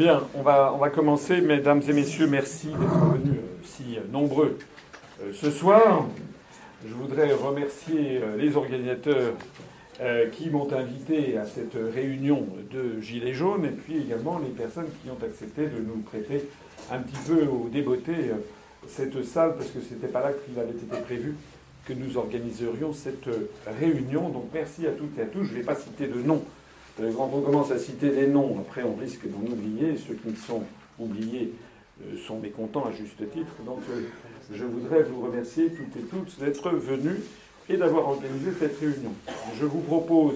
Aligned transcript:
Bien, 0.00 0.22
on 0.34 0.40
va, 0.40 0.88
commencer. 0.88 1.42
Mesdames 1.42 1.82
et 1.86 1.92
messieurs, 1.92 2.26
merci 2.26 2.68
d'être 2.68 3.04
venus 3.12 3.36
euh, 3.36 3.62
si 3.62 3.98
nombreux 4.10 4.56
euh, 5.20 5.30
ce 5.34 5.50
soir. 5.50 6.06
Je 6.88 6.94
voudrais 6.94 7.34
remercier 7.34 8.18
euh, 8.22 8.34
les 8.38 8.56
organisateurs 8.56 9.34
qui 10.32 10.48
m'ont 10.48 10.72
invité 10.72 11.36
à 11.36 11.44
cette 11.44 11.76
réunion 11.94 12.46
de 12.72 12.98
Gilets 13.02 13.34
jaunes 13.34 13.66
et 13.66 13.68
puis 13.68 13.98
également 13.98 14.38
les 14.38 14.48
personnes 14.48 14.88
qui 15.02 15.10
ont 15.10 15.22
accepté 15.22 15.64
de 15.64 15.78
nous 15.86 16.00
prêter 16.00 16.48
un 16.90 17.00
petit 17.00 17.20
peu 17.26 17.46
au 17.46 17.68
débeauté 17.68 18.14
cette 18.88 19.22
salle 19.22 19.56
parce 19.56 19.68
que 19.68 19.80
ce 19.82 19.92
n'était 19.92 20.08
pas 20.08 20.22
là 20.22 20.30
qu'il 20.32 20.58
avait 20.58 20.70
été 20.70 20.96
prévu 21.04 21.34
que 21.84 21.92
nous 21.92 22.16
organiserions 22.16 22.94
cette 22.94 23.28
réunion. 23.78 24.30
Donc 24.30 24.46
merci 24.54 24.86
à 24.86 24.92
toutes 24.92 25.18
et 25.18 25.22
à 25.22 25.26
tous. 25.26 25.44
Je 25.44 25.52
ne 25.52 25.58
vais 25.58 25.64
pas 25.64 25.74
citer 25.74 26.06
de 26.06 26.22
nom 26.22 26.42
euh, 26.42 26.59
quand 27.16 27.30
on 27.32 27.40
commence 27.40 27.70
à 27.70 27.78
citer 27.78 28.10
des 28.10 28.26
noms, 28.26 28.56
après 28.60 28.82
on 28.82 28.94
risque 28.94 29.26
d'en 29.26 29.52
oublier. 29.52 29.96
Ceux 29.96 30.14
qui 30.14 30.36
sont 30.36 30.62
oubliés 30.98 31.52
euh, 32.02 32.16
sont 32.26 32.38
mécontents 32.38 32.84
à 32.86 32.92
juste 32.92 33.18
titre. 33.30 33.52
Donc 33.64 33.80
euh, 33.90 34.02
je 34.52 34.64
voudrais 34.64 35.02
vous 35.02 35.20
remercier 35.22 35.70
toutes 35.70 35.96
et 35.96 36.06
tous 36.06 36.38
d'être 36.38 36.70
venus 36.70 37.20
et 37.68 37.76
d'avoir 37.76 38.08
organisé 38.08 38.50
cette 38.58 38.78
réunion. 38.78 39.12
Je 39.58 39.64
vous 39.64 39.80
propose 39.80 40.34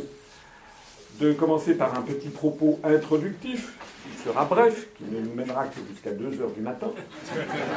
de 1.21 1.33
commencer 1.33 1.75
par 1.75 1.97
un 1.97 2.03
petit 2.03 2.29
propos 2.29 2.81
introductif, 2.83 3.79
qui 4.05 4.29
sera 4.29 4.45
bref, 4.45 4.89
qui 4.97 5.05
ne 5.05 5.21
nous 5.21 5.35
mènera 5.35 5.67
que 5.67 5.79
jusqu'à 5.91 6.11
2 6.11 6.41
heures 6.41 6.51
du 6.51 6.61
matin. 6.61 6.91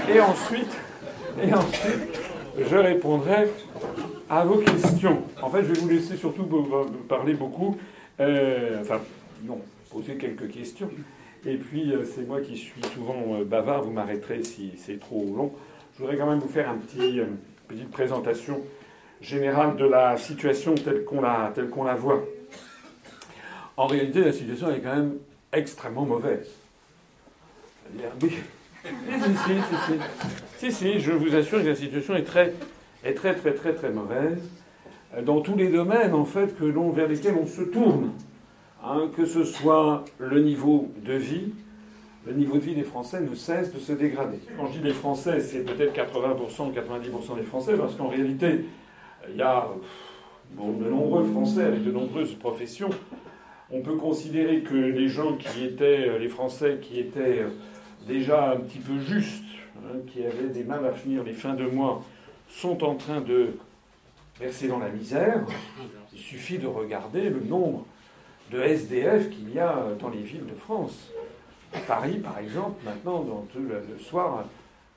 Et 0.09 0.19
ensuite, 0.19 0.75
et 1.41 1.53
ensuite, 1.53 2.19
je 2.59 2.75
répondrai 2.75 3.49
à 4.29 4.43
vos 4.43 4.57
questions. 4.57 5.21
En 5.41 5.49
fait, 5.49 5.63
je 5.63 5.73
vais 5.73 5.79
vous 5.79 5.89
laisser 5.89 6.17
surtout 6.17 6.47
parler 7.07 7.33
beaucoup 7.33 7.77
euh, 8.19 8.81
enfin, 8.81 9.01
non, 9.43 9.61
poser 9.91 10.15
quelques 10.15 10.49
questions. 10.49 10.89
Et 11.45 11.57
puis, 11.57 11.93
euh, 11.93 12.03
c'est 12.03 12.27
moi 12.27 12.41
qui 12.41 12.57
suis 12.57 12.81
souvent 12.93 13.35
euh, 13.35 13.43
bavard, 13.43 13.83
vous 13.83 13.91
m'arrêterez 13.91 14.43
si 14.43 14.73
c'est 14.77 14.99
trop 14.99 15.23
long. 15.35 15.53
Je 15.93 15.99
voudrais 15.99 16.17
quand 16.17 16.27
même 16.27 16.39
vous 16.39 16.49
faire 16.49 16.71
une 16.71 17.37
petite 17.67 17.91
présentation 17.91 18.61
générale 19.21 19.75
de 19.75 19.85
la 19.85 20.17
situation 20.17 20.75
telle 20.75 21.03
qu'on 21.03 21.21
la, 21.21 21.95
voit. 21.95 22.23
En 23.77 23.87
réalité, 23.87 24.23
la 24.23 24.33
situation 24.33 24.73
est 24.73 24.79
quand 24.79 24.95
même 24.95 25.17
extrêmement 25.53 26.05
mauvaise. 26.05 26.49
Si, 28.19 28.29
si, 28.79 29.57
si, 29.85 29.99
si, 30.57 30.71
si, 30.71 30.99
je 30.99 31.11
vous 31.11 31.35
assure 31.35 31.61
que 31.61 31.67
la 31.67 31.75
situation 31.75 32.15
est 32.15 32.23
très, 32.23 32.53
est 33.03 33.13
très, 33.13 33.35
très, 33.35 33.53
très, 33.53 33.73
très 33.73 33.89
mauvaise 33.89 34.39
dans 35.23 35.41
tous 35.41 35.55
les 35.55 35.69
domaines 35.69 36.13
en 36.13 36.25
fait 36.25 36.57
que 36.57 36.65
l'on, 36.65 36.91
vers 36.91 37.07
lesquels 37.07 37.35
on 37.41 37.47
se 37.47 37.61
tourne, 37.61 38.11
hein, 38.83 39.09
que 39.15 39.25
ce 39.25 39.43
soit 39.43 40.05
le 40.19 40.41
niveau 40.41 40.89
de 41.03 41.13
vie, 41.13 41.53
le 42.25 42.33
niveau 42.33 42.55
de 42.55 42.61
vie 42.61 42.75
des 42.75 42.83
Français 42.83 43.21
ne 43.21 43.33
cesse 43.35 43.73
de 43.73 43.79
se 43.79 43.93
dégrader. 43.93 44.39
Quand 44.57 44.67
je 44.67 44.79
dis 44.79 44.83
les 44.83 44.93
Français, 44.93 45.39
c'est 45.39 45.63
peut-être 45.63 45.95
80% 45.95 46.69
ou 46.69 46.71
90% 46.71 47.35
des 47.37 47.43
Français, 47.43 47.75
parce 47.77 47.95
qu'en 47.95 48.09
réalité, 48.09 48.65
il 49.29 49.37
y 49.37 49.41
a 49.41 49.69
de 50.57 50.89
nombreux 50.89 51.23
Français 51.25 51.63
avec 51.63 51.83
de 51.83 51.91
nombreuses 51.91 52.35
professions. 52.35 52.89
On 53.71 53.81
peut 53.81 53.95
considérer 53.95 54.61
que 54.61 54.75
les 54.75 55.07
gens 55.07 55.35
qui 55.35 55.65
étaient, 55.65 56.19
les 56.19 56.27
Français 56.27 56.79
qui 56.81 56.99
étaient 56.99 57.45
déjà 58.07 58.51
un 58.51 58.57
petit 58.57 58.79
peu 58.79 58.97
justes, 58.99 59.43
hein, 59.77 59.97
qui 60.07 60.23
avaient 60.23 60.49
des 60.49 60.63
mal 60.63 60.85
à 60.85 60.91
finir 60.91 61.23
les 61.23 61.33
fins 61.33 61.53
de 61.53 61.65
mois, 61.65 62.01
sont 62.49 62.83
en 62.83 62.95
train 62.95 63.21
de 63.21 63.51
versés 64.39 64.67
dans 64.67 64.79
la 64.79 64.89
misère, 64.89 65.45
il 66.13 66.19
suffit 66.19 66.57
de 66.57 66.67
regarder 66.67 67.29
le 67.29 67.39
nombre 67.39 67.85
de 68.51 68.61
SDF 68.61 69.29
qu'il 69.29 69.53
y 69.53 69.59
a 69.59 69.87
dans 69.99 70.09
les 70.09 70.21
villes 70.21 70.45
de 70.45 70.55
France. 70.55 71.09
À 71.73 71.79
Paris, 71.79 72.19
par 72.19 72.39
exemple, 72.39 72.83
maintenant, 72.85 73.23
dans 73.23 73.41
tout 73.51 73.59
le, 73.59 73.99
soir, 73.99 74.45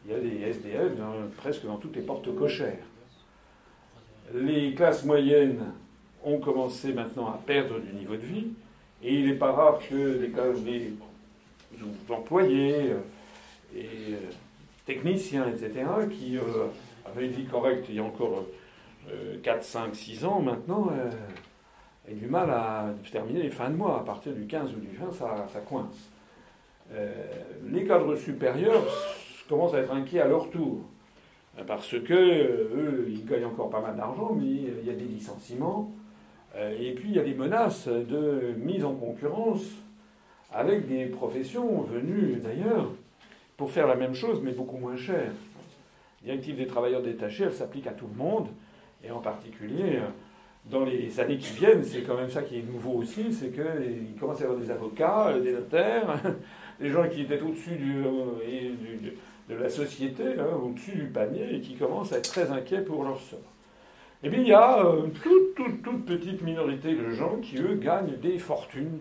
il 0.05 0.13
y 0.13 0.15
a 0.15 0.21
des 0.21 0.43
SDF 0.51 0.93
presque 1.37 1.65
dans 1.65 1.77
toutes 1.77 1.97
les 1.97 2.03
portes 2.03 2.35
cochères. 2.35 2.85
Les 4.33 4.75
classes 4.75 5.05
moyennes 5.05 5.65
ont 6.23 6.39
commencé 6.39 6.93
maintenant 6.93 7.27
à 7.27 7.41
perdre 7.45 7.81
du 7.81 7.93
niveau 7.93 8.15
de 8.15 8.25
vie, 8.25 8.49
et 9.03 9.15
il 9.15 9.27
n'est 9.27 9.35
pas 9.35 9.53
rare 9.53 9.81
que 9.89 9.95
les, 9.95 10.33
les 10.65 10.93
employés 12.09 12.93
euh, 12.93 12.99
et 13.75 14.13
euh, 14.13 14.17
techniciens, 14.87 15.47
etc., 15.49 15.87
qui 16.11 16.37
euh, 16.37 16.67
avaient 17.07 17.27
une 17.27 17.33
vie 17.33 17.47
correcte 17.47 17.87
il 17.89 17.97
y 17.97 17.99
a 17.99 18.05
encore 18.05 18.45
4, 19.43 19.63
5, 19.63 19.95
6 19.95 20.25
ans 20.25 20.41
maintenant, 20.41 20.91
euh, 20.93 21.11
a 22.11 22.15
du 22.15 22.27
mal 22.27 22.51
à 22.51 22.87
terminer 23.11 23.43
les 23.43 23.51
fins 23.51 23.71
de 23.71 23.77
mois. 23.77 24.01
À 24.01 24.05
partir 24.05 24.33
du 24.33 24.47
15 24.47 24.75
ou 24.75 24.81
du 24.81 24.97
20, 24.97 25.13
ça, 25.13 25.61
coince. 25.69 26.11
Euh, 26.93 27.13
les 27.71 27.85
cadres 27.85 28.17
supérieurs 28.17 28.85
commencent 29.49 29.75
à 29.75 29.79
être 29.79 29.93
inquiets 29.93 30.21
à 30.21 30.29
leur 30.29 30.51
tour. 30.51 30.81
Parce 31.67 31.99
que 32.01 32.15
eux, 32.15 33.07
ils 33.09 33.25
gagnent 33.25 33.47
encore 33.47 33.71
pas 33.71 33.81
mal 33.81 33.97
d'argent, 33.97 34.35
mais 34.35 34.47
il 34.47 34.87
y 34.87 34.91
a 34.91 34.95
des 34.95 35.05
licenciements. 35.05 35.91
Euh, 36.57 36.77
et 36.81 36.93
puis 36.95 37.11
il 37.11 37.17
y 37.17 37.19
a 37.19 37.23
des 37.25 37.35
menaces 37.35 37.87
de 37.87 38.55
mise 38.57 38.85
en 38.85 38.95
concurrence 38.95 39.63
avec 40.53 40.89
des 40.89 41.07
professions 41.07 41.83
venues 41.83 42.41
d'ailleurs 42.43 42.91
pour 43.57 43.71
faire 43.71 43.87
la 43.87 43.95
même 43.95 44.15
chose, 44.15 44.41
mais 44.43 44.53
beaucoup 44.53 44.79
moins 44.79 44.97
cher. 44.97 45.31
La 46.23 46.33
directive 46.33 46.57
des 46.57 46.67
travailleurs 46.67 47.03
détachés, 47.03 47.45
elle 47.45 47.53
s'applique 47.53 47.87
à 47.87 47.93
tout 47.93 48.09
le 48.13 48.19
monde. 48.19 48.49
Et 49.05 49.11
en 49.11 49.21
particulier, 49.21 49.97
euh, 49.97 50.09
dans 50.67 50.85
les 50.85 51.19
années 51.21 51.39
qui 51.39 51.55
viennent, 51.55 51.83
c'est 51.83 52.03
quand 52.03 52.17
même 52.17 52.31
ça 52.31 52.43
qui 52.43 52.59
est 52.59 52.63
nouveau 52.63 52.93
aussi, 52.93 53.33
c'est 53.33 53.51
qu'il 53.51 54.19
commence 54.19 54.39
à 54.39 54.43
y 54.43 54.45
avoir 54.45 54.61
des 54.61 54.71
avocats, 54.71 55.29
euh, 55.29 55.41
des 55.41 55.53
notaires, 55.53 56.21
des 56.81 56.91
gens 56.91 57.09
qui 57.09 57.23
étaient 57.23 57.41
au-dessus 57.41 57.79
euh, 57.81 59.13
de 59.49 59.55
la 59.55 59.69
société, 59.69 60.25
au-dessus 60.63 60.93
du 60.93 61.07
panier, 61.07 61.57
et 61.57 61.61
qui 61.61 61.75
commencent 61.75 62.13
à 62.13 62.19
être 62.19 62.31
très 62.31 62.51
inquiets 62.51 62.83
pour 62.83 63.05
leur 63.05 63.19
sort. 63.21 63.39
Et 64.23 64.29
bien, 64.29 64.41
il 64.41 64.49
y 64.49 64.53
a 64.53 64.83
une 65.03 65.13
toute, 65.13 65.55
toute, 65.57 65.83
toute 65.83 66.05
petite 66.05 66.43
minorité 66.43 66.95
de 66.95 67.11
gens 67.11 67.39
qui, 67.39 67.57
eux, 67.57 67.75
gagnent 67.75 68.17
des 68.21 68.39
fortunes 68.39 68.99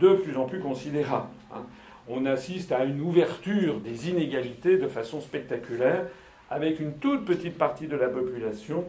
de 0.00 0.14
plus 0.14 0.36
en 0.36 0.46
plus 0.46 0.60
considérables. 0.60 1.28
Hein. 1.54 1.62
On 2.08 2.24
assiste 2.24 2.72
à 2.72 2.84
une 2.84 3.00
ouverture 3.00 3.80
des 3.80 4.08
inégalités 4.08 4.78
de 4.78 4.88
façon 4.88 5.20
spectaculaire, 5.20 6.06
avec 6.50 6.80
une 6.80 6.94
toute 6.94 7.24
petite 7.24 7.58
partie 7.58 7.86
de 7.86 7.96
la 7.96 8.08
population 8.08 8.84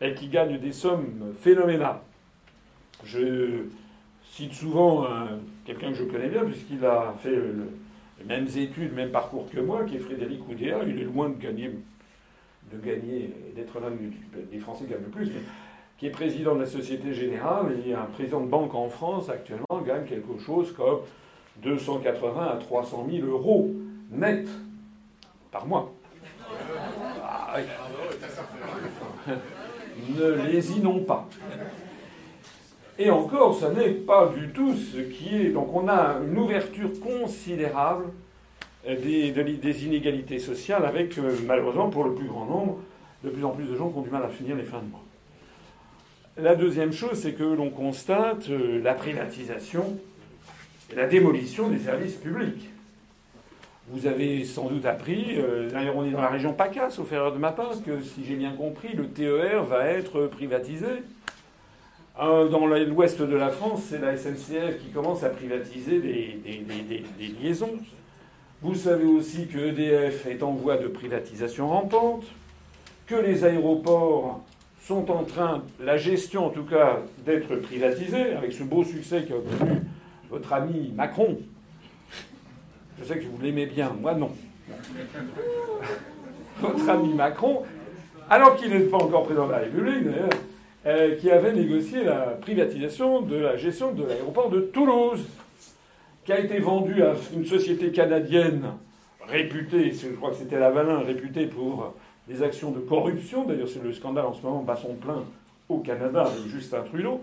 et 0.00 0.14
qui 0.14 0.28
gagne 0.28 0.58
des 0.58 0.72
sommes 0.72 1.32
phénoménales. 1.40 2.00
Je 3.04 3.64
cite 4.24 4.52
souvent 4.52 5.06
quelqu'un 5.64 5.90
que 5.90 5.96
je 5.96 6.04
connais 6.04 6.28
bien, 6.28 6.44
puisqu'il 6.44 6.84
a 6.84 7.14
fait 7.22 7.36
les 8.18 8.24
mêmes 8.24 8.46
études, 8.56 8.90
le 8.90 8.96
même 8.96 9.10
parcours 9.10 9.48
que 9.50 9.60
moi, 9.60 9.84
qui 9.84 9.96
est 9.96 10.00
Frédéric 10.00 10.46
Oudéa. 10.48 10.80
Il 10.86 11.00
est 11.00 11.04
loin 11.04 11.28
de 11.28 11.36
gagner, 11.36 11.70
de 12.72 12.78
gagner, 12.78 13.32
d'être 13.54 13.80
l'un 13.80 13.90
des 14.50 14.58
Français 14.58 14.84
qui 14.84 14.90
gagnent 14.90 15.04
le 15.04 15.10
plus, 15.10 15.28
mais 15.28 15.40
qui 15.98 16.06
est 16.06 16.10
président 16.10 16.54
de 16.54 16.60
la 16.60 16.66
Société 16.66 17.14
Générale 17.14 17.74
et 17.86 17.94
un 17.94 18.04
président 18.04 18.40
de 18.40 18.48
banque 18.48 18.74
en 18.74 18.88
France 18.88 19.30
actuellement 19.30 19.80
gagne 19.86 20.04
quelque 20.04 20.38
chose 20.38 20.72
comme 20.72 21.00
280 21.62 22.46
à 22.46 22.56
300 22.56 23.06
000 23.10 23.26
euros 23.26 23.74
net 24.10 24.46
par 25.50 25.66
mois. 25.66 25.92
Ah, 27.22 27.56
ne 30.14 30.50
les 30.50 30.72
inondent 30.72 31.06
pas. 31.06 31.28
Et 32.98 33.10
encore, 33.10 33.58
ce 33.58 33.66
n'est 33.66 33.90
pas 33.90 34.32
du 34.34 34.48
tout 34.48 34.74
ce 34.74 34.98
qui 34.98 35.36
est. 35.36 35.48
Donc 35.50 35.74
on 35.74 35.88
a 35.88 36.16
une 36.26 36.38
ouverture 36.38 36.90
considérable 37.00 38.06
des, 38.86 39.32
des 39.32 39.84
inégalités 39.84 40.38
sociales 40.38 40.84
avec, 40.84 41.18
euh, 41.18 41.36
malheureusement, 41.44 41.90
pour 41.90 42.04
le 42.04 42.14
plus 42.14 42.26
grand 42.26 42.46
nombre, 42.46 42.78
de 43.24 43.30
plus 43.30 43.44
en 43.44 43.50
plus 43.50 43.64
de 43.64 43.76
gens 43.76 43.90
qui 43.90 43.98
ont 43.98 44.02
du 44.02 44.10
mal 44.10 44.22
à 44.22 44.28
finir 44.28 44.56
les 44.56 44.62
fins 44.62 44.80
de 44.80 44.90
mois. 44.90 45.02
La 46.38 46.54
deuxième 46.54 46.92
chose, 46.92 47.18
c'est 47.20 47.32
que 47.32 47.42
l'on 47.42 47.70
constate 47.70 48.48
euh, 48.50 48.80
la 48.82 48.94
privatisation 48.94 49.98
et 50.92 50.94
la 50.94 51.06
démolition 51.06 51.68
des 51.68 51.78
services 51.78 52.14
publics. 52.14 52.68
Vous 53.88 54.08
avez 54.08 54.44
sans 54.44 54.68
doute 54.68 54.84
appris, 54.84 55.36
euh, 55.38 55.70
d'ailleurs 55.70 55.96
on 55.96 56.04
est 56.04 56.10
dans 56.10 56.20
la 56.20 56.28
région 56.28 56.52
PACA, 56.52 56.90
sauf 56.90 57.12
erreur 57.12 57.32
de 57.32 57.38
ma 57.38 57.52
que 57.52 58.02
si 58.02 58.24
j'ai 58.24 58.34
bien 58.34 58.50
compris, 58.52 58.92
le 58.94 59.06
TER 59.06 59.62
va 59.62 59.86
être 59.86 60.26
privatisé. 60.26 61.04
Euh, 62.20 62.48
dans 62.48 62.66
l'ouest 62.66 63.22
de 63.22 63.36
la 63.36 63.50
France, 63.50 63.84
c'est 63.88 64.00
la 64.00 64.16
SNCF 64.16 64.80
qui 64.82 64.90
commence 64.92 65.22
à 65.22 65.28
privatiser 65.28 66.00
des, 66.00 67.04
liaisons. 67.40 67.74
Vous 68.60 68.74
savez 68.74 69.04
aussi 69.04 69.46
que 69.46 69.58
EDF 69.58 70.26
est 70.26 70.42
en 70.42 70.52
voie 70.52 70.78
de 70.78 70.88
privatisation 70.88 71.68
rampante, 71.68 72.24
que 73.06 73.14
les 73.14 73.44
aéroports 73.44 74.40
sont 74.82 75.12
en 75.12 75.22
train, 75.22 75.62
la 75.78 75.96
gestion 75.96 76.46
en 76.46 76.50
tout 76.50 76.64
cas, 76.64 77.02
d'être 77.24 77.54
privatisée, 77.54 78.32
avec 78.32 78.52
ce 78.52 78.64
beau 78.64 78.82
succès 78.82 79.24
qu'a 79.28 79.36
obtenu 79.36 79.82
votre 80.28 80.52
ami 80.52 80.92
Macron 80.96 81.38
je 82.98 83.04
sais 83.04 83.18
que 83.18 83.24
vous 83.24 83.40
l'aimez 83.40 83.66
bien, 83.66 83.94
moi 84.00 84.14
non. 84.14 84.30
Votre 86.60 86.88
ami 86.88 87.14
Macron, 87.14 87.62
alors 88.30 88.56
qu'il 88.56 88.70
n'est 88.70 88.80
pas 88.80 88.96
encore 88.96 89.24
président 89.24 89.46
de 89.46 89.52
la 89.52 89.58
République 89.58 90.04
d'ailleurs, 90.04 90.30
euh, 90.86 91.16
qui 91.16 91.30
avait 91.30 91.52
négocié 91.52 92.04
la 92.04 92.36
privatisation 92.40 93.20
de 93.20 93.36
la 93.36 93.56
gestion 93.56 93.92
de 93.92 94.04
l'aéroport 94.04 94.50
de 94.50 94.60
Toulouse. 94.60 95.26
qui 96.24 96.32
a 96.32 96.40
été 96.40 96.58
vendu 96.58 97.02
à 97.02 97.14
une 97.34 97.46
société 97.46 97.92
canadienne 97.92 98.72
réputée, 99.28 99.92
je 99.92 100.08
crois 100.08 100.30
que 100.30 100.36
c'était 100.36 100.58
la 100.58 100.70
Valin, 100.70 101.00
réputée 101.00 101.46
pour 101.46 101.94
des 102.28 102.42
actions 102.42 102.70
de 102.70 102.80
corruption. 102.80 103.44
D'ailleurs, 103.44 103.68
c'est 103.68 103.82
le 103.82 103.92
scandale 103.92 104.26
en 104.26 104.34
ce 104.34 104.42
moment, 104.42 104.62
bat 104.62 104.76
son 104.76 104.94
plein 104.94 105.24
au 105.68 105.78
Canada 105.78 106.22
avec 106.22 106.46
Justin 106.48 106.82
Trudeau. 106.82 107.20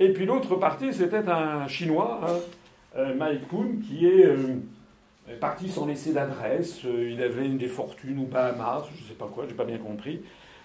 Et 0.00 0.12
puis 0.12 0.26
l'autre 0.26 0.56
partie, 0.56 0.92
c'était 0.92 1.28
un 1.28 1.66
Chinois, 1.68 2.20
hein, 2.24 2.38
Mike 2.96 3.48
Poon, 3.48 3.78
qui 3.86 4.06
est 4.06 4.26
euh, 4.26 4.56
parti 5.40 5.68
sans 5.68 5.86
laisser 5.86 6.12
d'adresse. 6.12 6.84
Euh, 6.84 7.10
il 7.10 7.22
avait 7.22 7.46
une 7.46 7.58
des 7.58 7.68
fortunes 7.68 8.18
ou 8.18 8.26
Bahamas, 8.26 8.84
je 8.94 9.02
ne 9.02 9.08
sais 9.08 9.14
pas 9.14 9.28
quoi, 9.32 9.44
j'ai 9.48 9.54
pas 9.54 9.64
bien 9.64 9.78
compris. 9.78 10.20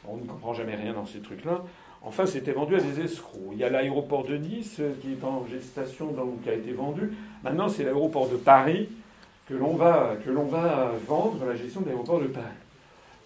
On 0.07 0.17
ne 0.17 0.25
comprend 0.25 0.53
jamais 0.53 0.75
rien 0.75 0.93
dans 0.93 1.05
ces 1.05 1.19
trucs-là. 1.19 1.63
Enfin, 2.01 2.25
c'était 2.25 2.53
vendu 2.53 2.75
à 2.75 2.79
des 2.79 3.01
escrocs. 3.01 3.41
Il 3.51 3.57
y 3.57 3.63
a 3.63 3.69
l'aéroport 3.69 4.23
de 4.23 4.37
Nice 4.37 4.81
qui 5.01 5.13
est 5.13 5.23
en 5.23 5.45
gestation, 5.47 6.11
donc, 6.11 6.43
qui 6.43 6.49
a 6.49 6.53
été 6.53 6.71
vendu. 6.71 7.11
Maintenant, 7.43 7.67
c'est 7.67 7.83
l'aéroport 7.83 8.29
de 8.29 8.37
Paris 8.37 8.89
que 9.47 9.53
l'on 9.53 9.75
va, 9.75 10.15
que 10.23 10.29
l'on 10.29 10.45
va 10.45 10.93
vendre 11.07 11.43
la 11.45 11.55
gestion 11.55 11.81
de 11.81 11.87
l'aéroport 11.87 12.21
de 12.21 12.27
Paris. 12.27 12.45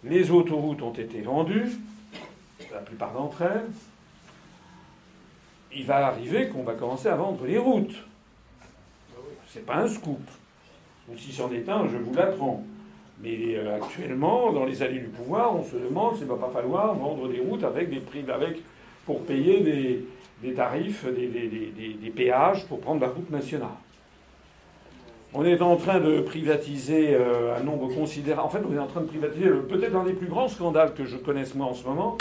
Les 0.04 0.32
autoroutes 0.32 0.82
ont 0.82 0.94
été 0.94 1.22
vendues, 1.22 1.72
la 2.72 2.80
plupart 2.80 3.14
d'entre 3.14 3.44
elles. 3.44 3.66
Il 5.76 5.86
va 5.86 6.08
arriver 6.08 6.48
qu'on 6.50 6.64
va 6.64 6.74
commencer 6.74 7.08
à 7.08 7.16
vendre 7.16 7.46
les 7.46 7.58
routes. 7.58 7.96
C'est 9.54 9.66
pas 9.68 9.76
un 9.76 9.88
scoop. 9.88 10.20
Ou 11.08 11.16
si 11.16 11.32
c'en 11.32 11.52
est 11.52 11.70
un, 11.70 11.88
je 11.88 11.98
vous 11.98 12.14
l'apprends. 12.16 12.64
Mais 13.22 13.56
euh, 13.56 13.76
actuellement, 13.76 14.52
dans 14.52 14.66
les 14.66 14.82
allées 14.82 14.98
du 14.98 15.10
pouvoir, 15.10 15.56
on 15.56 15.64
se 15.64 15.76
demande 15.76 16.16
s'il 16.16 16.26
ne 16.26 16.32
va 16.32 16.48
pas 16.48 16.52
falloir 16.52 16.96
vendre 16.96 17.30
des 17.30 17.40
routes 17.40 17.64
avec 17.64 17.92
des 17.92 18.00
prix, 18.00 18.26
avec, 18.34 18.64
pour 19.06 19.22
payer 19.22 19.60
des, 20.42 20.54
tarifs, 20.54 21.06
des, 21.06 21.28
des, 21.28 22.10
péages 22.10 22.66
pour 22.66 22.80
prendre 22.80 23.02
la 23.02 23.10
route 23.10 23.30
nationale. 23.30 23.70
On 25.36 25.46
est 25.46 25.62
en 25.62 25.76
train 25.76 26.00
de 26.00 26.22
privatiser 26.22 27.14
euh, 27.14 27.56
un 27.56 27.64
nombre 27.64 27.94
considérable. 27.94 28.48
En 28.48 28.50
fait, 28.50 28.62
on 28.68 28.74
est 28.74 28.80
en 28.80 28.88
train 28.88 29.02
de 29.02 29.08
privatiser 29.08 29.50
peut-être 29.70 29.96
un 29.96 30.04
des 30.04 30.14
plus 30.14 30.28
grands 30.28 30.48
scandales 30.48 30.96
que 30.96 31.06
je 31.06 31.18
connaisse 31.18 31.54
moi 31.54 31.68
en 31.68 31.76
ce 31.76 31.86
moment. 31.86 32.18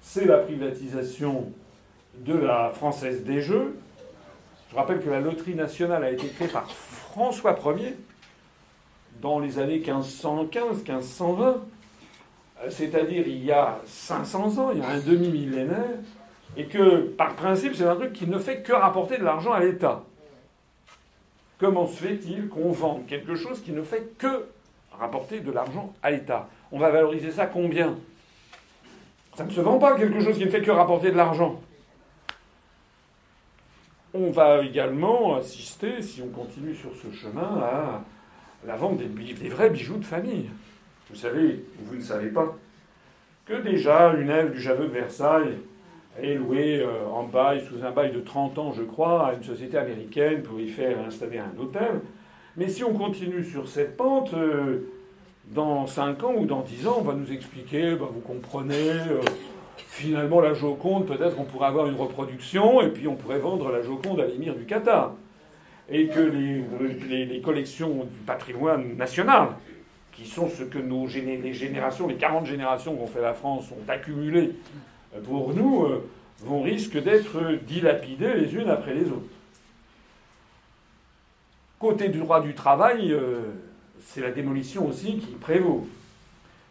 C'est 0.00 0.24
la 0.24 0.38
privatisation 0.38 1.52
de 2.24 2.34
la 2.34 2.70
Française 2.70 3.22
des 3.22 3.42
Jeux. 3.42 3.76
Je 4.74 4.78
rappelle 4.80 5.00
que 5.00 5.08
la 5.08 5.20
loterie 5.20 5.54
nationale 5.54 6.02
a 6.02 6.10
été 6.10 6.26
créée 6.26 6.48
par 6.48 6.68
François 6.68 7.56
Ier 7.78 7.94
dans 9.22 9.38
les 9.38 9.60
années 9.60 9.78
1515, 9.78 10.78
1520, 10.78 11.46
euh, 11.46 12.70
c'est-à-dire 12.70 13.22
il 13.28 13.44
y 13.44 13.52
a 13.52 13.78
500 13.86 14.58
ans, 14.58 14.72
il 14.72 14.80
y 14.80 14.82
a 14.82 14.88
un 14.88 14.98
demi-millénaire, 14.98 15.78
et 16.56 16.64
que 16.64 17.02
par 17.02 17.36
principe 17.36 17.76
c'est 17.76 17.84
un 17.84 17.94
truc 17.94 18.14
qui 18.14 18.26
ne 18.26 18.36
fait 18.36 18.62
que 18.62 18.72
rapporter 18.72 19.16
de 19.16 19.22
l'argent 19.22 19.52
à 19.52 19.60
l'État. 19.60 20.02
Comment 21.60 21.86
se 21.86 22.02
fait-il 22.02 22.48
qu'on 22.48 22.72
vende 22.72 23.06
quelque 23.06 23.36
chose 23.36 23.62
qui 23.62 23.70
ne 23.70 23.82
fait 23.82 24.12
que 24.18 24.48
rapporter 24.98 25.38
de 25.38 25.52
l'argent 25.52 25.92
à 26.02 26.10
l'État? 26.10 26.48
On 26.72 26.80
va 26.80 26.90
valoriser 26.90 27.30
ça 27.30 27.46
combien? 27.46 27.94
Ça 29.36 29.44
ne 29.44 29.50
se 29.50 29.60
vend 29.60 29.78
pas 29.78 29.94
quelque 29.96 30.18
chose 30.18 30.36
qui 30.36 30.44
ne 30.44 30.50
fait 30.50 30.62
que 30.62 30.72
rapporter 30.72 31.12
de 31.12 31.16
l'argent. 31.16 31.60
On 34.16 34.30
va 34.30 34.62
également 34.64 35.34
assister, 35.34 36.00
si 36.00 36.22
on 36.22 36.28
continue 36.28 36.76
sur 36.76 36.90
ce 36.94 37.12
chemin, 37.12 37.58
à 37.60 38.04
la 38.64 38.76
vente 38.76 38.98
des, 38.98 39.48
vrais 39.48 39.70
bijoux 39.70 39.96
de 39.96 40.04
famille. 40.04 40.48
Vous 41.10 41.16
savez, 41.16 41.64
ou 41.80 41.86
vous 41.86 41.96
ne 41.96 42.00
savez 42.00 42.28
pas, 42.28 42.56
que 43.44 43.54
déjà 43.54 44.14
une 44.14 44.30
aile 44.30 44.52
du 44.52 44.60
Javeux 44.60 44.86
de 44.86 44.92
Versailles 44.92 45.58
est 46.22 46.34
louée 46.34 46.80
euh, 46.80 47.08
en 47.08 47.24
bail, 47.24 47.64
sous 47.66 47.84
un 47.84 47.90
bail 47.90 48.12
de 48.12 48.20
30 48.20 48.56
ans, 48.58 48.72
je 48.72 48.84
crois, 48.84 49.26
à 49.26 49.34
une 49.34 49.42
société 49.42 49.76
américaine 49.76 50.42
pour 50.42 50.60
y 50.60 50.68
faire 50.68 50.96
installer 51.00 51.38
un 51.38 51.60
hôtel. 51.60 52.00
Mais 52.56 52.68
si 52.68 52.84
on 52.84 52.94
continue 52.94 53.42
sur 53.42 53.66
cette 53.66 53.96
pente, 53.96 54.32
euh, 54.32 54.92
dans 55.46 55.88
5 55.88 56.22
ans 56.22 56.34
ou 56.36 56.46
dans 56.46 56.60
10 56.60 56.86
ans, 56.86 56.96
on 57.00 57.02
va 57.02 57.14
nous 57.14 57.32
expliquer, 57.32 57.96
bah, 57.96 58.06
vous 58.12 58.20
comprenez, 58.20 58.90
euh, 58.90 59.20
finalement 59.76 60.40
la 60.40 60.54
Joconde, 60.54 61.06
peut-être 61.06 61.38
on 61.38 61.44
pourrait 61.44 61.68
avoir 61.68 61.86
une 61.86 61.96
reproduction, 61.96 62.80
et 62.80 62.88
puis 62.88 63.08
on 63.08 63.16
pourrait 63.16 63.38
vendre 63.38 63.70
la 63.70 63.82
Joconde 63.82 64.20
à 64.20 64.26
l'émir 64.26 64.54
du 64.54 64.64
Qatar 64.64 65.12
et 65.88 66.08
que 66.08 66.20
les, 66.20 67.40
collections 67.40 68.04
du 68.04 68.18
patrimoine 68.26 68.96
national, 68.96 69.48
qui 70.12 70.26
sont 70.26 70.48
ce 70.48 70.62
que 70.62 70.78
nos 70.78 71.06
les 71.06 71.52
générations, 71.52 72.06
les 72.06 72.16
40 72.16 72.46
générations 72.46 72.96
qu'ont 72.96 73.06
fait 73.06 73.20
la 73.20 73.34
France 73.34 73.70
ont 73.70 73.90
accumulé 73.90 74.52
pour 75.24 75.52
nous, 75.52 75.84
euh, 75.84 76.08
vont 76.40 76.62
risquer 76.62 77.00
d'être 77.00 77.58
dilapidées 77.66 78.34
les 78.34 78.54
unes 78.54 78.68
après 78.68 78.94
les 78.94 79.06
autres. 79.06 79.28
Côté 81.78 82.08
du 82.08 82.18
droit 82.18 82.40
du 82.40 82.54
travail, 82.54 83.12
euh, 83.12 83.42
c'est 84.00 84.20
la 84.20 84.30
démolition 84.30 84.88
aussi 84.88 85.18
qui 85.18 85.32
prévaut. 85.32 85.86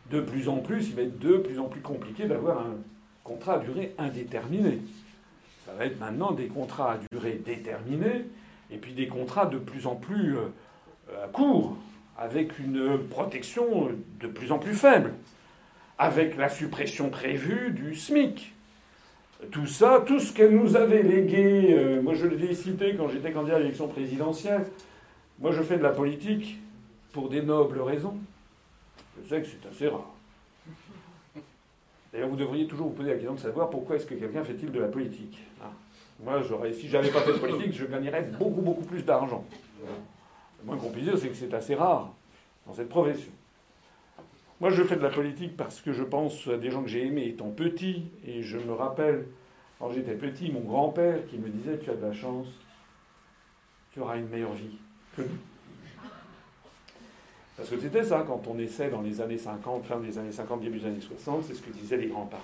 De 0.10 0.22
plus 0.22 0.50
en 0.50 0.58
plus, 0.58 0.90
il 0.90 0.96
va 0.96 1.04
être 1.04 1.20
de 1.20 1.38
plus 1.38 1.60
en 1.60 1.66
plus 1.66 1.82
compliqué 1.82 2.26
d'avoir 2.26 2.60
un 2.60 2.76
contrat 3.24 3.56
à 3.56 3.60
durée 3.60 3.94
indéterminée. 3.98 4.80
Ça 5.66 5.74
va 5.74 5.86
être 5.86 6.00
maintenant 6.00 6.32
des 6.32 6.48
contrats 6.48 6.94
à 6.94 7.00
durée 7.12 7.42
déterminée 7.46 8.26
et 8.72 8.78
puis 8.78 8.94
des 8.94 9.08
contrats 9.08 9.46
de 9.46 9.58
plus 9.58 9.88
en 9.88 9.96
plus 9.96 10.36
euh, 10.38 11.28
courts, 11.32 11.78
avec 12.18 12.60
une 12.60 13.00
protection 13.10 13.90
de 14.20 14.28
plus 14.28 14.52
en 14.52 14.60
plus 14.60 14.74
faible, 14.74 15.14
avec 15.98 16.38
la 16.38 16.50
suppression 16.50 17.10
prévue 17.10 17.72
du 17.72 17.96
SMIC. 17.96 18.54
Tout 19.52 19.68
ça, 19.68 20.04
tout 20.06 20.20
ce 20.20 20.32
qu'elle 20.32 20.56
nous 20.56 20.76
avait 20.76 21.04
légué, 21.04 21.74
euh, 21.74 22.02
moi 22.02 22.14
je 22.14 22.28
l'ai 22.28 22.56
cité 22.56 22.96
quand 22.96 23.10
j'étais 23.10 23.32
candidat 23.32 23.58
à 23.58 23.60
l'élection 23.60 23.88
présidentielle, 23.88 24.66
moi 25.40 25.52
je 25.52 25.62
fais 25.62 25.78
de 25.78 25.84
la 25.84 25.92
politique 25.92 26.60
pour 27.12 27.30
des 27.30 27.42
nobles 27.42 27.82
raisons. 27.82 28.18
Je 29.24 29.30
sais 29.30 29.42
que 29.42 29.48
c'est 29.48 29.70
assez 29.70 29.88
rare. 29.88 30.13
D'ailleurs, 32.14 32.30
vous 32.30 32.36
devriez 32.36 32.68
toujours 32.68 32.90
vous 32.90 32.94
poser 32.94 33.10
la 33.10 33.16
question 33.16 33.34
de 33.34 33.40
savoir 33.40 33.72
pourquoi 33.72 33.96
est-ce 33.96 34.06
que 34.06 34.14
quelqu'un 34.14 34.44
fait-il 34.44 34.72
de 34.72 34.80
la 34.80 34.88
politique. 34.88 35.40
Hein 35.64 35.72
moi, 36.24 36.42
si 36.72 36.88
j'avais 36.88 37.10
pas 37.10 37.22
fait 37.22 37.34
de 37.34 37.40
politique, 37.40 37.74
je 37.74 37.86
gagnerais 37.86 38.22
beaucoup, 38.40 38.62
beaucoup 38.62 38.84
plus 38.84 39.04
d'argent. 39.04 39.44
Le 40.60 40.66
moins 40.66 40.78
qu'on 40.78 40.92
puisse 40.92 41.06
dire, 41.06 41.18
c'est 41.18 41.28
que 41.28 41.36
c'est 41.36 41.54
assez 41.54 41.76
rare 41.76 42.14
dans 42.68 42.74
cette 42.74 42.88
profession. 42.88 43.32
Moi, 44.62 44.70
je 44.70 44.84
fais 44.84 44.96
de 44.96 45.02
la 45.02 45.10
politique 45.10 45.58
parce 45.58 45.82
que 45.82 45.92
je 45.92 46.04
pense 46.04 46.48
à 46.48 46.58
des 46.58 46.72
gens 46.72 46.84
que 46.84 46.88
j'ai 46.88 47.06
aimés 47.06 47.28
étant 47.28 47.50
petit, 47.50 48.06
et 48.26 48.44
je 48.44 48.58
me 48.58 48.74
rappelle, 48.74 49.26
quand 49.80 49.92
j'étais 49.92 50.16
petit, 50.16 50.52
mon 50.52 50.62
grand-père 50.62 51.26
qui 51.28 51.38
me 51.38 51.50
disait 51.50 51.80
Tu 51.80 51.90
as 51.90 51.96
de 51.96 52.02
la 52.02 52.14
chance, 52.14 52.48
tu 53.92 54.00
auras 54.00 54.18
une 54.18 54.30
meilleure 54.30 54.54
vie 54.54 54.78
que 55.18 55.24
nous. 55.24 55.53
Parce 57.58 57.70
que 57.70 57.80
c'était 57.80 58.04
ça, 58.04 58.24
quand 58.28 58.44
on 58.48 58.58
essaie 58.58 58.90
dans 58.90 59.02
les 59.02 59.22
années 59.22 59.38
50, 59.38 59.86
fin 59.86 60.00
des 60.00 60.18
années 60.18 60.32
50, 60.32 60.62
début 60.62 60.80
des 60.80 60.88
années 60.88 61.02
60, 61.02 61.44
c'est 61.48 61.54
ce 61.54 61.62
que 61.62 61.70
disaient 61.70 61.98
les 61.98 62.08
grands-parents 62.08 62.42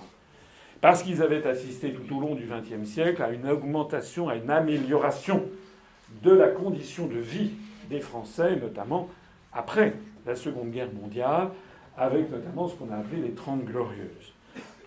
parce 0.82 1.04
qu'ils 1.04 1.22
avaient 1.22 1.46
assisté 1.46 1.94
tout 1.94 2.16
au 2.16 2.20
long 2.20 2.36
du 2.36 2.46
XXe 2.46 2.88
siècle 2.88 3.22
à 3.22 3.30
une 3.30 3.48
augmentation, 3.50 4.30
à 4.30 4.36
une 4.36 4.50
amélioration 4.50 5.44
de 6.24 6.32
la 6.32 6.48
condition 6.48 7.08
de 7.08 7.18
vie 7.18 7.52
des 7.90 8.00
Français, 8.00 8.56
notamment 8.56 9.10
après 9.54 9.94
la 10.26 10.36
Seconde 10.36 10.72
Guerre 10.72 10.92
mondiale, 10.94 11.50
avec 11.98 12.32
notamment 12.32 12.68
ce 12.68 12.76
qu'on 12.76 12.92
a 12.92 12.98
appelé 12.98 13.22
les 13.22 13.32
Trente 13.32 13.66
Glorieuses. 13.66 14.34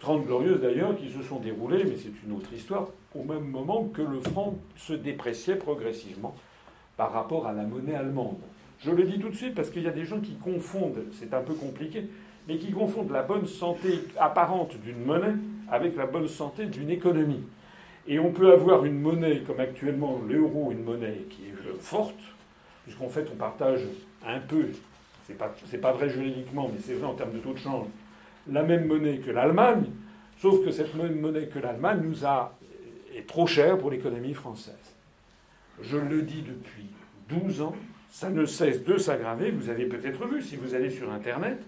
Trente 0.01 0.25
Glorieuses 0.25 0.61
d'ailleurs 0.61 0.97
qui 0.97 1.11
se 1.11 1.23
sont 1.23 1.39
déroulées, 1.41 1.85
mais 1.85 1.97
c'est 1.97 2.27
une 2.27 2.35
autre 2.35 2.53
histoire, 2.53 2.89
au 3.15 3.23
même 3.23 3.45
moment 3.45 3.85
que 3.85 4.03
le 4.03 4.21
franc 4.21 4.55
se 4.77 4.95
dépréciait 4.95 5.57
progressivement 5.57 6.35
par 6.97 7.13
rapport 7.13 7.47
à 7.47 7.53
la 7.53 7.65
monnaie 7.65 7.95
allemande. 7.95 8.39
Je 8.85 8.91
le 8.91 9.05
dis 9.05 9.19
tout 9.19 9.29
de 9.29 9.35
suite 9.35 9.55
parce 9.55 9.71
qu'il 9.71 9.83
y 9.83 9.89
a 9.89 9.93
des 9.93 10.05
gens 10.05 10.21
qui 10.21 10.35
confondent, 10.35 11.05
c'est 11.19 11.33
un 11.35 11.41
peu 11.41 11.55
compliqué, 11.55 12.09
mais 12.49 12.57
qui 12.57 12.73
confondent 12.73 13.13
la 13.13 13.23
bonne 13.23 13.47
santé 13.47 14.01
apparente 14.19 14.77
d'une 14.81 15.05
monnaie 15.05 15.37
avec 15.71 15.97
la 15.97 16.07
bonne 16.07 16.29
santé 16.29 16.67
d'une 16.67 16.91
économie. 16.91 17.45
Et 18.09 18.19
on 18.19 18.33
peut 18.33 18.53
avoir 18.53 18.85
une 18.85 19.01
monnaie 19.01 19.43
comme 19.47 19.61
actuellement 19.61 20.21
l'euro, 20.29 20.73
une 20.73 20.83
monnaie 20.83 21.27
qui 21.31 21.43
est 21.43 21.69
euh, 21.69 21.77
forte, 21.79 22.19
puisqu'en 22.83 23.09
fait 23.09 23.29
on 23.33 23.37
partage 23.37 23.83
un 24.27 24.41
peu, 24.41 24.71
c'est 25.29 25.39
pas, 25.39 25.55
pas 25.81 25.93
vrai 25.93 26.09
juridiquement, 26.09 26.69
mais 26.73 26.81
c'est 26.81 26.95
vrai 26.95 27.07
en 27.07 27.15
termes 27.15 27.33
de 27.33 27.39
taux 27.39 27.53
de 27.53 27.59
change, 27.59 27.87
la 28.51 28.65
même 28.65 28.87
monnaie 28.87 29.19
que 29.19 29.31
l'Allemagne, 29.31 29.85
sauf 30.41 30.65
que 30.65 30.73
cette 30.73 30.95
même 30.97 31.21
monnaie 31.21 31.47
que 31.47 31.61
l'Allemagne 31.61 32.01
nous 32.03 32.27
a, 32.27 32.59
est 33.15 33.29
trop 33.29 33.47
chère 33.47 33.79
pour 33.79 33.93
l'économie 33.93 34.35
française. 34.35 34.75
Je 35.81 35.97
le 35.97 36.23
dis 36.23 36.43
depuis 36.43 36.89
12 37.29 37.63
ans, 37.63 37.77
ça 38.13 38.29
ne 38.29 38.45
cesse 38.45 38.85
de 38.85 38.99
s'aggraver. 38.99 39.51
Vous 39.51 39.71
avez 39.71 39.87
peut-être 39.87 40.27
vu, 40.27 40.43
si 40.43 40.57
vous 40.57 40.75
allez 40.75 40.91
sur 40.91 41.11
Internet, 41.11 41.59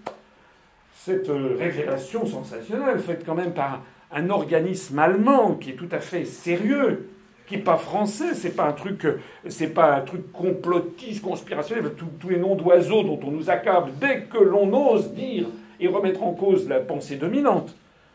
cette 0.94 1.30
euh, 1.30 1.56
révélation 1.58 2.26
sensationnelle 2.26 2.98
faite 2.98 3.24
quand 3.26 3.34
même 3.34 3.54
par 3.54 3.82
un 4.12 4.28
organisme 4.28 4.98
allemand 4.98 5.54
qui 5.54 5.70
est 5.70 5.74
tout 5.74 5.88
à 5.90 5.98
fait 5.98 6.26
sérieux, 6.26 7.08
qui 7.46 7.56
n'est 7.56 7.62
pas 7.62 7.78
français, 7.78 8.34
c'est 8.34 8.54
pas 8.54 8.68
un 8.68 8.72
truc, 8.72 9.06
c'est 9.48 9.68
pas 9.68 9.96
un 9.96 10.00
truc 10.02 10.30
complotiste, 10.32 11.22
conspirationnel, 11.22 11.92
tous 11.96 12.28
les 12.28 12.38
noms 12.38 12.54
d'oiseaux 12.54 13.02
dont 13.02 13.18
on 13.24 13.30
nous 13.30 13.50
accable 13.50 13.92
dès 13.98 14.24
que 14.24 14.38
l'on 14.38 14.72
ose 14.92 15.12
dire 15.12 15.46
et 15.80 15.88
remettre 15.88 16.22
en 16.22 16.32
cause 16.32 16.68
la 16.68 16.80
pensée 16.80 17.16
dominante. 17.16 17.74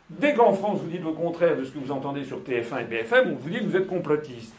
Dès 0.09 0.33
qu'en 0.33 0.53
France 0.53 0.79
vous 0.83 0.89
dites 0.89 1.03
le 1.03 1.11
contraire 1.11 1.57
de 1.57 1.63
ce 1.63 1.71
que 1.71 1.79
vous 1.79 1.91
entendez 1.91 2.23
sur 2.23 2.39
TF1 2.41 2.81
et 2.81 2.85
BFM, 2.85 3.33
on 3.33 3.35
vous 3.35 3.49
dit 3.49 3.59
que 3.59 3.65
vous 3.65 3.75
êtes 3.75 3.87
complotiste. 3.87 4.53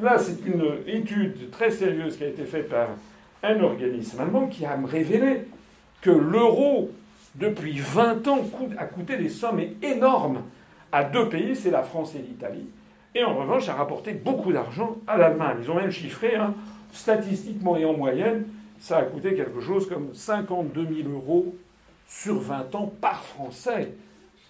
Là, 0.00 0.18
c'est 0.18 0.44
une 0.46 0.64
étude 0.86 1.50
très 1.50 1.70
sérieuse 1.70 2.16
qui 2.16 2.24
a 2.24 2.28
été 2.28 2.44
faite 2.44 2.68
par 2.68 2.88
un 3.42 3.60
organisme 3.60 4.20
allemand 4.20 4.48
qui 4.48 4.64
a 4.64 4.76
révélé 4.84 5.42
que 6.00 6.10
l'euro, 6.10 6.90
depuis 7.36 7.78
20 7.78 8.26
ans, 8.28 8.40
a 8.78 8.84
coûté 8.84 9.16
des 9.16 9.28
sommes 9.28 9.60
énormes 9.82 10.42
à 10.90 11.04
deux 11.04 11.28
pays, 11.28 11.54
c'est 11.54 11.70
la 11.70 11.82
France 11.82 12.14
et 12.14 12.18
l'Italie. 12.18 12.68
Et 13.14 13.22
en 13.22 13.34
revanche, 13.34 13.68
a 13.68 13.74
rapporté 13.74 14.12
beaucoup 14.12 14.52
d'argent 14.52 14.96
à 15.06 15.16
l'Allemagne. 15.16 15.58
Ils 15.62 15.70
ont 15.70 15.76
même 15.76 15.90
chiffré, 15.90 16.34
hein, 16.34 16.54
statistiquement 16.92 17.76
et 17.76 17.84
en 17.84 17.94
moyenne, 17.94 18.44
ça 18.80 18.98
a 18.98 19.02
coûté 19.02 19.34
quelque 19.34 19.60
chose 19.60 19.88
comme 19.88 20.12
52 20.12 20.86
000 21.02 21.08
euros 21.08 21.56
sur 22.08 22.38
20 22.38 22.74
ans 22.74 22.92
par 23.00 23.24
Français. 23.24 23.92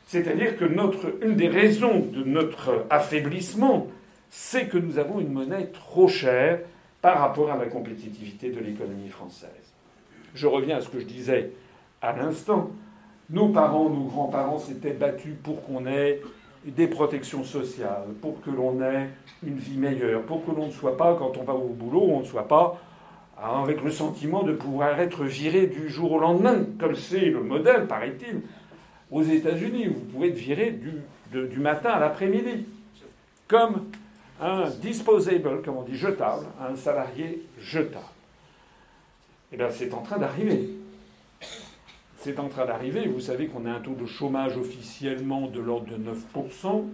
C'est-à-dire 0.07 0.57
que 0.57 0.65
notre, 0.65 1.11
des 1.27 1.49
raisons 1.49 2.01
de 2.01 2.25
notre 2.25 2.85
affaiblissement, 2.91 3.89
c'est 4.31 4.69
que 4.69 4.79
nous 4.79 4.99
avons 4.99 5.21
une 5.21 5.33
monnaie 5.33 5.67
trop 5.67 6.09
chère 6.09 6.61
par 7.01 7.19
rapport 7.19 7.51
à 7.51 7.57
la 7.57 7.67
compétitivité 7.67 8.51
de 8.51 8.61
l'économie 8.61 9.09
française. 9.09 9.51
Je 10.35 10.47
reviens 10.47 10.79
à 10.79 10.81
ce 10.81 10.89
que 10.89 11.01
je 11.01 11.07
disais 11.07 11.53
à 12.01 12.17
l'instant. 12.17 12.71
Nos 13.31 13.49
parents, 13.49 13.89
nos 13.89 14.05
grands-parents 14.05 14.59
s'étaient 14.59 14.93
battus 14.93 15.35
pour 15.43 15.65
qu'on 15.65 15.87
ait 15.87 16.21
des 16.65 16.87
protections 16.87 17.45
sociales, 17.45 18.09
pour 18.21 18.41
que 18.41 18.51
l'on 18.51 18.81
ait 18.83 19.11
une 19.43 19.57
vie 19.57 19.77
meilleure, 19.77 20.23
pour 20.23 20.45
que 20.45 20.51
l'on 20.51 20.67
ne 20.67 20.73
soit 20.73 20.97
pas, 20.97 21.15
quand 21.15 21.37
on 21.37 21.45
va 21.45 21.55
au 21.55 21.69
boulot, 21.69 22.03
on 22.03 22.21
ne 22.21 22.25
soit 22.25 22.49
pas 22.49 22.81
avec 23.37 23.83
le 23.83 23.91
sentiment 23.91 24.43
de 24.43 24.53
pouvoir 24.53 24.99
être 25.01 25.25
viré 25.25 25.67
du 25.67 25.89
jour 25.89 26.13
au 26.13 26.19
lendemain, 26.19 26.65
comme 26.79 26.95
c'est 26.95 27.27
le 27.27 27.43
modèle, 27.43 27.87
paraît-il, 27.87 28.41
aux 29.11 29.23
États-Unis, 29.23 29.89
vous 29.89 30.01
pouvez 30.01 30.29
être 30.29 30.37
viré 30.37 30.71
du, 30.71 30.93
du 31.33 31.59
matin 31.59 31.91
à 31.91 32.01
l'après-midi, 32.01 32.67
comme 33.49 33.87
un 34.41 34.71
disposable, 34.71 35.63
comme 35.63 35.77
on 35.77 35.83
dit, 35.83 35.97
jetable, 35.97 36.47
un 36.61 36.77
salarié 36.77 37.47
jetable. 37.59 38.05
Eh 39.53 39.57
bien, 39.57 39.71
c'est 39.71 39.93
en 39.95 40.03
train 40.03 40.19
d'arriver. 40.19 40.71
C'est 42.19 42.39
en 42.39 42.49
train 42.49 42.67
d'arriver. 42.67 43.07
Vous 43.07 43.21
savez 43.21 43.47
qu'on 43.47 43.67
a 43.67 43.71
un 43.71 43.81
taux 43.81 43.95
de 43.95 44.07
chômage 44.07 44.57
officiellement 44.57 45.47
de 45.47 45.61
l'ordre 45.61 45.87
de 45.87 45.97
9%. 45.97 46.85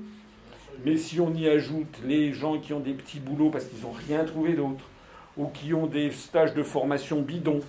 Mais 0.84 0.96
si 0.96 1.20
on 1.20 1.32
y 1.34 1.48
ajoute 1.48 1.98
les 2.04 2.32
gens 2.32 2.58
qui 2.58 2.72
ont 2.72 2.80
des 2.80 2.94
petits 2.94 3.20
boulots 3.20 3.50
parce 3.50 3.64
qu'ils 3.64 3.82
n'ont 3.82 3.92
rien 3.92 4.24
trouvé 4.24 4.54
d'autre, 4.54 4.84
ou 5.36 5.46
qui 5.46 5.72
ont 5.72 5.86
des 5.86 6.10
stages 6.10 6.54
de 6.54 6.62
formation 6.62 7.22
bidons, 7.22 7.60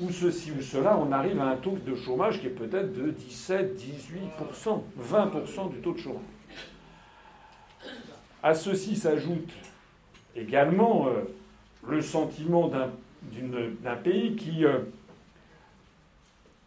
ou 0.00 0.10
ceci 0.10 0.50
ou 0.50 0.60
cela, 0.60 0.98
on 0.98 1.12
arrive 1.12 1.40
à 1.40 1.46
un 1.46 1.56
taux 1.56 1.78
de 1.84 1.94
chômage 1.94 2.40
qui 2.40 2.46
est 2.46 2.50
peut-être 2.50 2.92
de 2.92 3.10
17, 3.10 3.78
18%, 3.78 4.82
20% 5.00 5.70
du 5.70 5.78
taux 5.78 5.92
de 5.92 5.98
chômage. 5.98 6.20
À 8.44 8.52
ceci 8.52 8.94
s'ajoute 8.94 9.48
également 10.36 11.08
euh, 11.08 11.22
le 11.88 12.02
sentiment 12.02 12.68
d'un 12.68 13.96
pays 13.96 14.36
qui 14.36 14.66
euh, 14.66 14.80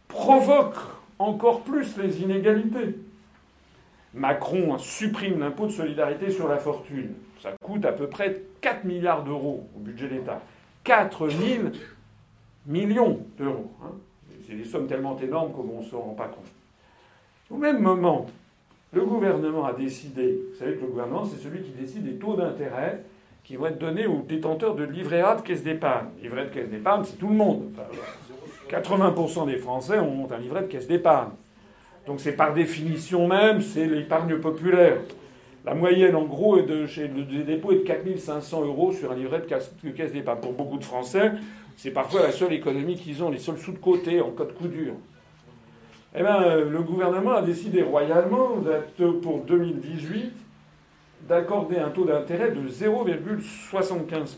provoque 0.08 0.74
encore 1.20 1.62
plus 1.62 1.96
les 1.96 2.20
inégalités. 2.20 2.96
Macron 4.12 4.76
supprime 4.78 5.38
l'impôt 5.38 5.66
de 5.66 5.70
solidarité 5.70 6.32
sur 6.32 6.48
la 6.48 6.56
fortune. 6.56 7.12
Ça 7.40 7.52
coûte 7.62 7.84
à 7.84 7.92
peu 7.92 8.08
près 8.08 8.42
4 8.60 8.82
milliards 8.82 9.22
d'euros 9.22 9.68
au 9.76 9.78
budget 9.78 10.08
d'État. 10.08 10.42
4 10.82 11.28
000 11.28 11.62
millions 12.66 13.20
d'euros. 13.38 13.70
Hein. 13.84 13.92
C'est 14.48 14.56
des 14.56 14.64
sommes 14.64 14.88
tellement 14.88 15.16
énormes 15.20 15.52
qu'on 15.52 15.80
ne 15.80 15.84
se 15.84 15.94
rend 15.94 16.14
pas 16.14 16.26
compte. 16.26 16.50
Au 17.50 17.56
même 17.56 17.78
moment, 17.78 18.26
le 18.92 19.04
gouvernement 19.04 19.66
a 19.66 19.72
décidé, 19.72 20.38
vous 20.50 20.58
savez 20.58 20.74
que 20.74 20.80
le 20.80 20.86
gouvernement, 20.88 21.24
c'est 21.24 21.42
celui 21.42 21.60
qui 21.60 21.70
décide 21.72 22.04
des 22.04 22.14
taux 22.14 22.36
d'intérêt 22.36 23.02
qui 23.44 23.56
vont 23.56 23.66
être 23.66 23.78
donnés 23.78 24.06
aux 24.06 24.22
détenteurs 24.22 24.74
de 24.74 24.84
livret 24.84 25.20
A 25.20 25.34
de 25.36 25.42
caisse 25.42 25.62
d'épargne. 25.62 26.08
Livret 26.22 26.46
de 26.46 26.50
caisse 26.50 26.70
d'épargne, 26.70 27.02
c'est 27.04 27.18
tout 27.18 27.28
le 27.28 27.34
monde. 27.34 27.70
80% 28.70 29.46
des 29.46 29.56
Français 29.56 29.98
ont 29.98 30.28
un 30.30 30.38
livret 30.38 30.62
de 30.62 30.66
caisse 30.66 30.86
d'épargne. 30.86 31.30
Donc 32.06 32.20
c'est 32.20 32.32
par 32.32 32.54
définition 32.54 33.26
même, 33.26 33.60
c'est 33.60 33.86
l'épargne 33.86 34.38
populaire. 34.38 34.98
La 35.64 35.74
moyenne, 35.74 36.14
en 36.14 36.24
gros, 36.24 36.58
est 36.58 36.62
de, 36.62 36.86
chez 36.86 37.08
le 37.08 37.44
dépôt 37.44 37.72
est 37.72 37.80
de 37.80 37.80
4500 37.80 38.64
euros 38.64 38.92
sur 38.92 39.12
un 39.12 39.14
livret 39.14 39.40
de 39.40 39.46
caisse, 39.46 40.12
d'épargne. 40.12 40.40
Pour 40.40 40.52
beaucoup 40.52 40.78
de 40.78 40.84
Français, 40.84 41.32
c'est 41.76 41.90
parfois 41.90 42.22
la 42.22 42.32
seule 42.32 42.54
économie 42.54 42.96
qu'ils 42.96 43.22
ont, 43.22 43.30
les 43.30 43.38
seuls 43.38 43.58
sous 43.58 43.72
de 43.72 43.78
côté 43.78 44.22
en 44.22 44.30
cas 44.30 44.44
de 44.44 44.52
coup 44.52 44.68
dur. 44.68 44.94
Eh 46.14 46.22
bien, 46.22 46.56
le 46.56 46.82
gouvernement 46.82 47.34
a 47.36 47.42
décidé 47.42 47.82
royalement, 47.82 48.62
pour 49.22 49.44
2018, 49.44 50.32
d'accorder 51.28 51.78
un 51.78 51.90
taux 51.90 52.06
d'intérêt 52.06 52.50
de 52.50 52.66
0,75%. 52.68 54.36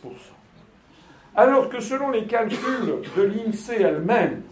Alors 1.36 1.68
que 1.68 1.78
selon 1.80 2.10
les 2.10 2.24
calculs 2.24 2.96
de 3.16 3.22
l'INSEE 3.22 3.82
elle-même, 3.82 4.42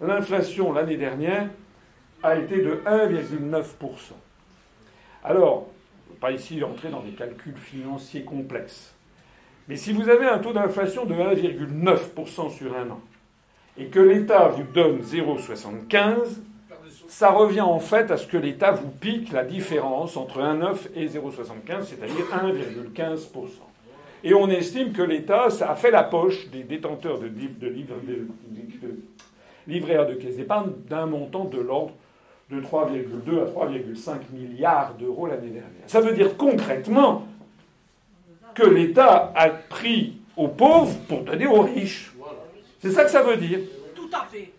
l'inflation 0.00 0.72
l'année 0.72 0.96
dernière 0.96 1.48
a 2.22 2.36
été 2.36 2.62
de 2.62 2.80
1,9%. 2.86 3.64
Alors, 5.24 5.66
pas 6.20 6.30
ici 6.30 6.62
entrer 6.62 6.88
dans 6.90 7.02
des 7.02 7.10
calculs 7.12 7.56
financiers 7.56 8.22
complexes, 8.22 8.94
mais 9.66 9.76
si 9.76 9.92
vous 9.92 10.08
avez 10.08 10.26
un 10.26 10.38
taux 10.38 10.52
d'inflation 10.52 11.04
de 11.04 11.14
1,9% 11.14 12.50
sur 12.50 12.76
un 12.76 12.90
an, 12.90 13.00
et 13.78 13.86
que 13.86 14.00
l'État 14.00 14.48
vous 14.48 14.64
donne 14.64 15.00
0,75, 15.00 16.40
ça 17.08 17.30
revient 17.30 17.62
en 17.62 17.78
fait 17.78 18.10
à 18.10 18.16
ce 18.16 18.26
que 18.26 18.36
l'État 18.36 18.72
vous 18.72 18.90
pique 18.90 19.32
la 19.32 19.44
différence 19.44 20.16
entre 20.16 20.40
1,9 20.40 20.88
et 20.94 21.06
0,75, 21.06 21.84
c'est-à-dire 21.84 22.26
1,15%. 22.32 23.18
Et 24.24 24.34
on 24.34 24.48
estime 24.48 24.92
que 24.92 25.02
l'État, 25.02 25.46
a 25.46 25.74
fait 25.76 25.90
la 25.90 26.02
poche 26.02 26.48
des 26.50 26.64
détenteurs 26.64 27.18
de, 27.18 27.28
de, 27.28 27.48
de 27.60 27.68
livrets 29.68 29.96
A 29.96 30.04
de 30.04 30.14
caisse 30.14 30.36
d'épargne 30.36 30.70
d'un 30.88 31.06
montant 31.06 31.44
de 31.44 31.58
l'ordre 31.58 31.94
de 32.50 32.60
3,2 32.60 33.42
à 33.42 33.66
3,5 33.66 34.16
milliards 34.32 34.94
d'euros 34.94 35.26
l'année 35.26 35.50
dernière. 35.50 35.84
Ça 35.86 36.00
veut 36.00 36.14
dire 36.14 36.36
concrètement 36.36 37.26
que 38.54 38.66
l'État 38.66 39.32
a 39.36 39.50
pris 39.50 40.16
aux 40.36 40.48
pauvres 40.48 40.96
pour 41.08 41.22
donner 41.22 41.46
aux 41.46 41.62
riches. 41.62 42.12
C'est 42.80 42.90
ça 42.90 43.04
que 43.04 43.10
ça 43.10 43.22
veut 43.22 43.36
dire. 43.36 43.60
Tout 43.94 44.08
à 44.12 44.26
fait. 44.30 44.52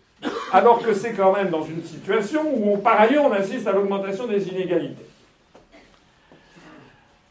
Alors 0.52 0.82
que 0.82 0.92
c'est 0.92 1.12
quand 1.12 1.34
même 1.34 1.48
dans 1.48 1.62
une 1.62 1.82
situation 1.82 2.42
où, 2.54 2.76
par 2.76 3.00
ailleurs, 3.00 3.24
on 3.24 3.32
assiste 3.32 3.66
à 3.66 3.72
l'augmentation 3.72 4.26
des 4.26 4.48
inégalités. 4.48 5.06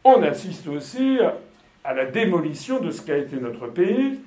On 0.04 0.24
assiste 0.24 0.68
aussi 0.68 1.20
à 1.84 1.94
la 1.94 2.06
démolition 2.06 2.80
de 2.80 2.90
ce 2.90 3.02
qu'a 3.02 3.18
été 3.18 3.36
notre 3.36 3.68
pays 3.68 4.20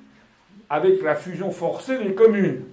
avec 0.69 1.01
la 1.01 1.15
fusion 1.15 1.51
forcée 1.51 1.97
des 1.97 2.13
communes. 2.13 2.63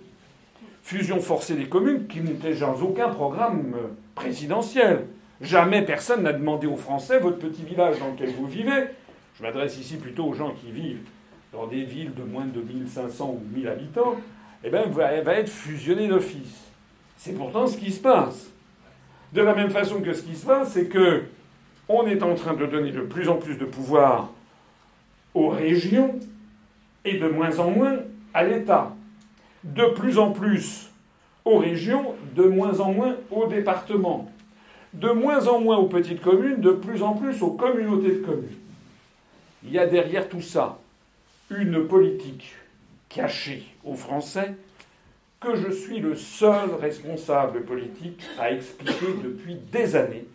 Fusion 0.82 1.20
forcée 1.20 1.54
des 1.54 1.66
communes 1.66 2.06
qui 2.06 2.20
n'était 2.20 2.54
dans 2.54 2.80
aucun 2.80 3.08
programme 3.08 3.74
présidentiel. 4.14 5.06
Jamais 5.40 5.82
personne 5.82 6.22
n'a 6.22 6.32
demandé 6.32 6.66
aux 6.66 6.76
Français 6.76 7.18
votre 7.18 7.38
petit 7.38 7.62
village 7.62 7.98
dans 7.98 8.08
lequel 8.08 8.30
vous 8.34 8.46
vivez. 8.46 8.84
Je 9.36 9.42
m'adresse 9.42 9.78
ici 9.78 9.96
plutôt 9.96 10.26
aux 10.26 10.34
gens 10.34 10.52
qui 10.52 10.70
vivent 10.70 11.00
dans 11.52 11.66
des 11.66 11.84
villes 11.84 12.14
de 12.14 12.22
moins 12.22 12.46
de 12.46 12.60
1500 12.60 13.28
ou 13.28 13.42
1000 13.54 13.68
habitants, 13.68 14.16
eh 14.62 14.70
bien, 14.70 14.84
elle 14.84 15.24
va 15.24 15.34
être 15.34 15.48
fusionnée 15.48 16.08
d'office. 16.08 16.64
C'est 17.16 17.32
pourtant 17.32 17.66
ce 17.66 17.76
qui 17.76 17.90
se 17.90 18.00
passe. 18.00 18.50
De 19.32 19.42
la 19.42 19.54
même 19.54 19.70
façon 19.70 20.00
que 20.00 20.12
ce 20.12 20.22
qui 20.22 20.34
se 20.34 20.46
passe, 20.46 20.72
c'est 20.72 20.86
que 20.86 21.24
on 21.88 22.06
est 22.06 22.22
en 22.22 22.34
train 22.34 22.54
de 22.54 22.66
donner 22.66 22.92
de 22.92 23.00
plus 23.00 23.28
en 23.28 23.36
plus 23.36 23.56
de 23.56 23.64
pouvoir 23.64 24.30
aux 25.34 25.48
régions 25.48 26.18
et 27.04 27.18
de 27.18 27.28
moins 27.28 27.58
en 27.58 27.70
moins 27.70 27.98
à 28.32 28.44
l'État. 28.44 28.94
De 29.64 29.86
plus 29.94 30.18
en 30.18 30.30
plus 30.30 30.90
aux 31.44 31.58
régions, 31.58 32.14
de 32.36 32.44
moins 32.44 32.80
en 32.80 32.92
moins 32.92 33.16
aux 33.30 33.46
départements. 33.46 34.30
De 34.94 35.10
moins 35.10 35.46
en 35.48 35.60
moins 35.60 35.78
aux 35.78 35.86
petites 35.86 36.20
communes, 36.20 36.60
de 36.60 36.70
plus 36.70 37.02
en 37.02 37.14
plus 37.14 37.42
aux 37.42 37.52
communautés 37.52 38.16
de 38.16 38.24
communes. 38.24 38.58
Il 39.64 39.72
y 39.72 39.78
a 39.78 39.86
derrière 39.86 40.28
tout 40.28 40.40
ça 40.40 40.78
une 41.50 41.86
politique 41.86 42.54
cachée 43.08 43.64
aux 43.84 43.94
Français 43.94 44.54
que 45.40 45.56
je 45.56 45.70
suis 45.70 45.98
le 45.98 46.14
seul 46.14 46.74
responsable 46.74 47.64
politique 47.64 48.22
à 48.38 48.52
expliquer 48.52 49.14
depuis 49.22 49.56
des 49.56 49.96
années. 49.96 50.26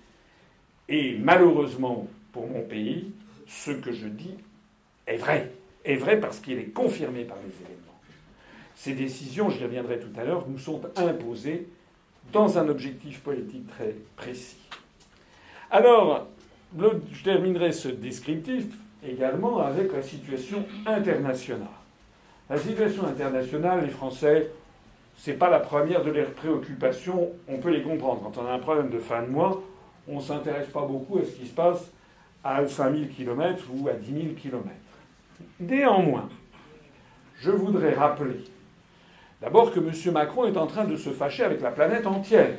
Et 0.90 1.18
malheureusement 1.18 2.08
pour 2.32 2.48
mon 2.48 2.62
pays, 2.62 3.12
ce 3.48 3.72
que 3.72 3.92
je 3.92 4.08
dis 4.08 4.36
est 5.08 5.18
vrai. 5.18 5.52
Est 5.86 5.96
vrai 5.96 6.20
parce 6.20 6.40
qu'il 6.40 6.58
est 6.58 6.74
confirmé 6.74 7.24
par 7.24 7.38
les 7.38 7.66
éléments. 7.66 7.82
Ces 8.76 8.94
décisions, 8.94 9.50
j'y 9.50 9.64
reviendrai 9.64 10.00
tout 10.00 10.20
à 10.20 10.24
l'heure, 10.24 10.48
nous 10.50 10.58
sont 10.58 10.82
imposées 10.98 11.68
dans 12.34 12.58
un 12.58 12.68
objectif 12.68 13.22
politique 13.22 13.68
très 13.68 13.96
précis. 14.16 14.58
Alors, 15.70 16.28
je 16.78 17.24
terminerai 17.24 17.72
ce 17.72 17.88
descriptif 17.88 18.66
également 19.08 19.60
avec 19.60 19.94
la 19.94 20.02
situation 20.02 20.66
internationale. 20.86 21.68
La 22.50 22.58
situation 22.58 23.06
internationale, 23.06 23.84
les 23.84 23.90
Français, 23.90 24.52
c'est 25.18 25.34
pas 25.34 25.50
la 25.50 25.60
première 25.60 26.04
de 26.04 26.12
leurs 26.12 26.32
préoccupations, 26.32 27.30
on 27.48 27.58
peut 27.58 27.72
les 27.72 27.82
comprendre. 27.82 28.22
Quand 28.24 28.42
on 28.42 28.46
a 28.46 28.52
un 28.52 28.60
problème 28.60 28.90
de 28.90 29.00
fin 29.00 29.24
de 29.24 29.28
mois, 29.28 29.62
on 30.08 30.18
ne 30.18 30.22
s'intéresse 30.22 30.68
pas 30.68 30.86
beaucoup 30.86 31.18
à 31.18 31.26
ce 31.26 31.32
qui 31.32 31.48
se 31.48 31.54
passe 31.54 31.92
à 32.44 32.66
5000 32.68 33.10
km 33.10 33.66
ou 33.74 33.88
à 33.88 33.94
10 33.94 34.14
000 34.14 34.26
km. 34.36 34.70
Néanmoins, 35.60 36.30
je 37.42 37.52
voudrais 37.52 37.94
rappeler 37.94 38.44
d'abord 39.42 39.72
que 39.72 39.80
M. 39.80 40.14
Macron 40.14 40.46
est 40.46 40.58
en 40.58 40.68
train 40.68 40.86
de 40.86 40.96
se 40.96 41.10
fâcher 41.10 41.44
avec 41.44 41.62
la 41.62 41.72
planète 41.72 42.06
entière. 42.06 42.52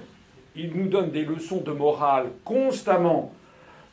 Il 0.57 0.75
nous 0.75 0.89
donne 0.89 1.11
des 1.11 1.25
leçons 1.25 1.61
de 1.61 1.71
morale 1.71 2.27
constamment, 2.45 3.33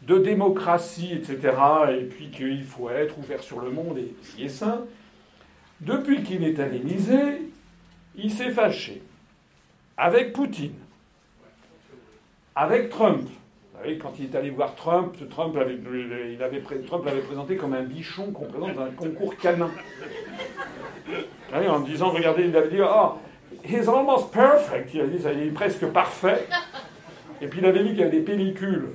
de 0.07 0.17
démocratie, 0.17 1.13
etc., 1.13 1.55
et 1.91 2.03
puis 2.03 2.29
qu'il 2.29 2.63
faut 2.63 2.89
être 2.89 3.17
ouvert 3.17 3.41
sur 3.41 3.61
le 3.61 3.69
monde 3.69 3.97
et 3.97 4.13
y 4.37 4.45
est 4.45 4.49
sain. 4.49 4.81
Depuis 5.81 6.23
qu'il 6.23 6.43
est 6.43 6.59
à 6.59 6.67
il 8.15 8.31
s'est 8.31 8.51
fâché 8.51 9.01
avec 9.97 10.33
Poutine, 10.33 10.75
avec 12.55 12.89
Trump. 12.89 13.27
Vous 13.27 13.79
savez, 13.79 13.97
quand 13.97 14.13
il 14.19 14.25
est 14.25 14.35
allé 14.35 14.49
voir 14.49 14.75
Trump, 14.75 15.15
Trump 15.29 15.57
avait, 15.57 15.75
il 16.31 16.41
avait, 16.41 16.61
Trump 16.85 17.05
l'avait 17.05 17.21
présenté 17.21 17.55
comme 17.55 17.73
un 17.73 17.83
bichon 17.83 18.31
qu'on 18.31 18.45
présente 18.45 18.75
dans 18.75 18.83
un 18.83 18.91
concours 18.91 19.35
canin. 19.37 19.71
En 21.53 21.79
disant, 21.81 22.09
regardez, 22.09 22.45
il 22.45 22.55
avait 22.55 22.69
dit, 22.69 22.81
oh, 22.81 23.13
he's 23.63 23.87
almost 23.87 24.31
perfect. 24.31 24.93
Il 24.93 25.01
a 25.01 25.07
dit, 25.07 25.21
ça, 25.21 25.33
il 25.33 25.47
est 25.47 25.51
presque 25.51 25.85
parfait. 25.87 26.47
Et 27.41 27.47
puis 27.47 27.59
il 27.59 27.65
avait 27.65 27.83
dit 27.83 27.89
qu'il 27.89 27.99
y 27.99 28.03
avait 28.03 28.19
des 28.19 28.21
pellicules. 28.21 28.89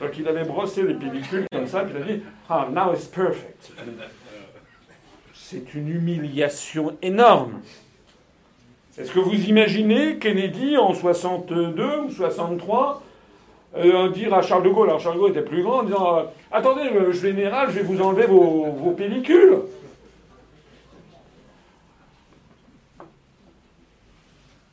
Donc 0.00 0.10
il 0.18 0.26
avait 0.26 0.44
brossé 0.44 0.82
les 0.82 0.94
pellicules 0.94 1.46
comme 1.52 1.66
ça, 1.66 1.84
puis 1.84 1.94
il 1.96 2.02
a 2.02 2.16
dit, 2.16 2.22
ah, 2.48 2.68
now 2.70 2.92
it's 2.92 3.06
perfect. 3.06 3.72
C'est 5.32 5.74
une 5.74 5.88
humiliation 5.88 6.96
énorme. 7.00 7.60
Est-ce 8.98 9.12
que 9.12 9.20
vous 9.20 9.48
imaginez 9.48 10.18
Kennedy 10.18 10.76
en 10.76 10.94
62 10.94 11.98
ou 12.00 12.10
63 12.10 13.02
euh, 13.76 14.08
dire 14.10 14.32
à 14.32 14.40
Charles 14.40 14.62
de 14.62 14.68
Gaulle, 14.68 14.88
alors 14.88 15.00
Charles 15.00 15.16
de 15.16 15.20
Gaulle 15.20 15.30
était 15.32 15.42
plus 15.42 15.62
grand, 15.64 15.80
en 15.80 15.82
disant 15.82 16.18
euh, 16.18 16.22
Attendez, 16.52 16.90
le 16.90 17.10
général, 17.10 17.70
je 17.70 17.80
vais 17.80 17.82
vous 17.82 18.00
enlever 18.00 18.26
vos, 18.26 18.94
pellicules. 18.96 19.58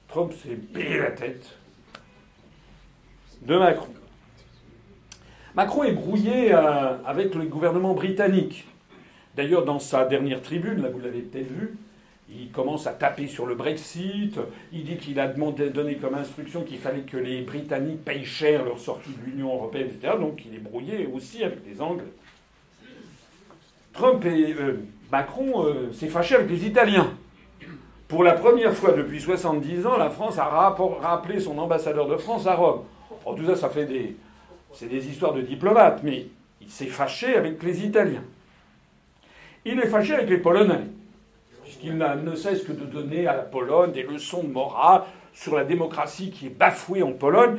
Trump 0.08 0.32
s'est 0.34 0.56
payé 0.56 1.00
la 1.00 1.12
tête 1.12 1.58
de 3.42 3.58
Macron. 3.58 3.88
Macron 5.56 5.84
est 5.84 5.92
brouillé 5.92 6.54
euh, 6.54 6.96
avec 7.06 7.36
le 7.36 7.44
gouvernement 7.44 7.94
britannique. 7.94 8.68
D'ailleurs, 9.36 9.66
dans 9.66 9.80
sa 9.80 10.06
dernière 10.06 10.42
tribune, 10.42 10.82
là 10.82 10.90
vous 10.90 11.00
l'avez 11.00 11.22
peut-être 11.22 11.52
vu, 11.52 11.78
il 12.30 12.52
commence 12.52 12.88
à 12.88 12.94
taper 12.94 13.28
sur 13.28 13.46
le 13.46 13.56
Brexit. 13.56 14.40
Il 14.72 14.86
dit 14.86 14.98
qu'il 14.98 15.20
a 15.20 15.28
demandé, 15.28 15.70
donné 15.70 15.96
comme 15.96 16.16
instruction 16.16 16.64
qu'il 16.64 16.78
fallait 16.78 17.02
que 17.02 17.18
les 17.18 17.42
Britanniques 17.42 18.06
payent 18.06 18.24
cher 18.24 18.64
leur 18.64 18.80
sortie 18.80 19.12
de 19.12 19.30
l'Union 19.30 19.54
européenne, 19.54 19.88
etc. 19.88 20.14
Donc 20.20 20.44
il 20.46 20.56
est 20.56 20.60
brouillé 20.60 21.10
aussi 21.14 21.44
avec 21.44 21.60
les 21.66 21.82
Anglais. 21.82 22.06
Trump 23.92 24.24
et 24.26 24.54
euh, 24.54 24.80
Macron 25.12 25.66
euh, 25.66 25.92
s'est 25.92 26.08
fâché 26.08 26.36
avec 26.36 26.50
les 26.50 26.66
Italiens. 26.66 27.12
Pour 28.08 28.24
la 28.24 28.34
première 28.34 28.74
fois 28.74 28.94
depuis 28.94 29.20
70 29.20 29.86
ans, 29.86 29.98
la 29.98 30.10
France 30.10 30.38
a 30.38 30.46
rappelé 30.46 31.42
son 31.42 31.58
ambassadeur 31.58 32.08
de 32.08 32.16
France 32.16 32.48
à 32.48 32.56
Rome. 32.56 32.84
Oh, 33.26 33.34
tout 33.34 33.46
ça, 33.46 33.56
ça 33.56 33.70
fait 33.70 33.86
des, 33.86 34.16
c'est 34.74 34.88
des 34.88 35.08
histoires 35.08 35.34
de 35.34 35.42
diplomates, 35.42 36.02
mais 36.04 36.28
il 36.62 36.70
s'est 36.70 36.86
fâché 36.86 37.36
avec 37.36 37.62
les 37.64 37.86
Italiens. 37.86 38.24
Il 39.66 39.80
est 39.80 39.88
fâché 39.88 40.14
avec 40.14 40.30
les 40.30 40.38
Polonais 40.38 40.88
puisqu'il 41.72 41.98
ne 41.98 42.36
cesse 42.36 42.64
que 42.64 42.74
de 42.74 42.86
donner 42.86 43.28
à 43.28 43.36
la 43.36 43.44
Pologne 43.44 43.94
des 43.94 44.04
leçons 44.04 44.44
de 44.44 44.50
morale 44.50 45.04
sur 45.34 45.56
la 45.56 45.64
démocratie 45.64 46.30
qui 46.30 46.48
est 46.48 46.58
bafouée 46.58 47.02
en 47.02 47.14
Pologne. 47.14 47.58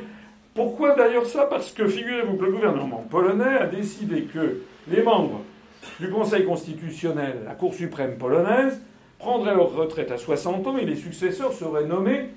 Pourquoi 0.53 0.93
d'ailleurs 0.95 1.25
ça? 1.25 1.45
Parce 1.45 1.71
que 1.71 1.87
figurez-vous 1.87 2.37
que 2.37 2.45
le 2.45 2.51
gouvernement 2.51 3.03
polonais 3.09 3.57
a 3.57 3.65
décidé 3.65 4.23
que 4.23 4.61
les 4.87 5.01
membres 5.01 5.41
du 5.99 6.09
Conseil 6.11 6.45
constitutionnel, 6.45 7.39
la 7.45 7.55
Cour 7.55 7.73
suprême 7.73 8.17
polonaise, 8.17 8.79
prendraient 9.17 9.55
leur 9.55 9.73
retraite 9.73 10.11
à 10.11 10.17
60 10.17 10.67
ans 10.67 10.77
et 10.77 10.85
les 10.85 10.95
successeurs 10.95 11.53
seraient 11.53 11.85
nommés 11.85 12.29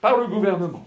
par 0.00 0.18
le 0.18 0.28
gouvernement. 0.28 0.86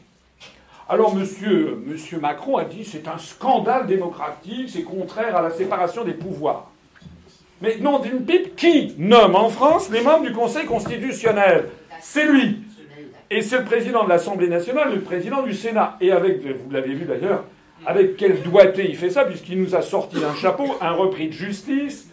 Alors 0.92 1.16
monsieur, 1.16 1.78
Macron 2.20 2.58
a 2.58 2.66
dit 2.66 2.84
c'est 2.84 3.08
un 3.08 3.20
scandale 3.20 3.86
démocratique, 3.86 4.70
c'est 4.70 4.82
contraire 4.82 5.36
à 5.36 5.44
la 5.44 5.52
séparation 5.52 6.04
des 6.04 6.14
pouvoirs. 6.14 6.72
Mais 7.62 7.78
non 7.80 8.00
d'une 8.00 8.26
pipe, 8.26 8.56
qui 8.56 8.96
nomme 8.98 9.36
en 9.36 9.50
France 9.50 9.92
les 9.92 10.02
membres 10.02 10.26
du 10.26 10.34
Conseil 10.34 10.66
constitutionnel? 10.66 11.66
C'est 12.02 12.26
lui. 12.26 12.64
Et 13.30 13.44
c'est 13.44 13.60
le 13.60 13.66
président 13.66 14.04
de 14.04 14.10
l'Assemblée 14.10 14.48
nationale, 14.48 14.92
le 14.96 15.02
président 15.02 15.44
du 15.44 15.54
Sénat. 15.54 15.96
Et 16.02 16.12
avec, 16.12 16.42
vous 16.42 16.72
l'avez 16.72 16.94
vu 16.94 17.06
d'ailleurs, 17.06 17.44
avec 17.86 18.18
quel 18.18 18.42
doigté 18.42 18.90
il 18.90 18.96
fait 18.96 19.12
ça, 19.12 19.26
puisqu'il 19.26 19.62
nous 19.62 19.76
a 19.76 19.84
sorti 19.84 20.20
d'un 20.20 20.34
chapeau 20.34 20.76
un 20.82 20.92
repris 20.94 21.28
de 21.28 21.34
justice, 21.34 22.10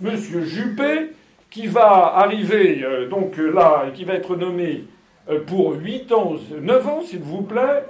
Monsieur 0.00 0.42
Juppé, 0.44 1.10
qui 1.50 1.66
va 1.66 2.14
arriver 2.16 2.82
euh, 2.84 3.06
donc 3.06 3.36
là, 3.36 3.86
qui 3.94 4.04
va 4.04 4.14
être 4.14 4.34
nommé 4.34 4.84
euh, 5.28 5.40
pour 5.44 5.74
8 5.74 6.12
ans, 6.12 6.36
9 6.58 6.88
ans 6.88 7.02
s'il 7.02 7.20
vous 7.20 7.42
plaît, 7.42 7.60
euh, 7.60 7.80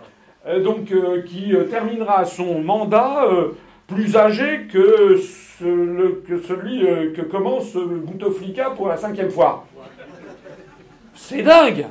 donc 0.63 0.93
qui 1.27 1.55
terminera 1.71 2.25
son 2.25 2.61
mandat 2.61 3.27
plus 3.87 4.17
âgé 4.17 4.67
que 4.73 5.19
celui 5.19 6.87
euh, 6.87 7.13
que 7.13 7.23
commence 7.23 7.75
Bouteflika 7.77 8.71
pour 8.71 8.89
la 8.89 8.97
cinquième 8.97 9.31
fois. 9.31 9.67
C'est 11.15 11.43
dingue 11.43 11.87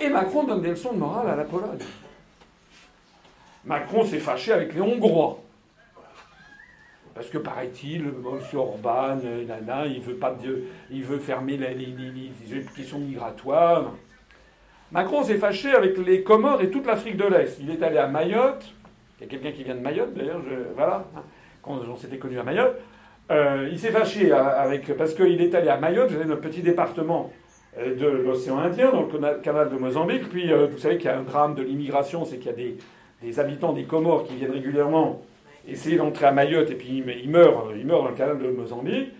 Et 0.00 0.08
Macron 0.08 0.44
donne 0.44 0.62
des 0.62 0.70
leçons 0.70 0.92
de 0.92 0.98
morale 0.98 1.28
à 1.28 1.36
la 1.36 1.44
Pologne. 1.44 1.78
Macron 3.64 4.04
s'est 4.04 4.18
fâché 4.18 4.52
avec 4.52 4.74
les 4.74 4.80
Hongrois. 4.80 5.38
Parce 7.14 7.28
que 7.28 7.38
paraît-il, 7.38 8.06
M. 8.06 8.40
Orban, 8.54 9.16
nana, 9.46 9.86
il 9.86 10.00
veut 10.00 10.16
pas 10.16 10.34
il 10.90 11.04
veut 11.04 11.18
fermer 11.18 11.58
les 11.58 12.72
questions 12.74 12.98
migratoires. 12.98 13.92
Macron 14.92 15.22
s'est 15.22 15.38
fâché 15.38 15.70
avec 15.70 15.96
les 15.96 16.22
Comores 16.22 16.60
et 16.60 16.70
toute 16.70 16.86
l'Afrique 16.86 17.16
de 17.16 17.24
l'Est. 17.24 17.58
Il 17.60 17.70
est 17.70 17.82
allé 17.82 17.96
à 17.96 18.08
Mayotte, 18.08 18.74
il 19.18 19.24
y 19.24 19.26
a 19.26 19.30
quelqu'un 19.30 19.52
qui 19.52 19.64
vient 19.64 19.74
de 19.74 19.80
Mayotte, 19.80 20.12
d'ailleurs, 20.12 20.42
voilà, 20.76 21.06
quand 21.62 21.78
on 21.90 21.96
s'était 21.96 22.18
connu 22.18 22.38
à 22.38 22.42
Mayotte. 22.42 22.76
Euh, 23.30 23.68
il 23.72 23.78
s'est 23.78 23.90
fâché 23.90 24.32
avec, 24.32 24.94
parce 24.96 25.14
qu'il 25.14 25.40
est 25.40 25.54
allé 25.54 25.68
à 25.68 25.78
Mayotte, 25.78 26.10
j'avais 26.10 26.26
notre 26.26 26.42
petit 26.42 26.60
département 26.60 27.32
euh, 27.78 27.94
de 27.94 28.06
l'océan 28.06 28.58
Indien, 28.58 28.90
dans 28.92 29.02
le 29.02 29.40
canal 29.40 29.70
de 29.70 29.76
Mozambique. 29.76 30.28
Puis, 30.28 30.52
euh, 30.52 30.66
vous 30.66 30.76
savez 30.76 30.98
qu'il 30.98 31.06
y 31.06 31.12
a 31.12 31.18
un 31.18 31.22
drame 31.22 31.54
de 31.54 31.62
l'immigration, 31.62 32.26
c'est 32.26 32.36
qu'il 32.36 32.50
y 32.50 32.54
a 32.54 33.22
des, 33.22 33.40
habitants 33.40 33.72
des 33.72 33.84
Comores 33.84 34.24
qui 34.24 34.34
viennent 34.34 34.52
régulièrement 34.52 35.22
essayer 35.66 35.96
d'entrer 35.96 36.26
à 36.26 36.32
Mayotte 36.32 36.70
et 36.70 36.74
puis 36.74 37.04
ils 37.06 37.30
meurent, 37.30 37.68
ils 37.78 37.86
meurent 37.86 38.02
dans 38.02 38.08
le 38.08 38.16
canal 38.16 38.38
de 38.38 38.48
Mozambique 38.48 39.12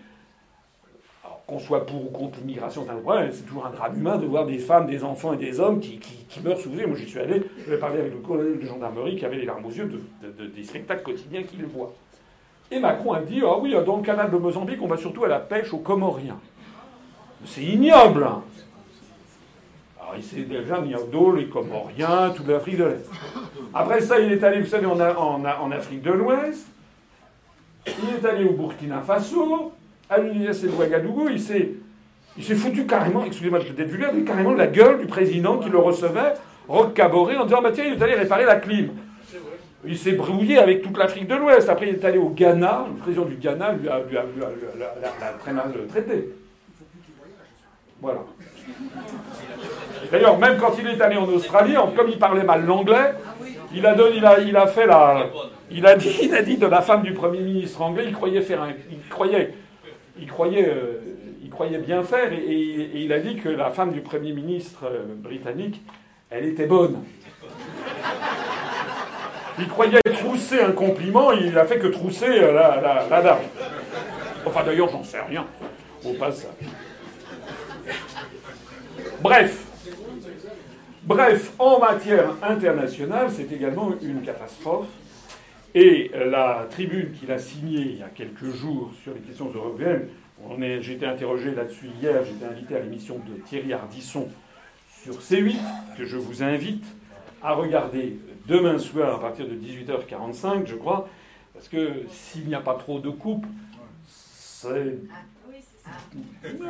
qu'on 1.53 1.59
soit 1.59 1.85
pour 1.85 2.05
ou 2.05 2.09
contre 2.09 2.39
l'immigration, 2.39 2.85
c'est 3.31 3.45
toujours 3.45 3.65
un 3.65 3.69
drame 3.69 3.97
humain 3.97 4.17
de 4.17 4.25
voir 4.25 4.45
des 4.45 4.57
femmes, 4.57 4.87
des 4.87 5.03
enfants 5.03 5.33
et 5.33 5.37
des 5.37 5.59
hommes 5.59 5.79
qui, 5.79 5.99
meurent 6.43 6.59
sous 6.59 6.71
les. 6.75 6.85
Moi, 6.85 6.97
j'y 6.97 7.07
suis 7.07 7.19
allé, 7.19 7.43
j'avais 7.65 7.77
parlé 7.77 7.99
avec 7.99 8.13
le 8.13 8.19
colonel 8.19 8.59
de 8.59 8.65
gendarmerie 8.65 9.15
qui 9.15 9.25
avait 9.25 9.37
les 9.37 9.45
larmes 9.45 9.65
aux 9.65 9.71
yeux 9.71 9.89
de, 10.21 10.47
des 10.47 10.63
spectacles 10.63 11.03
quotidiens 11.03 11.43
qu'il 11.43 11.65
voit. 11.65 11.93
Et 12.71 12.79
Macron 12.79 13.13
a 13.13 13.21
dit 13.21 13.41
Ah 13.45 13.57
oui, 13.59 13.75
dans 13.85 13.97
le 13.97 14.03
canal 14.03 14.31
de 14.31 14.37
Mozambique, 14.37 14.79
on 14.81 14.87
va 14.87 14.97
surtout 14.97 15.25
à 15.25 15.27
la 15.27 15.39
pêche 15.39 15.71
aux 15.73 15.79
Comoriens. 15.79 16.39
C'est 17.45 17.63
ignoble 17.63 18.23
hein. 18.23 18.41
Alors, 20.01 20.15
il 20.17 20.23
s'est 20.23 20.41
déjà 20.41 20.79
mis 20.79 20.93
à 20.95 20.99
dos 21.11 21.35
les 21.35 21.47
Comoriens, 21.47 22.31
toute 22.35 22.47
l'Afrique 22.47 22.77
de 22.77 22.85
l'Est. 22.85 23.09
Après 23.73 24.01
ça, 24.01 24.19
il 24.19 24.31
est 24.31 24.43
allé, 24.43 24.61
vous 24.61 24.67
savez, 24.67 24.85
en, 24.85 24.99
en, 24.99 25.45
en 25.45 25.71
Afrique 25.71 26.01
de 26.01 26.11
l'Ouest. 26.11 26.67
Il 27.85 28.15
est 28.15 28.27
allé 28.27 28.45
au 28.45 28.53
Burkina 28.53 29.01
Faso 29.01 29.73
à 30.13 30.19
l'université 30.19 30.67
de 30.67 30.73
Ouagadougou, 30.73 31.29
il 31.29 31.39
s'est, 31.39 31.71
il 32.37 32.43
s'est 32.43 32.55
foutu 32.55 32.85
carrément, 32.85 33.25
excusez-moi 33.25 33.59
d'être 33.59 33.89
vulgaire, 33.89 34.11
mais 34.13 34.23
carrément 34.23 34.51
de 34.51 34.57
la 34.57 34.67
gueule 34.67 34.99
du 34.99 35.05
président 35.05 35.57
qui 35.57 35.69
le 35.69 35.77
recevait, 35.77 36.33
Roch 36.67 36.97
en 36.99 37.45
disant 37.45 37.61
bah, 37.61 37.71
tiens, 37.73 37.85
il 37.85 37.93
est 37.93 38.01
allé 38.01 38.15
réparer 38.15 38.45
la 38.45 38.55
clim. 38.55 38.89
Il 39.85 39.97
s'est 39.97 40.13
brouillé 40.13 40.57
avec 40.59 40.81
toute 40.81 40.97
l'Afrique 40.97 41.27
de 41.27 41.35
l'Ouest. 41.35 41.67
Après, 41.67 41.89
il 41.89 41.95
est 41.95 42.05
allé 42.05 42.17
au 42.17 42.29
Ghana. 42.29 42.85
Le 42.89 42.99
président 43.01 43.25
du 43.25 43.35
Ghana 43.35 43.73
lui 43.73 43.89
a, 43.89 43.99
lui 43.99 44.17
a, 44.17 44.23
très 45.39 45.51
mal 45.51 45.73
traité. 45.89 46.29
Voilà. 48.01 48.19
D'ailleurs, 50.09 50.37
même 50.37 50.57
quand 50.57 50.73
il 50.79 50.87
est 50.87 51.01
allé 51.01 51.17
en 51.17 51.25
Australie, 51.25 51.75
comme 51.95 52.07
il 52.09 52.17
parlait 52.17 52.43
mal 52.43 52.65
l'anglais, 52.65 53.13
il 53.73 53.85
a, 53.85 53.93
donné, 53.93 54.17
il, 54.17 54.25
a, 54.25 54.39
il 54.39 54.55
a 54.55 54.67
fait 54.67 54.85
la. 54.85 55.25
Il 55.69 55.85
a, 55.85 55.95
dit, 55.95 56.15
il 56.21 56.35
a 56.35 56.43
dit 56.43 56.57
de 56.57 56.67
la 56.67 56.81
femme 56.81 57.01
du 57.01 57.13
Premier 57.13 57.39
ministre 57.39 57.81
anglais, 57.81 58.05
il 58.07 58.13
croyait 58.13 58.41
faire 58.41 58.61
un. 58.61 58.69
Il 58.91 59.09
croyait 59.09 59.53
il 60.19 60.27
croyait, 60.27 60.67
euh, 60.67 60.99
il 61.43 61.49
croyait 61.49 61.77
bien 61.79 62.03
faire 62.03 62.31
et, 62.31 62.91
il 62.95 63.11
a 63.13 63.19
dit 63.19 63.35
que 63.35 63.49
la 63.49 63.69
femme 63.69 63.91
du 63.91 64.01
Premier 64.01 64.33
ministre 64.33 64.85
euh, 64.85 65.03
britannique, 65.15 65.81
elle 66.29 66.45
était 66.45 66.65
bonne. 66.65 67.03
Il 69.59 69.67
croyait 69.67 70.01
trousser 70.01 70.61
un 70.61 70.71
compliment, 70.71 71.31
il 71.31 71.57
a 71.57 71.65
fait 71.65 71.77
que 71.77 71.87
trousser 71.87 72.27
euh, 72.27 72.53
la, 72.53 73.07
la, 73.09 73.21
dame. 73.21 73.39
Enfin 74.45 74.63
d'ailleurs, 74.63 74.89
j'en 74.89 75.03
sais 75.03 75.21
rien 75.21 75.45
au 76.03 76.13
passage. 76.13 76.49
Bref, 79.21 79.63
bref, 81.03 81.53
en 81.59 81.79
matière 81.79 82.31
internationale, 82.41 83.27
c'est 83.29 83.51
également 83.51 83.91
une 84.01 84.21
catastrophe. 84.21 84.87
Et 85.75 86.11
la 86.13 86.67
tribune 86.69 87.11
qu'il 87.13 87.31
a 87.31 87.39
signée 87.39 87.81
il 87.81 87.97
y 87.97 88.03
a 88.03 88.09
quelques 88.09 88.53
jours 88.53 88.91
sur 89.03 89.13
les 89.13 89.21
questions 89.21 89.51
européennes, 89.53 90.07
j'ai 90.81 90.93
été 90.93 91.05
interrogé 91.05 91.51
là-dessus 91.55 91.89
hier, 91.99 92.23
j'étais 92.23 92.45
invité 92.45 92.75
à 92.75 92.79
l'émission 92.79 93.17
de 93.17 93.41
Thierry 93.41 93.73
Ardisson 93.73 94.27
sur 95.03 95.15
C8, 95.15 95.55
que 95.97 96.05
je 96.05 96.17
vous 96.17 96.43
invite 96.43 96.85
à 97.41 97.53
regarder 97.53 98.19
demain 98.47 98.77
soir 98.77 99.15
à 99.15 99.19
partir 99.19 99.47
de 99.47 99.53
18h45, 99.53 100.67
je 100.67 100.75
crois, 100.75 101.07
parce 101.53 101.67
que 101.67 102.03
s'il 102.09 102.47
n'y 102.47 102.55
a 102.55 102.61
pas 102.61 102.75
trop 102.75 102.99
de 102.99 103.09
coupes, 103.09 103.45
c'est. 104.07 104.97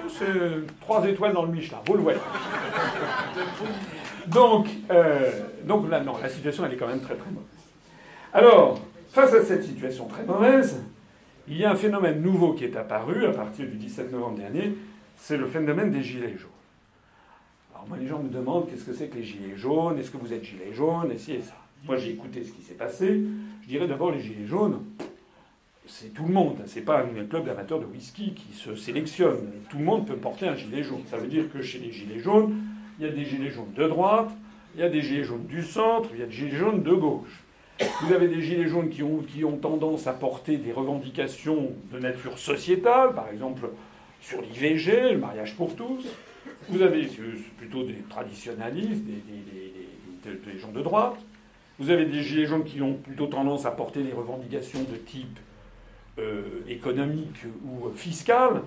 C'est 0.10 0.80
trois 0.82 1.06
étoiles 1.06 1.34
dans 1.34 1.44
le 1.44 1.52
Michelin, 1.52 1.78
vous 1.86 1.94
le 1.94 2.02
voyez. 2.02 2.20
Donc, 4.28 4.68
euh, 4.90 5.30
donc 5.66 5.90
là, 5.90 6.00
non, 6.00 6.18
la 6.22 6.30
situation, 6.30 6.66
elle 6.66 6.74
est 6.74 6.78
quand 6.78 6.88
même 6.88 7.02
très 7.02 7.16
très 7.16 7.30
mauvaise. 7.30 7.46
Alors, 8.34 8.80
face 9.14 9.34
à 9.36 9.44
cette 9.44 9.64
situation 9.64 10.08
très 10.08 10.26
mauvaise, 10.26 10.82
il 11.48 11.58
y 11.58 11.64
a 11.64 11.72
un 11.72 11.76
phénomène 11.76 12.20
nouveau 12.20 12.54
qui 12.54 12.64
est 12.64 12.76
apparu 12.76 13.26
à 13.26 13.32
partir 13.32 13.68
du 13.68 13.78
17 13.78 14.12
novembre 14.12 14.40
dernier, 14.40 14.74
c'est 15.16 15.38
le 15.38 15.46
phénomène 15.46 15.92
des 15.92 16.02
gilets 16.02 16.36
jaunes. 16.36 16.50
Alors 17.76 17.88
moi, 17.88 17.98
les 18.00 18.08
gens 18.08 18.24
me 18.24 18.30
demandent 18.30 18.68
qu'est-ce 18.68 18.84
que 18.84 18.94
c'est 18.94 19.10
que 19.10 19.18
les 19.18 19.24
gilets 19.24 19.56
jaunes, 19.56 20.00
est-ce 20.00 20.10
que 20.10 20.18
vous 20.18 20.34
êtes 20.34 20.44
gilets 20.44 20.74
jaunes, 20.74 21.12
et 21.12 21.20
ci 21.20 21.34
et 21.34 21.42
ça. 21.42 21.54
Moi, 21.86 21.98
j'ai 21.98 22.10
écouté 22.10 22.44
ce 22.44 22.52
qui 22.54 22.64
s'est 22.64 22.74
passé. 22.74 23.22
Je 23.62 23.68
dirais 23.68 23.88
d'abord 23.88 24.10
les 24.10 24.20
gilets 24.20 24.48
jaunes, 24.48 24.82
c'est 25.86 26.12
tout 26.12 26.26
le 26.26 26.34
monde. 26.34 26.64
C'est 26.66 26.82
pas 26.82 27.04
un 27.04 27.26
club 27.26 27.46
d'amateurs 27.46 27.82
de 27.82 27.86
whisky 27.86 28.34
qui 28.34 28.52
se 28.54 28.76
sélectionne. 28.76 29.52
Tout 29.70 29.78
le 29.78 29.84
monde 29.84 30.08
peut 30.08 30.16
porter 30.16 30.48
un 30.48 30.56
gilet 30.56 30.82
jaune. 30.82 31.04
Ça 31.12 31.18
veut 31.18 31.28
dire 31.28 31.52
que 31.54 31.62
chez 31.62 31.78
les 31.78 31.92
gilets 31.92 32.20
jaunes, 32.20 32.56
il 32.98 33.06
y 33.06 33.10
a 33.10 33.12
des 33.12 33.26
gilets 33.26 33.52
jaunes 33.52 33.74
de 33.76 33.88
droite, 33.88 34.32
il 34.74 34.82
y 34.82 34.84
a 34.84 34.90
des 34.90 35.04
gilets 35.04 35.24
jaunes 35.24 35.46
du 35.46 35.62
centre, 35.62 36.10
il 36.14 36.20
y 36.20 36.24
a 36.24 36.26
des 36.26 36.32
gilets 36.32 36.58
jaunes 36.58 36.82
de 36.82 36.94
gauche. 36.94 37.43
Vous 37.80 38.14
avez 38.14 38.28
des 38.28 38.42
gilets 38.42 38.68
jaunes 38.68 38.90
qui 38.90 39.04
ont, 39.04 39.58
tendance 39.58 40.08
à 40.08 40.14
porter 40.14 40.58
des 40.58 40.72
revendications 40.72 41.72
de 41.92 42.00
nature 42.00 42.38
sociétale, 42.38 43.14
par 43.14 43.30
exemple 43.30 43.70
sur 44.22 44.42
l'IVG, 44.42 45.14
le 45.14 45.18
mariage 45.18 45.56
pour 45.56 45.76
tous. 45.76 46.06
Vous 46.70 46.82
avez 46.82 47.08
plutôt 47.58 47.84
des 47.84 47.98
traditionnalistes, 48.10 49.04
des, 49.04 50.34
des, 50.36 50.60
gens 50.60 50.72
de 50.72 50.82
droite. 50.82 51.18
Vous 51.80 51.90
avez 51.90 52.06
des 52.06 52.22
gilets 52.22 52.46
jaunes 52.46 52.64
qui 52.64 52.82
ont 52.82 52.94
plutôt 52.94 53.28
tendance 53.28 53.66
à 53.66 53.72
porter 53.72 54.04
des 54.04 54.14
revendications 54.14 54.84
de 54.84 54.96
type 54.96 55.40
euh, 56.20 56.44
économique 56.70 57.44
ou 57.66 57.90
fiscal, 57.94 58.62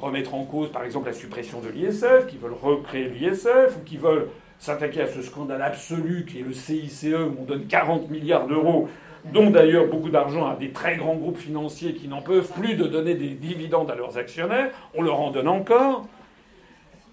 remettre 0.00 0.34
en 0.34 0.44
cause 0.44 0.70
par 0.72 0.84
exemple 0.84 1.06
la 1.06 1.12
suppression 1.12 1.60
de 1.60 1.68
l'ISF, 1.68 2.26
qui 2.26 2.36
veulent 2.36 2.56
recréer 2.60 3.08
l'ISF, 3.08 3.76
ou 3.78 3.84
qui 3.84 3.96
veulent 3.96 4.28
s'attaquer 4.60 5.00
à 5.00 5.06
ce 5.08 5.22
scandale 5.22 5.62
absolu 5.62 6.26
qui 6.26 6.40
est 6.40 6.42
le 6.42 6.52
CICE, 6.52 7.06
où 7.14 7.40
on 7.40 7.44
donne 7.44 7.66
40 7.66 8.10
milliards 8.10 8.46
d'euros, 8.46 8.88
dont 9.32 9.50
d'ailleurs 9.50 9.88
beaucoup 9.88 10.10
d'argent 10.10 10.46
à 10.46 10.54
des 10.54 10.70
très 10.70 10.96
grands 10.96 11.16
groupes 11.16 11.38
financiers 11.38 11.94
qui 11.94 12.08
n'en 12.08 12.22
peuvent 12.22 12.52
plus 12.52 12.74
de 12.74 12.84
donner 12.84 13.14
des 13.14 13.30
dividendes 13.30 13.90
à 13.90 13.94
leurs 13.94 14.18
actionnaires, 14.18 14.70
on 14.94 15.02
leur 15.02 15.18
en 15.18 15.30
donne 15.30 15.48
encore. 15.48 16.06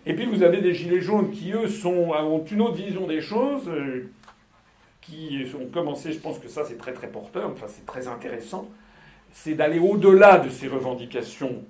Et 0.06 0.14
puis 0.14 0.26
vous 0.26 0.44
avez 0.44 0.62
des 0.62 0.74
gilets 0.74 1.02
jaunes 1.02 1.32
qui, 1.32 1.54
eux, 1.54 1.68
ont 1.86 2.44
une 2.52 2.62
autre 2.62 2.76
vision 2.76 3.08
des 3.08 3.22
choses, 3.22 3.68
euh, 3.70 4.10
qui 5.02 5.46
ont 5.60 5.68
commencé, 5.68 6.12
je 6.12 6.20
pense 6.20 6.40
que 6.40 6.50
ça 6.50 6.66
c'est 6.66 6.78
très 6.78 6.94
très 6.94 7.08
porteur, 7.08 7.50
enfin 7.54 7.68
c'est 7.68 7.86
très 7.86 8.10
intéressant, 8.10 8.68
c'est 9.32 9.54
d'aller 9.54 9.80
au-delà 9.80 10.40
de 10.40 10.50
ces 10.50 10.68
revendications 10.68 11.64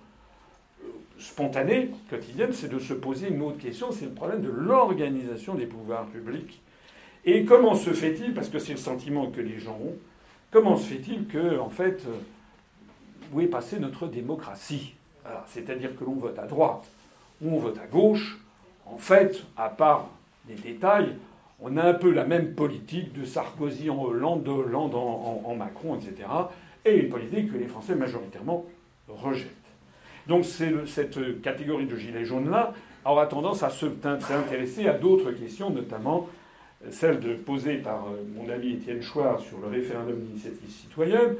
spontanée, 1.20 1.92
quotidienne, 2.10 2.54
c'est 2.54 2.70
de 2.70 2.80
se 2.80 2.94
poser 2.94 3.30
une 3.30 3.42
autre 3.42 3.58
question, 3.58 3.92
c'est 3.92 4.06
le 4.06 4.12
problème 4.12 4.42
de 4.42 4.50
l'organisation 4.50 5.56
des 5.56 5.66
pouvoirs 5.66 6.06
publics. 6.08 6.62
Et 7.26 7.44
comment 7.44 7.76
se 7.76 7.92
fait-il, 7.92 8.34
parce 8.34 8.50
que 8.50 8.60
c'est 8.60 8.74
le 8.74 8.78
sentiment 8.78 9.28
que 9.28 9.42
les 9.42 9.60
gens 9.60 9.78
ont, 9.84 9.96
comment 10.52 10.78
se 10.78 10.86
fait-il 10.88 11.28
que, 11.28 11.60
en 11.60 11.70
fait, 11.70 12.06
euh, 12.06 12.18
où 13.34 13.42
est 13.42 13.48
passée 13.48 13.80
notre 13.80 14.08
démocratie? 14.08 14.94
C'est-à-dire 15.46 15.94
que 15.98 16.06
l'on 16.06 16.14
vote 16.14 16.40
à 16.40 16.46
droite 16.46 16.90
ou 17.42 17.50
on 17.50 17.58
vote 17.58 17.78
à 17.80 17.86
gauche. 17.86 18.40
En 18.86 18.98
fait, 18.98 19.44
à 19.58 19.68
part 19.68 20.08
des 20.48 20.56
détails, 20.56 21.18
on 21.60 21.76
a 21.76 21.84
un 21.84 21.94
peu 21.94 22.12
la 22.12 22.24
même 22.24 22.54
politique 22.54 23.12
de 23.12 23.26
Sarkozy 23.26 23.90
en 23.90 24.02
Hollande, 24.02 24.44
de 24.44 24.52
Hollande 24.52 24.96
en 24.96 25.54
Macron, 25.56 25.96
etc. 25.96 26.30
Et 26.86 26.96
une 26.96 27.10
politique 27.10 27.52
que 27.52 27.58
les 27.58 27.68
Français 27.68 27.96
majoritairement 27.96 28.64
rejettent. 29.10 29.67
Donc 30.28 30.46
cette 30.46 31.42
catégorie 31.42 31.86
de 31.86 31.96
gilets 31.96 32.26
jaunes-là 32.26 32.74
aura 33.06 33.28
tendance 33.28 33.64
à 33.64 33.70
s'intéresser 33.70 34.88
à 34.88 34.94
d'autres 34.94 35.32
questions, 35.32 35.70
notamment 35.70 36.28
celle 36.92 37.20
de, 37.20 37.34
posée 37.34 37.78
par 37.78 38.08
euh, 38.08 38.24
mon 38.36 38.50
ami 38.50 38.74
Étienne 38.74 39.02
Chouard 39.02 39.40
sur 39.40 39.60
le 39.60 39.68
référendum 39.68 40.20
d'initiative 40.20 40.70
citoyenne, 40.70 41.36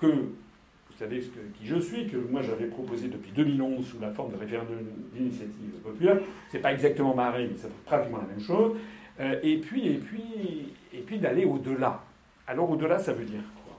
que 0.00 0.06
vous 0.06 0.96
savez 0.98 1.20
qui 1.20 1.66
je 1.66 1.76
suis, 1.76 2.08
que 2.08 2.16
moi 2.16 2.42
j'avais 2.42 2.66
proposé 2.66 3.08
depuis 3.08 3.30
2011 3.30 3.86
sous 3.86 4.00
la 4.00 4.10
forme 4.10 4.32
de 4.32 4.36
référendum 4.38 4.78
d'initiative 5.14 5.70
populaire. 5.82 6.18
C'est 6.50 6.58
pas 6.58 6.72
exactement 6.72 7.14
marré, 7.14 7.48
mais 7.50 7.56
c'est 7.56 7.72
pratiquement 7.84 8.18
la 8.18 8.26
même 8.34 8.40
chose. 8.40 8.76
Euh, 9.20 9.38
et 9.42 9.58
puis, 9.58 9.88
et 9.88 9.98
puis, 9.98 10.72
et 10.92 11.00
puis 11.00 11.18
d'aller 11.18 11.44
au-delà. 11.44 12.02
Alors 12.46 12.70
au-delà, 12.70 12.98
ça 12.98 13.12
veut 13.12 13.24
dire 13.24 13.42
quoi? 13.64 13.78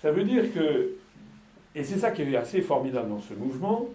Ça 0.00 0.10
veut 0.10 0.24
dire 0.24 0.52
que 0.52 0.92
et 1.76 1.84
c'est 1.84 1.98
ça 1.98 2.10
qui 2.10 2.22
est 2.22 2.36
assez 2.36 2.62
formidable 2.62 3.10
dans 3.10 3.20
ce 3.20 3.34
mouvement, 3.34 3.86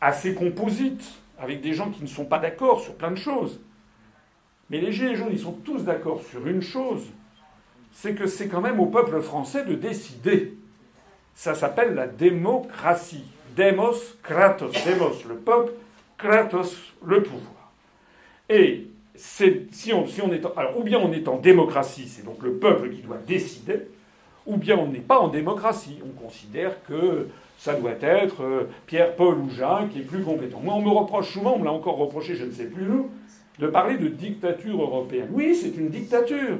assez 0.00 0.32
composite, 0.32 1.02
avec 1.36 1.60
des 1.60 1.74
gens 1.74 1.90
qui 1.90 2.02
ne 2.02 2.06
sont 2.08 2.24
pas 2.24 2.38
d'accord 2.38 2.80
sur 2.80 2.94
plein 2.94 3.10
de 3.10 3.16
choses. 3.16 3.60
Mais 4.70 4.80
les 4.80 4.92
Gilets 4.92 5.16
jaunes, 5.16 5.32
ils 5.32 5.40
sont 5.40 5.52
tous 5.52 5.82
d'accord 5.82 6.22
sur 6.22 6.46
une 6.46 6.62
chose, 6.62 7.02
c'est 7.90 8.14
que 8.14 8.28
c'est 8.28 8.46
quand 8.46 8.60
même 8.60 8.78
au 8.78 8.86
peuple 8.86 9.20
français 9.20 9.64
de 9.64 9.74
décider. 9.74 10.54
Ça 11.34 11.54
s'appelle 11.56 11.94
la 11.94 12.06
démocratie. 12.06 13.24
Demos, 13.56 13.96
kratos. 14.22 14.72
Demos, 14.86 15.24
le 15.28 15.34
peuple, 15.34 15.72
kratos, 16.16 16.94
le 17.04 17.24
pouvoir. 17.24 17.72
Et 18.48 18.86
si 19.16 19.92
on, 19.92 20.06
si 20.06 20.22
on 20.22 20.32
est 20.32 20.46
alors, 20.56 20.78
ou 20.78 20.84
bien 20.84 20.98
on 20.98 21.12
est 21.12 21.26
en 21.26 21.38
démocratie, 21.38 22.06
c'est 22.08 22.24
donc 22.24 22.40
le 22.42 22.54
peuple 22.54 22.90
qui 22.90 23.02
doit 23.02 23.18
décider, 23.18 23.88
ou 24.46 24.56
bien 24.56 24.76
on 24.76 24.88
n'est 24.88 24.98
pas 24.98 25.18
en 25.18 25.28
démocratie. 25.28 25.98
On 26.04 26.20
considère 26.20 26.82
que 26.84 27.28
ça 27.58 27.74
doit 27.74 27.94
être 28.00 28.42
euh, 28.42 28.68
Pierre, 28.86 29.14
Paul 29.14 29.38
ou 29.38 29.48
Jacques 29.50 29.90
qui 29.90 30.00
est 30.00 30.04
plus 30.04 30.22
compétent. 30.22 30.60
Moi, 30.60 30.74
on 30.74 30.82
me 30.82 30.90
reproche 30.90 31.32
souvent, 31.32 31.54
on 31.54 31.58
me 31.60 31.64
l'a 31.64 31.72
encore 31.72 31.96
reproché, 31.96 32.34
je 32.34 32.44
ne 32.44 32.50
sais 32.50 32.66
plus 32.66 32.88
où, 32.88 33.10
de 33.58 33.66
parler 33.68 33.98
de 33.98 34.08
dictature 34.08 34.80
européenne. 34.82 35.28
Oui, 35.30 35.54
c'est 35.54 35.76
une 35.76 35.88
dictature. 35.88 36.58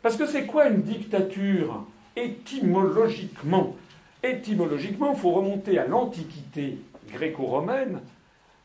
Parce 0.00 0.16
que 0.16 0.26
c'est 0.26 0.46
quoi 0.46 0.68
une 0.68 0.82
dictature? 0.82 1.84
Étymologiquement. 2.14 3.74
Étymologiquement, 4.22 5.12
il 5.12 5.18
faut 5.18 5.30
remonter 5.30 5.78
à 5.78 5.86
l'Antiquité 5.86 6.78
gréco-romaine. 7.12 8.00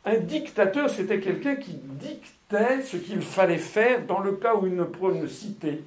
Un 0.06 0.18
dictateur, 0.18 0.90
c'était 0.90 1.20
quelqu'un 1.20 1.56
qui 1.56 1.74
dictait 1.74 2.82
ce 2.84 2.98
qu'il 2.98 3.22
fallait 3.22 3.58
faire 3.58 4.06
dans 4.06 4.20
le 4.20 4.34
cas 4.34 4.56
où 4.56 4.68
une, 4.68 4.86
une 5.02 5.28
cité 5.28 5.82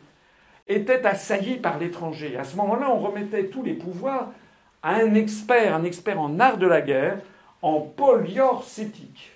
était 0.70 1.04
assailli 1.04 1.56
par 1.56 1.78
l'étranger. 1.78 2.36
À 2.36 2.44
ce 2.44 2.56
moment-là, 2.56 2.90
on 2.90 3.00
remettait 3.00 3.46
tous 3.46 3.62
les 3.62 3.74
pouvoirs 3.74 4.30
à 4.82 4.94
un 4.94 5.14
expert, 5.14 5.74
un 5.74 5.84
expert 5.84 6.20
en 6.20 6.38
art 6.38 6.58
de 6.58 6.66
la 6.66 6.80
guerre, 6.80 7.18
en 7.62 7.80
poliorcétique. 7.80 9.32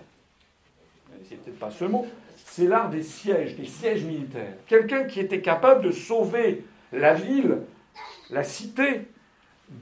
C'est 1.28 1.42
peut-être 1.42 1.58
pas 1.58 1.70
ce 1.70 1.84
mot, 1.84 2.06
c'est 2.44 2.66
l'art 2.66 2.90
des 2.90 3.02
sièges, 3.02 3.56
des 3.56 3.66
sièges 3.66 4.04
militaires. 4.04 4.54
Quelqu'un 4.66 5.04
qui 5.04 5.20
était 5.20 5.40
capable 5.40 5.84
de 5.84 5.90
sauver 5.90 6.64
la 6.92 7.14
ville, 7.14 7.58
la 8.30 8.44
cité, 8.44 9.02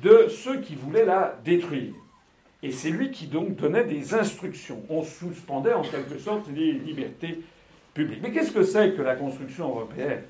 de 0.02 0.28
ceux 0.28 0.60
qui 0.60 0.74
voulaient 0.74 1.04
la 1.04 1.36
détruire. 1.44 1.92
Et 2.62 2.70
c'est 2.70 2.90
lui 2.90 3.10
qui 3.10 3.26
donc 3.26 3.56
donnait 3.56 3.84
des 3.84 4.14
instructions. 4.14 4.82
On 4.88 5.02
suspendait 5.02 5.74
en 5.74 5.82
quelque 5.82 6.18
sorte 6.18 6.48
les 6.48 6.72
libertés 6.72 7.40
publiques. 7.92 8.20
Mais 8.22 8.30
qu'est-ce 8.30 8.52
que 8.52 8.62
c'est 8.62 8.94
que 8.96 9.02
la 9.02 9.16
construction 9.16 9.68
européenne? 9.68 10.22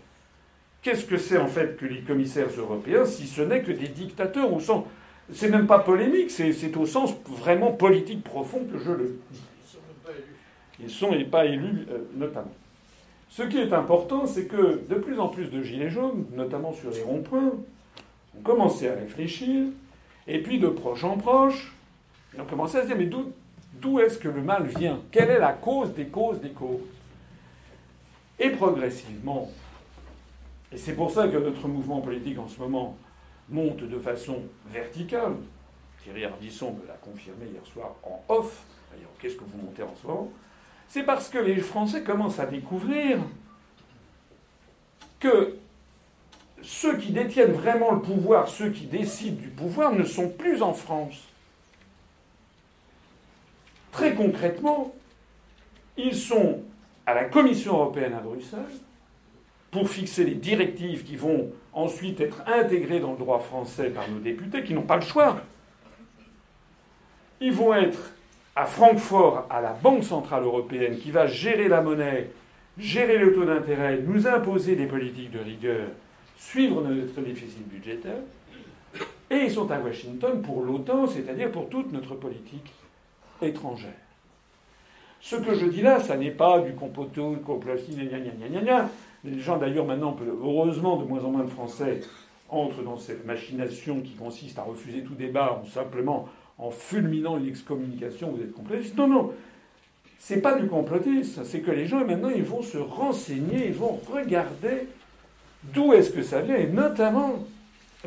Qu'est-ce 0.82 1.04
que 1.04 1.16
c'est 1.16 1.38
en 1.38 1.46
fait 1.46 1.76
que 1.76 1.86
les 1.86 2.00
commissaires 2.00 2.48
européens, 2.58 3.04
si 3.04 3.28
ce 3.28 3.40
n'est 3.40 3.62
que 3.62 3.70
des 3.70 3.88
dictateurs 3.88 4.52
au 4.52 4.58
sens. 4.58 4.84
C'est 5.32 5.48
même 5.48 5.68
pas 5.68 5.78
polémique, 5.78 6.30
c'est 6.30 6.76
au 6.76 6.84
sens 6.84 7.14
vraiment 7.26 7.70
politique 7.70 8.24
profond 8.24 8.66
que 8.70 8.78
je 8.78 8.90
le 8.90 9.16
dis. 9.30 9.40
Ils 10.80 10.90
sont 10.90 11.14
pas 11.30 11.44
élus, 11.44 11.86
euh, 11.90 11.98
notamment. 12.16 12.52
Ce 13.30 13.42
qui 13.44 13.58
est 13.58 13.72
important, 13.72 14.26
c'est 14.26 14.46
que 14.46 14.82
de 14.88 14.94
plus 14.96 15.20
en 15.20 15.28
plus 15.28 15.46
de 15.46 15.62
gilets 15.62 15.88
jaunes, 15.90 16.26
notamment 16.34 16.72
sur 16.72 16.90
les 16.90 17.02
ronds-points, 17.02 17.52
ont 18.36 18.42
commencé 18.42 18.88
à 18.88 18.94
réfléchir, 18.94 19.66
et 20.26 20.42
puis 20.42 20.58
de 20.58 20.66
proche 20.66 21.04
en 21.04 21.16
proche, 21.16 21.72
ils 22.34 22.40
ont 22.40 22.44
commencé 22.44 22.78
à 22.78 22.82
se 22.82 22.88
dire 22.88 22.96
mais 22.96 23.08
d'où 23.80 24.00
est-ce 24.00 24.18
que 24.18 24.28
le 24.28 24.42
mal 24.42 24.66
vient? 24.66 25.00
Quelle 25.12 25.30
est 25.30 25.38
la 25.38 25.52
cause 25.52 25.94
des 25.94 26.06
causes 26.06 26.40
des 26.40 26.50
causes? 26.50 26.80
Et 28.40 28.50
progressivement, 28.50 29.50
et 30.72 30.78
c'est 30.78 30.94
pour 30.94 31.10
ça 31.10 31.28
que 31.28 31.36
notre 31.36 31.68
mouvement 31.68 32.00
politique 32.00 32.38
en 32.38 32.48
ce 32.48 32.58
moment 32.58 32.96
monte 33.48 33.82
de 33.84 33.98
façon 33.98 34.42
verticale. 34.66 35.34
Thierry 36.02 36.24
Ardisson 36.24 36.72
me 36.72 36.86
l'a 36.86 36.94
confirmé 36.94 37.46
hier 37.46 37.64
soir 37.66 37.94
en 38.02 38.22
off. 38.28 38.64
D'ailleurs, 38.90 39.10
qu'est-ce 39.20 39.36
que 39.36 39.44
vous 39.44 39.58
montez 39.58 39.82
en 39.82 39.94
ce 40.00 40.06
moment? 40.06 40.30
C'est 40.88 41.04
parce 41.04 41.28
que 41.28 41.38
les 41.38 41.56
Français 41.56 42.02
commencent 42.02 42.38
à 42.38 42.46
découvrir 42.46 43.18
que 45.20 45.56
ceux 46.62 46.96
qui 46.96 47.12
détiennent 47.12 47.52
vraiment 47.52 47.92
le 47.92 48.00
pouvoir, 48.00 48.48
ceux 48.48 48.70
qui 48.70 48.86
décident 48.86 49.40
du 49.40 49.48
pouvoir, 49.48 49.92
ne 49.92 50.04
sont 50.04 50.28
plus 50.28 50.62
en 50.62 50.72
France. 50.72 51.22
Très 53.90 54.14
concrètement, 54.14 54.94
ils 55.96 56.16
sont 56.16 56.60
à 57.06 57.14
la 57.14 57.24
Commission 57.24 57.74
européenne 57.74 58.14
à 58.14 58.20
Bruxelles 58.20 58.60
pour 59.72 59.88
fixer 59.88 60.24
les 60.24 60.34
directives 60.34 61.02
qui 61.02 61.16
vont 61.16 61.50
ensuite 61.72 62.20
être 62.20 62.42
intégrées 62.46 63.00
dans 63.00 63.12
le 63.12 63.18
droit 63.18 63.40
français 63.40 63.88
par 63.88 64.08
nos 64.08 64.20
députés, 64.20 64.62
qui 64.62 64.74
n'ont 64.74 64.82
pas 64.82 64.96
le 64.96 65.02
choix. 65.02 65.40
Ils 67.40 67.52
vont 67.52 67.74
être 67.74 68.12
à 68.54 68.66
Francfort, 68.66 69.46
à 69.48 69.62
la 69.62 69.72
Banque 69.72 70.04
Centrale 70.04 70.44
Européenne, 70.44 70.98
qui 70.98 71.10
va 71.10 71.26
gérer 71.26 71.68
la 71.68 71.80
monnaie, 71.80 72.30
gérer 72.78 73.16
le 73.16 73.32
taux 73.32 73.46
d'intérêt, 73.46 73.98
nous 74.06 74.26
imposer 74.26 74.76
des 74.76 74.86
politiques 74.86 75.30
de 75.30 75.38
rigueur, 75.38 75.88
suivre 76.36 76.82
notre 76.82 77.22
déficit 77.22 77.66
budgétaire. 77.66 78.20
Et 79.30 79.36
ils 79.36 79.50
sont 79.50 79.70
à 79.70 79.80
Washington 79.80 80.42
pour 80.42 80.62
l'OTAN, 80.62 81.06
c'est-à-dire 81.06 81.50
pour 81.50 81.70
toute 81.70 81.90
notre 81.92 82.14
politique 82.14 82.70
étrangère. 83.40 83.90
Ce 85.18 85.36
que 85.36 85.54
je 85.54 85.64
dis 85.64 85.80
là, 85.80 85.98
ça 85.98 86.18
n'est 86.18 86.30
pas 86.30 86.60
du 86.60 86.74
comploto, 86.74 87.36
complotisme, 87.42 88.02
gna 88.02 88.18
gna 88.18 88.32
gna 88.32 88.48
gna 88.48 88.60
gna. 88.60 88.90
Les 89.24 89.38
gens 89.38 89.56
d'ailleurs 89.56 89.86
maintenant, 89.86 90.16
heureusement, 90.42 90.96
de 90.96 91.04
moins 91.04 91.24
en 91.24 91.30
moins 91.30 91.44
de 91.44 91.50
Français 91.50 92.00
entrent 92.48 92.82
dans 92.82 92.98
cette 92.98 93.24
machination 93.24 94.00
qui 94.00 94.12
consiste 94.12 94.58
à 94.58 94.62
refuser 94.62 95.02
tout 95.02 95.14
débat 95.14 95.60
en 95.62 95.66
simplement 95.66 96.28
en 96.58 96.70
fulminant 96.70 97.38
une 97.38 97.48
excommunication, 97.48 98.30
vous 98.30 98.42
êtes 98.42 98.52
complotiste. 98.52 98.96
Non, 98.96 99.08
non. 99.08 99.32
C'est 100.18 100.40
pas 100.40 100.54
du 100.54 100.68
complotisme, 100.68 101.42
c'est 101.44 101.60
que 101.60 101.70
les 101.72 101.86
gens 101.86 102.04
maintenant 102.04 102.30
ils 102.30 102.44
vont 102.44 102.62
se 102.62 102.78
renseigner, 102.78 103.66
ils 103.66 103.74
vont 103.74 103.98
regarder 104.12 104.86
d'où 105.64 105.92
est-ce 105.92 106.10
que 106.10 106.22
ça 106.22 106.40
vient, 106.42 106.56
et 106.56 106.68
notamment 106.68 107.44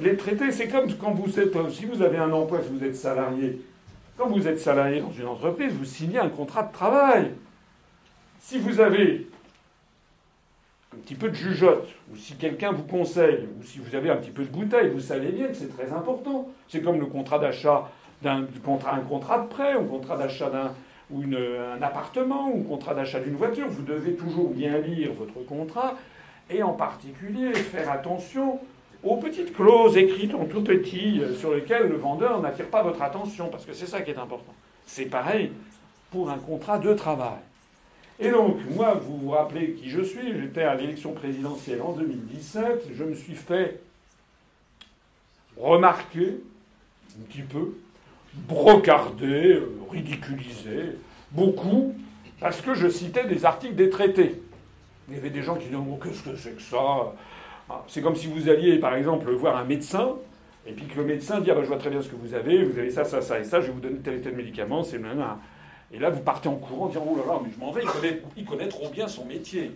les 0.02 0.16
traités. 0.16 0.52
C'est 0.52 0.70
comme 0.70 0.94
quand 0.94 1.12
vous 1.12 1.40
êtes, 1.40 1.58
si 1.72 1.86
vous 1.86 2.02
avez 2.02 2.18
un 2.18 2.32
emploi, 2.32 2.62
si 2.62 2.70
vous 2.70 2.86
êtes 2.86 2.96
salarié, 2.96 3.62
quand 4.18 4.30
vous 4.30 4.48
êtes 4.48 4.60
salarié 4.60 5.02
dans 5.02 5.12
une 5.12 5.28
entreprise, 5.28 5.74
vous 5.74 5.86
signez 5.86 6.20
un 6.20 6.30
contrat 6.30 6.64
de 6.64 6.72
travail. 6.72 7.32
Si 8.40 8.60
vous 8.60 8.80
avez 8.80 9.28
petit 11.06 11.16
peu 11.16 11.30
de 11.30 11.36
jugeote, 11.36 11.88
ou 12.12 12.16
si 12.16 12.34
quelqu'un 12.36 12.72
vous 12.72 12.84
conseille, 12.84 13.48
ou 13.60 13.64
si 13.64 13.78
vous 13.78 13.96
avez 13.96 14.10
un 14.10 14.16
petit 14.16 14.32
peu 14.32 14.44
de 14.44 14.50
bouteille, 14.50 14.90
vous 14.90 15.00
savez 15.00 15.30
bien 15.30 15.48
que 15.48 15.54
c'est 15.54 15.70
très 15.78 15.94
important. 15.94 16.50
C'est 16.68 16.82
comme 16.82 17.00
le 17.00 17.06
contrat 17.06 17.38
d'achat 17.38 17.90
d'un 18.24 18.46
contrat, 18.64 18.96
un 18.96 19.02
contrat 19.02 19.40
de 19.40 19.48
prêt, 19.48 19.76
ou 19.76 19.82
un 19.82 19.88
contrat 19.88 20.18
d'achat 20.18 20.50
d'un 20.50 20.74
ou 21.12 21.22
un 21.22 21.82
appartement, 21.84 22.50
ou 22.50 22.62
un 22.62 22.64
contrat 22.64 22.96
d'achat 22.96 23.20
d'une 23.20 23.36
voiture. 23.36 23.68
Vous 23.68 23.84
devez 23.84 24.16
toujours 24.16 24.50
bien 24.50 24.80
lire 24.80 25.12
votre 25.14 25.46
contrat, 25.46 25.94
et 26.50 26.64
en 26.64 26.74
particulier 26.74 27.54
faire 27.54 27.92
attention 27.92 28.60
aux 29.04 29.18
petites 29.18 29.54
clauses 29.54 29.98
écrites 29.98 30.34
en 30.34 30.46
tout 30.46 30.64
petit 30.64 31.22
euh, 31.22 31.36
sur 31.36 31.54
lesquelles 31.54 31.88
le 31.88 31.98
vendeur 31.98 32.42
n'attire 32.42 32.66
pas 32.66 32.82
votre 32.82 33.04
attention, 33.04 33.50
parce 33.50 33.66
que 33.66 33.74
c'est 33.74 33.86
ça 33.86 34.02
qui 34.02 34.10
est 34.10 34.18
important. 34.18 34.54
C'est 34.88 35.06
pareil 35.06 35.52
pour 36.10 36.32
un 36.32 36.40
contrat 36.40 36.80
de 36.80 36.92
travail. 36.94 37.38
Et 38.20 38.30
donc, 38.32 38.58
moi, 38.70 38.94
vous 38.94 39.18
vous 39.18 39.30
rappelez 39.32 39.74
qui 39.74 39.90
je 39.90 40.02
suis, 40.02 40.40
j'étais 40.40 40.64
à 40.64 40.76
l'élection 40.76 41.12
présidentielle 41.12 41.82
en 41.82 41.92
2017, 41.92 42.88
je 42.94 43.04
me 43.04 43.14
suis 43.14 43.36
fait 43.36 43.82
remarquer 45.58 46.38
un 47.18 47.24
petit 47.30 47.42
peu, 47.42 47.76
brocarder, 48.34 49.56
euh, 49.56 49.70
ridiculiser, 49.92 50.98
beaucoup, 51.32 51.94
parce 52.40 52.62
que 52.62 52.74
je 52.74 52.88
citais 52.88 53.26
des 53.26 53.46
articles 53.46 53.76
des 53.76 53.90
traités. 53.90 54.42
Il 55.10 55.16
y 55.16 55.18
avait 55.18 55.30
des 55.30 55.44
gens 55.44 55.56
qui 55.56 55.66
disaient 55.66 55.78
oh, 55.78 56.00
Qu'est-ce 56.02 56.24
que 56.24 56.36
c'est 56.36 56.56
que 56.56 56.62
ça? 56.62 57.14
Ah, 57.70 57.84
C'est 57.88 58.02
comme 58.02 58.16
si 58.16 58.28
vous 58.28 58.50
alliez, 58.50 58.80
par 58.80 58.96
exemple, 58.96 59.30
voir 59.32 59.58
un 59.58 59.66
médecin, 59.66 60.14
et 60.66 60.72
puis 60.72 60.86
que 60.86 60.98
le 60.98 61.06
médecin 61.06 61.42
dit 61.42 61.52
ah, 61.52 61.56
ben, 61.56 61.64
Je 61.64 61.68
vois 61.68 61.78
très 61.78 61.90
bien 61.90 62.02
ce 62.02 62.10
que 62.10 62.16
vous 62.16 62.34
avez, 62.34 62.64
vous 62.64 62.78
avez 62.80 62.92
ça, 62.92 63.04
ça, 63.04 63.22
ça 63.22 63.40
et 63.40 63.44
ça, 63.44 63.60
je 63.60 63.68
vais 63.68 63.74
vous 63.74 63.82
donner 63.82 64.00
tel 64.00 64.16
et 64.16 64.22
tel 64.22 64.36
médicament, 64.36 64.84
c'est 64.84 65.00
maintenant. 65.00 65.38
Et 65.96 66.00
là, 66.00 66.10
vous 66.10 66.20
partez 66.20 66.50
en 66.50 66.56
courant 66.56 66.86
en 66.86 66.88
disant 66.90 67.06
Oh 67.10 67.16
là 67.16 67.24
là, 67.26 67.40
mais 67.42 67.50
je 67.54 67.60
m'en 67.60 67.72
vais, 67.72 67.84
il 68.36 68.46
connaît, 68.46 68.68
trop 68.68 68.90
bien 68.90 69.08
son 69.08 69.24
métier. 69.26 69.72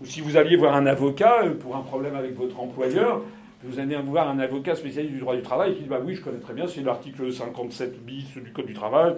Ou 0.00 0.06
si 0.06 0.20
vous 0.20 0.36
alliez 0.36 0.56
voir 0.56 0.76
un 0.76 0.86
avocat 0.86 1.42
euh, 1.42 1.54
pour 1.54 1.74
un 1.74 1.80
problème 1.80 2.14
avec 2.14 2.36
votre 2.36 2.60
employeur, 2.60 3.22
vous 3.64 3.80
allez 3.80 3.96
voir 3.96 4.28
un 4.28 4.38
avocat 4.38 4.76
spécialiste 4.76 5.14
du 5.14 5.20
droit 5.20 5.34
du 5.34 5.42
travail 5.42 5.74
qui 5.74 5.82
dit 5.82 5.88
Bah 5.88 5.98
oui, 6.04 6.14
je 6.14 6.22
connais 6.22 6.38
très 6.38 6.54
bien, 6.54 6.68
c'est 6.68 6.82
l'article 6.82 7.32
57 7.32 8.04
bis 8.04 8.24
du 8.36 8.52
Code 8.52 8.66
du 8.66 8.74
travail, 8.74 9.14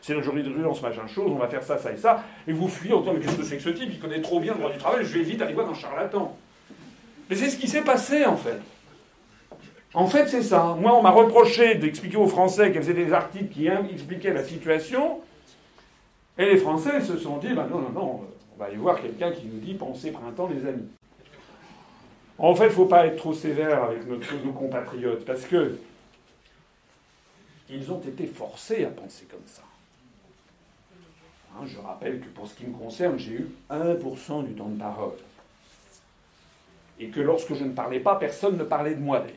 c'est 0.00 0.14
la 0.14 0.22
jurisprudence, 0.22 0.80
machin 0.80 1.06
chose, 1.06 1.30
on 1.30 1.38
va 1.38 1.48
faire 1.48 1.62
ça, 1.62 1.76
ça 1.76 1.92
et 1.92 1.98
ça. 1.98 2.24
Et 2.48 2.52
vous 2.52 2.68
fuyez 2.68 2.94
en 2.94 3.00
disant 3.00 3.12
Mais 3.12 3.20
qu'est-ce 3.20 3.36
que 3.36 3.44
c'est 3.44 3.56
que 3.56 3.62
ce 3.62 3.70
type 3.70 3.90
Il 3.92 4.00
connaît 4.00 4.22
trop 4.22 4.40
bien 4.40 4.54
le 4.54 4.60
droit 4.60 4.72
du 4.72 4.78
travail, 4.78 5.04
je 5.04 5.18
vais 5.18 5.24
vite 5.24 5.42
aller 5.42 5.52
voir 5.52 5.68
un 5.68 5.74
charlatan. 5.74 6.38
Mais 7.28 7.36
c'est 7.36 7.50
ce 7.50 7.58
qui 7.58 7.68
s'est 7.68 7.82
passé 7.82 8.24
en 8.24 8.36
fait. 8.36 8.60
En 9.92 10.06
fait, 10.06 10.28
c'est 10.28 10.42
ça. 10.42 10.76
Moi, 10.78 10.94
on 10.94 11.02
m'a 11.02 11.10
reproché 11.10 11.74
d'expliquer 11.74 12.16
aux 12.16 12.28
Français 12.28 12.70
qu'elles 12.70 12.88
étaient 12.90 13.06
des 13.06 13.12
articles 13.12 13.48
qui 13.48 13.66
expliquaient 13.66 14.32
la 14.32 14.44
situation. 14.44 15.20
Et 16.38 16.46
les 16.46 16.56
Français 16.56 17.00
se 17.00 17.18
sont 17.18 17.38
dit, 17.38 17.52
ben 17.52 17.66
non, 17.66 17.80
non, 17.80 17.90
non, 17.90 18.20
on 18.54 18.58
va 18.58 18.66
aller 18.66 18.76
voir 18.76 19.00
quelqu'un 19.00 19.32
qui 19.32 19.46
nous 19.46 19.58
dit 19.58 19.74
pensez 19.74 20.12
printemps, 20.12 20.48
les 20.48 20.66
amis. 20.66 20.88
En 22.38 22.54
fait, 22.54 22.64
il 22.64 22.68
ne 22.68 22.72
faut 22.72 22.86
pas 22.86 23.06
être 23.06 23.16
trop 23.16 23.34
sévère 23.34 23.84
avec 23.84 24.06
nos 24.06 24.52
compatriotes, 24.52 25.24
parce 25.24 25.44
que 25.44 25.78
ils 27.68 27.92
ont 27.92 28.00
été 28.00 28.26
forcés 28.26 28.84
à 28.84 28.88
penser 28.88 29.26
comme 29.30 29.46
ça. 29.46 29.62
Hein, 31.54 31.64
je 31.66 31.78
rappelle 31.78 32.20
que 32.20 32.28
pour 32.28 32.46
ce 32.46 32.54
qui 32.54 32.64
me 32.64 32.74
concerne, 32.74 33.18
j'ai 33.18 33.32
eu 33.32 33.48
1% 33.70 34.44
du 34.44 34.54
temps 34.54 34.68
de 34.68 34.78
parole. 34.78 35.16
Et 36.98 37.08
que 37.08 37.20
lorsque 37.20 37.54
je 37.54 37.64
ne 37.64 37.72
parlais 37.72 38.00
pas, 38.00 38.16
personne 38.16 38.56
ne 38.56 38.64
parlait 38.64 38.94
de 38.94 39.00
moi 39.00 39.20
d'ailleurs. 39.20 39.36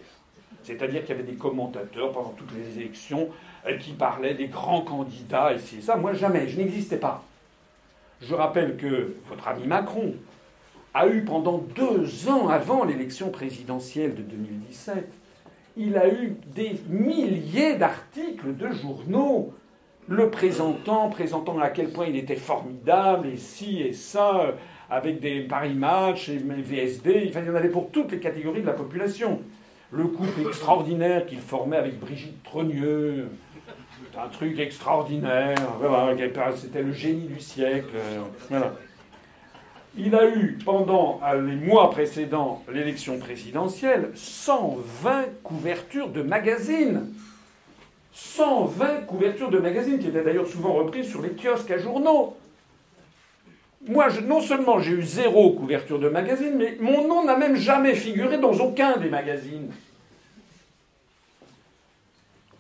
C'est-à-dire 0.64 1.02
qu'il 1.02 1.16
y 1.16 1.20
avait 1.20 1.30
des 1.30 1.38
commentateurs 1.38 2.12
pendant 2.12 2.34
toutes 2.38 2.54
les 2.56 2.80
élections 2.80 3.30
euh, 3.68 3.78
qui 3.78 3.92
parlaient 3.92 4.34
des 4.34 4.48
grands 4.48 4.82
candidats, 4.82 5.54
et 5.54 5.60
c'est 5.60 5.82
ça. 5.82 5.96
Moi, 5.96 6.14
jamais, 6.14 6.48
je 6.48 6.58
n'existais 6.58 6.98
pas. 6.98 7.24
Je 8.22 8.34
rappelle 8.34 8.78
que 8.78 9.16
votre 9.28 9.48
ami 9.48 9.68
Macron 9.68 10.14
a 10.94 11.08
eu 11.08 11.24
pendant 11.24 11.58
deux 11.58 12.30
ans 12.30 12.48
avant 12.48 12.84
l'élection 12.84 13.30
présidentielle 13.30 14.16
de 14.16 14.22
2017, 14.22 15.12
il 15.76 15.98
a 15.98 16.08
eu 16.08 16.36
des 16.56 16.80
milliers 16.88 17.76
d'articles 17.76 18.56
de 18.56 18.72
journaux 18.72 19.54
le 20.08 20.30
présentant, 20.30 21.10
présentant 21.10 21.58
à 21.60 21.70
quel 21.70 21.90
point 21.92 22.06
il 22.08 22.16
était 22.16 22.36
formidable, 22.36 23.28
et 23.28 23.38
ci 23.38 23.82
et 23.82 23.94
ça, 23.94 24.40
euh, 24.42 24.52
avec 24.90 25.20
des 25.20 25.42
Paris 25.42 25.74
Match 25.74 26.30
et 26.30 26.38
VSD, 26.38 27.24
il 27.26 27.46
y 27.46 27.50
en 27.50 27.56
avait 27.56 27.70
pour 27.70 27.90
toutes 27.90 28.12
les 28.12 28.20
catégories 28.20 28.62
de 28.62 28.68
la 28.68 28.74
population 28.74 29.42
le 29.94 30.06
couple 30.06 30.42
extraordinaire 30.42 31.26
qu'il 31.26 31.40
formait 31.40 31.78
avec 31.78 32.00
Brigitte 32.00 32.44
Trogneux. 32.44 33.30
Un 34.18 34.28
truc 34.28 34.60
extraordinaire. 34.60 35.56
C'était 36.58 36.82
le 36.82 36.92
génie 36.92 37.28
du 37.28 37.40
siècle. 37.40 37.96
Il 39.96 40.16
a 40.16 40.28
eu, 40.28 40.58
pendant 40.66 41.22
les 41.46 41.56
mois 41.56 41.92
précédant 41.92 42.64
l'élection 42.72 43.20
présidentielle, 43.20 44.10
120 44.16 45.44
couvertures 45.44 46.10
de 46.10 46.24
magazines. 46.24 47.14
120 48.12 49.06
couvertures 49.06 49.50
de 49.50 49.60
magazines, 49.60 50.00
qui 50.00 50.08
étaient 50.08 50.24
d'ailleurs 50.24 50.48
souvent 50.48 50.74
reprises 50.74 51.10
sur 51.10 51.22
les 51.22 51.32
kiosques 51.32 51.72
à 51.72 51.78
journaux. 51.78 52.36
Moi, 53.88 54.08
non 54.22 54.42
seulement 54.42 54.80
j'ai 54.80 54.94
eu 54.94 55.04
zéro 55.04 55.52
couverture 55.52 56.00
de 56.00 56.08
magazine, 56.08 56.56
mais 56.56 56.78
mon 56.80 57.08
nom 57.08 57.26
n'a 57.26 57.36
même 57.36 57.56
jamais 57.56 57.96
figuré 57.96 58.38
dans 58.38 58.54
aucun 58.54 58.98
des 58.98 59.10
magazines. 59.10 59.72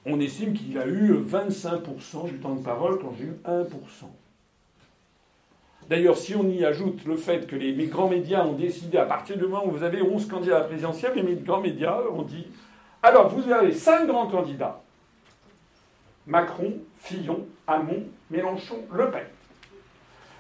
On 0.05 0.19
estime 0.19 0.53
qu'il 0.53 0.77
a 0.77 0.86
eu 0.86 1.13
25% 1.13 2.25
du 2.25 2.39
temps 2.39 2.55
de 2.55 2.63
parole 2.63 2.99
quand 2.99 3.13
j'ai 3.17 3.25
eu 3.25 3.38
1%. 3.45 3.67
D'ailleurs, 5.89 6.17
si 6.17 6.36
on 6.36 6.49
y 6.49 6.65
ajoute 6.65 7.05
le 7.05 7.15
fait 7.15 7.47
que 7.47 7.55
les, 7.55 7.73
grands 7.88 8.09
médias 8.09 8.45
ont 8.45 8.53
décidé, 8.53 8.97
à 8.97 9.05
partir 9.05 9.38
du 9.38 9.43
moment 9.43 9.65
où 9.65 9.71
vous 9.71 9.83
avez 9.83 10.01
11 10.01 10.27
candidats 10.27 10.57
à 10.57 10.59
la 10.59 10.65
présidentielle, 10.65 11.13
les 11.15 11.36
grands 11.36 11.62
médias 11.62 11.99
ont 12.12 12.23
dit 12.23 12.47
alors 13.01 13.27
vous 13.27 13.51
avez 13.51 13.73
5 13.73 14.07
grands 14.07 14.27
candidats 14.27 14.81
Macron, 16.25 16.73
Fillon, 16.97 17.45
Hamon, 17.67 18.03
Mélenchon, 18.31 18.79
Le 18.93 19.12
Pen. 19.12 19.25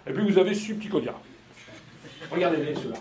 Et 0.07 0.13
puis 0.13 0.29
vous 0.29 0.37
avez 0.37 0.53
candidat. 0.53 1.19
Regardez-les 2.31 2.75
ceux-là. 2.75 2.97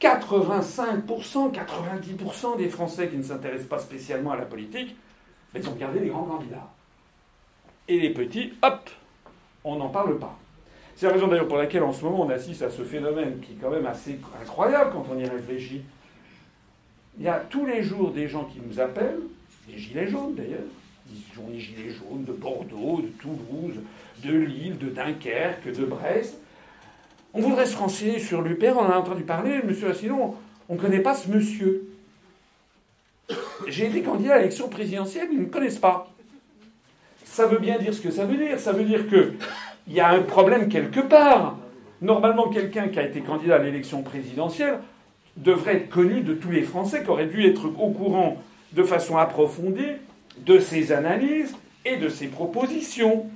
85%, 0.00 1.52
90% 1.52 2.58
des 2.58 2.68
Français 2.68 3.08
qui 3.08 3.16
ne 3.16 3.22
s'intéressent 3.22 3.68
pas 3.68 3.78
spécialement 3.78 4.32
à 4.32 4.36
la 4.36 4.44
politique, 4.44 4.94
ils 5.54 5.68
ont 5.68 5.72
regardé 5.72 6.00
les 6.00 6.08
grands 6.08 6.24
candidats. 6.24 6.70
Et 7.88 7.98
les 7.98 8.10
petits, 8.10 8.52
hop, 8.62 8.90
on 9.64 9.76
n'en 9.76 9.88
parle 9.88 10.18
pas. 10.18 10.36
C'est 10.96 11.06
la 11.06 11.12
raison 11.12 11.28
d'ailleurs 11.28 11.48
pour 11.48 11.58
laquelle 11.58 11.82
en 11.82 11.92
ce 11.92 12.04
moment 12.04 12.24
on 12.24 12.30
assiste 12.30 12.62
à 12.62 12.70
ce 12.70 12.82
phénomène 12.82 13.40
qui 13.40 13.52
est 13.52 13.56
quand 13.56 13.70
même 13.70 13.86
assez 13.86 14.18
incroyable 14.40 14.90
quand 14.92 15.06
on 15.10 15.18
y 15.18 15.26
réfléchit. 15.26 15.82
Il 17.18 17.24
y 17.24 17.28
a 17.28 17.38
tous 17.38 17.64
les 17.64 17.82
jours 17.82 18.12
des 18.12 18.28
gens 18.28 18.44
qui 18.44 18.60
nous 18.60 18.80
appellent, 18.80 19.20
des 19.68 19.78
gilets 19.78 20.08
jaunes 20.08 20.34
d'ailleurs, 20.34 20.60
des 21.06 21.60
gilets 21.60 21.90
jaunes 21.90 22.24
de 22.24 22.32
Bordeaux, 22.32 23.00
de 23.02 23.08
Toulouse, 23.08 23.80
de 24.24 24.32
Lille, 24.32 24.78
de 24.78 24.88
Dunkerque, 24.88 25.72
de 25.72 25.84
Brest, 25.84 26.38
On 27.34 27.40
voudrait 27.40 27.66
se 27.66 27.76
renseigner 27.76 28.18
sur 28.18 28.40
l'UPR, 28.40 28.76
on 28.76 28.86
en 28.86 28.90
a 28.90 28.96
entendu 28.96 29.22
parler, 29.22 29.60
monsieur 29.62 29.90
Assillon, 29.90 30.34
on 30.68 30.74
ne 30.74 30.80
connaît 30.80 31.00
pas 31.00 31.14
ce 31.14 31.30
monsieur. 31.30 31.88
J'ai 33.68 33.86
été 33.86 34.02
candidat 34.02 34.34
à 34.34 34.38
l'élection 34.38 34.68
présidentielle, 34.68 35.28
ils 35.30 35.38
ne 35.38 35.44
me 35.44 35.50
connaissent 35.50 35.78
pas. 35.78 36.10
Ça 37.24 37.46
veut 37.46 37.58
bien 37.58 37.78
dire 37.78 37.92
ce 37.92 38.00
que 38.00 38.10
ça 38.10 38.24
veut 38.24 38.36
dire. 38.36 38.58
Ça 38.58 38.72
veut 38.72 38.84
dire 38.84 39.06
qu'il 39.08 39.94
y 39.94 40.00
a 40.00 40.08
un 40.08 40.22
problème 40.22 40.68
quelque 40.68 41.00
part. 41.00 41.58
Normalement, 42.00 42.48
quelqu'un 42.48 42.88
qui 42.88 42.98
a 42.98 43.06
été 43.06 43.20
candidat 43.20 43.56
à 43.56 43.58
l'élection 43.58 44.02
présidentielle 44.02 44.78
devrait 45.36 45.76
être 45.76 45.90
connu 45.90 46.22
de 46.22 46.32
tous 46.32 46.50
les 46.50 46.62
Français, 46.62 47.02
qui 47.02 47.10
aurait 47.10 47.26
dû 47.26 47.44
être 47.46 47.66
au 47.66 47.90
courant 47.90 48.42
de 48.72 48.82
façon 48.82 49.18
approfondie 49.18 49.96
de 50.38 50.58
ses 50.58 50.92
analyses 50.92 51.54
et 51.84 51.96
de 51.96 52.08
ses 52.08 52.28
propositions. 52.28 53.26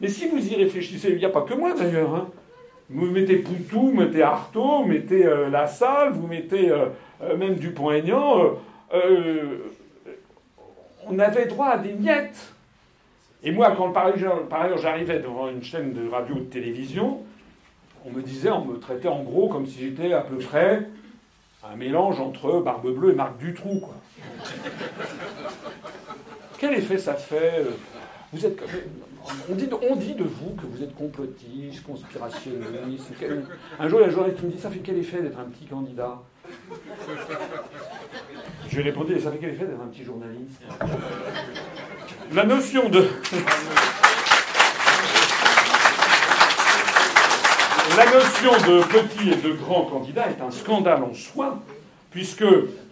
Mais 0.00 0.08
si 0.08 0.28
vous 0.28 0.46
y 0.46 0.54
réfléchissez, 0.54 1.10
il 1.10 1.18
n'y 1.18 1.24
a 1.24 1.30
pas 1.30 1.42
que 1.42 1.54
moi 1.54 1.74
d'ailleurs. 1.74 2.14
Hein. 2.14 2.28
Vous 2.90 3.06
mettez 3.06 3.36
Poutou, 3.36 3.90
vous 3.90 3.94
mettez 3.94 4.22
Artaud, 4.22 4.82
vous 4.82 4.88
mettez 4.88 5.26
euh, 5.26 5.50
La 5.50 5.66
Salle, 5.66 6.12
vous 6.12 6.26
mettez 6.26 6.70
euh, 6.70 6.86
euh, 7.22 7.36
même 7.36 7.56
Dupont-Aignan. 7.56 8.56
on 11.06 11.18
avait 11.18 11.46
droit 11.46 11.68
à 11.68 11.78
des 11.78 11.92
miettes. 11.92 12.54
Et 13.42 13.52
moi, 13.52 13.72
quand 13.76 13.90
par 13.90 14.06
ailleurs 14.06 14.78
j'arrivais 14.78 15.20
devant 15.20 15.48
une 15.48 15.62
chaîne 15.62 15.92
de 15.92 16.08
radio 16.08 16.36
ou 16.36 16.40
de 16.40 16.44
télévision, 16.44 17.20
on 18.04 18.10
me 18.10 18.22
disait, 18.22 18.50
on 18.50 18.64
me 18.64 18.78
traitait 18.78 19.08
en 19.08 19.22
gros 19.22 19.48
comme 19.48 19.66
si 19.66 19.80
j'étais 19.80 20.12
à 20.12 20.22
peu 20.22 20.36
près 20.36 20.88
un 21.70 21.76
mélange 21.76 22.20
entre 22.20 22.60
Barbe 22.60 22.90
Bleue 22.94 23.10
et 23.10 23.14
Marc 23.14 23.36
Dutroux, 23.36 23.80
quoi. 23.80 23.94
Quel 26.58 26.74
effet 26.74 26.98
ça 26.98 27.14
fait 27.14 27.64
Vous 28.32 28.46
êtes 28.46 28.60
on 29.50 29.54
dit, 29.96 30.14
de 30.14 30.24
vous 30.24 30.54
que 30.54 30.66
vous 30.66 30.82
êtes 30.82 30.94
complotiste, 30.94 31.82
conspirationniste. 31.84 33.12
Un 33.78 33.88
jour, 33.88 34.00
il 34.00 34.02
y 34.02 34.04
a 34.04 34.08
un 34.08 34.10
journaliste 34.10 34.42
me 34.42 34.50
dit 34.50 34.58
Ça 34.58 34.70
fait 34.70 34.78
quel 34.78 34.98
effet 34.98 35.22
d'être 35.22 35.38
un 35.38 35.44
petit 35.44 35.66
candidat 35.66 36.22
Je 38.68 38.76
lui 38.76 38.80
ai 38.80 38.84
répondu 38.84 39.18
Ça 39.20 39.30
fait 39.30 39.38
quel 39.38 39.50
effet 39.50 39.66
d'être 39.66 39.80
un 39.80 39.88
petit 39.88 40.04
journaliste 40.04 40.62
La 42.34 42.44
notion 42.44 42.88
de. 42.88 43.06
La 47.96 48.04
notion 48.04 48.52
de 48.52 48.82
petit 48.84 49.30
et 49.30 49.36
de 49.36 49.54
grand 49.54 49.84
candidat 49.86 50.26
est 50.28 50.42
un 50.42 50.50
scandale 50.50 51.02
en 51.02 51.14
soi, 51.14 51.58
puisque 52.10 52.44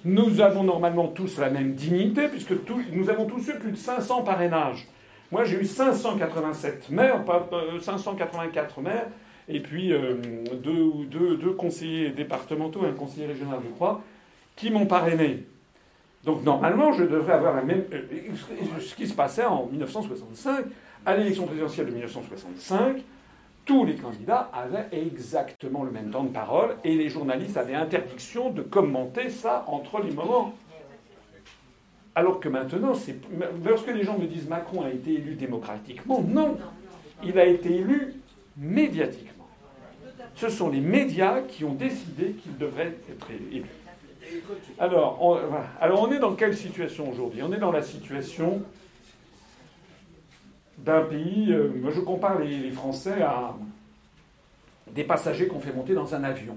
nous 0.05 0.40
avons 0.40 0.64
normalement 0.64 1.09
tous 1.09 1.38
la 1.38 1.51
même 1.51 1.75
dignité, 1.75 2.29
puisque 2.29 2.55
nous 2.92 3.11
avons 3.11 3.27
tous 3.27 3.49
eu 3.49 3.59
plus 3.59 3.72
de 3.72 3.77
500 3.77 4.22
parrainages. 4.22 4.88
Moi, 5.33 5.45
j'ai 5.45 5.61
eu 5.61 5.65
587 5.65 6.91
maires, 6.91 7.25
584 7.81 8.81
maires, 8.81 9.09
et 9.49 9.61
puis 9.61 9.93
euh, 9.93 10.15
deux, 10.55 11.53
conseillers 11.57 12.11
départementaux 12.11 12.85
et 12.85 12.89
un 12.89 12.93
conseiller 12.93 13.27
régional, 13.27 13.61
je 13.65 13.71
crois, 13.71 14.03
qui 14.55 14.71
m'ont 14.71 14.87
parrainé. 14.87 15.45
Donc 16.25 16.45
normalement, 16.45 16.93
je 16.93 17.05
devrais 17.05 17.35
avoir 17.35 17.55
la 17.55 17.62
même. 17.62 17.85
Euh, 17.93 18.03
ce 18.81 18.95
qui 18.95 19.07
se 19.07 19.15
passait 19.15 19.45
en 19.45 19.67
1965, 19.67 20.65
à 21.05 21.17
l'élection 21.17 21.47
présidentielle 21.47 21.87
de 21.87 21.93
1965, 21.93 23.03
tous 23.65 23.85
les 23.85 23.95
candidats 23.95 24.51
avaient 24.53 24.89
exactement 24.93 25.85
le 25.85 25.91
même 25.91 26.11
temps 26.11 26.25
de 26.25 26.31
parole 26.31 26.77
et 26.85 26.95
les 26.95 27.09
journalistes 27.09 27.57
avaient 27.57 27.75
interdiction 27.75 28.51
de 28.51 28.62
commenter 28.62 29.29
ça 29.29 29.65
entre 29.67 30.01
les 30.03 30.12
moments. 30.12 30.55
Alors 32.17 32.41
que 32.41 32.49
maintenant, 32.49 32.95
c'est... 32.95 33.15
lorsque 33.63 33.93
les 33.93 34.03
gens 34.03 34.19
me 34.19 34.27
disent 34.27 34.49
Macron 34.49 34.83
a 34.83 34.89
été 34.89 35.13
élu 35.13 35.35
démocratiquement, 35.35 36.23
non, 36.23 36.57
il 37.23 37.39
a 37.39 37.45
été 37.45 37.77
élu 37.77 38.15
médiatiquement. 38.57 39.47
Ce 40.35 40.49
sont 40.49 40.71
les 40.71 40.81
médias 40.81 41.43
qui 41.43 41.65
ont 41.65 41.75
décidé 41.75 42.33
qu'il 42.33 42.57
devrait 42.57 42.95
être 43.11 43.31
élu. 43.53 43.67
Alors 44.79 45.19
on, 45.23 45.39
Alors, 45.79 46.03
on 46.03 46.11
est 46.11 46.19
dans 46.19 46.35
quelle 46.35 46.57
situation 46.57 47.11
aujourd'hui? 47.11 47.43
On 47.43 47.53
est 47.53 47.59
dans 47.59 47.71
la 47.71 47.83
situation 47.83 48.63
d'un 50.79 51.03
pays. 51.03 51.53
Euh, 51.53 51.71
moi, 51.77 51.91
je 51.95 52.01
compare 52.01 52.39
les, 52.39 52.57
les, 52.57 52.71
Français 52.71 53.21
à 53.21 53.55
des 54.91 55.05
passagers 55.05 55.49
qu'on 55.49 55.61
fait 55.61 55.73
monter 55.73 55.93
dans 55.93 56.15
un 56.15 56.25
avion. 56.25 56.57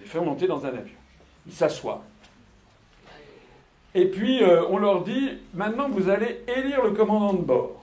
Les 0.00 0.06
fait 0.06 0.20
monter 0.20 0.46
dans 0.46 0.64
un 0.66 0.68
avion. 0.68 0.94
Ils 1.46 1.54
s'assoient. 1.54 2.04
Et 3.98 4.04
puis, 4.04 4.42
euh, 4.42 4.62
on 4.68 4.76
leur 4.76 5.04
dit, 5.04 5.30
maintenant, 5.54 5.88
vous 5.88 6.10
allez 6.10 6.42
élire 6.54 6.84
le 6.84 6.90
commandant 6.90 7.32
de 7.32 7.40
bord. 7.40 7.82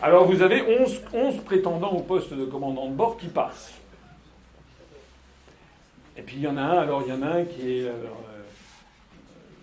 Alors, 0.00 0.24
vous 0.24 0.40
avez 0.40 0.62
11, 0.80 1.02
11 1.12 1.40
prétendants 1.42 1.92
au 1.92 2.00
poste 2.00 2.32
de 2.32 2.46
commandant 2.46 2.88
de 2.88 2.94
bord 2.94 3.18
qui 3.18 3.26
passent. 3.26 3.74
Et 6.16 6.22
puis, 6.22 6.36
il 6.36 6.42
y 6.42 6.48
en 6.48 6.56
a 6.56 6.62
un, 6.62 6.78
alors, 6.78 7.02
il 7.06 7.10
y 7.10 7.12
en 7.12 7.20
a 7.20 7.26
un 7.26 7.44
qui 7.44 7.70
est... 7.70 7.82
Euh, 7.82 7.92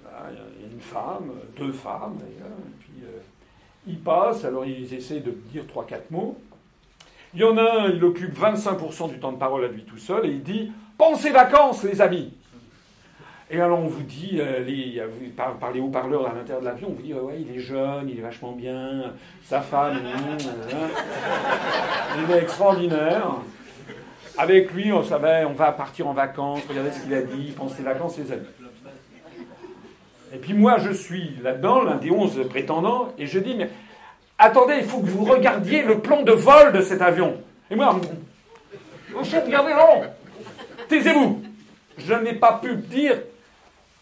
euh, 0.06 0.30
il 0.60 0.62
y 0.62 0.70
a 0.70 0.72
une 0.72 0.80
femme, 0.80 1.32
deux 1.58 1.72
femmes, 1.72 2.20
d'ailleurs. 2.20 2.56
Et 2.60 2.84
puis, 2.84 3.04
ils 3.88 4.00
passent, 4.00 4.46
alors, 4.46 4.64
ils 4.64 4.94
essaient 4.94 5.22
de 5.22 5.32
dire 5.52 5.64
3-4 5.64 6.02
mots. 6.12 6.38
Il 7.34 7.40
y 7.40 7.44
en 7.44 7.58
a 7.58 7.64
un, 7.64 7.90
il 7.90 8.04
occupe 8.06 8.38
25% 8.38 9.10
du 9.10 9.20
temps 9.20 9.32
de 9.32 9.38
parole 9.38 9.66
à 9.66 9.70
lui 9.70 9.86
tout 9.86 9.98
seul, 9.98 10.28
et 10.28 10.30
il 10.30 10.44
dit 10.44 10.72
«Pensez 11.00 11.32
vacances, 11.32 11.84
les 11.84 12.00
amis!» 12.00 12.32
Et 13.50 13.60
alors 13.60 13.80
on 13.80 13.88
vous 13.88 14.04
dit, 14.04 14.38
euh, 14.40 14.64
les, 14.64 15.02
par, 15.36 15.56
par, 15.56 15.72
les 15.72 15.80
haut-parleurs 15.80 16.28
à 16.28 16.34
l'intérieur 16.34 16.62
de 16.62 16.66
l'avion, 16.66 16.88
on 16.90 16.94
vous 16.94 17.02
dit, 17.02 17.14
ouais, 17.14 17.40
il 17.40 17.56
est 17.56 17.60
jeune, 17.60 18.10
il 18.10 18.20
est 18.20 18.22
vachement 18.22 18.54
bien, 18.54 19.14
sa 19.44 19.62
femme, 19.62 20.00
il 22.18 22.34
est 22.34 22.40
extraordinaire. 22.40 23.28
Avec 24.38 24.74
lui, 24.74 24.92
on 24.92 25.04
savait, 25.04 25.46
on 25.46 25.54
va 25.54 25.72
partir 25.72 26.08
en 26.08 26.14
vacances, 26.14 26.62
regardez 26.68 26.92
ce 26.92 27.02
qu'il 27.02 27.14
a 27.14 27.22
dit, 27.22 27.52
pensez 27.56 27.84
vacances, 27.84 28.18
les 28.18 28.32
amis. 28.32 28.48
Et 30.34 30.38
puis 30.38 30.54
moi, 30.54 30.78
je 30.80 30.92
suis 30.92 31.36
là-dedans, 31.44 31.84
l'un 31.84 31.98
des 31.98 32.10
onze 32.10 32.40
prétendants, 32.50 33.14
et 33.20 33.28
je 33.28 33.38
dis, 33.38 33.54
mais 33.56 33.70
attendez, 34.40 34.76
il 34.80 34.86
faut 34.86 35.02
que 35.02 35.06
vous 35.10 35.26
regardiez 35.26 35.84
le 35.84 36.00
plan 36.00 36.24
de 36.24 36.32
vol 36.32 36.72
de 36.72 36.82
cet 36.82 37.02
avion. 37.02 37.36
Et 37.70 37.76
moi, 37.76 38.00
regardez, 39.14 39.74
non 39.74 40.02
Taisez-vous 40.88 41.44
Je 41.98 42.14
n'ai 42.16 42.34
pas 42.34 42.60
pu 42.62 42.76
dire 42.76 43.18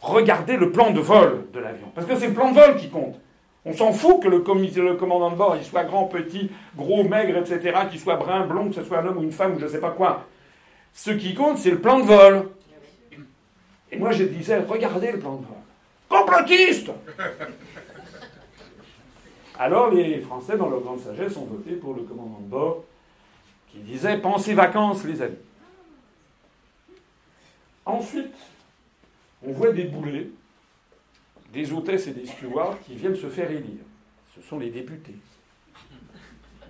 regardez 0.02 0.58
le 0.58 0.72
plan 0.72 0.92
de 0.92 1.00
vol 1.00 1.46
de 1.54 1.60
l'avion. 1.60 1.88
Parce 1.96 2.08
que 2.08 2.16
c'est 2.16 2.28
le 2.28 2.34
plan 2.34 2.52
de 2.52 2.56
vol 2.56 2.76
qui 2.76 2.90
compte. 2.90 3.20
On 3.64 3.74
s'en 3.74 3.94
fout 3.94 4.22
que 4.24 4.28
le, 4.28 4.38
le, 4.38 4.94
commandant 4.96 5.30
de 5.30 5.36
bord 5.36 5.56
il 5.56 5.64
soit 5.64 5.84
grand, 5.84 6.06
petit, 6.06 6.50
gros, 6.76 7.04
maigre, 7.04 7.38
etc., 7.38 7.82
qu'il 7.90 8.00
soit 8.00 8.16
brun, 8.16 8.46
blond, 8.48 8.70
que 8.70 8.76
ce 8.76 8.84
soit 8.84 9.00
un 9.00 9.08
homme 9.08 9.20
ou 9.20 9.24
une 9.24 9.32
femme 9.32 9.56
ou 9.56 9.60
je 9.60 9.66
ne 9.66 9.70
sais 9.70 9.80
pas 9.80 9.92
quoi. 9.92 10.26
Ce 10.94 11.12
qui 11.12 11.36
compte, 11.36 11.60
c'est 11.60 11.70
le 11.72 11.80
plan 11.80 12.00
de 12.00 12.06
vol. 12.06 12.50
Et 13.92 14.00
moi, 14.00 14.12
je 14.12 14.24
disais, 14.24 14.58
regardez 14.60 15.12
le 15.12 15.20
plan 15.20 15.36
de 15.36 15.46
vol. 15.46 15.56
Complotiste 16.10 16.90
Alors, 19.60 19.92
les 19.92 20.20
Français, 20.22 20.58
dans 20.58 20.70
leur 20.70 20.82
grande 20.82 21.00
sagesse, 21.00 21.38
ont 21.38 21.46
voté 21.46 21.76
pour 21.76 21.94
le 21.94 22.02
commandant 22.02 22.40
de 22.40 22.50
bord 22.50 22.84
qui 23.72 23.80
disait 23.80 24.18
Pensez 24.18 24.54
vacances, 24.54 25.04
les 25.04 25.22
amis. 25.22 25.36
Ensuite, 27.86 28.34
on 29.46 29.52
voit 29.52 29.72
des 29.72 29.86
boulets, 29.86 30.30
des 31.54 31.72
hôtesses 31.74 32.08
et 32.08 32.12
des 32.12 32.26
stewards 32.26 32.80
qui 32.86 32.96
viennent 32.96 33.16
se 33.16 33.28
faire 33.28 33.50
élire. 33.52 33.84
Ce 34.36 34.42
sont 34.42 34.60
les 34.60 34.70
députés. 34.70 35.16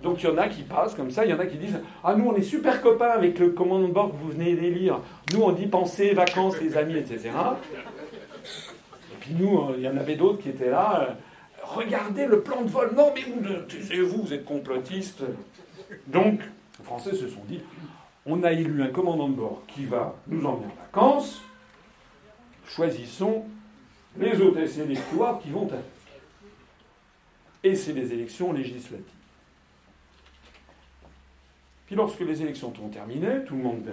Donc 0.02 0.22
il 0.22 0.26
y 0.26 0.32
en 0.32 0.38
a 0.38 0.48
qui 0.48 0.62
passent 0.62 0.94
comme 0.94 1.10
ça, 1.10 1.24
il 1.24 1.30
y 1.30 1.34
en 1.34 1.38
a 1.38 1.46
qui 1.46 1.58
disent 1.58 1.80
Ah, 2.02 2.14
nous 2.16 2.26
on 2.26 2.34
est 2.34 2.42
super 2.42 2.82
copains 2.82 3.10
avec 3.10 3.38
le 3.38 3.50
commandant 3.50 3.86
de 3.86 3.92
bord 3.92 4.10
que 4.10 4.16
vous 4.16 4.30
venez 4.30 4.54
d'élire. 4.54 5.00
Nous 5.32 5.42
on 5.42 5.52
dit 5.52 5.66
pensez, 5.66 6.12
vacances, 6.12 6.60
les 6.60 6.76
amis, 6.76 6.96
etc. 6.96 7.30
Et 7.30 9.16
puis 9.20 9.34
nous, 9.38 9.58
euh, 9.58 9.74
il 9.76 9.84
y 9.84 9.88
en 9.88 9.96
avait 9.96 10.16
d'autres 10.16 10.42
qui 10.42 10.48
étaient 10.48 10.70
là. 10.70 11.08
Euh, 11.08 11.14
Regardez 11.64 12.26
le 12.26 12.40
plan 12.40 12.62
de 12.62 12.68
vol. 12.68 12.92
Non, 12.96 13.12
mais 13.14 13.22
vous, 13.22 13.62
taisez-vous, 13.68 14.22
vous 14.22 14.32
êtes 14.32 14.44
complotistes. 14.44 15.22
Donc, 16.06 16.40
les 16.78 16.84
Français 16.84 17.14
se 17.14 17.28
sont 17.28 17.44
dit 17.48 17.60
On 18.26 18.42
a 18.42 18.52
élu 18.52 18.82
un 18.82 18.88
commandant 18.88 19.28
de 19.28 19.34
bord 19.34 19.62
qui 19.68 19.84
va 19.84 20.16
nous 20.26 20.44
emmener 20.44 20.66
en 20.66 20.84
vacances 20.84 21.40
choisissons 22.74 23.44
les 24.18 24.40
hôtesses 24.40 24.78
les 24.78 25.40
qui 25.42 25.50
vont 25.50 25.66
avec. 25.66 25.84
Et 27.64 27.74
c'est 27.76 27.92
les 27.92 28.12
élections 28.12 28.52
législatives. 28.52 29.06
Puis 31.86 31.96
lorsque 31.96 32.20
les 32.20 32.42
élections 32.42 32.74
sont 32.74 32.88
terminées, 32.88 33.44
tout 33.46 33.54
le 33.54 33.62
monde, 33.62 33.84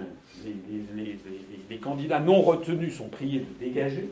les 1.68 1.78
candidats 1.78 2.20
non 2.20 2.40
retenus 2.40 2.96
sont 2.96 3.08
priés 3.08 3.40
de 3.40 3.64
dégager. 3.64 4.08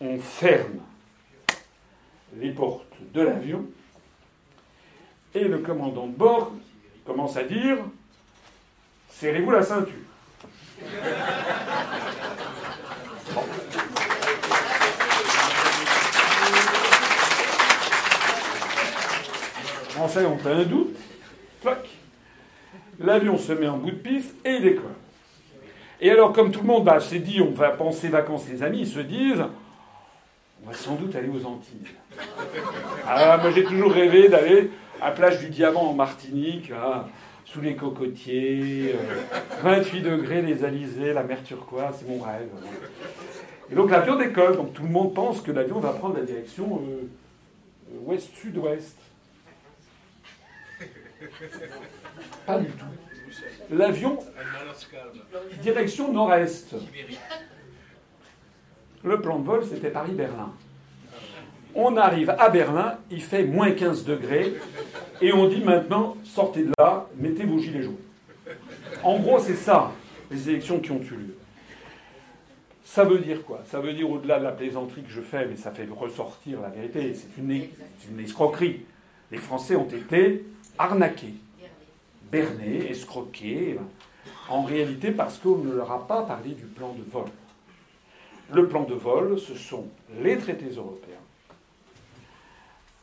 On 0.00 0.18
ferme 0.18 0.80
les 2.36 2.50
portes 2.52 2.96
de 3.12 3.20
l'avion 3.20 3.66
et 5.34 5.44
le 5.44 5.58
commandant 5.58 6.06
de 6.06 6.16
bord 6.16 6.52
commence 7.04 7.36
à 7.36 7.44
dire 7.44 7.78
Serrez-vous 9.08 9.50
la 9.50 9.62
ceinture. 9.62 9.94
Français 19.88 20.24
ont 20.24 20.38
un 20.46 20.64
doute. 20.64 20.96
L'avion 22.98 23.38
se 23.38 23.52
met 23.52 23.68
en 23.68 23.78
bout 23.78 23.90
de 23.90 23.96
piste 23.96 24.34
et 24.44 24.54
il 24.54 24.62
décolle. 24.62 24.94
Et 26.00 26.10
alors, 26.10 26.32
comme 26.32 26.50
tout 26.50 26.60
le 26.60 26.66
monde 26.66 26.90
s'est 27.00 27.18
dit, 27.18 27.40
on 27.40 27.52
va 27.52 27.70
penser 27.70 28.08
vacances, 28.08 28.48
les 28.48 28.62
amis, 28.62 28.80
ils 28.80 28.86
se 28.86 29.00
disent, 29.00 29.44
on 30.62 30.70
va 30.70 30.76
sans 30.76 30.94
doute 30.94 31.14
aller 31.14 31.28
aux 31.28 31.46
Antilles. 31.46 31.86
Ah, 33.06 33.38
moi 33.38 33.50
j'ai 33.50 33.64
toujours 33.64 33.92
rêvé 33.92 34.28
d'aller 34.28 34.70
à 35.00 35.10
plage 35.10 35.38
du 35.38 35.48
Diamant 35.48 35.90
en 35.90 35.94
Martinique, 35.94 36.70
sous 37.52 37.60
les 37.60 37.74
cocotiers, 37.74 38.94
28 39.62 40.06
euh, 40.06 40.10
degrés, 40.16 40.40
les 40.42 40.64
alizés, 40.64 41.12
la 41.12 41.24
mer 41.24 41.42
turquoise, 41.42 41.96
c'est 41.98 42.08
mon 42.08 42.20
rêve. 42.20 42.48
Et 43.70 43.74
donc 43.74 43.90
l'avion 43.90 44.16
décolle, 44.16 44.56
donc 44.56 44.72
tout 44.72 44.84
le 44.84 44.88
monde 44.88 45.14
pense 45.14 45.40
que 45.40 45.50
l'avion 45.50 45.80
va 45.80 45.92
prendre 45.92 46.16
la 46.16 46.22
direction 46.24 46.80
euh, 46.86 47.08
euh, 47.92 47.98
ouest-sud-ouest. 48.04 48.96
Pas 52.46 52.58
du 52.58 52.68
tout. 52.68 52.84
L'avion, 53.72 54.18
direction 55.60 56.12
nord-est. 56.12 56.74
Le 59.02 59.20
plan 59.20 59.38
de 59.40 59.44
vol, 59.44 59.64
c'était 59.64 59.90
Paris-Berlin. 59.90 60.52
On 61.74 61.96
arrive 61.96 62.30
à 62.30 62.48
Berlin, 62.48 62.98
il 63.10 63.22
fait 63.22 63.44
moins 63.44 63.70
15 63.70 64.04
degrés, 64.04 64.54
et 65.20 65.32
on 65.32 65.48
dit 65.48 65.60
maintenant, 65.60 66.16
sortez 66.24 66.64
de 66.64 66.72
là, 66.78 67.06
mettez 67.16 67.44
vos 67.44 67.58
gilets 67.58 67.82
jaunes. 67.82 67.96
En 69.02 69.18
gros, 69.18 69.38
c'est 69.38 69.54
ça, 69.54 69.92
les 70.30 70.50
élections 70.50 70.80
qui 70.80 70.90
ont 70.90 71.00
eu 71.00 71.14
lieu. 71.14 71.36
Ça 72.84 73.04
veut 73.04 73.18
dire 73.18 73.44
quoi? 73.44 73.62
Ça 73.66 73.78
veut 73.78 73.92
dire, 73.92 74.10
au-delà 74.10 74.40
de 74.40 74.44
la 74.44 74.50
plaisanterie 74.50 75.02
que 75.02 75.10
je 75.10 75.20
fais, 75.20 75.46
mais 75.46 75.54
ça 75.54 75.70
fait 75.70 75.86
ressortir 75.88 76.60
la 76.60 76.70
vérité, 76.70 77.14
c'est 77.14 77.40
une, 77.40 78.20
escroquerie. 78.20 78.80
Les 79.30 79.38
Français 79.38 79.76
ont 79.76 79.86
été 79.86 80.44
arnaqués, 80.76 81.34
bernés, 82.32 82.90
escroqués, 82.90 83.78
en 84.48 84.62
réalité 84.62 85.12
parce 85.12 85.38
qu'on 85.38 85.58
ne 85.58 85.72
leur 85.72 85.92
a 85.92 86.06
pas 86.06 86.22
parlé 86.22 86.50
du 86.50 86.64
plan 86.64 86.92
de 86.92 87.08
vol. 87.08 87.26
Le 88.52 88.66
plan 88.66 88.82
de 88.82 88.94
vol, 88.94 89.38
ce 89.38 89.54
sont 89.54 89.86
les 90.20 90.36
traités 90.36 90.70
européens, 90.70 91.19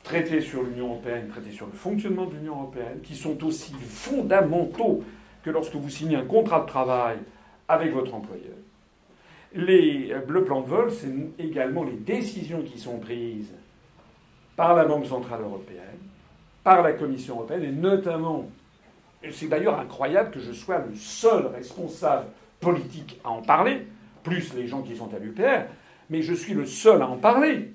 traités 0.07 0.39
sur 0.39 0.63
l'Union 0.63 0.87
européenne, 0.87 1.27
traités 1.27 1.51
sur 1.51 1.65
le 1.65 1.73
fonctionnement 1.73 2.25
de 2.25 2.35
l'Union 2.35 2.53
européenne, 2.53 3.01
qui 3.03 3.13
sont 3.13 3.43
aussi 3.43 3.73
fondamentaux 3.73 5.03
que 5.43 5.49
lorsque 5.49 5.75
vous 5.75 5.89
signez 5.89 6.15
un 6.15 6.23
contrat 6.23 6.61
de 6.61 6.65
travail 6.65 7.17
avec 7.67 7.93
votre 7.93 8.13
employeur. 8.13 8.55
Les, 9.53 10.13
le 10.27 10.43
plan 10.45 10.61
de 10.61 10.67
vol, 10.67 10.91
c'est 10.91 11.11
également 11.43 11.83
les 11.83 11.97
décisions 11.97 12.61
qui 12.61 12.79
sont 12.79 12.99
prises 12.99 13.51
par 14.55 14.75
la 14.75 14.85
Banque 14.85 15.07
centrale 15.07 15.41
européenne, 15.41 15.99
par 16.63 16.81
la 16.81 16.93
Commission 16.93 17.35
européenne, 17.35 17.63
et 17.65 17.71
notamment, 17.71 18.49
c'est 19.29 19.47
d'ailleurs 19.47 19.77
incroyable 19.77 20.31
que 20.31 20.39
je 20.39 20.53
sois 20.53 20.79
le 20.79 20.95
seul 20.95 21.47
responsable 21.47 22.27
politique 22.61 23.19
à 23.25 23.29
en 23.29 23.41
parler, 23.41 23.85
plus 24.23 24.53
les 24.53 24.67
gens 24.67 24.83
qui 24.83 24.95
sont 24.95 25.13
à 25.13 25.19
l'UPR, 25.19 25.65
mais 26.09 26.21
je 26.21 26.33
suis 26.33 26.53
le 26.53 26.65
seul 26.65 27.01
à 27.01 27.09
en 27.09 27.17
parler. 27.17 27.73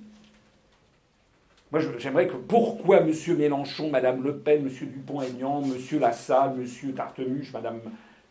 Moi, 1.72 1.80
j'aimerais 1.96 2.26
que 2.26 2.36
pourquoi 2.36 2.98
M. 2.98 3.12
Mélenchon, 3.38 3.90
Mme 3.90 4.22
Le 4.22 4.36
Pen, 4.36 4.66
M. 4.66 4.88
Dupont-Aignan, 4.88 5.62
M. 5.62 6.00
Lassalle, 6.00 6.52
M. 6.58 6.92
Tartemuche, 6.92 7.52
Mme. 7.52 7.80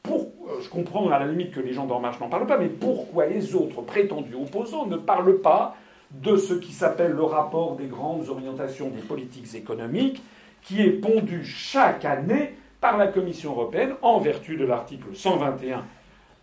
Pour, 0.04 0.32
je 0.62 0.70
comprends 0.70 1.10
à 1.10 1.20
la 1.20 1.26
limite 1.26 1.52
que 1.52 1.60
les 1.60 1.74
gens 1.74 1.86
d'En 1.86 2.00
Marche 2.00 2.20
n'en 2.20 2.30
parlent 2.30 2.46
pas, 2.46 2.58
mais 2.58 2.70
pourquoi 2.70 3.26
les 3.26 3.56
autres 3.56 3.82
prétendus 3.82 4.36
opposants 4.36 4.86
ne 4.86 4.98
parlent 4.98 5.42
pas 5.42 5.76
de 6.12 6.36
ce 6.38 6.54
qui 6.54 6.72
s'appelle 6.72 7.12
le 7.12 7.24
rapport 7.24 7.76
des 7.76 7.88
grandes 7.88 8.30
orientations 8.30 8.90
des 8.90 9.02
politiques 9.02 9.56
économiques, 9.56 10.22
qui 10.62 10.82
est 10.82 10.92
pondu 10.92 11.44
chaque 11.44 12.06
année 12.06 12.56
par 12.80 12.98
la 12.98 13.08
Commission 13.08 13.52
européenne 13.52 13.94
en 14.02 14.20
vertu 14.20 14.56
de 14.56 14.66
l'article 14.66 15.16
121. 15.16 15.84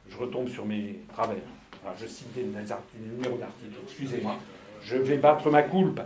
Je 0.09 0.17
retombe 0.17 0.49
sur 0.49 0.65
mes 0.65 1.01
travers 1.13 1.37
je 2.01 2.07
cite 2.07 2.33
des, 2.35 2.43
numéros 2.43 3.39
d'articles, 3.39 3.79
excusez-moi, 3.85 4.37
je 4.83 4.97
vais 4.97 5.17
battre 5.17 5.51
ma 5.51 5.63
coulpe, 5.63 6.01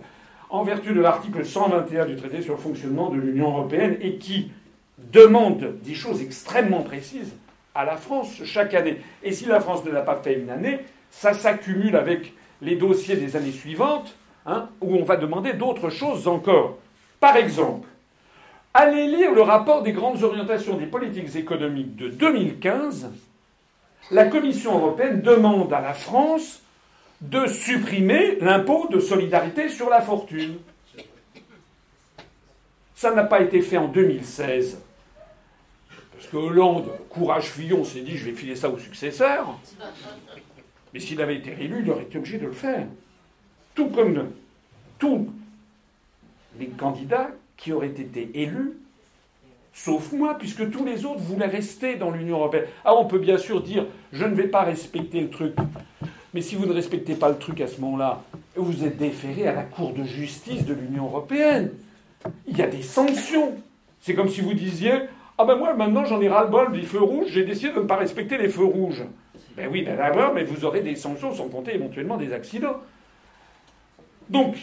en 0.53 0.63
vertu 0.63 0.93
de 0.93 1.01
l'article 1.01 1.45
121 1.45 2.05
du 2.05 2.17
traité 2.17 2.43
sur 2.43 2.53
le 2.55 2.61
fonctionnement 2.61 3.09
de 3.09 3.19
l'Union 3.19 3.49
européenne 3.49 3.97
et 4.01 4.17
qui 4.17 4.53
demande 4.99 5.79
des 5.83 5.95
choses 5.95 6.21
extrêmement 6.21 6.83
précises 6.83 7.33
à 7.75 7.85
la 7.85 7.97
France 7.97 8.43
chaque 8.45 8.75
année. 8.75 9.01
Et 9.23 9.33
si 9.33 9.47
la 9.47 9.61
France 9.61 9.83
ne 9.85 9.91
l'a 9.91 10.03
pas 10.03 10.21
fait 10.23 10.35
une 10.35 10.51
année, 10.51 10.81
ça 11.11 11.33
s'accumule 11.33 11.97
avec 11.97 12.35
les 12.61 12.77
dossiers 12.77 13.17
des 13.17 13.35
années 13.35 13.51
suivantes, 13.51 14.15
hein, 14.47 14.69
où 14.83 14.95
on 14.95 15.05
va 15.05 15.17
demander 15.17 15.55
d'autres 15.55 15.89
choses 15.89 16.29
encore. 16.29 16.77
Par 17.19 17.37
exemple, 17.37 17.89
allez 18.75 19.07
lire 19.07 19.33
le 19.33 19.43
rapport 19.43 19.83
des 19.83 19.93
grandes 19.93 20.23
orientations 20.23 20.77
des 20.77 20.87
politiques 20.87 21.35
économiques 21.35 21.97
de 21.97 22.09
2015 22.09 23.11
la 24.11 24.27
Commission 24.27 24.79
européenne 24.79 25.23
demande 25.23 25.73
à 25.73 25.81
la 25.81 25.95
France 25.95 26.62
de 27.23 27.47
supprimer 27.47 28.37
l'impôt 28.41 28.89
de 28.91 28.99
solidarité 28.99 29.69
sur 29.69 29.89
la 29.89 30.01
fortune. 30.01 30.59
Ça 32.95 33.15
n'a 33.15 33.25
pas 33.25 33.41
été 33.41 33.63
fait 33.63 33.79
en 33.79 33.89
2016. 33.89 34.81
Parce 36.13 36.27
que 36.27 36.37
Hollande, 36.37 36.91
courage 37.09 37.47
Fillon, 37.47 37.85
s'est 37.85 38.03
dit 38.03 38.17
je 38.17 38.27
vais 38.27 38.33
filer 38.33 38.57
ça 38.57 38.69
au 38.69 38.79
successeur. 38.79 39.59
Mais 40.93 41.01
s'il 41.01 41.21
avait 41.23 41.37
été 41.37 41.53
élu, 41.53 41.83
il 41.83 41.91
aurait 41.91 42.03
été 42.03 42.19
obligé 42.19 42.39
de 42.39 42.47
le 42.47 42.53
faire. 42.53 42.87
Tout 43.75 43.89
comme 43.89 44.31
tous 44.99 45.33
les 46.59 46.69
candidats 46.69 47.31
qui 47.57 47.73
auraient 47.73 47.89
été 47.89 48.31
élus 48.35 48.75
Sauf 49.75 50.13
moi, 50.13 50.37
puisque 50.39 50.71
tous 50.71 50.85
les 50.85 51.07
autres 51.07 51.21
voulaient 51.21 51.47
rester 51.47 51.97
dans 51.97 52.11
l'Union 52.11 52.37
européenne. 52.37 52.67
Alors 52.85 53.01
on 53.01 53.07
peut 53.07 53.19
bien 53.19 53.39
sûr 53.39 53.63
dire, 53.63 53.87
je 54.13 54.25
ne 54.25 54.35
vais 54.35 54.49
pas 54.49 54.63
respecter 54.63 55.21
le 55.21 55.31
truc. 55.31 55.55
Mais 56.35 56.41
si 56.41 56.55
vous 56.55 56.67
ne 56.67 56.73
respectez 56.73 57.15
pas 57.15 57.29
le 57.29 57.37
truc 57.37 57.61
à 57.61 57.67
ce 57.67 57.81
moment-là, 57.81 58.23
vous 58.57 58.85
êtes 58.85 58.97
déféré 58.97 59.47
à 59.47 59.55
la 59.55 59.65
Cour 59.65 59.93
de 59.93 60.05
justice 60.05 60.65
de 60.65 60.75
l'Union 60.75 61.05
européenne. 61.05 61.71
Il 62.47 62.57
y 62.57 62.63
a 62.63 62.69
des 62.69 62.83
sanctions. 62.83 63.55
C'est 64.01 64.15
comme 64.15 64.29
si 64.29 64.41
vous 64.41 64.55
disiez, 64.55 64.93
ah 65.39 65.45
ben 65.45 65.57
moi 65.57 65.75
maintenant 65.75 66.05
j'en 66.05 66.21
ai 66.21 66.29
ras-le-bol 66.29 66.73
des 66.73 66.83
feux 66.83 67.03
rouges, 67.03 67.29
j'ai 67.29 67.45
décidé 67.45 67.73
de 67.73 67.81
ne 67.81 67.85
pas 67.85 67.97
respecter 67.97 68.39
les 68.39 68.49
feux 68.49 68.65
rouges. 68.65 69.05
Ben 69.57 69.69
oui, 69.71 69.83
ben 69.83 69.97
d'abord, 69.97 70.33
mais 70.33 70.45
vous 70.45 70.65
aurez 70.65 70.81
des 70.81 70.97
sanctions 70.97 71.35
sans 71.35 71.49
compter 71.49 71.75
éventuellement 71.75 72.17
des 72.17 72.33
accidents. 72.33 72.79
Donc, 74.31 74.57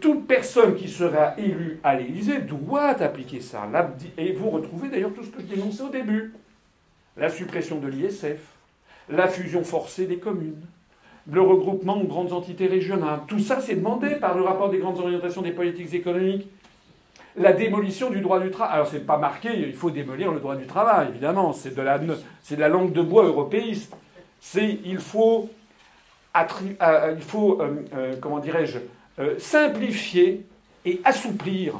toute 0.00 0.26
personne 0.26 0.74
qui 0.74 0.88
sera 0.88 1.34
élue 1.36 1.80
à 1.84 1.94
l'Élysée 1.96 2.38
doit 2.38 3.02
appliquer 3.02 3.40
ça. 3.40 3.68
Et 4.16 4.32
vous 4.32 4.48
retrouvez 4.50 4.88
d'ailleurs 4.88 5.12
tout 5.12 5.24
ce 5.24 5.30
que 5.30 5.42
je 5.42 5.46
dénonçais 5.46 5.82
au 5.82 5.90
début. 5.90 6.32
La 7.16 7.28
suppression 7.28 7.78
de 7.78 7.88
l'ISF, 7.88 8.40
la 9.10 9.28
fusion 9.28 9.64
forcée 9.64 10.06
des 10.06 10.18
communes, 10.18 10.62
le 11.30 11.40
regroupement 11.40 11.96
de 11.96 12.06
grandes 12.06 12.32
entités 12.32 12.66
régionales. 12.66 13.20
Tout 13.28 13.38
ça, 13.38 13.60
c'est 13.60 13.76
demandé 13.76 14.16
par 14.16 14.36
le 14.36 14.42
rapport 14.42 14.70
des 14.70 14.78
grandes 14.78 14.98
orientations 14.98 15.42
des 15.42 15.52
politiques 15.52 15.94
économiques. 15.94 16.48
La 17.36 17.52
démolition 17.52 18.10
du 18.10 18.20
droit 18.20 18.40
du 18.40 18.50
travail. 18.50 18.74
Alors, 18.74 18.88
c'est 18.88 19.06
pas 19.06 19.16
marqué, 19.16 19.50
il 19.54 19.72
faut 19.72 19.90
démolir 19.90 20.32
le 20.32 20.40
droit 20.40 20.56
du 20.56 20.66
travail, 20.66 21.08
évidemment. 21.08 21.52
C'est 21.52 21.74
de 21.74 21.80
la, 21.80 21.98
c'est 22.42 22.56
de 22.56 22.60
la 22.60 22.68
langue 22.68 22.92
de 22.92 23.02
bois 23.02 23.24
européiste. 23.24 23.94
C'est, 24.40 24.78
il 24.84 24.98
faut, 24.98 25.48
euh, 26.36 27.14
il 27.16 27.22
faut 27.22 27.60
euh, 27.62 27.84
euh, 27.94 28.14
comment 28.20 28.38
dirais-je, 28.38 28.78
euh, 29.18 29.38
simplifier 29.38 30.44
et 30.84 31.00
assouplir 31.04 31.74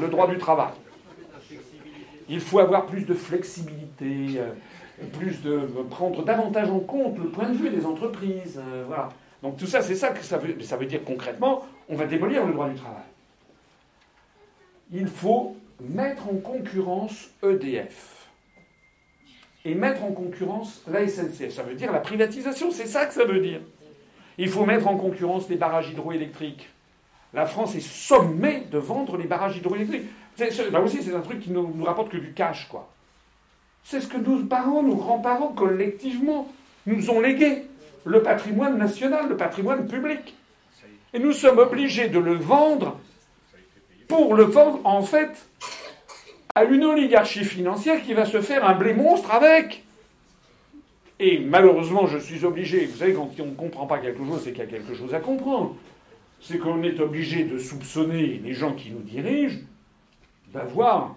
le 0.00 0.08
droit 0.08 0.26
du 0.26 0.38
travail. 0.38 0.72
Il 2.28 2.40
faut 2.40 2.60
avoir 2.60 2.86
plus 2.86 3.04
de 3.04 3.14
flexibilité, 3.14 4.38
euh, 4.38 4.48
plus 5.10 5.42
de 5.42 5.68
prendre 5.90 6.24
davantage 6.24 6.70
en 6.70 6.80
compte 6.80 7.18
le 7.18 7.28
point 7.28 7.48
de 7.48 7.56
vue 7.56 7.70
des 7.70 7.86
entreprises. 7.86 8.58
Euh, 8.58 8.84
voilà. 8.86 9.08
Donc 9.42 9.56
tout 9.56 9.66
ça, 9.66 9.82
c'est 9.82 9.94
ça 9.94 10.08
que 10.08 10.22
ça 10.22 10.38
veut, 10.38 10.60
ça 10.62 10.76
veut 10.76 10.86
dire 10.86 11.02
concrètement, 11.04 11.66
on 11.88 11.96
va 11.96 12.06
démolir 12.06 12.46
le 12.46 12.52
droit 12.52 12.68
du 12.68 12.76
travail. 12.76 13.02
Il 14.92 15.06
faut 15.06 15.56
mettre 15.80 16.28
en 16.28 16.36
concurrence 16.36 17.30
EDF 17.42 18.28
et 19.64 19.74
mettre 19.74 20.04
en 20.04 20.12
concurrence 20.12 20.82
la 20.86 21.06
SNCF. 21.06 21.50
Ça 21.50 21.62
veut 21.62 21.74
dire 21.74 21.92
la 21.92 22.00
privatisation, 22.00 22.70
c'est 22.70 22.86
ça 22.86 23.06
que 23.06 23.14
ça 23.14 23.24
veut 23.24 23.40
dire. 23.40 23.60
Il 24.38 24.48
faut 24.48 24.64
mettre 24.64 24.88
en 24.88 24.96
concurrence 24.96 25.48
les 25.48 25.56
barrages 25.56 25.90
hydroélectriques. 25.90 26.68
La 27.34 27.46
France 27.46 27.74
est 27.74 27.80
sommée 27.86 28.64
de 28.70 28.78
vendre 28.78 29.16
les 29.16 29.26
barrages 29.26 29.56
hydroélectriques. 29.56 30.06
Là 30.70 30.80
aussi, 30.80 31.02
c'est 31.02 31.14
un 31.14 31.20
truc 31.20 31.40
qui 31.40 31.50
ne 31.50 31.60
nous, 31.60 31.84
rapporte 31.84 32.10
que 32.10 32.16
du 32.16 32.32
cash, 32.32 32.68
quoi. 32.68 32.90
C'est 33.84 34.00
ce 34.00 34.06
que 34.06 34.16
nos 34.16 34.44
parents, 34.44 34.82
nos 34.82 34.96
grands-parents, 34.96 35.48
collectivement, 35.48 36.48
nous 36.86 37.10
ont 37.10 37.20
légué. 37.20 37.62
Le 38.04 38.22
patrimoine 38.22 38.78
national, 38.78 39.28
le 39.28 39.36
patrimoine 39.36 39.86
public. 39.86 40.34
Et 41.14 41.18
nous 41.18 41.32
sommes 41.32 41.58
obligés 41.58 42.08
de 42.08 42.18
le 42.18 42.34
vendre 42.34 42.98
pour 44.08 44.34
le 44.34 44.44
vendre, 44.44 44.80
en 44.84 45.02
fait, 45.02 45.46
à 46.54 46.64
une 46.64 46.84
oligarchie 46.84 47.44
financière 47.44 48.02
qui 48.02 48.14
va 48.14 48.24
se 48.24 48.40
faire 48.40 48.68
un 48.68 48.74
blé 48.74 48.94
monstre 48.94 49.32
avec. 49.32 49.84
Et 51.18 51.38
malheureusement, 51.38 52.06
je 52.06 52.18
suis 52.18 52.44
obligé, 52.44 52.86
vous 52.86 52.96
savez, 52.96 53.14
quand 53.14 53.30
on 53.38 53.46
ne 53.46 53.54
comprend 53.54 53.86
pas 53.86 53.98
quelque 53.98 54.24
chose, 54.24 54.40
c'est 54.42 54.50
qu'il 54.50 54.60
y 54.60 54.66
a 54.66 54.70
quelque 54.70 54.94
chose 54.94 55.14
à 55.14 55.20
comprendre. 55.20 55.76
C'est 56.40 56.58
qu'on 56.58 56.82
est 56.82 56.98
obligé 56.98 57.44
de 57.44 57.58
soupçonner 57.58 58.40
les 58.42 58.54
gens 58.54 58.72
qui 58.72 58.90
nous 58.90 59.00
dirigent 59.00 59.60
d'avoir 60.52 61.16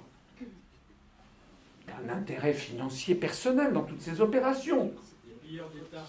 un 2.04 2.10
intérêt 2.10 2.54
financier 2.54 3.16
personnel 3.16 3.74
dans 3.74 3.84
toutes 3.84 4.02
ces 4.02 4.22
opérations. 4.22 4.92
Les 5.28 5.34
pilleurs 5.34 5.70
d'État. 5.70 6.04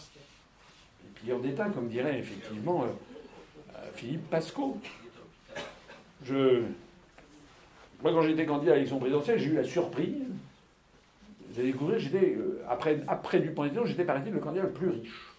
Les 1.05 1.21
pilleurs 1.21 1.41
d'État, 1.41 1.69
comme 1.71 1.89
dirait 1.89 2.19
effectivement 2.19 2.85
euh, 2.85 2.87
euh, 3.77 3.91
Philippe 3.95 4.29
Pasco. 4.31 4.79
Je... 6.25 6.63
Moi, 8.03 8.13
quand 8.13 8.23
j'étais 8.23 8.47
candidat 8.47 8.73
à 8.73 8.75
l'élection 8.75 8.99
présidentielle, 8.99 9.39
j'ai 9.39 9.47
eu 9.47 9.55
la 9.55 9.65
surprise. 9.65 10.25
J'ai 11.55 11.63
découvert, 11.63 11.99
j'étais, 11.99 12.35
euh, 12.37 12.63
après, 12.69 13.01
après 13.09 13.41
Dupont-Aignan, 13.41 13.87
j'étais, 13.87 14.05
paraît-il, 14.05 14.33
le 14.33 14.41
candidat 14.41 14.65
le 14.65 14.73
plus 14.73 14.91
riche. 14.91 15.33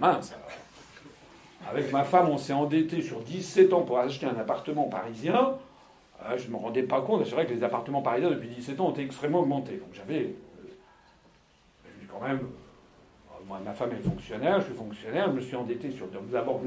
Mince. 0.00 0.34
Avec 1.68 1.92
ma 1.92 2.04
femme, 2.04 2.28
on 2.28 2.38
s'est 2.38 2.52
endetté 2.52 3.00
sur 3.00 3.20
17 3.20 3.72
ans 3.72 3.82
pour 3.82 3.98
acheter 3.98 4.26
un 4.26 4.36
appartement 4.36 4.84
parisien. 4.84 5.56
Ah, 6.26 6.36
je 6.38 6.46
ne 6.46 6.52
me 6.52 6.56
rendais 6.56 6.82
pas 6.82 7.02
compte. 7.02 7.24
C'est 7.26 7.34
vrai 7.34 7.46
que 7.46 7.52
les 7.52 7.62
appartements 7.62 8.00
parisiens, 8.00 8.30
depuis 8.30 8.48
17 8.48 8.80
ans, 8.80 8.86
ont 8.86 8.92
été 8.92 9.02
extrêmement 9.02 9.40
augmentés. 9.40 9.76
Donc 9.76 9.90
j'avais. 9.92 10.22
Euh, 10.22 11.88
quand 12.10 12.26
même. 12.26 12.38
Euh, 12.38 13.44
moi, 13.46 13.60
ma 13.62 13.72
femme 13.72 13.90
est 13.92 14.08
fonctionnaire, 14.08 14.60
je 14.60 14.66
suis 14.66 14.74
fonctionnaire, 14.74 15.26
je 15.26 15.32
me 15.32 15.40
suis 15.40 15.56
endetté 15.56 15.90
sur. 15.90 16.06
D'abord, 16.32 16.62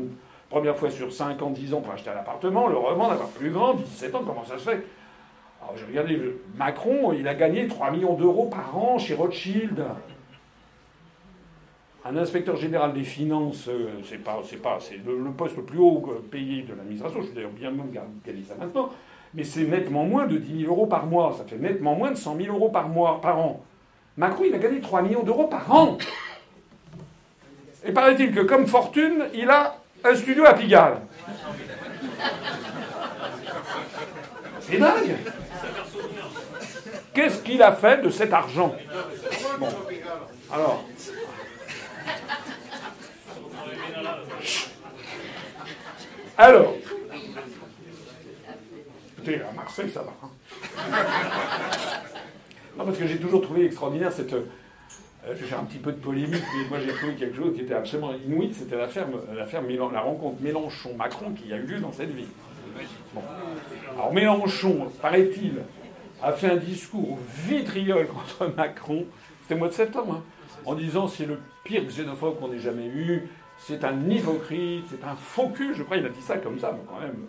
première 0.49 0.75
fois 0.75 0.91
sur 0.91 1.11
5 1.11 1.41
ans, 1.41 1.49
10 1.49 1.73
ans 1.73 1.81
pour 1.81 1.91
acheter 1.91 2.11
un 2.11 2.17
appartement, 2.17 2.67
le 2.67 2.77
revendre, 2.77 3.13
avoir 3.13 3.29
plus 3.29 3.49
grand, 3.49 3.73
17 3.73 4.13
ans, 4.13 4.23
comment 4.25 4.45
ça 4.45 4.59
se 4.59 4.69
fait? 4.69 4.85
Alors 5.61 5.75
j'ai 5.75 5.85
regardé. 5.85 6.21
Macron, 6.55 7.13
il 7.13 7.27
a 7.27 7.33
gagné 7.33 7.67
3 7.67 7.89
millions 7.91 8.13
d'euros 8.13 8.45
par 8.45 8.77
an 8.77 8.99
chez 8.99 9.15
Rothschild. 9.15 9.83
Un 12.05 12.15
inspecteur 12.15 12.55
général 12.55 12.93
des 12.93 13.03
finances, 13.03 13.67
euh, 13.67 13.89
c'est 14.05 14.23
pas, 14.23 14.39
c'est 14.45 14.61
pas, 14.61 14.77
c'est 14.79 14.97
le, 15.03 15.31
poste 15.31 15.57
le 15.57 15.63
plus 15.63 15.79
haut 15.79 15.99
payé 16.29 16.61
de 16.61 16.73
l'administration. 16.73 17.21
Je 17.21 17.25
suis 17.25 17.35
d'ailleurs 17.35 17.51
bien 17.51 17.71
moins 17.71 17.87
garder 17.87 18.43
ça 18.43 18.55
maintenant 18.55 18.91
mais 19.34 19.43
c'est 19.43 19.63
nettement 19.63 20.03
moins 20.03 20.25
de 20.25 20.38
10 20.38 20.61
000 20.61 20.71
euros 20.71 20.86
par 20.86 21.05
mois. 21.05 21.36
Ça 21.38 21.43
fait 21.45 21.57
nettement 21.57 21.95
moins 21.95 22.11
de 22.11 22.17
100 22.17 22.38
000 22.38 22.55
euros 22.55 22.69
par 22.69 22.89
mois, 22.89 23.21
par 23.21 23.39
an. 23.39 23.61
Macron, 24.15 24.43
il 24.47 24.55
a 24.55 24.57
gagné 24.57 24.82
3 24.82 25.01
millions 25.03 25.23
d'euros 25.23 25.47
par 25.47 25.71
an. 25.73 25.97
Et 27.86 27.91
paraît-il 27.91 28.34
que, 28.34 28.41
comme 28.41 28.67
fortune, 28.67 29.25
il 29.34 29.49
a 29.49 29.78
un 30.03 30.15
studio 30.15 30.45
à 30.45 30.53
Pigalle. 30.53 31.01
C'est 34.61 34.78
dingue. 34.78 35.15
Qu'est-ce 37.13 37.41
qu'il 37.41 37.61
a 37.63 37.71
fait 37.71 38.01
de 38.01 38.09
cet 38.09 38.34
argent? 38.34 38.75
Bon. 39.59 39.67
Alors. 40.51 40.84
Alors, 46.38 46.75
à 49.36 49.51
Marseille, 49.55 49.89
ça 49.89 50.01
va. 50.01 50.13
Hein. 50.23 50.30
non, 52.78 52.86
parce 52.86 52.97
que 52.97 53.07
j'ai 53.07 53.17
toujours 53.17 53.41
trouvé 53.41 53.65
extraordinaire 53.65 54.11
cette. 54.11 54.34
Euh, 54.34 54.45
je 55.28 55.34
vais 55.34 55.47
faire 55.47 55.59
un 55.59 55.65
petit 55.65 55.80
peu 55.80 55.91
de 55.91 55.97
polémique, 55.97 56.43
mais 56.55 56.69
moi 56.69 56.80
j'ai 56.80 56.93
trouvé 56.93 57.15
quelque 57.15 57.36
chose 57.36 57.53
qui 57.53 57.61
était 57.61 57.73
absolument 57.73 58.13
inouï. 58.13 58.53
C'était 58.53 58.78
la, 58.78 58.88
la, 58.88 59.91
la 59.91 60.01
rencontre 60.01 60.41
Mélenchon-Macron 60.41 61.32
qui 61.32 61.51
a 61.51 61.57
eu 61.57 61.63
lieu 61.63 61.80
dans 61.80 61.91
cette 61.91 62.11
ville. 62.11 62.28
Alors 63.93 64.13
Mélenchon, 64.13 64.91
paraît-il, 65.01 65.63
a 66.21 66.32
fait 66.32 66.51
un 66.51 66.57
discours 66.57 67.17
vitriol 67.45 68.07
contre 68.07 68.53
Macron. 68.57 69.05
C'était 69.41 69.55
au 69.55 69.57
mois 69.57 69.69
de 69.69 69.73
septembre, 69.73 70.15
hein, 70.15 70.23
en 70.65 70.75
disant 70.75 71.07
c'est 71.07 71.25
le 71.25 71.39
pire 71.63 71.84
xénophobe 71.86 72.39
qu'on 72.39 72.51
ait 72.53 72.59
jamais 72.59 72.88
eu, 72.88 73.28
c'est 73.59 73.84
un 73.84 74.09
hypocrite, 74.09 74.86
c'est 74.89 75.03
un 75.03 75.15
faux 75.15 75.49
cul. 75.49 75.73
Je 75.73 75.84
crois 75.84 75.97
qu'il 75.97 76.05
a 76.05 76.09
dit 76.09 76.21
ça 76.21 76.38
comme 76.38 76.59
ça, 76.59 76.71
mais 76.71 76.86
quand 76.88 76.99
même. 76.99 77.25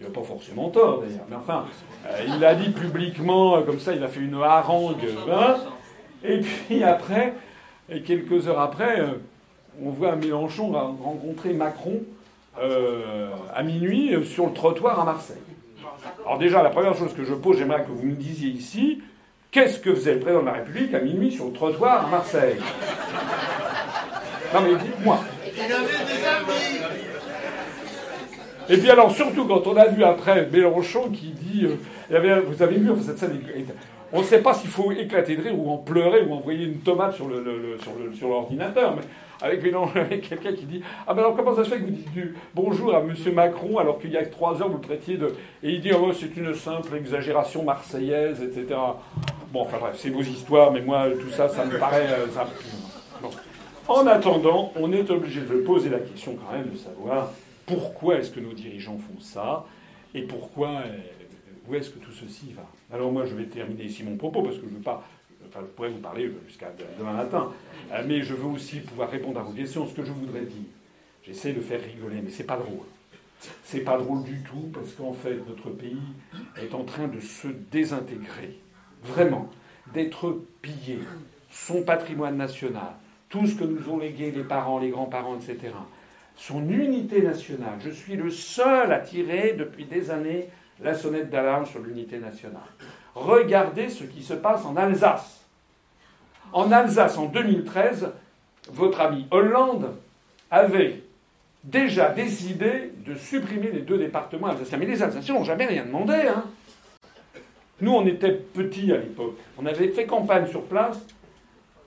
Il 0.00 0.06
n'a 0.06 0.12
pas 0.12 0.22
forcément 0.22 0.70
tort 0.70 1.02
d'ailleurs, 1.02 1.24
mais 1.28 1.36
enfin, 1.36 1.66
euh, 2.06 2.18
il 2.36 2.44
a 2.44 2.54
dit 2.56 2.70
publiquement, 2.70 3.56
euh, 3.56 3.60
comme 3.62 3.78
ça, 3.78 3.94
il 3.94 4.02
a 4.02 4.08
fait 4.08 4.20
une 4.20 4.34
harangue. 4.34 4.96
Hein, 5.30 5.56
et 6.24 6.40
puis 6.40 6.82
après, 6.82 7.34
et 7.88 8.02
quelques 8.02 8.48
heures 8.48 8.58
après, 8.58 9.00
euh, 9.00 9.12
on 9.80 9.90
voit 9.90 10.16
Mélenchon 10.16 10.72
rencontrer 11.02 11.52
Macron 11.52 12.02
à 12.56 13.62
minuit 13.64 14.14
sur 14.24 14.46
le 14.46 14.52
trottoir 14.52 15.00
à 15.00 15.04
Marseille. 15.04 15.36
Alors 16.24 16.38
déjà, 16.38 16.62
la 16.62 16.70
première 16.70 16.94
chose 16.94 17.12
que 17.12 17.24
je 17.24 17.34
pose, 17.34 17.58
j'aimerais 17.58 17.82
que 17.82 17.90
vous 17.90 18.04
me 18.06 18.14
disiez 18.14 18.48
ici, 18.48 19.02
qu'est-ce 19.50 19.80
que 19.80 19.92
faisait 19.92 20.14
le 20.14 20.20
président 20.20 20.42
de 20.42 20.46
la 20.46 20.52
République 20.52 20.94
à 20.94 21.00
minuit 21.00 21.32
sur 21.32 21.46
le 21.46 21.52
trottoir 21.52 22.06
à 22.06 22.08
Marseille? 22.08 22.56
Non 24.54 24.60
mais 24.60 24.76
dites-moi. 24.76 25.18
Il 25.44 25.62
avait 25.62 26.04
des 26.04 26.24
amis 26.24 26.80
et 28.68 28.76
puis 28.76 28.90
alors, 28.90 29.10
surtout 29.10 29.46
quand 29.46 29.66
on 29.66 29.76
a 29.76 29.86
vu 29.86 30.02
après 30.04 30.48
Mélenchon 30.50 31.10
qui 31.10 31.28
dit, 31.28 31.66
euh, 31.66 32.40
vous 32.46 32.62
avez 32.62 32.78
vu 32.78 32.90
cette 33.02 33.18
scène, 33.18 33.38
on 34.12 34.20
ne 34.20 34.24
sait 34.24 34.40
pas 34.40 34.54
s'il 34.54 34.70
faut 34.70 34.92
éclater 34.92 35.36
de 35.36 35.42
rire 35.42 35.58
ou 35.58 35.70
en 35.70 35.78
pleurer 35.78 36.22
ou 36.22 36.34
envoyer 36.34 36.66
une 36.66 36.78
tomate 36.78 37.14
sur, 37.14 37.26
le, 37.26 37.76
sur, 38.16 38.28
l'ordinateur, 38.28 38.94
mais 38.94 39.02
avec 39.42 39.62
Mélenchon, 39.62 39.92
avec 39.96 40.28
quelqu'un 40.28 40.52
qui 40.52 40.66
dit 40.66 40.82
Ah 41.06 41.14
ben 41.14 41.22
alors 41.22 41.34
comment 41.34 41.54
ça 41.54 41.64
se 41.64 41.70
fait 41.70 41.78
que 41.78 41.84
vous 41.84 41.90
dites 41.90 42.12
du 42.12 42.34
bonjour 42.54 42.94
à 42.94 43.00
M. 43.00 43.14
Macron 43.34 43.78
alors 43.78 43.98
qu'il 43.98 44.12
y 44.12 44.16
a 44.16 44.24
trois 44.24 44.62
heures 44.62 44.68
vous 44.68 44.76
le 44.76 44.82
traitiez 44.82 45.16
de. 45.16 45.34
Et 45.62 45.70
il 45.70 45.80
dit 45.80 45.90
Oh 45.92 46.12
c'est 46.12 46.36
une 46.36 46.54
simple 46.54 46.96
exagération 46.96 47.64
marseillaise, 47.64 48.40
etc. 48.40 48.78
Bon, 49.52 49.62
enfin 49.62 49.78
bref, 49.80 49.96
c'est 49.98 50.10
vos 50.10 50.22
histoires, 50.22 50.70
mais 50.70 50.80
moi 50.80 51.06
tout 51.20 51.30
ça, 51.30 51.48
ça 51.48 51.64
me 51.64 51.76
paraît. 51.78 52.06
Euh. 52.08 53.26
En 53.88 54.06
attendant, 54.06 54.72
on 54.80 54.92
est 54.92 55.10
obligé 55.10 55.40
de 55.40 55.56
poser 55.56 55.90
la 55.90 55.98
question 55.98 56.36
quand 56.36 56.56
même 56.56 56.70
de 56.70 56.78
savoir 56.78 57.30
pourquoi 57.66 58.18
est-ce 58.18 58.30
que 58.30 58.40
nos 58.40 58.52
dirigeants 58.52 58.98
font 58.98 59.20
ça 59.20 59.66
et 60.14 60.22
pourquoi, 60.22 60.82
euh, 60.86 60.98
où 61.68 61.74
est-ce 61.74 61.90
que 61.90 61.98
tout 61.98 62.12
ceci 62.12 62.52
va? 62.52 62.66
Alors 62.92 63.10
moi, 63.10 63.26
je 63.26 63.34
vais 63.34 63.46
terminer 63.46 63.84
ici 63.84 64.04
mon 64.04 64.16
propos 64.16 64.42
parce 64.42 64.56
que 64.56 64.62
je 64.62 64.70
ne 64.70 64.76
veux 64.76 64.82
pas, 64.82 65.04
enfin, 65.48 65.60
je 65.62 65.66
pourrais 65.74 65.88
vous 65.88 65.98
parler 65.98 66.30
jusqu'à 66.46 66.72
demain 66.98 67.14
matin, 67.14 67.52
euh, 67.92 68.02
mais 68.06 68.22
je 68.22 68.34
veux 68.34 68.46
aussi 68.46 68.80
pouvoir 68.80 69.10
répondre 69.10 69.40
à 69.40 69.42
vos 69.42 69.52
questions. 69.52 69.86
Ce 69.86 69.94
que 69.94 70.04
je 70.04 70.12
voudrais 70.12 70.42
dire, 70.42 70.68
j'essaie 71.24 71.52
de 71.52 71.60
faire 71.60 71.80
rigoler, 71.80 72.20
mais 72.22 72.30
c'est 72.30 72.44
pas 72.44 72.56
drôle. 72.56 72.86
C'est 73.64 73.80
pas 73.80 73.98
drôle 73.98 74.22
du 74.22 74.42
tout 74.42 74.70
parce 74.72 74.92
qu'en 74.92 75.12
fait, 75.12 75.36
notre 75.48 75.70
pays 75.70 75.98
est 76.62 76.74
en 76.74 76.84
train 76.84 77.08
de 77.08 77.20
se 77.20 77.48
désintégrer, 77.48 78.58
vraiment, 79.02 79.50
d'être 79.92 80.40
pillé, 80.62 81.00
son 81.50 81.82
patrimoine 81.82 82.36
national, 82.36 82.94
tout 83.28 83.46
ce 83.46 83.54
que 83.54 83.64
nous 83.64 83.90
ont 83.90 83.98
légué 83.98 84.30
les 84.30 84.44
parents, 84.44 84.78
les 84.78 84.90
grands-parents, 84.90 85.36
etc 85.36 85.72
son 86.36 86.68
unité 86.68 87.22
nationale. 87.22 87.78
Je 87.80 87.90
suis 87.90 88.16
le 88.16 88.30
seul 88.30 88.92
à 88.92 88.98
tirer 88.98 89.54
depuis 89.56 89.84
des 89.84 90.10
années 90.10 90.48
la 90.82 90.94
sonnette 90.94 91.30
d'alarme 91.30 91.66
sur 91.66 91.80
l'unité 91.80 92.18
nationale. 92.18 92.62
Regardez 93.14 93.88
ce 93.88 94.04
qui 94.04 94.22
se 94.22 94.34
passe 94.34 94.64
en 94.64 94.76
Alsace. 94.76 95.44
En 96.52 96.72
Alsace, 96.72 97.16
en 97.16 97.26
2013, 97.26 98.10
votre 98.72 99.00
ami 99.00 99.26
Hollande 99.30 99.94
avait 100.50 101.02
déjà 101.62 102.10
décidé 102.10 102.92
de 103.06 103.14
supprimer 103.14 103.70
les 103.70 103.80
deux 103.80 103.98
départements 103.98 104.48
alsaciens. 104.48 104.78
Mais 104.78 104.86
les 104.86 105.02
Alsaciens 105.02 105.34
n'ont 105.34 105.44
jamais 105.44 105.66
rien 105.66 105.84
demandé. 105.84 106.14
Hein. 106.14 106.44
Nous, 107.80 107.92
on 107.92 108.06
était 108.06 108.32
petits 108.32 108.92
à 108.92 108.98
l'époque. 108.98 109.38
On 109.58 109.66
avait 109.66 109.88
fait 109.88 110.06
campagne 110.06 110.46
sur 110.46 110.62
place 110.64 110.98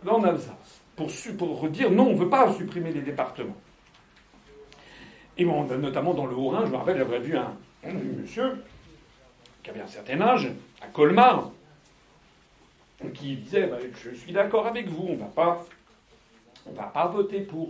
en 0.07 0.23
Alsace 0.23 0.81
pour, 0.95 1.09
pour 1.37 1.69
dire 1.69 1.91
non, 1.91 2.07
on 2.07 2.13
ne 2.13 2.17
veut 2.17 2.29
pas 2.29 2.51
supprimer 2.53 2.91
les 2.91 3.01
départements. 3.01 3.55
Et 5.37 5.45
notamment 5.45 6.13
dans 6.13 6.25
le 6.25 6.35
Haut-Rhin, 6.35 6.65
je 6.65 6.71
me 6.71 6.77
rappelle, 6.77 6.97
j'avais 6.97 7.19
vu 7.19 7.37
un, 7.37 7.53
monsieur 8.17 8.63
qui 9.63 9.69
avait 9.69 9.81
un 9.81 9.87
certain 9.87 10.19
âge, 10.21 10.49
à 10.81 10.87
Colmar, 10.87 11.51
qui 13.13 13.35
disait 13.35 13.67
bah, 13.67 13.77
Je 13.93 14.15
suis 14.15 14.31
d'accord 14.31 14.65
avec 14.65 14.87
vous, 14.87 15.07
on 15.09 15.13
ne 15.13 15.17
va 16.75 16.85
pas, 16.85 17.07
voter 17.07 17.41
pour. 17.41 17.69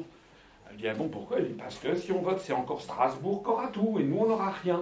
Il 0.72 0.78
dit 0.78 0.88
ah 0.88 0.94
bon, 0.94 1.08
pourquoi? 1.08 1.38
Parce 1.58 1.78
que 1.80 1.96
si 1.96 2.12
on 2.12 2.22
vote, 2.22 2.40
c'est 2.40 2.54
encore 2.54 2.82
Strasbourg 2.82 3.44
aura 3.48 3.68
tout, 3.68 3.98
et 4.00 4.04
nous, 4.04 4.18
on 4.18 4.28
n'aura 4.28 4.52
rien. 4.52 4.82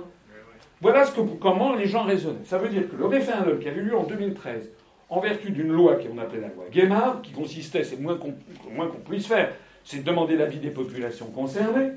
Voilà 0.81 1.05
comment 1.39 1.73
les 1.73 1.87
gens 1.87 2.03
raisonnaient. 2.03 2.43
Ça 2.43 2.57
veut 2.57 2.69
dire 2.69 2.89
que 2.89 2.95
le 2.95 3.05
référendum 3.05 3.59
qui 3.59 3.69
avait 3.69 3.79
eu 3.79 3.85
lieu 3.85 3.97
en 3.97 4.03
2013, 4.03 4.69
en 5.09 5.19
vertu 5.19 5.51
d'une 5.51 5.71
loi 5.71 5.95
qu'on 5.95 6.17
appelait 6.17 6.41
la 6.41 6.49
loi 6.49 6.65
Guémard, 6.69 7.21
qui 7.21 7.31
consistait, 7.31 7.83
c'est 7.83 7.95
le 7.95 8.01
moins 8.01 8.17
qu'on 8.17 8.99
puisse 9.05 9.27
faire, 9.27 9.53
c'est 9.83 9.99
de 9.99 10.03
demander 10.03 10.35
l'avis 10.35 10.59
des 10.59 10.71
populations 10.71 11.27
concernées, 11.27 11.91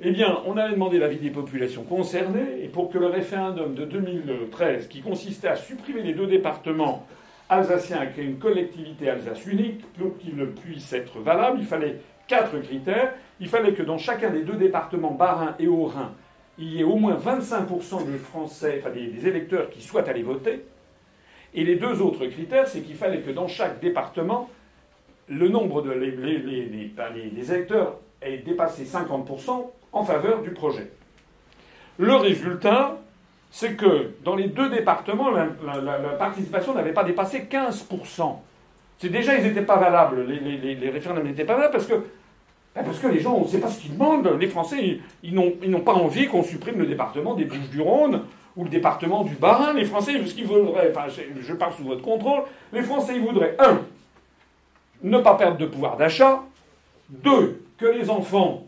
eh 0.00 0.10
bien, 0.10 0.40
on 0.46 0.56
avait 0.56 0.72
demandé 0.72 0.98
l'avis 0.98 1.18
des 1.18 1.30
populations 1.30 1.84
concernées, 1.84 2.62
et 2.62 2.68
pour 2.68 2.90
que 2.90 2.98
le 2.98 3.06
référendum 3.06 3.74
de 3.74 3.84
2013, 3.84 4.88
qui 4.88 5.00
consistait 5.00 5.48
à 5.48 5.56
supprimer 5.56 6.02
les 6.02 6.14
deux 6.14 6.26
départements 6.26 7.06
alsaciens 7.48 8.02
et 8.02 8.10
créer 8.10 8.24
une 8.24 8.38
collectivité 8.38 9.10
alsace 9.10 9.44
unique, 9.46 9.84
pour 9.94 10.16
qu'il 10.18 10.36
puisse 10.46 10.92
être 10.92 11.18
valable, 11.18 11.58
il 11.60 11.66
fallait 11.66 12.00
quatre 12.26 12.58
critères. 12.60 13.14
Il 13.40 13.48
fallait 13.48 13.74
que 13.74 13.82
dans 13.82 13.98
chacun 13.98 14.30
des 14.30 14.42
deux 14.42 14.56
départements, 14.56 15.10
Bas-Rhin 15.10 15.54
et 15.58 15.68
Haut-Rhin, 15.68 16.12
il 16.58 16.72
y 16.72 16.80
ait 16.80 16.84
au 16.84 16.96
moins 16.96 17.16
25% 17.16 18.10
de 18.10 18.18
Français, 18.18 18.82
des, 18.94 19.26
électeurs 19.26 19.70
qui 19.70 19.82
souhaitent 19.82 20.08
aller 20.08 20.22
voter. 20.22 20.64
Et 21.54 21.64
les 21.64 21.76
deux 21.76 22.00
autres 22.00 22.26
critères, 22.26 22.68
c'est 22.68 22.80
qu'il 22.80 22.96
fallait 22.96 23.20
que 23.20 23.30
dans 23.30 23.48
chaque 23.48 23.80
département, 23.80 24.48
le 25.28 25.48
nombre 25.48 25.82
de 25.82 25.92
électeurs 27.52 27.98
ait 28.20 28.38
dépassé 28.38 28.84
50% 28.84 29.70
en 29.92 30.04
faveur 30.04 30.42
du 30.42 30.50
projet. 30.50 30.90
Le 31.98 32.16
résultat, 32.16 32.96
c'est 33.50 33.74
que 33.74 34.12
dans 34.24 34.34
les 34.34 34.48
deux 34.48 34.70
départements, 34.70 35.30
la, 35.30 35.46
participation 36.18 36.74
n'avait 36.74 36.92
pas 36.92 37.04
dépassé 37.04 37.46
15%. 37.50 38.36
C'est 38.98 39.10
déjà, 39.10 39.36
ils 39.36 39.44
n'étaient 39.44 39.62
pas 39.62 39.76
valables, 39.76 40.24
les, 40.24 40.90
référendums 40.90 41.24
n'étaient 41.24 41.44
pas 41.44 41.56
valables 41.56 41.72
parce 41.72 41.86
que, 41.86 41.94
ben 42.74 42.82
parce 42.82 42.98
que 42.98 43.08
les 43.08 43.20
gens, 43.20 43.34
on 43.34 43.42
ne 43.42 43.48
sait 43.48 43.60
pas 43.60 43.68
ce 43.68 43.80
qu'ils 43.80 43.92
demandent. 43.92 44.36
Les 44.40 44.46
Français, 44.46 45.00
ils, 45.22 45.34
n'ont 45.34 45.80
pas 45.80 45.92
envie 45.92 46.26
qu'on 46.26 46.42
supprime 46.42 46.78
le 46.78 46.86
département 46.86 47.34
des 47.34 47.44
Bouches-du-Rhône 47.44 48.22
ou 48.56 48.64
le 48.64 48.70
département 48.70 49.24
du 49.24 49.34
Bas-Rhin. 49.34 49.74
Les 49.74 49.84
Français, 49.84 50.12
ce 50.24 50.34
qu'ils 50.34 50.46
voudraient, 50.46 50.90
enfin, 50.90 51.06
je 51.08 51.52
parle 51.52 51.74
sous 51.74 51.84
votre 51.84 52.02
contrôle, 52.02 52.44
les 52.72 52.82
Français, 52.82 53.12
ils 53.16 53.22
voudraient, 53.22 53.56
un, 53.58 53.80
ne 55.02 55.18
pas 55.18 55.34
perdre 55.34 55.58
de 55.58 55.66
pouvoir 55.66 55.96
d'achat, 55.98 56.42
deux, 57.10 57.62
que 57.76 57.86
les 57.86 58.08
enfants 58.08 58.64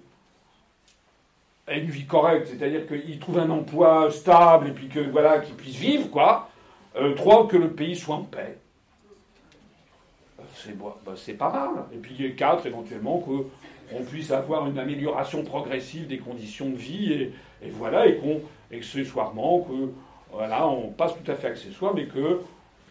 une 1.68 1.90
vie 1.90 2.06
correcte, 2.06 2.48
c'est-à-dire 2.48 2.86
qu'ils 2.86 3.18
trouvent 3.18 3.38
un 3.38 3.50
emploi 3.50 4.10
stable 4.10 4.68
et 4.68 4.72
puis 4.72 4.88
que 4.88 5.00
voilà, 5.00 5.38
qu'ils 5.38 5.54
puissent 5.54 5.76
vivre, 5.76 6.10
quoi. 6.10 6.50
Euh, 6.96 7.14
trois, 7.14 7.48
que 7.48 7.56
le 7.56 7.70
pays 7.70 7.96
soit 7.96 8.16
en 8.16 8.22
paix. 8.22 8.58
C'est 10.54 10.76
bah, 10.78 10.96
pas 11.38 11.50
mal. 11.50 11.84
Et 11.92 11.96
puis 11.96 12.34
quatre, 12.36 12.66
éventuellement, 12.66 13.18
qu'on 13.18 14.04
puisse 14.04 14.30
avoir 14.30 14.66
une 14.68 14.78
amélioration 14.78 15.42
progressive 15.42 16.06
des 16.06 16.18
conditions 16.18 16.70
de 16.70 16.76
vie 16.76 17.12
et, 17.12 17.32
et 17.62 17.70
voilà, 17.70 18.06
et 18.06 18.16
qu'on 18.18 18.40
accessoirement 18.72 19.60
que 19.60 19.90
voilà, 20.32 20.66
on 20.66 20.88
passe 20.88 21.12
tout 21.14 21.30
à 21.30 21.34
fait 21.34 21.48
accessoire, 21.48 21.94
mais 21.94 22.06
que 22.06 22.40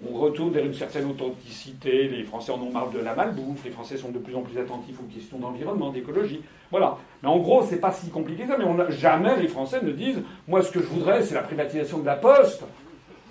on 0.06 0.18
retourne 0.18 0.52
vers 0.52 0.66
une 0.66 0.74
certaine 0.74 1.10
authenticité. 1.10 2.08
Les 2.08 2.24
Français 2.24 2.52
en 2.52 2.62
ont 2.62 2.72
marre 2.72 2.90
de 2.90 3.00
la 3.00 3.16
malbouffe. 3.16 3.64
Les 3.64 3.72
Français 3.72 3.98
sont 3.98 4.10
de 4.10 4.20
plus 4.20 4.36
en 4.36 4.42
plus 4.42 4.60
attentifs 4.60 5.00
aux 5.00 5.14
questions 5.14 5.38
d'environnement, 5.38 5.92
d'écologie. 5.92 6.42
Voilà. 6.72 6.98
Mais 7.22 7.30
en 7.30 7.38
gros, 7.40 7.64
c'est 7.64 7.78
pas 7.78 7.92
si 7.92 8.10
compliqué 8.10 8.44
que 8.44 8.50
ça. 8.50 8.58
Mais 8.58 8.92
jamais 8.92 9.40
les 9.40 9.48
Français 9.48 9.82
ne 9.82 9.92
disent 9.92 10.22
moi, 10.48 10.62
ce 10.62 10.72
que 10.72 10.80
je 10.80 10.88
voudrais, 10.88 11.24
c'est 11.24 11.36
la 11.36 11.44
privatisation 11.44 12.00
de 12.00 12.06
la 12.06 12.16
Poste. 12.16 12.64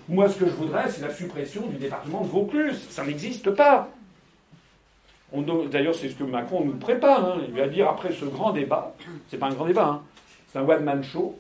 Moi, 0.09 0.29
ce 0.29 0.39
que 0.39 0.47
je 0.47 0.53
voudrais, 0.53 0.89
c'est 0.89 1.03
la 1.03 1.13
suppression 1.13 1.67
du 1.67 1.77
département 1.77 2.23
de 2.23 2.29
Vaucluse. 2.29 2.87
Ça 2.91 3.05
n'existe 3.05 3.51
pas. 3.51 3.89
D'ailleurs, 5.71 5.95
c'est 5.95 6.11
ce 6.11 6.15
que 6.15 6.25
Macron 6.25 6.65
nous 6.65 6.77
prépare. 6.77 7.25
Hein. 7.25 7.39
Il 7.49 7.55
va 7.55 7.67
dire 7.67 7.89
après 7.89 8.13
ce 8.13 8.25
grand 8.25 8.53
débat, 8.53 8.95
c'est 9.29 9.39
pas 9.39 9.47
un 9.47 9.55
grand 9.55 9.65
débat, 9.65 9.87
hein. 9.87 10.03
c'est 10.49 10.59
un 10.59 10.69
one-man 10.69 11.03
show 11.03 11.39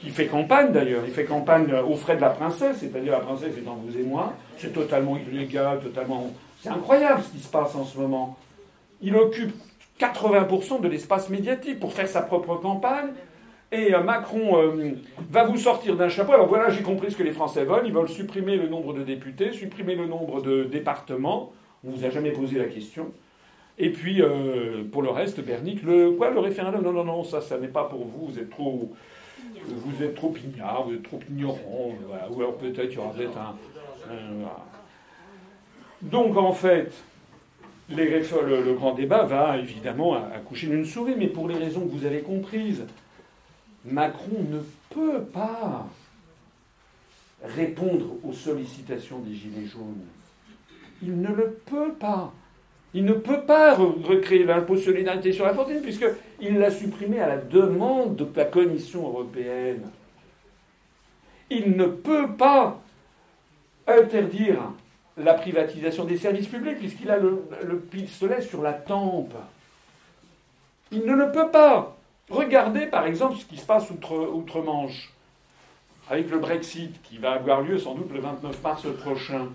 qui 0.00 0.10
fait 0.10 0.26
campagne 0.26 0.72
d'ailleurs. 0.72 1.02
Il 1.06 1.12
fait 1.12 1.24
campagne 1.24 1.72
aux 1.74 1.96
frais 1.96 2.16
de 2.16 2.20
la 2.20 2.30
princesse, 2.30 2.78
c'est-à-dire 2.80 3.12
la 3.12 3.20
princesse 3.20 3.56
étant 3.56 3.76
vous 3.76 3.96
et 3.98 4.02
moi. 4.02 4.34
C'est 4.56 4.72
totalement 4.72 5.16
illégal, 5.16 5.80
totalement. 5.80 6.30
C'est 6.62 6.70
incroyable 6.70 7.22
ce 7.22 7.30
qui 7.30 7.40
se 7.40 7.48
passe 7.48 7.74
en 7.74 7.84
ce 7.84 7.98
moment. 7.98 8.36
Il 9.02 9.16
occupe 9.16 9.52
80% 10.00 10.80
de 10.80 10.88
l'espace 10.88 11.28
médiatique 11.28 11.78
pour 11.78 11.92
faire 11.92 12.08
sa 12.08 12.22
propre 12.22 12.56
campagne. 12.56 13.10
Et 13.72 13.94
euh, 13.94 14.02
Macron 14.02 14.60
euh, 14.60 14.92
va 15.30 15.44
vous 15.44 15.56
sortir 15.56 15.96
d'un 15.96 16.08
chapeau. 16.08 16.32
Alors 16.32 16.48
voilà, 16.48 16.70
j'ai 16.70 16.82
compris 16.82 17.12
ce 17.12 17.16
que 17.16 17.22
les 17.22 17.30
Français 17.30 17.64
veulent. 17.64 17.86
Ils 17.86 17.92
veulent 17.92 18.08
supprimer 18.08 18.56
le 18.56 18.68
nombre 18.68 18.94
de 18.94 19.02
députés, 19.02 19.52
supprimer 19.52 19.94
le 19.94 20.06
nombre 20.06 20.42
de 20.42 20.64
départements. 20.64 21.52
On 21.84 21.90
vous 21.90 22.04
a 22.04 22.10
jamais 22.10 22.32
posé 22.32 22.58
la 22.58 22.64
question. 22.64 23.12
Et 23.78 23.90
puis, 23.90 24.20
euh, 24.20 24.82
pour 24.90 25.02
le 25.02 25.10
reste, 25.10 25.40
Bernic, 25.40 25.82
le, 25.82 26.10
quoi, 26.10 26.30
le 26.30 26.40
référendum? 26.40 26.82
Non, 26.82 26.92
non, 26.92 27.04
non, 27.04 27.24
ça, 27.24 27.40
ça 27.40 27.58
n'est 27.58 27.68
pas 27.68 27.84
pour 27.84 28.04
vous. 28.04 28.26
Vous 28.26 28.38
êtes 28.38 28.50
trop, 28.50 28.90
vous 29.68 30.02
êtes 30.02 30.14
trop 30.14 30.34
ignare, 30.36 30.84
vous 30.86 30.94
êtes 30.94 31.02
trop 31.02 31.20
ignorant, 31.28 31.94
ou 32.30 32.40
alors 32.40 32.56
peut-être 32.56 32.90
il 32.90 32.94
y 32.94 32.98
aura 32.98 33.12
peut-être 33.12 33.38
un. 33.38 33.56
Donc 36.02 36.36
en 36.36 36.52
fait, 36.52 36.92
le, 37.90 38.74
grand 38.74 38.94
débat 38.94 39.24
va 39.24 39.58
évidemment 39.58 40.14
accoucher 40.14 40.68
d'une 40.68 40.84
souris, 40.84 41.14
mais 41.16 41.26
pour 41.26 41.48
les 41.48 41.56
raisons 41.56 41.86
que 41.86 41.92
vous 41.92 42.06
avez 42.06 42.20
comprises, 42.20 42.84
Macron 43.84 44.44
ne 44.48 44.60
peut 44.90 45.22
pas 45.24 45.86
répondre 47.42 48.16
aux 48.22 48.32
sollicitations 48.32 49.18
des 49.20 49.34
Gilets 49.34 49.66
jaunes. 49.66 50.04
Il 51.02 51.20
ne 51.20 51.28
le 51.28 51.60
peut 51.64 51.92
pas. 51.92 52.32
Il 52.92 53.04
ne 53.04 53.12
peut 53.12 53.42
pas 53.42 53.74
recréer 53.74 54.44
l'impôt 54.44 54.74
de 54.74 54.80
solidarité 54.80 55.32
sur 55.32 55.44
la 55.44 55.54
fortune, 55.54 55.80
puisqu'il 55.80 56.58
l'a 56.58 56.70
supprimé 56.70 57.20
à 57.20 57.28
la 57.28 57.36
demande 57.36 58.16
de 58.16 58.26
la 58.34 58.44
Commission 58.44 59.06
européenne. 59.06 59.88
Il 61.50 61.76
ne 61.76 61.86
peut 61.86 62.32
pas 62.36 62.80
interdire 63.86 64.72
la 65.16 65.34
privatisation 65.34 66.04
des 66.04 66.16
services 66.16 66.48
publics, 66.48 66.78
puisqu'il 66.78 67.10
a 67.10 67.18
le, 67.18 67.80
pistolet 67.90 68.40
sur 68.40 68.62
la 68.62 68.72
tempe. 68.72 69.34
Il 70.90 71.04
ne 71.04 71.14
le 71.14 71.30
peut 71.30 71.50
pas. 71.50 71.96
Regardez 72.28 72.86
par 72.86 73.06
exemple 73.06 73.36
ce 73.36 73.44
qui 73.44 73.56
se 73.56 73.66
passe 73.66 73.88
outre-Manche, 73.90 75.12
avec 76.08 76.30
le 76.30 76.38
Brexit, 76.38 77.00
qui 77.02 77.18
va 77.18 77.32
avoir 77.32 77.60
lieu 77.60 77.78
sans 77.78 77.94
doute 77.94 78.12
le 78.12 78.20
29 78.20 78.62
mars 78.62 78.86
prochain. 79.00 79.48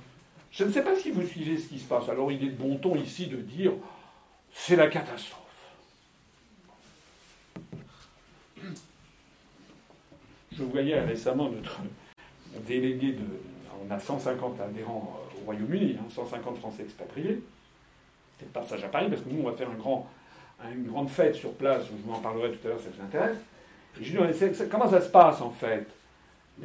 Je 0.55 0.63
ne 0.63 0.71
sais 0.71 0.83
pas 0.83 0.95
si 0.95 1.11
vous 1.11 1.25
suivez 1.27 1.57
ce 1.57 1.67
qui 1.67 1.77
se 1.77 1.85
passe. 1.85 2.07
Alors 2.07 2.31
il 2.31 2.41
est 2.43 2.51
de 2.51 2.55
bon 2.55 2.77
ton 2.77 2.95
ici 2.95 3.27
de 3.27 3.37
dire 3.37 3.73
c'est 4.53 4.77
la 4.77 4.87
catastrophe. 4.87 5.41
Je 10.53 10.63
voyais 10.63 10.99
récemment 11.01 11.49
notre 11.49 11.81
délégué 12.65 13.11
de. 13.11 13.23
On 13.87 13.91
a 13.93 13.99
150 13.99 14.61
adhérents 14.61 15.19
au 15.37 15.45
Royaume-Uni, 15.45 15.97
150 16.09 16.47
hein, 16.47 16.59
Français 16.59 16.83
expatriés. 16.83 17.43
C'est 18.39 18.45
le 18.45 18.51
passage 18.51 18.83
à 18.83 18.87
Paris, 18.87 19.07
parce 19.09 19.21
que 19.21 19.29
nous, 19.29 19.41
on 19.41 19.49
va 19.49 19.55
faire 19.55 19.69
une 19.69 20.87
grande 20.87 21.09
fête 21.09 21.35
sur 21.35 21.53
place, 21.53 21.83
je 21.85 21.91
vous 21.91 22.13
en 22.13 22.19
parlerai 22.19 22.51
tout 22.51 22.65
à 22.65 22.69
l'heure, 22.69 22.79
ça 22.79 22.87
vous 22.95 23.03
intéresse. 23.03 23.37
Et 23.99 24.03
je 24.03 24.17
lui 24.17 24.23
ai 24.23 24.31
dit, 24.31 24.69
comment 24.71 24.89
ça 24.89 25.01
se 25.01 25.09
passe 25.09 25.41
en 25.41 25.51
fait? 25.51 25.85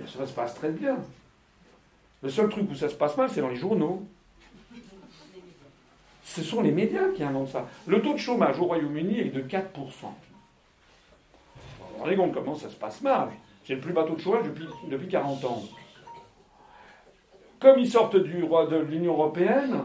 Ça 0.06 0.24
se 0.24 0.32
passe 0.32 0.54
très 0.54 0.70
bien. 0.70 0.96
Le 2.22 2.28
seul 2.28 2.48
truc 2.48 2.70
où 2.70 2.74
ça 2.74 2.88
se 2.88 2.94
passe 2.94 3.16
mal, 3.16 3.30
c'est 3.30 3.40
dans 3.40 3.48
les 3.48 3.56
journaux. 3.56 4.06
Ce 6.22 6.42
sont 6.42 6.60
les 6.60 6.70
médias 6.70 7.08
qui 7.14 7.24
inventent 7.24 7.48
ça. 7.48 7.66
Le 7.86 8.00
taux 8.02 8.12
de 8.12 8.18
chômage 8.18 8.60
au 8.60 8.64
Royaume-Uni 8.64 9.18
est 9.18 9.30
de 9.30 9.42
4%. 9.42 9.64
Vous 11.98 12.16
vous 12.16 12.32
comment 12.32 12.54
ça 12.54 12.68
se 12.70 12.76
passe 12.76 13.02
mal 13.02 13.30
C'est 13.64 13.74
le 13.74 13.80
plus 13.80 13.92
bas 13.92 14.04
taux 14.04 14.14
de 14.14 14.20
chômage 14.20 14.44
depuis, 14.44 14.66
depuis 14.88 15.08
40 15.08 15.44
ans. 15.44 15.62
Comme 17.58 17.78
ils 17.78 17.90
sortent 17.90 18.16
du, 18.16 18.40
de 18.40 18.76
l'Union 18.76 19.12
européenne, 19.12 19.82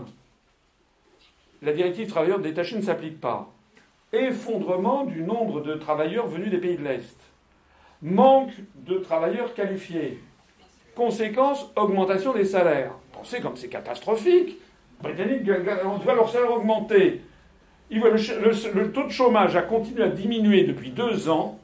la 1.62 1.74
directive 1.74 2.08
travailleurs 2.08 2.40
détachés 2.40 2.78
ne 2.78 2.82
s'applique 2.82 3.20
pas. 3.20 3.52
Effondrement 4.14 5.04
du 5.04 5.24
nombre 5.24 5.62
de 5.62 5.74
travailleurs 5.74 6.28
venus 6.28 6.52
des 6.52 6.60
pays 6.60 6.78
de 6.78 6.84
l'Est. 6.84 7.18
Manque 8.02 8.54
de 8.76 8.98
travailleurs 9.00 9.54
qualifiés. 9.54 10.22
Conséquence, 10.96 11.70
augmentation 11.76 12.34
des 12.34 12.46
salaires. 12.46 12.92
Pensez 13.12 13.42
comme 13.42 13.58
c'est 13.58 13.68
catastrophique. 13.68 14.58
Britanniques, 15.02 15.50
on 15.86 15.98
voit 15.98 16.16
leur 16.16 16.30
salaire 16.30 16.54
augmenter. 16.54 17.22
le, 17.92 18.92
taux 18.92 19.04
de 19.04 19.12
chômage 19.12 19.58
a 19.58 19.62
continué 19.62 20.04
à 20.04 20.08
diminuer 20.10 20.64
depuis 20.64 20.92
deux 20.92 21.28
ans. 21.28 21.60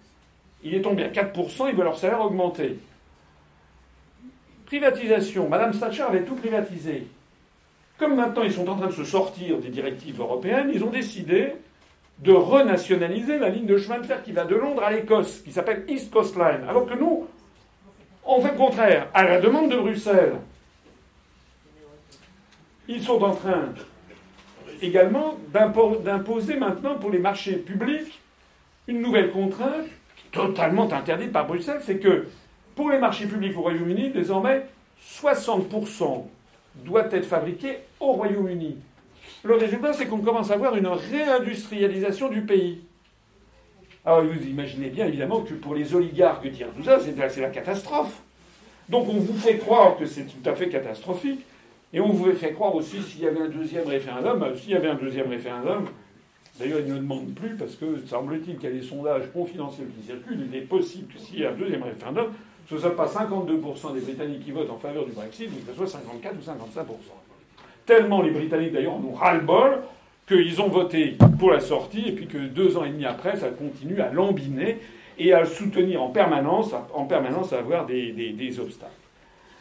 Il 0.63 0.75
est 0.75 0.81
tombé 0.81 1.03
à 1.03 1.09
4%, 1.09 1.69
ils 1.69 1.75
voient 1.75 1.85
leur 1.85 1.97
salaire 1.97 2.21
augmenter. 2.21 2.77
Privatisation. 4.65 5.47
Madame 5.47 5.77
Thatcher 5.77 6.03
avait 6.03 6.23
tout 6.23 6.35
privatisé. 6.35 7.07
Comme 7.97 8.15
maintenant 8.15 8.43
ils 8.43 8.53
sont 8.53 8.67
en 8.67 8.75
train 8.75 8.87
de 8.87 8.93
se 8.93 9.03
sortir 9.05 9.59
des 9.59 9.69
directives 9.69 10.19
européennes, 10.19 10.71
ils 10.73 10.83
ont 10.83 10.89
décidé 10.89 11.53
de 12.19 12.33
renationaliser 12.33 13.39
la 13.39 13.49
ligne 13.49 13.65
de 13.65 13.77
chemin 13.77 13.99
de 13.99 14.05
fer 14.05 14.23
qui 14.23 14.31
va 14.31 14.43
de 14.43 14.55
Londres 14.55 14.83
à 14.83 14.91
l'Écosse, 14.91 15.41
qui 15.41 15.51
s'appelle 15.51 15.85
East 15.87 16.11
Coast 16.11 16.35
Line. 16.35 16.65
Alors 16.67 16.85
que 16.85 16.93
nous, 16.93 17.27
on 18.25 18.41
fait 18.41 18.55
contraire. 18.55 19.07
À 19.13 19.23
la 19.23 19.39
demande 19.39 19.71
de 19.71 19.77
Bruxelles, 19.77 20.35
ils 22.87 23.01
sont 23.01 23.21
en 23.21 23.35
train 23.35 23.69
également 24.81 25.37
d'imposer 25.53 26.57
maintenant 26.57 26.95
pour 26.95 27.11
les 27.11 27.19
marchés 27.19 27.55
publics 27.55 28.19
une 28.87 29.01
nouvelle 29.01 29.31
contrainte 29.31 29.85
totalement 30.31 30.91
interdite 30.91 31.31
par 31.31 31.45
Bruxelles, 31.45 31.81
c'est 31.83 31.99
que 31.99 32.27
pour 32.75 32.89
les 32.89 32.97
marchés 32.97 33.27
publics 33.27 33.57
au 33.57 33.61
Royaume-Uni, 33.61 34.11
désormais, 34.11 34.65
60% 35.19 36.25
doit 36.75 37.07
être 37.11 37.25
fabriqué 37.25 37.79
au 37.99 38.13
Royaume-Uni. 38.13 38.77
Le 39.43 39.55
résultat, 39.55 39.93
c'est 39.93 40.07
qu'on 40.07 40.19
commence 40.19 40.51
à 40.51 40.53
avoir 40.53 40.75
une 40.75 40.87
réindustrialisation 40.87 42.29
du 42.29 42.41
pays. 42.41 42.81
Alors 44.05 44.23
vous 44.23 44.47
imaginez 44.47 44.89
bien 44.89 45.05
évidemment 45.05 45.41
que 45.41 45.53
pour 45.53 45.75
les 45.75 45.93
oligarques 45.93 46.47
dire 46.47 46.67
tout 46.75 46.83
ça, 46.83 46.99
c'est 46.99 47.41
la 47.41 47.49
catastrophe. 47.49 48.21
Donc 48.89 49.07
on 49.07 49.19
vous 49.19 49.37
fait 49.37 49.57
croire 49.57 49.95
que 49.97 50.05
c'est 50.05 50.23
tout 50.23 50.49
à 50.49 50.55
fait 50.55 50.69
catastrophique. 50.69 51.41
Et 51.93 51.99
on 51.99 52.09
vous 52.09 52.31
fait 52.33 52.53
croire 52.53 52.73
aussi 52.73 53.01
s'il 53.01 53.21
y 53.21 53.27
avait 53.27 53.41
un 53.41 53.49
deuxième 53.49 53.87
référendum, 53.87 54.41
euh, 54.43 54.55
s'il 54.55 54.71
y 54.71 54.75
avait 54.75 54.87
un 54.87 54.95
deuxième 54.95 55.29
référendum, 55.29 55.87
d'ailleurs 56.57 56.79
ils 56.79 56.93
ne 56.93 56.97
demandent 56.97 57.33
plus 57.33 57.55
parce 57.57 57.75
que 57.75 57.99
semble-t-il 58.05 58.57
qu'il 58.57 58.69
y 58.69 58.71
a 58.71 58.75
des 58.75 58.81
sondages 58.81 59.23
confidentiels 59.33 59.87
qui 59.89 60.05
circulent, 60.05 60.47
il 60.49 60.55
est 60.55 60.61
possible 60.61 61.13
que 61.13 61.19
s'il 61.19 61.41
y 61.41 61.45
a 61.45 61.49
un 61.49 61.53
deuxième 61.53 61.83
référendum, 61.83 62.27
ce 62.69 62.75
ne 62.75 62.79
soit 62.79 62.95
pas 62.95 63.07
52% 63.07 63.93
des 63.93 63.99
Britanniques 63.99 64.45
qui 64.45 64.51
votent 64.51 64.69
en 64.69 64.77
faveur 64.77 65.05
du 65.05 65.11
Brexit, 65.11 65.49
mais 65.51 65.59
que 65.59 65.71
ce 65.71 65.77
soit 65.77 65.99
54 65.99 66.33
ou 66.33 66.79
55%. 66.79 66.85
Tellement 67.85 68.21
les 68.21 68.31
Britanniques 68.31 68.71
d'ailleurs 68.71 68.93
en 68.93 69.03
ont 69.03 69.13
ras-le-bol 69.13 69.81
qu'ils 70.31 70.61
ont 70.61 70.69
voté 70.69 71.17
pour 71.39 71.51
la 71.51 71.59
sortie 71.59 72.07
et 72.07 72.11
puis 72.13 72.27
que 72.27 72.37
deux 72.37 72.77
ans 72.77 72.85
et 72.85 72.89
demi 72.89 73.05
après, 73.05 73.35
ça 73.35 73.49
continue 73.49 73.99
à 73.99 74.11
lambiner. 74.11 74.79
et 75.17 75.33
à 75.33 75.45
soutenir 75.45 76.01
en 76.01 76.09
permanence, 76.09 76.71
en 76.93 77.05
permanence 77.05 77.53
à 77.53 77.59
avoir 77.59 77.85
des, 77.85 78.59
obstacles. 78.59 78.91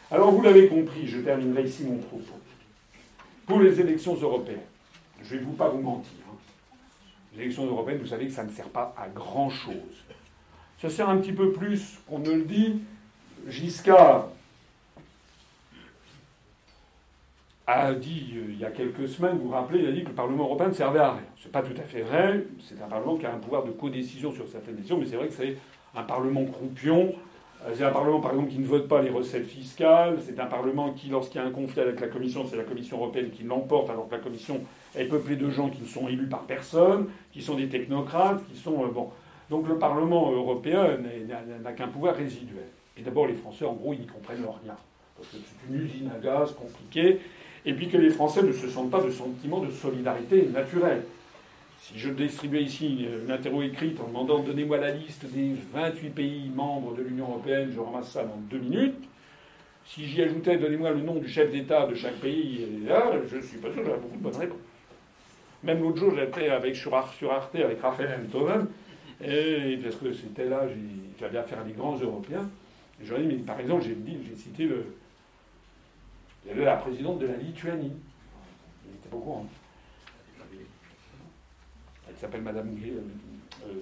Alors 0.09 0.31
vous 0.31 0.41
l'avez 0.41 0.67
compris, 0.67 1.05
je 1.05 1.19
terminerai 1.19 1.63
ici 1.63 1.83
mon 1.83 1.97
propos. 1.97 2.39
Pour 3.45 3.59
les 3.59 3.79
élections 3.79 4.15
européennes, 4.15 4.57
je 5.21 5.35
ne 5.35 5.39
vais 5.39 5.45
vous 5.45 5.51
pas 5.51 5.69
vous 5.69 5.81
mentir. 5.81 6.13
Hein. 6.29 6.37
Les 7.35 7.43
élections 7.43 7.65
européennes, 7.65 7.99
vous 7.99 8.07
savez 8.07 8.25
que 8.25 8.31
ça 8.31 8.43
ne 8.43 8.49
sert 8.49 8.69
pas 8.69 8.95
à 8.97 9.07
grand-chose. 9.09 10.05
Ça 10.81 10.89
sert 10.89 11.07
un 11.09 11.17
petit 11.17 11.33
peu 11.33 11.51
plus 11.51 11.99
qu'on 12.07 12.19
ne 12.19 12.31
le 12.31 12.43
dit. 12.43 12.81
Giscard 13.47 14.29
a 17.71 17.93
dit 17.93 18.33
euh, 18.35 18.45
il 18.49 18.59
y 18.59 18.65
a 18.65 18.71
quelques 18.71 19.07
semaines, 19.07 19.37
vous 19.37 19.47
vous 19.47 19.53
rappelez, 19.53 19.79
il 19.79 19.87
a 19.87 19.91
dit 19.91 20.03
que 20.03 20.09
le 20.09 20.15
Parlement 20.15 20.45
européen 20.45 20.67
ne 20.67 20.73
servait 20.73 20.99
à 20.99 21.13
rien. 21.13 21.23
Ce 21.37 21.45
n'est 21.45 21.51
pas 21.51 21.61
tout 21.61 21.75
à 21.77 21.83
fait 21.83 22.01
vrai. 22.01 22.43
C'est 22.59 22.81
un 22.81 22.87
Parlement 22.87 23.15
qui 23.17 23.25
a 23.25 23.33
un 23.33 23.39
pouvoir 23.39 23.63
de 23.63 23.71
codécision 23.71 24.31
sur 24.31 24.47
certaines 24.47 24.75
décisions, 24.75 24.97
mais 24.97 25.05
c'est 25.05 25.15
vrai 25.15 25.27
que 25.27 25.33
c'est 25.33 25.57
un 25.95 26.03
Parlement 26.03 26.45
croupion. 26.45 27.13
Euh, 27.65 27.73
c'est 27.75 27.83
un 27.83 27.91
Parlement, 27.91 28.19
par 28.19 28.31
exemple, 28.31 28.49
qui 28.49 28.59
ne 28.59 28.65
vote 28.65 28.87
pas 28.87 29.01
les 29.01 29.09
recettes 29.09 29.45
fiscales. 29.45 30.17
C'est 30.25 30.39
un 30.39 30.45
Parlement 30.45 30.91
qui, 30.93 31.09
lorsqu'il 31.09 31.39
y 31.41 31.43
a 31.43 31.47
un 31.47 31.51
conflit 31.51 31.81
avec 31.81 31.99
la 31.99 32.07
Commission, 32.07 32.45
c'est 32.49 32.57
la 32.57 32.63
Commission 32.63 32.97
européenne 32.97 33.29
qui 33.29 33.43
l'emporte, 33.43 33.89
alors 33.89 34.07
que 34.07 34.15
la 34.15 34.21
Commission 34.21 34.61
est 34.95 35.05
peuplée 35.05 35.35
de 35.35 35.49
gens 35.49 35.69
qui 35.69 35.81
ne 35.81 35.87
sont 35.87 36.07
élus 36.07 36.27
par 36.27 36.41
personne, 36.41 37.07
qui 37.31 37.41
sont 37.41 37.55
des 37.55 37.69
technocrates, 37.69 38.43
qui 38.51 38.57
sont. 38.57 38.83
Euh, 38.83 38.87
bon. 38.87 39.09
Donc 39.49 39.67
le 39.67 39.77
Parlement 39.77 40.31
européen 40.31 40.97
n'a 41.61 41.73
qu'un 41.73 41.89
pouvoir 41.89 42.15
résiduel. 42.15 42.67
Et 42.95 43.01
d'abord, 43.01 43.27
les 43.27 43.33
Français, 43.33 43.65
en 43.65 43.73
gros, 43.73 43.91
ils 43.91 43.99
n'y 43.99 44.07
comprennent 44.07 44.45
rien. 44.63 44.75
Parce 45.17 45.27
que 45.27 45.37
c'est 45.37 45.73
une 45.73 45.83
usine 45.83 46.09
à 46.15 46.19
gaz 46.19 46.53
compliquée 46.53 47.19
et 47.65 47.73
puis 47.73 47.87
que 47.87 47.97
les 47.97 48.09
Français 48.09 48.43
ne 48.43 48.51
se 48.51 48.67
sentent 48.67 48.91
pas 48.91 49.01
de 49.01 49.11
sentiment 49.11 49.59
de 49.59 49.71
solidarité 49.71 50.47
naturelle. 50.47 51.03
Si 51.81 51.97
je 51.97 52.09
distribuais 52.09 52.63
ici 52.63 53.07
une 53.25 53.31
interview 53.31 53.63
écrite 53.63 53.99
en 53.99 54.07
demandant 54.07 54.39
donnez-moi 54.39 54.77
la 54.77 54.91
liste 54.91 55.25
des 55.25 55.53
28 55.73 56.09
pays 56.09 56.51
membres 56.53 56.95
de 56.95 57.03
l'Union 57.03 57.25
européenne, 57.29 57.71
je 57.73 57.79
ramasse 57.79 58.11
ça 58.11 58.23
dans 58.23 58.37
deux 58.49 58.59
minutes. 58.59 59.03
Si 59.85 60.05
j'y 60.05 60.21
ajoutais 60.21 60.57
donnez-moi 60.57 60.91
le 60.91 61.01
nom 61.01 61.15
du 61.15 61.27
chef 61.27 61.51
d'État 61.51 61.87
de 61.87 61.95
chaque 61.95 62.15
pays, 62.15 62.67
je 62.87 63.35
ne 63.35 63.41
suis 63.41 63.57
pas 63.57 63.71
sûr 63.71 63.81
que 63.81 63.85
j'aurais 63.85 63.99
beaucoup 63.99 64.17
de 64.17 64.23
bonnes 64.23 64.35
réponses. 64.35 64.57
Même 65.63 65.81
l'autre 65.81 65.97
jour, 65.97 66.13
j'étais 66.15 66.49
avec, 66.49 66.75
sur, 66.75 66.93
Arte 66.95 67.15
avec 67.55 67.81
Raphaël 67.81 68.19
Enthoven, 68.25 68.67
et 69.23 69.77
parce 69.83 69.95
que 69.95 70.11
c'était 70.13 70.45
là, 70.45 70.63
j'avais 71.19 71.37
affaire 71.37 71.59
à 71.59 71.63
des 71.63 71.73
grands 71.73 71.97
Européens. 71.97 72.49
J'aurais 73.03 73.23
dit, 73.23 73.35
par 73.37 73.59
exemple, 73.59 73.83
j'ai 73.83 74.35
cité 74.35 74.65
le, 74.65 74.85
il 76.43 76.49
y 76.49 76.51
avait 76.51 76.65
la 76.65 76.77
présidente 76.77 77.19
de 77.19 77.27
la 77.27 77.37
Lituanie. 77.37 77.93
Il 78.85 78.95
était 78.95 79.09
pas 79.09 79.17
au. 79.17 79.45
Elle 82.09 82.17
s'appelle 82.17 82.41
Madame 82.41 82.75
euh, 82.85 83.73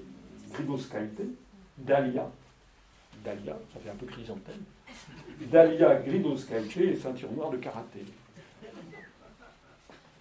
Gribauskaite. 0.54 1.22
Dalia. 1.78 2.30
Dalia, 3.24 3.58
ça 3.74 3.80
fait 3.80 3.90
un 3.90 3.96
peu 3.96 4.06
chrysanthème. 4.06 4.64
Dalia 5.42 5.96
Gribauskaite 5.96 6.78
et 6.78 6.96
ceinture 6.96 7.32
noire 7.32 7.50
de 7.50 7.58
karaté. 7.58 8.04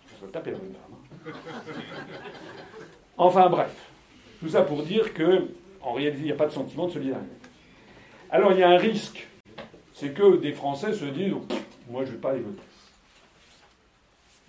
Ça 0.07 0.27
se 0.27 0.27
taper 0.27 0.53
la 0.53 0.59
bonne 0.59 0.73
femme. 0.73 0.95
Hein. 1.27 1.33
Enfin 3.17 3.49
bref. 3.51 3.91
Tout 4.41 4.49
ça 4.49 4.63
pour 4.63 4.85
dire 4.85 5.13
que, 5.15 5.49
en 5.83 5.93
réalité, 5.95 6.21
il 6.21 6.27
n'y 6.27 6.33
a 6.33 6.37
pas 6.37 6.47
de 6.47 6.53
sentiment 6.53 6.87
de 6.87 6.93
solidarité. 6.93 7.29
Alors 8.31 8.53
il 8.53 8.59
y 8.59 8.63
a 8.63 8.71
un 8.71 8.79
risque. 8.79 9.27
C'est 9.95 10.15
que 10.15 10.37
des 10.37 10.53
Français 10.53 10.93
se 10.93 11.07
disent 11.07 11.35
moi, 11.89 12.05
je 12.05 12.11
ne 12.11 12.15
vais 12.15 12.21
pas 12.21 12.31
aller 12.31 12.41
voter. 12.41 12.63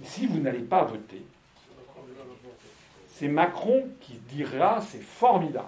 Si 0.04 0.28
vous 0.28 0.40
n'allez 0.40 0.60
pas 0.60 0.84
voter, 0.84 1.24
c'est 3.08 3.28
Macron 3.28 3.90
qui 4.00 4.14
dira 4.34 4.82
c'est 4.82 5.02
formidable. 5.02 5.68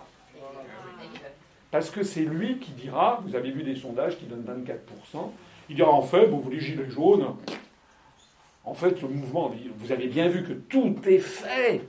Parce 1.69 1.89
que 1.89 2.03
c'est 2.03 2.21
lui 2.21 2.59
qui 2.59 2.71
dira, 2.71 3.21
vous 3.25 3.35
avez 3.35 3.51
vu 3.51 3.63
des 3.63 3.75
sondages 3.75 4.17
qui 4.17 4.25
donnent 4.25 4.43
24%, 4.43 5.31
il 5.69 5.75
dira 5.75 5.91
en 5.91 6.01
fait, 6.01 6.25
vous 6.25 6.49
les 6.49 6.59
gilets 6.59 6.89
jaunes, 6.89 7.35
en 8.63 8.73
fait, 8.73 9.01
le 9.01 9.07
mouvement, 9.07 9.51
vous 9.77 9.91
avez 9.91 10.07
bien 10.07 10.27
vu 10.27 10.43
que 10.43 10.53
tout 10.53 10.95
est 11.07 11.19
fait 11.19 11.81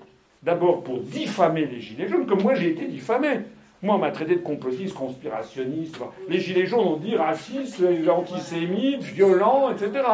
d'abord 0.43 0.83
pour 0.83 1.01
diffamer 1.01 1.67
les 1.67 1.81
gilets 1.81 2.09
jaunes, 2.09 2.27
comme 2.27 2.43
moi 2.43 2.55
j'ai 2.55 2.71
été 2.71 2.87
diffamé. 2.87 3.41
Moi, 3.83 3.97
on 3.97 3.99
m'a 3.99 4.13
traité 4.13 4.37
de 4.37 4.41
complotiste, 4.41 4.95
conspirationniste. 4.95 5.97
Les 6.29 6.39
gilets 6.39 6.67
jaunes 6.67 6.87
ont 6.87 6.97
dit 6.97 7.17
raciste, 7.17 7.83
antisémite, 8.09 9.03
violent, 9.03 9.73
etc. 9.73 10.05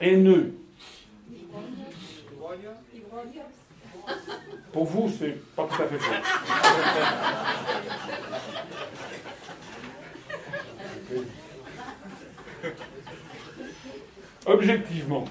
Haineux. 0.00 0.54
Pour 4.72 4.84
vous, 4.86 5.12
c'est 5.18 5.36
pas 5.54 5.66
tout 5.66 5.82
à 5.82 5.86
fait 5.86 5.98
faux. 5.98 6.12
Objectivement, 14.46 15.24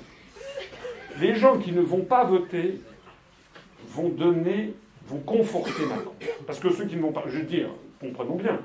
les 1.20 1.36
gens 1.36 1.58
qui 1.58 1.72
ne 1.72 1.82
vont 1.82 2.04
pas 2.04 2.24
voter 2.24 2.80
vont 3.90 4.10
donner 4.10 4.76
vous 5.08 5.20
confortez 5.20 5.86
Macron. 5.86 6.14
Parce 6.46 6.60
que 6.60 6.72
ceux 6.72 6.86
qui 6.86 6.96
ne 6.96 7.02
vont 7.02 7.12
pas, 7.12 7.24
je 7.28 7.38
veux 7.38 7.44
dire, 7.44 7.70
comprenons 8.00 8.36
bien, 8.36 8.60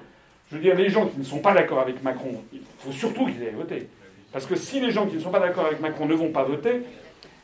je 0.51 0.57
veux 0.57 0.63
dire, 0.63 0.75
les 0.75 0.89
gens 0.89 1.07
qui 1.07 1.19
ne 1.19 1.25
sont 1.25 1.41
pas 1.41 1.53
d'accord 1.53 1.81
avec 1.81 2.03
Macron, 2.03 2.43
il 2.53 2.61
faut 2.79 2.93
surtout 2.93 3.27
qu'ils 3.27 3.43
aient 3.43 3.51
voté. 3.51 3.89
Parce 4.33 4.47
que 4.47 4.57
si 4.57 4.81
les 4.81 4.91
gens 4.91 5.07
qui 5.07 5.17
ne 5.17 5.21
sont 5.21 5.31
pas 5.31 5.41
d'accord 5.41 5.67
avec 5.67 5.81
Macron 5.81 6.07
ne 6.07 6.15
vont 6.15 6.31
pas 6.31 6.45
voter, 6.45 6.83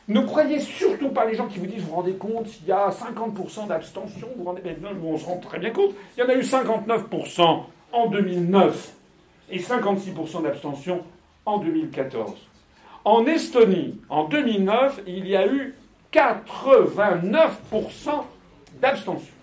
ne 0.07 0.21
croyez 0.21 0.59
surtout 0.59 1.09
pas 1.09 1.25
les 1.25 1.35
gens 1.35 1.47
qui 1.47 1.57
vous 1.57 1.65
disent, 1.65 1.81
vous 1.81 1.89
vous 1.89 1.95
rendez 1.95 2.13
compte, 2.13 2.47
s'il 2.47 2.67
y 2.67 2.71
a 2.71 2.89
50% 2.89 3.67
d'abstention, 3.67 4.27
vous 4.37 4.43
rendez 4.43 4.61
on 5.03 5.17
se 5.17 5.25
rend 5.25 5.37
très 5.37 5.57
bien 5.57 5.71
compte, 5.71 5.95
il 6.15 6.21
y 6.21 6.23
en 6.23 6.29
a 6.29 6.35
eu 6.35 6.41
59% 6.41 7.63
en 7.91 8.07
2009 8.07 8.93
et 9.49 9.59
56% 9.59 10.43
d'abstention 10.43 11.03
en 11.45 11.57
2014. 11.57 12.35
En 13.03 13.25
Estonie, 13.25 13.99
en 14.09 14.25
2009, 14.25 15.01
il 15.07 15.27
y 15.27 15.35
a 15.35 15.47
eu 15.47 15.73
89% 16.13 18.23
d'abstention. 18.85 19.33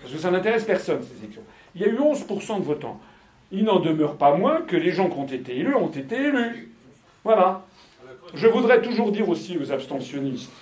Parce 0.00 0.12
que 0.12 0.18
ça 0.18 0.30
n'intéresse 0.30 0.64
personne, 0.64 1.02
ces 1.02 1.22
élections. 1.22 1.42
Il 1.74 1.82
y 1.82 1.84
a 1.84 1.88
eu 1.88 1.96
11% 1.96 2.58
de 2.58 2.64
votants. 2.64 3.00
Il 3.52 3.64
n'en 3.64 3.78
demeure 3.78 4.16
pas 4.16 4.36
moins 4.36 4.62
que 4.62 4.76
les 4.76 4.90
gens 4.90 5.08
qui 5.08 5.16
ont 5.16 5.26
été 5.26 5.56
élus 5.56 5.74
ont 5.74 5.88
été 5.88 6.16
élus. 6.16 6.72
Voilà. 7.22 7.64
Je 8.34 8.48
voudrais 8.48 8.82
toujours 8.82 9.12
dire 9.12 9.28
aussi 9.28 9.56
aux 9.58 9.70
abstentionnistes 9.70 10.52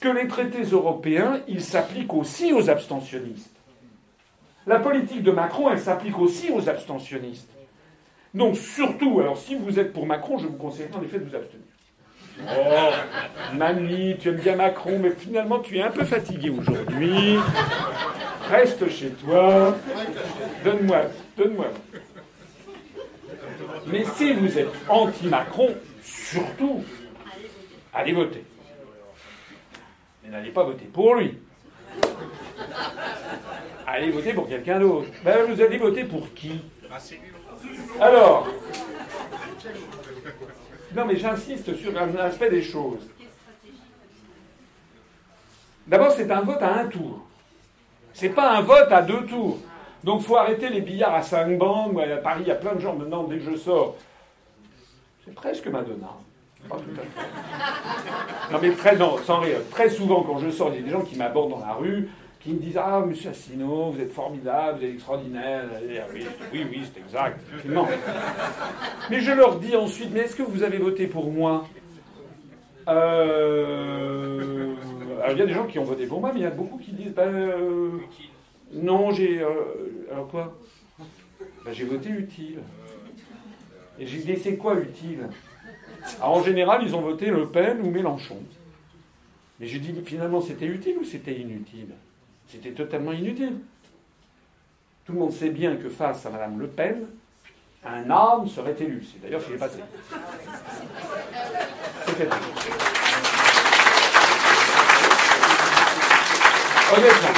que 0.00 0.08
les 0.08 0.26
traités 0.26 0.62
européens, 0.62 1.42
ils 1.46 1.62
s'appliquent 1.62 2.14
aussi 2.14 2.52
aux 2.52 2.70
abstentionnistes. 2.70 3.54
La 4.66 4.78
politique 4.78 5.22
de 5.22 5.30
Macron, 5.30 5.70
elle 5.70 5.78
s'applique 5.78 6.18
aussi 6.18 6.50
aux 6.50 6.68
abstentionnistes. 6.68 7.50
Donc 8.34 8.56
surtout, 8.56 9.20
alors 9.20 9.36
si 9.36 9.54
vous 9.54 9.78
êtes 9.78 9.92
pour 9.92 10.06
Macron, 10.06 10.38
je 10.38 10.46
vous 10.46 10.56
conseille 10.56 10.88
en 10.92 11.02
effet 11.02 11.18
de 11.18 11.24
vous 11.24 11.36
abstenir. 11.36 11.61
Oh, 12.40 12.90
mamie, 13.54 14.16
tu 14.18 14.28
aimes 14.30 14.36
bien 14.36 14.56
Macron, 14.56 14.98
mais 14.98 15.10
finalement 15.10 15.60
tu 15.60 15.78
es 15.78 15.82
un 15.82 15.90
peu 15.90 16.04
fatigué 16.04 16.50
aujourd'hui. 16.50 17.38
Reste 18.50 18.88
chez 18.90 19.10
toi. 19.10 19.76
Donne-moi, 20.64 21.02
donne-moi. 21.36 21.66
Mais 23.86 24.04
si 24.16 24.32
vous 24.32 24.58
êtes 24.58 24.72
anti-Macron, 24.88 25.74
surtout, 26.02 26.84
allez 27.92 28.12
voter. 28.12 28.44
Mais 30.22 30.30
n'allez 30.30 30.50
pas 30.50 30.64
voter 30.64 30.86
pour 30.86 31.14
lui. 31.14 31.38
Allez 33.86 34.10
voter 34.10 34.32
pour 34.32 34.48
quelqu'un 34.48 34.80
d'autre. 34.80 35.08
Ben, 35.24 35.44
vous 35.48 35.60
allez 35.60 35.78
voter 35.78 36.04
pour 36.04 36.32
qui? 36.34 36.62
Alors, 38.00 38.48
non, 40.94 41.06
mais 41.06 41.16
j'insiste 41.16 41.74
sur 41.76 41.96
un 41.98 42.14
aspect 42.16 42.50
des 42.50 42.62
choses. 42.62 43.08
D'abord, 45.86 46.12
c'est 46.12 46.30
un 46.30 46.42
vote 46.42 46.62
à 46.62 46.80
un 46.80 46.86
tour. 46.86 47.20
C'est 48.12 48.28
pas 48.28 48.56
un 48.56 48.62
vote 48.62 48.90
à 48.90 49.02
deux 49.02 49.24
tours. 49.26 49.58
Donc, 50.04 50.22
faut 50.22 50.36
arrêter 50.36 50.68
les 50.68 50.80
billards 50.80 51.14
à 51.14 51.22
cinq 51.22 51.58
bandes. 51.58 51.98
à 51.98 52.16
Paris, 52.18 52.42
il 52.42 52.48
y 52.48 52.52
a 52.52 52.56
plein 52.56 52.74
de 52.74 52.80
gens 52.80 52.94
maintenant, 52.94 53.24
dès 53.24 53.38
que 53.38 53.50
je 53.50 53.56
sors. 53.56 53.96
C'est 55.24 55.34
presque 55.34 55.66
Madonna. 55.68 56.10
Pas 56.68 56.76
tout 56.76 57.00
à 57.00 57.02
fait. 57.02 58.52
Non, 58.52 58.58
mais 58.60 58.72
très, 58.72 58.96
sans 59.24 59.40
rire. 59.40 59.58
Très 59.70 59.90
souvent, 59.90 60.22
quand 60.22 60.38
je 60.38 60.50
sors, 60.50 60.70
il 60.72 60.76
y 60.76 60.78
a 60.78 60.82
des 60.82 60.90
gens 60.90 61.02
qui 61.02 61.16
m'abordent 61.16 61.50
dans 61.50 61.66
la 61.66 61.72
rue 61.74 62.08
qui 62.42 62.52
me 62.52 62.58
disent 62.58 62.76
Ah, 62.76 63.04
monsieur 63.06 63.30
Assino, 63.30 63.90
vous 63.90 64.00
êtes 64.00 64.12
formidable, 64.12 64.78
vous 64.78 64.84
êtes 64.84 64.94
extraordinaire. 64.94 65.64
Oui, 66.52 66.66
oui, 66.70 66.82
c'est 66.92 67.00
exact. 67.00 67.40
Mais 69.10 69.20
je 69.20 69.32
leur 69.32 69.58
dis 69.58 69.76
ensuite 69.76 70.10
Mais 70.12 70.20
est-ce 70.20 70.36
que 70.36 70.42
vous 70.42 70.62
avez 70.62 70.78
voté 70.78 71.06
pour 71.06 71.30
moi? 71.30 71.66
Euh... 72.88 74.74
Alors, 75.22 75.36
il 75.36 75.38
y 75.38 75.42
a 75.42 75.46
des 75.46 75.54
gens 75.54 75.66
qui 75.66 75.78
ont 75.78 75.84
voté 75.84 76.06
pour 76.06 76.20
moi, 76.20 76.32
mais 76.34 76.40
il 76.40 76.42
y 76.42 76.46
a 76.46 76.50
beaucoup 76.50 76.78
qui 76.78 76.92
disent 76.92 77.12
ben, 77.14 77.28
euh, 77.28 77.90
Non, 78.72 79.12
j'ai. 79.12 79.40
Euh, 79.40 80.08
alors 80.10 80.26
quoi? 80.26 80.58
Ben, 81.64 81.72
J'ai 81.72 81.84
voté 81.84 82.08
utile. 82.10 82.58
Et 84.00 84.06
j'ai 84.06 84.18
dit 84.18 84.36
C'est 84.36 84.56
quoi 84.56 84.78
utile? 84.80 85.28
En 86.20 86.42
général, 86.42 86.82
ils 86.82 86.96
ont 86.96 87.00
voté 87.00 87.26
Le 87.26 87.46
Pen 87.46 87.80
ou 87.82 87.90
Mélenchon. 87.90 88.38
Mais 89.60 89.68
je 89.68 89.78
dis 89.78 89.94
finalement, 90.04 90.40
c'était 90.40 90.66
utile 90.66 90.96
ou 91.00 91.04
c'était 91.04 91.38
inutile? 91.38 91.94
C'était 92.48 92.72
totalement 92.72 93.12
inutile. 93.12 93.58
Tout 95.04 95.12
le 95.12 95.18
monde 95.18 95.32
sait 95.32 95.50
bien 95.50 95.76
que 95.76 95.88
face 95.88 96.24
à 96.26 96.30
Mme 96.30 96.60
Le 96.60 96.68
Pen, 96.68 97.06
un 97.84 98.08
homme 98.10 98.48
serait 98.48 98.76
élu. 98.78 99.04
C'est 99.04 99.20
d'ailleurs 99.20 99.42
ce 99.42 99.48
qui 99.48 99.54
est 99.54 99.58
passé. 99.58 99.78
Honnêtement, 106.94 107.30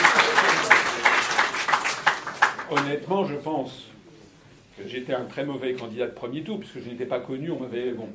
honnêtement, 2.70 3.24
je 3.24 3.36
pense 3.36 3.84
que 4.76 4.86
j'étais 4.88 5.14
un 5.14 5.24
très 5.24 5.44
mauvais 5.44 5.74
candidat 5.74 6.06
de 6.06 6.12
premier 6.12 6.42
tour, 6.42 6.58
puisque 6.58 6.80
je 6.80 6.90
n'étais 6.90 7.06
pas 7.06 7.20
connu, 7.20 7.50
on 7.50 7.60
m'avait. 7.60 7.92
Bon. 7.92 8.08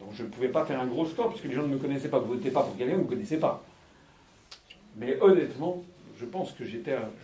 Donc 0.00 0.10
je 0.14 0.22
ne 0.22 0.28
pouvais 0.28 0.48
pas 0.48 0.64
faire 0.64 0.80
un 0.80 0.86
gros 0.86 1.06
score, 1.06 1.30
puisque 1.30 1.44
les 1.44 1.54
gens 1.54 1.62
ne 1.62 1.68
me 1.68 1.78
connaissaient 1.78 2.08
pas. 2.08 2.18
Vous 2.18 2.32
ne 2.32 2.38
votez 2.38 2.50
pas 2.50 2.62
pour 2.62 2.76
quelqu'un, 2.76 2.96
vous 2.96 3.02
ne 3.02 3.08
connaissez 3.08 3.38
pas. 3.38 3.62
Mais 4.96 5.20
honnêtement, 5.20 5.84
je 6.18 6.24
pense 6.24 6.52
que 6.52 6.64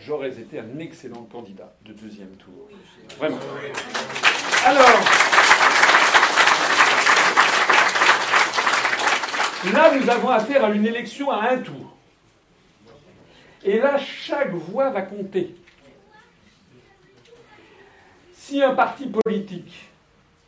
j'aurais 0.01 0.39
été 0.39 0.61
un 0.61 0.79
excellent 0.79 1.25
candidat 1.25 1.73
de 1.85 1.93
deuxième 1.93 2.31
tour. 2.37 2.69
Vraiment. 3.19 3.39
Alors, 4.65 5.01
là, 9.73 9.99
nous 9.99 10.09
avons 10.09 10.29
affaire 10.29 10.65
à 10.65 10.71
une 10.71 10.87
élection 10.87 11.31
à 11.31 11.51
un 11.51 11.59
tour. 11.59 11.97
Et 13.65 13.79
là, 13.79 13.99
chaque 13.99 14.53
voix 14.53 14.91
va 14.91 15.03
compter. 15.03 15.57
Si 18.33 18.63
un 18.63 18.75
parti 18.75 19.07
politique 19.07 19.89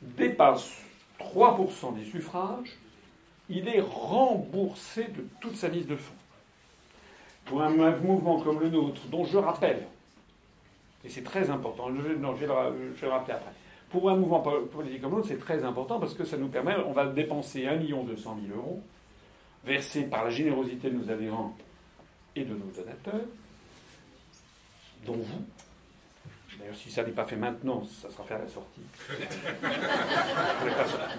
dépasse 0.00 0.70
3% 1.18 1.98
des 1.98 2.04
suffrages, 2.04 2.76
il 3.48 3.68
est 3.68 3.80
remboursé 3.80 5.04
de 5.04 5.26
toute 5.40 5.56
sa 5.56 5.68
mise 5.68 5.86
de 5.86 5.96
fonds 5.96 6.15
pour 7.46 7.62
un 7.62 7.70
mouvement 7.70 8.40
comme 8.40 8.60
le 8.60 8.68
nôtre, 8.68 9.00
dont 9.10 9.24
je 9.24 9.38
rappelle, 9.38 9.86
et 11.04 11.08
c'est 11.08 11.22
très 11.22 11.48
important, 11.50 11.88
je, 11.94 12.14
non, 12.14 12.34
je, 12.34 12.40
vais 12.40 12.46
le, 12.46 13.08
rappeler 13.08 13.34
après, 13.34 13.52
pour 13.88 14.10
un 14.10 14.16
mouvement 14.16 14.40
politique 14.40 15.00
comme 15.00 15.12
le 15.12 15.16
nôtre, 15.18 15.28
c'est 15.28 15.38
très 15.38 15.64
important 15.64 15.98
parce 15.98 16.14
que 16.14 16.24
ça 16.24 16.36
nous 16.36 16.48
permet, 16.48 16.76
on 16.86 16.92
va 16.92 17.06
dépenser 17.06 17.66
1 17.66 17.76
200 17.76 18.38
000 18.48 18.58
euros, 18.58 18.82
versés 19.64 20.04
par 20.04 20.24
la 20.24 20.30
générosité 20.30 20.90
de 20.90 20.96
nos 20.96 21.10
adhérents 21.10 21.56
et 22.34 22.44
de 22.44 22.54
nos 22.54 22.66
donateurs, 22.76 23.26
dont 25.06 25.14
vous. 25.14 25.44
D'ailleurs, 26.58 26.74
si 26.74 26.90
ça 26.90 27.04
n'est 27.04 27.12
pas 27.12 27.24
fait 27.24 27.36
maintenant, 27.36 27.84
ça 27.84 28.10
sera 28.10 28.24
fait 28.24 28.34
à 28.34 28.38
la 28.38 28.48
sortie. 28.48 28.80
Vous 29.10 30.68
pas 30.70 30.86
sortir 30.86 31.18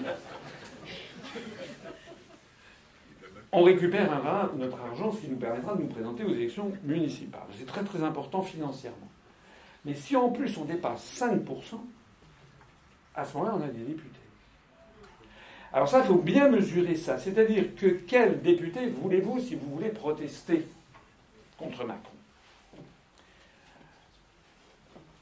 on 3.52 3.64
récupère 3.64 4.10
notre 4.58 4.80
argent, 4.80 5.12
ce 5.12 5.22
qui 5.22 5.30
nous 5.30 5.38
permettra 5.38 5.76
de 5.76 5.82
nous 5.82 5.88
présenter 5.88 6.24
aux 6.24 6.34
élections 6.34 6.72
municipales. 6.84 7.48
C'est 7.58 7.66
très 7.66 7.84
très 7.84 8.04
important 8.04 8.42
financièrement. 8.42 9.10
Mais 9.86 9.94
si 9.94 10.16
en 10.16 10.30
plus 10.30 10.58
on 10.58 10.66
dépasse 10.66 11.20
5%, 11.20 11.80
à 13.16 13.26
ce 13.26 13.38
moment-là, 13.38 13.56
on 13.58 13.64
a 13.64 13.68
des 13.68 13.84
députés. 13.84 14.20
Alors 15.74 15.88
ça, 15.88 16.00
il 16.00 16.06
faut 16.06 16.16
bien 16.16 16.50
mesurer 16.50 16.96
ça. 16.96 17.18
C'est-à-dire 17.18 17.76
que 17.76 17.88
quel 17.88 18.42
député 18.42 18.88
voulez-vous 18.88 19.40
si 19.40 19.56
vous 19.56 19.70
voulez 19.70 19.90
protester 19.90 20.68
contre 21.58 21.84
Macron? 21.86 22.14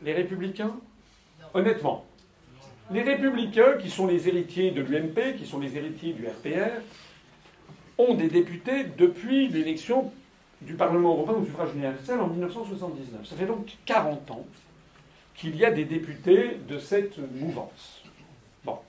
Les 0.01 0.13
républicains? 0.13 0.75
Honnêtement. 1.53 2.05
Les 2.91 3.01
républicains, 3.01 3.77
qui 3.79 3.89
sont 3.89 4.07
les 4.07 4.27
héritiers 4.27 4.71
de 4.71 4.81
l'UMP, 4.81 5.35
qui 5.37 5.45
sont 5.45 5.59
les 5.59 5.75
héritiers 5.77 6.13
du 6.13 6.27
RPR, 6.27 6.81
ont 7.97 8.13
des 8.13 8.27
députés 8.27 8.83
depuis 8.83 9.47
l'élection 9.47 10.11
du 10.61 10.73
Parlement 10.73 11.13
européen 11.13 11.35
au 11.35 11.45
suffrage 11.45 11.73
universel 11.73 12.19
en 12.19 12.27
1979. 12.27 13.25
Ça 13.27 13.35
fait 13.35 13.45
donc 13.45 13.77
40 13.85 14.31
ans 14.31 14.45
qu'il 15.35 15.55
y 15.55 15.65
a 15.65 15.71
des 15.71 15.85
députés 15.85 16.57
de 16.67 16.79
cette 16.79 17.17
mouvance. 17.17 18.03
Bon. 18.63 18.79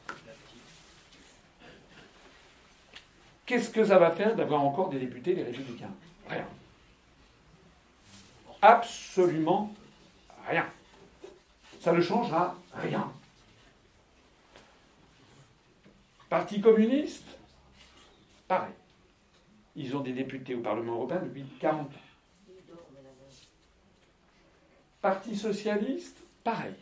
Qu'est-ce 3.45 3.71
que 3.71 3.85
ça 3.85 3.99
va 3.99 4.11
faire 4.11 4.35
d'avoir 4.35 4.63
encore 4.63 4.89
des 4.91 4.99
députés 4.99 5.35
les 5.35 5.43
républicains? 5.43 5.91
Rien. 6.29 6.47
Absolument 8.63 9.73
rien. 10.49 10.67
Ça 11.81 11.93
ne 11.93 12.01
changera 12.01 12.57
rien. 12.75 13.13
Parti 16.29 16.61
communiste, 16.61 17.27
pareil. 18.49 18.73
Ils 19.77 19.95
ont 19.95 20.01
des 20.01 20.13
députés 20.13 20.55
au 20.55 20.61
Parlement 20.61 20.95
européen 20.95 21.21
depuis 21.23 21.45
40 21.61 21.83
ans. 21.83 21.91
Parti 25.03 25.37
socialiste, 25.37 26.17
pareil. 26.43 26.75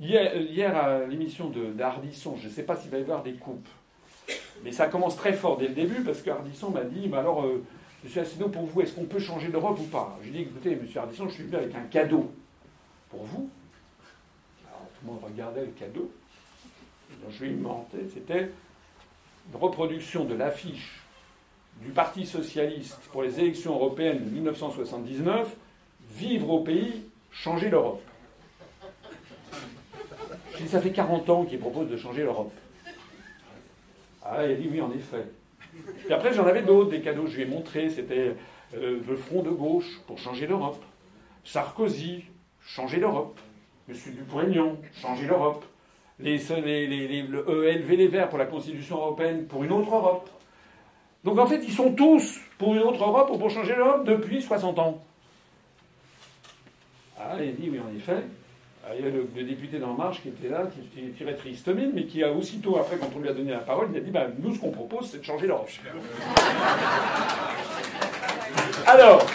Hier, 0.00 0.76
à 0.76 1.06
l'émission 1.06 1.48
d'Ardisson, 1.48 2.36
je 2.36 2.48
ne 2.48 2.52
sais 2.52 2.64
pas 2.64 2.76
s'il 2.76 2.90
va 2.90 2.98
y 2.98 3.02
avoir 3.02 3.22
des 3.22 3.34
coupes, 3.34 3.68
mais 4.64 4.72
ça 4.72 4.88
commence 4.88 5.16
très 5.16 5.32
fort 5.32 5.56
dès 5.56 5.68
le 5.68 5.74
début 5.74 6.02
parce 6.02 6.20
qu'Ardisson 6.20 6.70
m'a 6.70 6.82
dit 6.82 7.08
bah 7.08 7.20
alors, 7.20 7.44
euh, 7.44 7.64
Monsieur 8.02 8.22
pour 8.52 8.66
vous, 8.66 8.82
est-ce 8.82 8.92
qu'on 8.92 9.06
peut 9.06 9.20
changer 9.20 9.48
d'Europe 9.48 9.78
ou 9.80 9.84
pas? 9.84 10.18
Je 10.20 10.28
lui 10.28 10.40
ai 10.40 10.44
dit 10.44 10.50
écoutez, 10.50 10.76
Monsieur 10.76 11.00
Ardisson, 11.00 11.28
je 11.28 11.34
suis 11.34 11.44
venu 11.44 11.56
avec 11.56 11.74
un 11.74 11.84
cadeau 11.84 12.30
pour 13.08 13.22
vous. 13.24 13.48
Alors, 14.66 14.88
tout 14.88 15.06
le 15.06 15.12
monde 15.12 15.22
regardait 15.24 15.64
le 15.64 15.72
cadeau. 15.72 16.12
Donc, 17.22 17.30
je 17.30 17.44
lui 17.44 17.52
ai 17.52 18.08
c'était 18.12 18.50
une 19.50 19.58
reproduction 19.58 20.24
de 20.24 20.34
l'affiche 20.34 21.03
du 21.80 21.90
Parti 21.90 22.26
socialiste 22.26 23.00
pour 23.12 23.22
les 23.22 23.40
élections 23.40 23.74
européennes 23.74 24.24
de 24.24 24.30
1979, 24.30 25.54
vivre 26.10 26.50
au 26.50 26.60
pays, 26.60 27.02
changer 27.30 27.68
l'Europe. 27.68 28.02
J'ai 30.56 30.64
dit, 30.64 30.68
ça 30.68 30.80
fait 30.80 30.92
40 30.92 31.30
ans 31.30 31.44
qu'il 31.44 31.58
propose 31.58 31.88
de 31.88 31.96
changer 31.96 32.22
l'Europe. 32.22 32.52
Ah, 34.22 34.46
il 34.46 34.52
a 34.52 34.54
dit 34.54 34.68
oui, 34.70 34.80
en 34.80 34.90
effet. 34.92 35.26
Et 36.08 36.12
après, 36.12 36.32
j'en 36.32 36.46
avais 36.46 36.62
d'autres, 36.62 36.90
des 36.90 37.00
cadeaux, 37.00 37.26
je 37.26 37.36
lui 37.36 37.42
ai 37.42 37.46
montré, 37.46 37.90
c'était 37.90 38.34
euh, 38.76 39.00
le 39.06 39.16
Front 39.16 39.42
de 39.42 39.50
gauche 39.50 40.00
pour 40.06 40.18
changer 40.18 40.46
l'Europe, 40.46 40.82
Sarkozy, 41.44 42.24
changer 42.64 42.98
l'Europe, 42.98 43.38
Monsieur 43.88 44.12
Dupont-Aignan, 44.12 44.76
changer 44.94 45.26
l'Europe, 45.26 45.64
les, 46.20 46.38
les, 46.38 47.22
le 47.22 47.68
ELV 47.68 47.96
les 47.96 48.08
Verts 48.08 48.28
pour 48.28 48.38
la 48.38 48.46
Constitution 48.46 48.96
européenne, 48.96 49.46
pour 49.46 49.64
une 49.64 49.72
autre 49.72 49.94
Europe. 49.94 50.30
Donc 51.24 51.38
en 51.38 51.46
fait, 51.46 51.62
ils 51.66 51.72
sont 51.72 51.92
tous 51.92 52.38
pour 52.58 52.74
une 52.74 52.82
autre 52.82 53.02
Europe 53.02 53.30
ou 53.32 53.38
pour 53.38 53.48
changer 53.50 53.74
l'Europe 53.74 54.04
depuis 54.04 54.42
60 54.42 54.78
ans. 54.78 55.02
Ah, 57.18 57.42
il 57.42 57.56
dit 57.56 57.70
oui, 57.70 57.80
en 57.80 57.88
effet. 57.96 58.22
Ah, 58.86 58.90
il 58.98 59.04
y 59.04 59.08
a 59.08 59.10
le, 59.10 59.24
député 59.44 59.78
d'En 59.78 59.94
Marche 59.94 60.20
qui 60.20 60.28
était 60.28 60.50
là, 60.50 60.66
qui, 60.66 60.82
tirait 61.12 61.36
triste 61.36 61.68
mine, 61.68 61.92
mais 61.94 62.04
qui 62.04 62.22
a 62.22 62.30
aussitôt, 62.30 62.76
après, 62.76 62.98
quand 62.98 63.08
on 63.16 63.20
lui 63.20 63.30
a 63.30 63.32
donné 63.32 63.52
la 63.52 63.60
parole, 63.60 63.88
il 63.90 63.96
a 63.96 64.00
dit 64.00 64.10
bah, 64.10 64.26
Nous, 64.38 64.54
ce 64.54 64.60
qu'on 64.60 64.70
propose, 64.70 65.08
c'est 65.10 65.20
de 65.20 65.24
changer 65.24 65.46
l'Europe. 65.46 65.70
Alors. 68.86 69.26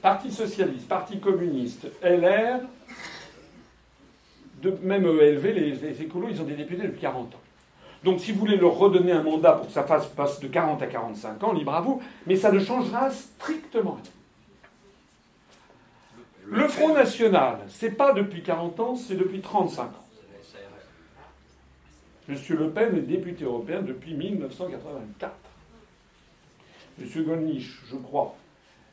Parti 0.00 0.32
socialiste, 0.32 0.88
Parti 0.88 1.20
communiste, 1.20 1.86
LR, 2.02 2.60
de, 4.62 4.76
même 4.82 5.04
ELV, 5.04 5.44
les, 5.52 5.72
les 5.72 6.02
écolos, 6.02 6.28
ils 6.30 6.40
ont 6.40 6.44
des 6.44 6.54
députés 6.54 6.82
depuis 6.82 7.00
40 7.00 7.34
ans. 7.34 7.40
Donc 8.04 8.20
si 8.20 8.32
vous 8.32 8.40
voulez 8.40 8.56
leur 8.56 8.76
redonner 8.76 9.12
un 9.12 9.22
mandat 9.22 9.52
pour 9.52 9.66
que 9.66 9.72
ça 9.72 9.82
fasse, 9.84 10.06
passe 10.06 10.40
de 10.40 10.48
40 10.48 10.80
à 10.82 10.86
45 10.86 11.42
ans, 11.44 11.52
libre 11.52 11.74
à 11.74 11.80
vous, 11.80 12.02
mais 12.26 12.36
ça 12.36 12.50
ne 12.50 12.58
changera 12.58 13.10
strictement 13.10 13.92
rien. 13.92 14.12
Le 16.46 16.66
Front 16.66 16.94
National, 16.94 17.58
c'est 17.68 17.92
pas 17.92 18.12
depuis 18.12 18.42
40 18.42 18.80
ans, 18.80 18.94
c'est 18.96 19.14
depuis 19.14 19.40
35 19.40 19.82
ans. 19.82 20.06
Monsieur 22.28 22.56
Le 22.56 22.70
Pen 22.70 22.96
est 22.96 23.02
député 23.02 23.44
européen 23.44 23.82
depuis 23.82 24.14
1984. 24.14 25.32
Monsieur 26.98 27.22
Gollnisch, 27.22 27.82
je 27.90 27.96
crois, 27.96 28.34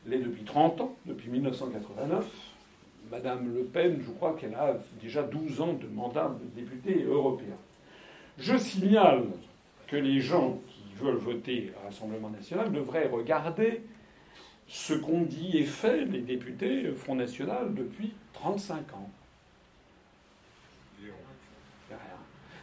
l'est 0.06 0.18
depuis 0.18 0.44
30 0.44 0.80
ans, 0.80 0.96
depuis 1.06 1.30
1989. 1.30 2.24
Madame 3.10 3.54
Le 3.54 3.64
Pen, 3.64 4.00
je 4.04 4.10
crois 4.12 4.34
qu'elle 4.34 4.54
a 4.54 4.76
déjà 5.00 5.22
12 5.22 5.60
ans 5.60 5.72
de 5.72 5.86
mandat 5.86 6.36
de 6.40 6.60
députée 6.60 7.04
européen. 7.04 7.56
Je 8.38 8.56
signale 8.56 9.24
que 9.86 9.96
les 9.96 10.20
gens 10.20 10.60
qui 10.68 10.94
veulent 11.02 11.16
voter 11.16 11.72
à 11.80 11.86
l'Assemblée 11.86 12.18
national 12.18 12.70
devraient 12.70 13.08
regarder 13.08 13.82
ce 14.66 14.92
qu'ont 14.92 15.22
dit 15.22 15.56
et 15.56 15.64
fait 15.64 16.04
les 16.04 16.20
députés 16.20 16.92
Front 16.94 17.14
National 17.14 17.74
depuis 17.74 18.12
35 18.34 18.76
ans. 18.94 19.10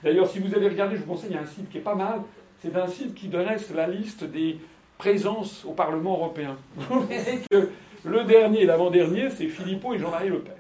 D'ailleurs, 0.04 0.28
si 0.28 0.38
vous 0.38 0.54
allez 0.54 0.70
regarder, 0.70 0.98
je 0.98 1.02
vous 1.02 1.14
conseille, 1.14 1.32
il 1.32 1.36
y 1.36 1.40
a 1.40 1.42
un 1.42 1.48
site 1.48 1.68
qui 1.72 1.80
est 1.80 1.82
pas 1.82 1.96
mal. 1.96 2.22
C'est 2.60 2.76
un 2.76 2.86
site 2.86 3.16
qui 3.16 3.28
dresse 3.28 3.74
la 3.74 3.88
liste 3.88 4.24
des 4.24 4.60
présences 5.00 5.66
au 5.66 5.72
Parlement 5.72 6.14
européen. 6.14 6.58
Le 8.06 8.24
dernier 8.24 8.62
et 8.62 8.66
l'avant-dernier, 8.66 9.30
c'est 9.30 9.48
Philippot 9.48 9.94
et 9.94 10.00
Jean-Marie 10.00 10.30
Le 10.30 10.40
Pen. 10.40 10.54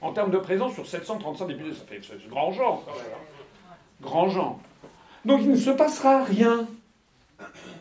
En 0.00 0.12
termes 0.12 0.30
de 0.30 0.38
présence 0.38 0.74
sur 0.74 0.86
735 0.86 1.46
députés, 1.46 1.74
ça 1.74 1.84
fait 1.84 2.28
grand 2.28 2.52
genre. 2.52 2.84
Grand 4.00 4.28
genre. 4.28 4.60
Donc 5.24 5.40
il 5.42 5.50
ne 5.50 5.56
se 5.56 5.70
passera 5.70 6.24
rien. 6.24 6.66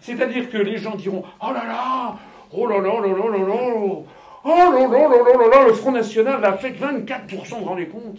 C'est-à-dire 0.02 0.50
que 0.50 0.58
les 0.58 0.78
gens 0.78 0.96
diront 0.96 1.24
Oh 1.42 1.52
là 1.54 1.66
là 1.66 2.16
Oh 2.52 2.68
là 2.68 2.80
là 2.80 3.00
là 3.02 3.08
là 3.08 3.30
là 3.30 3.38
là 3.38 4.04
Oh 4.44 4.48
là 4.48 4.70
là 4.70 4.88
là 4.88 5.08
là 5.10 5.38
là 5.38 5.48
là 5.52 5.68
Le 5.68 5.74
Front 5.74 5.92
National 5.92 6.44
a 6.44 6.58
fait 6.58 6.72
24%, 6.72 7.28
vous 7.30 7.60
vous 7.60 7.66
rendez 7.66 7.88
compte? 7.88 8.18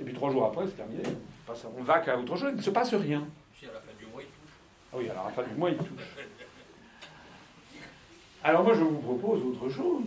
Et 0.00 0.04
puis 0.04 0.14
trois 0.14 0.30
jours 0.30 0.46
après, 0.46 0.66
c'est 0.66 0.76
terminé. 0.76 1.02
On 1.78 1.82
va 1.82 1.98
qu'à 1.98 2.16
autre 2.16 2.36
chose, 2.36 2.50
il 2.52 2.56
ne 2.56 2.62
se 2.62 2.70
passe 2.70 2.94
rien. 2.94 3.24
Si 3.58 3.66
à 3.66 3.72
la 3.72 3.80
fin 3.80 3.92
du 3.98 4.06
mois, 4.06 4.22
il 4.22 4.28
touche. 4.28 4.54
Ah 4.92 4.96
oui, 4.98 5.08
alors 5.10 5.24
à 5.24 5.28
la 5.28 5.32
fin 5.32 5.42
du 5.42 5.54
mois, 5.58 5.70
il 5.70 5.76
touche. 5.76 5.88
Alors 8.42 8.64
moi, 8.64 8.74
je 8.74 8.82
vous 8.82 8.98
propose 8.98 9.42
autre 9.44 9.68
chose. 9.68 10.04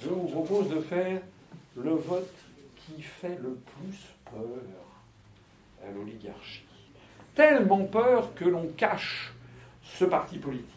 Je 0.00 0.08
vous 0.08 0.28
propose 0.28 0.68
de 0.68 0.80
faire 0.80 1.20
le 1.76 1.90
vote 1.90 2.32
qui 2.76 3.02
fait 3.02 3.38
le 3.42 3.54
plus 3.54 3.98
peur 4.24 4.44
à 5.84 5.90
l'oligarchie. 5.92 6.62
Tellement 7.34 7.84
peur 7.84 8.34
que 8.34 8.44
l'on 8.44 8.68
cache 8.76 9.32
ce 9.82 10.04
parti 10.04 10.38
politique. 10.38 10.68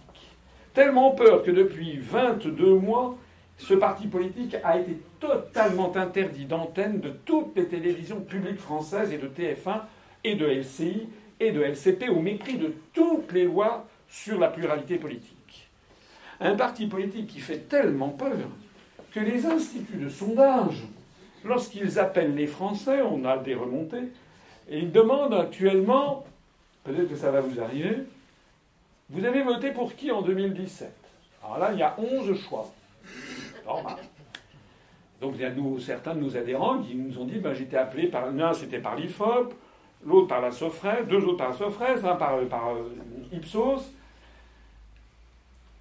Tellement 0.73 1.11
peur 1.11 1.43
que 1.43 1.51
depuis 1.51 1.97
22 1.97 2.75
mois, 2.75 3.15
ce 3.57 3.75
parti 3.75 4.07
politique 4.07 4.55
a 4.63 4.79
été 4.79 4.97
totalement 5.19 5.95
interdit 5.95 6.45
d'antenne 6.45 6.99
de 6.99 7.09
toutes 7.09 7.55
les 7.55 7.67
télévisions 7.67 8.21
publiques 8.21 8.59
françaises 8.59 9.11
et 9.13 9.19
de 9.19 9.27
TF1 9.27 9.81
et 10.23 10.35
de 10.35 10.47
LCI 10.47 11.07
et 11.39 11.51
de 11.51 11.61
LCP 11.61 12.09
au 12.09 12.19
mépris 12.19 12.57
de 12.57 12.73
toutes 12.93 13.31
les 13.31 13.43
lois 13.43 13.85
sur 14.07 14.39
la 14.39 14.47
pluralité 14.47 14.97
politique. 14.97 15.40
Un 16.41 16.55
parti 16.55 16.87
politique 16.87 17.27
qui 17.27 17.39
fait 17.39 17.69
tellement 17.69 18.09
peur 18.09 18.49
que 19.13 19.19
les 19.19 19.45
instituts 19.45 19.97
de 19.97 20.09
sondage, 20.09 20.83
lorsqu'ils 21.45 21.99
appellent 21.99 22.35
les 22.35 22.47
Français, 22.47 23.01
on 23.01 23.23
a 23.25 23.37
des 23.37 23.53
remontées, 23.53 24.11
et 24.67 24.79
ils 24.79 24.91
demandent 24.91 25.35
actuellement, 25.35 26.25
peut-être 26.83 27.09
que 27.09 27.15
ça 27.15 27.29
va 27.29 27.41
vous 27.41 27.59
arriver, 27.61 28.03
vous 29.11 29.23
avez 29.25 29.43
voté 29.43 29.71
pour 29.71 29.95
qui 29.95 30.09
en 30.09 30.21
2017 30.21 30.91
Alors 31.43 31.59
là, 31.59 31.73
il 31.73 31.79
y 31.79 31.83
a 31.83 31.95
11 31.99 32.33
choix. 32.39 32.71
Normal. 33.65 33.97
Donc 35.19 35.33
il 35.35 35.41
y 35.41 35.45
a 35.45 35.51
nous, 35.51 35.79
certains 35.79 36.15
de 36.15 36.21
nos 36.21 36.35
adhérents 36.35 36.79
qui 36.79 36.95
nous 36.95 37.19
ont 37.19 37.25
dit 37.25 37.37
ben, 37.37 37.53
j'étais 37.53 37.77
appelé 37.77 38.07
par. 38.07 38.31
L'un 38.31 38.53
c'était 38.53 38.79
par 38.79 38.95
l'IFOP, 38.95 39.53
l'autre 40.03 40.27
par 40.27 40.41
la 40.41 40.51
Sofres, 40.51 41.05
deux 41.07 41.23
autres 41.23 41.37
par 41.37 41.49
la 41.49 41.55
Sofres, 41.55 42.05
un 42.05 42.15
par, 42.15 42.39
par 42.49 42.73
euh, 42.73 42.89
Ipsos. 43.31 43.91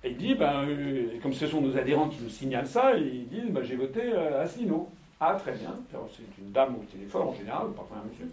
Et 0.03 0.11
il 0.11 0.17
dit, 0.17 0.35
ben, 0.35 0.65
euh, 0.67 1.19
comme 1.23 1.33
ce 1.33 1.47
sont 1.47 1.61
nos 1.61 1.77
adhérents 1.77 2.09
qui 2.09 2.23
nous 2.23 2.31
signalent 2.31 2.67
ça, 2.67 2.95
ils 2.97 3.29
disent 3.29 3.51
ben, 3.51 3.63
j'ai 3.63 3.77
voté 3.77 4.01
euh, 4.03 4.43
à 4.43 4.47
Sino. 4.47 4.89
Ah, 5.21 5.35
très 5.35 5.53
bien. 5.53 5.77
C'est 5.93 6.43
une 6.43 6.51
dame 6.53 6.77
au 6.77 6.85
téléphone 6.91 7.29
en 7.29 7.35
général, 7.35 7.67
parfois 7.77 7.99
un 7.99 8.09
monsieur. 8.09 8.27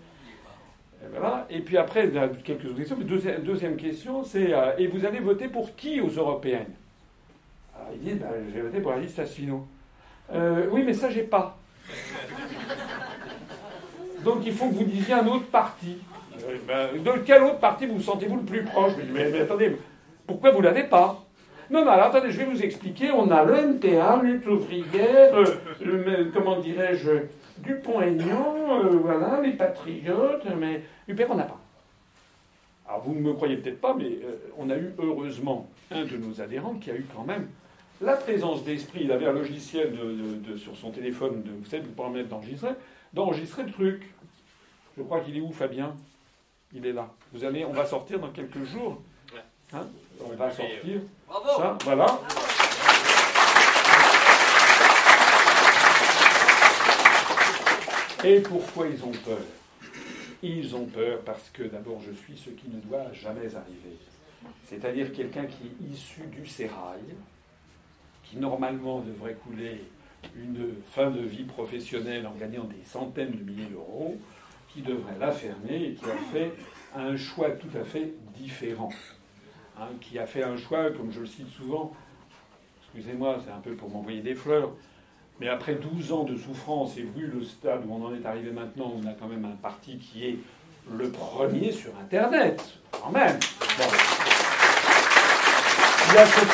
Et, 1.03 1.09
voilà. 1.11 1.45
et 1.49 1.59
puis 1.59 1.78
après, 1.78 2.09
quelques 2.43 2.65
autres 2.65 2.78
questions. 2.78 2.97
Deuxième, 3.43 3.76
question, 3.76 4.24
c'est 4.24 4.53
et 4.78 4.88
vous 4.88 5.05
allez 5.05 5.20
voter 5.20 5.49
pour 5.49 5.76
qui 5.76 5.99
aux 5.99 6.07
européennes? 6.07 6.74
Alors 7.76 7.89
il 7.93 7.99
dit 7.99 8.13
ben, 8.15 8.30
j'ai 8.53 8.61
voté 8.61 8.80
pour 8.80 8.91
la 8.91 8.99
liste 8.99 9.20
Asselineau. 9.20 9.68
Euh, 10.34 10.68
oui, 10.72 10.84
mais 10.86 10.93
ça, 10.93 11.09
j'ai 11.09 11.24
pas. 11.24 11.57
Donc 14.24 14.45
il 14.45 14.53
faut 14.53 14.70
que 14.70 14.76
vous 14.76 14.86
disiez 14.86 15.13
un 15.13 15.28
autre 15.28 15.47
parti. 15.47 15.97
Euh, 16.47 16.57
ben, 16.65 17.03
de 17.03 17.20
quel 17.26 17.43
autre 17.43 17.59
parti 17.59 17.86
vous, 17.86 17.95
vous 17.95 18.01
sentez-vous 18.01 18.38
le 18.38 18.43
plus 18.43 18.63
proche? 18.63 18.93
Mais, 19.13 19.30
mais, 19.30 19.41
attendez, 19.41 19.78
pourquoi 20.26 20.51
vous 20.51 20.61
l'avez 20.61 20.86
pas? 20.86 21.27
Non, 21.70 21.84
non, 21.84 21.91
alors 21.91 22.07
attendez, 22.07 22.32
je 22.32 22.38
vais 22.38 22.45
vous 22.45 22.61
expliquer. 22.63 23.11
On 23.11 23.30
a 23.30 23.43
le 23.43 23.74
NTA, 23.74 24.22
lutte 24.24 24.47
ouvrière, 24.47 25.36
euh, 25.36 26.32
comment 26.34 26.59
dirais-je, 26.59 27.11
Dupont-Aignan, 27.59 28.55
euh, 28.84 28.97
voilà, 29.01 29.41
les 29.41 29.53
patriotes, 29.53 30.45
mais 30.57 30.84
UPR, 31.07 31.26
on 31.30 31.36
n'a 31.36 31.43
pas. 31.43 31.59
Alors 32.88 33.01
vous 33.01 33.13
ne 33.13 33.20
me 33.20 33.34
croyez 33.34 33.57
peut-être 33.57 33.82
pas, 33.82 33.93
mais 33.93 34.20
on 34.57 34.70
a 34.70 34.78
eu 34.78 34.93
heureusement 34.97 35.68
un 35.91 36.05
de 36.05 36.15
nos 36.15 36.39
adhérents 36.39 36.76
qui 36.76 36.89
a 36.89 36.95
eu 36.95 37.05
quand 37.13 37.26
même 37.26 37.47
la 38.01 38.15
présence 38.15 38.63
d'esprit, 38.63 39.01
il 39.03 39.11
avait 39.11 39.26
un 39.26 39.34
logiciel 39.34 39.97
de, 40.45 40.55
sur 40.55 40.76
son 40.78 40.91
téléphone, 40.91 41.41
de, 41.43 41.51
vous 41.51 41.65
savez, 41.65 41.84
vous 41.84 41.91
pouvez 41.91 42.09
mettre 42.09 42.30
d'enregistrer, 42.30 42.72
d'enregistrer 43.13 43.63
le 43.63 43.72
truc. 43.72 44.09
Je 44.97 45.03
crois 45.03 45.22
qu'il 45.22 45.38
est 45.38 45.41
où, 45.41 45.51
Fabien? 45.51 45.95
Il 46.74 46.86
est 46.86 46.93
là. 46.93 47.09
Vous 47.34 47.43
allez, 47.43 47.65
on 47.65 47.72
va 47.72 47.86
sortir 47.86 48.20
dans 48.20 48.30
quelques 48.30 48.63
jours. 48.65 49.01
Hein? 49.74 49.88
On 50.24 50.36
va 50.36 50.49
sortir. 50.49 51.01
Bravo 51.28 51.61
ça, 51.61 51.78
voilà. 51.84 52.20
Et 58.24 58.39
pourquoi 58.41 58.88
ils 58.88 59.03
ont 59.03 59.11
peur? 59.11 59.38
Ils 60.41 60.76
ont 60.76 60.86
peur 60.86 61.20
parce 61.26 61.49
que 61.53 61.63
d'abord 61.63 62.01
je 62.05 62.11
suis 62.13 62.38
ce 62.38 62.49
qui 62.49 62.68
ne 62.70 62.80
doit 62.82 63.11
jamais 63.13 63.55
arriver. 63.55 63.97
C'est-à-dire 64.65 65.11
quelqu'un 65.13 65.45
qui 65.45 65.68
est 65.68 65.93
issu 65.93 66.22
du 66.28 66.47
sérail, 66.47 67.03
qui 68.24 68.38
normalement 68.38 68.99
devrait 68.99 69.36
couler 69.36 69.84
une 70.36 70.74
fin 70.91 71.09
de 71.09 71.22
vie 71.22 71.43
professionnelle 71.43 72.28
en 72.28 72.34
gagnant 72.34 72.65
des 72.65 72.84
centaines 72.84 73.32
de 73.32 73.43
milliers 73.43 73.70
d'euros, 73.70 74.18
qui 74.74 74.82
devrait 74.82 75.18
la 75.20 75.32
fermer 75.32 75.84
et 75.86 75.93
qui 75.93 76.05
a 76.05 76.18
fait 76.32 76.51
un 76.95 77.15
choix 77.15 77.51
tout 77.51 77.78
à 77.80 77.84
fait 77.84 78.13
différent. 78.36 78.89
Hein, 79.80 79.90
qui 80.02 80.18
a 80.18 80.26
fait 80.26 80.42
un 80.42 80.58
choix, 80.58 80.90
comme 80.90 81.12
je 81.12 81.20
le 81.20 81.28
cite 81.28 81.50
souvent, 81.50 81.94
excusez-moi, 82.82 83.38
c'est 83.46 83.52
un 83.52 83.60
peu 83.60 83.76
pour 83.76 83.92
m'envoyer 83.92 84.22
des 84.22 84.34
fleurs, 84.34 84.72
mais 85.40 85.50
après 85.50 85.76
12 85.76 86.12
ans 86.14 86.24
de 86.24 86.36
souffrance 86.36 86.98
et 86.98 87.04
vu 87.04 87.28
le 87.28 87.44
stade 87.44 87.86
où 87.86 87.94
on 87.94 88.04
en 88.04 88.16
est 88.16 88.26
arrivé 88.26 88.50
maintenant, 88.50 88.92
on 88.96 89.06
a 89.06 89.14
quand 89.14 89.28
même 89.28 89.46
un 89.46 89.56
parti 89.56 90.00
qui 90.00 90.26
est 90.26 90.40
le 90.92 91.12
premier 91.12 91.72
sur 91.72 91.92
Internet, 92.00 92.60
quand 92.92 93.12
même. 93.12 93.38
Il 96.10 96.16
y 96.16 96.18
a 96.18 96.26
ce 96.26 96.46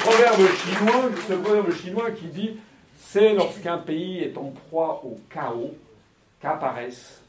proverbe, 0.00 0.48
chinois, 0.58 1.10
ce 1.26 1.32
proverbe 1.32 1.72
chinois 1.72 2.10
qui 2.12 2.26
dit 2.26 2.56
c'est 2.94 3.34
lorsqu'un 3.34 3.78
pays 3.78 4.20
est 4.20 4.38
en 4.38 4.50
proie 4.50 5.02
au 5.04 5.18
chaos 5.28 5.74
qu'apparaissent 6.40 7.20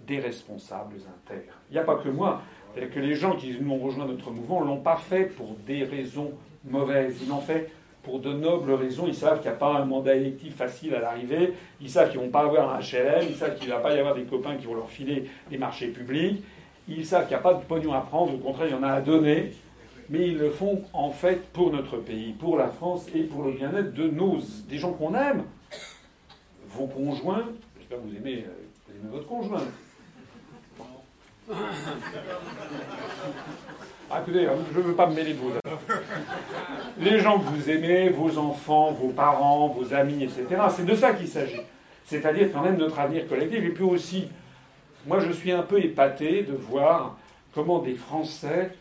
des 0.00 0.20
responsables 0.20 0.94
intègres. 0.94 1.52
Il 1.68 1.74
n'y 1.74 1.78
a 1.78 1.84
pas 1.84 1.96
que 1.96 2.08
moi. 2.08 2.40
Que 2.76 3.00
les 3.00 3.14
gens 3.14 3.36
qui 3.36 3.56
nous 3.60 3.72
ont 3.72 3.78
rejoint 3.78 4.06
notre 4.06 4.30
mouvement 4.30 4.62
ne 4.62 4.66
l'ont 4.66 4.80
pas 4.80 4.96
fait 4.96 5.24
pour 5.24 5.56
des 5.66 5.84
raisons 5.84 6.32
mauvaises. 6.64 7.16
Ils 7.22 7.28
l'ont 7.28 7.40
fait 7.40 7.70
pour 8.02 8.20
de 8.20 8.32
nobles 8.32 8.72
raisons. 8.72 9.06
Ils 9.06 9.14
savent 9.14 9.40
qu'il 9.40 9.50
n'y 9.50 9.56
a 9.56 9.58
pas 9.58 9.74
un 9.74 9.84
mandat 9.84 10.14
électif 10.14 10.56
facile 10.56 10.94
à 10.94 11.00
l'arrivée. 11.00 11.54
Ils 11.80 11.90
savent 11.90 12.10
qu'ils 12.10 12.20
ne 12.20 12.26
vont 12.26 12.30
pas 12.30 12.42
avoir 12.42 12.74
un 12.74 12.80
HLM. 12.80 13.26
Ils 13.28 13.36
savent 13.36 13.56
qu'il 13.56 13.68
ne 13.68 13.74
va 13.74 13.80
pas 13.80 13.94
y 13.94 13.98
avoir 13.98 14.14
des 14.14 14.24
copains 14.24 14.56
qui 14.56 14.66
vont 14.66 14.74
leur 14.74 14.90
filer 14.90 15.24
des 15.50 15.58
marchés 15.58 15.88
publics. 15.88 16.42
Ils 16.88 17.04
savent 17.04 17.22
qu'il 17.22 17.36
n'y 17.36 17.40
a 17.40 17.42
pas 17.42 17.54
de 17.54 17.64
pognon 17.64 17.92
à 17.92 18.00
prendre. 18.00 18.34
Au 18.34 18.38
contraire, 18.38 18.68
il 18.68 18.72
y 18.72 18.78
en 18.78 18.82
a 18.82 18.92
à 18.92 19.00
donner 19.00 19.52
mais 20.08 20.28
ils 20.28 20.38
le 20.38 20.50
font 20.50 20.82
en 20.92 21.10
fait 21.10 21.48
pour 21.52 21.72
notre 21.72 21.96
pays, 21.98 22.32
pour 22.32 22.56
la 22.56 22.68
France 22.68 23.06
et 23.14 23.22
pour 23.22 23.42
le 23.42 23.52
bien-être 23.52 23.92
de 23.94 24.08
nos, 24.08 24.38
des 24.68 24.78
gens 24.78 24.92
qu'on 24.92 25.14
aime. 25.14 25.44
Vos 26.68 26.86
conjoints, 26.86 27.44
j'espère 27.78 27.98
que 27.98 28.04
vous 28.04 28.16
aimez, 28.16 28.44
euh, 28.46 28.52
vous 28.86 29.00
aimez 29.00 29.10
votre 29.12 29.26
conjoint. 29.26 29.62
Ah, 34.10 34.20
écoutez, 34.20 34.46
hein, 34.46 34.52
je 34.72 34.78
ne 34.78 34.84
veux 34.84 34.94
pas 34.94 35.06
me 35.06 35.14
mêler 35.14 35.34
de 35.34 35.38
vos 35.38 35.50
affaires. 35.50 36.00
Les 36.98 37.18
gens 37.20 37.38
que 37.38 37.44
vous 37.44 37.70
aimez, 37.70 38.08
vos 38.10 38.38
enfants, 38.38 38.92
vos 38.92 39.08
parents, 39.08 39.68
vos 39.68 39.92
amis, 39.92 40.24
etc. 40.24 40.46
C'est 40.74 40.86
de 40.86 40.94
ça 40.94 41.12
qu'il 41.12 41.28
s'agit. 41.28 41.60
C'est-à-dire 42.04 42.52
quand 42.52 42.62
même 42.62 42.76
notre 42.76 42.98
avenir 42.98 43.28
collectif. 43.28 43.64
Et 43.64 43.70
puis 43.70 43.84
aussi, 43.84 44.28
moi 45.06 45.18
je 45.20 45.32
suis 45.32 45.50
un 45.52 45.62
peu 45.62 45.84
épaté 45.84 46.42
de 46.42 46.54
voir 46.54 47.16
comment 47.52 47.80
des 47.80 47.94
Français 47.94 48.72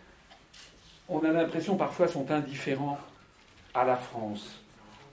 on 1.07 1.19
a 1.23 1.31
l'impression 1.31 1.75
parfois 1.75 2.07
sont 2.07 2.31
indifférents 2.31 2.97
à 3.73 3.85
la 3.85 3.95
France. 3.95 4.59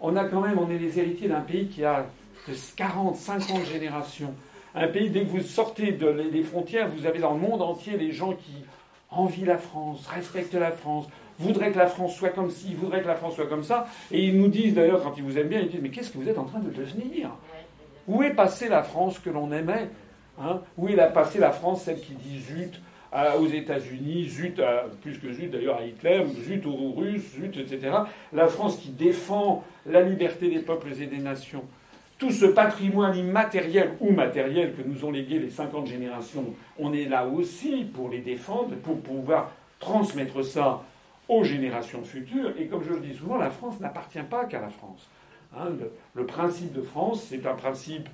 On 0.01 0.17
a 0.17 0.25
quand 0.25 0.41
même, 0.41 0.59
on 0.59 0.71
est 0.71 0.79
les 0.79 0.99
héritiers 0.99 1.29
d'un 1.29 1.41
pays 1.41 1.69
qui 1.69 1.85
a 1.85 2.07
40, 2.77 3.17
50 3.17 3.65
générations. 3.67 4.35
Un 4.75 4.89
pays, 4.89 5.11
dès 5.11 5.25
que 5.25 5.31
vous 5.31 5.41
sortez 5.41 5.93
des 5.93 6.43
frontières, 6.43 6.89
vous 6.89 7.07
avez 7.07 7.19
dans 7.19 7.35
le 7.35 7.41
monde 7.41 7.61
entier 7.61 7.97
les 7.97 8.13
gens 8.13 8.33
qui 8.33 8.65
envient 9.11 9.45
la 9.45 9.59
France, 9.59 10.07
respectent 10.07 10.55
la 10.55 10.73
France, 10.73 11.07
voudraient 11.39 11.73
que 11.73 11.79
la 11.79 11.87
France 11.87 12.17
soit 12.17 12.31
comme 12.31 12.51
ci, 12.51 12.75
voudraient 12.75 13.03
que 13.03 13.09
la 13.09 13.15
France 13.15 13.35
soit 13.35 13.47
comme 13.47 13.65
ça. 13.65 13.87
Et 14.11 14.25
ils 14.25 14.39
nous 14.39 14.49
disent 14.49 14.75
d'ailleurs, 14.75 15.03
quand 15.03 15.15
ils 15.17 15.23
vous 15.23 15.39
aiment 15.39 15.49
bien, 15.49 15.61
ils 15.61 15.69
disent 15.69 15.83
Mais 15.83 15.91
qu'est-ce 15.91 16.11
que 16.11 16.19
vous 16.19 16.29
êtes 16.29 16.39
en 16.39 16.45
train 16.45 16.61
de 16.61 16.71
devenir? 16.71 17.31
Où 18.09 18.23
est 18.23 18.35
passée 18.35 18.69
la 18.69 18.83
France 18.83 19.19
que 19.19 19.31
l'on 19.31 19.53
aimait 19.53 19.91
hein? 20.41 20.61
Où 20.79 20.89
est 20.89 20.97
passée 21.13 21.39
la 21.39 21.51
France, 21.51 21.83
celle 21.83 22.01
qui 22.01 22.15
dit 22.15 22.41
zut 22.41 22.81
aux 23.39 23.47
États-Unis, 23.47 24.27
zut, 24.29 24.63
plus 25.03 25.19
que 25.19 25.31
zut 25.33 25.51
d'ailleurs 25.51 25.77
à 25.77 25.85
Hitler, 25.85 26.25
zut 26.47 26.65
aux 26.65 26.93
Russes, 26.93 27.31
zut, 27.35 27.59
etc. 27.59 27.93
La 28.33 28.47
France 28.47 28.79
qui 28.79 28.89
défend 28.89 29.63
la 29.85 30.01
liberté 30.01 30.49
des 30.49 30.61
peuples 30.61 30.89
et 30.99 31.07
des 31.07 31.19
nations. 31.19 31.65
Tout 32.23 32.31
ce 32.31 32.47
patrimoine 32.47 33.19
immatériel 33.19 33.97
ou 33.99 34.13
matériel 34.13 34.75
que 34.77 34.83
nous 34.83 35.05
ont 35.05 35.11
légué 35.11 35.41
les 35.41 35.51
50 35.51 35.89
générations, 35.89 36.55
on 36.79 36.93
est 36.93 37.07
là 37.07 37.27
aussi 37.27 37.85
pour 37.93 38.11
les 38.11 38.21
défendre, 38.21 38.77
pour 38.77 39.01
pouvoir 39.01 39.51
transmettre 39.81 40.45
ça 40.45 40.85
aux 41.29 41.43
générations 41.43 42.05
futures. 42.05 42.53
Et 42.61 42.69
comme 42.69 42.85
je 42.85 42.93
le 42.93 43.01
dis 43.01 43.17
souvent, 43.17 43.39
la 43.39 43.51
France 43.51 43.81
n'appartient 43.81 44.23
pas 44.23 44.45
qu'à 44.45 44.61
la 44.61 44.69
France. 44.69 45.11
Hein. 45.53 45.71
le, 46.15 46.25
principe 46.25 46.73
de 46.73 46.83
France, 46.83 47.27
c'est 47.29 47.45
un 47.45 47.55
principe 47.55 48.09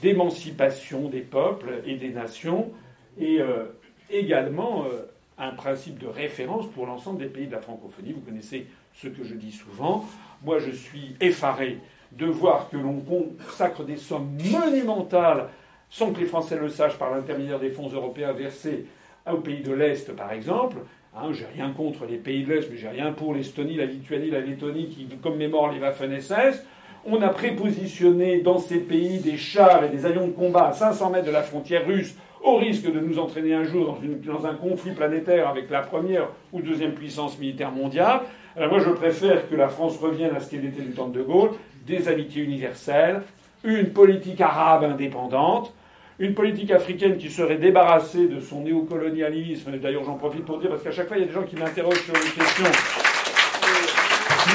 d'émancipation 0.00 1.10
des 1.10 1.20
peuples 1.20 1.82
et 1.84 1.96
des 1.96 2.08
nations. 2.08 2.70
Et 3.18 3.38
euh, 3.42 3.66
également 4.08 4.86
euh, 4.86 5.02
un 5.36 5.50
principe 5.50 5.98
de 5.98 6.06
référence 6.06 6.70
pour 6.70 6.86
l'ensemble 6.86 7.18
des 7.18 7.28
pays 7.28 7.48
de 7.48 7.52
la 7.52 7.60
francophonie. 7.60 8.14
Vous 8.14 8.22
connaissez 8.22 8.66
ce 8.94 9.08
que 9.08 9.22
je 9.22 9.34
dis 9.34 9.52
souvent. 9.52 10.06
Moi, 10.42 10.58
je 10.58 10.70
suis 10.70 11.16
effaré 11.20 11.80
de 12.16 12.26
voir 12.26 12.68
que 12.70 12.76
l'on 12.76 13.00
consacre 13.00 13.84
des 13.84 13.96
sommes 13.96 14.36
monumentales, 14.50 15.48
sans 15.88 16.12
que 16.12 16.20
les 16.20 16.26
Français 16.26 16.58
le 16.58 16.68
sachent, 16.68 16.98
par 16.98 17.14
l'intermédiaire 17.14 17.58
des 17.58 17.70
fonds 17.70 17.88
européens 17.88 18.32
versés 18.32 18.86
aux 19.30 19.38
pays 19.38 19.62
de 19.62 19.72
l'Est, 19.72 20.14
par 20.14 20.32
exemple. 20.32 20.78
Hein, 21.14 21.28
j'ai 21.32 21.46
rien 21.46 21.70
contre 21.70 22.06
les 22.06 22.16
pays 22.16 22.44
de 22.44 22.54
l'Est, 22.54 22.70
mais 22.70 22.78
j'ai 22.78 22.88
rien 22.88 23.12
pour 23.12 23.34
l'Estonie, 23.34 23.76
la 23.76 23.84
Lituanie, 23.84 24.30
la 24.30 24.40
Lettonie 24.40 24.88
qui 24.88 25.06
commémorent 25.22 25.70
les 25.70 25.78
Waffen-SS. 25.78 26.64
On 27.04 27.20
a 27.20 27.28
prépositionné 27.28 28.40
dans 28.40 28.58
ces 28.58 28.78
pays 28.78 29.18
des 29.18 29.36
chars 29.36 29.84
et 29.84 29.88
des 29.88 30.06
avions 30.06 30.26
de 30.26 30.32
combat 30.32 30.68
à 30.68 30.72
500 30.72 31.10
mètres 31.10 31.26
de 31.26 31.32
la 31.32 31.42
frontière 31.42 31.84
russe 31.86 32.14
au 32.42 32.56
risque 32.56 32.90
de 32.90 33.00
nous 33.00 33.18
entraîner 33.18 33.54
un 33.54 33.64
jour 33.64 33.98
dans, 34.24 34.46
un 34.46 34.54
conflit 34.54 34.92
planétaire 34.92 35.48
avec 35.48 35.70
la 35.70 35.80
première 35.80 36.28
ou 36.52 36.60
deuxième 36.60 36.92
puissance 36.92 37.38
militaire 37.38 37.70
mondiale. 37.70 38.20
Alors 38.56 38.70
moi, 38.70 38.80
je 38.80 38.90
préfère 38.90 39.48
que 39.48 39.54
la 39.54 39.68
France 39.68 39.98
revienne 39.98 40.34
à 40.34 40.40
ce 40.40 40.50
qu'elle 40.50 40.64
était 40.64 40.82
du 40.82 40.92
temps 40.92 41.08
De 41.08 41.22
Gaulle, 41.22 41.50
des 41.86 42.08
amitiés 42.08 42.42
universelles, 42.42 43.22
une 43.64 43.92
politique 43.92 44.40
arabe 44.40 44.84
indépendante, 44.84 45.72
une 46.18 46.34
politique 46.34 46.70
africaine 46.70 47.16
qui 47.16 47.30
serait 47.30 47.56
débarrassée 47.56 48.26
de 48.26 48.40
son 48.40 48.60
néocolonialisme. 48.60 49.72
D'ailleurs, 49.78 50.04
j'en 50.04 50.14
profite 50.14 50.44
pour 50.44 50.58
dire, 50.58 50.70
parce 50.70 50.82
qu'à 50.82 50.92
chaque 50.92 51.08
fois, 51.08 51.16
il 51.16 51.20
y 51.20 51.24
a 51.24 51.26
des 51.26 51.32
gens 51.32 51.42
qui 51.42 51.56
m'interrogent 51.56 52.04
sur 52.04 52.14
les 52.14 52.20
questions. 52.20 52.64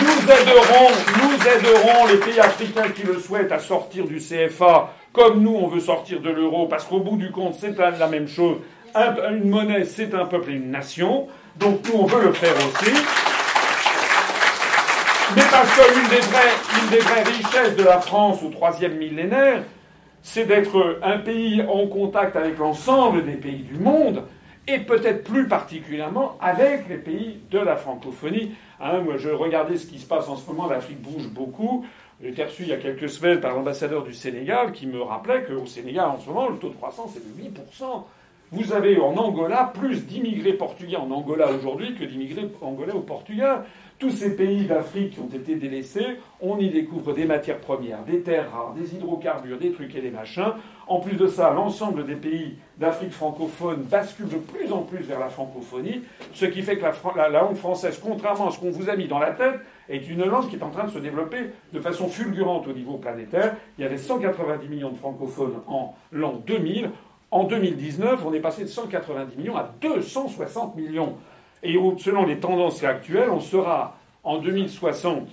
Nous 0.02 0.32
aiderons, 0.32 0.90
nous 1.18 1.36
aiderons 1.48 2.06
les 2.08 2.18
pays 2.18 2.40
africains 2.40 2.90
qui 2.90 3.04
le 3.04 3.20
souhaitent 3.20 3.52
à 3.52 3.60
sortir 3.60 4.06
du 4.06 4.18
CFA, 4.18 4.94
comme 5.12 5.42
nous, 5.42 5.56
on 5.56 5.68
veut 5.68 5.80
sortir 5.80 6.22
de 6.22 6.30
l'euro, 6.30 6.68
parce 6.68 6.86
qu'au 6.86 7.00
bout 7.00 7.18
du 7.18 7.32
compte, 7.32 7.56
c'est 7.56 7.78
la 7.78 8.08
même 8.08 8.28
chose. 8.28 8.58
Une 8.96 9.50
monnaie, 9.50 9.86
c'est 9.86 10.14
un 10.14 10.26
peuple 10.26 10.52
et 10.52 10.56
une 10.56 10.72
nation. 10.72 11.28
Donc 11.58 11.82
nous, 11.88 12.00
on 12.00 12.06
veut 12.06 12.24
le 12.24 12.34
faire 12.34 12.56
aussi. 12.56 12.92
Parce 15.58 15.76
qu'une 15.76 16.08
des, 16.10 16.22
vraies, 16.22 16.92
des 16.92 17.00
vraies 17.00 17.24
richesses 17.24 17.76
de 17.76 17.84
la 17.84 18.00
France 18.00 18.44
au 18.44 18.50
troisième 18.50 18.96
millénaire, 18.96 19.64
c'est 20.22 20.46
d'être 20.46 21.00
un 21.02 21.18
pays 21.18 21.64
en 21.64 21.88
contact 21.88 22.36
avec 22.36 22.60
l'ensemble 22.60 23.26
des 23.26 23.38
pays 23.38 23.64
du 23.64 23.74
monde, 23.74 24.22
et 24.68 24.78
peut-être 24.78 25.24
plus 25.24 25.48
particulièrement 25.48 26.38
avec 26.42 26.88
les 26.88 26.98
pays 26.98 27.40
de 27.50 27.58
la 27.58 27.76
francophonie. 27.76 28.52
Hein, 28.80 29.00
moi, 29.00 29.16
je 29.18 29.30
regardais 29.30 29.78
ce 29.78 29.88
qui 29.88 29.98
se 29.98 30.06
passe 30.06 30.30
en 30.30 30.36
ce 30.36 30.46
moment, 30.46 30.68
l'Afrique 30.68 31.02
bouge 31.02 31.28
beaucoup. 31.30 31.88
J'ai 32.22 32.30
été 32.30 32.44
reçu 32.44 32.62
il 32.62 32.70
y 32.70 32.74
a 32.74 32.78
quelques 32.78 33.10
semaines 33.10 33.40
par 33.40 33.56
l'ambassadeur 33.56 34.04
du 34.04 34.14
Sénégal 34.14 34.74
qui 34.74 34.86
me 34.86 35.02
rappelait 35.02 35.42
qu'au 35.42 35.66
Sénégal, 35.66 36.06
en 36.06 36.20
ce 36.20 36.28
moment, 36.28 36.50
le 36.50 36.58
taux 36.58 36.70
de 36.70 36.76
croissance 36.76 37.16
est 37.16 37.20
de 37.20 37.50
8%. 37.50 38.04
Vous 38.52 38.74
avez 38.74 39.00
en 39.00 39.18
Angola 39.18 39.74
plus 39.74 40.06
d'immigrés 40.06 40.54
portugais 40.54 40.98
en 40.98 41.10
Angola 41.12 41.48
aujourd'hui 41.52 41.96
que 41.96 42.06
d'immigrés 42.06 42.48
angolais 42.62 42.94
au 42.94 43.02
Portugal. 43.02 43.66
Tous 44.00 44.12
ces 44.12 44.36
pays 44.36 44.66
d'Afrique 44.66 45.16
qui 45.16 45.20
ont 45.20 45.30
été 45.34 45.56
délaissés, 45.56 46.20
on 46.40 46.60
y 46.60 46.70
découvre 46.70 47.14
des 47.14 47.26
matières 47.26 47.58
premières, 47.58 48.04
des 48.04 48.22
terres 48.22 48.52
rares, 48.52 48.76
des 48.76 48.94
hydrocarbures, 48.94 49.58
des 49.58 49.72
trucs 49.72 49.96
et 49.96 50.02
des 50.02 50.12
machins. 50.12 50.54
En 50.86 51.00
plus 51.00 51.18
de 51.18 51.26
ça, 51.26 51.52
l'ensemble 51.52 52.06
des 52.06 52.14
pays 52.14 52.58
d'Afrique 52.78 53.12
francophone 53.12 53.82
basculent 53.90 54.30
de 54.30 54.38
plus 54.38 54.72
en 54.72 54.84
plus 54.84 55.00
vers 55.00 55.20
la 55.20 55.30
francophonie, 55.30 56.04
ce 56.32 56.46
qui 56.46 56.62
fait 56.62 56.78
que 56.78 56.86
la, 57.16 57.30
langue 57.30 57.56
française, 57.56 58.00
contrairement 58.00 58.50
à 58.50 58.52
ce 58.52 58.60
qu'on 58.60 58.70
vous 58.70 58.88
a 58.88 58.96
mis 58.96 59.08
dans 59.08 59.18
la 59.18 59.32
tête, 59.32 59.60
est 59.90 60.08
une 60.08 60.26
langue 60.26 60.48
qui 60.48 60.58
est 60.58 60.64
en 60.64 60.70
train 60.70 60.84
de 60.84 60.92
se 60.92 61.00
développer 61.00 61.50
de 61.74 61.80
façon 61.80 62.08
fulgurante 62.08 62.68
au 62.68 62.74
niveau 62.74 62.98
planétaire. 62.98 63.56
Il 63.80 63.82
y 63.82 63.86
avait 63.86 63.98
190 63.98 64.68
millions 64.68 64.92
de 64.92 64.98
francophones 64.98 65.56
en 65.66 65.96
l'an 66.12 66.40
2000. 66.46 66.92
En 67.32 67.46
2019, 67.46 68.24
on 68.26 68.34
est 68.34 68.40
passé 68.40 68.62
de 68.62 68.70
190 68.70 69.38
millions 69.38 69.58
à 69.58 69.72
260 69.82 70.76
millions. 70.76 71.16
Et 71.64 71.78
selon 71.98 72.26
les 72.26 72.40
tendances 72.40 72.84
actuelles, 72.84 73.30
on 73.30 73.40
sera 73.40 73.98
en 74.24 74.40
2060, 74.40 75.28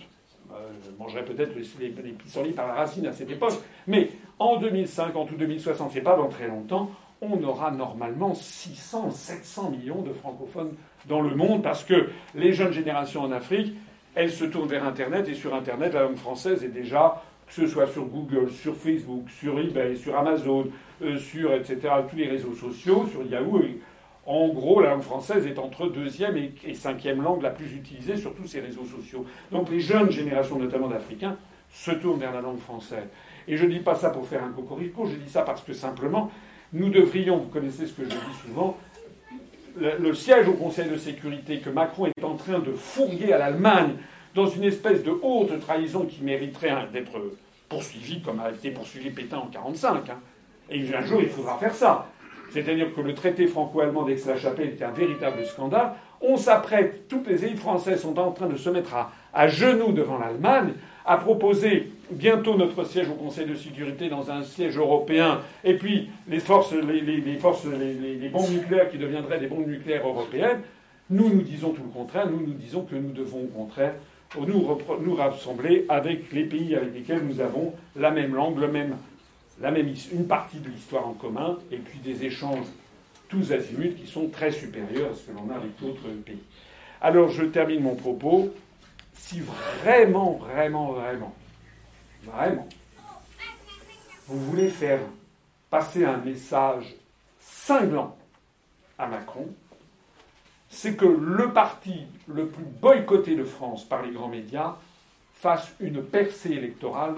euh, 0.53 0.55
je 0.85 1.03
mangerai 1.03 1.25
peut-être 1.25 1.55
les, 1.55 1.89
les, 1.89 2.12
pissenlits 2.12 2.53
par 2.53 2.66
la 2.66 2.75
racine 2.75 3.07
à 3.07 3.12
cette 3.12 3.31
époque, 3.31 3.55
mais 3.87 4.11
en 4.39 4.57
2050 4.57 5.31
ou 5.33 5.37
2060, 5.37 5.91
c'est 5.93 6.01
pas 6.01 6.16
dans 6.16 6.29
très 6.29 6.49
longtemps, 6.49 6.91
on 7.20 7.43
aura 7.43 7.70
normalement 7.70 8.35
600, 8.35 9.11
700 9.11 9.70
millions 9.70 10.03
de 10.03 10.12
francophones 10.12 10.75
dans 11.07 11.20
le 11.20 11.35
monde 11.35 11.62
parce 11.62 11.85
que 11.85 12.11
les 12.35 12.53
jeunes 12.53 12.72
générations 12.72 13.22
en 13.22 13.33
Afrique, 13.33 13.75
elles 14.14 14.31
se 14.31 14.45
tournent 14.45 14.68
vers 14.68 14.87
Internet 14.87 15.29
et 15.29 15.35
sur 15.35 15.55
Internet, 15.55 15.95
la 15.95 16.03
langue 16.03 16.16
française 16.16 16.62
est 16.62 16.68
déjà, 16.68 17.22
que 17.47 17.53
ce 17.53 17.66
soit 17.66 17.87
sur 17.87 18.05
Google, 18.05 18.51
sur 18.51 18.77
Facebook, 18.77 19.29
sur 19.41 19.59
eBay, 19.59 19.97
sur 19.97 20.16
Amazon, 20.16 20.66
euh, 21.03 21.18
sur 21.18 21.53
etc., 21.53 21.81
tous 22.09 22.16
les 22.16 22.29
réseaux 22.29 22.55
sociaux, 22.55 23.07
sur 23.11 23.25
Yahoo. 23.25 23.61
En 24.27 24.49
gros, 24.49 24.81
la 24.81 24.91
langue 24.91 25.03
française 25.03 25.47
est 25.47 25.59
entre 25.59 25.89
deuxième 25.89 26.37
et 26.37 26.75
cinquième 26.75 27.22
langue 27.22 27.43
la 27.43 27.51
plus 27.51 27.75
utilisée 27.75 28.16
sur 28.16 28.35
tous 28.35 28.47
ces 28.47 28.61
réseaux 28.61 28.85
sociaux. 28.85 29.27
Donc 29.53 29.70
les 29.70 29.81
jeunes 29.81 30.11
générations, 30.11 30.59
notamment 30.59 30.89
d'Africains, 30.89 31.37
se 31.72 31.91
tournent 31.91 32.20
vers 32.20 32.33
la 32.33 32.41
langue 32.41 32.59
française. 32.59 33.09
Et 33.49 33.57
je 33.57 33.64
ne 33.66 33.70
dis 33.70 33.81
pas 33.81 33.95
ça 33.95 34.11
pour 34.11 34.27
faire 34.27 34.43
un 34.43 34.53
cocorico, 34.53 35.07
je 35.07 35.16
dis 35.16 35.31
ça 35.31 35.43
parce 35.43 35.62
que 35.62 35.72
simplement, 35.72 36.31
nous 36.72 36.89
devrions, 36.89 37.37
vous 37.37 37.49
connaissez 37.49 37.87
ce 37.87 37.93
que 37.93 38.05
je 38.05 38.09
dis 38.09 38.39
souvent, 38.47 38.79
le, 39.77 40.14
siège 40.14 40.49
au 40.49 40.53
Conseil 40.53 40.89
de 40.89 40.97
sécurité 40.97 41.59
que 41.59 41.68
Macron 41.68 42.07
est 42.07 42.25
en 42.25 42.37
train 42.37 42.61
de 42.61 42.72
fourguer 42.72 43.33
à 43.33 43.39
l'Allemagne 43.39 43.95
dans 44.35 44.47
une 44.47 44.64
espèce 44.64 45.03
de 45.03 45.11
haute 45.11 45.59
trahison 45.61 46.07
qui 46.07 46.22
mériterait 46.22 46.72
d'être 46.93 47.20
poursuivi 47.68 48.20
comme 48.22 48.41
a 48.41 48.51
été 48.51 48.70
poursuivi 48.70 49.11
Pétain 49.11 49.39
en 49.39 49.47
1945. 49.47 50.11
Hein. 50.11 50.18
Et 50.70 50.95
un 50.95 51.03
jour, 51.03 51.20
il 51.20 51.29
faudra 51.29 51.59
faire 51.59 51.75
ça. 51.75 52.07
C'est-à-dire 52.55 52.94
que 52.94 53.00
le 53.00 53.14
traité 53.14 53.46
franco-allemand 53.46 54.05
d'Aix-la-Chapelle 54.05 54.68
était 54.68 54.84
un 54.84 54.92
véritable 54.92 55.44
scandale. 55.44 55.92
On 56.20 56.36
s'apprête, 56.36 57.09
toutes 57.09 57.26
les 57.26 57.44
élites 57.44 57.59
françaises 57.59 58.00
sont 58.00 58.18
en 58.18 58.30
train 58.30 58.46
de 58.46 58.57
se 58.57 58.70
mettre 58.70 58.94
à, 59.34 59.48
genoux 59.48 59.92
devant 59.92 60.18
l'Allemagne, 60.18 60.72
à 61.05 61.16
proposer 61.16 61.90
bientôt 62.11 62.57
notre 62.57 62.84
siège 62.84 63.11
au 63.11 63.14
Conseil 63.14 63.46
de 63.46 63.55
sécurité 63.55 64.09
dans 64.09 64.30
un 64.30 64.42
siège 64.42 64.78
européen, 64.78 65.40
et 65.64 65.74
puis 65.74 66.09
les 66.28 66.38
forces, 66.38 66.72
les, 66.72 67.38
forces, 67.38 67.66
les, 67.66 68.28
bombes 68.28 68.50
nucléaires 68.50 68.88
qui 68.88 68.98
deviendraient 68.98 69.40
des 69.40 69.48
bombes 69.48 69.66
nucléaires 69.66 70.07
européennes. 70.07 70.61
Nous, 71.11 71.28
nous 71.28 71.42
disons 71.42 71.70
tout 71.70 71.82
le 71.82 71.90
contraire. 71.90 72.30
Nous, 72.30 72.40
nous 72.40 72.55
disons 72.55 72.82
que 72.82 72.94
nous 72.94 73.12
devons 73.12 73.40
au 73.40 73.59
contraire 73.59 73.94
nous, 74.40 74.79
nous 75.00 75.14
rassembler 75.14 75.84
avec 75.88 76.33
les 76.33 76.45
pays 76.45 76.74
avec 76.74 76.95
lesquels 76.95 77.22
nous 77.24 77.41
avons 77.41 77.72
la 77.96 78.11
même 78.11 78.34
langue, 78.34 78.58
le 78.58 78.68
même 78.68 78.96
la 79.61 79.71
même, 79.71 79.95
une 80.13 80.26
partie 80.26 80.59
de 80.59 80.68
l'histoire 80.68 81.07
en 81.07 81.13
commun, 81.13 81.59
et 81.71 81.79
puis 81.79 81.99
des 81.99 82.25
échanges 82.25 82.67
tous 83.29 83.53
azimuts 83.53 83.95
qui 83.95 84.07
sont 84.07 84.29
très 84.29 84.51
supérieurs 84.51 85.13
à 85.13 85.14
ce 85.14 85.22
que 85.22 85.33
l'on 85.33 85.51
a 85.51 85.57
avec 85.57 85.79
d'autres 85.81 86.09
pays. 86.25 86.43
Alors 87.01 87.31
je 87.31 87.45
termine 87.45 87.81
mon 87.81 87.95
propos. 87.95 88.53
Si 89.13 89.41
vraiment, 89.41 90.33
vraiment, 90.33 90.93
vraiment, 90.93 91.35
vraiment, 92.25 92.68
vous 94.26 94.39
voulez 94.39 94.68
faire 94.68 95.01
passer 95.71 96.05
un 96.05 96.18
message 96.18 96.95
cinglant 97.41 98.17
à 98.99 99.07
Macron, 99.07 99.49
c'est 100.68 100.97
que 100.97 101.05
le 101.05 101.53
parti 101.53 102.07
le 102.26 102.49
plus 102.49 102.64
boycotté 102.64 103.37
de 103.37 103.45
France 103.45 103.85
par 103.85 104.03
les 104.03 104.11
grands 104.11 104.29
médias 104.29 104.76
fasse 105.35 105.72
une 105.79 106.03
percée 106.03 106.53
électorale 106.53 107.14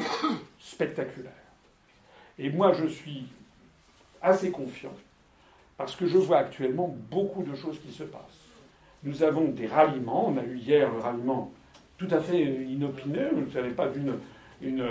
spectaculaire. 0.59 1.33
Et 2.39 2.51
moi, 2.51 2.73
je 2.73 2.87
suis 2.87 3.25
assez 4.23 4.51
confiant 4.51 4.95
parce 5.77 5.95
que 5.95 6.07
je 6.07 6.19
vois 6.19 6.39
actuellement 6.39 6.95
beaucoup 7.11 7.43
de 7.43 7.55
choses 7.55 7.79
qui 7.81 7.93
se 7.93 8.05
passent. 8.05 8.51
Nous 9.03 9.23
avons 9.23 9.49
des 9.49 9.67
ralliements. 9.67 10.29
On 10.29 10.37
a 10.37 10.43
eu 10.45 10.57
hier 10.57 10.91
le 10.93 10.99
ralliement 10.99 11.53
tout 11.99 12.09
à 12.11 12.21
fait 12.21 12.43
inopiné. 12.43 13.29
Vous 13.33 13.43
ne 13.43 13.51
savez 13.51 13.71
pas 13.71 13.89
d'une 13.89 14.15
une, 14.63 14.83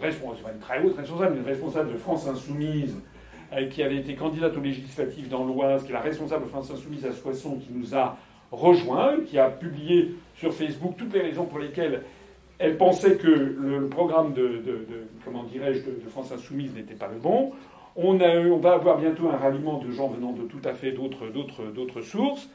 responsable, 0.00 0.54
une 0.54 0.60
très 0.60 0.82
haute 0.82 0.96
responsable, 0.96 1.36
une 1.36 1.44
responsable 1.44 1.92
de 1.92 1.98
France 1.98 2.26
Insoumise 2.26 2.96
euh, 3.52 3.66
qui 3.68 3.82
avait 3.82 3.96
été 3.96 4.14
candidate 4.14 4.56
aux 4.56 4.60
législatives 4.60 5.28
dans 5.28 5.44
l'Oise, 5.44 5.84
qui 5.84 5.90
est 5.90 5.94
la 5.94 6.00
responsable 6.00 6.44
de 6.44 6.48
France 6.48 6.70
Insoumise 6.70 7.04
à 7.06 7.12
Soissons, 7.12 7.58
qui 7.58 7.72
nous 7.72 7.94
a 7.94 8.16
rejoint, 8.50 9.16
qui 9.26 9.38
a 9.38 9.50
publié 9.50 10.14
sur 10.36 10.54
Facebook 10.54 10.96
toutes 10.96 11.12
les 11.12 11.22
raisons 11.22 11.44
pour 11.46 11.58
lesquelles 11.58 12.02
elle 12.58 12.76
pensait 12.76 13.16
que 13.16 13.28
le 13.28 13.88
programme 13.88 14.32
de, 14.32 14.62
comment 15.24 15.44
dirais-je, 15.44 15.80
de, 15.80 16.08
France 16.08 16.32
Insoumise 16.32 16.74
n'était 16.74 16.94
pas 16.94 17.08
le 17.08 17.18
bon. 17.18 17.52
On, 17.96 18.16
va 18.58 18.74
avoir 18.74 18.98
bientôt 18.98 19.28
un 19.28 19.36
ralliement 19.36 19.78
de 19.78 19.90
gens 19.90 20.08
venant 20.08 20.32
de 20.32 20.42
tout 20.42 20.60
à 20.64 20.72
fait 20.72 20.92
d'autres, 20.92 22.02
sources. 22.02 22.48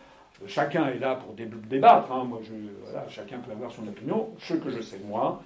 Chacun 0.48 0.88
est 0.88 1.00
là 1.00 1.16
pour 1.16 1.34
débattre. 1.34 2.12
Hein. 2.12 2.26
Moi, 2.26 2.42
chacun 3.10 3.40
peut 3.40 3.52
avoir 3.52 3.72
son 3.72 3.88
opinion. 3.88 4.30
Ce 4.40 4.54
que 4.54 4.70
je 4.70 4.82
sais, 4.82 5.00
moi, 5.06 5.42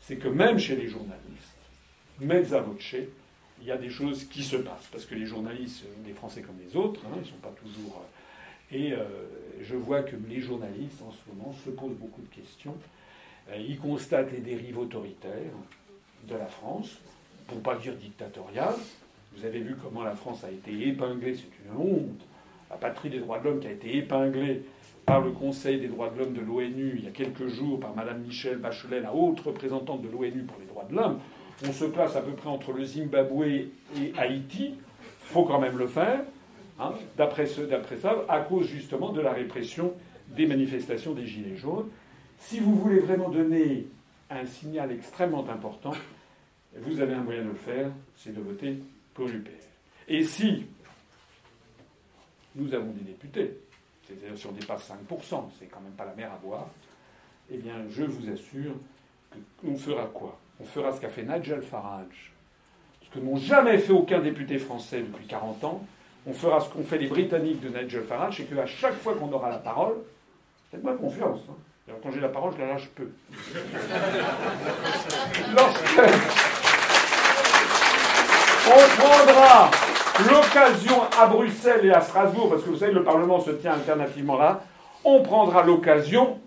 c'est 0.00 0.16
que 0.16 0.28
même 0.28 0.58
chez 0.58 0.76
les 0.76 0.88
journalistes, 0.88 1.56
mezza 2.20 2.60
voce, 2.60 2.96
il 3.60 3.66
y 3.66 3.72
a 3.72 3.76
des 3.76 3.90
choses 3.90 4.24
qui 4.24 4.42
se 4.42 4.56
passent. 4.56 4.88
Parce 4.92 5.04
que 5.04 5.14
les 5.14 5.26
journalistes, 5.26 5.84
des 6.04 6.12
Français 6.12 6.42
comme 6.42 6.58
les 6.64 6.76
autres, 6.76 7.00
hein, 7.06 7.14
ils 7.16 7.20
ne 7.20 7.24
sont 7.24 7.36
pas 7.42 7.54
toujours. 7.60 8.02
Euh, 8.02 8.76
et 8.76 8.92
euh, 8.92 9.04
je 9.62 9.76
vois 9.76 10.02
que 10.02 10.16
les 10.28 10.40
journalistes, 10.40 11.02
en 11.06 11.12
ce 11.12 11.18
moment, 11.32 11.54
se 11.64 11.70
posent 11.70 11.96
beaucoup 11.96 12.22
de 12.22 12.34
questions 12.34 12.76
il 13.54 13.78
constate 13.78 14.32
les 14.32 14.40
dérives 14.40 14.78
autoritaires 14.78 15.30
de 16.28 16.34
la 16.34 16.46
France, 16.46 16.98
pour 17.46 17.60
pas 17.60 17.76
dire 17.76 17.94
dictatoriales. 17.94 18.74
Vous 19.36 19.44
avez 19.44 19.60
vu 19.60 19.76
comment 19.80 20.02
la 20.02 20.14
France 20.14 20.44
a 20.44 20.50
été 20.50 20.88
épinglée, 20.88 21.34
c'est 21.34 21.50
une 21.64 21.80
honte, 21.80 22.20
la 22.70 22.76
patrie 22.76 23.10
des 23.10 23.20
droits 23.20 23.38
de 23.38 23.44
l'homme 23.44 23.60
qui 23.60 23.68
a 23.68 23.72
été 23.72 23.96
épinglée 23.96 24.62
par 25.04 25.20
le 25.20 25.30
Conseil 25.30 25.78
des 25.78 25.86
droits 25.86 26.10
de 26.10 26.18
l'homme 26.18 26.32
de 26.32 26.40
l'ONU 26.40 26.94
il 26.98 27.04
y 27.04 27.06
a 27.06 27.12
quelques 27.12 27.46
jours, 27.46 27.78
par 27.78 27.94
Mme 27.94 28.22
Michelle 28.22 28.58
Bachelet, 28.58 29.00
la 29.00 29.14
haute 29.14 29.40
représentante 29.40 30.02
de 30.02 30.08
l'ONU 30.08 30.42
pour 30.42 30.58
les 30.58 30.66
droits 30.66 30.86
de 30.90 30.96
l'homme, 30.96 31.20
on 31.64 31.72
se 31.72 31.84
place 31.84 32.16
à 32.16 32.22
peu 32.22 32.32
près 32.32 32.48
entre 32.48 32.72
le 32.72 32.84
Zimbabwe 32.84 33.44
et 33.44 34.12
Haïti. 34.18 34.74
Il 34.74 35.32
faut 35.32 35.44
quand 35.44 35.60
même 35.60 35.78
le 35.78 35.86
faire, 35.86 36.20
hein, 36.78 36.92
d'après 37.16 37.46
ça, 37.46 38.24
à 38.28 38.40
cause 38.40 38.66
justement 38.66 39.12
de 39.12 39.20
la 39.20 39.32
répression 39.32 39.92
des 40.28 40.46
manifestations 40.46 41.12
des 41.12 41.26
Gilets 41.26 41.56
jaunes. 41.56 41.88
Si 42.38 42.60
vous 42.60 42.76
voulez 42.76 43.00
vraiment 43.00 43.28
donner 43.28 43.86
un 44.30 44.46
signal 44.46 44.92
extrêmement 44.92 45.48
important, 45.48 45.94
vous 46.76 47.00
avez 47.00 47.14
un 47.14 47.22
moyen 47.22 47.42
de 47.42 47.48
le 47.48 47.54
faire, 47.54 47.90
c'est 48.16 48.34
de 48.34 48.40
voter 48.40 48.78
pour 49.14 49.26
l'UPR. 49.26 49.50
Et 50.08 50.22
si 50.22 50.66
nous 52.54 52.72
avons 52.74 52.90
des 52.92 53.04
députés, 53.04 53.58
c'est-à-dire 54.06 54.36
si 54.36 54.46
on 54.46 54.52
dépasse 54.52 54.90
5%, 54.90 55.50
c'est 55.58 55.66
quand 55.66 55.80
même 55.80 55.92
pas 55.92 56.04
la 56.04 56.14
mer 56.14 56.32
à 56.32 56.36
boire, 56.36 56.68
eh 57.50 57.56
bien 57.56 57.84
je 57.90 58.04
vous 58.04 58.30
assure 58.30 58.74
qu'on 59.60 59.76
fera 59.76 60.06
quoi? 60.06 60.38
On 60.60 60.64
fera 60.64 60.92
ce 60.92 61.00
qu'a 61.00 61.08
fait 61.08 61.24
Nigel 61.24 61.62
Farage, 61.62 62.32
ce 63.02 63.10
que 63.10 63.18
n'ont 63.18 63.36
jamais 63.36 63.78
fait 63.78 63.92
aucun 63.92 64.20
député 64.20 64.58
français 64.58 65.00
depuis 65.00 65.26
40 65.26 65.64
ans. 65.64 65.86
On 66.26 66.32
fera 66.32 66.60
ce 66.60 66.68
qu'ont 66.70 66.82
fait 66.82 66.98
les 66.98 67.06
Britanniques 67.06 67.60
de 67.60 67.68
Nigel 67.68 68.04
Farage, 68.04 68.40
et 68.40 68.44
qu'à 68.44 68.66
chaque 68.66 68.96
fois 68.96 69.14
qu'on 69.14 69.32
aura 69.32 69.48
la 69.48 69.58
parole, 69.58 69.96
faites-moi 70.70 70.96
confiance. 70.96 71.40
Hein. 71.48 71.54
Quand 72.02 72.10
j'ai 72.12 72.20
la 72.20 72.28
parole, 72.28 72.52
je 72.56 72.62
la 72.62 72.72
lâche 72.72 72.88
peu. 72.94 73.08
Lorsque 75.54 76.00
on 78.68 79.00
prendra 79.00 79.70
l'occasion 80.28 81.02
à 81.20 81.26
Bruxelles 81.26 81.86
et 81.86 81.92
à 81.92 82.00
Strasbourg, 82.00 82.50
parce 82.50 82.64
que 82.64 82.70
vous 82.70 82.76
savez, 82.76 82.92
le 82.92 83.04
Parlement 83.04 83.40
se 83.40 83.52
tient 83.52 83.72
alternativement 83.72 84.36
là, 84.36 84.62
on 85.04 85.22
prendra 85.22 85.62
l'occasion 85.62 86.38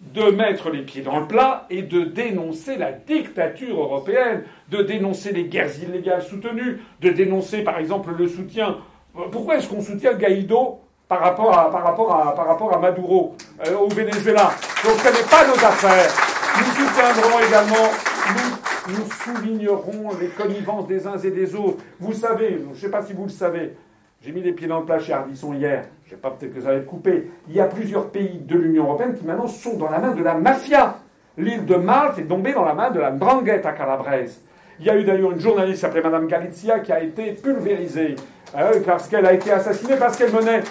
de 0.00 0.30
mettre 0.30 0.70
les 0.70 0.82
pieds 0.82 1.02
dans 1.02 1.20
le 1.20 1.26
plat 1.26 1.66
et 1.70 1.82
de 1.82 2.02
dénoncer 2.02 2.76
la 2.76 2.90
dictature 2.90 3.78
européenne, 3.78 4.44
de 4.70 4.82
dénoncer 4.82 5.32
les 5.32 5.44
guerres 5.44 5.78
illégales 5.82 6.22
soutenues, 6.22 6.80
de 7.00 7.10
dénoncer 7.10 7.62
par 7.62 7.78
exemple 7.78 8.10
le 8.16 8.26
soutien. 8.26 8.78
Pourquoi 9.30 9.56
est-ce 9.56 9.68
qu'on 9.68 9.82
soutient 9.82 10.14
Gaïdo 10.14 10.80
par 11.10 11.18
rapport 11.18 11.58
à, 11.58 11.68
par 11.72 11.82
rapport 11.82 12.14
à, 12.14 12.34
par 12.36 12.46
rapport 12.46 12.72
à 12.72 12.78
Maduro 12.78 13.34
euh, 13.66 13.74
au 13.74 13.88
Venezuela 13.88 14.52
Donc 14.84 14.94
ce 15.00 15.08
n'est 15.08 15.28
pas 15.28 15.44
nos 15.44 15.54
affaires. 15.54 16.08
Nous 16.56 16.64
soutiendrons 16.66 17.40
également, 17.48 17.90
nous 18.86 19.10
soulignerons 19.10 20.16
les 20.20 20.28
connivences 20.28 20.86
des 20.86 21.04
uns 21.08 21.18
et 21.18 21.32
des 21.32 21.56
autres. 21.56 21.78
Vous 21.98 22.12
savez, 22.12 22.60
je 22.64 22.70
ne 22.70 22.74
sais 22.76 22.90
pas 22.90 23.02
si 23.02 23.12
vous 23.12 23.24
le 23.24 23.30
savez, 23.30 23.76
j'ai 24.22 24.30
mis 24.30 24.40
les 24.40 24.52
pieds 24.52 24.68
dans 24.68 24.78
le 24.78 24.84
plat 24.84 25.00
chez 25.00 25.12
Ardisson 25.12 25.52
hier, 25.52 25.86
je 26.04 26.10
ne 26.10 26.14
sais 26.14 26.20
pas, 26.22 26.30
peut-être 26.30 26.54
que 26.54 26.60
ça 26.60 26.68
va 26.68 26.74
être 26.74 26.86
coupé. 26.86 27.28
Il 27.48 27.56
y 27.56 27.60
a 27.60 27.66
plusieurs 27.66 28.06
pays 28.10 28.38
de 28.38 28.56
l'Union 28.56 28.84
européenne 28.84 29.16
qui 29.16 29.26
maintenant 29.26 29.48
sont 29.48 29.76
dans 29.76 29.90
la 29.90 29.98
main 29.98 30.12
de 30.14 30.22
la 30.22 30.34
mafia. 30.34 30.98
L'île 31.36 31.66
de 31.66 31.74
Malte 31.74 32.20
est 32.20 32.24
tombée 32.26 32.52
dans 32.52 32.64
la 32.64 32.74
main 32.74 32.90
de 32.90 33.00
la 33.00 33.10
Drangheta 33.10 33.72
calabraise. 33.72 34.40
Il 34.80 34.86
y 34.86 34.90
a 34.90 34.96
eu 34.96 35.04
d'ailleurs 35.04 35.32
une 35.32 35.40
journaliste 35.40 35.82
s'appelait 35.82 36.00
Madame 36.00 36.26
Galizia 36.26 36.78
qui 36.78 36.90
a 36.90 37.02
été 37.02 37.32
pulvérisée 37.32 38.16
hein, 38.56 38.70
parce 38.86 39.08
qu'elle 39.08 39.26
a 39.26 39.34
été 39.34 39.52
assassinée, 39.52 39.96
parce 39.96 40.16
qu'elle 40.16 40.32
menait 40.32 40.62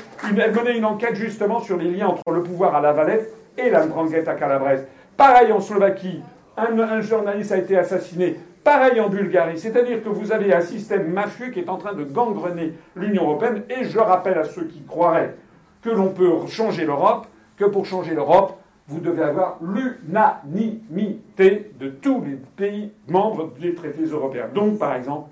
une, 0.78 0.86
enquête 0.86 1.14
justement 1.14 1.60
sur 1.60 1.78
les 1.78 1.92
liens 1.92 2.08
entre 2.08 2.32
le 2.32 2.42
pouvoir 2.42 2.74
à 2.74 2.82
la 2.82 2.92
Valette 2.92 3.32
et 3.56 3.70
la 3.70 3.86
Drangheta 3.86 4.34
calabraise. 4.34 4.88
Pareil 5.16 5.52
en 5.52 5.60
Slovaquie, 5.60 6.24
un, 6.58 7.02
journaliste 7.02 7.52
a 7.52 7.58
été 7.58 7.78
assassiné. 7.78 8.40
Pareil 8.64 9.00
en 9.00 9.10
Bulgarie, 9.10 9.60
c'est-à-dire 9.60 10.02
que 10.04 10.10
vous 10.10 10.32
avez 10.32 10.56
un 10.56 10.62
système 10.62 11.12
mafieux 11.12 11.52
qui 11.52 11.60
est 11.60 11.70
en 11.70 11.78
train 11.78 11.94
de 11.94 12.04
gangrener 12.04 12.74
l'Union 12.96 13.26
européenne, 13.26 13.62
et 13.70 13.84
je 13.84 14.00
rappelle 14.00 14.40
à 14.40 14.44
ceux 14.44 14.64
qui 14.64 14.82
croiraient 14.88 15.36
que 15.84 15.92
l'on 15.92 16.10
peut 16.10 16.32
changer 16.48 16.84
l'Europe, 16.84 17.28
que 17.58 17.66
pour 17.66 17.86
changer 17.86 18.16
l'Europe, 18.16 18.58
vous 18.90 19.00
devez 19.00 19.24
avoir 19.24 19.58
l'unanimité 19.62 21.72
de 21.80 21.90
tous 21.90 22.22
les 22.22 22.38
pays 22.58 22.92
membres 23.08 23.54
des 23.60 23.76
traités 23.76 24.06
européens. 24.06 24.50
Donc, 24.54 24.80
par 24.80 24.96
exemple, 24.96 25.30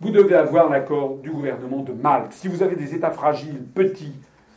vous 0.00 0.10
devez 0.10 0.34
avoir 0.34 0.68
l'accord 0.68 1.16
du 1.16 1.30
gouvernement 1.30 1.82
de 1.82 1.92
Malte. 1.92 2.32
Si 2.32 2.48
vous 2.48 2.62
avez 2.62 2.76
des 2.76 2.94
États 2.94 3.10
fragiles, 3.10 3.62
petits, 3.74 4.14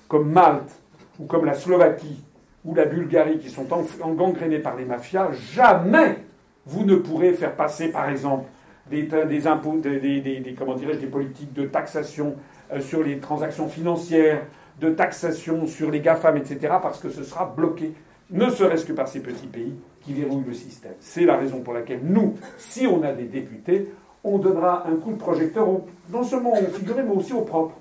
comme 0.10 0.32
Malte 0.32 0.82
ou 1.18 1.26
comme 1.26 1.46
la 1.46 1.54
Slovaquie, 1.54 2.24
ou 2.66 2.76
la 2.76 2.86
Bulgarie 2.86 3.40
qui 3.40 3.50
sont 3.50 3.68
engangrénés 4.02 4.60
par 4.60 4.76
les 4.76 4.84
mafias, 4.84 5.32
jamais 5.32 6.18
vous 6.66 6.84
ne 6.84 6.96
pourrez 6.96 7.32
faire 7.32 7.56
passer, 7.56 7.90
par 7.90 8.10
exemple, 8.10 8.50
des, 8.90 9.48
impôts, 9.48 9.78
des, 9.78 10.56
comment 10.58 10.76
dirais-je, 10.76 11.00
des 11.00 11.08
politiques 11.08 11.54
de 11.54 11.66
taxation 11.66 12.36
euh, 12.74 12.82
sur 12.82 13.02
les 13.02 13.20
transactions 13.20 13.70
financières, 13.70 14.42
de 14.82 14.90
taxation 14.90 15.68
sur 15.68 15.90
les 15.90 16.02
GAFAM, 16.02 16.36
etc., 16.38 16.74
parce 16.82 17.00
que 17.00 17.10
ce 17.10 17.24
sera 17.24 17.46
bloqué, 17.46 17.94
ne 18.32 18.50
serait-ce 18.50 18.86
que 18.86 18.94
par 18.94 19.08
ces 19.08 19.22
petits 19.22 19.48
pays 19.48 19.74
qui 20.02 20.14
verrouillent 20.14 20.46
le 20.48 20.54
système. 20.54 20.94
C'est 21.00 21.26
la 21.26 21.38
raison 21.38 21.62
pour 21.62 21.74
laquelle 21.74 22.02
nous, 22.04 22.36
si 22.58 22.88
on 22.88 23.04
a 23.04 23.12
des 23.12 23.26
députés, 23.26 23.92
on 24.24 24.38
donnera 24.38 24.88
un 24.88 24.96
coup 24.96 25.12
de 25.12 25.18
projecteur 25.18 25.68
non 26.10 26.24
seulement 26.24 26.54
aux 26.54 26.68
figurés, 26.68 27.04
mais 27.04 27.16
aussi 27.16 27.34
aux 27.34 27.42
propres 27.42 27.76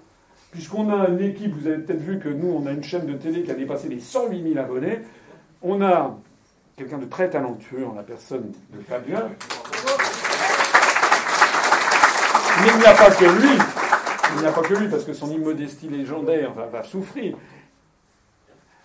puisqu'on 0.50 0.90
a 0.90 1.08
une 1.08 1.20
équipe, 1.20 1.54
vous 1.54 1.66
avez 1.66 1.78
peut-être 1.78 2.00
vu 2.00 2.18
que 2.18 2.28
nous, 2.28 2.48
on 2.48 2.66
a 2.66 2.72
une 2.72 2.82
chaîne 2.82 3.06
de 3.06 3.14
télé 3.14 3.42
qui 3.42 3.50
a 3.50 3.54
dépassé 3.54 3.88
les 3.88 4.00
108 4.00 4.54
000 4.54 4.58
abonnés. 4.58 5.00
On 5.62 5.82
a 5.82 6.16
quelqu'un 6.76 6.98
de 6.98 7.06
très 7.06 7.28
talentueux 7.28 7.86
en 7.86 7.94
la 7.94 8.02
personne 8.02 8.52
de 8.72 8.80
Fabien. 8.80 9.28
Mais 12.62 12.68
il 12.74 12.78
n'y 12.78 12.86
a 12.86 12.94
pas 12.94 13.10
que 13.10 13.24
lui. 13.24 13.58
Il 14.34 14.40
n'y 14.40 14.46
a 14.46 14.52
pas 14.52 14.62
que 14.62 14.74
lui, 14.74 14.88
parce 14.88 15.04
que 15.04 15.12
son 15.12 15.30
immodestie 15.30 15.88
légendaire 15.88 16.52
va, 16.52 16.82
souffrir. 16.82 17.36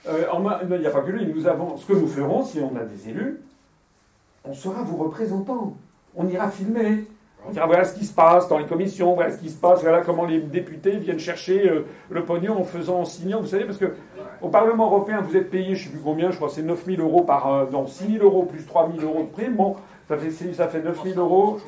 Euh, 0.08 0.26
il 0.70 0.80
n'y 0.80 0.88
a 0.88 0.92
pas 0.92 1.02
que 1.02 1.12
lui. 1.12 1.32
Nous 1.34 1.48
avons, 1.48 1.78
ce 1.78 1.86
que 1.86 1.94
nous 1.94 2.08
ferons, 2.08 2.44
si 2.44 2.60
on 2.60 2.76
a 2.76 2.84
des 2.84 3.10
élus, 3.10 3.40
on 4.44 4.54
sera 4.54 4.84
vos 4.84 4.98
représentants. 4.98 5.76
On 6.16 6.28
ira 6.28 6.50
filmer. 6.50 7.06
On 7.46 7.52
dira 7.52 7.66
voilà 7.66 7.84
ce 7.84 7.94
qui 7.94 8.06
se 8.06 8.14
passe 8.14 8.48
dans 8.48 8.58
les 8.58 8.66
commissions, 8.66 9.16
voilà 9.16 9.32
ce 9.32 9.38
qui 9.38 9.50
se 9.50 9.58
passe, 9.58 9.82
voilà 9.82 10.00
comment 10.02 10.24
les 10.24 10.40
députés 10.40 10.96
viennent 10.96 11.20
chercher 11.20 11.70
euh, 11.70 11.86
le 12.10 12.24
pognon 12.24 12.58
en 12.58 12.64
faisant, 12.64 13.02
en 13.02 13.06
signant. 13.06 13.42
Vous 13.42 13.48
savez, 13.48 13.66
parce 13.66 13.78
que 13.78 13.94
au 14.42 14.48
Parlement 14.48 14.86
européen, 14.86 15.22
vous 15.22 15.36
êtes 15.36 15.50
payé, 15.50 15.76
je 15.76 15.82
ne 15.82 15.86
sais 15.86 15.90
plus 15.90 16.04
combien, 16.04 16.32
je 16.32 16.38
crois 16.38 16.48
que 16.48 16.56
c'est 16.56 16.62
9 16.62 16.86
000 16.86 17.02
euros 17.02 17.24
par. 17.24 17.52
Euh, 17.54 17.66
non, 17.70 17.86
6 17.86 18.14
000 18.14 18.24
euros 18.24 18.44
plus 18.44 18.66
3 18.66 18.92
000 18.98 19.06
euros 19.06 19.24
de 19.24 19.30
prime. 19.30 19.56
Bon, 19.56 19.76
ça 20.08 20.18
fait, 20.18 20.32
ça 20.54 20.68
fait 20.68 20.82
9 20.82 21.04
000 21.04 21.20
euros. 21.20 21.60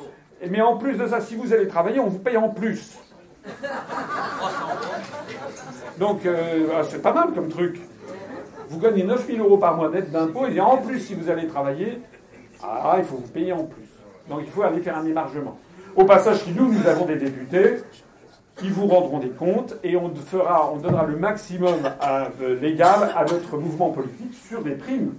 Mais 0.48 0.60
en 0.60 0.76
plus 0.76 0.96
de 0.96 1.06
ça, 1.06 1.20
si 1.20 1.34
vous 1.34 1.52
allez 1.52 1.68
travailler, 1.68 2.00
on 2.00 2.08
vous 2.08 2.18
paye 2.18 2.36
en 2.36 2.48
plus. 2.50 2.98
Donc, 5.98 6.20
c'est 6.90 7.00
pas 7.00 7.14
mal 7.14 7.32
comme 7.32 7.48
truc. 7.48 7.80
Vous 8.68 8.78
gagnez 8.78 9.04
9 9.04 9.26
000 9.26 9.38
euros 9.44 9.58
par 9.58 9.76
mois 9.76 9.88
d'aide 9.88 10.10
d'impôt, 10.10 10.46
et 10.46 10.60
en 10.60 10.78
plus, 10.78 11.00
si 11.00 11.14
vous 11.14 11.30
allez 11.30 11.46
travailler, 11.46 12.00
ah, 12.62 12.96
il 12.98 13.04
faut 13.04 13.16
vous 13.16 13.28
payer 13.28 13.52
en 13.52 13.64
plus. 13.64 13.88
Donc, 14.28 14.40
il 14.42 14.50
faut 14.50 14.62
aller 14.62 14.80
faire 14.80 14.96
un 14.96 15.06
émargement. 15.06 15.56
Au 15.94 16.04
passage, 16.04 16.42
si 16.42 16.52
nous, 16.52 16.72
nous 16.72 16.86
avons 16.86 17.06
des 17.06 17.16
députés 17.16 17.76
qui 18.56 18.70
vous 18.70 18.86
rendront 18.86 19.18
des 19.18 19.30
comptes 19.30 19.76
et 19.84 19.96
on, 19.96 20.14
fera, 20.14 20.72
on 20.72 20.78
donnera 20.78 21.06
le 21.06 21.16
maximum 21.16 21.74
euh, 22.02 22.58
légal 22.60 23.12
à 23.16 23.24
notre 23.24 23.58
mouvement 23.58 23.90
politique 23.90 24.34
sur 24.48 24.62
des 24.62 24.72
primes 24.72 25.14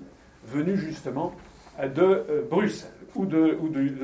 venues 0.47 0.77
justement 0.77 1.33
de 1.79 2.01
euh, 2.01 2.41
Bruxelles 2.49 2.89
ou, 3.15 3.25
de, 3.25 3.57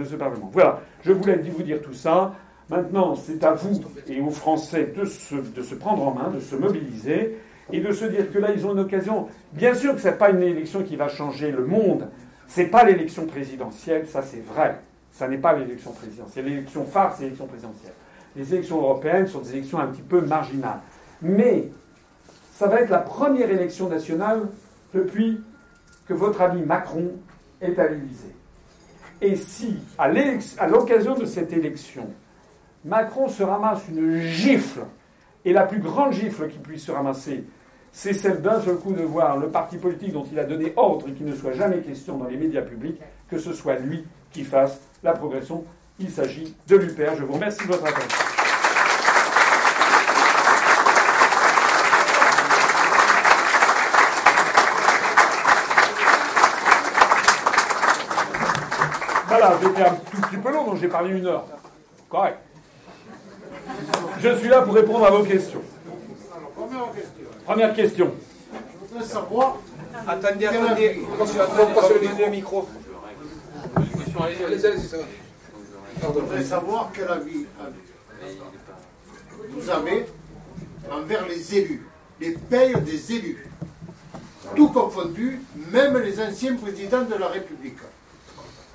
ce 0.03 0.15
Parlement. 0.15 0.49
Voilà, 0.52 0.82
je 1.03 1.11
voulais 1.11 1.36
vous 1.36 1.64
dire 1.64 1.82
tout 1.82 1.94
ça. 1.94 2.34
Maintenant, 2.70 3.15
c'est 3.15 3.44
à 3.44 3.53
vous 3.53 3.82
et 4.07 4.22
aux 4.22 4.32
Français 4.32 4.91
de 4.95 5.06
se 5.06 5.76
prendre 5.76 6.07
en 6.07 6.14
main, 6.14 6.30
de 6.30 6.40
se 6.40 6.56
mobiliser 6.56 7.38
et 7.72 7.80
de 7.80 7.91
se 7.91 8.06
dire 8.06 8.31
que 8.31 8.40
là, 8.40 8.52
ils 8.52 8.65
ont 8.65 8.73
une 8.73 8.80
occasion. 8.80 9.27
Bien 9.53 9.73
sûr 9.73 9.95
que 9.95 10.02
ce 10.02 10.10
n'est 10.10 10.15
pas 10.15 10.30
une 10.30 10.44
élection 10.44 10.84
qui 10.84 10.95
va 10.95 11.07
changer 11.07 11.52
le 11.52 11.65
monde. 11.65 12.10
Ce 12.48 12.61
n'est 12.61 12.68
pas 12.68 12.84
l'élection 12.84 13.26
présidentielle, 13.26 14.07
ça 14.07 14.22
c'est 14.22 14.41
vrai. 14.41 14.80
Ça 15.11 15.27
n'est 15.27 15.38
pas 15.38 15.53
l'élection 15.53 15.91
présidentielle. 15.91 16.45
L'élection 16.45 16.85
phare, 16.85 17.15
c'est 17.15 17.23
l'élection 17.23 17.48
présidentielle. 17.48 17.94
Les 18.35 18.53
élections 18.53 18.81
européennes 18.81 19.27
sont 19.27 19.40
des 19.40 19.52
élections 19.53 19.80
un 19.80 19.88
petit 19.88 20.02
peu 20.02 20.22
marginales. 20.22 20.80
Mais 21.22 21.69
ça 22.52 22.68
va 22.68 22.81
être 22.81 22.90
la 22.90 22.99
première 22.99 23.49
élection 23.49 23.90
nationale 23.90 24.41
depuis 24.94 25.41
que 26.07 26.14
votre 26.14 26.41
ami 26.41 26.64
Macron 26.64 27.11
est 27.61 27.77
à 27.80 27.88
l'Élysée. 27.88 28.35
Et 29.22 29.35
si, 29.35 29.77
à 29.98 30.68
l'occasion 30.68 31.15
de 31.15 31.26
cette 31.26 31.53
élection, 31.53 32.10
Macron 32.84 33.30
se 33.30 33.41
ramasse 33.41 33.88
une 33.88 34.19
gifle, 34.19 34.81
et 35.45 35.53
la 35.53 35.64
plus 35.64 35.80
grande 35.80 36.14
gifle 36.14 36.48
qu'il 36.48 36.61
puisse 36.61 36.86
se 36.86 36.91
ramasser, 36.91 37.44
c'est 37.91 38.14
celle 38.14 38.41
d'un 38.41 38.60
seul 38.61 38.78
coup 38.78 38.94
de 38.94 39.03
voir 39.03 39.38
le 39.38 39.49
parti 39.49 39.78
politique 39.78 40.14
dont 40.14 40.26
il 40.32 40.40
a 40.40 40.45
donné 40.45 40.74
ordre 40.76 41.07
et 41.10 41.11
qu'il 41.11 41.26
ne 41.26 41.36
soit 41.36 41.53
jamais 41.53 41.80
question 41.80 42.18
dans 42.18 42.28
les 42.28 42.38
médias 42.38 42.61
publics, 42.61 42.99
que 43.30 43.38
ce 43.38 43.53
soit 43.53 43.76
lui 43.76 44.03
qui 44.32 44.44
fasse 44.44 44.80
la 45.03 45.14
progression. 45.14 45.64
Il 45.99 46.10
s'agit 46.10 46.56
de 46.68 46.76
l'UPR. 46.76 47.15
Je 47.18 47.24
vous 47.24 47.34
remercie 47.34 47.61
de 47.68 47.72
votre 47.72 47.86
attention. 47.86 48.26
Voilà, 59.28 59.57
j'étais 59.61 59.82
un 59.84 59.95
tout 59.95 60.22
petit 60.22 60.38
peu 60.38 60.52
long, 60.52 60.65
donc 60.65 60.78
j'ai 60.80 60.88
parlé 60.88 61.18
une 61.18 61.26
heure. 61.26 61.45
Correct. 62.10 62.38
Je 64.24 64.38
suis 64.38 64.48
là 64.48 64.62
pour 64.62 64.74
répondre 64.74 65.06
à 65.06 65.12
vos 65.12 65.24
questions. 65.24 65.62
Première 67.45 67.74
question. 67.74 68.14
Je 68.54 68.88
voudrais 68.88 69.06
savoir. 69.06 69.58
Attendez, 70.08 70.45
attendez. 70.45 71.06
Attendez, 71.20 72.24
le 72.24 72.30
micro. 72.32 72.70
Je 76.02 76.08
voudrais 76.08 76.44
savoir 76.44 76.90
quel 76.94 77.10
avis 77.10 77.45
vous 79.50 79.70
avez 79.70 80.06
envers 80.90 81.28
les 81.28 81.58
élus, 81.58 81.86
les 82.22 82.32
payes 82.32 82.80
des 82.80 83.14
élus, 83.16 83.50
tout 84.56 84.70
confondu, 84.70 85.41
même 85.70 85.98
les 85.98 86.22
anciens 86.22 86.56
présidents 86.56 87.04
de 87.04 87.16
la 87.16 87.28
République. 87.28 87.80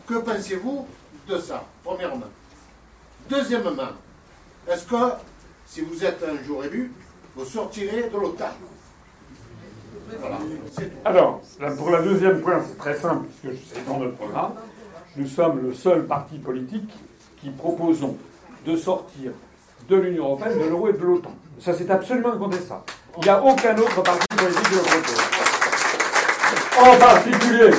Que 0.07 0.19
pensez-vous 0.19 0.87
de 1.27 1.39
ça, 1.39 1.65
premièrement? 1.83 2.29
Deuxièmement, 3.31 3.93
est-ce 4.71 4.85
que 4.85 5.13
si 5.69 5.83
vous 5.83 6.05
êtes 6.05 6.25
un 6.25 6.43
jour 6.45 6.65
élu, 6.65 6.91
vous 7.37 7.45
sortirez 7.45 8.09
de 8.13 8.19
l'OTAN 8.19 8.47
voilà. 10.19 10.39
Alors, 11.05 11.43
pour 11.77 11.91
la 11.91 12.01
deuxième 12.01 12.41
point, 12.41 12.63
c'est 12.67 12.79
très 12.79 12.97
simple, 12.97 13.27
puisque 13.27 13.59
c'est 13.71 13.87
dans 13.87 13.99
notre 13.99 14.15
programme. 14.15 14.53
Nous 15.17 15.27
sommes 15.27 15.61
le 15.63 15.75
seul 15.75 16.07
parti 16.07 16.39
politique 16.39 16.91
qui 17.43 17.51
proposons 17.51 18.17
de 18.65 18.77
sortir 18.77 19.33
de 19.89 19.97
l'Union 19.97 20.25
européenne, 20.25 20.59
de 20.59 20.65
l'euro 20.65 20.89
et 20.89 20.95
de 20.95 20.99
l'OTAN. 20.99 21.35
Ça, 21.61 21.75
c'est 21.75 21.91
absolument 21.91 22.33
incontestable. 22.33 22.85
Il 23.19 23.25
n'y 23.25 23.29
a 23.29 23.43
aucun 23.45 23.77
autre 23.77 24.03
parti 24.03 24.27
politique 24.35 24.63
qui 24.63 24.75
le 24.75 24.81
propose. 24.81 25.21
En 26.79 26.99
particulier, 26.99 27.71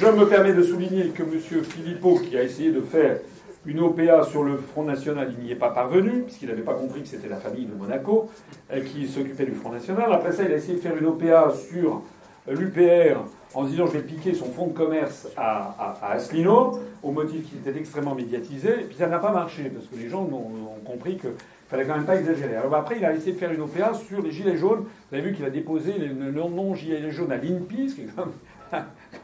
je 0.00 0.06
me 0.06 0.26
permets 0.26 0.54
de 0.54 0.62
souligner 0.64 1.08
que 1.10 1.22
M. 1.22 1.40
Philippot, 1.62 2.18
qui 2.18 2.36
a 2.36 2.42
essayé 2.42 2.72
de 2.72 2.80
faire 2.80 3.18
une 3.66 3.80
OPA 3.80 4.22
sur 4.24 4.44
le 4.44 4.56
Front 4.56 4.84
National, 4.84 5.34
il 5.38 5.44
n'y 5.44 5.52
est 5.52 5.56
pas 5.56 5.70
parvenu, 5.70 6.22
puisqu'il 6.22 6.48
n'avait 6.48 6.62
pas 6.62 6.74
compris 6.74 7.02
que 7.02 7.08
c'était 7.08 7.28
la 7.28 7.36
famille 7.36 7.66
de 7.66 7.74
Monaco 7.74 8.30
euh, 8.72 8.80
qui 8.82 9.06
s'occupait 9.06 9.44
du 9.44 9.52
Front 9.52 9.70
National. 9.70 10.12
Après 10.12 10.32
ça, 10.32 10.44
il 10.44 10.52
a 10.52 10.56
essayé 10.56 10.74
de 10.74 10.80
faire 10.80 10.96
une 10.96 11.06
OPA 11.06 11.52
sur 11.70 12.02
l'UPR 12.48 13.20
en 13.54 13.64
disant 13.64 13.86
je 13.86 13.92
vais 13.92 14.02
piquer 14.02 14.34
son 14.34 14.46
fonds 14.46 14.68
de 14.68 14.72
commerce 14.72 15.28
à, 15.36 15.96
à, 16.02 16.12
Asselineau, 16.12 16.78
au 17.02 17.10
motif 17.10 17.48
qu'il 17.48 17.58
était 17.58 17.78
extrêmement 17.78 18.14
médiatisé, 18.14 18.68
et 18.68 18.84
puis 18.84 18.96
ça 18.96 19.06
n'a 19.06 19.18
pas 19.18 19.32
marché, 19.32 19.70
parce 19.74 19.86
que 19.86 19.96
les 19.96 20.08
gens 20.08 20.22
ont, 20.22 20.80
compris 20.84 21.16
qu'il 21.16 21.30
fallait 21.68 21.84
quand 21.84 21.96
même 21.96 22.06
pas 22.06 22.16
exagérer. 22.16 22.56
Alors 22.56 22.74
après, 22.74 22.96
il 22.98 23.04
a 23.04 23.12
essayé 23.12 23.32
de 23.32 23.38
faire 23.38 23.52
une 23.52 23.60
OPA 23.60 23.92
sur 23.92 24.22
les 24.22 24.30
gilets 24.30 24.56
jaunes. 24.56 24.84
Vous 25.10 25.18
avez 25.18 25.28
vu 25.28 25.34
qu'il 25.34 25.44
a 25.44 25.50
déposé 25.50 25.92
le 25.98 26.30
nom 26.30 26.74
gilets 26.74 27.10
jaunes 27.10 27.32
à 27.32 27.36
l'INPI, 27.36 27.90
ce 27.90 27.94
qui 27.94 28.00
est 28.02 28.08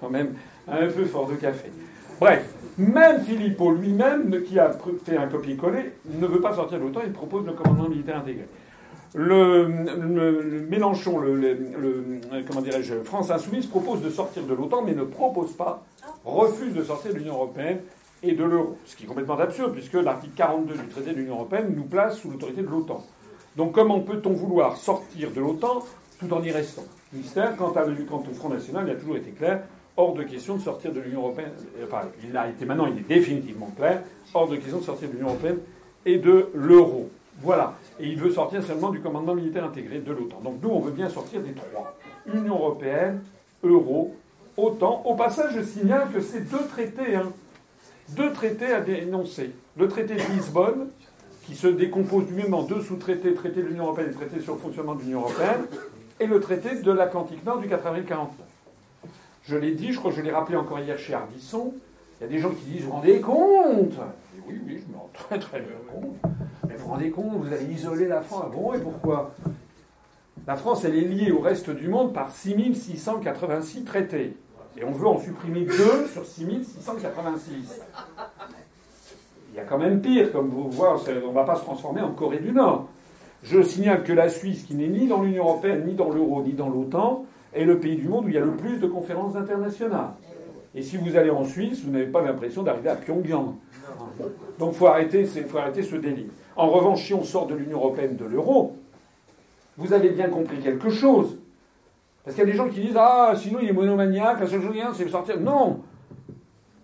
quand 0.00 0.10
même 0.10 0.34
un 0.68 0.86
peu 0.88 1.04
fort 1.04 1.26
de 1.28 1.36
café. 1.36 1.70
Bref, 2.20 2.48
même 2.78 3.22
Philippot 3.22 3.72
lui-même, 3.72 4.42
qui 4.42 4.58
a 4.58 4.70
fait 5.04 5.16
un 5.16 5.26
copier-coller, 5.26 5.92
ne 6.06 6.26
veut 6.26 6.40
pas 6.40 6.54
sortir 6.54 6.78
de 6.78 6.84
l'OTAN, 6.84 7.00
il 7.04 7.12
propose 7.12 7.44
le 7.44 7.52
commandement 7.52 7.88
militaire 7.88 8.18
intégré. 8.18 8.46
Le, 9.14 9.68
Mélenchon, 10.68 11.22
dirais-je, 12.62 12.94
France 13.04 13.30
Insoumise 13.30 13.66
propose 13.66 14.02
de 14.02 14.10
sortir 14.10 14.42
de 14.42 14.54
l'OTAN, 14.54 14.82
mais 14.82 14.94
ne 14.94 15.04
propose 15.04 15.52
pas, 15.52 15.84
refuse 16.24 16.74
de 16.74 16.82
sortir 16.82 17.12
de 17.12 17.18
l'Union 17.18 17.34
européenne 17.34 17.78
et 18.24 18.32
de 18.32 18.42
l'euro. 18.42 18.76
Ce 18.86 18.96
qui 18.96 19.04
est 19.04 19.06
complètement 19.06 19.38
absurde, 19.38 19.72
puisque 19.72 19.94
l'article 19.94 20.34
42 20.34 20.74
du 20.74 20.88
traité 20.88 21.12
de 21.12 21.16
l'Union 21.16 21.34
européenne 21.34 21.72
nous 21.76 21.84
place 21.84 22.18
sous 22.18 22.30
l'autorité 22.30 22.62
de 22.62 22.68
l'OTAN. 22.68 23.04
Donc 23.56 23.72
comment 23.72 24.00
peut-on 24.00 24.32
vouloir 24.32 24.76
sortir 24.76 25.30
de 25.30 25.40
l'OTAN 25.40 25.84
tout 26.18 26.32
en 26.32 26.42
y 26.42 26.50
restant? 26.50 26.84
Mystère, 27.12 27.56
quant, 27.56 27.72
à, 27.72 27.84
quant 28.08 28.24
au 28.28 28.34
Front 28.34 28.48
National, 28.48 28.84
il 28.88 28.92
a 28.92 28.96
toujours 28.96 29.16
été 29.16 29.30
clair, 29.30 29.62
hors 29.96 30.14
de 30.14 30.22
question 30.22 30.56
de 30.56 30.62
sortir 30.62 30.92
de 30.92 31.00
l'Union 31.00 31.20
européenne. 31.20 31.52
Enfin, 31.84 32.02
il 32.22 32.36
a 32.36 32.48
été 32.48 32.64
maintenant, 32.64 32.86
il 32.86 32.98
est 32.98 33.16
définitivement 33.16 33.70
clair, 33.76 34.02
hors 34.32 34.48
de 34.48 34.56
question 34.56 34.78
de 34.78 34.84
sortir 34.84 35.08
de 35.08 35.14
l'Union 35.14 35.28
européenne 35.28 35.58
et 36.04 36.18
de 36.18 36.48
l'euro. 36.54 37.10
Voilà. 37.40 37.74
Et 38.00 38.08
il 38.08 38.18
veut 38.18 38.30
sortir 38.30 38.62
seulement 38.62 38.90
du 38.90 39.00
commandement 39.00 39.34
militaire 39.34 39.64
intégré 39.64 39.98
de 39.98 40.12
l'OTAN. 40.12 40.40
Donc 40.42 40.62
nous, 40.62 40.70
on 40.70 40.80
veut 40.80 40.92
bien 40.92 41.08
sortir 41.08 41.40
des 41.40 41.52
trois. 41.52 41.96
Union 42.32 42.54
européenne, 42.54 43.20
euro, 43.62 44.14
OTAN. 44.56 45.02
Au 45.04 45.14
passage, 45.14 45.54
je 45.56 45.62
signale 45.62 46.08
que 46.12 46.20
c'est 46.20 46.48
deux 46.48 46.66
traités, 46.68 47.16
hein. 47.16 47.32
deux 48.10 48.32
traités 48.32 48.72
à 48.72 48.80
dénoncer. 48.80 49.50
Le 49.76 49.88
traité 49.88 50.14
de 50.14 50.22
Lisbonne, 50.32 50.88
qui 51.46 51.54
se 51.54 51.66
décompose 51.66 52.26
lui-même 52.30 52.54
en 52.54 52.62
deux 52.62 52.80
sous-traités, 52.80 53.34
traité 53.34 53.62
de 53.62 53.66
l'Union 53.66 53.84
européenne 53.84 54.10
et 54.10 54.14
traité 54.14 54.40
sur 54.40 54.54
le 54.54 54.60
fonctionnement 54.60 54.94
de 54.94 55.02
l'Union 55.02 55.20
européenne, 55.20 55.66
et 56.20 56.26
le 56.26 56.40
traité 56.40 56.76
de 56.76 56.92
l'Atlantique 56.92 57.44
Nord 57.44 57.58
du 57.58 57.68
4 57.68 57.86
avril 57.86 58.04
49. 58.04 58.53
Je 59.46 59.56
l'ai 59.56 59.72
dit, 59.72 59.92
je 59.92 59.98
crois 59.98 60.10
que 60.10 60.16
je 60.16 60.22
l'ai 60.22 60.30
rappelé 60.30 60.56
encore 60.56 60.78
hier 60.78 60.98
chez 60.98 61.12
Ardisson, 61.12 61.74
il 62.18 62.24
y 62.24 62.26
a 62.26 62.28
des 62.32 62.38
gens 62.38 62.50
qui 62.50 62.64
disent, 62.64 62.82
vous 62.82 62.90
vous 62.90 62.96
rendez 62.96 63.20
compte? 63.20 63.92
Oui, 64.48 64.58
oui, 64.66 64.82
je 64.82 64.92
me 64.92 64.96
rends 64.96 65.10
très 65.12 65.38
très 65.38 65.60
bien 65.60 65.76
compte. 65.92 66.16
Mais 66.66 66.76
vous 66.76 66.84
vous 66.84 66.90
rendez 66.92 67.10
compte, 67.10 67.42
vous 67.42 67.52
allez 67.52 67.66
isoler 67.66 68.08
la 68.08 68.22
France. 68.22 68.44
Ah 68.46 68.50
bon, 68.54 68.72
et 68.72 68.78
pourquoi? 68.78 69.34
La 70.46 70.56
France, 70.56 70.84
elle 70.84 70.96
est 70.96 71.02
liée 71.02 71.30
au 71.30 71.40
reste 71.40 71.70
du 71.70 71.88
monde 71.88 72.14
par 72.14 72.30
6686 72.30 73.84
traités. 73.84 74.36
Et 74.76 74.84
on 74.84 74.92
veut 74.92 75.06
en 75.06 75.18
supprimer 75.18 75.66
deux 75.66 76.06
sur 76.12 76.24
6686. 76.24 77.80
Il 79.50 79.56
y 79.56 79.60
a 79.60 79.64
quand 79.64 79.78
même 79.78 80.00
pire, 80.00 80.32
comme 80.32 80.48
vous 80.48 80.70
voyez, 80.70 80.94
on 81.24 81.28
ne 81.28 81.34
va 81.34 81.44
pas 81.44 81.56
se 81.56 81.62
transformer 81.62 82.00
en 82.00 82.12
Corée 82.12 82.38
du 82.38 82.52
Nord. 82.52 82.88
Je 83.42 83.62
signale 83.62 84.04
que 84.04 84.12
la 84.12 84.28
Suisse, 84.30 84.64
qui 84.64 84.74
n'est 84.74 84.88
ni 84.88 85.06
dans 85.06 85.22
l'Union 85.22 85.44
européenne, 85.44 85.84
ni 85.86 85.94
dans 85.94 86.10
l'euro, 86.10 86.42
ni 86.42 86.54
dans 86.54 86.70
l'OTAN, 86.70 87.26
est 87.54 87.64
le 87.64 87.78
pays 87.78 87.96
du 87.96 88.08
monde 88.08 88.26
où 88.26 88.28
il 88.28 88.34
y 88.34 88.38
a 88.38 88.44
le 88.44 88.56
plus 88.56 88.78
de 88.78 88.86
conférences 88.86 89.36
internationales. 89.36 90.10
Et 90.74 90.82
si 90.82 90.96
vous 90.96 91.16
allez 91.16 91.30
en 91.30 91.44
Suisse, 91.44 91.84
vous 91.84 91.90
n'avez 91.92 92.06
pas 92.06 92.22
l'impression 92.22 92.62
d'arriver 92.62 92.88
à 92.88 92.96
Pyongyang. 92.96 93.54
Donc 94.58 94.72
il 94.72 94.76
faut 94.76 94.86
arrêter, 94.86 95.24
ce 95.24 95.96
délit. 95.96 96.26
En 96.56 96.68
revanche, 96.68 97.04
si 97.04 97.14
on 97.14 97.22
sort 97.22 97.46
de 97.46 97.54
l'Union 97.54 97.78
européenne, 97.78 98.16
de 98.16 98.24
l'euro, 98.24 98.76
vous 99.76 99.92
avez 99.92 100.10
bien 100.10 100.28
compris 100.28 100.58
quelque 100.58 100.90
chose. 100.90 101.38
Parce 102.24 102.34
qu'il 102.34 102.44
y 102.44 102.48
a 102.48 102.50
des 102.50 102.56
gens 102.56 102.68
qui 102.68 102.80
disent 102.80 102.96
Ah, 102.96 103.34
sinon 103.36 103.58
il 103.62 103.68
est 103.68 103.72
monomaniaque, 103.72 104.40
la 104.40 104.46
seule 104.46 104.62
chose 104.62 104.74
c'est 104.94 105.04
de 105.04 105.10
sortir. 105.10 105.40
Non 105.40 105.80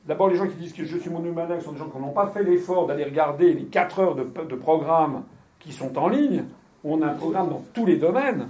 D'abord, 0.06 0.28
les 0.28 0.36
gens 0.36 0.46
qui 0.48 0.56
disent 0.56 0.72
que 0.72 0.84
je 0.84 0.98
suis 0.98 1.10
monomaniaque 1.10 1.62
sont 1.62 1.72
des 1.72 1.78
gens 1.78 1.88
qui 1.88 1.98
n'ont 1.98 2.10
pas 2.10 2.26
fait 2.28 2.42
l'effort 2.42 2.86
d'aller 2.86 3.04
regarder 3.04 3.52
les 3.54 3.64
4 3.64 3.98
heures 4.00 4.14
de, 4.14 4.24
de 4.24 4.54
programmes 4.56 5.24
qui 5.58 5.72
sont 5.72 5.96
en 5.98 6.08
ligne. 6.08 6.44
On 6.82 7.02
a 7.02 7.06
un 7.06 7.14
programme 7.14 7.48
dans 7.50 7.62
tous 7.72 7.86
les 7.86 7.96
domaines. 7.96 8.48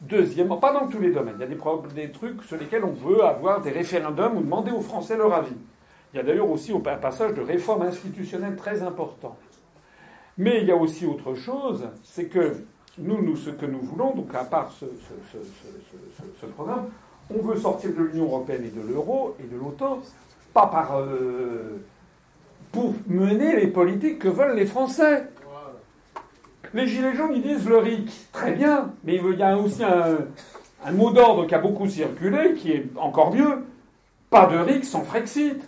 Deuxièmement, 0.00 0.58
pas 0.58 0.72
dans 0.72 0.88
tous 0.88 1.00
les 1.00 1.10
domaines. 1.10 1.36
Il 1.38 1.40
y 1.40 1.44
a 1.44 1.94
des, 1.94 2.10
trucs 2.10 2.42
sur 2.42 2.58
lesquels 2.58 2.84
on 2.84 2.92
veut 2.92 3.24
avoir 3.24 3.62
des 3.62 3.70
référendums 3.70 4.36
ou 4.36 4.42
demander 4.42 4.70
aux 4.70 4.82
Français 4.82 5.16
leur 5.16 5.32
avis. 5.32 5.56
Il 6.12 6.18
y 6.18 6.20
a 6.20 6.22
d'ailleurs 6.22 6.50
aussi 6.50 6.72
un 6.72 6.80
passage 6.80 7.34
de 7.34 7.40
réformes 7.40 7.82
institutionnelles 7.82 8.56
très 8.56 8.82
important. 8.82 9.36
Mais 10.38 10.60
il 10.60 10.66
y 10.66 10.70
a 10.70 10.76
aussi 10.76 11.06
autre 11.06 11.34
chose, 11.34 11.88
c'est 12.02 12.26
que 12.26 12.56
nous, 12.98 13.22
nous, 13.22 13.36
ce 13.36 13.50
que 13.50 13.64
nous 13.64 13.80
voulons, 13.80 14.14
donc 14.14 14.34
à 14.34 14.44
part 14.44 14.70
ce, 14.70 14.84
ce, 15.32 16.46
programme, 16.46 16.88
on 17.34 17.42
veut 17.42 17.56
sortir 17.56 17.90
de 17.90 18.02
l'Union 18.02 18.24
européenne 18.24 18.64
et 18.64 18.70
de 18.70 18.86
l'euro 18.86 19.34
et 19.40 19.46
de 19.46 19.56
l'OTAN, 19.56 20.00
pas 20.52 20.66
par 20.66 20.98
euh, 20.98 21.82
pour 22.70 22.94
mener 23.06 23.56
les 23.56 23.66
politiques 23.66 24.18
que 24.18 24.28
veulent 24.28 24.56
les 24.56 24.66
Français. 24.66 25.24
Les 26.76 26.86
Gilets 26.86 27.14
jaunes, 27.14 27.32
ils 27.34 27.42
disent 27.42 27.66
le 27.66 27.78
RIC. 27.78 28.10
Très 28.32 28.52
bien, 28.52 28.92
mais 29.02 29.16
il 29.16 29.38
y 29.38 29.42
a 29.42 29.56
aussi 29.56 29.82
un, 29.82 30.92
mot 30.92 31.10
d'ordre 31.10 31.46
qui 31.46 31.54
a 31.54 31.58
beaucoup 31.58 31.88
circulé, 31.88 32.52
qui 32.52 32.72
est 32.72 32.86
encore 32.96 33.34
mieux. 33.34 33.64
Pas 34.28 34.44
de 34.44 34.58
RIC 34.58 34.84
sans 34.84 35.02
Frexit. 35.02 35.58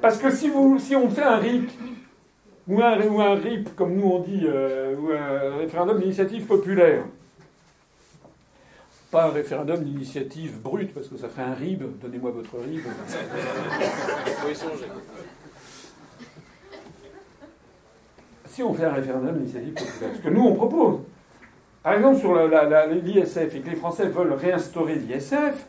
Parce 0.00 0.18
que 0.18 0.28
si, 0.28 0.50
on 0.50 1.08
fait 1.08 1.22
un 1.22 1.36
RIC, 1.36 1.70
ou 2.66 2.82
un, 2.82 3.34
RIP, 3.36 3.76
comme 3.76 3.94
nous 3.94 4.08
on 4.08 4.18
dit, 4.18 4.42
euh, 4.44 4.96
ou 4.96 5.12
un 5.12 5.56
référendum 5.58 6.00
d'initiative 6.00 6.46
populaire, 6.46 7.04
pas 9.12 9.26
un 9.26 9.30
référendum 9.30 9.84
d'initiative 9.84 10.60
brute, 10.60 10.92
parce 10.92 11.06
que 11.06 11.16
ça 11.16 11.28
ferait 11.28 11.44
un 11.44 11.54
RIB, 11.54 11.84
donnez-moi 12.02 12.32
votre 12.32 12.58
RIB. 12.58 12.82
Si 18.56 18.62
on 18.62 18.72
fait 18.72 18.86
un 18.86 18.92
référendum 18.92 19.34
d'initiative 19.34 19.74
populaire, 19.74 20.16
ce 20.16 20.22
que 20.22 20.30
nous 20.30 20.40
on 20.40 20.54
propose, 20.54 21.00
par 21.82 21.92
exemple 21.92 22.18
sur 22.20 22.34
l'ISF, 22.34 23.54
et 23.54 23.60
que 23.60 23.68
les 23.68 23.76
Français 23.76 24.06
veulent 24.06 24.32
réinstaurer 24.32 24.94
l'ISF, 24.94 25.66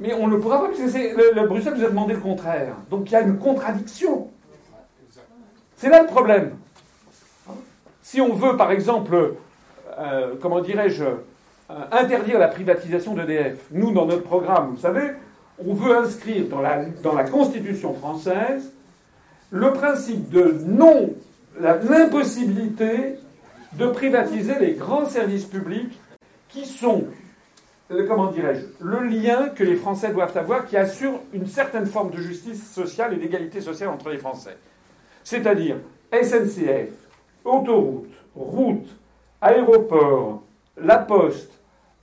mais 0.00 0.14
on 0.14 0.28
ne 0.28 0.38
pourra 0.38 0.62
pas, 0.62 0.68
parce 0.68 0.78
que 0.78 0.98
le, 0.98 1.42
le, 1.42 1.46
Bruxelles 1.46 1.74
nous 1.76 1.84
a 1.84 1.90
demandé 1.90 2.14
le 2.14 2.20
contraire. 2.20 2.76
Donc 2.88 3.10
il 3.10 3.12
y 3.12 3.16
a 3.16 3.20
une 3.20 3.36
contradiction. 3.36 4.30
C'est 5.76 5.90
là 5.90 6.00
le 6.00 6.08
problème. 6.08 6.56
Si 8.00 8.22
on 8.22 8.32
veut, 8.32 8.56
par 8.56 8.72
exemple, 8.72 9.34
euh, 9.98 10.34
comment 10.40 10.60
dirais-je, 10.62 11.04
euh, 11.04 11.84
interdire 11.92 12.38
la 12.38 12.48
privatisation 12.48 13.12
d'EDF, 13.12 13.58
nous, 13.72 13.92
dans 13.92 14.06
notre 14.06 14.22
programme, 14.22 14.70
vous 14.70 14.80
savez, 14.80 15.10
on 15.58 15.74
veut 15.74 15.98
inscrire 15.98 16.46
dans 16.48 17.12
la 17.12 17.24
Constitution 17.24 17.92
française 17.92 18.73
le 19.50 19.72
principe 19.72 20.28
de 20.30 20.56
non, 20.66 21.14
l'impossibilité 21.60 23.18
de 23.74 23.86
privatiser 23.86 24.58
les 24.58 24.72
grands 24.74 25.06
services 25.06 25.44
publics 25.44 25.98
qui 26.48 26.66
sont, 26.66 27.04
comment 28.08 28.30
dirais-je, 28.30 28.66
le 28.84 29.00
lien 29.04 29.48
que 29.48 29.64
les 29.64 29.76
Français 29.76 30.12
doivent 30.12 30.36
avoir 30.36 30.66
qui 30.66 30.76
assure 30.76 31.20
une 31.32 31.46
certaine 31.46 31.86
forme 31.86 32.10
de 32.10 32.18
justice 32.18 32.72
sociale 32.72 33.14
et 33.14 33.16
d'égalité 33.16 33.60
sociale 33.60 33.90
entre 33.90 34.10
les 34.10 34.18
Français. 34.18 34.56
C'est-à-dire 35.24 35.76
SNCF, 36.12 36.90
autoroute, 37.44 38.10
route, 38.34 38.88
aéroport, 39.40 40.42
La 40.80 40.98
Poste, 40.98 41.52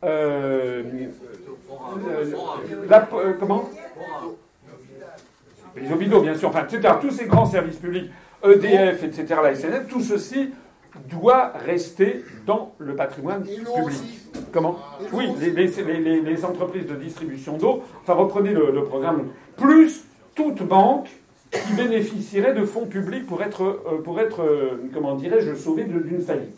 euh, 0.03 0.83
la, 2.89 3.07
comment? 3.39 3.69
Les 5.75 5.91
hôpitaux, 5.91 6.21
bien 6.21 6.35
sûr, 6.35 6.49
enfin, 6.49 6.63
etc. 6.63 6.93
Tous 6.99 7.11
ces 7.11 7.25
grands 7.25 7.45
services 7.45 7.77
publics, 7.77 8.11
EDF, 8.43 9.03
etc., 9.03 9.25
la 9.43 9.55
SNF, 9.55 9.87
tout 9.87 10.01
ceci 10.01 10.51
doit 11.09 11.53
rester 11.65 12.23
dans 12.45 12.73
le 12.77 12.95
patrimoine 12.95 13.43
public. 13.43 13.67
Comment 14.51 14.77
Oui, 15.13 15.29
les, 15.39 16.45
entreprises 16.45 16.85
de 16.85 16.95
distribution 16.95 17.57
d'eau, 17.57 17.83
enfin 18.01 18.13
reprenez 18.13 18.51
le, 18.51 18.83
programme, 18.83 19.27
plus 19.55 20.03
toute 20.35 20.63
banque 20.63 21.09
qui 21.51 21.73
bénéficierait 21.73 22.53
de 22.53 22.65
fonds 22.65 22.85
publics 22.85 23.25
pour 23.25 23.41
être, 23.43 23.63
euh, 23.63 24.01
pour 24.01 24.19
être 24.21 24.41
euh, 24.41 24.89
comment 24.93 25.15
dirais-je, 25.15 25.53
sauvé 25.55 25.83
d'une 25.83 26.21
faillite. 26.21 26.57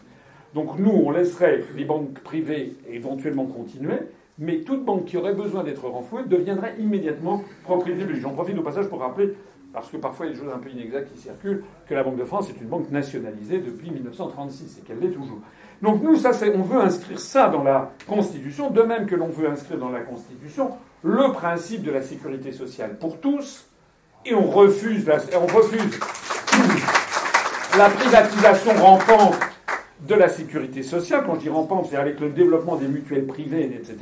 Donc 0.54 0.78
nous, 0.78 0.92
on 0.92 1.10
laisserait 1.10 1.64
les 1.76 1.84
banques 1.84 2.20
privées 2.20 2.76
éventuellement 2.92 3.46
continuer, 3.46 3.98
mais 4.40 4.62
toute 4.62 4.84
banque 4.84 5.06
qui 5.06 5.18
aurait 5.18 5.34
besoin 5.34 5.64
d'être 5.64 5.88
renflouée 5.88 6.24
deviendrait 6.26 6.76
immédiatement 6.80 7.44
propriété 7.64 8.04
publique. 8.04 8.22
J'en 8.22 8.32
profite 8.32 8.58
au 8.58 8.64
passage 8.64 8.88
pour 8.88 9.00
rappeler 9.00 9.36
parce 9.74 9.90
que 9.90 9.98
parfois 9.98 10.28
il 10.28 10.30
y 10.30 10.32
a 10.32 10.36
des 10.36 10.44
choses 10.44 10.54
un 10.54 10.60
peu 10.60 10.70
inexactes 10.70 11.12
qui 11.12 11.20
circulent, 11.20 11.64
que 11.88 11.96
la 11.96 12.04
Banque 12.04 12.18
de 12.18 12.24
France 12.24 12.50
est 12.50 12.62
une 12.62 12.68
banque 12.68 12.92
nationalisée 12.92 13.58
depuis 13.58 13.90
1936 13.90 14.78
et 14.78 14.82
qu'elle 14.82 15.00
l'est 15.00 15.10
toujours. 15.10 15.40
Donc 15.82 16.02
nous, 16.04 16.16
on 16.16 16.62
veut 16.62 16.80
inscrire 16.80 17.20
ça 17.20 17.50
dans 17.50 17.64
la 17.64 17.92
Constitution, 18.08 18.70
de 18.70 18.84
même 18.84 19.08
que 19.08 19.16
l'on 19.16 19.30
veut 19.30 19.50
inscrire 19.50 19.80
dans 19.80 19.90
la 19.90 20.02
Constitution 20.02 20.72
le 21.02 21.34
principe 21.34 21.82
de 21.82 21.92
la 21.92 22.02
sécurité 22.02 22.52
sociale 22.52 22.98
pour 22.98 23.20
tous, 23.20 23.66
et 24.26 24.34
on 24.34 24.50
refuse 24.50 25.10
on 25.36 25.48
refuse 25.48 26.00
la 27.78 27.90
privatisation 27.90 28.74
rampante 28.76 29.36
de 30.08 30.16
la 30.16 30.30
sécurité 30.30 30.84
sociale. 30.84 31.24
Quand 31.26 31.36
je 31.36 31.42
dis 31.42 31.50
rampante, 31.50 31.88
c'est 31.90 31.98
avec 31.98 32.20
le 32.20 32.30
développement 32.30 32.76
des 32.76 32.88
mutuelles 32.88 33.26
privées, 33.26 33.66
etc. 33.66 33.98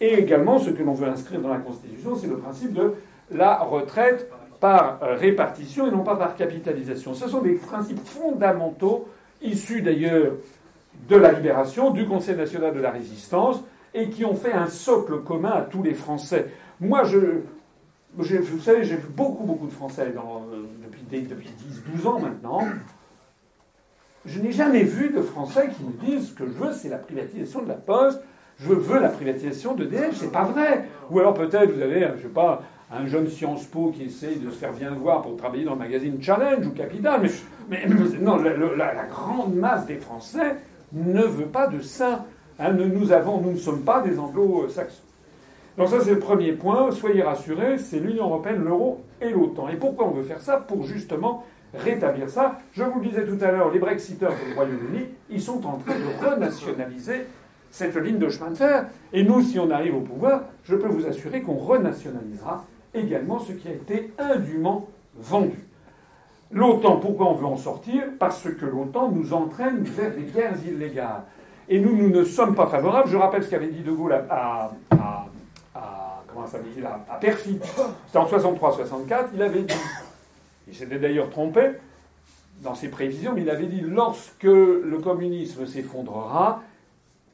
Et 0.00 0.14
également, 0.14 0.58
ce 0.58 0.70
que 0.70 0.82
l'on 0.82 0.94
veut 0.94 1.08
inscrire 1.08 1.40
dans 1.40 1.48
la 1.48 1.58
Constitution, 1.58 2.16
c'est 2.16 2.26
le 2.26 2.38
principe 2.38 2.72
de 2.72 2.94
la 3.30 3.58
retraite 3.58 4.28
par 4.60 5.00
euh, 5.02 5.16
répartition 5.16 5.86
et 5.86 5.90
non 5.90 6.04
pas 6.04 6.16
par 6.16 6.36
capitalisation. 6.36 7.14
Ce 7.14 7.28
sont 7.28 7.40
des 7.40 7.54
principes 7.54 8.04
fondamentaux, 8.04 9.08
issus 9.40 9.82
d'ailleurs 9.82 10.32
de 11.08 11.16
la 11.16 11.32
libération, 11.32 11.90
du 11.90 12.06
Conseil 12.06 12.36
national 12.36 12.74
de 12.74 12.80
la 12.80 12.90
résistance, 12.90 13.62
et 13.94 14.08
qui 14.08 14.24
ont 14.24 14.34
fait 14.34 14.52
un 14.52 14.68
socle 14.68 15.20
commun 15.22 15.50
à 15.50 15.62
tous 15.62 15.82
les 15.82 15.94
Français. 15.94 16.46
Moi, 16.80 17.04
je, 17.04 17.40
vous 18.16 18.60
savez, 18.60 18.84
j'ai 18.84 18.96
vu 18.96 19.08
beaucoup, 19.08 19.44
beaucoup 19.44 19.66
de 19.66 19.72
Français 19.72 20.02
euh, 20.02 20.62
depuis, 20.84 21.26
depuis 21.26 21.50
10, 21.50 21.82
12 21.96 22.06
ans 22.06 22.20
maintenant. 22.20 22.60
Je 24.24 24.40
n'ai 24.40 24.52
jamais 24.52 24.84
vu 24.84 25.10
de 25.10 25.20
Français 25.20 25.68
qui 25.76 25.82
me 25.84 25.92
disent 26.06 26.32
que 26.32 26.46
je 26.46 26.52
veux, 26.52 26.72
c'est 26.72 26.88
la 26.88 26.98
privatisation 26.98 27.62
de 27.62 27.68
la 27.68 27.74
Poste, 27.74 28.20
je 28.60 28.72
veux 28.72 29.00
la 29.00 29.08
privatisation 29.08 29.74
de 29.74 29.84
DF, 29.84 30.14
c'est 30.14 30.30
pas 30.30 30.44
vrai. 30.44 30.84
Ou 31.10 31.18
alors 31.18 31.34
peut-être 31.34 31.72
vous 31.72 31.82
avez, 31.82 32.08
je 32.18 32.22
sais 32.22 32.28
pas, 32.28 32.62
un 32.92 33.06
jeune 33.06 33.26
Sciences 33.26 33.64
Po 33.64 33.90
qui 33.90 34.04
essaye 34.04 34.36
de 34.36 34.50
se 34.50 34.56
faire 34.56 34.72
bien 34.72 34.90
voir 34.90 35.22
pour 35.22 35.36
travailler 35.36 35.64
dans 35.64 35.72
le 35.72 35.78
magazine 35.78 36.22
Challenge 36.22 36.66
ou 36.66 36.70
Capital. 36.70 37.22
Mais, 37.68 37.86
non, 38.20 38.36
la, 38.36 39.06
grande 39.06 39.54
masse 39.54 39.86
des 39.86 39.96
Français 39.96 40.56
ne 40.92 41.22
veut 41.22 41.46
pas 41.46 41.66
de 41.66 41.80
ça. 41.80 42.26
Hein, 42.58 42.74
nous, 42.74 43.12
avons, 43.12 43.40
nous 43.40 43.52
ne 43.52 43.56
sommes 43.56 43.82
pas 43.82 44.02
des 44.02 44.18
anglo-saxons. 44.18 45.02
Donc 45.78 45.88
ça, 45.88 46.00
c'est 46.00 46.10
le 46.10 46.18
premier 46.18 46.52
point. 46.52 46.90
Soyez 46.90 47.22
rassurés, 47.22 47.78
c'est 47.78 47.98
l'Union 47.98 48.24
européenne, 48.26 48.62
l'euro 48.62 49.00
et 49.22 49.30
l'OTAN. 49.30 49.68
Et 49.70 49.76
pourquoi 49.76 50.06
on 50.06 50.10
veut 50.10 50.22
faire 50.22 50.42
ça? 50.42 50.58
Pour 50.58 50.84
justement 50.84 51.44
rétablir 51.74 52.28
ça. 52.28 52.58
Je 52.72 52.82
vous 52.84 53.00
le 53.00 53.08
disais 53.08 53.24
tout 53.24 53.38
à 53.42 53.50
l'heure, 53.50 53.70
les 53.70 53.78
Brexiteurs 53.78 54.32
du 54.32 54.54
Royaume-Uni, 54.54 55.06
ils 55.30 55.40
sont 55.42 55.64
en 55.66 55.78
train 55.78 55.94
de 55.94 56.26
renationaliser 56.26 57.26
cette 57.70 57.96
ligne 57.96 58.18
de 58.18 58.28
chemin 58.28 58.50
de 58.50 58.56
fer. 58.56 58.86
Et 59.12 59.22
nous, 59.22 59.42
si 59.42 59.58
on 59.58 59.70
arrive 59.70 59.96
au 59.96 60.00
pouvoir, 60.00 60.42
je 60.64 60.76
peux 60.76 60.88
vous 60.88 61.06
assurer 61.06 61.40
qu'on 61.42 61.56
renationalisera 61.56 62.64
également 62.94 63.38
ce 63.38 63.52
qui 63.52 63.68
a 63.68 63.72
été 63.72 64.12
indûment 64.18 64.88
vendu. 65.16 65.58
L'OTAN, 66.50 66.96
pourquoi 66.96 67.30
on 67.30 67.34
veut 67.34 67.46
en 67.46 67.56
sortir? 67.56 68.02
Parce 68.18 68.42
que 68.42 68.66
l'OTAN 68.66 69.10
nous 69.10 69.32
entraîne 69.32 69.82
vers 69.84 70.10
des 70.14 70.24
guerres 70.24 70.58
illégales. 70.66 71.22
Et 71.68 71.80
nous, 71.80 71.96
nous 71.96 72.10
ne 72.10 72.24
sommes 72.24 72.54
pas 72.54 72.66
favorables. 72.66 73.08
Je 73.08 73.16
rappelle 73.16 73.42
ce 73.42 73.48
qu'avait 73.48 73.68
dit 73.68 73.80
De 73.82 73.92
Gaulle 73.92 74.12
à, 74.12 74.70
à, 74.90 75.26
à 75.74 76.22
comment 76.28 76.46
ça 76.46 76.58
à, 76.58 77.14
à 77.14 77.16
Perfid. 77.18 77.62
C'était 78.06 78.18
en 78.18 78.26
63-64. 78.26 79.28
Il 79.34 79.42
avait 79.42 79.62
dit, 79.62 79.74
il 80.68 80.74
s'était 80.74 80.98
d'ailleurs 80.98 81.30
trompé 81.30 81.72
dans 82.62 82.74
ses 82.74 82.88
prévisions, 82.88 83.32
mais 83.34 83.42
il 83.42 83.50
avait 83.50 83.66
dit 83.66 83.80
lorsque 83.80 84.44
le 84.44 84.98
communisme 85.02 85.66
s'effondrera, 85.66 86.62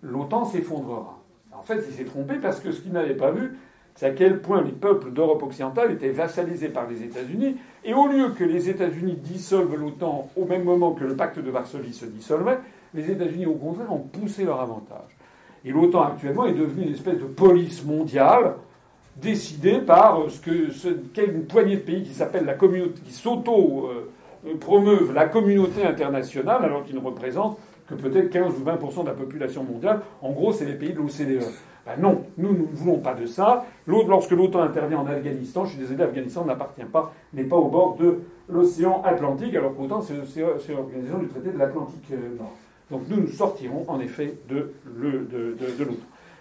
l'OTAN 0.03 0.45
s'effondrera. 0.45 1.19
En 1.53 1.63
fait, 1.63 1.85
il 1.89 1.95
s'est 1.95 2.05
trompé 2.05 2.37
parce 2.37 2.61
que 2.61 2.73
ce 2.73 2.81
qu'il 2.81 2.93
n'avait 2.93 3.17
pas 3.17 3.31
vu, 3.31 3.59
c'est 3.95 4.07
à 4.07 4.11
quel 4.11 4.41
point 4.41 4.63
les 4.63 4.71
peuples 4.71 5.11
d'Europe 5.11 5.43
occidentale 5.43 5.91
étaient 5.91 6.11
vassalisés 6.11 6.69
par 6.69 6.89
les 6.89 7.03
États-Unis. 7.03 7.57
Et 7.85 7.95
au 7.95 8.07
lieu 8.07 8.31
que 8.31 8.45
les 8.45 8.71
États-Unis 8.71 9.17
dissolvent 9.17 9.75
l'OTAN 9.75 10.31
au 10.37 10.45
même 10.45 10.63
moment 10.63 10.93
que 10.93 11.05
le 11.05 11.17
pacte 11.17 11.41
de 11.41 11.51
Varsovie 11.51 11.93
se 11.93 12.07
dissolvait, 12.07 12.59
les 12.95 13.11
États-Unis, 13.11 13.47
au 13.47 13.55
contraire, 13.55 13.93
ont 13.93 13.99
poussé 13.99 14.45
leur 14.45 14.61
avantage. 14.61 15.17
Et 15.65 15.73
l'OTAN, 15.73 16.03
actuellement, 16.05 16.47
est 16.47 16.53
devenue 16.53 16.87
une 16.87 16.95
espèce 16.95 17.19
de 17.19 17.25
police 17.25 17.85
mondiale 17.85 18.55
décidée 19.21 19.81
par 19.81 20.25
ce 20.29 20.41
que 20.41 20.71
une 21.21 21.45
poignée 21.45 21.77
de 21.77 21.83
pays 21.83 22.03
qui 22.03 22.15
s'appelle 22.15 22.45
la 22.45 22.55
communauté, 22.55 23.01
qui 23.05 23.13
s'auto-promeuvent 23.13 25.13
la 25.13 25.27
communauté 25.27 25.85
internationale, 25.85 26.65
alors 26.65 26.83
qu'ils 26.85 26.97
ne 26.97 27.01
représentent 27.01 27.59
que 27.89 27.95
peut-être 27.95 28.31
15 28.31 28.55
ou 28.61 28.65
20% 28.65 29.03
de 29.03 29.09
la 29.09 29.15
population 29.15 29.65
mondiale. 29.65 30.01
En 30.21 30.33
gros, 30.33 30.53
c'est 30.53 30.67
les 30.67 30.75
pays 30.75 30.93
de 30.93 30.99
l'OCDE. 30.99 31.43
Ben 31.87 31.97
non, 31.99 32.25
nous, 32.37 32.53
ne 32.53 32.65
voulons 32.73 32.99
pas 32.99 33.15
de 33.15 33.25
ça. 33.25 33.65
Lorsque 33.87 34.33
l'OTAN 34.33 34.61
intervient 34.61 34.99
en 34.99 35.07
Afghanistan, 35.07 35.65
je 35.65 35.71
suis 35.71 35.79
désolé, 35.79 35.99
l'Afghanistan 35.99 36.45
n'appartient 36.45 36.85
pas, 36.85 37.15
n'est 37.33 37.45
pas 37.45 37.57
au 37.57 37.69
bord 37.69 37.97
de 37.97 38.21
l'océan 38.49 39.01
Atlantique, 39.05 39.55
alors 39.55 39.75
que 39.75 39.81
l'OTAN, 39.81 40.03
c'est 40.03 40.73
l'organisation 40.73 41.19
du 41.19 41.29
traité 41.29 41.51
de 41.51 41.59
l'Atlantique 41.59 42.05
euh, 42.13 42.37
Nord. 42.37 42.53
Donc 42.91 43.03
nous, 43.09 43.17
nous 43.17 43.29
sortirons 43.29 43.87
en 43.89 44.01
effet 44.01 44.35
de 44.51 44.75
l'OTAN. 44.99 45.95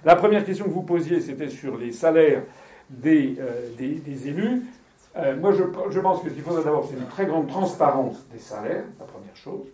La 0.03 0.15
première 0.15 0.45
question 0.45 0.65
que 0.65 0.69
vous 0.69 0.83
posiez, 0.83 1.21
c'était 1.21 1.49
sur 1.49 1.77
les 1.77 1.91
salaires 1.91 2.43
des, 2.89 3.35
euh, 3.39 3.69
des, 3.77 4.27
élus. 4.27 4.63
Euh, 5.15 5.35
moi, 5.37 5.51
je, 5.51 5.63
je, 5.89 5.99
pense 5.99 6.21
que 6.21 6.29
ce 6.29 6.33
qu'il 6.33 6.43
faudrait 6.43 6.63
d'abord, 6.63 6.87
c'est 6.89 6.97
une 6.97 7.07
très 7.07 7.25
grande 7.25 7.47
transparence 7.47 8.25
des 8.31 8.39
salaires, 8.39 8.83
la 8.99 9.05
première 9.05 9.35
chose, 9.35 9.67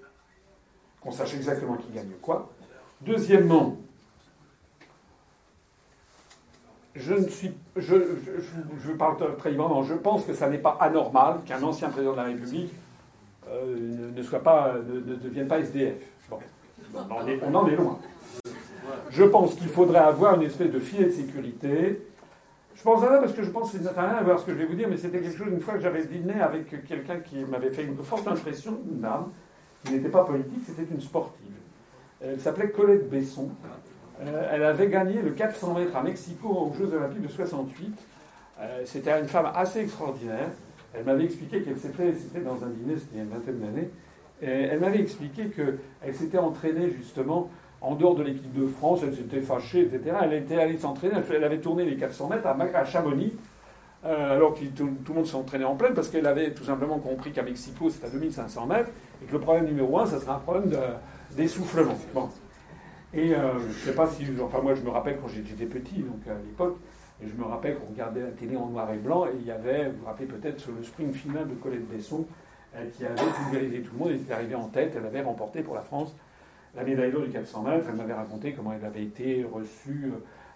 qu'on 1.01 1.11
sache 1.11 1.35
exactement 1.35 1.75
qui 1.75 1.91
gagne 1.93 2.11
quoi. 2.21 2.49
Deuxièmement, 3.01 3.77
je 6.95 7.13
ne 7.13 7.27
suis, 7.27 7.51
je, 7.75 7.95
je, 8.85 8.91
parle 8.93 9.17
très 9.37 9.51
librement, 9.51 9.83
je 9.83 9.95
pense 9.95 10.25
que 10.25 10.33
ça 10.33 10.49
n'est 10.49 10.59
pas 10.59 10.77
anormal 10.79 11.39
qu'un 11.45 11.61
ancien 11.63 11.89
président 11.89 12.11
de 12.11 12.17
la 12.17 12.23
République 12.23 12.71
euh, 13.49 14.11
ne, 14.15 14.23
soit 14.23 14.43
pas, 14.43 14.75
ne, 14.75 15.15
devienne 15.15 15.47
pas 15.47 15.59
SDF. 15.59 15.97
Bon. 16.29 16.39
On, 16.93 17.55
en 17.55 17.67
est 17.67 17.75
loin. 17.75 17.99
Je 19.09 19.23
pense 19.23 19.55
qu'il 19.55 19.67
faudrait 19.67 19.99
avoir 19.99 20.35
une 20.35 20.43
espèce 20.43 20.71
de 20.71 20.79
filet 20.79 21.05
de 21.05 21.11
sécurité. 21.11 22.01
Je 22.75 22.81
pense 22.83 23.03
à 23.03 23.07
ça 23.07 23.17
parce 23.19 23.33
que 23.33 23.43
je 23.43 23.49
pense 23.49 23.71
que 23.71 23.77
ça 23.77 23.93
n'a 23.93 24.01
rien 24.01 24.17
à 24.17 24.23
voir 24.23 24.39
ce 24.39 24.45
que 24.45 24.51
je 24.51 24.57
vais 24.57 24.65
vous 24.65 24.75
dire, 24.75 24.87
mais 24.89 24.97
c'était 24.97 25.19
quelque 25.19 25.37
chose, 25.37 25.47
une 25.51 25.61
fois 25.61 25.75
que 25.75 25.81
j'avais 25.81 26.05
dîné 26.05 26.41
avec 26.41 26.85
quelqu'un 26.87 27.19
qui 27.19 27.37
m'avait 27.45 27.69
fait 27.69 27.83
une 27.83 27.97
forte 27.97 28.27
impression, 28.27 28.79
une 28.91 28.99
dame, 29.01 29.29
qui 29.83 29.93
n'était 29.93 30.09
pas 30.09 30.23
politique, 30.23 30.63
c'était 30.65 30.91
une 30.91 31.01
sportive. 31.01 31.51
Elle 32.21 32.39
s'appelait 32.39 32.69
Colette 32.69 33.09
Besson. 33.09 33.49
Euh, 34.21 34.49
elle 34.51 34.63
avait 34.63 34.87
gagné 34.87 35.21
le 35.21 35.31
400 35.31 35.73
mètres 35.73 35.95
à 35.95 36.03
Mexico 36.03 36.47
aux 36.47 36.73
Jeux 36.73 36.93
Olympiques 36.93 37.23
de 37.23 37.27
68. 37.27 37.99
Euh, 38.59 38.81
c'était 38.85 39.19
une 39.19 39.27
femme 39.27 39.51
assez 39.53 39.81
extraordinaire. 39.81 40.49
Elle 40.93 41.03
m'avait 41.05 41.25
expliqué 41.25 41.61
qu'elle 41.61 41.77
s'était, 41.77 42.13
c'était 42.13 42.39
dans 42.39 42.63
un 42.63 42.69
dîner, 42.69 42.95
c'était 42.97 43.15
il 43.15 43.17
y 43.17 43.21
a 43.21 43.23
une 43.23 43.29
vingtaine 43.29 43.59
d'années, 43.59 43.89
elle 44.41 44.79
m'avait 44.79 44.99
expliqué 44.99 45.47
qu'elle 45.47 46.13
s'était 46.13 46.37
entraînée 46.37 46.91
justement 46.91 47.49
en 47.83 47.95
dehors 47.95 48.15
de 48.15 48.23
l'équipe 48.23 48.53
de 48.53 48.65
France, 48.65 49.01
elle 49.03 49.13
s'était 49.13 49.41
fâchée, 49.41 49.81
etc. 49.81 50.15
Elle 50.23 50.33
était 50.33 50.57
allée 50.57 50.77
s'entraîner, 50.77 51.15
elle 51.29 51.43
avait 51.43 51.59
tourné 51.59 51.83
les 51.83 51.97
400 51.97 52.29
mètres 52.29 52.47
à, 52.47 52.85
Chamonix, 52.85 53.33
euh, 54.05 54.35
alors 54.35 54.53
que 54.53 54.63
tout, 54.65 54.89
le 55.07 55.13
monde 55.13 55.25
s'entraînait 55.25 55.65
en 55.65 55.75
pleine, 55.75 55.93
parce 55.93 56.07
qu'elle 56.07 56.25
avait 56.25 56.53
tout 56.53 56.63
simplement 56.63 56.97
compris 56.99 57.31
qu'à 57.33 57.43
Mexico, 57.43 57.89
c'était 57.89 58.07
à 58.07 58.09
2500 58.09 58.65
mètres, 58.67 58.89
et 59.21 59.25
que 59.25 59.33
le 59.33 59.39
problème 59.41 59.65
numéro 59.65 59.99
un, 59.99 60.05
ça 60.05 60.17
serait 60.17 60.31
un 60.31 60.39
problème 60.39 60.71
d'essoufflement. 61.31 61.97
Bon. 62.13 62.29
Et 63.13 63.35
euh, 63.35 63.59
je 63.59 63.67
ne 63.67 63.73
sais 63.73 63.93
pas 63.93 64.07
si. 64.07 64.25
Enfin, 64.41 64.61
moi, 64.61 64.73
je 64.73 64.81
me 64.81 64.89
rappelle 64.89 65.17
quand 65.21 65.27
j'étais 65.27 65.65
petit, 65.65 65.99
donc 65.99 66.25
à 66.25 66.35
l'époque, 66.41 66.77
et 67.21 67.27
je 67.27 67.35
me 67.35 67.43
rappelle 67.43 67.77
qu'on 67.77 67.91
regardait 67.91 68.21
la 68.21 68.31
télé 68.31 68.55
en 68.55 68.67
noir 68.67 68.91
et 68.93 68.97
blanc, 68.97 69.25
et 69.25 69.35
il 69.39 69.45
y 69.45 69.51
avait, 69.51 69.89
vous 69.89 69.99
vous 69.99 70.05
rappelez 70.05 70.25
peut-être, 70.25 70.65
le 70.75 70.83
sprint 70.83 71.13
final 71.13 71.49
de 71.49 71.53
Colette 71.55 71.87
Besson, 71.89 72.25
euh, 72.75 72.85
qui 72.91 73.05
avait 73.05 73.15
pulvérisé 73.15 73.81
tout 73.81 73.91
le 73.93 73.99
monde, 73.99 74.09
elle 74.11 74.21
était 74.21 74.33
arrivée 74.33 74.55
en 74.55 74.69
tête, 74.69 74.93
elle 74.97 75.05
avait 75.05 75.21
remporté 75.21 75.61
pour 75.61 75.75
la 75.75 75.81
France 75.81 76.15
la 76.75 76.83
médaille 76.83 77.11
d'or 77.11 77.21
du 77.21 77.29
400 77.29 77.63
mètres. 77.63 77.85
Elle 77.89 77.95
m'avait 77.95 78.13
raconté 78.13 78.53
comment 78.53 78.73
elle 78.73 78.85
avait 78.85 79.03
été 79.03 79.45
reçue 79.51 80.11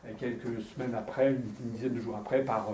euh, 0.05 0.11
quelques 0.19 0.61
semaines 0.61 0.95
après, 0.95 1.31
une, 1.31 1.71
dizaine 1.71 1.93
de 1.93 1.99
jours 1.99 2.15
après, 2.15 2.43
par, 2.43 2.69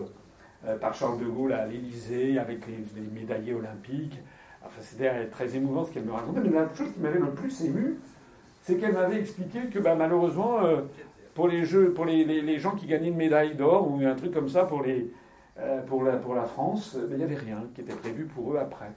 par 0.79 0.93
Charles 0.93 1.19
de 1.19 1.25
Gaulle 1.25 1.53
à 1.53 1.65
l'Élysée, 1.65 2.37
avec 2.39 2.65
les, 2.67 3.01
médaillés 3.19 3.53
olympiques. 3.53 4.19
Enfin, 4.65 4.81
c'était 4.81 5.25
très 5.27 5.55
émouvant 5.55 5.83
ce 5.83 5.91
qu'elle 5.91 6.05
me 6.05 6.11
racontait. 6.13 6.41
Mais 6.41 6.51
la 6.51 6.73
chose 6.73 6.91
qui 6.93 6.99
m'avait 6.99 7.19
le 7.19 7.31
plus 7.31 7.65
ému, 7.65 7.97
c'est 8.63 8.77
qu'elle 8.77 8.93
m'avait 8.93 9.19
expliqué 9.19 9.59
que 9.71 9.79
bah, 9.79 9.95
malheureusement, 9.95 10.63
euh, 10.63 10.81
pour 11.35 11.47
les 11.47 11.65
jeux, 11.65 11.91
pour 11.91 12.05
les, 12.05 12.59
gens 12.59 12.75
qui 12.75 12.87
gagnaient 12.87 13.09
une 13.09 13.17
médaille 13.17 13.55
d'or 13.55 13.91
ou 13.91 14.01
un 14.05 14.15
truc 14.15 14.33
comme 14.33 14.49
ça 14.49 14.63
pour, 14.63 14.83
euh, 14.85 16.05
la, 16.05 16.13
pour 16.17 16.33
la 16.33 16.43
France, 16.43 16.97
il 17.11 17.17
n'y 17.17 17.23
avait 17.23 17.35
rien 17.35 17.67
qui 17.75 17.81
était 17.81 17.95
prévu 17.95 18.25
pour 18.25 18.53
eux 18.53 18.57
après. 18.57 18.91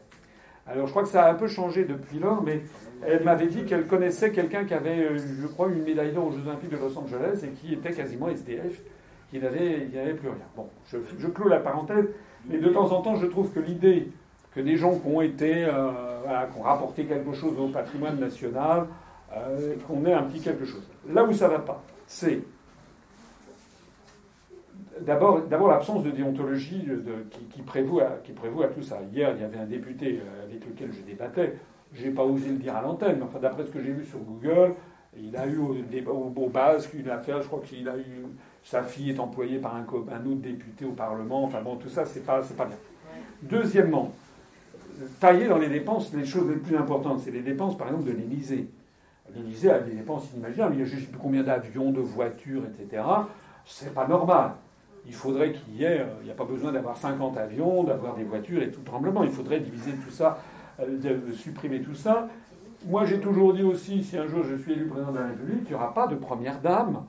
Alors 0.66 0.86
je 0.86 0.90
crois 0.90 1.02
que 1.02 1.08
ça 1.08 1.24
a 1.24 1.30
un 1.30 1.34
peu 1.34 1.46
changé 1.46 1.84
depuis 1.84 2.18
lors, 2.18 2.42
mais 2.42 2.62
elle 3.06 3.22
m'avait 3.24 3.46
dit 3.46 3.64
qu'elle 3.64 3.86
connaissait 3.86 4.32
quelqu'un 4.32 4.64
qui 4.64 4.74
avait, 4.74 5.04
euh, 5.04 5.18
je 5.18 5.46
crois, 5.46 5.68
une 5.68 5.82
médaille 5.82 6.12
d'or 6.12 6.26
aux 6.26 6.32
Jeux 6.32 6.42
Olympiques 6.46 6.70
de 6.70 6.76
Los 6.76 6.98
Angeles 6.98 7.44
et 7.44 7.48
qui 7.50 7.74
était 7.74 7.92
quasiment 7.92 8.28
SDF, 8.28 8.82
qui 9.30 9.38
n'avait, 9.38 9.86
plus 10.14 10.28
rien. 10.28 10.46
Bon, 10.56 10.68
je, 10.86 10.98
je 11.18 11.28
clôt 11.28 11.48
la 11.48 11.60
parenthèse, 11.60 12.06
mais 12.48 12.58
de 12.58 12.68
temps 12.68 12.90
en 12.92 13.02
temps, 13.02 13.16
je 13.16 13.26
trouve 13.26 13.52
que 13.52 13.60
l'idée 13.60 14.08
que 14.56 14.62
des 14.62 14.76
gens 14.76 14.98
qui 14.98 15.06
ont 15.06 15.20
été, 15.20 15.66
euh, 15.66 15.92
qui 16.50 16.58
ont 16.58 16.62
rapporté 16.62 17.04
quelque 17.04 17.34
chose 17.34 17.58
au 17.60 17.68
patrimoine 17.68 18.18
national, 18.18 18.86
euh, 19.36 19.74
qu'on 19.86 20.04
ait 20.06 20.14
un 20.14 20.22
petit 20.22 20.40
quelque 20.40 20.64
chose. 20.64 20.88
Là 21.06 21.24
où 21.24 21.32
ça 21.32 21.48
ne 21.48 21.52
va 21.52 21.58
pas, 21.58 21.82
c'est 22.06 22.40
d'abord, 25.00 25.68
l'absence 25.68 26.02
de 26.04 26.10
déontologie 26.10 26.82
de, 26.82 27.26
qui, 27.50 27.62
prévaut 27.62 28.00
à, 28.00 28.18
qui 28.22 28.32
tout 28.32 28.82
ça. 28.82 28.98
Hier, 29.12 29.32
il 29.34 29.42
y 29.42 29.44
avait 29.44 29.58
un 29.58 29.66
député 29.66 30.20
avec 30.44 30.66
lequel 30.66 30.92
je 30.92 31.02
débattais 31.02 31.54
j'ai 31.94 32.10
pas 32.10 32.24
osé 32.24 32.48
le 32.48 32.56
dire 32.56 32.76
à 32.76 32.82
l'antenne, 32.82 33.16
mais 33.18 33.24
enfin, 33.24 33.38
d'après 33.38 33.64
ce 33.64 33.70
que 33.70 33.80
j'ai 33.80 33.92
vu 33.92 34.04
sur 34.04 34.18
Google, 34.18 34.74
il 35.18 35.36
a 35.36 35.46
eu 35.46 35.58
au, 35.58 35.74
au, 36.36 36.48
basque 36.48 36.94
une 36.94 37.08
affaire, 37.08 37.40
je 37.42 37.46
crois 37.46 37.60
qu'il 37.60 37.88
a 37.88 37.96
eu. 37.96 38.26
Sa 38.62 38.82
fille 38.82 39.10
est 39.10 39.20
employée 39.20 39.58
par 39.58 39.76
un, 39.76 39.82
autre 39.84 40.40
député 40.40 40.84
au 40.84 40.90
Parlement. 40.90 41.44
Enfin 41.44 41.62
bon, 41.62 41.76
tout 41.76 41.88
ça, 41.88 42.04
c'est 42.04 42.24
pas, 42.26 42.42
pas 42.56 42.66
bien. 42.66 42.76
Deuxièmement, 43.42 44.12
tailler 45.20 45.46
dans 45.46 45.58
les 45.58 45.68
dépenses 45.68 46.12
les 46.12 46.26
choses 46.26 46.50
les 46.50 46.56
plus 46.56 46.76
importantes. 46.76 47.20
C'est 47.20 47.30
les 47.30 47.42
dépenses, 47.42 47.78
par 47.78 47.86
exemple, 47.88 48.08
de 48.08 48.12
l'Élysée. 48.12 48.68
L'Élysée 49.34 49.70
a 49.70 49.78
des 49.78 49.92
dépenses 49.92 50.30
inimaginables. 50.32 50.74
Il 50.74 50.80
y 50.80 50.82
a 50.82 50.86
je 50.86 50.96
combien 51.16 51.44
d'avions, 51.44 51.92
de 51.92 52.00
voitures, 52.00 52.62
etc. 52.64 53.02
C'est 53.64 53.94
pas 53.94 54.06
normal. 54.06 54.50
Il 55.06 55.14
faudrait 55.14 55.52
qu'il 55.52 55.76
y 55.76 55.84
ait. 55.84 56.04
Il 56.20 56.26
n'y 56.26 56.30
a 56.30 56.34
pas 56.34 56.44
besoin 56.44 56.72
d'avoir 56.72 56.96
50 56.96 57.36
avions, 57.36 57.84
d'avoir 57.84 58.14
des 58.14 58.24
voitures 58.24 58.62
et 58.62 58.70
tout 58.70 58.82
tremblement. 58.82 59.22
Il 59.22 59.30
faudrait 59.30 59.60
diviser 59.60 59.92
tout 59.92 60.10
ça 60.10 60.38
de 60.86 61.32
supprimer 61.32 61.80
tout 61.80 61.94
ça. 61.94 62.28
Moi, 62.84 63.04
j'ai 63.04 63.18
toujours 63.18 63.52
dit 63.52 63.62
aussi, 63.62 64.04
si 64.04 64.16
un 64.16 64.26
jour 64.26 64.44
je 64.44 64.56
suis 64.56 64.72
élu 64.72 64.86
président 64.86 65.10
de 65.10 65.18
la 65.18 65.26
République, 65.26 65.62
il 65.64 65.68
n'y 65.70 65.74
aura 65.74 65.92
pas 65.92 66.06
de 66.06 66.14
première 66.14 66.60
dame. 66.60 67.02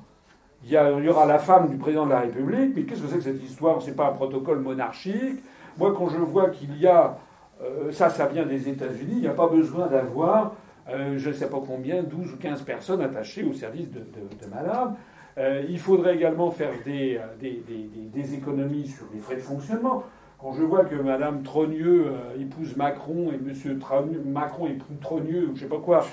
Il 0.63 0.71
y, 0.71 1.09
aura 1.09 1.25
la 1.25 1.37
femme 1.37 1.69
du 1.69 1.77
président 1.77 2.05
de 2.05 2.11
la 2.11 2.21
République, 2.21 2.73
mais 2.75 2.83
qu'est-ce 2.83 3.01
que 3.01 3.07
c'est 3.07 3.17
que 3.17 3.23
cette 3.23 3.43
histoire? 3.43 3.81
C'est 3.81 3.95
pas 3.95 4.07
un 4.07 4.13
protocole 4.13 4.59
monarchique. 4.59 5.43
Moi, 5.77 5.93
quand 5.95 6.09
je 6.09 6.17
vois 6.17 6.49
qu'il 6.49 6.75
y 6.79 6.87
a, 6.87 7.17
euh, 7.61 7.91
ça, 7.91 8.09
ça 8.09 8.25
vient 8.25 8.45
des 8.45 8.67
États-Unis, 8.67 9.13
il 9.17 9.21
n'y 9.21 9.27
a 9.27 9.33
pas 9.33 9.47
besoin 9.47 9.85
d'avoir, 9.85 10.55
euh, 10.89 11.13
je 11.17 11.29
ne 11.29 11.33
sais 11.33 11.47
pas 11.47 11.61
combien, 11.65 12.01
12 12.01 12.33
ou 12.33 12.37
15 12.37 12.63
personnes 12.63 13.01
attachées 13.01 13.43
au 13.43 13.53
service 13.53 13.89
de, 13.91 14.01
madame. 14.49 14.95
Euh, 15.37 15.63
il 15.69 15.77
faudrait 15.77 16.15
également 16.15 16.49
faire 16.49 16.71
des, 16.83 17.19
des, 17.39 18.33
économies 18.33 18.87
sur 18.87 19.05
les 19.13 19.19
frais 19.19 19.35
de 19.35 19.41
fonctionnement. 19.41 20.03
Quand 20.39 20.53
je 20.53 20.63
vois 20.63 20.85
que 20.85 20.95
Mme 20.95 21.43
Trogneux 21.43 22.07
euh, 22.07 22.41
épouse 22.41 22.75
Macron 22.75 23.31
et 23.31 23.35
M. 23.35 23.79
Macron 24.25 24.67
épouse 24.67 24.97
Trogneux, 24.99 25.49
ou 25.51 25.55
je 25.55 25.61
sais 25.61 25.67
pas 25.67 25.77
quoi, 25.77 26.05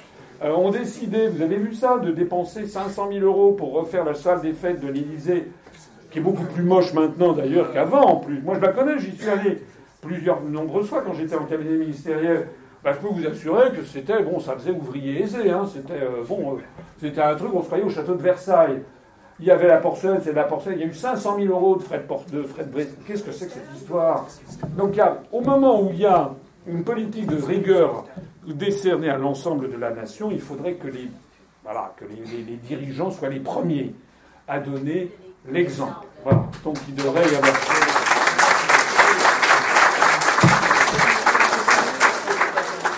euh, 0.43 0.53
ont 0.53 0.71
décidé, 0.71 1.29
vous 1.29 1.41
avez 1.41 1.57
vu 1.57 1.75
ça, 1.75 1.99
de 1.99 2.11
dépenser 2.11 2.67
500 2.67 3.09
000 3.13 3.25
euros 3.25 3.53
pour 3.53 3.73
refaire 3.73 4.05
la 4.05 4.15
salle 4.15 4.43
des 4.43 4.53
fêtes 4.53 4.81
de 4.81 4.89
l'Élysée, 4.89 5.51
qui 6.11 6.19
est 6.19 6.23
beaucoup 6.23 6.45
plus 6.45 6.63
moche 6.63 6.93
maintenant 6.93 7.33
d'ailleurs 7.33 7.73
qu'avant 7.73 8.03
en 8.03 8.17
plus. 8.17 8.43
Moi 8.43 8.57
je 8.57 8.61
la 8.61 8.73
connais, 8.73 8.99
j'y 8.99 9.17
suis 9.17 9.29
allé 9.29 9.63
plusieurs, 10.03 10.43
nombreuses 10.43 10.89
fois 10.89 11.03
quand 11.03 11.15
j'étais 11.15 11.37
en 11.37 11.45
cabinet 11.45 11.77
ministériel. 11.77 12.49
Bah, 12.83 12.93
je 12.93 12.99
peux 12.99 13.13
vous 13.13 13.27
assurer 13.27 13.71
que 13.73 13.83
c'était, 13.83 14.23
bon, 14.23 14.39
ça 14.39 14.53
faisait 14.55 14.71
ouvrier 14.71 15.23
aisé, 15.23 15.51
hein, 15.51 15.65
c'était, 15.67 16.03
euh, 16.03 16.23
bon, 16.29 16.59
c'était 17.01 17.23
un 17.23 17.35
truc, 17.35 17.51
on 17.55 17.63
se 17.63 17.67
croyait 17.67 17.85
au 17.85 17.89
château 17.89 18.15
de 18.15 18.23
Versailles. 18.23 18.83
Il 19.41 19.47
y 19.47 19.51
avait 19.51 19.67
la 19.67 19.79
porcelaine, 19.79 20.21
c'est 20.23 20.31
de 20.31 20.37
la 20.37 20.45
porcelaine. 20.45 20.79
Il 20.79 20.83
y 20.83 20.85
a 20.85 20.91
eu 20.91 20.95
500 20.95 21.37
000 21.39 21.53
euros 21.53 21.77
de 21.77 21.83
frais 21.83 21.99
de, 21.99 22.37
de, 22.37 22.43
frais 22.45 22.65
de 22.65 22.85
Qu'est-ce 23.07 23.23
que 23.23 23.33
c'est 23.33 23.47
que 23.47 23.53
cette 23.53 23.75
histoire? 23.75 24.27
Donc, 24.77 24.99
au 25.33 25.41
moment 25.41 25.83
où 25.83 25.91
il 25.91 26.01
y 26.01 26.07
a 26.07 26.31
une 26.67 26.85
politique 26.85 27.27
de 27.27 27.43
rigueur 27.43 28.05
décernée 28.47 29.11
à 29.11 29.19
l'ensemble 29.19 29.71
de 29.73 29.77
la 29.77 29.91
nation, 29.91 30.31
il 30.31 30.41
faudrait 30.41 30.75
que 30.75 30.87
les, 30.87 31.09
voilà, 31.65 31.93
que 31.97 32.05
les, 32.05 32.43
les 32.43 32.57
dirigeants 32.57 33.11
soient 33.11 33.29
les 33.29 33.41
premiers 33.41 33.95
à 34.47 34.61
donner 34.61 35.11
l'exemple. 35.51 36.07
Voilà. 36.23 36.45
Donc, 36.63 36.77
il 36.89 36.95
devrait 36.95 37.25
y 37.25 37.37
avoir. 37.37 37.84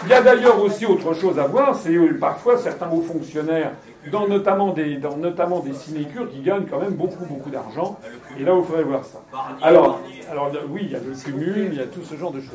Il 0.06 0.10
y 0.10 0.14
a 0.14 0.22
d'ailleurs 0.22 0.62
aussi 0.62 0.86
autre 0.86 1.14
chose 1.14 1.36
à 1.36 1.48
voir, 1.48 1.74
c'est 1.74 1.96
parfois 2.20 2.56
certains 2.56 2.88
hauts 2.88 3.02
fonctionnaires, 3.02 3.72
dans 4.12 4.28
notamment 4.28 4.72
des, 4.72 4.98
dans 4.98 5.16
notamment 5.16 5.58
des 5.58 5.74
sinécures, 5.74 6.30
qui 6.30 6.42
gagnent 6.42 6.66
quand 6.66 6.78
même 6.78 6.94
beaucoup, 6.94 7.24
beaucoup 7.24 7.50
d'argent. 7.50 7.98
Et 8.38 8.44
là, 8.44 8.52
vous 8.52 8.62
faudrait 8.62 8.84
voir 8.84 9.04
ça. 9.04 9.20
Alors, 9.60 10.00
alors, 10.30 10.52
oui, 10.68 10.82
il 10.84 10.92
y 10.92 10.94
a 10.94 11.00
le 11.00 11.12
cumul, 11.12 11.70
il 11.72 11.78
y 11.78 11.80
a 11.80 11.86
tout 11.86 12.04
ce 12.04 12.14
genre 12.14 12.30
de 12.30 12.40
choses. 12.40 12.54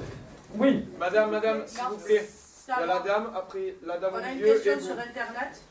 Oui. 0.56 0.86
Madame, 0.98 1.32
madame, 1.32 1.64
s'il 1.66 1.84
vous 1.90 1.98
plaît. 1.98 2.26
Il 2.68 2.72
y 2.72 2.84
a 2.84 2.86
la 2.86 3.00
dame, 3.00 3.28
après 3.36 3.76
la 3.86 3.98
dame 3.98 4.12
On 4.14 4.24
a 4.24 4.32
une 4.32 4.40
question 4.40 4.80
sur 4.80 4.94
Internet. 4.94 5.62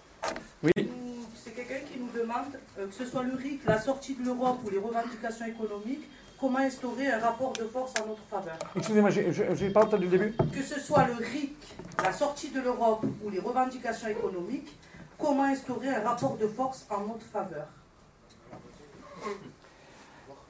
Oui. 0.62 0.90
C'est 1.34 1.52
quelqu'un 1.52 1.86
qui 1.90 1.98
nous 1.98 2.10
demande, 2.20 2.52
euh, 2.78 2.88
que 2.88 2.92
ce 2.92 3.06
soit 3.06 3.22
le 3.22 3.34
RIC, 3.36 3.64
la 3.64 3.80
sortie 3.80 4.16
de 4.16 4.24
l'Europe 4.26 4.58
ou 4.66 4.68
les 4.68 4.76
revendications 4.78 5.46
économiques, 5.46 6.06
comment 6.40 6.58
instaurer 6.58 7.08
un 7.08 7.18
rapport 7.18 7.52
de 7.52 7.64
force 7.64 7.92
en 8.00 8.06
notre 8.06 8.22
faveur. 8.30 8.56
Excusez-moi, 8.74 9.10
je 9.10 9.64
n'ai 9.64 9.70
pas 9.70 9.84
entendu 9.84 10.04
le 10.04 10.10
début. 10.10 10.34
Que 10.52 10.62
ce 10.62 10.80
soit 10.80 11.06
le 11.06 11.14
RIC, 11.14 11.56
la 12.02 12.12
sortie 12.12 12.50
de 12.50 12.60
l'Europe 12.60 13.04
ou 13.24 13.30
les 13.30 13.40
revendications 13.40 14.08
économiques, 14.08 14.74
comment 15.18 15.44
instaurer 15.44 15.88
un 15.88 16.00
rapport 16.00 16.36
de 16.38 16.46
force 16.46 16.86
en 16.88 17.00
notre 17.02 17.26
faveur? 17.26 17.66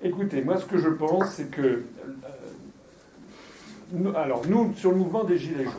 Écoutez, 0.03 0.43
moi 0.43 0.59
ce 0.59 0.65
que 0.65 0.79
je 0.79 0.89
pense, 0.89 1.35
c'est 1.35 1.51
que... 1.51 1.61
Euh, 3.93 4.12
alors 4.15 4.47
nous, 4.47 4.73
sur 4.75 4.93
le 4.93 4.99
mouvement 4.99 5.25
des 5.25 5.37
Gilets 5.37 5.65
jaunes, 5.65 5.73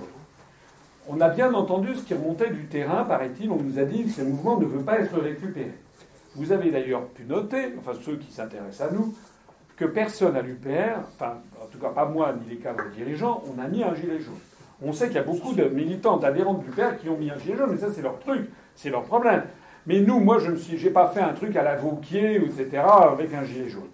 on 1.07 1.21
a 1.21 1.29
bien 1.29 1.53
entendu 1.53 1.95
ce 1.95 2.03
qui 2.03 2.13
remontait 2.13 2.51
du 2.51 2.65
terrain, 2.67 3.05
paraît-il, 3.05 3.49
on 3.49 3.55
nous 3.55 3.79
a 3.79 3.85
dit 3.85 4.03
que 4.03 4.09
ce 4.11 4.21
mouvement 4.21 4.59
ne 4.59 4.65
veut 4.65 4.83
pas 4.83 4.99
être 4.99 5.17
récupéré. 5.17 5.73
Vous 6.35 6.51
avez 6.51 6.69
d'ailleurs 6.69 7.07
pu 7.07 7.23
noter, 7.23 7.73
enfin 7.79 7.93
ceux 8.05 8.17
qui 8.17 8.31
s'intéressent 8.31 8.89
à 8.89 8.91
nous, 8.91 9.15
que 9.81 9.85
personne 9.87 10.35
à 10.35 10.43
l'UPR, 10.43 10.99
enfin 11.15 11.39
en 11.59 11.65
tout 11.65 11.79
cas 11.79 11.89
pas 11.89 12.05
moi 12.05 12.35
ni 12.39 12.51
les 12.51 12.57
cadres 12.57 12.83
dirigeants, 12.95 13.41
on 13.51 13.59
a 13.59 13.67
mis 13.67 13.83
un 13.83 13.95
gilet 13.95 14.19
jaune. 14.19 14.35
On 14.83 14.93
sait 14.93 15.07
qu'il 15.07 15.15
y 15.15 15.19
a 15.19 15.23
beaucoup 15.23 15.53
de 15.53 15.63
militants, 15.63 16.17
d'adhérents 16.17 16.53
de 16.53 16.63
l'UPR 16.63 16.97
qui 16.99 17.09
ont 17.09 17.17
mis 17.17 17.31
un 17.31 17.37
gilet 17.39 17.57
jaune, 17.57 17.71
mais 17.71 17.77
ça 17.77 17.91
c'est 17.91 18.03
leur 18.03 18.19
truc, 18.19 18.47
c'est 18.75 18.91
leur 18.91 19.01
problème. 19.03 19.43
Mais 19.87 19.99
nous, 20.01 20.19
moi 20.19 20.37
je 20.37 20.53
j'ai 20.55 20.91
pas 20.91 21.07
fait 21.07 21.21
un 21.21 21.33
truc 21.33 21.55
à 21.55 21.63
la 21.63 21.77
Vauquier, 21.77 22.35
etc., 22.35 22.83
avec 23.11 23.33
un 23.33 23.43
gilet 23.43 23.69
jaune. 23.69 23.89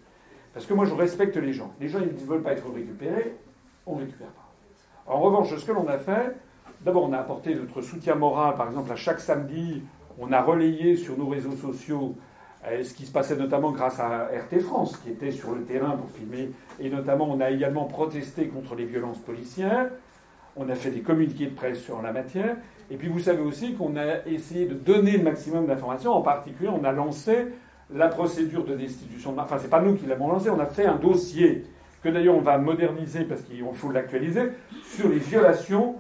Parce 0.54 0.66
que 0.66 0.74
moi 0.74 0.84
je 0.84 0.94
respecte 0.94 1.38
les 1.38 1.54
gens. 1.54 1.72
Les 1.80 1.88
gens 1.88 2.00
ils 2.02 2.22
ne 2.22 2.30
veulent 2.30 2.44
pas 2.44 2.52
être 2.52 2.70
récupérés, 2.70 3.38
on 3.86 3.96
ne 3.96 4.02
récupère 4.02 4.28
pas. 4.28 4.52
En 5.06 5.22
revanche, 5.22 5.56
ce 5.56 5.64
que 5.64 5.72
l'on 5.72 5.88
a 5.88 6.00
fait, 6.00 6.36
d'abord 6.82 7.04
on 7.04 7.14
a 7.14 7.18
apporté 7.18 7.56
notre 7.56 7.82
soutien 7.82 8.16
moral, 8.16 8.56
par 8.56 8.68
exemple 8.68 8.92
à 8.92 8.98
chaque 8.98 9.22
samedi, 9.22 9.84
on 10.20 10.34
a 10.34 10.42
relayé 10.42 10.98
sur 10.98 11.18
nos 11.18 11.28
réseaux 11.28 11.56
sociaux 11.56 12.16
ce 12.84 12.94
qui 12.94 13.06
se 13.06 13.12
passait 13.12 13.36
notamment 13.36 13.72
grâce 13.72 14.00
à 14.00 14.26
RT 14.26 14.60
France, 14.60 14.98
qui 14.98 15.10
était 15.10 15.32
sur 15.32 15.54
le 15.54 15.64
terrain 15.64 15.92
pour 15.92 16.10
filmer. 16.12 16.52
Et 16.80 16.90
notamment, 16.90 17.28
on 17.30 17.40
a 17.40 17.50
également 17.52 17.86
protesté 17.86 18.48
contre 18.48 18.76
les 18.76 18.86
violences 18.86 19.20
policières. 19.20 19.90
On 20.56 20.70
a 20.70 20.76
fait 20.76 20.92
des 20.92 21.02
communiqués 21.02 21.46
de 21.46 21.56
presse 21.56 21.80
sur 21.80 22.02
la 22.02 22.12
matière. 22.12 22.56
Et 22.90 22.98
puis, 22.98 23.10
vous 23.10 23.20
savez 23.20 23.42
aussi 23.42 23.74
qu'on 23.74 23.96
a 23.96 24.26
essayé 24.26 24.66
de 24.66 24.74
donner 24.74 25.18
le 25.18 25.24
maximum 25.24 25.68
d'informations. 25.68 26.14
En 26.14 26.22
particulier, 26.22 26.70
on 26.70 26.84
a 26.84 26.92
lancé 26.92 27.48
la 27.94 28.08
procédure 28.08 28.66
de 28.66 28.76
destitution. 28.76 29.34
De... 29.34 29.40
Enfin, 29.40 29.58
c'est 29.60 29.70
pas 29.70 29.82
nous 29.82 29.96
qui 29.96 30.06
l'avons 30.06 30.28
lancé. 30.28 30.50
On 30.50 30.60
a 30.60 30.66
fait 30.66 30.86
un 30.86 30.96
dossier 30.96 31.66
que 32.04 32.10
d'ailleurs 32.10 32.36
on 32.36 32.42
va 32.42 32.58
moderniser 32.58 33.24
parce 33.24 33.42
qu'il 33.42 33.64
faut 33.74 33.92
l'actualiser 33.92 34.52
sur 34.96 35.10
les 35.10 35.18
violations 35.18 35.96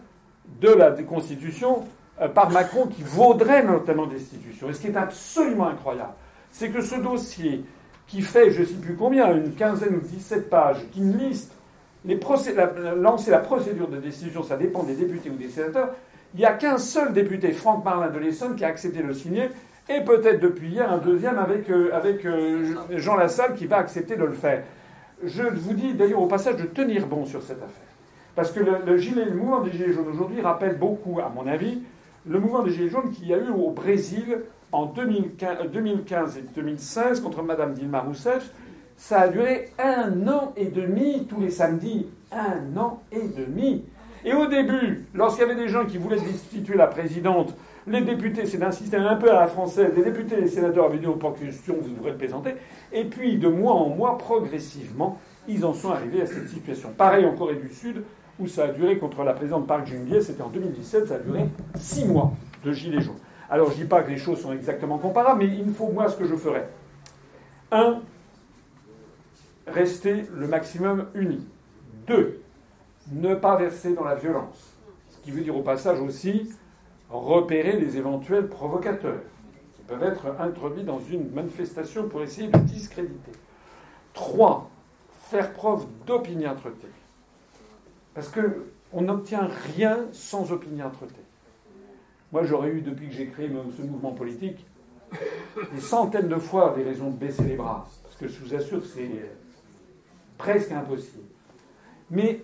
de 0.61 0.69
la 0.69 0.91
Constitution 0.91 1.85
euh, 2.21 2.27
par 2.27 2.49
Macron 2.49 2.87
qui 2.87 3.03
vaudrait 3.03 3.63
notamment 3.63 4.05
destitution. 4.05 4.69
Et 4.69 4.73
ce 4.73 4.81
qui 4.81 4.87
est 4.87 4.97
absolument 4.97 5.67
incroyable, 5.67 6.13
c'est 6.51 6.69
que 6.69 6.81
ce 6.81 6.95
dossier, 6.95 7.63
qui 8.07 8.21
fait 8.21 8.51
je 8.51 8.61
ne 8.61 8.65
sais 8.65 8.75
plus 8.75 8.95
combien, 8.95 9.35
une 9.35 9.53
quinzaine 9.53 9.95
ou 9.95 10.01
17 10.01 10.49
pages, 10.49 10.85
qui 10.91 11.01
liste 11.01 11.53
les 12.05 12.19
la, 12.55 12.95
lancer 12.95 13.31
la 13.31 13.39
procédure 13.39 13.89
de 13.89 13.97
décision, 13.97 14.43
ça 14.43 14.55
dépend 14.55 14.83
des 14.83 14.95
députés 14.95 15.29
ou 15.29 15.35
des 15.35 15.49
sénateurs, 15.49 15.93
il 16.33 16.39
n'y 16.39 16.45
a 16.45 16.53
qu'un 16.53 16.77
seul 16.77 17.13
député, 17.13 17.51
Franck 17.51 17.83
Marlin 17.83 18.09
de 18.09 18.19
l'Essonne, 18.19 18.55
qui 18.55 18.63
a 18.63 18.67
accepté 18.67 19.01
de 19.01 19.07
le 19.07 19.13
signer, 19.13 19.49
et 19.89 20.01
peut-être 20.01 20.39
depuis 20.39 20.69
hier 20.69 20.91
un 20.91 20.97
deuxième 20.97 21.37
avec, 21.37 21.69
euh, 21.69 21.91
euh, 22.25 22.75
Jean 22.97 23.15
Lassalle 23.15 23.55
qui 23.55 23.65
va 23.65 23.77
accepter 23.77 24.15
de 24.15 24.23
le 24.23 24.33
faire. 24.33 24.63
Je 25.23 25.43
vous 25.43 25.73
dis 25.73 25.93
d'ailleurs 25.93 26.21
au 26.21 26.27
passage 26.27 26.57
de 26.57 26.63
tenir 26.63 27.07
bon 27.07 27.25
sur 27.25 27.41
cette 27.41 27.57
affaire. 27.57 27.87
Parce 28.35 28.51
que 28.51 28.59
le, 28.59 28.77
le 28.85 29.33
mouvement 29.33 29.61
des 29.61 29.71
Gilets 29.71 29.93
jaunes 29.93 30.09
aujourd'hui 30.13 30.41
rappelle 30.41 30.77
beaucoup, 30.77 31.19
à 31.19 31.29
mon 31.29 31.47
avis, 31.47 31.81
le 32.27 32.39
mouvement 32.39 32.61
des 32.63 32.71
Gilets 32.71 32.89
jaunes 32.89 33.11
qu'il 33.11 33.27
y 33.27 33.33
a 33.33 33.37
eu 33.37 33.49
au 33.49 33.71
Brésil 33.71 34.41
en 34.71 34.85
2015, 34.85 36.37
et 36.37 36.43
2016 36.55 37.21
contre 37.21 37.43
Madame 37.43 37.73
Dilma 37.73 38.01
Rousseff. 38.01 38.51
Ça 38.95 39.21
a 39.21 39.27
duré 39.27 39.69
un 39.77 40.27
an 40.27 40.53
et 40.55 40.65
demi 40.65 41.25
tous 41.27 41.39
les 41.39 41.51
samedis. 41.51 42.07
Un 42.31 42.77
an 42.77 43.01
et 43.11 43.27
demi. 43.27 43.85
Et 44.25 44.33
au 44.33 44.47
début, 44.47 45.05
lorsqu'il 45.13 45.47
y 45.47 45.49
avait 45.49 45.55
des 45.55 45.69
gens 45.69 45.85
qui 45.85 45.97
voulaient 45.97 46.19
destituer 46.19 46.75
la 46.75 46.87
présidente, 46.87 47.55
les 47.85 48.01
députés, 48.01 48.45
c'est 48.45 48.57
d'un 48.57 48.71
système 48.71 49.03
un 49.03 49.15
peu 49.15 49.31
à 49.31 49.39
la 49.41 49.47
française, 49.47 49.93
les 49.95 50.03
députés 50.03 50.37
et 50.37 50.41
les 50.41 50.47
sénateurs 50.47 50.85
avaient 50.85 50.97
dit 50.97 51.07
aux 51.07 51.13
questions, 51.13 51.75
vous 51.79 51.89
devrez 51.89 52.11
le 52.11 52.17
présenter? 52.17 52.55
Et 52.91 53.05
puis, 53.05 53.37
de 53.37 53.47
mois 53.47 53.75
en 53.75 53.89
mois, 53.89 54.17
progressivement, 54.17 55.19
ils 55.47 55.63
en 55.63 55.73
sont 55.73 55.91
arrivés 55.91 56.21
à 56.21 56.25
cette 56.25 56.49
situation. 56.49 56.89
Pareil 56.97 57.25
en 57.25 57.33
Corée 57.33 57.55
du 57.55 57.69
Sud, 57.69 58.03
où 58.39 58.47
ça 58.47 58.65
a 58.65 58.67
duré 58.67 58.97
contre 58.97 59.23
la 59.23 59.33
présidente 59.33 59.65
Park 59.67 59.87
Geun-hye, 59.87 60.21
c'était 60.21 60.41
en 60.41 60.49
2017, 60.49 61.07
ça 61.07 61.15
a 61.15 61.19
duré 61.19 61.45
six 61.75 62.05
mois 62.05 62.33
de 62.65 62.73
gilets 62.73 63.01
jaunes. 63.01 63.15
Alors 63.49 63.69
je 63.71 63.77
ne 63.77 63.83
dis 63.83 63.87
pas 63.87 64.03
que 64.03 64.09
les 64.09 64.17
choses 64.17 64.41
sont 64.41 64.53
exactement 64.53 64.97
comparables, 64.97 65.43
mais 65.43 65.47
il 65.47 65.65
me 65.65 65.73
faut 65.73 65.89
moi 65.89 66.09
ce 66.09 66.17
que 66.17 66.25
je 66.25 66.35
ferais. 66.35 66.67
Un, 67.71 68.01
rester 69.67 70.25
le 70.33 70.47
maximum 70.47 71.07
uni. 71.13 71.47
Deux, 72.07 72.41
ne 73.11 73.35
pas 73.35 73.55
verser 73.55 73.93
dans 73.93 74.03
la 74.03 74.15
violence. 74.15 74.73
Ce 75.09 75.17
qui 75.19 75.31
veut 75.31 75.41
dire 75.41 75.55
au 75.55 75.61
passage 75.61 75.99
aussi 75.99 76.53
repérer 77.09 77.73
les 77.73 77.97
éventuels 77.97 78.47
provocateurs 78.47 79.21
qui 79.75 79.81
peuvent 79.83 80.03
être 80.03 80.27
introduits 80.39 80.83
dans 80.83 80.99
une 80.99 81.31
manifestation 81.31 82.09
pour 82.09 82.21
essayer 82.21 82.49
de 82.49 82.57
discréditer. 82.59 83.31
Trois, 84.13 84.69
faire 85.29 85.53
preuve 85.53 85.85
d'opiniâtreté. 86.05 86.87
Parce 88.13 88.29
qu'on 88.29 89.01
n'obtient 89.01 89.47
rien 89.75 90.07
sans 90.11 90.51
opiniâtreté. 90.51 91.21
Moi, 92.31 92.43
j'aurais 92.43 92.69
eu, 92.69 92.81
depuis 92.81 93.07
que 93.07 93.13
j'ai 93.13 93.27
créé 93.27 93.49
ce 93.77 93.81
mouvement 93.81 94.11
politique, 94.11 94.65
des 95.73 95.79
centaines 95.79 96.27
de 96.27 96.35
fois 96.35 96.73
des 96.75 96.83
raisons 96.83 97.09
de 97.09 97.15
baisser 97.15 97.43
les 97.43 97.55
bras. 97.55 97.87
Parce 98.03 98.15
que 98.15 98.27
je 98.27 98.39
vous 98.43 98.53
assure 98.53 98.81
que 98.81 98.87
c'est 98.87 99.09
presque 100.37 100.71
impossible. 100.71 101.23
Mais 102.11 102.41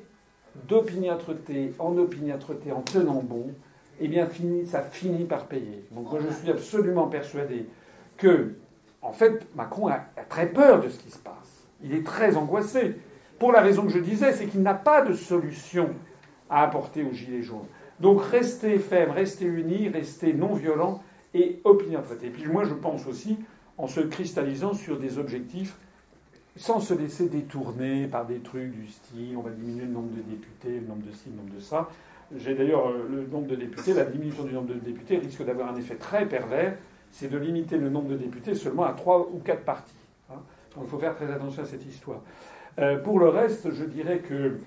d'opiniâtreté 0.68 1.74
en 1.80 1.98
opiniâtreté, 1.98 2.72
en 2.72 2.82
tenant 2.82 3.22
bon, 3.24 3.54
eh 4.00 4.08
bien, 4.08 4.28
ça 4.66 4.82
finit 4.82 5.26
par 5.26 5.46
payer. 5.48 5.86
Donc, 5.92 6.12
moi, 6.12 6.20
je 6.20 6.34
suis 6.34 6.50
absolument 6.50 7.08
persuadé 7.08 7.68
que, 8.18 8.54
en 9.02 9.12
fait, 9.12 9.48
Macron 9.56 9.88
a, 9.88 10.00
très 10.30 10.48
peur 10.48 10.82
de 10.82 10.90
ce 10.90 10.98
qui 11.00 11.12
se 11.12 11.20
passe. 11.20 11.68
Il 11.84 11.94
est 11.94 12.06
très 12.06 12.36
angoissé. 12.38 12.96
Pour 13.38 13.52
la 13.52 13.62
raison 13.62 13.84
que 13.84 13.92
je 13.92 14.00
disais, 14.00 14.34
c'est 14.34 14.48
qu'il 14.48 14.62
n'a 14.62 14.74
pas 14.74 15.02
de 15.02 15.14
solution 15.14 15.90
à 16.50 16.64
apporter 16.64 17.04
aux 17.04 17.12
Gilets 17.12 17.42
jaunes. 17.42 17.68
Donc 18.04 18.22
rester 18.22 18.80
ferme, 18.80 19.12
rester 19.12 19.46
unis, 19.46 19.88
rester 19.88 20.34
non 20.34 20.54
violent 20.54 21.02
et 21.34 21.62
opiniâtreté. 21.64 22.28
Et 22.28 22.32
puis 22.32 22.46
moi 22.48 22.66
je 22.66 22.74
pense 22.74 23.08
aussi 23.08 23.38
en 23.78 23.88
se 23.88 24.02
cristallisant 24.02 24.74
sur 24.74 25.00
des 25.00 25.20
objectifs 25.20 25.78
sans 26.58 26.82
se 26.82 26.94
laisser 26.94 27.30
détourner 27.30 28.08
par 28.08 28.26
des 28.26 28.40
trucs 28.40 28.72
du 28.72 28.88
style 28.88 29.38
on 29.38 29.42
va 29.42 29.52
diminuer 29.52 29.86
le 29.86 29.92
nombre 29.92 30.10
de 30.10 30.22
députés, 30.22 30.82
le 30.82 30.86
nombre 30.86 31.08
de 31.08 31.14
ci, 31.14 31.30
le 31.30 31.38
nombre 31.38 31.56
de 31.56 31.62
ça. 31.62 31.90
J'ai 32.36 32.56
d'ailleurs 32.56 32.90
euh, 32.90 33.08
le 33.10 33.26
nombre 33.26 33.48
de 33.48 33.56
députés, 33.56 33.94
la 33.94 34.04
diminution 34.04 34.44
du 34.44 34.54
nombre 34.54 34.74
de 34.74 34.80
députés 34.80 35.18
risque 35.18 35.46
d'avoir 35.46 35.74
un 35.74 35.78
effet 35.78 35.96
très 35.96 36.28
pervers, 36.28 36.76
c'est 37.10 37.30
de 37.30 37.38
limiter 37.38 37.78
le 37.78 37.90
nombre 37.90 38.10
de 38.10 38.18
députés 38.18 38.54
seulement 38.54 38.84
à 38.84 38.92
trois 38.92 39.30
ou 39.32 39.40
quatre 39.40 39.64
partis. 39.64 39.96
Hein. 40.30 40.42
Donc 40.76 40.84
il 40.88 40.90
faut 40.90 41.00
faire 41.00 41.16
très 41.16 41.32
attention 41.32 41.64
à 41.64 41.66
cette 41.66 41.86
histoire. 41.86 42.20
Euh, 42.80 42.98
pour 42.98 43.18
le 43.18 43.30
reste, 43.30 43.72
je 43.72 43.86
dirais 43.86 44.20
que 44.20 44.58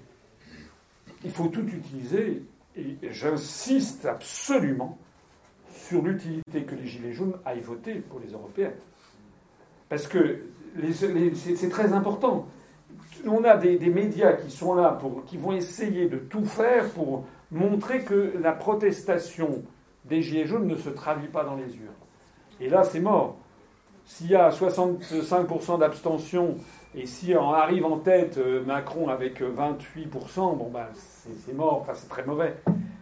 il 1.22 1.30
faut 1.30 1.48
tout 1.48 1.66
utiliser 1.66 2.42
et 2.76 2.98
j'insiste 3.10 4.04
absolument 4.04 4.98
sur 5.86 6.02
l'utilité 6.02 6.64
que 6.64 6.74
les 6.74 6.86
Gilets 6.86 7.12
jaunes 7.12 7.36
aillent 7.44 7.60
voter 7.60 7.94
pour 7.94 8.20
les 8.20 8.32
européennes. 8.32 8.74
Parce 9.88 10.06
que 10.06 10.40
c'est 11.34 11.68
très 11.68 11.92
important. 11.92 12.46
On 13.26 13.44
a 13.44 13.56
des, 13.56 13.78
médias 13.78 14.34
qui 14.34 14.50
sont 14.50 14.74
là, 14.74 14.90
pour, 14.90 15.24
qui 15.24 15.36
vont 15.36 15.52
essayer 15.52 16.08
de 16.08 16.18
tout 16.18 16.44
faire 16.44 16.90
pour 16.90 17.24
montrer 17.50 18.02
que 18.02 18.34
la 18.40 18.52
protestation 18.52 19.62
des 20.04 20.22
Gilets 20.22 20.46
jaunes 20.46 20.66
ne 20.66 20.76
se 20.76 20.90
traduit 20.90 21.28
pas 21.28 21.44
dans 21.44 21.56
les 21.56 21.76
urnes. 21.76 21.94
Et 22.60 22.68
là, 22.68 22.84
c'est 22.84 23.00
mort. 23.00 23.36
S'il 24.04 24.30
y 24.30 24.36
a 24.36 24.50
65% 24.50 25.78
d'abstention 25.78 26.56
et 26.98 27.04
si 27.04 27.34
on 27.38 27.52
arrive 27.52 27.84
en 27.84 27.98
tête 27.98 28.38
euh, 28.38 28.64
Macron 28.64 29.08
avec 29.08 29.42
28%, 29.42 29.42
euh, 29.44 30.54
bon 30.54 30.70
ben 30.72 30.86
c'est 30.94 31.52
mort, 31.52 31.78
enfin 31.82 31.92
c'est 31.94 32.08
très 32.08 32.24
mauvais. 32.24 32.56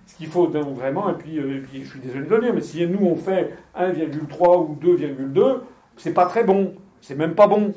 Ce 0.06 0.16
qu'il 0.16 0.26
faut 0.26 0.48
vraiment, 0.48 1.08
et 1.10 1.14
puis, 1.14 1.38
euh, 1.38 1.62
je 1.72 1.88
suis 1.88 2.00
désolé 2.00 2.26
de 2.26 2.34
le 2.34 2.40
dire, 2.40 2.52
mais 2.52 2.60
si 2.60 2.84
nous 2.88 3.06
on 3.06 3.14
fait 3.14 3.54
1,3 3.76 4.68
ou 4.68 4.76
2,2, 4.82 5.60
c'est 5.96 6.12
pas 6.12 6.26
très 6.26 6.42
bon, 6.42 6.74
c'est 7.00 7.14
même 7.14 7.36
pas 7.36 7.46
bon. 7.46 7.72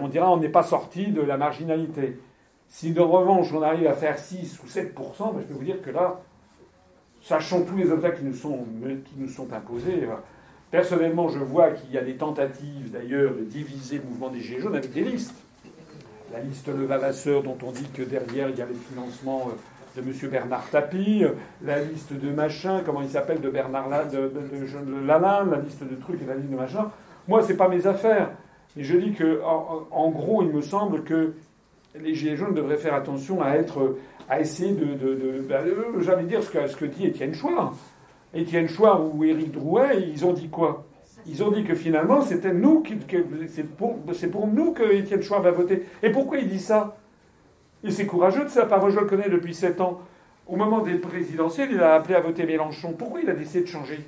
On 0.00 0.08
dira 0.08 0.32
on 0.32 0.36
n'est 0.36 0.48
pas 0.48 0.64
sorti 0.64 1.12
de 1.12 1.22
la 1.22 1.36
marginalité. 1.36 2.18
Si 2.68 2.92
de 2.92 3.00
revanche 3.00 3.52
on 3.52 3.62
arrive 3.62 3.86
à 3.86 3.94
faire 3.94 4.18
6 4.18 4.60
ou 4.64 4.66
7%, 4.66 4.90
ben, 5.32 5.40
je 5.40 5.46
peux 5.46 5.54
vous 5.54 5.64
dire 5.64 5.80
que 5.80 5.90
là, 5.90 6.20
sachant 7.20 7.62
tous 7.62 7.76
les 7.76 7.90
obstacles 7.92 8.18
qui 8.18 8.24
nous 8.24 8.34
sont, 8.34 8.66
qui 9.04 9.14
nous 9.16 9.28
sont 9.28 9.52
imposés, 9.52 10.08
personnellement 10.72 11.28
je 11.28 11.38
vois 11.38 11.70
qu'il 11.70 11.92
y 11.92 11.98
a 11.98 12.02
des 12.02 12.16
tentatives 12.16 12.90
d'ailleurs 12.90 13.32
de 13.34 13.44
diviser 13.44 13.98
le 13.98 14.04
mouvement 14.04 14.28
des 14.28 14.40
Gilets 14.40 14.60
jaunes 14.60 14.74
avec 14.74 14.92
des 14.92 15.02
listes 15.02 15.36
la 16.32 16.40
liste 16.40 16.68
Levavasseur 16.68 17.42
dont 17.42 17.58
on 17.66 17.70
dit 17.70 17.88
que 17.94 18.02
derrière 18.02 18.48
il 18.48 18.58
y 18.58 18.62
a 18.62 18.66
les 18.66 18.74
financements 18.74 19.48
euh, 19.48 20.00
de 20.00 20.06
M. 20.06 20.30
Bernard 20.30 20.68
Tapie, 20.70 21.24
la 21.62 21.80
liste 21.80 22.14
de 22.14 22.30
machin, 22.30 22.80
comment 22.84 23.02
il 23.02 23.10
s'appelle, 23.10 23.40
de 23.40 23.50
Bernard 23.50 23.88
de, 24.10 25.06
Lalin, 25.06 25.44
la 25.50 25.58
liste 25.58 25.82
de 25.82 25.94
trucs 25.96 26.22
et 26.22 26.24
la 26.24 26.34
liste 26.34 26.48
de 26.48 26.56
machin. 26.56 26.90
Moi, 27.28 27.42
c'est 27.42 27.56
pas 27.56 27.68
mes 27.68 27.86
affaires. 27.86 28.30
Mais 28.74 28.84
je 28.84 28.96
dis 28.96 29.12
que, 29.12 29.42
en, 29.44 30.10
gros, 30.10 30.42
il 30.42 30.48
me 30.48 30.62
semble 30.62 31.02
que 31.02 31.34
les 31.94 32.14
Gilets 32.14 32.36
jaunes 32.36 32.54
devraient 32.54 32.78
faire 32.78 32.94
attention 32.94 33.42
à 33.42 33.50
être, 33.56 33.98
à 34.30 34.40
essayer 34.40 34.72
de, 34.72 35.44
bah, 35.46 35.56
euh, 35.60 36.22
dire 36.22 36.42
ce 36.42 36.50
que, 36.50 36.66
ce 36.66 36.76
que 36.76 36.86
dit 36.86 37.06
Étienne 37.06 37.34
Chouard. 37.34 37.74
Étienne 38.32 38.68
Chouard 38.68 39.14
ou 39.14 39.24
Éric 39.24 39.52
Drouet, 39.52 40.08
ils 40.08 40.24
ont 40.24 40.32
dit 40.32 40.48
quoi? 40.48 40.86
Ils 41.26 41.42
ont 41.42 41.50
dit 41.50 41.64
que 41.64 41.74
finalement, 41.74 42.22
c'était 42.22 42.52
nous 42.52 42.80
qui, 42.80 42.98
c'est 43.48 43.64
pour, 43.64 44.46
nous 44.46 44.72
que 44.72 44.82
Étienne 44.92 45.22
Chouard 45.22 45.42
va 45.42 45.50
voter. 45.50 45.86
Et 46.02 46.10
pourquoi 46.10 46.38
il 46.38 46.48
dit 46.48 46.60
ça? 46.60 46.96
Et 47.84 47.90
c'est 47.90 48.06
courageux 48.06 48.44
de 48.44 48.48
sa 48.48 48.66
parole, 48.66 48.92
je 48.92 48.98
le 48.98 49.06
connais 49.06 49.28
depuis 49.28 49.54
sept 49.54 49.80
ans. 49.80 50.00
Au 50.46 50.56
moment 50.56 50.80
des 50.80 50.94
présidentielles, 50.94 51.70
il 51.72 51.80
a 51.80 51.94
appelé 51.94 52.14
à 52.14 52.20
voter 52.20 52.44
Mélenchon. 52.44 52.92
Pourquoi 52.92 53.20
il 53.20 53.30
a 53.30 53.34
décidé 53.34 53.62
de 53.62 53.66
changer? 53.66 54.00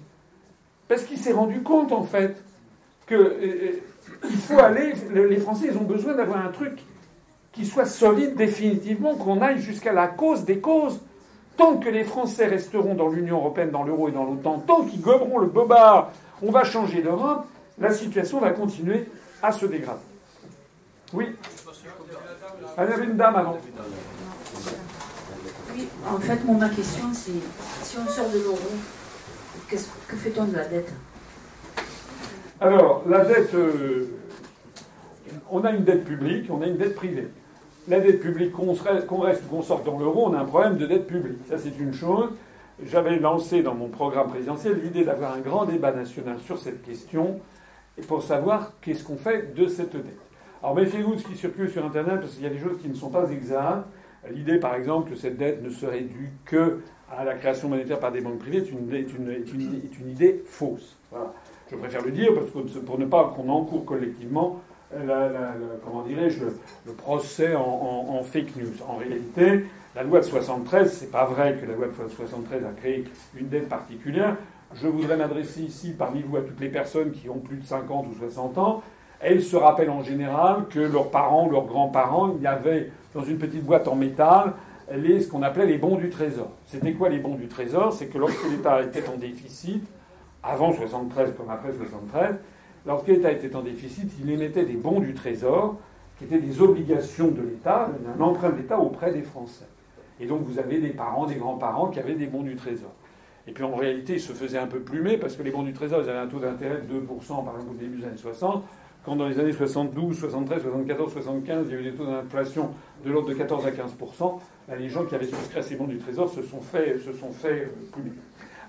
Parce 0.89 1.05
qu'il 1.05 1.19
s'est 1.19 1.32
rendu 1.32 1.62
compte, 1.62 1.93
en 1.93 2.03
fait, 2.03 2.43
que 3.07 3.15
euh, 3.15 3.39
euh, 3.43 3.73
il 4.28 4.36
faut 4.36 4.59
aller. 4.59 4.93
Les 5.12 5.36
Français, 5.36 5.69
ils 5.70 5.78
ont 5.78 5.85
besoin 5.85 6.15
d'avoir 6.15 6.45
un 6.45 6.51
truc 6.51 6.81
qui 7.53 7.65
soit 7.65 7.86
solide 7.86 8.35
définitivement, 8.35 9.15
qu'on 9.15 9.41
aille 9.41 9.61
jusqu'à 9.61 9.93
la 9.93 10.09
cause 10.09 10.45
des 10.45 10.59
causes. 10.59 11.01
Tant 11.57 11.77
que 11.77 11.89
les 11.89 12.03
Français 12.03 12.47
resteront 12.47 12.95
dans 12.95 13.09
l'Union 13.09 13.36
européenne, 13.36 13.70
dans 13.70 13.85
l'euro 13.85 14.09
et 14.09 14.12
dans 14.12 14.24
l'OTAN, 14.24 14.65
tant 14.66 14.82
qu'ils 14.82 15.01
goberont 15.01 15.39
le 15.39 15.47
bobard 15.47 16.11
on 16.46 16.50
va 16.50 16.64
changer 16.64 17.02
d'Europe, 17.02 17.46
la 17.78 17.92
situation 17.92 18.38
va 18.40 18.50
continuer 18.50 19.06
à 19.42 19.50
se 19.50 19.66
dégrader. 19.66 20.00
Oui 21.12 21.28
Il 22.78 22.90
y 22.90 22.92
avait 22.92 23.04
une 23.04 23.16
dame 23.16 23.36
avant. 23.36 23.58
Oui, 25.74 25.88
en 26.06 26.18
fait, 26.18 26.44
ma 26.44 26.68
question, 26.68 27.06
c'est 27.12 27.32
si 27.82 27.96
on 27.98 28.08
sort 28.08 28.28
de 28.30 28.38
l'euro, 28.38 28.58
que 29.68 30.16
fait-on 30.16 30.44
de 30.44 30.56
la 30.56 30.64
dette? 30.66 30.92
Alors, 32.60 33.02
la 33.08 33.24
dette, 33.24 33.54
euh, 33.54 34.06
on 35.50 35.64
a 35.64 35.72
une 35.72 35.84
dette 35.84 36.04
publique, 36.04 36.48
on 36.50 36.62
a 36.62 36.66
une 36.66 36.76
dette 36.76 36.94
privée. 36.94 37.28
La 37.88 38.00
dette 38.00 38.20
publique, 38.20 38.52
qu'on 38.52 38.72
reste 38.72 39.42
ou 39.44 39.50
qu'on 39.50 39.62
sorte 39.62 39.84
dans 39.84 39.98
l'euro, 39.98 40.28
on 40.28 40.34
a 40.34 40.40
un 40.40 40.44
problème 40.44 40.76
de 40.76 40.86
dette 40.86 41.06
publique. 41.06 41.38
Ça, 41.48 41.56
c'est 41.58 41.76
une 41.78 41.92
chose 41.92 42.30
j'avais 42.82 43.18
lancé 43.18 43.62
dans 43.62 43.74
mon 43.74 43.88
programme 43.88 44.28
présidentiel 44.28 44.80
l'idée 44.82 45.05
d'avoir 45.05 45.34
un 45.34 45.40
grand 45.40 45.64
débat 45.64 45.92
national 45.92 46.38
sur 46.40 46.59
cette 46.59 46.82
question 46.82 47.40
pour 48.09 48.22
savoir 48.22 48.72
qu'est-ce 48.80 49.05
qu'on 49.05 49.16
fait 49.16 49.55
de 49.55 49.66
cette 49.66 49.92
dette. 49.92 50.18
Alors 50.62 50.74
méfiez-vous 50.74 51.14
de 51.14 51.20
ce 51.20 51.26
qui 51.26 51.36
circule 51.36 51.70
sur 51.70 51.84
Internet 51.84 52.20
parce 52.20 52.34
qu'il 52.34 52.42
y 52.42 52.46
a 52.46 52.51
des 52.51 52.59
choses 52.59 52.80
qui 52.80 52.88
ne 52.88 52.94
sont 52.94 53.10
pas 53.10 53.30
exactes. 53.30 53.86
L'idée, 54.30 54.59
par 54.59 54.74
exemple, 54.74 55.10
que 55.10 55.16
cette 55.16 55.36
dette 55.36 55.62
ne 55.62 55.68
serait 55.68 56.01
due 56.01 56.32
que 56.44 56.80
à 57.10 57.24
la 57.24 57.34
création 57.34 57.68
monétaire 57.68 58.01
par 58.01 58.10
des 58.10 58.20
banques 58.20 58.38
privées 58.38 58.59
est 58.59 58.70
une, 58.70 60.10
idée 60.10 60.42
fausse. 60.46 60.96
Je 61.70 61.76
préfère 61.76 62.02
le 62.02 62.10
dire 62.10 62.34
parce 62.34 62.51
que 62.51 62.78
pour 62.78 62.98
ne 62.98 63.05
pas 63.05 63.32
qu'on 63.36 63.48
encourt 63.51 63.84
collectivement 63.84 64.60
comment 65.84 66.02
dirais-je, 66.06 66.44
le, 66.86 66.92
procès 66.92 67.55
en, 67.55 67.62
en, 67.62 68.22
fake 68.22 68.56
news. 68.56 68.82
En 68.88 68.96
réalité, 68.96 69.64
la 69.94 70.02
loi 70.02 70.20
de 70.20 70.24
73, 70.24 70.92
c'est 70.92 71.10
pas 71.10 71.24
vrai 71.24 71.56
que 71.60 71.66
la 71.66 71.74
loi 71.74 71.86
de 71.86 72.08
73 72.08 72.64
a 72.64 72.72
créé 72.72 73.04
une 73.36 73.48
dette 73.48 73.68
particulière. 73.68 74.36
Je 74.74 74.88
voudrais 74.88 75.16
m'adresser 75.16 75.62
ici 75.62 75.94
parmi 75.96 76.22
vous 76.22 76.36
à 76.36 76.40
toutes 76.40 76.60
les 76.60 76.68
personnes 76.68 77.12
qui 77.12 77.28
ont 77.28 77.38
plus 77.38 77.58
de 77.58 77.64
50 77.64 78.06
ou 78.08 78.14
60 78.18 78.58
ans. 78.58 78.82
Elles 79.20 79.42
se 79.42 79.56
rappellent 79.56 79.90
en 79.90 80.02
général 80.02 80.66
que 80.68 80.80
leurs 80.80 81.10
parents, 81.10 81.48
leurs 81.48 81.66
grands-parents, 81.66 82.34
il 82.36 82.42
y 82.42 82.46
avait 82.46 82.90
dans 83.14 83.22
une 83.22 83.38
petite 83.38 83.64
boîte 83.64 83.86
en 83.86 83.94
métal 83.94 84.54
les, 84.92 85.20
ce 85.20 85.28
qu'on 85.28 85.42
appelait 85.42 85.66
les 85.66 85.78
bons 85.78 85.96
du 85.96 86.10
trésor. 86.10 86.50
C'était 86.66 86.92
quoi 86.92 87.08
les 87.08 87.20
bons 87.20 87.36
du 87.36 87.46
trésor? 87.46 87.92
C'est 87.92 88.06
que 88.06 88.18
lorsque 88.18 88.50
l'État 88.50 88.82
était 88.82 89.08
en 89.08 89.16
déficit, 89.16 89.86
avant 90.42 90.72
73 90.72 91.34
comme 91.36 91.50
après 91.50 91.72
73, 91.72 92.40
lorsque 92.84 93.06
l'État 93.06 93.30
était 93.30 93.54
en 93.54 93.62
déficit, 93.62 94.10
il 94.20 94.30
émettait 94.30 94.64
des 94.64 94.76
bons 94.76 94.98
du 94.98 95.14
trésor, 95.14 95.76
qui 96.18 96.24
étaient 96.24 96.38
des 96.38 96.60
obligations 96.60 97.28
de 97.28 97.42
l'État, 97.42 97.88
un 98.18 98.20
emprunt 98.20 98.50
de 98.50 98.56
l'État 98.56 98.78
auprès 98.78 99.12
des 99.12 99.22
Français. 99.22 99.66
Et 100.20 100.27
donc 100.27 100.43
vous 100.43 100.59
avez 100.59 100.78
des 100.78 100.91
parents, 100.91 101.27
des 101.27 101.36
grands-parents 101.36 101.89
qui 101.89 101.99
avaient 101.99 102.15
des 102.15 102.27
bons 102.27 102.43
du 102.43 102.57
trésor. 102.57 102.91
Et 103.47 103.53
puis 103.53 103.65
en 103.65 103.74
réalité, 103.74 104.15
ils 104.15 104.20
se 104.20 104.32
faisaient 104.32 104.59
un 104.59 104.66
peu 104.66 104.81
plumer 104.81 105.19
parce 105.19 105.36
que 105.36 105.43
les 105.43 105.51
bons 105.51 105.62
du 105.62 105.73
trésor, 105.73 106.01
ils 106.03 106.09
avaient 106.09 106.19
un 106.19 106.27
taux 106.27 106.39
d'intérêt 106.39 106.81
de 106.81 107.01
2% 107.01 107.45
par 107.45 107.55
exemple 107.55 107.73
au 107.73 107.78
début 107.78 107.99
des 107.99 108.07
années 108.07 108.16
60. 108.16 108.65
Quand 109.05 109.16
dans 109.16 109.28
les 109.28 109.39
années 109.39 109.53
72, 109.53 110.19
73, 110.19 110.62
74, 110.62 111.12
75, 111.12 111.66
il 111.69 111.73
y 111.73 111.77
a 111.77 111.81
eu 111.81 111.85
des 111.85 111.93
taux 111.93 112.07
d'inflation 112.07 112.70
de 113.05 113.12
l'ordre 113.12 113.28
de 113.28 113.35
14 113.35 113.66
à 113.66 113.70
15%, 113.70 114.41
ben, 114.66 114.78
les 114.78 114.89
gens 114.89 115.05
qui 115.05 115.15
avaient 115.15 115.27
souscrit 115.27 115.59
à 115.59 115.62
ces 115.62 115.77
bons 115.77 115.86
du 115.86 115.99
trésor 115.99 116.31
se 116.31 116.41
sont 116.43 116.62
fait, 116.62 116.99
se 116.99 117.12
sont 117.12 117.31
fait 117.31 117.65
euh, 117.65 117.69
plumer. 117.93 118.12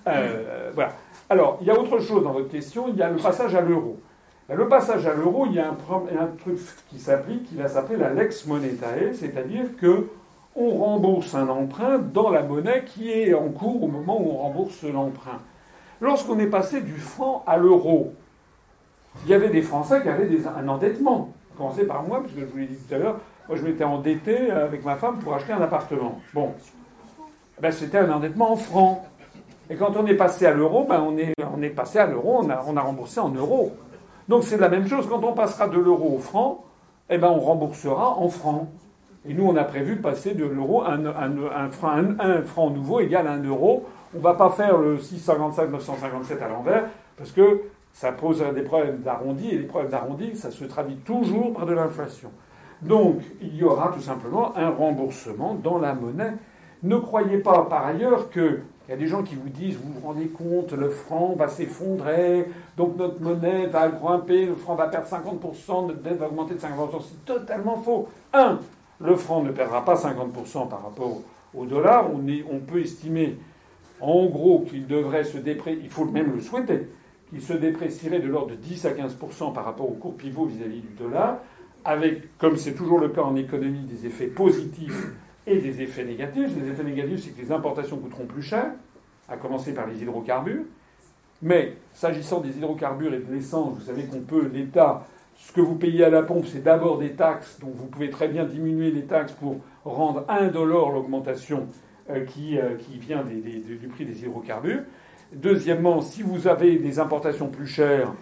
Euh, 0.08 0.72
voilà. 0.76 0.92
Alors, 1.30 1.58
il 1.62 1.68
y 1.68 1.72
a 1.72 1.80
autre 1.80 2.00
chose 2.00 2.22
dans 2.24 2.34
votre 2.34 2.50
question, 2.50 2.90
il 2.90 2.98
y 2.98 3.02
a 3.02 3.10
le 3.10 3.16
passage 3.16 3.56
à 3.56 3.62
l'euro. 3.62 3.98
Ben, 4.50 4.56
le 4.56 4.68
passage 4.68 5.08
à 5.08 5.14
l'euro, 5.14 5.46
il 5.46 5.54
y 5.54 5.60
a 5.60 5.70
un, 5.70 5.78
un 6.20 6.28
truc 6.38 6.60
qui 6.90 7.00
s'applique, 7.00 7.46
qui 7.46 7.56
va 7.56 7.70
s'appeler 7.70 7.98
la 7.98 8.14
lex 8.14 8.46
monetae, 8.46 9.14
c'est-à-dire 9.14 9.78
que 9.80 10.08
on 10.56 10.70
rembourse 10.70 11.36
un 11.36 11.48
emprunt 11.50 12.00
dans 12.00 12.30
la 12.30 12.42
monnaie 12.42 12.86
qui 12.86 13.12
est 13.12 13.34
en 13.34 13.50
cours 13.50 13.84
au 13.84 13.88
moment 13.88 14.20
où 14.20 14.32
on 14.32 14.38
rembourse 14.38 14.84
l'emprunt. 14.84 15.42
Lorsqu'on 16.02 16.40
est 16.40 16.48
passé 16.48 16.82
du 16.82 16.98
franc 16.98 17.44
à 17.46 17.58
l'euro, 17.58 18.14
il 19.24 19.32
y 19.32 19.34
avait 19.34 19.50
des 19.50 19.62
Français 19.62 20.02
qui 20.02 20.10
avaient 20.10 20.30
un 20.58 20.68
endettement. 20.68 21.34
Commencez 21.58 21.86
par 21.86 22.04
moi, 22.04 22.22
puisque 22.22 22.40
je 22.40 22.46
vous 22.46 22.58
l'ai 22.58 22.68
dit 22.68 22.76
tout 22.76 22.96
à 22.96 22.98
l'heure, 22.98 23.20
moi 23.48 23.58
je 23.58 23.64
m'étais 23.64 23.84
endetté 23.84 24.52
avec 24.52 24.84
ma 24.84 24.96
femme 24.96 25.20
pour 25.20 25.34
acheter 25.34 25.54
un 25.54 25.62
appartement. 25.62 26.20
Bon, 26.34 26.54
ben, 27.62 27.72
c'était 27.72 28.00
un 28.00 28.12
endettement 28.12 28.52
en 28.52 28.56
francs. 28.56 29.00
Et 29.70 29.76
quand 29.76 29.96
on 29.98 30.06
est 30.06 30.16
passé 30.16 30.46
à 30.46 30.54
l'euro, 30.54 30.84
ben, 30.84 31.02
on, 31.02 31.18
est, 31.62 31.70
passé 31.70 31.98
à 31.98 32.06
l'euro, 32.06 32.42
on 32.44 32.50
a, 32.50 32.64
on 32.68 32.78
a 32.78 32.82
remboursé 32.82 33.20
en 33.20 33.30
euros. 33.30 33.74
Donc 34.28 34.44
c'est 34.44 34.58
la 34.58 34.70
même 34.70 34.88
chose, 34.88 35.08
quand 35.10 35.24
on 35.24 35.34
passera 35.34 35.68
de 35.68 35.78
l'euro 35.78 36.16
au 36.16 36.20
franc, 36.20 36.64
eh 37.10 37.18
ben, 37.18 37.30
on 37.30 37.40
remboursera 37.40 38.18
en 38.18 38.30
francs. 38.30 38.68
Et 39.28 39.34
nous, 39.34 39.46
on 39.46 39.56
a 39.56 39.64
prévu 39.64 39.96
de 39.96 40.02
passer 40.02 40.34
de 40.34 40.46
l'euro 40.46 40.84
à 40.84 40.94
un, 40.94 41.72
franc, 41.72 42.70
nouveau 42.70 43.00
égal 43.00 43.28
à 43.28 43.32
un 43.32 43.44
euro. 43.44 43.86
On 44.14 44.20
ne 44.20 44.24
va 44.24 44.36
pas 44.36 44.50
faire 44.52 44.78
le 44.78 45.00
655, 45.00 45.72
957 45.72 46.42
à 46.42 46.48
l'envers, 46.48 46.84
parce 47.18 47.32
que 47.32 47.62
ça 47.92 48.12
pose 48.12 48.44
des 48.54 48.62
problèmes 48.62 49.00
d'arrondi, 49.00 49.50
et 49.50 49.58
les 49.58 49.66
problèmes 49.66 49.92
d'arrondi, 49.92 50.36
ça 50.36 50.52
se 50.52 50.66
traduit 50.66 50.98
toujours 50.98 51.54
par 51.54 51.66
de 51.66 51.74
l'inflation. 51.74 52.30
Donc, 52.82 53.22
il 53.42 53.56
y 53.56 53.64
aura 53.64 53.92
tout 53.94 54.02
simplement 54.02 54.56
un 54.56 54.70
remboursement 54.70 55.56
dans 55.56 55.80
la 55.80 55.94
monnaie. 55.94 56.34
Ne 56.84 56.98
croyez 56.98 57.40
pas 57.40 57.66
par 57.70 57.86
ailleurs 57.88 58.30
que 58.30 58.60
il 58.88 58.92
y 58.92 58.94
a 58.94 58.98
des 58.98 59.08
gens 59.08 59.24
qui 59.24 59.34
vous 59.34 59.50
disent, 59.50 59.78
vous 59.78 59.94
vous 59.94 60.08
rendez 60.08 60.28
compte, 60.28 60.74
le 60.74 60.90
franc 60.90 61.34
va 61.36 61.48
s'effondrer, 61.48 62.48
donc 62.78 62.98
notre 62.98 63.20
monnaie 63.20 63.66
va 63.66 63.88
grimper, 63.88 64.46
le 64.46 64.56
franc 64.56 64.76
va 64.76 64.88
perdre 64.88 65.08
50%, 65.08 65.88
notre 65.88 66.02
dette 66.04 66.20
va 66.20 66.28
augmenter 66.28 66.54
de 66.54 66.60
50%. 66.60 66.66
C'est 67.02 67.26
totalement 67.26 67.78
faux. 67.78 68.08
Un, 68.32 68.60
le 69.00 69.16
franc 69.16 69.44
ne 69.44 69.52
perdra 69.52 69.84
pas 69.84 69.96
50% 69.96 70.70
par 70.70 70.84
rapport 70.84 71.22
au 71.54 71.66
dollar. 71.66 72.10
On, 72.14 72.60
peut 72.60 72.80
estimer, 72.80 73.38
en 74.02 74.26
gros, 74.28 74.62
qu'il 74.62 74.88
devrait 74.88 75.24
se 75.24 75.38
déprécier, 75.38 75.82
il 75.84 75.90
faut 75.90 76.06
même 76.06 76.34
le 76.34 76.42
souhaiter, 76.42 76.88
qu'il 77.30 77.42
se 77.42 77.54
déprécierait 77.54 78.20
de 78.20 78.28
l'ordre 78.28 78.52
de 78.52 78.56
10 78.56 78.86
à 78.86 78.92
15% 78.92 79.54
par 79.54 79.66
rapport 79.66 79.90
au 79.90 79.94
cours 79.94 80.16
pivot 80.16 80.46
vis-à-vis 80.46 80.82
du 80.82 80.94
dollar, 80.98 81.40
avec, 81.84 82.38
comme 82.38 82.58
c'est 82.58 82.74
toujours 82.74 83.00
le 83.00 83.10
cas 83.10 83.22
en 83.22 83.36
économie, 83.36 83.84
des 83.84 84.08
effets 84.08 84.28
positifs 84.28 85.08
et 85.46 85.60
des 85.60 85.82
effets 85.82 86.04
négatifs. 86.04 86.50
Les 86.60 86.70
effets 86.70 86.84
négatifs, 86.84 87.26
c'est 87.26 87.32
que 87.32 87.42
les 87.42 87.52
importations 87.52 87.98
coûteront 87.98 88.26
plus 88.26 88.42
cher, 88.42 88.72
à 89.30 89.38
commencer 89.38 89.74
par 89.74 89.88
les 89.88 90.02
hydrocarbures. 90.02 90.64
Mais 91.42 91.76
s'agissant 91.94 92.40
des 92.40 92.58
hydrocarbures 92.58 93.14
et 93.14 93.20
de 93.20 93.32
l'essence, 93.32 93.76
vous 93.76 93.86
savez 93.86 94.06
qu'on 94.06 94.22
peut, 94.22 94.50
l'État 94.52 95.06
ce 95.36 95.52
que 95.52 95.62
vous 95.62 95.76
payez 95.76 96.04
à 96.04 96.10
la 96.10 96.24
pompe, 96.24 96.46
c'est 96.46 96.64
d'abord 96.64 96.98
des 96.98 97.12
taxes, 97.12 97.60
donc 97.60 97.76
vous 97.76 97.88
pouvez 97.88 98.10
très 98.10 98.28
bien 98.28 98.46
diminuer 98.46 98.92
les 98.92 99.06
taxes 99.06 99.34
pour 99.34 99.58
rendre 99.84 100.26
indolore 100.28 100.92
l'augmentation 100.92 101.68
euh, 102.10 102.26
qui, 102.26 102.58
euh, 102.58 102.76
qui, 102.76 102.98
vient 102.98 103.24
du 103.24 103.88
prix 103.88 104.06
des 104.06 104.24
hydrocarbures. 104.24 104.82
Deuxièmement, 105.34 106.02
si 106.02 106.22
vous 106.22 106.48
avez 106.48 106.78
des 106.78 107.00
importations 107.00 107.48
plus 107.48 107.68
chères, 107.68 108.14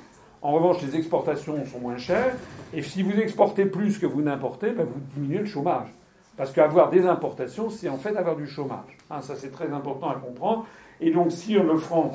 en 0.41 0.51
revanche, 0.51 0.81
les 0.81 0.97
exportations 0.97 1.63
sont 1.65 1.79
moins 1.79 1.97
chères. 1.97 2.35
Et 2.73 2.81
si 2.81 3.01
vous 3.01 3.13
exportez 3.13 3.65
plus 3.65 3.97
que 3.97 4.05
vous 4.05 4.21
n'importez, 4.21 4.71
ben 4.71 4.83
vous 4.83 4.99
diminuez 5.15 5.39
le 5.39 5.45
chômage. 5.45 5.87
Parce 6.35 6.51
qu'avoir 6.51 6.89
des 6.89 7.05
importations, 7.05 7.69
c'est 7.69 7.87
en 7.87 7.97
fait 7.97 8.15
avoir 8.17 8.35
du 8.35 8.45
chômage. 8.45 8.97
Hein, 9.09 9.21
ça, 9.21 9.35
c'est 9.35 9.51
très 9.51 9.71
important 9.71 10.09
à 10.09 10.15
comprendre. 10.15 10.65
Et 10.99 11.11
donc, 11.11 11.31
si 11.31 11.53
le 11.53 11.77
franc 11.77 12.11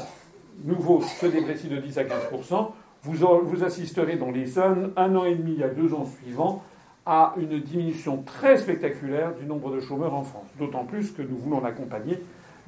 nouveau 0.65 1.01
se 1.01 1.27
déprécie 1.27 1.69
de 1.69 1.79
10 1.79 1.99
à 1.99 2.05
15 2.05 2.29
vous, 3.15 3.65
assisterez 3.65 4.17
dans 4.17 4.31
les 4.31 4.59
un, 4.59 4.91
un 4.97 5.17
an 5.17 5.25
et 5.25 5.35
demi 5.35 5.63
à 5.63 5.69
deux 5.69 5.95
ans 5.95 6.07
suivants 6.07 6.63
à 7.07 7.35
une 7.39 7.59
diminution 7.61 8.23
très 8.23 8.59
spectaculaire 8.59 9.35
du 9.35 9.47
nombre 9.47 9.71
de 9.71 9.81
chômeurs 9.81 10.15
en 10.15 10.25
France. 10.25 10.47
D'autant 10.59 10.85
plus 10.85 11.11
que 11.11 11.23
nous 11.23 11.37
voulons 11.39 11.61
l'accompagner 11.61 12.21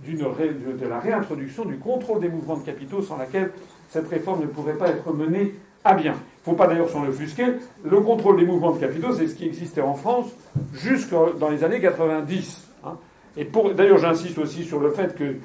de 0.07 0.87
la 0.87 0.99
réintroduction 0.99 1.65
du 1.65 1.77
contrôle 1.77 2.21
des 2.21 2.29
mouvements 2.29 2.57
de 2.57 2.65
capitaux 2.65 3.03
sans 3.03 3.19
laquelle 3.19 3.53
cette 3.89 4.09
réforme 4.09 4.41
ne 4.41 4.47
pourrait 4.47 4.79
pas 4.79 4.89
être 4.89 5.13
menée 5.13 5.55
à 5.85 5.95
bien. 5.95 6.13
Il 6.13 6.51
ne 6.51 6.57
faut 6.57 6.57
pas 6.57 6.67
d'ailleurs 6.67 6.89
s'en 6.89 7.07
offusquer. 7.07 7.45
Le 7.85 8.01
contrôle 8.01 8.39
des 8.39 8.47
mouvements 8.47 8.73
de 8.73 8.79
capitaux, 8.79 9.13
c'est 9.13 9.27
ce 9.27 9.35
qui 9.35 9.47
existait 9.47 9.83
en 9.83 9.95
France 9.95 10.31
jusque 10.73 11.15
dans 11.39 11.51
les 11.51 11.65
années 11.65 11.81
90. 11.81 12.69
Hein. 12.85 12.97
Et 13.37 13.47
d'ailleurs, 13.75 13.99
j'insiste 13.99 14.39
aussi 14.39 14.65
sur 14.65 14.81
le 14.81 14.91
fait 14.91 15.15
que 15.15 15.37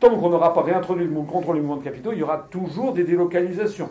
tant 0.00 0.16
qu'on 0.18 0.30
n'aura 0.30 0.52
pas 0.52 0.62
réintroduit 0.62 1.06
le 1.06 1.14
contrôle 1.22 1.56
des 1.56 1.62
mouvements 1.62 1.78
de 1.78 1.84
capitaux, 1.84 2.12
il 2.12 2.18
y 2.18 2.22
aura 2.22 2.46
toujours 2.50 2.92
des 2.92 3.04
délocalisations. 3.04 3.88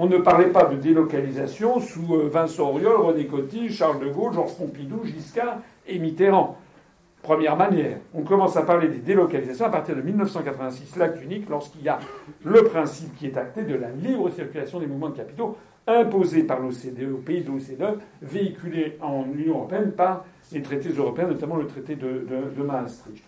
On 0.00 0.06
ne 0.06 0.18
parlait 0.18 0.50
pas 0.50 0.66
de 0.66 0.76
délocalisation 0.76 1.80
sous 1.80 2.14
euh, 2.14 2.28
Vincent 2.32 2.70
Auriol, 2.70 3.00
René 3.00 3.26
Coty, 3.26 3.68
Charles 3.68 3.98
de 3.98 4.08
Gaulle, 4.08 4.32
Georges 4.32 4.54
Pompidou, 4.56 5.04
Giscard 5.04 5.58
et 5.88 5.98
Mitterrand. 5.98 6.56
Première 7.20 7.56
manière. 7.56 7.98
On 8.14 8.22
commence 8.22 8.56
à 8.56 8.62
parler 8.62 8.86
des 8.86 8.98
délocalisations 8.98 9.66
à 9.66 9.70
partir 9.70 9.96
de 9.96 10.02
1986, 10.02 10.94
l'acte 10.94 11.20
unique, 11.20 11.48
lorsqu'il 11.50 11.82
y 11.82 11.88
a 11.88 11.98
le 12.44 12.62
principe 12.62 13.16
qui 13.16 13.26
est 13.26 13.36
acté 13.36 13.62
de 13.62 13.74
la 13.74 13.90
libre 13.90 14.30
circulation 14.30 14.78
des 14.78 14.86
mouvements 14.86 15.08
de 15.08 15.16
capitaux 15.16 15.56
imposé 15.88 16.44
par 16.44 16.60
l'OCDE, 16.60 17.12
au 17.12 17.16
pays 17.16 17.42
de 17.42 17.48
l'OCDE, 17.48 17.98
véhiculé 18.22 18.98
en 19.00 19.24
Union 19.24 19.56
européenne 19.56 19.90
par 19.90 20.24
les 20.52 20.62
traités 20.62 20.90
européens, 20.90 21.26
notamment 21.26 21.56
le 21.56 21.66
traité 21.66 21.96
de, 21.96 22.62
Maastricht. 22.62 23.24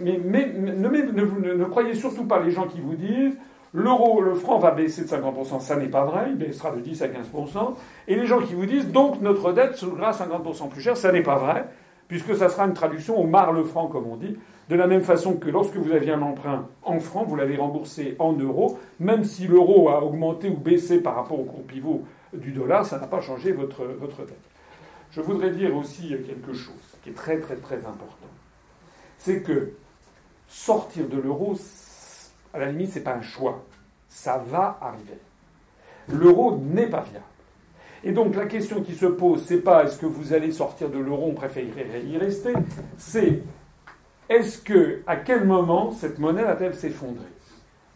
Mais, 0.00 0.18
ne, 0.18 1.64
croyez 1.66 1.94
surtout 1.94 2.24
pas 2.24 2.42
les 2.42 2.52
gens 2.52 2.66
qui 2.68 2.80
vous 2.80 2.94
disent 2.94 3.36
L'euro, 3.76 4.20
le 4.20 4.34
franc 4.36 4.58
va 4.58 4.70
baisser 4.70 5.02
de 5.02 5.08
50%, 5.08 5.58
ça 5.58 5.74
n'est 5.74 5.88
pas 5.88 6.04
vrai, 6.04 6.26
il 6.28 6.36
baissera 6.36 6.70
de 6.70 6.80
10 6.80 7.02
à 7.02 7.08
15%. 7.08 7.74
Et 8.06 8.14
les 8.14 8.24
gens 8.24 8.40
qui 8.40 8.54
vous 8.54 8.66
disent, 8.66 8.92
donc 8.92 9.20
notre 9.20 9.52
dette 9.52 9.74
sera 9.74 10.12
50% 10.12 10.68
plus 10.68 10.80
chère, 10.80 10.96
ça 10.96 11.10
n'est 11.10 11.24
pas 11.24 11.38
vrai, 11.38 11.66
puisque 12.06 12.36
ça 12.36 12.48
sera 12.48 12.66
une 12.66 12.74
traduction 12.74 13.20
au 13.20 13.26
mar 13.26 13.52
le 13.52 13.64
franc, 13.64 13.88
comme 13.88 14.06
on 14.06 14.14
dit, 14.14 14.38
de 14.68 14.76
la 14.76 14.86
même 14.86 15.02
façon 15.02 15.34
que 15.34 15.50
lorsque 15.50 15.74
vous 15.74 15.90
aviez 15.90 16.12
un 16.12 16.22
emprunt 16.22 16.68
en 16.84 17.00
francs, 17.00 17.26
vous 17.26 17.34
l'avez 17.34 17.56
remboursé 17.56 18.14
en 18.20 18.32
euros, 18.34 18.78
même 19.00 19.24
si 19.24 19.48
l'euro 19.48 19.88
a 19.88 20.04
augmenté 20.04 20.48
ou 20.48 20.56
baissé 20.56 21.00
par 21.00 21.16
rapport 21.16 21.40
au 21.40 21.44
cours 21.44 21.64
pivot 21.64 22.04
du 22.32 22.52
dollar, 22.52 22.86
ça 22.86 23.00
n'a 23.00 23.08
pas 23.08 23.20
changé 23.20 23.50
votre, 23.50 23.84
votre 23.84 24.18
dette. 24.18 24.38
Je 25.10 25.20
voudrais 25.20 25.50
dire 25.50 25.76
aussi 25.76 26.10
quelque 26.26 26.52
chose 26.52 26.96
qui 27.02 27.10
est 27.10 27.14
très 27.14 27.40
très 27.40 27.56
très 27.56 27.78
important. 27.78 28.28
C'est 29.18 29.42
que 29.42 29.72
sortir 30.48 31.08
de 31.08 31.18
l'euro, 31.18 31.56
à 32.54 32.58
la 32.60 32.70
limite, 32.70 32.92
ce 32.92 32.98
n'est 32.98 33.04
pas 33.04 33.14
un 33.14 33.22
choix. 33.22 33.64
Ça 34.08 34.38
va 34.38 34.78
arriver. 34.80 35.18
L'euro 36.08 36.56
n'est 36.56 36.86
pas 36.86 37.00
viable. 37.00 37.24
Et 38.04 38.12
donc 38.12 38.36
la 38.36 38.46
question 38.46 38.82
qui 38.82 38.94
se 38.94 39.06
pose, 39.06 39.44
c'est 39.44 39.62
pas 39.62 39.84
est-ce 39.84 39.98
que 39.98 40.06
vous 40.06 40.32
allez 40.32 40.52
sortir 40.52 40.90
de 40.90 40.98
l'euro, 40.98 41.26
on 41.30 41.34
préférerait 41.34 42.04
y 42.04 42.18
rester, 42.18 42.52
c'est 42.98 43.42
est-ce 44.28 44.58
que, 44.58 45.00
à 45.06 45.16
quel 45.16 45.46
moment 45.46 45.90
cette 45.90 46.18
monnaie 46.18 46.44
va-t-elle 46.44 46.74
s'effondrer? 46.74 47.24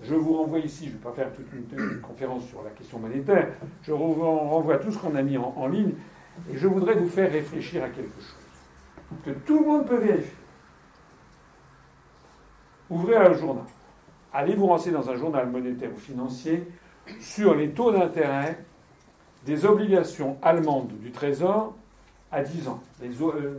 Je 0.03 0.15
vous 0.15 0.35
renvoie 0.35 0.61
ici, 0.61 0.87
je 0.87 0.91
ne 0.91 0.95
vais 0.95 1.03
pas 1.03 1.13
faire 1.13 1.31
toute 1.33 1.53
une, 1.53 2.01
conférence 2.01 2.47
sur 2.47 2.63
la 2.63 2.71
question 2.71 2.99
monétaire, 2.99 3.49
je 3.83 3.93
vous 3.93 4.15
renvoie 4.15 4.79
tout 4.79 4.91
ce 4.91 4.99
qu'on 4.99 5.15
a 5.15 5.23
mis 5.23 5.37
en, 5.37 5.53
en 5.55 5.69
ligne, 5.69 5.93
et 6.51 6.57
je 6.57 6.67
voudrais 6.67 6.95
vous 6.95 7.09
faire 7.09 7.31
réfléchir 7.31 7.85
à 7.85 7.89
quelque 7.89 8.15
chose, 8.15 9.25
que 9.27 9.31
tout 9.31 9.61
le 9.61 9.67
monde 9.67 9.87
peut 9.87 9.99
vérifier. 9.99 10.33
Ouvrez 12.89 13.17
un 13.17 13.35
journal 13.35 13.65
allez 14.33 14.55
vous 14.55 14.67
renseigner 14.67 14.97
dans 14.97 15.11
un 15.11 15.17
journal 15.17 15.49
monétaire 15.49 15.91
ou 15.95 15.99
financier 15.99 16.65
sur 17.21 17.55
les 17.55 17.71
taux 17.71 17.93
d'intérêt 17.93 18.59
des 19.47 19.65
obligations 19.65 20.37
allemandes 20.43 20.93
du 21.01 21.11
Trésor 21.11 21.75
à 22.31 22.43
10 22.43 22.69
ans, 22.69 22.83
les 23.01 23.09
euh, 23.23 23.59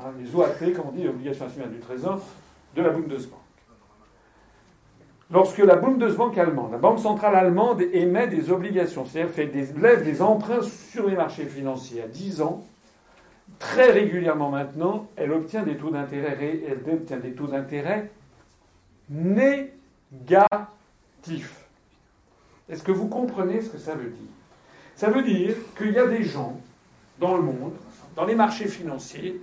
hein, 0.00 0.12
les 0.18 0.72
comme 0.72 0.86
on 0.88 0.92
dit, 0.92 1.06
obligations 1.06 1.46
assurances 1.46 1.70
du 1.70 1.78
Trésor, 1.78 2.20
de 2.74 2.82
la 2.82 2.90
Bundesbank. 2.90 3.38
Lorsque 5.30 5.58
la 5.58 5.76
Bundesbank 5.76 6.36
allemande, 6.36 6.72
la 6.72 6.78
Banque 6.78 6.98
centrale 6.98 7.36
allemande 7.36 7.82
émet 7.92 8.26
des 8.26 8.50
obligations, 8.50 9.06
c'est-à-dire 9.06 9.50
des, 9.50 9.80
lève 9.80 10.04
des 10.04 10.22
emprunts 10.22 10.62
sur 10.62 11.06
les 11.08 11.14
marchés 11.14 11.46
financiers 11.46 12.02
à 12.02 12.08
10 12.08 12.42
ans, 12.42 12.64
très 13.58 13.92
régulièrement 13.92 14.50
maintenant, 14.50 15.06
elle 15.16 15.32
obtient 15.32 15.62
des 15.62 15.76
taux 15.76 15.90
d'intérêt, 15.90 16.60
elle 16.68 16.92
obtient 16.92 17.18
des 17.18 17.32
taux 17.32 17.46
d'intérêt 17.46 18.10
nés 19.08 19.72
négatif. 20.12 21.66
Est-ce 22.68 22.82
que 22.82 22.92
vous 22.92 23.08
comprenez 23.08 23.60
ce 23.60 23.70
que 23.70 23.78
ça 23.78 23.94
veut 23.94 24.10
dire? 24.10 24.30
Ça 24.96 25.10
veut 25.10 25.22
dire 25.22 25.54
qu'il 25.76 25.92
y 25.92 25.98
a 25.98 26.06
des 26.06 26.22
gens 26.22 26.58
dans 27.18 27.36
le 27.36 27.42
monde, 27.42 27.74
dans 28.16 28.24
les 28.24 28.34
marchés 28.34 28.68
financiers, 28.68 29.40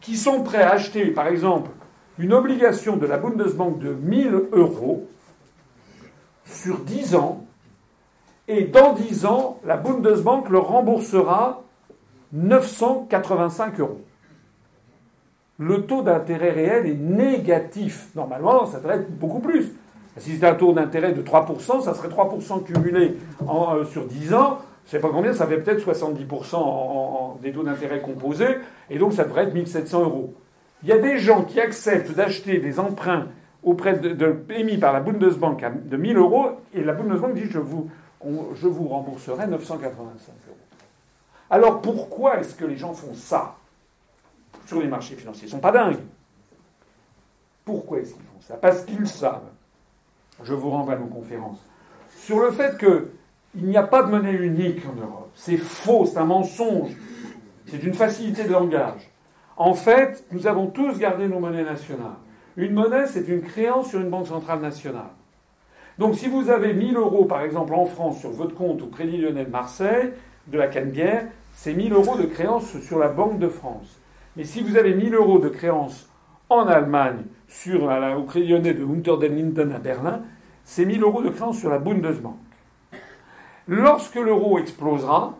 qui 0.00 0.16
sont 0.16 0.42
prêts 0.42 0.62
à 0.62 0.70
acheter, 0.70 1.10
par 1.10 1.26
exemple, 1.26 1.70
une 2.18 2.32
obligation 2.32 2.96
de 2.96 3.06
la 3.06 3.18
Bundesbank 3.18 3.78
de 3.78 3.92
1000 3.92 4.48
euros 4.52 5.06
sur 6.44 6.80
10 6.80 7.14
ans, 7.14 7.44
et 8.48 8.64
dans 8.64 8.94
10 8.94 9.26
ans, 9.26 9.60
la 9.64 9.76
Bundesbank 9.76 10.48
leur 10.48 10.68
remboursera 10.68 11.62
985 12.32 13.80
euros. 13.80 14.00
Le 15.58 15.86
taux 15.86 16.02
d'intérêt 16.02 16.50
réel 16.50 16.86
est 16.86 16.94
négatif. 16.94 18.08
Normalement, 18.14 18.64
ça 18.64 18.78
devrait 18.78 18.96
être 18.96 19.18
beaucoup 19.18 19.40
plus. 19.40 19.72
Si 20.18 20.32
c'était 20.32 20.46
un 20.46 20.54
taux 20.54 20.72
d'intérêt 20.72 21.12
de 21.12 21.22
3%, 21.22 21.82
ça 21.82 21.94
serait 21.94 22.08
3% 22.08 22.64
cumulé 22.64 23.16
euh, 23.42 23.84
sur 23.84 24.04
10 24.04 24.34
ans. 24.34 24.58
Je 24.84 24.96
ne 24.96 25.00
sais 25.02 25.06
pas 25.06 25.12
combien, 25.12 25.32
ça 25.32 25.46
fait 25.46 25.58
peut-être 25.58 25.86
70% 25.86 26.56
en, 26.56 27.38
des 27.42 27.52
taux 27.52 27.62
d'intérêt 27.62 28.00
composés, 28.00 28.56
et 28.88 28.98
donc 28.98 29.12
ça 29.12 29.24
devrait 29.24 29.44
être 29.44 29.54
1700 29.54 30.02
euros. 30.02 30.34
Il 30.82 30.88
y 30.88 30.92
a 30.92 30.98
des 30.98 31.18
gens 31.18 31.44
qui 31.44 31.60
acceptent 31.60 32.12
d'acheter 32.12 32.58
des 32.58 32.80
emprunts 32.80 33.26
auprès 33.62 33.98
de, 33.98 34.44
émis 34.50 34.78
par 34.78 34.94
la 34.94 35.00
Bundesbank 35.00 35.62
de 35.86 35.96
1000 35.96 36.16
euros, 36.16 36.52
et 36.72 36.82
la 36.82 36.94
Bundesbank 36.94 37.34
dit 37.34 37.44
je 37.50 37.58
vous, 37.58 37.90
je 38.54 38.66
vous 38.66 38.88
rembourserai 38.88 39.46
985 39.46 40.32
euros. 40.48 40.56
Alors 41.50 41.82
pourquoi 41.82 42.38
est-ce 42.40 42.54
que 42.54 42.64
les 42.64 42.76
gens 42.76 42.94
font 42.94 43.14
ça 43.14 43.56
sur 44.66 44.80
les 44.80 44.88
marchés 44.88 45.16
financiers? 45.16 45.42
Ils 45.44 45.50
ne 45.50 45.56
sont 45.56 45.60
pas 45.60 45.72
dingues. 45.72 45.98
Pourquoi 47.64 47.98
est-ce 47.98 48.14
qu'ils 48.14 48.22
font 48.22 48.40
ça? 48.40 48.54
Parce 48.54 48.82
qu'ils 48.84 49.06
savent 49.06 49.50
je 50.42 50.54
vous 50.54 50.70
renvoie 50.70 50.94
à 50.94 50.98
nos 50.98 51.06
conférences, 51.06 51.64
sur 52.16 52.40
le 52.40 52.50
fait 52.50 52.78
qu'il 52.78 53.66
n'y 53.66 53.76
a 53.76 53.82
pas 53.82 54.02
de 54.02 54.10
monnaie 54.10 54.32
unique 54.32 54.82
en 54.86 55.00
Europe. 55.00 55.30
C'est 55.34 55.56
faux, 55.56 56.06
c'est 56.06 56.18
un 56.18 56.24
mensonge. 56.24 56.90
C'est 57.66 57.82
une 57.82 57.94
facilité 57.94 58.44
de 58.44 58.52
langage. 58.52 59.10
En 59.56 59.74
fait, 59.74 60.24
nous 60.32 60.46
avons 60.46 60.66
tous 60.68 60.98
gardé 60.98 61.28
nos 61.28 61.38
monnaies 61.38 61.64
nationales. 61.64 62.16
Une 62.56 62.72
monnaie, 62.72 63.06
c'est 63.06 63.28
une 63.28 63.42
créance 63.42 63.90
sur 63.90 64.00
une 64.00 64.10
banque 64.10 64.26
centrale 64.26 64.60
nationale. 64.60 65.10
Donc 65.98 66.14
si 66.14 66.28
vous 66.28 66.48
avez 66.48 66.74
1000 66.74 66.96
euros, 66.96 67.24
par 67.24 67.42
exemple, 67.42 67.74
en 67.74 67.84
France, 67.84 68.20
sur 68.20 68.30
votre 68.30 68.54
compte 68.54 68.82
au 68.82 68.86
Crédit 68.86 69.18
Lyonnais 69.18 69.44
de 69.44 69.50
Marseille, 69.50 70.12
de 70.46 70.58
la 70.58 70.68
Canebière, 70.68 71.26
c'est 71.52 71.74
1000 71.74 71.92
euros 71.92 72.16
de 72.16 72.24
créance 72.24 72.78
sur 72.80 72.98
la 72.98 73.08
Banque 73.08 73.38
de 73.38 73.48
France. 73.48 74.00
Mais 74.36 74.44
si 74.44 74.62
vous 74.62 74.76
avez 74.76 74.94
1000 74.94 75.14
euros 75.14 75.40
de 75.40 75.48
créance 75.48 76.08
en 76.50 76.66
Allemagne, 76.66 77.24
sur, 77.46 77.84
au 78.16 78.22
Crédit 78.24 78.48
Lyonnais 78.48 78.74
de 78.74 78.84
Unter 78.84 79.16
den 79.18 79.36
Linden 79.36 79.72
à 79.72 79.78
Berlin, 79.78 80.22
c'est 80.64 80.84
1000 80.84 81.02
euros 81.02 81.22
de 81.22 81.30
créance 81.30 81.58
sur 81.58 81.70
la 81.70 81.78
Bundesbank. 81.78 82.36
Lorsque 83.66 84.16
l'euro 84.16 84.58
explosera, 84.58 85.36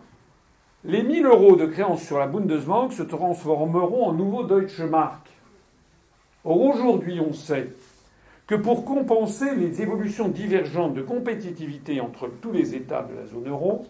les 0.83 1.03
1000 1.03 1.25
euros 1.25 1.55
de 1.55 1.65
créance 1.65 2.03
sur 2.03 2.19
la 2.19 2.27
Bundesbank 2.27 2.93
se 2.93 3.03
transformeront 3.03 4.07
en 4.07 4.13
nouveaux 4.13 4.43
Deutsche 4.43 4.81
Mark. 4.81 5.27
Or, 6.45 6.61
aujourd'hui, 6.61 7.19
on 7.19 7.33
sait 7.33 7.69
que 8.47 8.55
pour 8.55 8.85
compenser 8.85 9.55
les 9.55 9.81
évolutions 9.81 10.29
divergentes 10.29 10.93
de 10.93 11.01
compétitivité 11.01 12.01
entre 12.01 12.27
tous 12.41 12.51
les 12.51 12.75
États 12.75 13.03
de 13.03 13.13
la 13.15 13.25
zone 13.25 13.47
euro, 13.47 13.85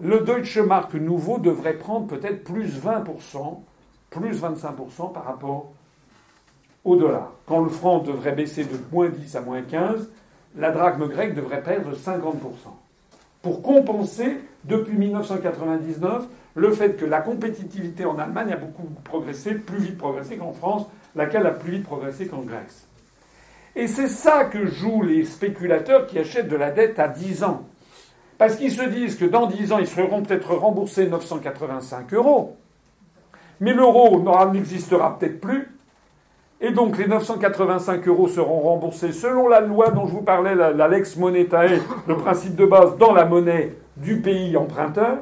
le 0.00 0.20
Deutsche 0.20 0.58
Mark 0.58 0.94
nouveau 0.94 1.38
devrait 1.38 1.78
prendre 1.78 2.06
peut-être 2.06 2.44
plus 2.44 2.78
20%, 2.78 3.60
plus 4.10 4.42
25% 4.42 5.12
par 5.12 5.24
rapport 5.24 5.72
au 6.84 6.96
dollar. 6.96 7.32
Quand 7.46 7.60
le 7.60 7.70
franc 7.70 7.98
devrait 7.98 8.32
baisser 8.32 8.64
de 8.64 8.78
moins 8.90 9.08
10 9.08 9.36
à 9.36 9.40
moins 9.40 9.62
15, 9.62 10.08
la 10.56 10.70
drachme 10.70 11.08
grecque 11.08 11.34
devrait 11.34 11.62
perdre 11.62 11.92
50%. 11.92 12.34
Pour 13.42 13.62
compenser, 13.62 14.38
depuis 14.64 14.96
1999, 14.96 16.24
le 16.54 16.72
fait 16.72 16.96
que 16.96 17.04
la 17.04 17.20
compétitivité 17.20 18.04
en 18.04 18.18
Allemagne 18.18 18.52
a 18.52 18.56
beaucoup 18.56 18.88
progressé, 19.04 19.54
plus 19.54 19.78
vite 19.78 19.98
progressé 19.98 20.36
qu'en 20.36 20.52
France, 20.52 20.86
laquelle 21.16 21.46
a 21.46 21.50
plus 21.50 21.72
vite 21.72 21.84
progressé 21.84 22.26
qu'en 22.26 22.42
Grèce. 22.42 22.86
Et 23.74 23.86
c'est 23.86 24.08
ça 24.08 24.44
que 24.44 24.66
jouent 24.66 25.02
les 25.02 25.24
spéculateurs 25.24 26.06
qui 26.06 26.18
achètent 26.18 26.48
de 26.48 26.56
la 26.56 26.70
dette 26.70 26.98
à 26.98 27.08
10 27.08 27.42
ans. 27.42 27.62
Parce 28.36 28.56
qu'ils 28.56 28.72
se 28.72 28.82
disent 28.82 29.16
que 29.16 29.24
dans 29.24 29.46
10 29.46 29.72
ans, 29.72 29.78
ils 29.78 29.86
seront 29.86 30.22
peut-être 30.22 30.54
remboursés 30.54 31.06
985 31.06 32.12
euros. 32.12 32.56
Mais 33.60 33.72
l'euro 33.72 34.22
n'existera 34.52 35.18
peut-être 35.18 35.40
plus. 35.40 35.68
Et 36.64 36.70
donc 36.70 36.96
les 36.96 37.08
985 37.08 38.06
euros 38.06 38.28
seront 38.28 38.60
remboursés 38.60 39.10
selon 39.10 39.48
la 39.48 39.60
loi 39.60 39.90
dont 39.90 40.06
je 40.06 40.12
vous 40.12 40.22
parlais, 40.22 40.54
la, 40.54 40.86
lex 40.86 41.16
monetae, 41.16 41.80
le 42.06 42.16
principe 42.16 42.54
de 42.54 42.64
base, 42.64 42.96
dans 42.98 43.12
la 43.12 43.24
monnaie 43.24 43.74
du 43.96 44.20
pays 44.20 44.56
emprunteur, 44.56 45.18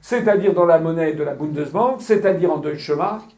c'est-à-dire 0.00 0.54
dans 0.54 0.64
la 0.64 0.78
monnaie 0.78 1.12
de 1.12 1.22
la 1.22 1.34
Bundesbank, 1.34 2.00
c'est-à-dire 2.00 2.50
en 2.50 2.56
Deutsche 2.56 2.92
Mark, 2.92 3.28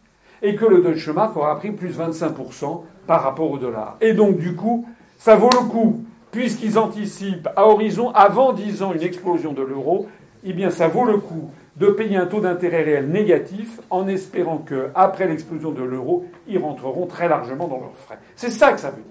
et 0.40 0.55
que 0.55 0.64
le 0.64 0.82
Deutsche 0.82 1.09
Mark 1.09 1.36
aura 1.36 1.56
pris 1.56 1.73
plus 1.73 1.98
25% 1.98 2.82
par 3.09 3.24
rapport 3.24 3.51
au 3.51 3.59
dollar. 3.59 3.97
Et 4.01 4.12
donc 4.12 4.36
du 4.36 4.55
coup, 4.55 4.86
ça 5.19 5.35
vaut 5.35 5.51
le 5.52 5.69
coup, 5.69 6.05
puisqu'ils 6.31 6.78
anticipent 6.78 7.48
à 7.56 7.66
horizon, 7.66 8.12
avant 8.14 8.52
10 8.52 8.85
ans, 8.85 8.93
une 8.93 9.02
explosion 9.02 9.52
de 9.52 9.62
l'euro, 9.62 10.06
eh 10.44 10.52
bien 10.52 10.70
ça 10.70 10.86
vaut 10.86 11.05
le 11.05 11.19
coup 11.19 11.51
de 11.77 11.89
payer 11.89 12.16
un 12.16 12.27
taux 12.27 12.40
d'intérêt 12.40 12.82
réel 12.82 13.09
négatif 13.09 13.81
en 13.90 14.07
espérant 14.07 14.59
que, 14.59 14.90
après 14.94 15.27
l'explosion 15.27 15.73
de 15.73 15.82
l'euro, 15.82 16.27
ils 16.47 16.59
rentreront 16.59 17.07
très 17.07 17.28
largement 17.28 17.69
dans 17.69 17.81
leurs 17.81 17.97
frais. 17.97 18.19
C'est 18.36 18.51
ça 18.51 18.73
que 18.73 18.81
ça 18.81 18.90
veut 18.90 18.97
dire. 18.97 19.05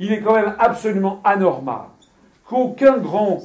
Il 0.00 0.12
est 0.12 0.20
quand 0.20 0.34
même 0.34 0.54
absolument 0.58 1.20
anormal 1.24 1.86
qu'aucun 2.44 2.98
grand 2.98 3.42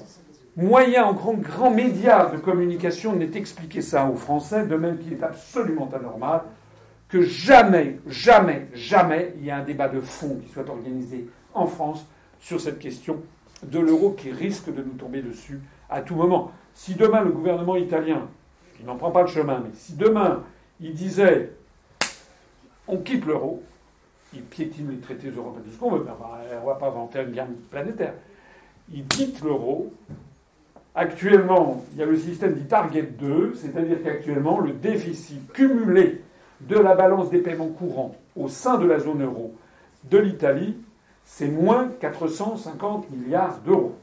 moyen, 0.55 1.13
grand, 1.13 1.33
grand 1.33 1.71
média 1.71 2.29
de 2.31 2.37
communication 2.37 3.15
n'ait 3.15 3.35
expliqué 3.35 3.81
ça 3.81 4.05
aux 4.05 4.15
Français, 4.15 4.65
de 4.65 4.75
même 4.75 4.97
qu'il 4.97 5.13
est 5.13 5.23
absolument 5.23 5.89
anormal 5.93 6.41
que 7.09 7.21
jamais, 7.21 7.99
jamais, 8.07 8.67
jamais 8.73 9.35
il 9.37 9.45
y 9.45 9.49
ait 9.49 9.51
un 9.51 9.63
débat 9.63 9.87
de 9.87 9.99
fond 9.99 10.39
qui 10.43 10.51
soit 10.51 10.67
organisé 10.67 11.29
en 11.53 11.67
France 11.67 12.07
sur 12.39 12.59
cette 12.59 12.79
question 12.79 13.21
de 13.61 13.79
l'euro 13.79 14.11
qui 14.11 14.31
risque 14.31 14.73
de 14.73 14.81
nous 14.81 14.93
tomber 14.93 15.21
dessus 15.21 15.61
à 15.89 16.01
tout 16.01 16.15
moment. 16.15 16.51
Si 16.73 16.95
demain 16.95 17.21
le 17.23 17.31
gouvernement 17.31 17.75
italien, 17.75 18.27
qui 18.77 18.83
n'en 18.83 18.95
prend 18.95 19.11
pas 19.11 19.21
le 19.21 19.27
chemin, 19.27 19.61
mais 19.63 19.71
si 19.73 19.95
demain 19.95 20.43
il 20.79 20.93
disait 20.93 21.51
on 22.87 22.97
quitte 22.97 23.25
l'euro, 23.25 23.63
il 24.33 24.41
piétine 24.41 24.89
les 24.89 24.97
traités 24.97 25.29
européens, 25.29 25.61
tout 25.63 25.71
ce 25.71 25.77
qu'on 25.77 25.91
veut, 25.91 25.99
on 25.99 26.61
ne 26.61 26.65
va 26.65 26.75
pas 26.75 26.87
inventer 26.87 27.21
une 27.21 27.31
guerre 27.31 27.47
planétaire. 27.69 28.13
Il 28.91 29.05
quitte 29.05 29.41
l'euro. 29.41 29.93
Actuellement, 30.95 31.83
il 31.93 31.99
y 31.99 32.03
a 32.03 32.05
le 32.05 32.17
système 32.17 32.53
dit 32.53 32.65
Target 32.65 33.03
2, 33.17 33.55
c'est-à-dire 33.55 34.03
qu'actuellement, 34.03 34.59
le 34.59 34.73
déficit 34.73 35.51
cumulé 35.51 36.21
de 36.61 36.77
la 36.77 36.95
balance 36.95 37.29
des 37.29 37.39
paiements 37.39 37.69
courants 37.69 38.15
au 38.35 38.47
sein 38.47 38.77
de 38.77 38.85
la 38.85 38.99
zone 38.99 39.23
euro 39.23 39.55
de 40.03 40.17
l'Italie, 40.17 40.77
c'est 41.23 41.47
moins 41.47 41.89
450 41.99 43.09
milliards 43.11 43.59
d'euros. 43.59 43.95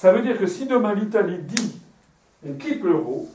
Ça 0.00 0.12
veut 0.12 0.22
dire 0.22 0.38
que 0.38 0.46
si 0.46 0.64
demain 0.64 0.94
l'Italie 0.94 1.36
dit 1.42 1.78
on 2.48 2.54
quitte 2.54 2.82
l'euro, 2.82 3.28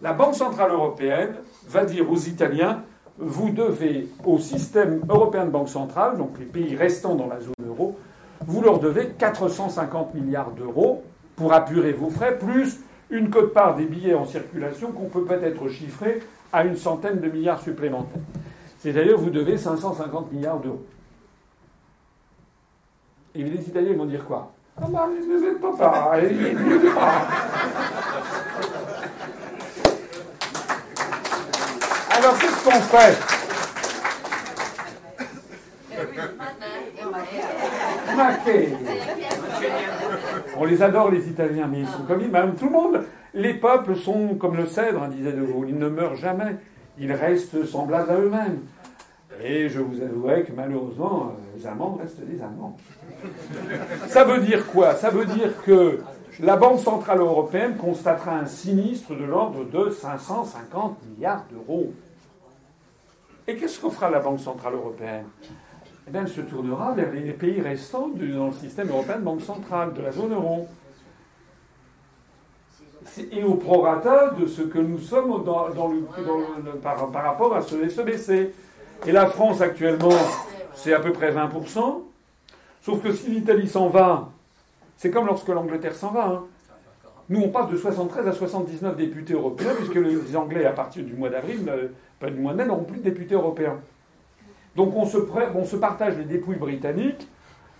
la 0.00 0.12
Banque 0.12 0.36
Centrale 0.36 0.70
Européenne 0.70 1.34
va 1.66 1.84
dire 1.84 2.08
aux 2.08 2.18
Italiens 2.18 2.84
vous 3.18 3.50
devez 3.50 4.08
au 4.24 4.38
système 4.38 5.00
européen 5.08 5.44
de 5.44 5.50
banque 5.50 5.68
centrale, 5.68 6.18
donc 6.18 6.38
les 6.38 6.44
pays 6.44 6.76
restants 6.76 7.16
dans 7.16 7.26
la 7.26 7.40
zone 7.40 7.66
euro, 7.66 7.98
vous 8.46 8.62
leur 8.62 8.78
devez 8.78 9.08
450 9.08 10.14
milliards 10.14 10.52
d'euros 10.52 11.02
pour 11.34 11.52
apurer 11.52 11.90
vos 11.90 12.10
frais, 12.10 12.38
plus 12.38 12.78
une 13.10 13.28
cote-part 13.28 13.74
des 13.74 13.86
billets 13.86 14.14
en 14.14 14.24
circulation 14.24 14.92
qu'on 14.92 15.08
peut 15.08 15.24
peut-être 15.24 15.66
chiffrer 15.66 16.22
à 16.52 16.64
une 16.64 16.76
centaine 16.76 17.18
de 17.18 17.28
milliards 17.28 17.60
supplémentaires. 17.60 18.22
C'est-à-dire 18.78 19.18
vous 19.18 19.30
devez 19.30 19.58
550 19.58 20.30
milliards 20.30 20.60
d'euros. 20.60 20.86
Et 23.34 23.42
les 23.42 23.68
Italiens 23.68 23.96
vont 23.96 24.06
dire 24.06 24.24
quoi? 24.24 24.52
Ah 24.78 24.84
bah, 24.88 25.08
ne 25.08 25.54
pas 25.58 25.70
Alors, 32.18 32.38
qu'est-ce 32.38 32.64
qu'on 32.64 32.80
fait 32.82 33.18
On 40.58 40.64
les 40.64 40.82
adore, 40.82 41.10
les 41.10 41.28
Italiens, 41.28 41.68
mais 41.70 41.80
ils 41.80 41.86
sont 41.86 42.02
comme 42.06 42.20
ils. 42.20 42.30
tout 42.58 42.66
le 42.66 42.70
monde, 42.70 43.04
les 43.34 43.54
peuples 43.54 43.96
sont 43.96 44.34
comme 44.34 44.56
le 44.56 44.66
cèdre, 44.66 45.02
hein, 45.02 45.08
disait 45.08 45.32
De 45.32 45.42
Gaulle. 45.42 45.70
Ils 45.70 45.78
ne 45.78 45.88
meurent 45.88 46.16
jamais. 46.16 46.56
Ils 46.98 47.12
restent 47.12 47.64
semblables 47.66 48.10
à 48.10 48.16
eux-mêmes. 48.16 48.60
Et 49.42 49.68
je 49.68 49.80
vous 49.80 50.00
avouerai 50.02 50.44
que 50.44 50.52
malheureusement, 50.52 51.26
euh, 51.26 51.56
les 51.56 51.66
Allemands 51.66 51.98
restent 52.00 52.24
des 52.24 52.40
Allemands. 52.40 52.76
Ça 54.08 54.24
veut 54.24 54.40
dire 54.40 54.66
quoi? 54.66 54.94
Ça 54.94 55.10
veut 55.10 55.26
dire 55.26 55.62
que 55.62 56.00
la 56.40 56.56
Banque 56.56 56.80
Centrale 56.80 57.20
Européenne 57.20 57.76
constatera 57.76 58.38
un 58.38 58.46
sinistre 58.46 59.14
de 59.14 59.24
l'ordre 59.24 59.64
de 59.64 59.90
550 59.90 60.98
milliards 61.06 61.44
d'euros. 61.50 61.92
Et 63.46 63.56
qu'est-ce 63.56 63.80
qu'on 63.80 63.90
fera 63.90 64.10
la 64.10 64.20
Banque 64.20 64.40
Centrale 64.40 64.74
Européenne? 64.74 65.26
Eh 66.08 66.10
bien, 66.10 66.22
Elle 66.22 66.28
se 66.28 66.40
tournera 66.40 66.92
vers 66.92 67.12
les 67.12 67.32
pays 67.32 67.60
restants 67.60 68.08
dans 68.08 68.46
le 68.46 68.52
système 68.52 68.88
européen 68.88 69.16
de 69.16 69.24
banque 69.24 69.42
centrale, 69.42 69.92
de 69.92 70.02
la 70.02 70.12
zone 70.12 70.32
euro. 70.32 70.68
et 73.32 73.42
au 73.44 73.54
prorata 73.54 74.30
de 74.38 74.46
ce 74.46 74.62
que 74.62 74.78
nous 74.78 74.98
sommes 74.98 75.44
par, 76.82 77.10
par, 77.10 77.24
rapport 77.24 77.54
à 77.54 77.62
ce 77.62 77.88
SEBC. 77.88 78.52
Et 79.04 79.12
la 79.12 79.26
France 79.26 79.60
actuellement, 79.60 80.16
c'est 80.74 80.94
à 80.94 81.00
peu 81.00 81.12
près 81.12 81.32
20%. 81.32 82.02
Sauf 82.82 83.02
que 83.02 83.12
si 83.12 83.30
l'Italie 83.30 83.68
s'en 83.68 83.88
va, 83.88 84.30
c'est 84.96 85.10
comme 85.10 85.26
lorsque 85.26 85.48
l'Angleterre 85.48 85.94
s'en 85.94 86.12
va. 86.12 86.26
Hein. 86.26 86.44
Nous, 87.28 87.40
on 87.40 87.48
passe 87.48 87.68
de 87.68 87.76
73 87.76 88.28
à 88.28 88.32
79 88.32 88.96
députés 88.96 89.34
européens, 89.34 89.72
puisque 89.76 89.96
les 89.96 90.36
Anglais, 90.36 90.64
à 90.64 90.72
partir 90.72 91.04
du 91.04 91.14
mois 91.14 91.28
d'avril, 91.28 91.64
euh, 91.68 91.88
pas 92.20 92.30
du 92.30 92.38
mois 92.38 92.52
de 92.52 92.58
mai, 92.58 92.64
n'auront 92.64 92.84
plus 92.84 92.98
de 92.98 93.02
députés 93.02 93.34
européens. 93.34 93.80
Donc 94.76 94.94
on 94.94 95.04
se, 95.04 95.16
on 95.54 95.64
se 95.64 95.76
partage 95.76 96.16
les 96.18 96.24
dépouilles 96.24 96.56
britanniques, 96.56 97.28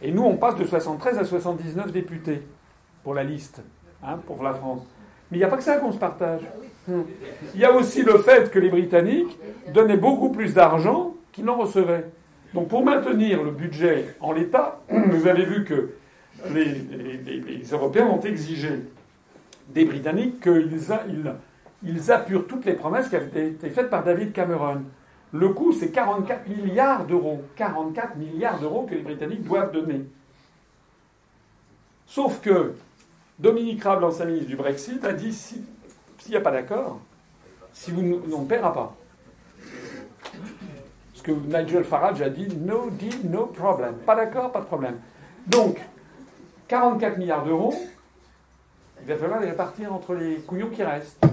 et 0.03 0.11
nous, 0.11 0.23
on 0.23 0.37
passe 0.37 0.57
de 0.57 0.65
73 0.65 1.19
à 1.19 1.25
79 1.25 1.93
députés 1.93 2.43
pour 3.03 3.15
la 3.15 3.23
liste, 3.23 3.63
hein, 4.03 4.19
pour 4.27 4.43
la 4.43 4.53
France. 4.53 4.83
Mais 5.31 5.39
il 5.39 5.41
n'y 5.41 5.45
a 5.45 5.49
pas 5.49 5.57
que 5.57 5.63
ça 5.63 5.77
qu'on 5.77 5.93
se 5.93 5.99
partage. 5.99 6.43
Il 6.89 7.61
y 7.61 7.65
a 7.65 7.73
aussi 7.73 8.03
le 8.03 8.19
fait 8.19 8.51
que 8.51 8.59
les 8.59 8.69
Britanniques 8.69 9.39
donnaient 9.73 9.97
beaucoup 9.97 10.31
plus 10.31 10.55
d'argent 10.55 11.15
qu'ils 11.33 11.45
n'en 11.45 11.57
recevaient. 11.57 12.05
Donc 12.55 12.69
pour 12.69 12.85
maintenir 12.85 13.43
le 13.43 13.51
budget 13.51 14.17
en 14.21 14.33
l'état, 14.33 14.81
vous 14.89 15.27
avez 15.27 15.45
vu 15.45 15.65
que 15.65 15.91
les, 16.51 17.73
Européens 17.73 18.07
ont 18.07 18.21
exigé 18.21 18.71
des 19.69 19.85
Britanniques 19.85 20.41
qu'ils 20.41 20.79
ils, 21.83 22.13
apurent 22.13 22.47
toutes 22.47 22.65
les 22.65 22.75
promesses 22.75 23.09
qui 23.09 23.17
avaient 23.17 23.49
été 23.49 23.69
faites 23.71 23.91
par 23.91 24.05
David 24.05 24.33
Cameron. 24.33 24.83
Le 25.33 25.49
coût, 25.51 25.73
c'est 25.73 25.91
44 25.91 26.49
milliards 26.49 27.05
d'euros. 27.05 27.43
44 27.57 28.17
milliards 28.17 28.59
d'euros 28.61 28.87
que 28.89 28.95
les 28.95 29.03
Britanniques 29.03 29.43
doivent 29.43 29.73
donner. 29.73 30.05
Sauf 32.07 32.41
que 32.41 32.75
Dominique 33.39 33.83
Raab, 33.83 34.01
l'ancien 34.01 34.25
ministre 34.25 34.49
du 34.49 34.57
Brexit, 34.57 35.05
a 35.05 35.13
dit 35.13 35.33
s'il 36.27 36.33
n'y 36.33 36.39
a 36.39 36.41
pas 36.41 36.51
d'accord, 36.51 36.99
si 37.73 37.93
on 37.93 38.41
ne 38.41 38.47
paiera 38.47 38.73
pas. 38.73 38.97
Ce 41.15 41.23
que 41.23 41.31
Nigel 41.31 41.85
Farage 41.85 42.21
a 42.21 42.29
dit 42.29 42.49
no 42.49 42.91
deal, 42.91 43.31
no 43.31 43.47
problem. 43.47 43.95
Pas 44.05 44.17
d'accord, 44.17 44.51
pas 44.51 44.59
de 44.61 44.65
problème. 44.65 44.97
Donc, 45.47 45.79
44 46.67 47.17
milliards 47.17 47.45
d'euros, 47.45 47.75
il 49.01 49.07
va 49.07 49.15
falloir 49.15 49.39
les 49.39 49.51
répartir 49.51 49.93
entre 49.93 50.15
les 50.15 50.39
couillons 50.39 50.71
qui 50.71 50.83
restent. 50.83 51.25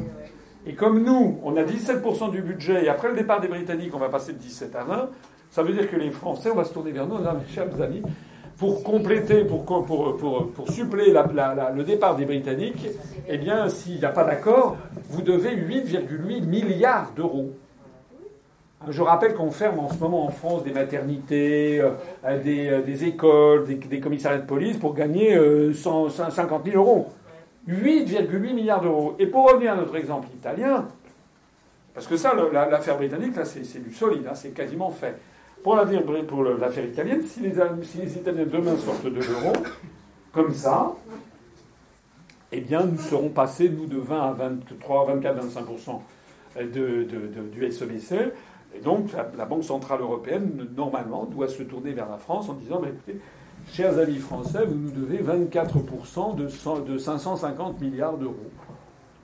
Et 0.67 0.75
comme 0.75 1.03
nous, 1.03 1.39
on 1.43 1.57
a 1.57 1.63
17% 1.63 2.29
du 2.29 2.43
budget, 2.43 2.85
et 2.85 2.89
après 2.89 3.09
le 3.09 3.15
départ 3.15 3.41
des 3.41 3.47
Britanniques, 3.47 3.95
on 3.95 3.99
va 3.99 4.09
passer 4.09 4.33
de 4.33 4.37
17 4.37 4.75
à 4.75 4.83
20, 4.83 5.09
ça 5.49 5.63
veut 5.63 5.73
dire 5.73 5.89
que 5.89 5.95
les 5.95 6.11
Français, 6.11 6.51
on 6.51 6.55
va 6.55 6.65
se 6.65 6.73
tourner 6.73 6.91
vers 6.91 7.07
nous, 7.07 7.17
mes 7.17 7.47
chers 7.51 7.81
amis, 7.81 8.03
pour 8.57 8.83
compléter, 8.83 9.43
pour, 9.43 9.65
pour, 9.65 9.85
pour, 9.85 10.51
pour 10.51 10.69
suppléer 10.69 11.13
le 11.13 11.83
départ 11.83 12.15
des 12.15 12.25
Britanniques, 12.25 12.87
eh 13.27 13.37
bien, 13.37 13.67
s'il 13.69 13.99
n'y 13.99 14.05
a 14.05 14.09
pas 14.09 14.23
d'accord, 14.23 14.77
vous 15.09 15.21
devez 15.21 15.55
8,8 15.55 16.45
milliards 16.45 17.11
d'euros. 17.15 17.51
Je 18.89 19.01
rappelle 19.01 19.33
qu'on 19.33 19.51
ferme 19.51 19.79
en 19.79 19.89
ce 19.89 19.97
moment 19.97 20.25
en 20.25 20.29
France 20.29 20.63
des 20.63 20.71
maternités, 20.71 21.79
euh, 21.79 22.43
des, 22.43 22.67
euh, 22.69 22.81
des, 22.81 23.05
écoles, 23.05 23.65
des, 23.65 23.99
commissariats 23.99 24.39
de 24.39 24.45
police 24.45 24.77
pour 24.77 24.93
gagner 24.93 25.39
150 25.73 26.67
euh, 26.67 26.71
000 26.71 26.83
euros. 26.83 27.07
8,8 27.67 28.53
milliards 28.53 28.81
d'euros. 28.81 29.15
Et 29.19 29.27
pour 29.27 29.49
revenir 29.49 29.71
à 29.71 29.75
notre 29.77 29.95
exemple 29.95 30.27
italien, 30.35 30.85
parce 31.93 32.07
que 32.07 32.17
ça, 32.17 32.33
l'affaire 32.51 32.97
britannique, 32.97 33.35
là, 33.37 33.45
c'est 33.45 33.81
du 33.81 33.93
solide, 33.93 34.23
hein, 34.29 34.35
c'est 34.35 34.49
quasiment 34.49 34.89
fait. 34.89 35.15
Pour 35.63 35.79
pour 36.27 36.43
l'affaire 36.43 36.85
italienne, 36.85 37.21
si 37.23 37.39
les, 37.39 38.17
Italiens 38.17 38.45
demain 38.45 38.75
sortent 38.75 39.05
de 39.05 39.21
l'euro, 39.21 39.53
comme 40.33 40.51
ça, 40.51 40.93
eh 42.51 42.59
bien, 42.59 42.83
nous 42.83 42.97
serons 42.97 43.29
passés, 43.29 43.69
nous, 43.69 43.85
de 43.85 43.97
20 43.97 44.21
à 44.21 44.33
23, 44.33 45.05
24, 45.05 45.47
25% 45.47 46.01
de, 46.73 47.03
du 47.51 47.71
SEBC. 47.71 48.33
Et 48.75 48.81
donc, 48.81 49.11
la, 49.13 49.45
Banque 49.45 49.63
Centrale 49.63 50.01
Européenne, 50.01 50.67
normalement, 50.75 51.25
doit 51.25 51.47
se 51.47 51.63
tourner 51.63 51.93
vers 51.93 52.09
la 52.09 52.17
France 52.17 52.49
en 52.49 52.53
disant, 52.53 52.81
écoutez, 52.83 53.19
chers 53.71 53.97
amis 53.97 54.17
français, 54.17 54.65
vous 54.65 54.75
nous 54.75 54.91
devez 54.91 55.19
24% 55.19 56.35
de, 56.35 56.91
de 56.91 56.97
550 56.97 57.79
milliards 57.79 58.17
d'euros. 58.17 58.51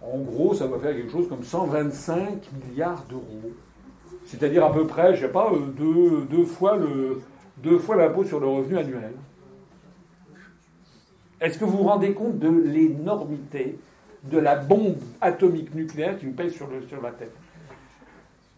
En 0.01 0.19
gros, 0.19 0.53
ça 0.53 0.67
va 0.67 0.79
faire 0.79 0.95
quelque 0.95 1.11
chose 1.11 1.27
comme 1.27 1.43
125 1.43 2.49
milliards 2.65 3.03
d'euros. 3.09 3.51
C'est-à-dire 4.29 4.63
à 4.63 4.71
peu 4.71 4.85
près, 4.85 5.15
je 5.15 5.23
ne 5.23 5.27
sais 5.27 5.33
pas, 5.33 5.51
euh, 5.51 5.57
deux, 5.75 6.27
deux, 6.29 6.45
fois 6.45 6.77
le, 6.77 7.19
deux 7.57 7.79
fois 7.79 7.95
l'impôt 7.95 8.23
sur 8.23 8.39
le 8.39 8.45
revenu 8.45 8.77
annuel. 8.77 9.13
Est-ce 11.41 11.57
que 11.57 11.65
vous 11.65 11.77
vous 11.77 11.83
rendez 11.83 12.13
compte 12.13 12.37
de 12.37 12.47
l'énormité 12.47 13.79
de 14.23 14.37
la 14.37 14.55
bombe 14.55 14.97
atomique 15.19 15.73
nucléaire 15.73 16.19
qui 16.19 16.27
nous 16.27 16.33
pèse 16.33 16.53
sur, 16.53 16.67
le, 16.67 16.83
sur 16.83 17.01
la 17.01 17.09
tête? 17.09 17.33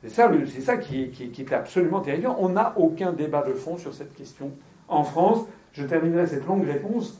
C'est 0.03 0.10
ça, 0.10 0.30
ça 0.61 0.76
qui, 0.76 1.03
est, 1.03 1.10
qui, 1.10 1.53
absolument 1.53 2.02
terrifiant. 2.02 2.35
On 2.39 2.49
n'a 2.49 2.73
aucun 2.77 3.14
débat 3.14 3.43
de 3.48 3.53
fond 3.53 3.77
sur 3.77 3.93
cette 3.93 4.14
question. 4.14 4.52
En 4.89 5.06
France, 5.06 5.45
je 5.72 5.85
terminerai 5.85 6.27
cette 6.27 6.45
longue 6.45 6.65
réponse, 6.65 7.18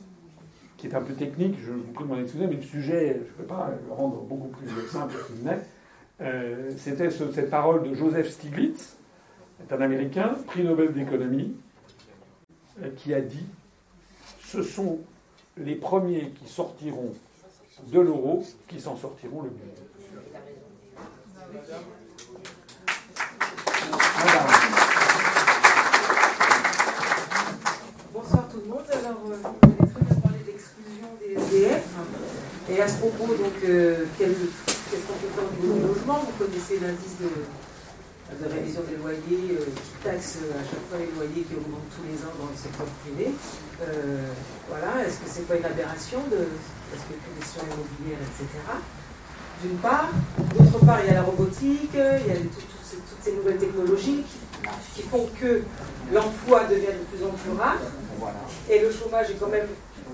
qui 0.76 0.88
est 0.88 0.94
un 0.94 1.00
peu 1.00 1.14
technique, 1.14 1.56
je 1.64 1.72
vous 1.72 1.92
prie 1.94 2.04
de 2.04 2.08
m'en 2.10 2.20
excuser, 2.20 2.46
mais 2.46 2.56
le 2.56 2.62
sujet, 2.62 3.14
je 3.14 3.30
ne 3.30 3.36
peux 3.38 3.44
pas 3.44 3.70
le 3.70 3.94
rendre 3.94 4.16
beaucoup 4.28 4.48
plus 4.48 4.68
simple 4.88 5.14
qu'il 5.26 5.42
n'est. 5.42 5.60
Euh, 6.20 6.70
c'était 6.76 7.10
cette 7.10 7.50
parole 7.50 7.88
de 7.88 7.94
Joseph 7.94 8.30
Stiglitz, 8.30 8.96
un 9.70 9.80
Américain, 9.80 10.36
prix 10.46 10.62
Nobel 10.62 10.92
d'économie, 10.92 11.56
euh, 12.82 12.90
qui 12.96 13.14
a 13.14 13.20
dit 13.20 13.46
Ce 14.44 14.62
sont 14.62 14.98
les 15.56 15.74
premiers 15.74 16.30
qui 16.30 16.48
sortiront 16.48 17.12
de 17.86 18.00
l'euro 18.00 18.44
qui 18.68 18.80
s'en 18.80 18.96
sortiront 18.96 19.42
le 19.42 19.50
mieux. 19.50 19.56
Bonsoir 28.12 28.48
tout 28.48 28.58
le 28.58 28.66
monde. 28.66 28.80
Alors, 28.90 29.18
euh, 29.26 29.34
vous 29.34 29.82
avez 29.82 29.90
très 29.90 30.04
bien 30.04 30.20
parlé 30.22 30.38
d'exclusion 30.46 31.08
des 31.18 31.32
SDF. 31.40 31.84
Et 32.70 32.80
à 32.80 32.88
ce 32.88 32.98
propos, 32.98 33.34
donc, 33.34 33.54
quel 34.18 34.34
qu'est-ce 34.92 35.08
qu'on 35.08 35.16
peut 35.24 35.32
faire 35.32 35.48
au 35.48 35.56
niveau 35.56 35.72
du 35.80 35.86
logement 35.88 36.20
Vous 36.20 36.36
connaissez 36.44 36.76
l'indice 36.76 37.16
de, 37.16 37.32
révision 38.44 38.82
des 38.84 38.96
loyers 39.00 39.56
euh, 39.56 39.64
qui 39.72 39.92
taxe 40.04 40.36
euh, 40.44 40.60
à 40.60 40.64
chaque 40.64 40.84
fois 40.88 41.00
les 41.00 41.08
loyers 41.16 41.44
qui 41.48 41.56
augmentent 41.56 41.88
tous 41.96 42.04
les 42.04 42.20
ans 42.20 42.36
dans 42.36 42.52
le 42.52 42.56
secteur 42.60 42.84
privé. 43.00 43.32
Euh, 43.80 44.28
voilà, 44.68 45.08
est-ce 45.08 45.16
que 45.16 45.28
c'est 45.32 45.48
pas 45.48 45.56
une 45.56 45.64
aberration 45.64 46.20
de 46.28 46.44
la 46.44 46.96
spéculation 47.00 47.64
immobilière, 47.72 48.20
etc. 48.20 48.52
D'une 49.64 49.80
part. 49.80 50.12
D'autre 50.52 50.84
part, 50.84 51.00
il 51.00 51.08
y 51.08 51.10
a 51.10 51.14
la 51.14 51.22
robotique, 51.24 51.92
il 51.96 52.26
y 52.28 52.36
a 52.36 52.36
toutes 52.36 53.22
ces 53.24 53.32
nouvelles 53.32 53.58
technologies 53.58 54.24
qui 54.94 55.02
font 55.02 55.28
que 55.40 55.62
l'emploi 56.12 56.64
devient 56.64 56.92
de 56.92 57.04
plus 57.08 57.24
en 57.24 57.32
plus 57.32 57.56
rare. 57.56 57.80
Et 58.68 58.80
le 58.80 58.92
chômage 58.92 59.30
est 59.30 59.40
quand 59.40 59.48
même 59.48 59.68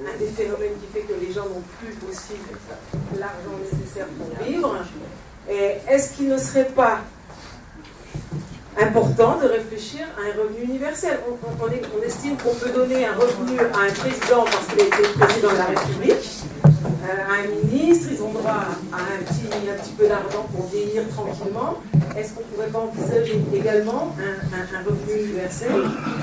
un 0.07 0.19
des 0.19 0.31
phénomènes 0.31 0.73
qui 0.81 0.87
fait 0.93 1.07
que 1.07 1.15
les 1.21 1.33
gens 1.33 1.45
n'ont 1.45 1.63
plus 1.81 1.95
possible 1.95 2.49
l'argent 3.19 3.59
nécessaire 3.63 4.07
pour 4.19 4.45
vivre. 4.45 4.77
Est-ce 5.49 6.15
qu'il 6.15 6.29
ne 6.29 6.39
serait 6.39 6.67
pas 6.67 7.01
important 8.81 9.39
de 9.43 9.49
réfléchir 9.49 10.07
à 10.17 10.29
un 10.29 10.43
revenu 10.43 10.65
universel? 10.65 11.19
On, 11.27 12.03
estime 12.03 12.37
qu'on 12.37 12.55
peut 12.55 12.71
donner 12.71 13.07
un 13.07 13.15
revenu 13.15 13.59
à 13.59 13.65
un 13.65 13.93
président 13.93 14.45
parce 14.45 14.67
qu'il 14.69 14.81
a 14.81 14.85
été 14.85 15.09
président 15.19 15.53
de 15.53 15.57
la 15.57 15.65
République, 15.65 16.45
un 16.85 17.67
ministre, 17.67 18.09
ils 18.13 18.23
ont 18.23 18.33
droit 18.33 18.67
à 18.93 18.97
un 18.97 19.23
petit, 19.25 19.47
un 19.53 19.83
petit 19.83 19.93
peu 19.93 20.09
d'argent 20.09 20.47
pour 20.55 20.67
vieillir 20.67 21.03
tranquillement. 21.09 21.79
Est-ce 22.17 22.35
qu'on 22.35 22.41
ne 22.41 22.47
pourrait 22.47 22.69
pas 22.69 22.79
envisager 22.81 23.43
également 23.55 24.15
un, 24.19 24.85
revenu 24.85 25.25
universel 25.25 25.73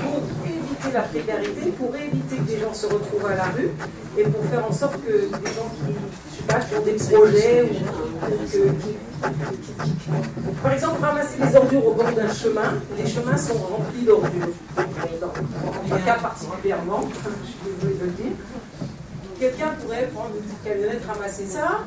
pour 0.02 0.92
la 0.92 1.00
précarité, 1.02 1.70
pour 1.78 1.94
éviter 1.94 2.36
que 2.36 2.42
des 2.42 2.58
gens 2.58 2.72
se 2.72 2.86
retrouvent 2.86 3.26
à 3.26 3.36
la 3.36 3.44
rue 3.44 3.70
et 4.18 4.24
pour 4.24 4.44
faire 4.46 4.66
en 4.66 4.72
sorte 4.72 4.96
que 5.04 5.12
des 5.12 5.52
gens 5.52 5.70
qui, 5.74 5.92
je 6.30 6.36
sais 6.36 6.42
pas, 6.46 6.60
qui 6.60 6.74
ont 6.74 6.82
des 6.82 6.92
projets 6.92 7.62
ou 7.62 7.74
que, 8.50 8.68
par 10.62 10.72
exemple, 10.72 11.02
ramasser 11.02 11.38
les 11.42 11.56
ordures 11.56 11.86
au 11.86 11.94
bord 11.94 12.12
d'un 12.12 12.32
chemin, 12.32 12.74
les 12.96 13.06
chemins 13.06 13.36
sont 13.36 13.54
remplis 13.54 14.04
d'ordures. 14.04 14.52
Dans 15.20 15.32
mon 15.88 16.02
cas 16.04 16.18
particulièrement, 16.20 17.04
je 17.42 17.46
suis 17.46 17.58
désolée 17.64 17.98
de 17.98 18.04
le 18.04 18.10
dire. 18.10 18.32
Quelqu'un 19.38 19.68
pourrait 19.82 20.08
prendre 20.14 20.30
une 20.36 20.42
petite 20.42 20.64
camionnette, 20.64 21.04
ramasser 21.06 21.46
ça, 21.46 21.80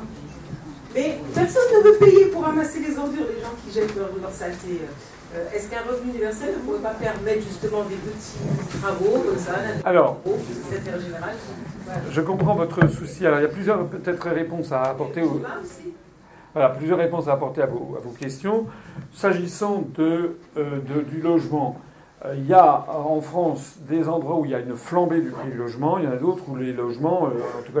mais 0.94 1.18
personne 1.34 1.62
ne 1.78 1.90
veut 1.90 1.98
payer 1.98 2.26
pour 2.26 2.42
ramasser 2.42 2.80
les 2.80 2.96
ordures, 2.96 3.26
les 3.34 3.40
gens 3.40 3.54
qui 3.64 3.72
jettent 3.72 3.96
leur, 3.96 4.10
leur 4.20 4.32
saleté. 4.32 4.82
Euh, 5.34 5.44
est-ce 5.54 5.68
qu'un 5.70 5.82
revenu 5.88 6.10
universel 6.10 6.54
ne 6.56 6.60
pourrait 6.60 6.80
pas 6.80 6.94
permettre 6.94 7.42
justement 7.42 7.84
des 7.84 7.94
petits 7.94 8.80
travaux 8.80 9.20
comme 9.20 9.38
ça 9.38 9.52
Alors, 9.84 10.18
je 12.10 12.20
comprends 12.20 12.54
votre 12.54 12.88
souci. 12.88 13.26
Alors, 13.26 13.38
il 13.38 13.42
y 13.42 13.46
a 13.46 13.48
plusieurs 13.48 13.86
peut-être 13.86 14.28
réponses 14.28 14.72
à 14.72 14.82
apporter. 14.82 15.22
Au... 15.22 15.40
Voilà, 16.52 16.70
plusieurs 16.70 16.98
réponses 16.98 17.28
à 17.28 17.34
apporter 17.34 17.62
à 17.62 17.66
vos, 17.66 17.96
à 17.96 18.00
vos 18.00 18.10
questions. 18.10 18.66
S'agissant 19.12 19.84
de, 19.96 20.36
euh, 20.56 20.80
de, 20.80 21.02
du 21.02 21.20
logement, 21.20 21.76
euh, 21.78 21.89
il 22.34 22.46
y 22.46 22.52
a 22.52 22.84
en 22.90 23.20
France 23.20 23.76
des 23.88 24.08
endroits 24.08 24.38
où 24.38 24.44
il 24.44 24.50
y 24.50 24.54
a 24.54 24.60
une 24.60 24.76
flambée 24.76 25.20
du 25.20 25.30
prix 25.30 25.50
du 25.50 25.56
logement. 25.56 25.98
Il 25.98 26.04
y 26.04 26.06
en 26.08 26.12
a 26.12 26.16
d'autres 26.16 26.44
où 26.48 26.56
les 26.56 26.72
logements, 26.72 27.22
en 27.22 27.62
tout 27.64 27.72
cas 27.72 27.80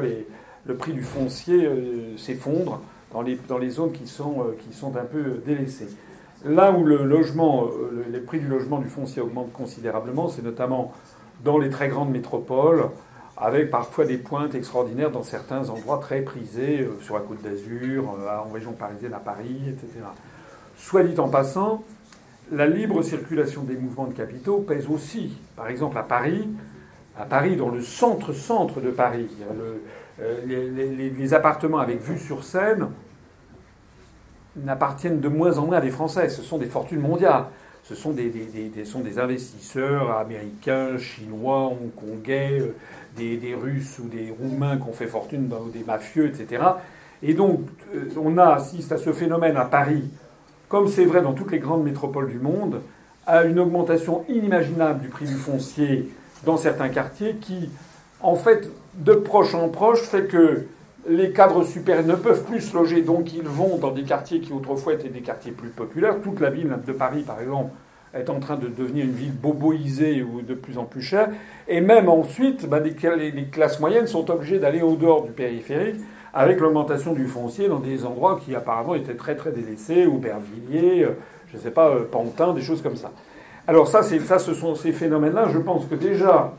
le 0.66 0.76
prix 0.76 0.92
du 0.92 1.02
foncier 1.02 1.68
s'effondre 2.16 2.80
dans 3.12 3.22
les, 3.22 3.38
dans 3.48 3.58
les 3.58 3.70
zones 3.70 3.92
qui 3.92 4.06
sont, 4.06 4.46
qui 4.60 4.74
sont 4.74 4.96
un 4.96 5.04
peu 5.04 5.42
délaissées. 5.44 5.88
Là 6.44 6.72
où 6.72 6.84
le 6.84 7.04
logement, 7.04 7.68
les 8.10 8.20
prix 8.20 8.40
du 8.40 8.46
logement 8.46 8.78
du 8.78 8.88
foncier 8.88 9.20
augmentent 9.20 9.52
considérablement, 9.52 10.28
c'est 10.28 10.42
notamment 10.42 10.92
dans 11.44 11.58
les 11.58 11.68
très 11.68 11.88
grandes 11.88 12.10
métropoles, 12.10 12.88
avec 13.36 13.70
parfois 13.70 14.04
des 14.04 14.18
pointes 14.18 14.54
extraordinaires 14.54 15.10
dans 15.10 15.22
certains 15.22 15.68
endroits 15.68 15.98
très 15.98 16.22
prisés, 16.22 16.88
sur 17.02 17.14
la 17.14 17.20
côte 17.20 17.42
d'Azur, 17.42 18.04
en 18.08 18.52
région 18.52 18.72
parisienne, 18.72 19.14
à 19.14 19.18
Paris, 19.18 19.60
etc. 19.66 20.04
Soit 20.76 21.04
dit 21.04 21.18
en 21.20 21.28
passant, 21.28 21.82
la 22.52 22.66
libre 22.66 23.02
circulation 23.02 23.62
des 23.62 23.76
mouvements 23.76 24.06
de 24.06 24.14
capitaux 24.14 24.58
pèse 24.58 24.88
aussi. 24.88 25.38
Par 25.56 25.68
exemple, 25.68 25.96
à 25.98 26.02
Paris, 26.02 26.48
à 27.18 27.24
Paris, 27.24 27.56
dans 27.56 27.68
le 27.68 27.80
centre-centre 27.80 28.80
de 28.80 28.90
Paris, 28.90 29.28
euh, 30.20 30.40
les, 30.46 31.34
appartements 31.34 31.78
avec 31.78 32.00
vue 32.00 32.18
sur 32.18 32.44
Seine 32.44 32.88
n'appartiennent 34.56 35.20
de 35.20 35.28
moins 35.28 35.58
en 35.58 35.66
moins 35.66 35.78
à 35.78 35.80
des 35.80 35.90
Français. 35.90 36.28
Ce 36.28 36.42
sont 36.42 36.58
des 36.58 36.66
fortunes 36.66 37.00
mondiales. 37.00 37.46
Ce 37.82 37.94
sont 37.94 38.10
des, 38.10 39.18
investisseurs 39.18 40.10
américains, 40.10 40.98
chinois, 40.98 41.68
hongkongais, 41.68 42.60
euh, 42.60 42.74
des, 43.16 43.54
Russes 43.54 43.98
ou 43.98 44.08
des 44.08 44.34
Roumains 44.38 44.76
qui 44.76 44.88
ont 44.88 44.92
fait 44.92 45.06
fortune, 45.06 45.50
des 45.72 45.84
mafieux, 45.84 46.26
etc. 46.26 46.62
Et 47.22 47.34
donc, 47.34 47.60
euh, 47.94 48.08
on 48.16 48.36
assiste 48.38 48.92
à 48.92 48.98
ce 48.98 49.12
phénomène 49.12 49.56
à 49.56 49.64
Paris 49.64 50.10
comme 50.70 50.86
c'est 50.86 51.04
vrai 51.04 51.20
dans 51.20 51.32
toutes 51.34 51.50
les 51.50 51.58
grandes 51.58 51.82
métropoles 51.82 52.28
du 52.28 52.38
monde, 52.38 52.80
à 53.26 53.44
une 53.44 53.58
augmentation 53.58 54.24
inimaginable 54.28 55.00
du 55.00 55.08
prix 55.08 55.26
du 55.26 55.34
foncier 55.34 56.08
dans 56.46 56.56
certains 56.56 56.88
quartiers 56.88 57.34
qui, 57.40 57.68
en 58.20 58.36
fait, 58.36 58.70
de 58.94 59.12
proche 59.12 59.54
en 59.54 59.68
proche, 59.68 60.00
fait 60.00 60.28
que 60.28 60.66
les 61.08 61.32
cadres 61.32 61.64
supérieurs 61.64 62.06
ne 62.06 62.14
peuvent 62.14 62.44
plus 62.44 62.60
se 62.60 62.74
loger, 62.74 63.02
donc 63.02 63.34
ils 63.34 63.42
vont 63.42 63.78
dans 63.78 63.90
des 63.90 64.04
quartiers 64.04 64.40
qui 64.40 64.52
autrefois 64.52 64.94
étaient 64.94 65.08
des 65.08 65.22
quartiers 65.22 65.50
plus 65.50 65.70
populaires. 65.70 66.20
Toute 66.22 66.38
la 66.38 66.50
ville 66.50 66.78
de 66.86 66.92
Paris, 66.92 67.24
par 67.26 67.40
exemple, 67.40 67.72
est 68.14 68.30
en 68.30 68.38
train 68.38 68.56
de 68.56 68.68
devenir 68.68 69.04
une 69.04 69.12
ville 69.12 69.32
boboisée 69.32 70.22
ou 70.22 70.40
de 70.40 70.54
plus 70.54 70.78
en 70.78 70.84
plus 70.84 71.02
chère. 71.02 71.30
Et 71.66 71.80
même 71.80 72.08
ensuite, 72.08 72.68
bah, 72.68 72.78
les 72.78 73.44
classes 73.50 73.80
moyennes 73.80 74.06
sont 74.06 74.30
obligées 74.30 74.60
d'aller 74.60 74.82
au 74.82 74.94
dehors 74.94 75.24
du 75.24 75.32
périphérique 75.32 76.00
avec 76.32 76.60
l'augmentation 76.60 77.12
du 77.12 77.26
foncier 77.26 77.68
dans 77.68 77.80
des 77.80 78.04
endroits 78.04 78.38
qui 78.42 78.54
apparemment 78.54 78.94
étaient 78.94 79.14
très 79.14 79.36
très 79.36 79.52
délaissés, 79.52 80.06
Aubervilliers, 80.06 81.04
euh, 81.04 81.12
je 81.50 81.56
ne 81.56 81.62
sais 81.62 81.70
pas, 81.70 81.88
euh, 81.88 82.04
Pantin, 82.10 82.52
des 82.52 82.62
choses 82.62 82.82
comme 82.82 82.96
ça. 82.96 83.10
Alors 83.66 83.88
ça, 83.88 84.02
ça 84.02 84.38
ce 84.38 84.54
sont 84.54 84.74
ces 84.74 84.92
phénomènes-là. 84.92 85.48
Je 85.52 85.58
pense 85.58 85.86
que 85.86 85.94
déjà, 85.94 86.52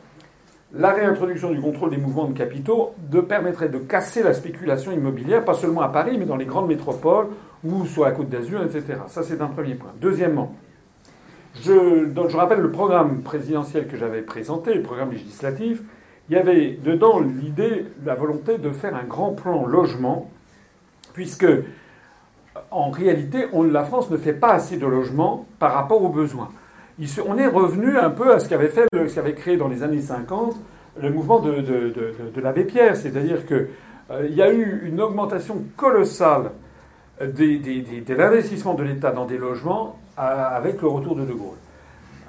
la 0.73 0.91
réintroduction 0.91 1.51
du 1.51 1.59
contrôle 1.59 1.89
des 1.89 1.97
mouvements 1.97 2.27
de 2.27 2.37
capitaux 2.37 2.93
permettrait 3.27 3.69
de 3.69 3.77
casser 3.77 4.23
la 4.23 4.33
spéculation 4.33 4.91
immobilière, 4.91 5.43
pas 5.43 5.53
seulement 5.53 5.81
à 5.81 5.89
Paris, 5.89 6.17
mais 6.17 6.25
dans 6.25 6.37
les 6.37 6.45
grandes 6.45 6.67
métropoles 6.67 7.27
ou 7.63 7.85
sur 7.85 8.05
la 8.05 8.11
côte 8.11 8.29
d'Azur, 8.29 8.63
etc. 8.63 8.99
Ça, 9.07 9.23
c'est 9.23 9.41
un 9.41 9.47
premier 9.47 9.75
point. 9.75 9.91
Deuxièmement, 9.99 10.55
je 11.55 12.37
rappelle 12.37 12.59
le 12.59 12.71
programme 12.71 13.21
présidentiel 13.21 13.87
que 13.87 13.97
j'avais 13.97 14.21
présenté, 14.21 14.73
le 14.73 14.81
programme 14.81 15.11
législatif, 15.11 15.81
il 16.29 16.35
y 16.35 16.39
avait 16.39 16.77
dedans 16.83 17.19
l'idée, 17.19 17.85
la 18.05 18.15
volonté 18.15 18.57
de 18.57 18.71
faire 18.71 18.95
un 18.95 19.03
grand 19.03 19.33
plan 19.33 19.65
logement, 19.65 20.29
puisque 21.13 21.47
en 22.69 22.89
réalité, 22.89 23.47
la 23.71 23.83
France 23.83 24.09
ne 24.09 24.17
fait 24.17 24.33
pas 24.33 24.53
assez 24.53 24.77
de 24.77 24.85
logements 24.85 25.45
par 25.59 25.73
rapport 25.73 26.03
aux 26.03 26.09
besoins. 26.09 26.49
on 27.25 27.37
est 27.37 27.47
revenu 27.47 27.97
un 27.97 28.09
peu 28.09 28.33
à 28.33 28.39
ce 28.39 28.49
qu'avait 28.49 28.69
fait, 28.69 28.87
ce 28.93 29.13
qu'avait 29.13 29.33
créé 29.33 29.57
dans 29.57 29.67
les 29.67 29.83
années 29.83 30.01
50 30.01 30.55
le 31.01 31.09
mouvement 31.09 31.39
de, 31.39 32.41
l'abbé 32.41 32.65
Pierre, 32.65 32.97
c'est-à-dire 32.97 33.45
qu'il 33.45 33.67
euh, 34.11 34.27
y 34.27 34.41
a 34.41 34.51
eu 34.51 34.81
une 34.85 34.99
augmentation 34.99 35.63
colossale 35.77 36.51
de 37.21 38.13
l'investissement 38.13 38.73
de 38.73 38.83
l'État 38.83 39.11
dans 39.11 39.25
des 39.25 39.37
logements 39.37 39.99
euh, 40.19 40.21
avec 40.21 40.81
le 40.81 40.87
retour 40.87 41.15
de 41.15 41.23
De 41.23 41.33
Gaulle 41.33 41.60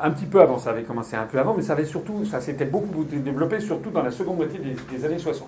un 0.03 0.11
petit 0.11 0.27
peu 0.27 0.41
avant, 0.41 0.59
ça 0.59 0.71
avait 0.71 0.83
commencé 0.83 1.15
un 1.17 1.27
peu 1.27 1.39
avant, 1.39 1.55
mais 1.55 1.63
ça 1.63 1.75
avait 1.75 1.85
surtout, 1.85 2.25
ça 2.25 2.41
s'était 2.41 2.65
beaucoup 2.65 3.05
développé, 3.05 3.61
surtout 3.61 3.91
dans 3.91 4.03
la 4.03 4.11
seconde 4.11 4.37
moitié 4.37 4.61
des, 4.91 5.05
années 5.05 5.19
60. 5.19 5.47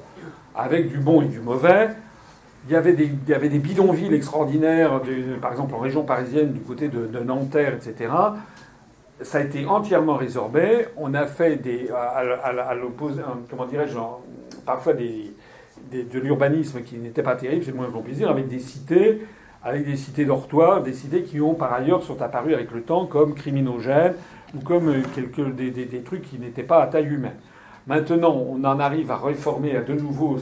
Avec 0.54 0.88
du 0.88 0.98
bon 0.98 1.22
et 1.22 1.26
du 1.26 1.40
mauvais. 1.40 1.90
Il 2.66 2.72
y 2.72 2.76
avait 2.76 2.92
des, 2.92 3.58
bidonvilles 3.58 4.14
extraordinaires, 4.14 5.02
par 5.42 5.50
exemple 5.50 5.74
en 5.74 5.78
région 5.78 6.04
parisienne, 6.04 6.52
du 6.52 6.60
côté 6.60 6.88
de, 6.88 7.18
Nanterre, 7.18 7.74
etc. 7.74 8.10
Ça 9.20 9.38
a 9.38 9.40
été 9.42 9.66
entièrement 9.66 10.14
résorbé. 10.16 10.86
On 10.96 11.12
a 11.14 11.26
fait 11.26 11.56
des, 11.56 11.90
à, 11.90 12.74
l'opposé, 12.74 13.22
comment 13.50 13.66
dirais-je, 13.66 13.98
parfois 14.64 14.94
de 14.94 16.18
l'urbanisme 16.20 16.82
qui 16.82 16.96
n'était 16.96 17.22
pas 17.22 17.34
terrible, 17.34 17.64
c'est 17.64 17.72
le 17.72 17.76
moins 17.76 17.90
puisse 18.02 18.18
dire, 18.18 18.30
avec 18.30 18.48
des 18.48 18.60
cités 18.60 19.20
avec 19.64 19.86
des 19.86 19.96
cités 19.96 20.26
dortoirs, 20.26 20.82
des 20.82 20.92
cités 20.92 21.22
qui 21.22 21.40
ont 21.40 21.54
par 21.54 21.72
ailleurs 21.72 22.02
sont 22.02 22.20
apparues 22.20 22.54
avec 22.54 22.70
le 22.70 22.82
temps 22.82 23.06
comme 23.06 23.34
criminogènes, 23.34 24.14
ou 24.54 24.60
comme 24.60 24.88
euh, 24.88 25.02
quelques, 25.14 25.54
des, 25.54 26.02
trucs 26.02 26.22
qui 26.22 26.38
n'étaient 26.38 26.62
pas 26.62 26.82
à 26.82 26.86
taille 26.86 27.08
humaine. 27.08 27.36
Maintenant, 27.86 28.34
on 28.34 28.64
en 28.64 28.80
arrive 28.80 29.10
à 29.10 29.16
réformer 29.16 29.76
à 29.76 29.82
de 29.82 29.92
nouveau 29.92 30.38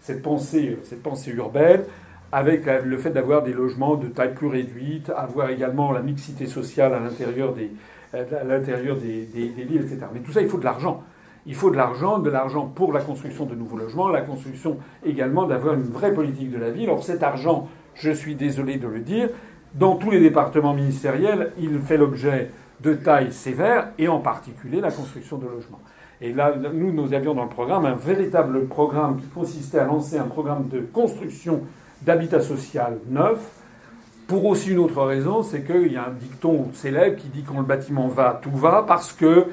cette 0.00 0.22
pensée, 0.22 0.78
cette 0.84 1.02
pensée 1.02 1.32
urbaine, 1.32 1.82
avec 2.30 2.66
le 2.66 2.96
fait 2.96 3.10
d'avoir 3.10 3.42
des 3.42 3.52
logements 3.52 3.96
de 3.96 4.06
taille 4.06 4.34
plus 4.34 4.46
réduite, 4.46 5.10
avoir 5.10 5.50
également 5.50 5.90
la 5.90 6.02
mixité 6.02 6.46
sociale 6.46 6.94
à 6.94 7.00
l'intérieur 7.00 7.54
des, 7.54 7.72
des, 8.12 9.64
villes, 9.64 9.82
etc. 9.82 10.06
Mais 10.14 10.20
tout 10.20 10.30
ça, 10.30 10.42
il 10.42 10.48
faut 10.48 10.58
de 10.58 10.64
l'argent. 10.64 11.02
Il 11.44 11.54
faut 11.54 11.70
de 11.70 11.76
l'argent, 11.76 12.18
de 12.18 12.30
l'argent 12.30 12.66
pour 12.66 12.92
la 12.92 13.00
construction 13.00 13.46
de 13.46 13.54
nouveaux 13.54 13.78
logements, 13.78 14.08
la 14.08 14.22
construction 14.22 14.78
également 15.04 15.46
d'avoir 15.46 15.74
une 15.74 15.82
vraie 15.82 16.12
politique 16.12 16.50
de 16.50 16.58
la 16.58 16.70
ville. 16.70 16.90
Or, 16.90 17.02
cet 17.02 17.22
argent, 17.22 17.68
je 17.94 18.10
suis 18.10 18.34
désolé 18.34 18.76
de 18.76 18.88
le 18.88 19.00
dire, 19.00 19.28
dans 19.78 19.96
tous 19.96 20.10
les 20.10 20.20
départements 20.20 20.74
ministériels, 20.74 21.52
il 21.58 21.78
fait 21.80 21.96
l'objet 21.96 22.50
de 22.80 22.94
tailles 22.94 23.32
sévères, 23.32 23.88
et 23.98 24.08
en 24.08 24.20
particulier 24.20 24.80
la 24.80 24.90
construction 24.90 25.38
de 25.38 25.46
logements. 25.46 25.80
Et 26.20 26.32
là, 26.32 26.54
nous, 26.72 26.92
nous 26.92 27.12
avions 27.12 27.34
dans 27.34 27.44
le 27.44 27.50
programme 27.50 27.84
un 27.84 27.94
véritable 27.94 28.66
programme 28.66 29.18
qui 29.18 29.26
consistait 29.26 29.78
à 29.78 29.84
lancer 29.84 30.18
un 30.18 30.24
programme 30.24 30.68
de 30.68 30.80
construction 30.80 31.62
d'habitat 32.02 32.40
social 32.40 32.98
neuf, 33.08 33.38
pour 34.26 34.44
aussi 34.46 34.72
une 34.72 34.78
autre 34.78 35.02
raison, 35.02 35.42
c'est 35.42 35.62
qu'il 35.62 35.92
y 35.92 35.96
a 35.96 36.08
un 36.08 36.12
dicton 36.12 36.66
célèbre 36.72 37.16
qui 37.16 37.28
dit 37.28 37.44
quand 37.44 37.58
le 37.58 37.64
bâtiment 37.64 38.08
va, 38.08 38.40
tout 38.42 38.50
va, 38.50 38.84
parce 38.86 39.12
que 39.12 39.46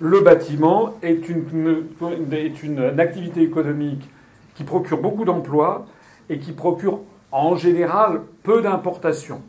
le 0.00 0.20
bâtiment 0.20 0.94
est 1.02 1.28
une, 1.28 1.84
est 2.32 2.62
une 2.62 3.00
activité 3.00 3.42
économique 3.42 4.08
qui 4.54 4.64
procure 4.64 5.02
beaucoup 5.02 5.26
d'emplois 5.26 5.86
et 6.30 6.38
qui 6.38 6.52
procure 6.52 7.00
en 7.32 7.56
général 7.56 8.20
peu 8.42 8.62
d'importations. 8.62 9.42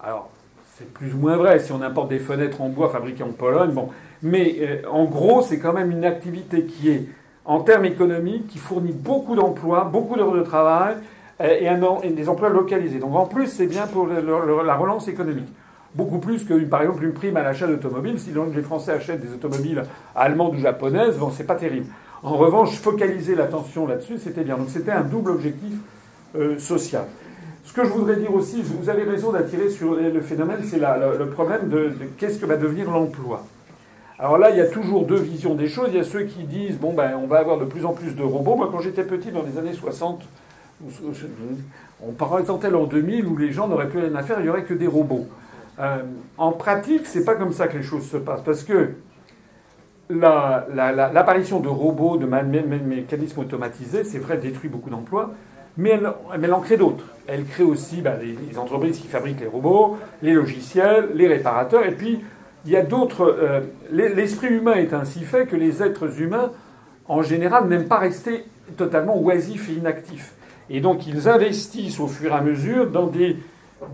Alors, 0.00 0.30
c'est 0.76 0.92
plus 0.92 1.12
ou 1.14 1.18
moins 1.18 1.36
vrai 1.36 1.58
si 1.58 1.72
on 1.72 1.82
importe 1.82 2.08
des 2.08 2.18
fenêtres 2.20 2.60
en 2.60 2.68
bois 2.68 2.88
fabriquées 2.88 3.24
en 3.24 3.32
Pologne. 3.32 3.72
Bon. 3.72 3.88
Mais 4.22 4.56
euh, 4.60 4.88
en 4.90 5.04
gros, 5.04 5.42
c'est 5.42 5.58
quand 5.58 5.72
même 5.72 5.90
une 5.90 6.04
activité 6.04 6.64
qui 6.64 6.90
est, 6.90 7.08
en 7.44 7.60
termes 7.60 7.84
économiques, 7.84 8.46
qui 8.48 8.58
fournit 8.58 8.92
beaucoup 8.92 9.34
d'emplois, 9.34 9.84
beaucoup 9.84 10.16
d'heures 10.16 10.34
de 10.34 10.42
travail 10.42 10.96
euh, 11.40 12.00
et, 12.02 12.10
des 12.10 12.28
emplois 12.28 12.48
localisés. 12.48 12.98
Donc 12.98 13.16
en 13.16 13.26
plus, 13.26 13.46
c'est 13.46 13.66
bien 13.66 13.86
pour 13.86 14.06
la 14.06 14.76
relance 14.76 15.08
économique. 15.08 15.48
Beaucoup 15.94 16.18
plus 16.18 16.44
que, 16.44 16.54
par 16.64 16.82
exemple, 16.82 17.02
une 17.02 17.12
prime 17.12 17.36
à 17.36 17.42
l'achat 17.42 17.66
d'automobiles. 17.66 18.20
Si 18.20 18.30
les 18.54 18.62
Français 18.62 18.92
achètent 18.92 19.20
des 19.20 19.32
automobiles 19.32 19.82
allemandes 20.14 20.54
ou 20.54 20.58
japonaises, 20.58 21.16
bon, 21.16 21.30
c'est 21.30 21.46
pas 21.46 21.54
terrible. 21.54 21.86
En 22.22 22.36
revanche, 22.36 22.76
focaliser 22.76 23.34
l'attention 23.34 23.86
là-dessus, 23.86 24.18
c'était 24.18 24.44
bien. 24.44 24.58
Donc 24.58 24.68
c'était 24.68 24.92
un 24.92 25.02
double 25.02 25.30
objectif 25.30 25.72
euh. 26.36 26.56
Ce 26.58 27.72
que 27.74 27.84
je 27.84 27.90
voudrais 27.90 28.16
dire 28.16 28.34
aussi, 28.34 28.62
vous 28.62 28.88
avez 28.88 29.04
raison 29.04 29.32
d'attirer 29.32 29.68
sur 29.68 29.94
le 29.94 30.20
phénomène, 30.20 30.60
c'est 30.62 30.78
le, 30.78 31.26
problème 31.26 31.68
de, 31.68 31.92
qu'est-ce 32.16 32.38
que 32.38 32.46
va 32.46 32.56
devenir 32.56 32.90
l'emploi. 32.90 33.44
Alors 34.18 34.38
là, 34.38 34.50
il 34.50 34.56
y 34.56 34.60
a 34.60 34.66
toujours 34.66 35.04
deux 35.04 35.20
visions 35.20 35.54
des 35.54 35.68
choses. 35.68 35.88
Il 35.92 35.96
y 35.96 36.00
a 36.00 36.04
ceux 36.04 36.22
qui 36.22 36.44
disent, 36.44 36.78
bon, 36.78 36.92
ben, 36.92 37.12
on 37.22 37.26
va 37.26 37.38
avoir 37.38 37.58
de 37.58 37.64
plus 37.64 37.84
en 37.84 37.92
plus 37.92 38.16
de 38.16 38.22
robots. 38.22 38.56
Moi, 38.56 38.68
quand 38.72 38.80
j'étais 38.80 39.04
petit, 39.04 39.30
dans 39.30 39.42
les 39.42 39.58
années 39.58 39.74
60, 39.74 40.22
on 42.02 42.12
présentait 42.12 42.70
l'an 42.70 42.84
2000 42.84 43.26
où 43.26 43.36
les 43.36 43.52
gens 43.52 43.68
n'auraient 43.68 43.88
plus 43.88 44.00
rien 44.00 44.14
à 44.14 44.22
faire, 44.22 44.40
il 44.40 44.44
n'y 44.44 44.48
aurait 44.48 44.64
que 44.64 44.74
des 44.74 44.86
robots. 44.86 45.26
Euh, 45.78 46.02
en 46.36 46.52
pratique, 46.52 47.06
c'est 47.06 47.24
pas 47.24 47.34
comme 47.34 47.52
ça 47.52 47.68
que 47.68 47.76
les 47.76 47.82
choses 47.82 48.08
se 48.08 48.16
passent, 48.16 48.42
parce 48.42 48.64
que 48.64 48.90
l'apparition 50.10 51.60
de 51.60 51.68
robots, 51.68 52.16
de 52.16 52.26
mécanismes 52.26 53.40
automatisés, 53.40 54.04
c'est 54.04 54.18
vrai, 54.18 54.38
détruit 54.38 54.70
beaucoup 54.70 54.90
d'emplois, 54.90 55.32
mais 55.78 55.90
elle, 55.90 56.52
en 56.52 56.60
crée 56.60 56.76
d'autres. 56.76 57.04
Elle 57.28 57.44
crée 57.44 57.62
aussi 57.62 58.02
bah, 58.02 58.16
les, 58.20 58.58
entreprises 58.58 58.98
qui 58.98 59.06
fabriquent 59.06 59.40
les 59.40 59.46
robots, 59.46 59.96
les 60.22 60.32
logiciels, 60.32 61.10
les 61.14 61.28
réparateurs, 61.28 61.86
et 61.86 61.92
puis 61.92 62.20
il 62.66 62.72
y 62.72 62.76
a 62.76 62.82
d'autres. 62.82 63.22
Euh, 63.22 63.60
l'esprit 63.90 64.48
humain 64.48 64.74
est 64.74 64.92
ainsi 64.92 65.20
fait 65.20 65.46
que 65.46 65.54
les 65.54 65.82
êtres 65.82 66.20
humains, 66.20 66.50
en 67.06 67.22
général, 67.22 67.68
n'aiment 67.68 67.86
pas 67.86 67.98
rester 67.98 68.44
totalement 68.76 69.18
oisifs 69.20 69.70
et 69.70 69.74
inactifs. 69.74 70.34
Et 70.68 70.80
donc 70.80 71.06
ils 71.06 71.28
investissent 71.28 72.00
au 72.00 72.08
fur 72.08 72.32
et 72.32 72.34
à 72.34 72.42
mesure 72.42 72.90
dans 72.90 73.06
des, 73.06 73.36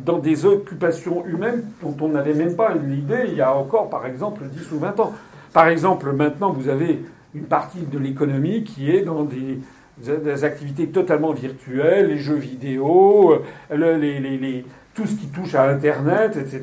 dans 0.04 0.18
des 0.18 0.46
occupations 0.46 1.24
humaines 1.26 1.66
dont 1.82 1.94
on 2.00 2.08
n'avait 2.08 2.34
même 2.34 2.56
pas 2.56 2.74
l'idée 2.74 3.26
il 3.28 3.34
y 3.34 3.42
a 3.42 3.54
encore, 3.54 3.90
par 3.90 4.06
exemple, 4.06 4.44
10 4.44 4.72
ou 4.72 4.78
20 4.78 5.00
ans. 5.00 5.12
Par 5.52 5.68
exemple, 5.68 6.12
maintenant, 6.12 6.50
vous 6.50 6.68
avez 6.68 7.04
une 7.34 7.44
partie 7.44 7.82
de 7.82 7.98
l'économie 7.98 8.64
qui 8.64 8.90
est 8.90 9.02
dans 9.02 9.22
des, 9.22 9.60
des, 9.98 10.44
activités 10.44 10.88
totalement 10.88 11.32
virtuelles, 11.32 12.08
les 12.08 12.18
jeux 12.18 12.34
vidéo, 12.34 13.42
les, 13.70 14.64
tout 14.94 15.06
ce 15.06 15.14
qui 15.14 15.26
touche 15.28 15.54
à 15.54 15.68
Internet, 15.68 16.36
etc., 16.36 16.62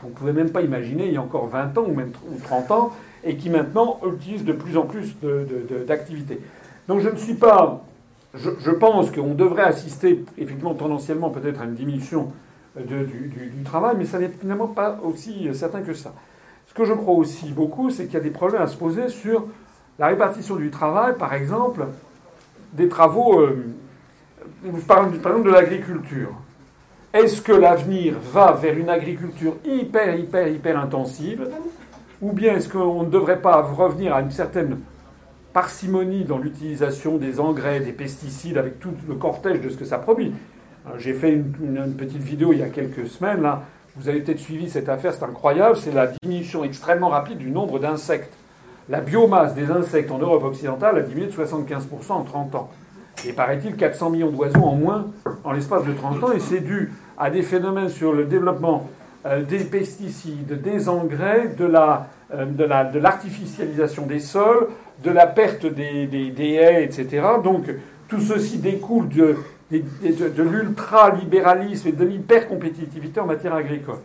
qu'on 0.00 0.08
ne 0.08 0.12
pouvait 0.12 0.32
même 0.32 0.50
pas 0.50 0.62
imaginer 0.62 1.06
il 1.06 1.14
y 1.14 1.16
a 1.16 1.22
encore 1.22 1.46
20 1.46 1.78
ans 1.78 1.84
ou 1.86 1.94
même 1.94 2.12
30 2.44 2.70
ans, 2.70 2.92
et 3.24 3.36
qui 3.36 3.50
maintenant 3.50 4.00
utilisent 4.06 4.44
de 4.44 4.52
plus 4.52 4.76
en 4.76 4.82
plus 4.82 5.16
d'activités. 5.86 6.40
Donc 6.88 7.00
je 7.00 7.08
ne 7.08 7.16
suis 7.16 7.34
pas... 7.34 7.84
Je, 8.34 8.50
je 8.58 8.70
pense 8.70 9.10
qu'on 9.10 9.34
devrait 9.34 9.62
assister, 9.62 10.24
effectivement, 10.36 10.74
tendanciellement 10.74 11.30
peut-être 11.30 11.62
à 11.62 11.64
une 11.64 11.74
diminution 11.74 12.32
du, 12.78 13.04
du, 13.06 13.28
du, 13.28 13.62
travail, 13.64 13.96
mais 13.98 14.04
ça 14.04 14.18
n'est 14.18 14.28
finalement 14.28 14.66
pas 14.66 14.98
aussi 15.02 15.48
certain 15.54 15.80
que 15.80 15.94
ça. 15.94 16.12
Ce 16.66 16.74
que 16.74 16.84
je 16.84 16.92
crois 16.92 17.14
aussi 17.14 17.50
beaucoup, 17.52 17.90
c'est 17.90 18.04
qu'il 18.04 18.14
y 18.14 18.18
a 18.18 18.20
des 18.20 18.30
problèmes 18.30 18.60
à 18.60 18.66
se 18.66 18.76
poser 18.76 19.08
sur 19.08 19.46
la 19.98 20.08
répartition 20.08 20.56
du 20.56 20.70
travail, 20.70 21.14
par 21.16 21.32
exemple, 21.32 21.86
des 22.72 22.88
travaux, 22.88 23.40
euh, 23.40 23.74
par, 24.86 25.06
exemple 25.06 25.44
de 25.44 25.50
l'agriculture. 25.50 26.32
Est-ce 27.12 27.40
que 27.40 27.52
l'avenir 27.52 28.14
va 28.32 28.52
vers 28.52 28.76
une 28.76 28.88
agriculture 28.88 29.56
hyper, 29.64 30.16
hyper, 30.16 30.48
hyper 30.48 30.78
intensive 30.78 31.48
Ou 32.20 32.32
bien 32.32 32.56
est-ce 32.56 32.68
qu'on 32.68 33.04
ne 33.04 33.10
devrait 33.10 33.40
pas 33.40 33.62
revenir 33.62 34.14
à 34.14 34.20
une 34.20 34.30
certaine 34.30 34.80
parcimonie 35.52 36.24
dans 36.24 36.38
l'utilisation 36.38 37.16
des 37.16 37.40
engrais, 37.40 37.80
des 37.80 37.92
pesticides, 37.92 38.58
avec 38.58 38.78
tout 38.78 38.92
le 39.08 39.14
cortège 39.14 39.60
de 39.60 39.70
ce 39.70 39.76
que 39.76 39.86
ça 39.86 39.98
produit? 39.98 40.34
J'ai 40.98 41.14
fait 41.14 41.32
une, 41.32 41.52
une, 41.60 41.94
petite 41.94 42.22
vidéo 42.22 42.52
il 42.52 42.60
y 42.60 42.62
a 42.62 42.68
quelques 42.68 43.08
semaines, 43.08 43.42
là. 43.42 43.62
Vous 43.96 44.10
avez 44.10 44.20
peut-être 44.20 44.38
suivi 44.38 44.68
cette 44.68 44.90
affaire, 44.90 45.14
c'est 45.14 45.24
incroyable. 45.24 45.76
C'est 45.76 45.92
la 45.92 46.08
diminution 46.22 46.64
extrêmement 46.64 47.08
rapide 47.08 47.38
du 47.38 47.50
nombre 47.50 47.78
d'insectes 47.78 48.36
la 48.88 49.00
biomasse 49.00 49.54
des 49.54 49.70
insectes 49.70 50.10
en 50.10 50.18
Europe 50.18 50.44
occidentale 50.44 50.98
a 50.98 51.00
diminué 51.02 51.26
de 51.26 51.32
75% 51.32 52.12
en 52.12 52.22
30 52.22 52.54
ans. 52.54 52.70
Et 53.26 53.32
paraît-il 53.32 53.76
400 53.76 54.10
millions 54.10 54.30
d'oiseaux 54.30 54.62
en 54.62 54.74
moins 54.74 55.06
en 55.42 55.52
l'espace 55.52 55.84
de 55.84 55.92
30 55.92 56.24
ans, 56.24 56.32
et 56.32 56.40
c'est 56.40 56.60
dû 56.60 56.92
à 57.18 57.30
des 57.30 57.42
phénomènes 57.42 57.88
sur 57.88 58.12
le 58.12 58.24
développement 58.24 58.88
euh, 59.24 59.42
des 59.42 59.60
pesticides, 59.60 60.60
des 60.60 60.88
engrais, 60.88 61.48
de, 61.58 61.64
la, 61.64 62.08
euh, 62.34 62.44
de, 62.44 62.98
l'artificialisation 62.98 64.06
des 64.06 64.20
sols, 64.20 64.68
de 65.02 65.10
la 65.10 65.26
perte 65.26 65.66
des, 65.66 66.06
des, 66.06 66.52
haies, 66.52 66.84
etc. 66.84 67.26
Donc 67.42 67.64
tout 68.08 68.20
ceci 68.20 68.58
découle 68.58 69.08
de, 69.08 69.36
de, 69.72 70.28
de 70.28 70.42
l'ultra-libéralisme 70.42 71.88
et 71.88 71.92
de 71.92 72.04
l'hyper-compétitivité 72.04 73.18
en 73.18 73.26
matière 73.26 73.54
agricole. 73.54 73.98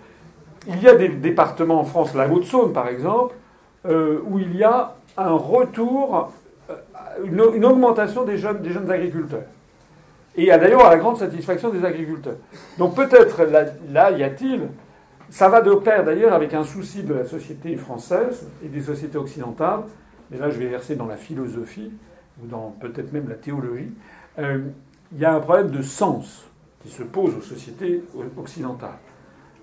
Il 0.68 0.82
y 0.82 0.88
a 0.88 0.96
des 0.96 1.10
départements 1.10 1.82
en 1.82 1.86
France, 1.86 2.16
la 2.16 2.28
Haute-Saône 2.28 2.74
par 2.74 2.88
exemple, 2.88 3.36
euh, 3.86 4.20
où 4.28 4.38
il 4.38 4.56
y 4.56 4.64
a 4.64 4.96
un 5.18 5.32
retour, 5.32 6.32
euh, 6.70 6.76
une, 7.24 7.66
augmentation 7.66 8.24
des 8.24 8.38
jeunes, 8.38 8.62
agriculteurs. 8.90 9.46
Et 10.36 10.46
d'ailleurs 10.46 10.86
à 10.86 10.92
la 10.92 10.98
grande 10.98 11.18
satisfaction 11.18 11.70
des 11.70 11.84
agriculteurs. 11.84 12.38
Donc 12.78 12.96
peut-être 12.96 13.44
là, 13.92 14.12
y 14.12 14.24
a-t-il, 14.24 14.62
ça 15.30 15.50
va 15.50 15.62
de 15.62 15.74
pair 15.74 16.04
d'ailleurs 16.04 16.34
avec 16.34 16.54
un 16.54 16.64
souci 16.64 17.04
de 17.04 17.14
la 17.14 17.26
société 17.26 17.76
française 17.76 18.48
et 18.64 18.68
des 18.68 18.82
sociétés 18.82 19.18
occidentales, 19.18 19.82
mais 20.30 20.38
là 20.38 20.50
je 20.50 20.60
vais 20.60 20.68
verser 20.68 20.96
dans 20.96 21.08
la 21.08 21.18
philosophie, 21.18 21.92
ou 22.42 22.48
dans 22.48 22.76
peut-être 22.80 23.12
même 23.12 23.28
la 23.28 23.36
théologie, 23.36 23.92
euh, 24.40 24.60
il 25.12 25.20
y 25.20 25.26
a 25.26 25.34
un 25.34 25.40
problème 25.40 25.72
de 25.72 25.82
sens 25.82 26.46
qui 26.84 26.90
se 26.90 27.04
pose 27.04 27.36
aux 27.36 27.42
sociétés 27.42 28.04
occidentales. 28.38 29.00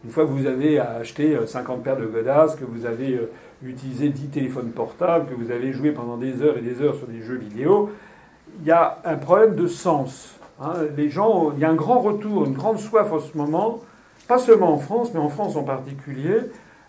Une 0.05 0.11
fois 0.11 0.25
que 0.25 0.31
vous 0.31 0.47
avez 0.47 0.79
acheté 0.79 1.37
50 1.47 1.83
paires 1.83 1.97
de 1.97 2.07
godasses, 2.07 2.55
que 2.55 2.65
vous 2.65 2.85
avez 2.85 3.19
utiliser 3.63 4.09
10 4.11 4.29
téléphones 4.29 4.71
portables, 4.71 5.27
que 5.27 5.35
vous 5.35 5.51
avez 5.51 5.73
joué 5.73 5.91
pendant 5.91 6.17
des 6.17 6.43
heures 6.43 6.59
et 6.59 6.63
des 6.63 6.81
heures 6.81 6.97
sur 6.97 7.07
des 7.07 7.23
jeux 7.23 7.37
vidéo, 7.37 7.91
il 8.61 8.67
y 8.67 8.71
a 8.71 8.99
un 9.05 9.17
problème 9.17 9.55
de 9.55 9.67
sens. 9.67 10.37
Hein. 10.61 10.75
Les 10.97 11.11
gens, 11.11 11.53
il 11.53 11.61
y 11.61 11.65
a 11.65 11.71
un 11.71 11.75
grand 11.75 12.01
retour, 12.01 12.47
une 12.47 12.55
grande 12.55 12.79
soif 12.79 13.13
en 13.13 13.19
ce 13.19 13.37
moment, 13.37 13.81
pas 14.27 14.39
seulement 14.39 14.73
en 14.73 14.79
France, 14.79 15.11
mais 15.13 15.21
en 15.21 15.29
France 15.29 15.57
en 15.57 15.65
particulier, 15.65 16.39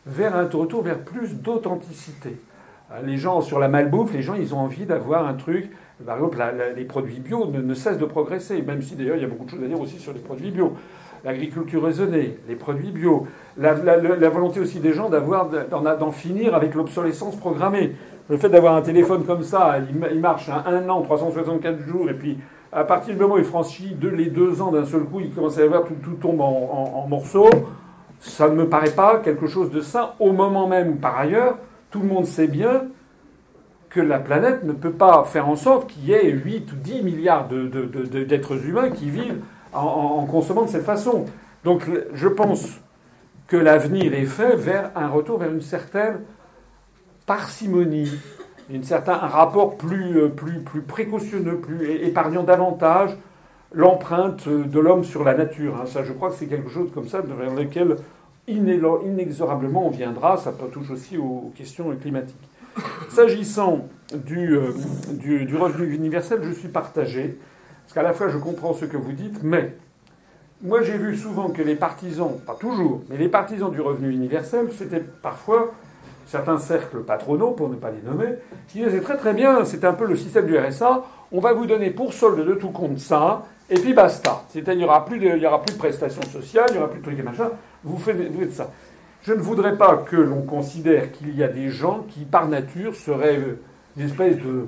vers 0.06 0.36
un 0.36 0.48
retour 0.48 0.82
vers 0.82 1.00
plus 1.00 1.36
d'authenticité. 1.36 2.38
Euh, 2.92 3.02
les 3.04 3.18
gens 3.18 3.42
sur 3.42 3.60
la 3.60 3.68
malbouffe, 3.68 4.14
les 4.14 4.22
gens, 4.22 4.36
ils 4.36 4.54
ont 4.54 4.60
envie 4.60 4.86
d'avoir 4.86 5.28
un 5.28 5.34
truc. 5.34 5.72
Par 6.06 6.16
exemple, 6.16 6.38
les 6.76 6.86
produits 6.86 7.20
bio 7.20 7.46
ne, 7.48 7.62
ne, 7.62 7.74
cessent 7.74 7.98
de 7.98 8.06
progresser, 8.06 8.62
même 8.62 8.82
si 8.82 8.96
d'ailleurs 8.96 9.18
il 9.18 9.22
y 9.22 9.26
a 9.26 9.28
beaucoup 9.28 9.46
de 9.46 9.50
choses 9.50 9.64
à 9.64 9.68
dire 9.68 9.80
aussi 9.80 10.00
sur 10.00 10.14
les 10.14 10.20
produits 10.20 10.52
bio 10.52 10.76
l'agriculture 11.24 11.84
raisonnée, 11.84 12.38
les 12.48 12.56
produits 12.56 12.92
bio, 12.92 13.28
la, 13.58 13.74
volonté 14.30 14.60
aussi 14.60 14.80
des 14.80 14.94
gens 14.94 15.10
d'avoir, 15.10 15.50
d'en 15.50 16.12
finir 16.12 16.56
avec 16.56 16.76
l'obsolescence 16.76 17.36
programmée. 17.36 17.96
Le 18.30 18.38
fait 18.38 18.50
d'avoir 18.50 18.76
un 18.76 18.82
téléphone 18.82 19.24
comme 19.26 19.44
ça, 19.44 19.78
il, 20.12 20.20
marche 20.20 20.50
un, 20.50 20.88
an, 20.90 21.02
364 21.02 21.80
jours, 21.88 22.10
et 22.10 22.14
puis 22.14 22.38
à 22.72 22.84
partir 22.84 23.16
du 23.16 23.20
moment 23.20 23.36
où 23.36 23.40
il 23.40 23.44
franchit 23.44 23.98
les 24.02 24.28
deux 24.28 24.62
ans 24.62 24.72
d'un 24.72 24.86
seul 24.86 25.02
coup, 25.04 25.20
il 25.20 25.32
commence 25.32 25.58
à 25.58 25.62
y 25.62 25.66
avoir 25.66 25.86
tout, 25.86 25.96
tout 26.04 26.16
tombe 26.22 26.42
en, 26.42 27.06
morceaux. 27.10 27.50
Ça 28.20 28.50
ne 28.50 28.56
me 28.56 28.68
paraît 28.68 28.92
pas 28.92 29.18
quelque 29.18 29.48
chose 29.48 29.72
de 29.72 29.82
sain 29.82 30.12
au 30.20 30.34
moment 30.34 30.68
même 30.68 30.90
où, 30.90 30.96
par 30.96 31.18
ailleurs, 31.18 31.58
tout 31.90 32.02
le 32.02 32.08
monde 32.08 32.26
sait 32.26 32.48
bien 32.48 32.84
que 33.90 34.00
la 34.00 34.20
planète 34.20 34.64
ne 34.64 34.74
peut 34.74 34.92
pas 34.92 35.24
faire 35.24 35.50
en 35.50 35.56
sorte 35.56 35.90
qu'il 35.90 36.06
y 36.06 36.14
ait 36.14 36.30
8 36.30 36.72
ou 36.72 36.76
10 36.76 37.02
milliards 37.02 37.48
d'êtres 37.48 38.66
humains 38.68 38.92
qui 38.92 39.10
vivent 39.10 39.40
en, 39.74 40.26
consommant 40.26 40.64
de 40.64 40.70
cette 40.70 40.86
façon. 40.86 41.26
Donc 41.64 41.84
je 42.14 42.28
pense 42.28 42.80
que 43.48 43.58
l'avenir 43.58 44.14
est 44.14 44.26
fait 44.26 44.56
vers 44.56 44.92
un 44.96 45.08
retour 45.08 45.40
vers 45.40 45.52
une 45.52 45.62
certaine 45.62 46.22
parcimonie, 47.26 48.12
une 48.70 48.84
un 48.92 49.28
rapport 49.28 49.78
plus, 49.78 50.18
euh, 50.18 50.30
plus, 50.30 50.60
plus 50.60 50.82
précautionneux, 50.82 51.58
plus 51.58 51.90
épargnant 52.04 52.44
davantage 52.44 53.18
l'empreinte 53.74 54.48
de 54.48 54.80
l'homme 54.80 55.04
sur 55.04 55.24
la 55.24 55.34
nature. 55.36 55.78
Hein. 55.80 55.86
Ça, 55.86 56.04
je 56.04 56.14
crois 56.14 56.30
que 56.30 56.36
c'est 56.36 56.48
quelque 56.48 56.70
chose 56.70 56.92
comme 56.92 57.08
ça 57.08 57.22
vers 57.22 57.54
lequel 57.54 57.98
inexorablement 58.48 59.88
on 59.88 59.90
viendra. 59.90 60.38
Ça 60.38 60.52
touche 60.72 60.90
aussi 60.90 61.18
aux 61.18 61.52
questions 61.56 61.96
climatiques. 61.96 62.36
S'agissant 63.10 63.88
euh, 64.14 64.72
du, 65.12 65.46
du, 65.46 65.56
revenu 65.56 65.94
universel, 65.94 66.40
je 66.44 66.52
suis 66.52 66.68
partagé. 66.68 67.38
Parce 67.90 67.96
qu'à 67.96 68.04
la 68.04 68.14
fois, 68.14 68.28
je 68.28 68.38
comprends 68.38 68.76
ce 68.76 68.86
que 68.86 68.98
vous 68.98 69.14
dites, 69.14 69.42
mais 69.42 69.74
moi, 70.62 70.84
j'ai 70.84 70.96
vu 70.96 71.18
souvent 71.18 71.50
que 71.50 71.64
les 71.64 71.74
partisans, 71.74 72.38
pas 72.46 72.54
toujours, 72.54 73.02
mais 73.10 73.18
les 73.18 73.30
partisans 73.30 73.72
du 73.72 73.82
revenu 73.82 74.12
universel, 74.12 74.68
c'était 74.78 75.00
parfois 75.00 75.72
certains 76.28 76.60
cercles 76.60 77.00
patronaux, 77.00 77.50
pour 77.50 77.68
ne 77.68 77.74
pas 77.74 77.90
les 77.90 78.04
nommer, 78.04 78.36
qui 78.68 78.84
disaient 78.84 79.02
très 79.02 79.18
très 79.18 79.34
bien, 79.34 79.66
c'était 79.66 79.88
un 79.88 79.94
peu 79.94 80.06
le 80.06 80.16
système 80.16 80.46
du 80.46 80.56
RSA, 80.56 81.04
on 81.32 81.40
va 81.40 81.54
vous 81.54 81.66
donner 81.66 81.90
pour 81.90 82.14
solde 82.14 82.46
de 82.46 82.54
tout 82.54 82.70
compte 82.70 83.00
ça, 83.00 83.48
et 83.72 83.80
puis 83.80 83.94
basta. 83.96 84.44
C'est-à-dire, 84.50 84.74
il 84.74 84.78
n'y 84.78 84.84
aura, 84.84 85.04
plus 85.04 85.18
de, 85.18 85.44
aura 85.48 85.64
plus 85.64 85.74
de 85.74 85.80
prestations 85.80 86.22
sociales, 86.22 86.68
il 86.70 86.74
n'y 86.74 86.78
aura 86.78 86.92
plus 86.92 87.00
de 87.00 87.06
trucs 87.06 87.18
et 87.18 87.24
machin, 87.24 87.50
vous 87.84 87.98
faites, 87.98 88.32
vous 88.32 88.42
faites 88.42 88.54
ça. 88.54 88.70
Je 89.24 89.34
ne 89.34 89.42
voudrais 89.42 89.76
pas 89.76 89.98
que 89.98 90.16
l'on 90.16 90.44
considère 90.44 91.12
qu'il 91.12 91.36
y 91.36 91.42
a 91.44 91.48
des 91.48 91.70
gens 91.70 92.06
qui, 92.08 92.26
par 92.26 92.48
nature, 92.48 92.94
seraient 92.94 93.40
une 93.98 94.06
espèce 94.06 94.38
de 94.38 94.68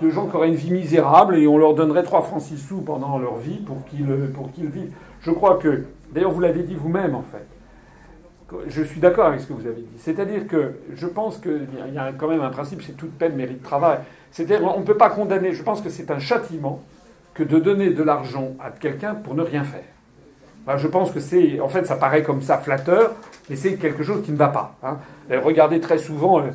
de 0.00 0.10
gens 0.10 0.26
qui 0.26 0.36
auraient 0.36 0.48
une 0.48 0.54
vie 0.54 0.70
misérable 0.70 1.36
et 1.36 1.46
on 1.46 1.58
leur 1.58 1.74
donnerait 1.74 2.02
3 2.02 2.22
francs 2.22 2.42
6 2.42 2.56
sous 2.58 2.80
pendant 2.80 3.18
leur 3.18 3.36
vie 3.36 3.58
pour 3.58 3.84
qu'ils, 3.84 4.06
qu'ils 4.54 4.70
vivent. 4.70 4.92
Je 5.20 5.30
crois 5.30 5.56
que, 5.56 5.84
d'ailleurs 6.12 6.30
vous 6.30 6.40
l'avez 6.40 6.62
dit 6.62 6.74
vous-même 6.74 7.14
en 7.14 7.22
fait, 7.22 7.46
je 8.66 8.82
suis 8.82 9.00
d'accord 9.00 9.26
avec 9.26 9.40
ce 9.40 9.46
que 9.46 9.52
vous 9.52 9.66
avez 9.66 9.82
dit. 9.82 9.98
C'est-à-dire 9.98 10.46
que 10.46 10.72
je 10.94 11.06
pense 11.06 11.38
qu'il 11.38 11.68
y 11.94 11.98
a 11.98 12.12
quand 12.12 12.28
même 12.28 12.40
un 12.40 12.50
principe, 12.50 12.82
c'est 12.82 12.96
toute 12.96 13.12
peine 13.12 13.36
mérite 13.36 13.62
travail. 13.62 13.98
C'est-à-dire 14.30 14.66
on 14.74 14.80
ne 14.80 14.84
peut 14.84 14.96
pas 14.96 15.10
condamner, 15.10 15.52
je 15.52 15.62
pense 15.62 15.80
que 15.80 15.90
c'est 15.90 16.10
un 16.10 16.18
châtiment 16.18 16.82
que 17.34 17.42
de 17.42 17.58
donner 17.58 17.90
de 17.90 18.02
l'argent 18.02 18.52
à 18.60 18.70
quelqu'un 18.70 19.14
pour 19.14 19.34
ne 19.34 19.42
rien 19.42 19.64
faire. 19.64 20.76
je 20.76 20.88
pense 20.88 21.10
que 21.10 21.20
c'est, 21.20 21.60
en 21.60 21.68
fait, 21.68 21.86
ça 21.86 21.96
paraît 21.96 22.22
comme 22.22 22.42
ça 22.42 22.58
flatteur, 22.58 23.12
mais 23.48 23.56
c'est 23.56 23.74
quelque 23.74 24.02
chose 24.02 24.22
qui 24.24 24.32
ne 24.32 24.36
va 24.36 24.48
pas. 24.48 24.76
Hein. 24.82 24.98
Regardez 25.30 25.80
très 25.80 25.98
souvent, 25.98 26.40
euh, 26.40 26.50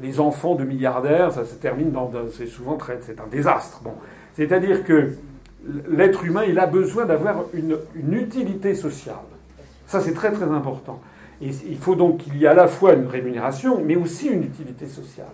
les 0.00 0.20
enfants 0.20 0.54
de 0.54 0.64
milliardaires, 0.64 1.32
ça 1.32 1.44
se 1.44 1.54
termine 1.54 1.90
dans, 1.90 2.10
c'est 2.32 2.46
souvent 2.46 2.76
très, 2.76 2.98
c'est 3.02 3.20
un 3.20 3.26
désastre. 3.26 3.80
Bon, 3.82 3.94
c'est-à-dire 4.34 4.84
que 4.84 5.12
l'être 5.88 6.24
humain, 6.24 6.42
il 6.46 6.58
a 6.58 6.66
besoin 6.66 7.06
d'avoir 7.06 7.44
une, 7.54 7.78
utilité 8.12 8.74
sociale. 8.74 9.16
Ça, 9.86 10.00
c'est 10.00 10.12
très 10.12 10.32
très 10.32 10.50
important. 10.50 11.00
Et 11.40 11.50
il 11.68 11.78
faut 11.78 11.94
donc 11.94 12.18
qu'il 12.18 12.36
y 12.36 12.44
ait 12.44 12.48
à 12.48 12.54
la 12.54 12.66
fois 12.66 12.94
une 12.94 13.06
rémunération, 13.06 13.82
mais 13.84 13.96
aussi 13.96 14.28
une 14.28 14.42
utilité 14.42 14.86
sociale. 14.86 15.26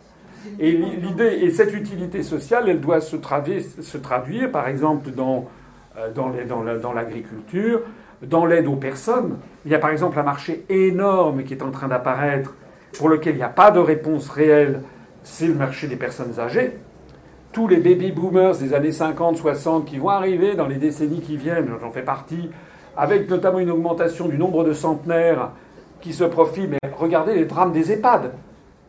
Et 0.58 0.72
l'idée, 0.72 1.38
et 1.42 1.50
cette 1.50 1.72
utilité 1.72 2.22
sociale, 2.22 2.68
elle 2.68 2.80
doit 2.80 3.00
se 3.00 3.16
traduire, 3.16 3.62
se 3.80 3.98
traduire 3.98 4.50
par 4.50 4.68
exemple, 4.68 5.10
dans, 5.10 5.48
euh, 5.96 6.10
dans 6.12 6.92
l'agriculture, 6.92 7.80
dans, 8.22 8.40
dans 8.40 8.46
l'aide 8.46 8.66
aux 8.66 8.76
personnes. 8.76 9.38
Il 9.64 9.70
y 9.70 9.74
a 9.74 9.78
par 9.78 9.90
exemple 9.90 10.18
un 10.18 10.24
marché 10.24 10.64
énorme 10.68 11.44
qui 11.44 11.54
est 11.54 11.62
en 11.62 11.70
train 11.70 11.88
d'apparaître 11.88 12.54
pour 12.96 13.08
lequel 13.08 13.34
il 13.34 13.38
n'y 13.38 13.42
a 13.42 13.48
pas 13.48 13.70
de 13.70 13.78
réponse 13.78 14.28
réelle, 14.28 14.82
c'est 15.22 15.46
le 15.46 15.54
marché 15.54 15.86
des 15.86 15.96
personnes 15.96 16.38
âgées. 16.38 16.78
Tous 17.52 17.68
les 17.68 17.78
baby 17.78 18.12
boomers 18.12 18.56
des 18.56 18.74
années 18.74 18.92
50, 18.92 19.36
60 19.36 19.84
qui 19.84 19.98
vont 19.98 20.08
arriver 20.08 20.54
dans 20.54 20.66
les 20.66 20.76
décennies 20.76 21.20
qui 21.20 21.36
viennent, 21.36 21.70
j'en 21.80 21.90
fais 21.90 22.02
partie, 22.02 22.50
avec 22.96 23.28
notamment 23.28 23.58
une 23.58 23.70
augmentation 23.70 24.28
du 24.28 24.38
nombre 24.38 24.64
de 24.64 24.72
centenaires 24.72 25.50
qui 26.00 26.12
se 26.12 26.24
profilent. 26.24 26.70
Mais 26.70 26.90
regardez 26.96 27.34
les 27.34 27.44
drames 27.44 27.72
des 27.72 27.92
EHPAD. 27.92 28.32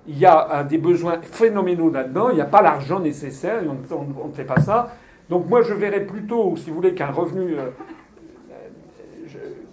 il 0.08 0.18
y 0.18 0.26
a 0.26 0.64
des 0.64 0.78
besoins 0.78 1.20
phénoménaux 1.22 1.90
là-dedans, 1.90 2.30
il 2.30 2.36
n'y 2.36 2.42
a 2.42 2.46
pas 2.46 2.62
l'argent 2.62 3.00
nécessaire, 3.00 3.62
on, 3.92 4.28
ne 4.28 4.34
fait 4.34 4.44
pas 4.44 4.60
ça. 4.62 4.94
Donc 5.30 5.48
moi 5.50 5.62
je 5.62 5.74
verrais 5.74 6.02
plutôt, 6.02 6.56
si 6.58 6.70
vous 6.70 6.76
voulez, 6.78 6.94
qu'un 6.94 7.12
revenu... 7.12 7.56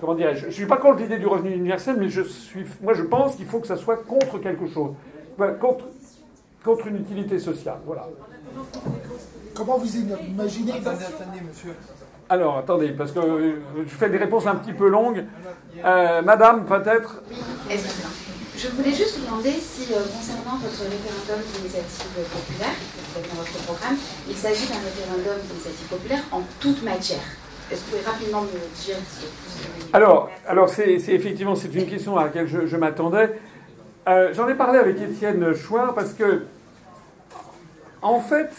Je, 0.01 0.07
comment 0.07 0.15
dire 0.15 0.35
Je 0.35 0.47
ne 0.47 0.51
suis 0.51 0.67
pas 0.67 0.79
contre 0.79 0.99
l'idée 1.03 1.19
du 1.19 1.27
revenu 1.27 1.55
universel, 1.55 1.97
mais 1.99 2.09
je 2.09 2.23
suis, 2.23 2.65
moi 2.83 2.95
je 2.95 3.03
pense 3.03 3.37
qu'il 3.37 3.47
faut 3.47 3.61
que 3.61 3.67
ça 3.67 3.77
soit 3.77 3.97
contre 3.97 4.39
quelque 4.39 4.67
chose. 4.67 4.95
Contre, 5.61 5.87
contre 6.65 6.87
une 6.87 6.97
utilité 6.97 7.39
sociale. 7.39 7.79
Voilà. 7.87 8.09
Comment 9.55 9.79
vous 9.79 9.97
imaginez 9.97 10.73
Attendez, 10.73 11.05
attendez, 11.05 11.41
monsieur. 11.47 11.75
Alors, 12.29 12.59
attendez, 12.59 12.91
parce 12.91 13.13
que 13.13 13.19
euh, 13.19 13.53
je 13.85 13.95
fais 13.95 14.09
des 14.09 14.19
réponses 14.19 14.47
un 14.47 14.57
petit 14.57 14.73
peu 14.73 14.89
longues. 14.89 15.25
Euh, 15.85 16.23
madame, 16.23 16.65
peut-être 16.65 17.23
Je 17.69 18.69
voulais 18.69 18.93
juste 18.93 19.19
vous 19.19 19.27
demander 19.27 19.53
si, 19.53 19.93
euh, 19.93 19.99
concernant 19.99 20.57
votre 20.59 20.83
référendum 20.83 21.45
d'initiative 21.55 22.07
populaire, 22.33 22.75
dans 23.15 23.37
votre 23.37 23.65
programme, 23.65 23.97
il 24.29 24.37
s'agit 24.37 24.67
d'un 24.69 24.79
référendum 24.79 25.43
d'initiative 25.49 25.87
populaire 25.89 26.23
en 26.31 26.43
toute 26.61 26.83
matière. 26.83 27.40
Est-ce 27.71 27.85
que 27.85 27.91
vous 27.91 27.97
pouvez 27.99 28.11
rapidement 28.11 28.43
me 28.43 28.85
dire 28.85 28.97
Alors, 29.93 30.31
alors 30.47 30.69
c'est, 30.69 30.91
effectivement 30.91 31.55
c'est 31.55 31.73
une 31.75 31.87
question 31.87 32.17
à 32.17 32.25
laquelle 32.25 32.49
je, 32.49 32.77
m'attendais. 32.77 33.39
j'en 34.07 34.49
ai 34.49 34.55
parlé 34.55 34.79
avec 34.79 35.01
Étienne 35.01 35.55
Chouard 35.55 35.95
parce 35.95 36.13
que, 36.15 36.47
en 38.03 38.21
fait, 38.21 38.51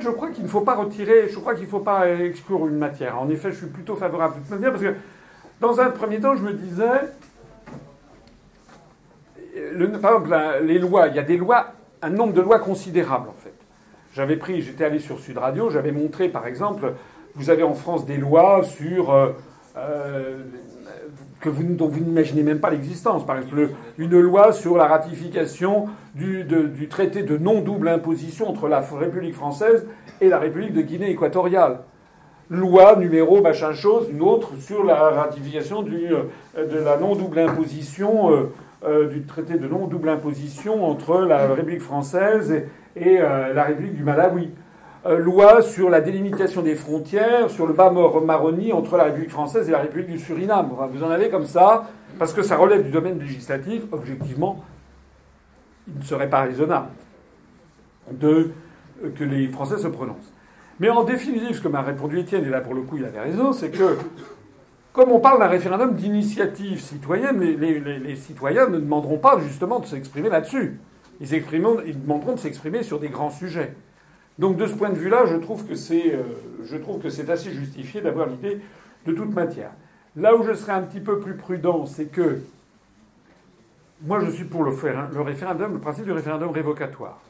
je 0.00 0.10
crois 0.10 0.30
qu'il 0.30 0.44
ne 0.44 0.48
faut 0.48 0.60
pas 0.60 0.74
retirer, 0.74 1.28
je 1.28 1.38
crois 1.38 1.54
qu'il 1.54 1.64
ne 1.64 1.70
faut 1.70 1.80
pas 1.80 2.08
exclure 2.08 2.66
une 2.66 2.76
matière. 2.76 3.18
En 3.18 3.28
effet, 3.30 3.52
je 3.52 3.56
suis 3.56 3.68
plutôt 3.68 3.96
favorable 3.96 4.34
à 4.34 4.38
toute 4.40 4.50
matière 4.50 4.72
parce 4.72 4.82
que, 4.82 4.94
dans 5.60 5.80
un 5.80 5.90
premier 5.90 6.20
temps, 6.20 6.36
je 6.36 6.42
me 6.42 6.52
disais, 6.52 6.84
par 10.02 10.12
exemple, 10.12 10.36
les 10.62 10.78
lois, 10.78 11.08
il 11.08 11.16
y 11.16 11.18
a 11.18 11.22
des 11.22 11.36
lois, 11.36 11.72
un 12.02 12.10
nombre 12.10 12.32
de 12.32 12.40
lois 12.40 12.58
considérable 12.58 13.28
en 13.28 13.40
fait. 13.40 13.54
J'avais 14.14 14.36
pris, 14.36 14.60
j'étais 14.62 14.84
allé 14.84 14.98
sur 14.98 15.20
Sud 15.20 15.38
Radio, 15.38 15.70
j'avais 15.70 15.92
montré 15.92 16.28
par 16.28 16.46
exemple, 16.46 16.94
vous 17.34 17.50
avez 17.50 17.62
en 17.62 17.74
France 17.74 18.06
des 18.06 18.16
lois 18.16 18.62
sur 18.62 19.12
euh, 19.12 19.30
euh, 19.76 20.42
que 21.40 21.48
vous, 21.48 21.62
dont 21.62 21.88
vous 21.88 22.00
n'imaginez 22.00 22.42
même 22.42 22.60
pas 22.60 22.70
l'existence. 22.70 23.24
Par 23.24 23.38
exemple, 23.38 23.70
une 23.98 24.18
loi 24.18 24.52
sur 24.52 24.76
la 24.76 24.86
ratification 24.86 25.88
du, 26.14 26.44
du 26.44 26.88
traité 26.88 27.22
de 27.22 27.38
non-double 27.38 27.88
imposition 27.88 28.48
entre 28.48 28.68
la 28.68 28.80
République 28.80 29.34
française 29.34 29.86
et 30.20 30.28
la 30.28 30.38
République 30.38 30.72
de 30.72 30.82
Guinée 30.82 31.10
équatoriale. 31.10 31.80
Loi 32.50 32.96
numéro 32.96 33.40
machin 33.40 33.72
chose, 33.72 34.08
une 34.10 34.22
autre 34.22 34.50
sur 34.58 34.82
la 34.82 34.96
ratification 35.10 35.82
du, 35.82 36.08
euh, 36.12 36.66
de 36.66 36.78
la 36.78 36.96
non-double 36.96 37.38
imposition, 37.38 38.48
du 39.10 39.24
traité 39.24 39.58
de 39.58 39.68
non-double 39.68 40.08
imposition 40.08 40.86
entre 40.86 41.20
la 41.20 41.48
République 41.48 41.82
française 41.82 42.64
et, 42.96 43.02
et 43.02 43.18
la 43.18 43.64
République 43.64 43.94
du 43.94 44.02
Malawi. 44.02 44.50
Euh, 45.06 45.18
loi 45.18 45.62
sur 45.62 45.88
la 45.88 46.02
délimitation 46.02 46.60
des 46.60 46.74
frontières, 46.74 47.48
sur 47.48 47.66
le 47.66 47.72
bas 47.72 47.90
Maroni 47.90 48.70
entre 48.74 48.98
la 48.98 49.04
République 49.04 49.30
française 49.30 49.66
et 49.66 49.72
la 49.72 49.78
République 49.78 50.08
du 50.08 50.18
Suriname. 50.18 50.68
vous 50.92 51.02
en 51.02 51.08
avez 51.08 51.30
comme 51.30 51.46
ça, 51.46 51.88
parce 52.18 52.34
que 52.34 52.42
ça 52.42 52.58
relève 52.58 52.84
du 52.84 52.90
domaine 52.90 53.18
législatif, 53.18 53.84
objectivement, 53.92 54.62
il 55.88 56.00
ne 56.00 56.04
serait 56.04 56.28
pas 56.28 56.42
raisonnable 56.42 56.88
euh, 58.22 58.48
que 59.18 59.24
les 59.24 59.48
Français 59.48 59.78
se 59.78 59.88
prononcent. 59.88 60.34
Mais 60.80 60.90
en 60.90 61.04
définitive, 61.04 61.56
ce 61.56 61.62
que 61.62 61.68
m'a 61.68 61.80
répondu 61.80 62.18
Étienne, 62.18 62.44
et 62.44 62.50
là 62.50 62.60
pour 62.60 62.74
le 62.74 62.82
coup 62.82 62.98
il 62.98 63.04
avait 63.06 63.20
raison, 63.20 63.54
c'est 63.54 63.70
que 63.70 63.96
comme 64.92 65.12
on 65.12 65.20
parle 65.20 65.38
d'un 65.38 65.48
référendum 65.48 65.94
d'initiative 65.94 66.78
citoyenne, 66.78 67.40
les, 67.40 68.16
citoyens 68.16 68.68
ne 68.68 68.78
demanderont 68.78 69.18
pas 69.18 69.38
justement 69.38 69.80
de 69.80 69.86
s'exprimer 69.86 70.28
là-dessus. 70.28 70.78
Ils, 71.22 71.32
ils 71.32 72.02
demanderont 72.02 72.34
de 72.34 72.38
s'exprimer 72.38 72.82
sur 72.82 73.00
des 73.00 73.08
grands 73.08 73.30
sujets. 73.30 73.74
Donc 74.40 74.56
de 74.56 74.66
ce 74.66 74.72
point 74.72 74.88
de 74.88 74.96
vue-là, 74.96 75.26
je 75.26 75.36
trouve 75.36 75.66
que 75.66 75.74
c'est, 75.74 76.14
euh, 76.14 76.22
je 76.64 76.78
trouve 76.78 76.98
que 76.98 77.10
c'est 77.10 77.28
assez 77.28 77.52
justifié 77.52 78.00
d'avoir 78.00 78.26
l'idée 78.26 78.58
de 79.04 79.12
toute 79.12 79.34
matière. 79.34 79.70
Là 80.16 80.34
où 80.34 80.42
je 80.42 80.54
serais 80.54 80.72
un 80.72 80.80
petit 80.80 81.00
peu 81.00 81.20
plus 81.20 81.34
prudent, 81.36 81.84
c'est 81.84 82.06
que 82.06 82.38
moi 84.00 84.18
je 84.20 84.30
suis 84.30 84.44
pour 84.44 84.64
le, 84.64 84.72
le 85.12 85.20
référendum, 85.20 85.74
le 85.74 85.78
principe 85.78 86.06
du 86.06 86.12
référendum 86.12 86.48
révocatoire. 86.48 87.20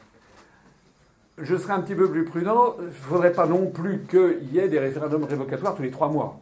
Je 1.37 1.57
serais 1.57 1.73
un 1.73 1.81
petit 1.81 1.95
peu 1.95 2.09
plus 2.09 2.23
prudent. 2.23 2.75
Il 2.79 2.85
ne 2.85 2.91
faudrait 2.91 3.33
pas 3.33 3.45
non 3.45 3.65
plus 3.65 4.03
qu'il 4.09 4.53
y 4.53 4.59
ait 4.59 4.69
des 4.69 4.79
référendums 4.79 5.25
révocatoires 5.25 5.75
tous 5.75 5.83
les 5.83 5.91
trois 5.91 6.07
mois. 6.07 6.39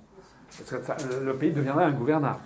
Parce 0.55 0.69
que 0.69 1.25
le 1.25 1.33
pays 1.33 1.51
deviendrait 1.51 1.85
ingouvernable. 1.85 2.39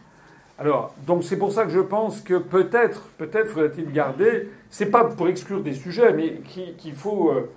Alors, 0.58 0.94
donc 1.06 1.26
c'est 1.26 1.38
pour 1.38 1.52
ça 1.52 1.66
que 1.66 1.72
je 1.72 1.80
pense 1.82 2.22
que 2.22 2.36
peut-être, 2.36 3.02
peut-être 3.18 3.50
faudrait-il 3.50 3.92
garder, 3.92 4.50
c'est 4.70 4.86
pas 4.86 5.04
pour 5.04 5.28
exclure 5.28 5.62
des 5.62 5.74
sujets, 5.74 6.14
mais 6.14 6.42
qu'il 6.78 6.94
faut 6.94 7.32
euh, 7.32 7.50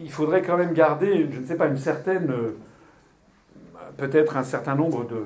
il 0.00 0.10
faudrait 0.10 0.42
quand 0.42 0.56
même 0.56 0.72
garder, 0.72 1.28
je 1.30 1.40
ne 1.40 1.46
sais 1.46 1.56
pas, 1.56 1.66
une 1.66 1.78
certaine. 1.78 2.30
Euh, 2.30 2.56
peut-être 3.96 4.36
un 4.36 4.42
certain 4.42 4.74
nombre 4.74 5.06
de, 5.06 5.20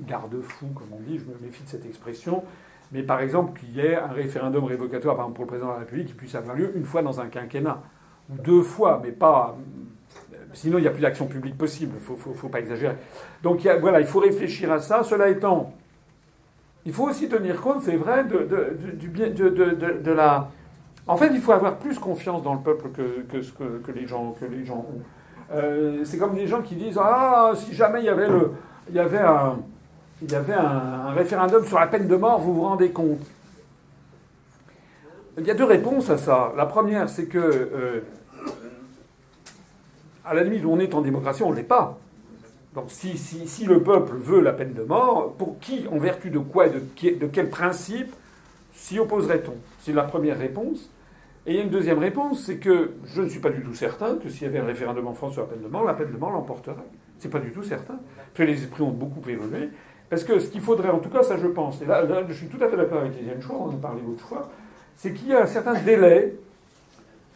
garde-fous, 0.00 0.68
comme 0.74 0.88
on 0.92 1.00
dit, 1.00 1.18
je 1.18 1.24
me 1.24 1.38
méfie 1.40 1.62
de 1.62 1.68
cette 1.68 1.86
expression, 1.86 2.42
mais 2.90 3.02
par 3.02 3.20
exemple 3.20 3.60
qu'il 3.60 3.70
y 3.76 3.80
ait 3.80 3.96
un 3.96 4.08
référendum 4.08 4.64
révocatoire, 4.64 5.14
par 5.14 5.26
exemple 5.26 5.36
pour 5.36 5.44
le 5.44 5.48
président 5.48 5.68
de 5.68 5.74
la 5.74 5.80
République, 5.80 6.08
qui 6.08 6.14
puisse 6.14 6.34
avoir 6.34 6.56
lieu 6.56 6.72
une 6.74 6.84
fois 6.84 7.02
dans 7.02 7.20
un 7.20 7.26
quinquennat, 7.26 7.80
ou 8.30 8.40
deux 8.42 8.62
fois, 8.62 9.00
mais 9.02 9.12
pas. 9.12 9.56
Sinon, 10.54 10.78
il 10.78 10.82
n'y 10.82 10.88
a 10.88 10.90
plus 10.90 11.00
d'action 11.00 11.26
publique 11.26 11.56
possible, 11.56 11.94
il 11.96 12.00
faut, 12.00 12.16
faut, 12.16 12.48
pas 12.48 12.60
exagérer. 12.60 12.96
Donc 13.42 13.66
voilà, 13.80 14.00
il 14.00 14.06
faut 14.06 14.20
réfléchir 14.20 14.70
à 14.70 14.80
ça. 14.80 15.02
Cela 15.02 15.28
étant, 15.28 15.72
il 16.84 16.92
faut 16.92 17.08
aussi 17.08 17.28
tenir 17.28 17.60
compte, 17.60 17.82
c'est 17.82 17.96
vrai, 17.96 18.24
de, 18.24 20.12
la 20.12 20.50
en 21.06 21.16
fait, 21.16 21.30
il 21.32 21.40
faut 21.40 21.52
avoir 21.52 21.76
plus 21.76 21.98
confiance 21.98 22.42
dans 22.42 22.54
le 22.54 22.60
peuple 22.60 22.90
que, 22.90 23.92
les, 23.92 24.06
gens, 24.06 24.36
ont. 24.70 24.84
Euh, 25.52 26.04
c'est 26.04 26.16
comme 26.16 26.34
des 26.34 26.46
gens 26.46 26.62
qui 26.62 26.76
disent 26.76 26.98
Ah, 27.00 27.52
si 27.56 27.74
jamais 27.74 28.00
il 28.00 28.06
y 28.06 28.08
avait, 28.08 28.28
le, 28.28 28.36
un, 28.36 29.58
il 30.20 30.30
y 30.30 30.34
avait 30.34 30.54
un, 30.54 31.10
référendum 31.10 31.66
sur 31.66 31.80
la 31.80 31.88
peine 31.88 32.06
de 32.06 32.14
mort, 32.14 32.40
vous 32.40 32.54
vous 32.54 32.62
rendez 32.62 32.90
compte? 32.90 33.26
Il 35.38 35.46
y 35.46 35.50
a 35.50 35.54
deux 35.54 35.64
réponses 35.64 36.08
à 36.10 36.18
ça. 36.18 36.52
La 36.56 36.66
première, 36.66 37.08
c'est 37.08 37.26
que, 37.26 37.38
euh, 37.38 38.00
à 40.24 40.34
la 40.34 40.44
limite, 40.44 40.64
où 40.64 40.70
on 40.70 40.78
est 40.78 40.94
en 40.94 41.00
démocratie, 41.00 41.42
on 41.42 41.50
ne 41.50 41.56
l'est 41.56 41.62
pas. 41.64 41.98
Donc 42.74 42.84
si, 42.88 43.18
si, 43.18 43.48
si, 43.48 43.64
le 43.64 43.82
peuple 43.82 44.14
veut 44.16 44.40
la 44.40 44.52
peine 44.52 44.72
de 44.72 44.82
mort, 44.82 45.32
pour 45.32 45.58
qui, 45.58 45.86
en 45.90 45.98
vertu 45.98 46.30
de 46.30 46.38
quoi 46.38 46.68
et 46.68 46.70
de, 46.70 47.18
de 47.18 47.26
quel 47.26 47.50
principe 47.50 48.14
s'y 48.72 48.98
opposerait-on? 49.00 49.56
C'est 49.82 49.92
la 49.92 50.04
première 50.04 50.38
réponse. 50.38 50.90
Et 51.44 51.50
il 51.52 51.56
y 51.56 51.58
a 51.58 51.62
une 51.62 51.70
deuxième 51.70 51.98
réponse, 51.98 52.44
c'est 52.44 52.58
que 52.58 52.92
je 53.04 53.20
ne 53.20 53.28
suis 53.28 53.40
pas 53.40 53.50
du 53.50 53.62
tout 53.62 53.74
certain 53.74 54.14
que 54.14 54.28
s'il 54.28 54.44
y 54.44 54.46
avait 54.46 54.60
un 54.60 54.64
référendum 54.64 55.08
en 55.08 55.14
France 55.14 55.32
sur 55.32 55.42
la 55.42 55.48
peine 55.48 55.62
de 55.62 55.66
mort, 55.66 55.84
la 55.84 55.94
peine 55.94 56.12
de 56.12 56.16
mort 56.16 56.30
l'emporterait. 56.30 56.76
C'est 57.18 57.30
pas 57.30 57.40
du 57.40 57.50
tout 57.50 57.64
certain. 57.64 57.98
Les 58.38 58.52
esprits 58.52 58.82
ont 58.82 58.92
beaucoup 58.92 59.28
évolué. 59.28 59.70
Parce 60.08 60.22
que 60.22 60.38
ce 60.38 60.48
qu'il 60.50 60.60
faudrait, 60.60 60.90
en 60.90 60.98
tout 60.98 61.08
cas, 61.08 61.24
ça 61.24 61.36
je 61.36 61.48
pense, 61.48 61.82
et 61.82 61.86
là, 61.86 62.04
je 62.28 62.32
suis 62.32 62.46
tout 62.46 62.62
à 62.62 62.68
fait 62.68 62.76
d'accord 62.76 63.00
avec 63.00 63.14
Étienne 63.14 63.40
Choix, 63.42 63.56
on 63.58 63.64
en 63.70 63.70
a 63.70 63.76
parlé 63.76 64.02
l'autre 64.06 64.24
fois, 64.24 64.50
c'est 64.94 65.12
qu'il 65.12 65.28
y 65.28 65.32
a 65.32 65.42
un 65.42 65.46
certain 65.46 65.74
délai 65.74 66.36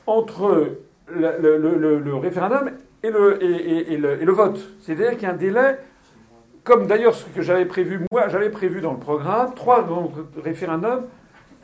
entre 0.06 0.76
le, 1.08 2.14
référendum 2.14 2.70
et 3.02 3.10
le, 3.10 3.42
et, 3.42 3.96
le 3.96 4.32
vote. 4.32 4.60
C'est-à-dire 4.80 5.12
qu'il 5.12 5.22
y 5.22 5.26
a 5.26 5.30
un 5.30 5.36
délai, 5.36 5.78
comme 6.62 6.86
d'ailleurs 6.86 7.14
ce 7.14 7.24
que 7.24 7.42
j'avais 7.42 7.64
prévu, 7.64 8.00
moi 8.12 8.28
j'avais 8.28 8.50
prévu 8.50 8.80
dans 8.80 8.92
le 8.92 8.98
programme, 9.00 9.52
trois 9.54 9.84
référendums 10.44 11.06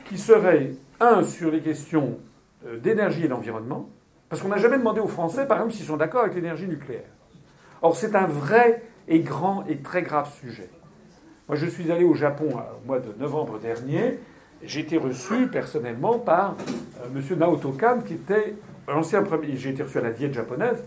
qui 0.05 0.17
seraient, 0.17 0.71
un, 0.99 1.23
sur 1.23 1.51
les 1.51 1.61
questions 1.61 2.17
euh, 2.65 2.77
d'énergie 2.77 3.25
et 3.25 3.27
d'environnement, 3.27 3.89
parce 4.29 4.41
qu'on 4.41 4.49
n'a 4.49 4.57
jamais 4.57 4.77
demandé 4.77 4.99
aux 4.99 5.07
Français, 5.07 5.45
par 5.45 5.57
exemple, 5.57 5.73
s'ils 5.73 5.85
sont 5.85 5.97
d'accord 5.97 6.21
avec 6.23 6.35
l'énergie 6.35 6.67
nucléaire. 6.67 7.09
Or, 7.81 7.95
c'est 7.95 8.15
un 8.15 8.25
vrai 8.25 8.83
et 9.07 9.19
grand 9.19 9.65
et 9.67 9.77
très 9.77 10.01
grave 10.01 10.31
sujet. 10.39 10.69
Moi, 11.47 11.57
je 11.57 11.65
suis 11.65 11.91
allé 11.91 12.03
au 12.05 12.13
Japon 12.13 12.49
au 12.51 12.87
mois 12.87 12.99
de 12.99 13.13
novembre 13.19 13.59
dernier. 13.59 14.19
J'ai 14.63 14.79
été 14.79 14.97
reçu 14.97 15.47
personnellement 15.47 16.17
par 16.19 16.55
euh, 17.01 17.07
M. 17.13 17.37
Naoto 17.37 17.71
Kan, 17.71 17.99
qui 17.99 18.13
était 18.13 18.55
l'ancien 18.87 19.21
premier. 19.23 19.57
J'ai 19.57 19.71
été 19.71 19.83
reçu 19.83 19.97
à 19.97 20.01
la 20.01 20.11
diète 20.11 20.33
japonaise. 20.33 20.83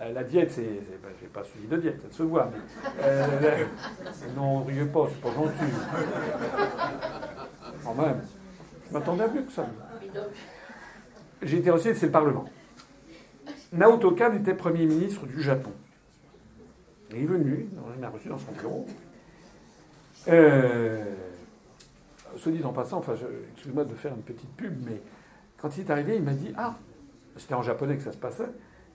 Euh, 0.00 0.12
la 0.12 0.24
diète, 0.24 0.50
c'est. 0.52 0.62
Ben, 0.62 1.10
j'ai 1.20 1.28
pas 1.28 1.44
suivi 1.44 1.66
de 1.66 1.76
diète, 1.76 2.00
ça 2.00 2.16
se 2.16 2.22
voit. 2.22 2.50
Mais, 3.02 3.66
non, 4.34 4.64
riez 4.64 4.86
pas, 4.86 5.06
c'est 5.10 5.20
pas 5.20 5.34
gentil. 5.34 5.72
Quand 7.84 7.94
même. 7.94 8.20
Je 8.90 8.94
m'attendais 8.98 9.22
à 9.24 9.28
mieux 9.28 9.42
que 9.42 9.52
ça. 9.52 9.66
J'ai 11.42 11.58
été 11.58 11.70
reçu, 11.70 11.94
c'est 11.94 12.06
le 12.06 12.12
Parlement. 12.12 12.44
Naoto 13.72 14.10
Kan 14.12 14.32
était 14.34 14.54
Premier 14.54 14.84
ministre 14.86 15.26
du 15.26 15.40
Japon. 15.40 15.70
Il 17.12 17.18
est 17.22 17.26
venu, 17.26 17.68
il 17.94 18.00
m'a 18.00 18.08
reçu 18.08 18.28
dans 18.28 18.38
son 18.38 18.52
bureau. 18.52 18.86
Euh, 20.28 21.04
se 22.36 22.50
dit 22.50 22.62
en 22.64 22.72
passant, 22.72 22.98
enfin, 22.98 23.14
excuse-moi 23.54 23.84
de 23.84 23.94
faire 23.94 24.12
une 24.14 24.22
petite 24.22 24.50
pub, 24.56 24.74
mais 24.84 25.00
quand 25.60 25.76
il 25.76 25.80
est 25.84 25.90
arrivé, 25.90 26.16
il 26.16 26.22
m'a 26.22 26.32
dit 26.34 26.52
Ah, 26.56 26.76
c'était 27.36 27.54
en 27.54 27.62
japonais 27.62 27.96
que 27.96 28.02
ça 28.02 28.12
se 28.12 28.18
passait. 28.18 28.48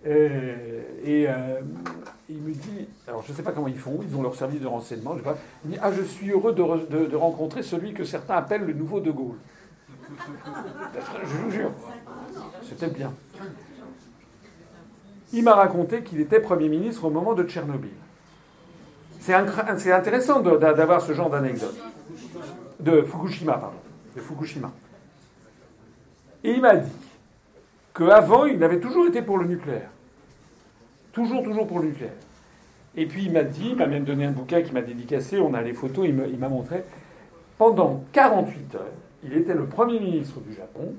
Euh, 0.05 0.84
et 1.03 1.26
euh, 1.27 1.61
il 2.30 2.38
me 2.38 2.51
dit, 2.51 2.88
alors 3.07 3.23
je 3.23 3.31
ne 3.31 3.35
sais 3.38 3.41
pas 3.41 3.51
comment 3.53 3.67
ils 3.67 3.77
font, 3.80 3.99
ils 4.07 4.15
ont 4.15 4.22
leur 4.22 4.35
service 4.35 4.61
de 4.61 4.67
renseignement, 4.67 5.13
je 5.13 5.19
sais 5.19 5.23
pas. 5.23 5.38
Il 5.63 5.69
me 5.72 5.73
dit, 5.76 5.80
ah 5.81 5.91
je 5.91 6.03
suis 6.03 6.30
heureux 6.30 6.53
de, 6.53 6.61
re- 6.61 6.88
de- 6.88 7.07
de 7.07 7.15
rencontrer 7.15 7.63
celui 7.63 7.93
que 7.95 8.03
certains 8.03 8.35
appellent 8.35 8.65
le 8.65 8.73
nouveau 8.73 8.99
De 8.99 9.09
Gaulle. 9.09 9.38
Je 11.23 11.38
vous 11.38 11.52
jure, 11.52 11.72
c'était 12.64 12.88
bien. 12.88 13.14
Il 15.34 15.44
m'a 15.44 15.56
raconté 15.56 16.03
qu'il 16.03 16.19
était 16.22 16.40
Premier 16.40 16.69
ministre 16.69 17.06
au 17.06 17.10
moment 17.10 17.34
de 17.34 17.44
Tchernobyl. 17.44 17.91
C'est 19.19 19.34
intéressant 19.34 20.40
d'avoir 20.41 21.02
ce 21.02 21.14
genre 21.14 21.30
d'anecdote. 21.30 21.76
De 22.80 23.02
Fukushima, 23.02 23.53
pardon. 23.53 23.77
De 24.15 24.22
Fukushima. 24.22 24.72
Et 26.44 26.52
il 26.52 26.61
m'a 26.61 26.76
dit 26.76 26.91
qu'avant, 27.94 28.45
il 28.45 28.64
avait 28.64 28.80
toujours 28.80 29.07
été 29.07 29.23
pour 29.23 29.40
le 29.40 29.45
nucléaire. 29.48 29.90
Toujours, 31.11 31.41
toujours 31.44 31.65
pour 31.65 31.80
le 31.80 31.88
nucléaire. 31.88 32.14
Et 32.95 33.07
puis 33.07 33.26
il 33.26 33.32
m'a 33.32 33.44
dit, 33.44 33.69
il 33.69 33.76
m'a 33.76 33.88
même 33.88 34.03
donné 34.03 34.26
un 34.26 34.32
bouquin 34.32 34.61
qui 34.61 34.72
m'a 34.72 34.82
dédicacé, 34.82 35.40
on 35.40 35.53
a 35.53 35.61
les 35.61 35.73
photos, 35.73 36.07
il 36.07 36.38
m'a 36.38 36.49
montré. 36.49 36.84
Pendant 37.57 38.03
48 38.11 38.76
heures, 38.76 38.84
il 39.26 39.34
était 39.34 39.53
le 39.53 39.65
Premier 39.65 39.99
ministre 39.99 40.39
du 40.39 40.53
Japon. 40.53 40.93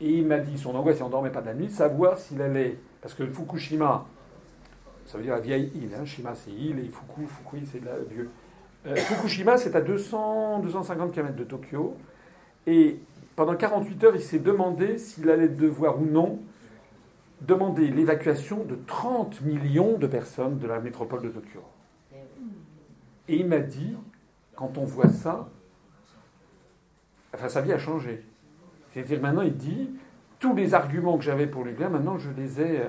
Et 0.00 0.18
il 0.18 0.26
m'a 0.26 0.38
dit, 0.38 0.56
son 0.56 0.74
angoisse, 0.76 0.98
il 0.98 1.02
n'en 1.02 1.08
dormait 1.08 1.30
pas 1.30 1.40
de 1.40 1.46
la 1.46 1.54
nuit, 1.54 1.70
savoir 1.70 2.18
s'il 2.18 2.40
allait. 2.40 2.78
Parce 3.02 3.14
que 3.14 3.26
Fukushima, 3.26 4.06
ça 5.06 5.18
veut 5.18 5.24
dire 5.24 5.34
la 5.34 5.40
vieille 5.40 5.72
île, 5.74 5.90
hein, 5.98 6.04
Shima 6.04 6.34
c'est 6.34 6.52
île, 6.52 6.78
et 6.78 6.88
Fuku, 6.88 7.26
Fukui 7.26 7.66
c'est 7.66 7.82
vieux. 8.08 8.30
Euh, 8.86 8.94
Fukushima, 8.94 9.56
c'est 9.56 9.74
à 9.74 9.80
200, 9.80 10.60
250 10.60 11.12
km 11.12 11.34
de 11.34 11.44
Tokyo. 11.44 11.96
Et 12.66 13.00
pendant 13.34 13.56
48 13.56 14.04
heures, 14.04 14.14
il 14.14 14.22
s'est 14.22 14.38
demandé 14.38 14.98
s'il 14.98 15.28
allait 15.30 15.48
devoir 15.48 16.00
ou 16.00 16.04
non 16.04 16.38
demander 17.40 17.88
l'évacuation 17.88 18.64
de 18.64 18.76
30 18.86 19.42
millions 19.42 19.96
de 19.96 20.06
personnes 20.06 20.58
de 20.58 20.66
la 20.66 20.80
métropole 20.80 21.22
de 21.22 21.28
Tokyo. 21.28 21.62
Et 23.28 23.36
il 23.36 23.46
m'a 23.46 23.60
dit, 23.60 23.96
quand 24.56 24.78
on 24.78 24.84
voit 24.84 25.08
ça, 25.08 25.48
enfin 27.34 27.48
sa 27.48 27.60
vie 27.60 27.72
a 27.72 27.78
changé. 27.78 28.24
C'est-à-dire 28.92 29.20
maintenant 29.20 29.42
il 29.42 29.56
dit, 29.56 29.90
tous 30.38 30.54
les 30.54 30.74
arguments 30.74 31.18
que 31.18 31.24
j'avais 31.24 31.46
pour 31.46 31.64
nucléaire, 31.64 31.90
maintenant 31.90 32.16
euh, 32.16 32.84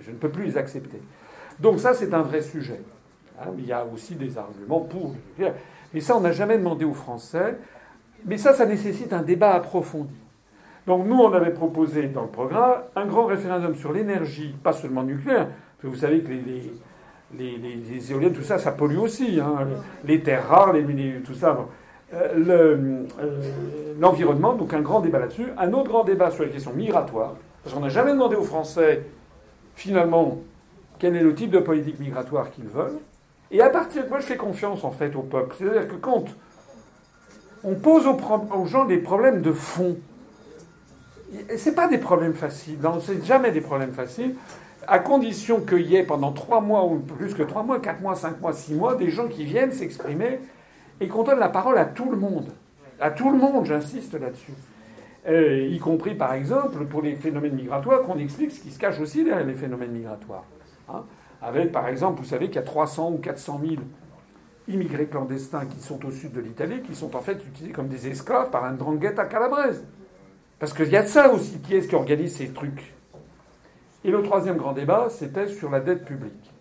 je 0.00 0.10
ne 0.10 0.16
peux 0.16 0.30
plus 0.30 0.44
les 0.44 0.56
accepter. 0.56 1.00
Donc 1.60 1.80
ça 1.80 1.94
c'est 1.94 2.12
un 2.14 2.22
vrai 2.22 2.42
sujet. 2.42 2.80
Hein, 3.40 3.50
il 3.58 3.66
y 3.66 3.72
a 3.72 3.84
aussi 3.84 4.14
des 4.14 4.38
arguments 4.38 4.80
pour 4.80 5.10
nucléaire. 5.10 5.54
Mais 5.92 6.00
ça 6.00 6.16
on 6.16 6.20
n'a 6.20 6.32
jamais 6.32 6.58
demandé 6.58 6.84
aux 6.84 6.94
Français. 6.94 7.56
Mais 8.24 8.38
ça, 8.38 8.52
ça 8.54 8.66
nécessite 8.66 9.12
un 9.12 9.22
débat 9.22 9.54
approfondi. 9.54 10.14
Donc 10.86 11.06
nous, 11.06 11.16
on 11.18 11.32
avait 11.32 11.52
proposé 11.52 12.06
dans 12.06 12.22
le 12.22 12.28
programme 12.28 12.82
un 12.94 13.06
grand 13.06 13.26
référendum 13.26 13.74
sur 13.74 13.92
l'énergie, 13.92 14.54
pas 14.62 14.72
seulement 14.72 15.02
nucléaire, 15.02 15.46
parce 15.48 15.82
que 15.82 15.86
vous 15.88 15.96
savez 15.96 16.22
que 16.22 16.30
les, 17.36 18.12
éoliennes, 18.12 18.32
tout 18.32 18.42
ça, 18.42 18.58
ça 18.58 18.72
pollue 18.72 18.98
aussi. 18.98 19.40
hein. 19.40 19.66
Les 20.04 20.22
terres 20.22 20.46
rares, 20.46 20.72
les, 20.72 20.82
les- 20.82 21.20
tout 21.22 21.34
ça. 21.34 21.66
Euh, 22.14 23.04
euh, 23.20 23.42
L'environnement, 23.98 24.54
donc 24.54 24.74
un 24.74 24.80
grand 24.80 25.00
débat 25.00 25.18
là-dessus. 25.18 25.46
Un 25.56 25.72
autre 25.72 25.88
grand 25.88 26.04
débat 26.04 26.30
sur 26.30 26.44
les 26.44 26.50
questions 26.50 26.72
migratoires, 26.72 27.34
parce 27.62 27.74
qu'on 27.74 27.80
n'a 27.80 27.88
jamais 27.88 28.12
demandé 28.12 28.36
aux 28.36 28.42
Français, 28.42 29.04
finalement, 29.74 30.38
quel 30.98 31.16
est 31.16 31.22
le 31.22 31.34
type 31.34 31.50
de 31.50 31.58
politique 31.58 32.00
migratoire 32.00 32.50
qu'ils 32.50 32.66
veulent. 32.66 32.98
Et 33.50 33.60
à 33.60 33.70
partir 33.70 34.04
de 34.04 34.08
moi, 34.08 34.20
je 34.20 34.26
fais 34.26 34.36
confiance 34.36 34.82
en 34.84 34.90
fait 34.90 35.14
au 35.14 35.22
peuple. 35.22 35.54
C'est-à-dire 35.58 35.88
que 35.88 35.94
quand 35.94 36.24
on 37.64 37.74
pose 37.74 38.06
aux, 38.06 38.66
gens 38.66 38.84
des 38.84 38.98
problèmes 38.98 39.40
de 39.40 39.52
fond. 39.52 39.96
C'est 41.56 41.74
pas 41.74 41.88
des 41.88 41.98
problèmes 41.98 42.34
faciles. 42.34 42.78
C'est 43.00 43.24
jamais 43.24 43.52
des 43.52 43.60
problèmes 43.60 43.92
faciles. 43.92 44.34
À 44.86 44.98
condition 44.98 45.60
qu'il 45.60 45.82
y 45.82 45.96
ait 45.96 46.02
pendant 46.02 46.32
trois 46.32 46.60
mois 46.60 46.84
ou 46.84 46.98
plus 46.98 47.34
que 47.34 47.42
trois 47.42 47.62
mois, 47.62 47.78
quatre 47.78 48.00
mois, 48.00 48.16
cinq 48.16 48.40
mois, 48.40 48.52
six 48.52 48.74
mois, 48.74 48.96
des 48.96 49.10
gens 49.10 49.28
qui 49.28 49.44
viennent 49.44 49.72
s'exprimer 49.72 50.40
et 51.02 51.08
qu'on 51.08 51.24
donne 51.24 51.40
la 51.40 51.48
parole 51.48 51.76
à 51.78 51.84
tout 51.84 52.08
le 52.10 52.16
monde. 52.16 52.48
À 53.00 53.10
tout 53.10 53.30
le 53.30 53.36
monde, 53.36 53.66
j'insiste 53.66 54.14
là-dessus. 54.14 54.52
Euh, 55.26 55.66
y 55.68 55.78
compris, 55.80 56.14
par 56.14 56.32
exemple, 56.32 56.84
pour 56.86 57.02
les 57.02 57.16
phénomènes 57.16 57.54
migratoires, 57.54 58.02
qu'on 58.02 58.18
explique 58.18 58.52
ce 58.52 58.60
qui 58.60 58.70
se 58.70 58.78
cache 58.78 59.00
aussi 59.00 59.24
derrière 59.24 59.44
les 59.44 59.54
phénomènes 59.54 59.90
migratoires. 59.90 60.44
Hein. 60.88 61.02
Avec, 61.42 61.72
par 61.72 61.88
exemple, 61.88 62.20
vous 62.20 62.28
savez 62.28 62.46
qu'il 62.46 62.56
y 62.56 62.60
a 62.60 62.62
300 62.62 63.12
ou 63.12 63.18
400 63.18 63.60
000 63.64 63.82
immigrés 64.68 65.06
clandestins 65.06 65.66
qui 65.66 65.80
sont 65.80 66.04
au 66.06 66.12
sud 66.12 66.32
de 66.32 66.40
l'Italie, 66.40 66.82
qui 66.82 66.94
sont 66.94 67.16
en 67.16 67.20
fait 67.20 67.44
utilisés 67.44 67.72
comme 67.72 67.88
des 67.88 68.06
esclaves 68.06 68.50
par 68.50 68.64
un 68.64 68.74
drangheta 68.74 69.24
calabrese. 69.24 69.84
Parce 70.60 70.72
qu'il 70.72 70.88
y 70.88 70.96
a 70.96 71.02
de 71.02 71.08
ça 71.08 71.32
aussi. 71.32 71.58
Qui 71.58 71.74
est-ce 71.74 71.88
qui 71.88 71.96
organise 71.96 72.36
ces 72.36 72.50
trucs 72.50 72.94
Et 74.04 74.12
le 74.12 74.22
troisième 74.22 74.56
grand 74.56 74.72
débat, 74.72 75.08
c'était 75.10 75.48
sur 75.48 75.68
la 75.68 75.80
dette 75.80 76.04
publique. 76.04 76.52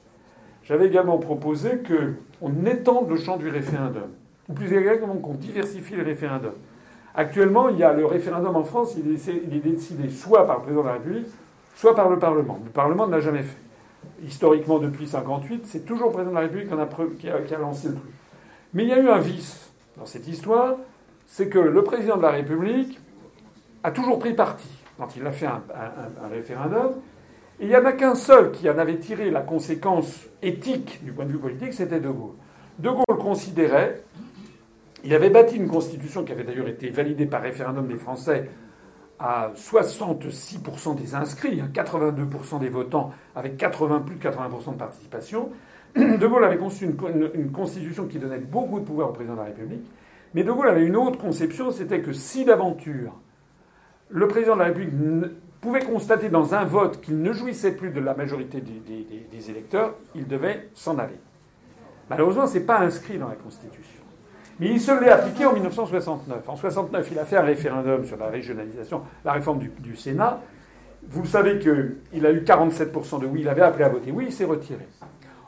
J'avais 0.63 0.87
également 0.87 1.19
proposé 1.19 1.83
qu'on 1.83 2.65
étende 2.65 3.07
le 3.07 3.17
champ 3.17 3.37
du 3.37 3.49
référendum. 3.49 4.09
Ou 4.51 4.53
plus 4.53 4.73
exactement, 4.73 5.15
qu'on 5.15 5.33
diversifie 5.35 5.95
le 5.95 6.03
référendum. 6.03 6.51
Actuellement, 7.15 7.69
il 7.69 7.77
y 7.77 7.83
a 7.83 7.93
le 7.93 8.05
référendum 8.05 8.55
en 8.55 8.63
France, 8.63 8.95
il 8.97 9.13
est, 9.13 9.59
décidé 9.59 10.09
soit 10.09 10.45
par 10.45 10.57
le 10.57 10.61
président 10.63 10.81
de 10.81 10.87
la 10.87 10.93
République, 10.93 11.27
soit 11.75 11.95
par 11.95 12.09
le 12.09 12.19
Parlement. 12.19 12.59
Le 12.63 12.69
Parlement 12.69 13.07
ne 13.07 13.11
l'a 13.13 13.21
jamais 13.21 13.43
fait. 13.43 13.57
Historiquement, 14.25 14.79
depuis 14.79 15.05
1958, 15.05 15.65
c'est 15.65 15.85
toujours 15.85 16.07
le 16.07 16.13
président 16.13 16.31
de 16.31 16.35
la 16.35 16.41
République 16.41 16.69
qui, 17.19 17.27
a 17.29 17.57
lancé 17.57 17.87
le 17.89 17.95
truc. 17.95 18.11
Mais 18.73 18.83
il 18.83 18.89
y 18.89 18.93
a 18.93 18.99
eu 18.99 19.09
un 19.09 19.19
vice 19.19 19.71
dans 19.97 20.05
cette 20.05 20.27
histoire, 20.27 20.75
c'est 21.27 21.47
que 21.47 21.59
le 21.59 21.83
président 21.83 22.17
de 22.17 22.21
la 22.21 22.31
République 22.31 22.99
a 23.83 23.91
toujours 23.91 24.19
pris 24.19 24.33
parti 24.33 24.67
quand 24.97 25.15
il 25.15 25.25
a 25.25 25.31
fait 25.31 25.45
un- 25.47 25.63
un 26.23 26.27
référendum. 26.27 26.91
Et 27.59 27.65
il 27.65 27.69
n'y 27.69 27.75
en 27.75 27.85
a 27.85 27.93
qu'un 27.93 28.15
seul 28.15 28.51
qui 28.51 28.69
en 28.69 28.77
avait 28.77 28.97
tiré 28.97 29.29
la 29.31 29.41
conséquence 29.41 30.25
éthique 30.41 31.03
du 31.03 31.11
point 31.11 31.25
de 31.25 31.31
vue 31.31 31.37
politique, 31.37 31.73
c'était 31.73 31.99
De 31.99 32.09
Gaulle. 32.09 32.33
De 32.79 32.89
Gaulle 32.89 33.17
considérait, 33.19 34.01
il 35.03 35.13
avait 35.13 35.29
bâti 35.29 35.55
une 35.55 35.67
constitution 35.67 36.23
qui 36.23 36.31
avait 36.31 36.43
d'ailleurs 36.43 36.67
été 36.67 36.89
validée 36.89 37.25
par 37.25 37.41
référendum 37.41 37.87
des 37.87 37.95
Français 37.95 38.49
à 39.19 39.51
66% 39.55 40.95
des 40.95 41.15
inscrits, 41.15 41.61
hein, 41.61 41.69
82% 41.71 42.59
des 42.59 42.69
votants, 42.69 43.11
avec 43.35 43.57
80, 43.57 44.01
plus 44.01 44.15
de 44.15 44.19
80% 44.23 44.73
de 44.73 44.77
participation. 44.77 45.49
De 45.95 46.25
Gaulle 46.25 46.45
avait 46.45 46.57
conçu 46.57 46.85
une, 46.85 47.51
constitution 47.51 48.07
qui 48.07 48.17
donnait 48.17 48.39
beaucoup 48.39 48.79
de 48.79 48.85
pouvoir 48.85 49.09
au 49.09 49.13
président 49.13 49.35
de 49.35 49.41
la 49.41 49.45
République. 49.47 49.85
Mais 50.33 50.43
De 50.43 50.51
Gaulle 50.51 50.69
avait 50.69 50.85
une 50.85 50.95
autre 50.95 51.19
conception, 51.19 51.69
c'était 51.69 52.01
que 52.01 52.13
si 52.13 52.45
d'aventure 52.45 53.13
le 54.09 54.27
président 54.27 54.53
de 54.53 54.59
la 54.59 54.65
République 54.65 54.93
pouvait 55.59 55.83
constater 55.83 56.29
dans 56.29 56.55
un 56.55 56.65
vote 56.65 57.01
qu'il 57.01 57.21
ne 57.21 57.31
jouissait 57.33 57.73
plus 57.73 57.91
de 57.91 57.99
la 57.99 58.13
majorité 58.13 58.61
des 58.61 59.49
électeurs, 59.49 59.95
il 60.15 60.27
devait 60.27 60.69
s'en 60.73 60.97
aller. 60.97 61.19
Malheureusement, 62.09 62.47
ce 62.47 62.57
n'est 62.57 62.65
pas 62.65 62.79
inscrit 62.79 63.17
dans 63.17 63.29
la 63.29 63.35
Constitution. 63.35 64.00
Mais 64.61 64.67
il 64.67 64.79
se 64.79 64.91
l'est 64.91 65.09
appliqué 65.09 65.43
en 65.47 65.53
1969. 65.53 66.47
En 66.47 66.53
1969, 66.53 67.09
il 67.11 67.17
a 67.17 67.25
fait 67.25 67.37
un 67.37 67.41
référendum 67.41 68.05
sur 68.05 68.15
la 68.15 68.27
régionalisation, 68.27 69.01
la 69.25 69.31
réforme 69.31 69.57
du, 69.57 69.95
Sénat. 69.95 70.39
Vous 71.09 71.25
savez 71.25 71.57
qu'il 71.57 72.25
a 72.27 72.31
eu 72.31 72.41
47% 72.41 73.21
de 73.21 73.25
oui, 73.25 73.41
il 73.41 73.49
avait 73.49 73.63
appelé 73.63 73.85
à 73.85 73.89
voter 73.89 74.11
oui, 74.11 74.25
il 74.27 74.31
s'est 74.31 74.45
retiré. 74.45 74.87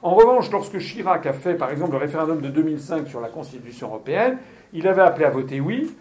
En 0.02 0.15
revanche, 0.15 0.49
lorsque 0.49 0.80
Chirac 0.80 1.27
a 1.27 1.34
fait, 1.34 1.53
par 1.53 1.69
exemple, 1.69 1.91
le 1.91 1.99
référendum 1.99 2.41
de 2.41 2.49
2005 2.49 3.07
sur 3.07 3.22
la 3.22 3.30
Constitution 3.30 3.90
européenne, 3.90 4.40
il 4.73 4.88
avait 4.88 5.03
appelé 5.03 5.26
à 5.26 5.30
voter 5.30 5.61
oui. 5.61 5.95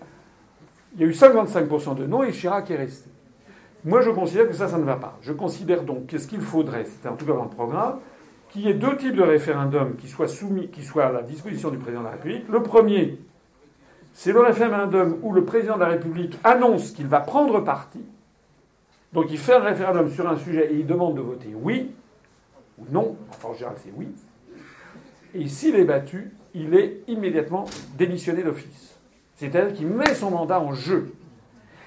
Il 0.95 1.03
y 1.03 1.05
a 1.05 1.07
eu 1.07 1.13
55% 1.13 1.95
de 1.95 2.07
non 2.07 2.23
et 2.23 2.33
Chirac 2.33 2.71
est 2.71 2.77
resté. 2.77 3.11
Moi, 3.85 4.01
je 4.01 4.09
considère 4.09 4.49
que 4.49 4.55
ça, 4.55 4.69
ça 4.69 4.79
ne 4.79 4.85
va 4.85 4.97
pas. 4.97 5.19
Je 5.21 5.35
considère 5.35 5.83
donc 5.83 6.07
qu'est-ce 6.07 6.27
qu'il 6.27 6.41
faudrait, 6.41 6.87
c'était 6.87 7.11
en 7.11 7.17
tout 7.17 7.27
cas 7.27 7.35
dans 7.35 7.45
le 7.45 7.51
programme, 7.51 7.99
qu'il 8.53 8.63
y 8.63 8.69
ait 8.69 8.75
deux 8.75 8.97
types 8.99 9.17
de 9.17 9.23
référendums 9.23 9.97
qui 9.97 10.09
soient 10.09 10.29
soumis, 10.29 10.69
qui 10.69 10.83
soient 10.83 11.07
à 11.07 11.13
la 11.13 11.23
disposition 11.23 11.71
du 11.71 11.79
président 11.79 12.01
de 12.01 12.07
la 12.07 12.13
République. 12.13 12.47
Le 12.51 12.63
premier, 12.63 13.19
c'est 14.13 14.33
le 14.33 14.41
référendum 14.41 15.19
où 15.23 15.33
le 15.33 15.43
président 15.45 15.77
de 15.77 15.81
la 15.81 15.87
République 15.87 16.39
annonce 16.45 16.91
qu'il 16.91 17.07
va 17.07 17.21
prendre 17.21 17.61
parti. 17.61 18.05
Donc 19.15 19.31
il 19.31 19.39
fait 19.39 19.55
un 19.55 19.61
référendum 19.61 20.11
sur 20.11 20.29
un 20.29 20.37
sujet 20.37 20.71
et 20.71 20.77
il 20.77 20.87
demande 20.87 21.17
de 21.17 21.23
voter 21.23 21.49
oui 21.55 21.93
ou 22.79 22.85
non. 22.91 23.17
Enfin, 23.31 23.49
en 23.49 23.55
général, 23.55 23.77
c'est 23.83 23.93
oui. 23.97 24.09
Et 25.35 25.49
s'il 25.49 25.75
est 25.77 25.85
battu, 25.85 26.31
il 26.55 26.75
est 26.75 27.01
immédiatement 27.09 27.65
démissionné 27.97 28.43
d'office. 28.43 29.01
C'est-à-dire 29.35 29.73
qu'il 29.73 29.87
met 29.87 30.15
son 30.15 30.31
mandat 30.31 30.61
en 30.61 30.75
jeu. 30.75 31.15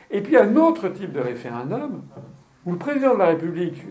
Et 0.10 0.22
puis 0.22 0.36
un 0.36 0.56
autre 0.56 0.90
type 0.90 1.12
de 1.12 1.20
référendum 1.20 2.02
où 2.66 2.72
le 2.72 2.78
président 2.80 3.14
de 3.14 3.20
la 3.20 3.28
République 3.28 3.84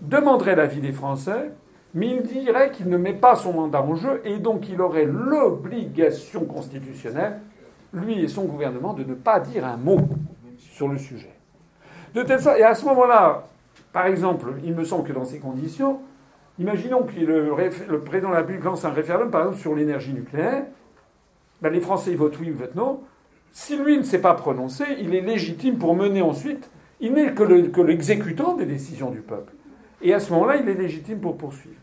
demanderait 0.00 0.56
l'avis 0.56 0.80
des 0.80 0.92
Français, 0.92 1.50
mais 1.94 2.08
il 2.08 2.22
dirait 2.22 2.70
qu'il 2.70 2.88
ne 2.88 2.96
met 2.96 3.14
pas 3.14 3.34
son 3.34 3.52
mandat 3.52 3.82
en 3.82 3.94
jeu 3.94 4.20
et 4.24 4.38
donc 4.38 4.68
il 4.68 4.80
aurait 4.80 5.06
l'obligation 5.06 6.44
constitutionnelle, 6.44 7.40
lui 7.92 8.22
et 8.22 8.28
son 8.28 8.44
gouvernement, 8.44 8.94
de 8.94 9.04
ne 9.04 9.14
pas 9.14 9.40
dire 9.40 9.64
un 9.66 9.76
mot 9.76 9.98
sur 10.58 10.88
le 10.88 10.98
sujet. 10.98 11.34
De 12.14 12.22
telle 12.22 12.40
sorte, 12.40 12.58
et 12.58 12.64
à 12.64 12.74
ce 12.74 12.84
moment-là, 12.86 13.44
par 13.92 14.06
exemple, 14.06 14.54
il 14.64 14.74
me 14.74 14.84
semble 14.84 15.06
que 15.06 15.12
dans 15.12 15.24
ces 15.24 15.38
conditions, 15.38 16.00
imaginons 16.58 17.02
que 17.02 17.18
le, 17.18 18.00
président 18.00 18.28
de 18.28 18.34
la 18.34 18.40
République 18.40 18.64
lance 18.64 18.84
un 18.84 18.90
référendum, 18.90 19.30
par 19.30 19.42
exemple, 19.42 19.58
sur 19.58 19.74
l'énergie 19.74 20.12
nucléaire, 20.12 20.64
ben, 21.60 21.72
les 21.72 21.80
Français 21.80 22.14
votent 22.14 22.38
oui 22.38 22.50
ou 22.52 22.56
votent 22.56 22.74
non. 22.74 23.00
Si 23.52 23.76
lui 23.76 23.98
ne 23.98 24.02
s'est 24.02 24.20
pas 24.20 24.34
prononcé, 24.34 24.84
il 25.00 25.14
est 25.14 25.20
légitime 25.20 25.76
pour 25.76 25.94
mener 25.96 26.22
ensuite. 26.22 26.70
Il 27.00 27.14
n'est 27.14 27.32
que 27.32 27.80
l'exécutant 27.82 28.54
des 28.54 28.66
décisions 28.66 29.10
du 29.10 29.20
peuple. 29.20 29.52
Et 30.02 30.14
à 30.14 30.20
ce 30.20 30.32
moment-là, 30.32 30.56
il 30.56 30.68
est 30.68 30.74
légitime 30.74 31.18
pour 31.18 31.36
poursuivre. 31.36 31.79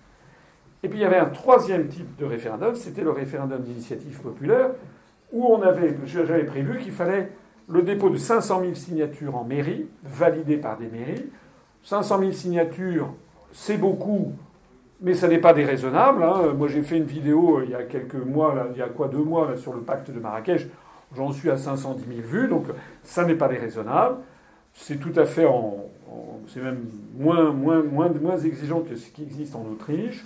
Et 0.83 0.89
puis 0.89 0.99
il 0.99 1.01
y 1.01 1.05
avait 1.05 1.17
un 1.17 1.29
troisième 1.29 1.87
type 1.87 2.15
de 2.17 2.25
référendum, 2.25 2.75
c'était 2.75 3.01
le 3.01 3.11
référendum 3.11 3.61
d'initiative 3.61 4.19
populaire, 4.21 4.71
où 5.31 5.45
on 5.45 5.61
avait, 5.61 5.95
j'avais 6.05 6.45
prévu 6.45 6.79
qu'il 6.79 6.91
fallait 6.91 7.31
le 7.67 7.81
dépôt 7.81 8.09
de 8.09 8.17
500 8.17 8.61
000 8.61 8.75
signatures 8.75 9.35
en 9.35 9.43
mairie, 9.43 9.87
validées 10.03 10.57
par 10.57 10.77
des 10.77 10.87
mairies. 10.87 11.25
500 11.83 12.19
000 12.19 12.31
signatures, 12.31 13.13
c'est 13.51 13.77
beaucoup, 13.77 14.33
mais 15.01 15.13
ça 15.13 15.27
n'est 15.27 15.39
pas 15.39 15.53
déraisonnable. 15.53 16.23
Hein. 16.23 16.53
Moi, 16.57 16.67
j'ai 16.67 16.81
fait 16.81 16.97
une 16.97 17.05
vidéo 17.05 17.59
euh, 17.59 17.65
il 17.65 17.71
y 17.71 17.75
a 17.75 17.83
quelques 17.83 18.15
mois, 18.15 18.67
il 18.73 18.77
y 18.77 18.81
a 18.81 18.87
quoi, 18.87 19.07
deux 19.07 19.17
mois, 19.23 19.57
sur 19.57 19.73
le 19.73 19.81
pacte 19.81 20.11
de 20.11 20.19
Marrakech. 20.19 20.67
J'en 21.15 21.31
suis 21.31 21.49
à 21.49 21.57
510 21.57 22.05
000 22.07 22.27
vues, 22.27 22.47
donc 22.47 22.65
ça 23.03 23.25
n'est 23.25 23.35
pas 23.35 23.47
déraisonnable. 23.47 24.17
C'est 24.73 24.97
tout 24.97 25.13
à 25.15 25.25
fait 25.25 25.45
c'est 26.47 26.61
même 26.61 26.85
moins, 27.17 27.51
moins, 27.51 27.83
moins, 27.83 28.09
moins 28.09 28.37
exigeant 28.37 28.81
que 28.81 28.95
ce 28.95 29.09
qui 29.09 29.23
existe 29.23 29.55
en 29.55 29.65
Autriche. 29.65 30.23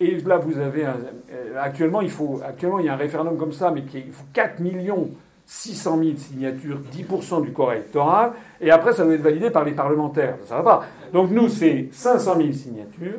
Et 0.00 0.18
là, 0.20 0.38
vous 0.38 0.58
avez 0.58 0.86
un, 0.86 0.96
euh, 1.30 1.54
actuellement, 1.60 2.00
il 2.00 2.10
faut, 2.10 2.40
actuellement, 2.42 2.78
il 2.78 2.86
y 2.86 2.88
a 2.88 2.94
un 2.94 2.96
référendum 2.96 3.36
comme 3.36 3.52
ça, 3.52 3.70
mais 3.70 3.82
qui, 3.82 3.98
il 3.98 4.12
faut 4.12 4.24
4 4.32 4.58
millions 4.60 5.10
600 5.44 5.98
000 6.02 6.16
signatures, 6.16 6.80
10% 6.92 7.42
du 7.42 7.52
corps 7.52 7.72
électoral, 7.72 8.32
et 8.60 8.70
après, 8.70 8.92
ça 8.92 9.04
doit 9.04 9.14
être 9.14 9.20
validé 9.20 9.50
par 9.50 9.64
les 9.64 9.72
parlementaires. 9.72 10.36
Ça 10.46 10.56
va 10.56 10.62
pas. 10.62 10.84
Donc 11.12 11.30
nous, 11.30 11.48
c'est 11.48 11.88
500 11.90 12.36
000 12.36 12.52
signatures, 12.52 13.18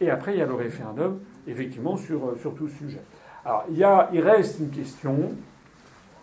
et 0.00 0.08
après, 0.08 0.34
il 0.34 0.38
y 0.38 0.42
a 0.42 0.46
le 0.46 0.54
référendum, 0.54 1.18
effectivement, 1.46 1.96
sur, 1.96 2.24
euh, 2.24 2.38
sur 2.40 2.54
tout 2.54 2.68
sujet. 2.68 3.02
Alors, 3.44 3.64
il, 3.68 3.76
y 3.76 3.84
a, 3.84 4.08
il 4.12 4.20
reste 4.20 4.60
une 4.60 4.70
question 4.70 5.32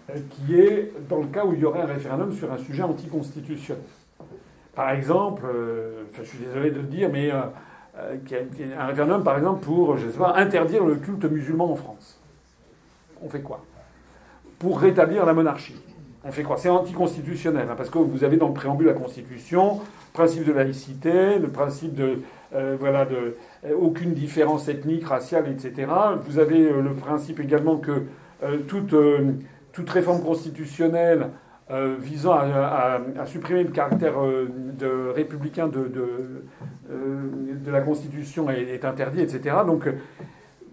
euh, 0.09 0.13
qui 0.29 0.55
est 0.55 0.93
dans 1.07 1.19
le 1.19 1.27
cas 1.27 1.45
où 1.45 1.53
il 1.53 1.59
y 1.59 1.65
aurait 1.65 1.81
un 1.81 1.87
référendum 1.87 2.31
sur 2.31 2.51
un 2.51 2.57
sujet 2.57 2.81
anticonstitutionnel. 2.81 3.83
Par 4.73 4.91
exemple, 4.91 5.43
je 6.13 6.23
suis 6.23 6.37
désolé 6.37 6.71
de 6.71 6.77
le 6.77 6.83
dire, 6.83 7.09
mais 7.11 7.31
un 8.77 8.85
référendum, 8.85 9.23
par 9.23 9.37
exemple, 9.37 9.65
pour, 9.65 9.97
interdire 10.35 10.85
le 10.85 10.95
culte 10.95 11.25
musulman 11.25 11.71
en 11.71 11.75
France. 11.75 12.19
On 13.21 13.29
fait 13.29 13.41
quoi? 13.41 13.63
Pour 14.57 14.79
rétablir 14.79 15.25
la 15.25 15.33
monarchie. 15.33 15.81
On 16.23 16.31
fait 16.31 16.43
quoi? 16.43 16.57
C'est 16.57 16.69
anticonstitutionnel, 16.69 17.67
hein, 17.69 17.75
parce 17.77 17.89
que 17.89 17.97
vous 17.97 18.23
avez 18.23 18.37
dans 18.37 18.47
le 18.47 18.53
préambule 18.53 18.87
la 18.87 18.93
Constitution 18.93 19.81
principe 20.13 20.45
de 20.45 20.53
laïcité, 20.53 21.39
le 21.39 21.49
principe 21.49 21.93
de 21.93 22.21
euh, 22.55 22.75
voilà 22.79 23.05
de 23.05 23.37
euh, 23.65 23.75
aucune 23.79 24.13
différence 24.13 24.67
ethnique, 24.67 25.05
raciale, 25.05 25.45
etc. 25.49 25.91
Vous 26.25 26.39
avez 26.39 26.61
euh, 26.61 26.81
le 26.81 26.93
principe 26.93 27.39
également 27.39 27.77
que 27.77 28.03
toute 28.67 29.89
réforme 29.89 30.21
constitutionnelle 30.23 31.29
visant 31.99 32.33
à, 32.33 32.99
supprimer 33.25 33.63
le 33.63 33.69
caractère 33.69 34.15
de 34.17 35.11
républicain 35.15 35.67
de, 35.67 35.91
de, 36.89 37.71
la 37.71 37.81
Constitution 37.81 38.49
est, 38.49 38.63
est 38.63 38.85
interdit, 38.85 39.21
etc. 39.21 39.57
Donc, 39.65 39.87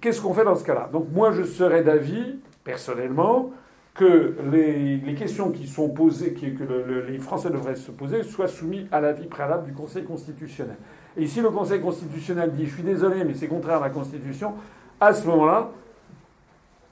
qu'est-ce 0.00 0.22
qu'on 0.22 0.32
fait 0.32 0.44
dans 0.44 0.56
ce 0.56 0.64
cas-là? 0.64 0.88
Donc, 0.92 1.08
moi, 1.12 1.32
je 1.32 1.42
serais 1.42 1.82
d'avis, 1.82 2.38
personnellement, 2.64 3.52
que 3.96 4.36
les, 4.52 5.14
questions 5.14 5.50
qui 5.50 5.66
sont 5.66 5.88
posées, 5.88 6.32
que 6.34 7.02
les 7.08 7.18
Français 7.18 7.50
devraient 7.50 7.76
se 7.76 7.90
poser, 7.90 8.22
soient 8.22 8.48
soumises 8.48 8.86
à 8.92 9.00
l'avis 9.00 9.26
préalable 9.26 9.66
du 9.66 9.72
Conseil 9.72 10.04
constitutionnel. 10.04 10.76
Et 11.16 11.26
si 11.26 11.40
le 11.40 11.50
Conseil 11.50 11.80
constitutionnel 11.80 12.52
dit, 12.52 12.66
je 12.66 12.74
suis 12.74 12.82
désolé, 12.82 13.24
mais 13.24 13.34
c'est 13.34 13.48
contraire 13.48 13.78
à 13.78 13.86
la 13.86 13.90
Constitution, 13.90 14.52
à 15.00 15.14
ce 15.14 15.26
moment-là, 15.28 15.70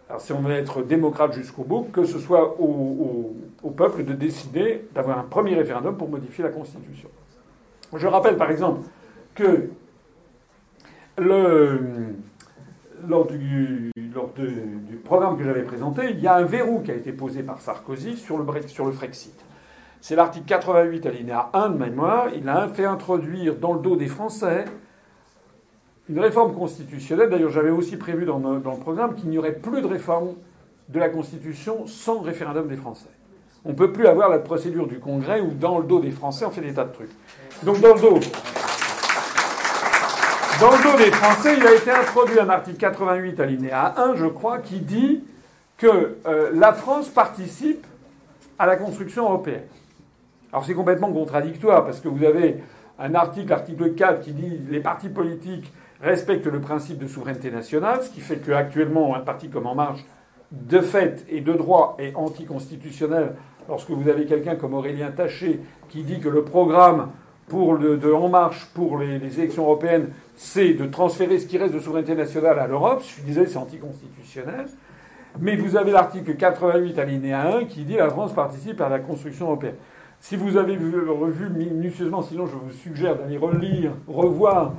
alors 0.08 0.20
si 0.20 0.32
on 0.32 0.40
veut 0.40 0.54
être 0.54 0.82
démocrate 0.82 1.34
jusqu'au 1.34 1.64
bout, 1.64 1.88
que 1.92 2.04
ce 2.04 2.18
soit 2.18 2.58
au, 2.60 3.36
au 3.64 3.70
peuple 3.70 4.04
de 4.04 4.12
décider 4.12 4.86
d'avoir 4.94 5.18
un 5.18 5.24
premier 5.24 5.54
référendum 5.54 5.96
pour 5.96 6.08
modifier 6.08 6.44
la 6.44 6.50
Constitution. 6.50 7.08
Je 7.94 8.06
rappelle 8.06 8.36
par 8.36 8.50
exemple 8.50 8.82
que 9.34 9.70
lors, 11.16 11.78
du, 13.26 13.90
lors 14.14 14.32
du 14.34 14.96
programme 15.02 15.38
que 15.38 15.44
j'avais 15.44 15.62
présenté, 15.62 16.10
il 16.10 16.20
y 16.20 16.26
a 16.26 16.36
un 16.36 16.44
verrou 16.44 16.80
qui 16.80 16.90
a 16.90 16.94
été 16.94 17.12
posé 17.12 17.42
par 17.42 17.60
Sarkozy 17.60 18.16
sur 18.16 18.38
le, 18.38 18.68
sur 18.68 18.84
le 18.84 18.92
Frexit. 18.92 19.34
C'est 20.00 20.16
l'article 20.16 20.46
88 20.46 21.06
alinéa 21.06 21.48
1 21.54 21.70
de 21.70 21.78
mémoire. 21.78 22.28
Il 22.36 22.48
a 22.50 22.68
fait 22.68 22.84
introduire 22.84 23.56
dans 23.56 23.72
le 23.72 23.80
dos 23.80 23.96
des 23.96 24.08
Français 24.08 24.66
une 26.10 26.18
réforme 26.18 26.52
constitutionnelle. 26.52 27.30
D'ailleurs, 27.30 27.50
j'avais 27.50 27.70
aussi 27.70 27.96
prévu 27.96 28.26
dans, 28.26 28.38
dans 28.38 28.72
le 28.72 28.80
programme 28.80 29.14
qu'il 29.14 29.30
n'y 29.30 29.38
aurait 29.38 29.54
plus 29.54 29.80
de 29.80 29.86
réforme 29.86 30.34
de 30.90 30.98
la 30.98 31.08
Constitution 31.08 31.86
sans 31.86 32.20
référendum 32.20 32.68
des 32.68 32.76
Français. 32.76 33.08
On 33.64 33.70
ne 33.70 33.74
peut 33.74 33.92
plus 33.92 34.06
avoir 34.06 34.28
la 34.28 34.38
procédure 34.38 34.86
du 34.86 34.98
Congrès 34.98 35.40
où, 35.40 35.52
dans 35.52 35.78
le 35.78 35.84
dos 35.84 36.00
des 36.00 36.10
Français, 36.10 36.44
on 36.44 36.50
fait 36.50 36.60
des 36.60 36.74
tas 36.74 36.84
de 36.84 36.92
trucs. 36.92 37.10
Donc, 37.62 37.80
dans 37.80 37.94
le 37.94 38.00
dos 38.00 38.20
dans 40.60 40.70
le 40.70 40.82
dos 40.84 40.96
des 40.96 41.10
Français, 41.10 41.56
il 41.56 41.66
a 41.66 41.74
été 41.74 41.90
introduit 41.90 42.38
un 42.38 42.48
article 42.48 42.78
88 42.78 43.40
alinéa 43.40 43.94
1, 43.96 44.14
je 44.14 44.26
crois, 44.26 44.58
qui 44.58 44.78
dit 44.78 45.24
que 45.76 46.16
euh, 46.26 46.50
la 46.54 46.72
France 46.72 47.08
participe 47.08 47.84
à 48.58 48.66
la 48.66 48.76
construction 48.76 49.24
européenne. 49.24 49.64
Alors 50.52 50.64
c'est 50.64 50.74
complètement 50.74 51.12
contradictoire 51.12 51.84
parce 51.84 52.00
que 52.00 52.06
vous 52.06 52.24
avez 52.24 52.62
un 53.00 53.14
article, 53.16 53.50
l'article 53.50 53.94
4, 53.94 54.20
qui 54.20 54.32
dit 54.32 54.60
les 54.70 54.78
partis 54.78 55.08
politiques 55.08 55.72
respectent 56.00 56.46
le 56.46 56.60
principe 56.60 56.98
de 56.98 57.08
souveraineté 57.08 57.50
nationale, 57.50 58.02
ce 58.02 58.10
qui 58.10 58.20
fait 58.20 58.36
qu'actuellement 58.36 59.16
un 59.16 59.20
parti 59.20 59.48
comme 59.48 59.66
En 59.66 59.74
Marche, 59.74 60.04
de 60.52 60.80
fait 60.80 61.24
et 61.28 61.40
de 61.40 61.52
droit, 61.52 61.96
est 61.98 62.14
anticonstitutionnel 62.14 63.34
lorsque 63.68 63.90
vous 63.90 64.08
avez 64.08 64.26
quelqu'un 64.26 64.56
comme 64.56 64.74
Aurélien 64.74 65.10
Taché 65.10 65.60
qui 65.88 66.02
dit 66.02 66.20
que 66.20 66.28
le 66.28 66.44
programme 66.44 67.10
de 67.50 68.12
En 68.12 68.28
Marche 68.28 68.66
pour 68.74 68.98
les, 68.98 69.38
élections 69.38 69.64
européennes, 69.64 70.08
c'est 70.34 70.74
de 70.74 70.86
transférer 70.86 71.38
ce 71.38 71.46
qui 71.46 71.58
reste 71.58 71.74
de 71.74 71.80
souveraineté 71.80 72.14
nationale 72.14 72.58
à 72.58 72.66
l'Europe. 72.66 73.02
Je 73.06 73.22
disais, 73.22 73.46
c'est 73.46 73.58
anticonstitutionnel. 73.58 74.66
Mais 75.40 75.56
vous 75.56 75.76
avez 75.76 75.92
l'article 75.92 76.36
88 76.36 76.98
alinéa 76.98 77.56
1 77.56 77.64
qui 77.64 77.84
dit 77.84 77.96
la 77.96 78.08
France 78.08 78.32
participe 78.32 78.80
à 78.80 78.88
la 78.88 78.98
construction 78.98 79.46
européenne. 79.46 79.74
Si 80.26 80.36
vous 80.36 80.56
avez 80.56 80.74
vu, 80.74 81.06
revu 81.06 81.50
minutieusement, 81.50 82.22
sinon 82.22 82.46
je 82.46 82.56
vous 82.56 82.70
suggère 82.70 83.18
d'aller 83.18 83.36
relire, 83.36 83.92
revoir 84.08 84.72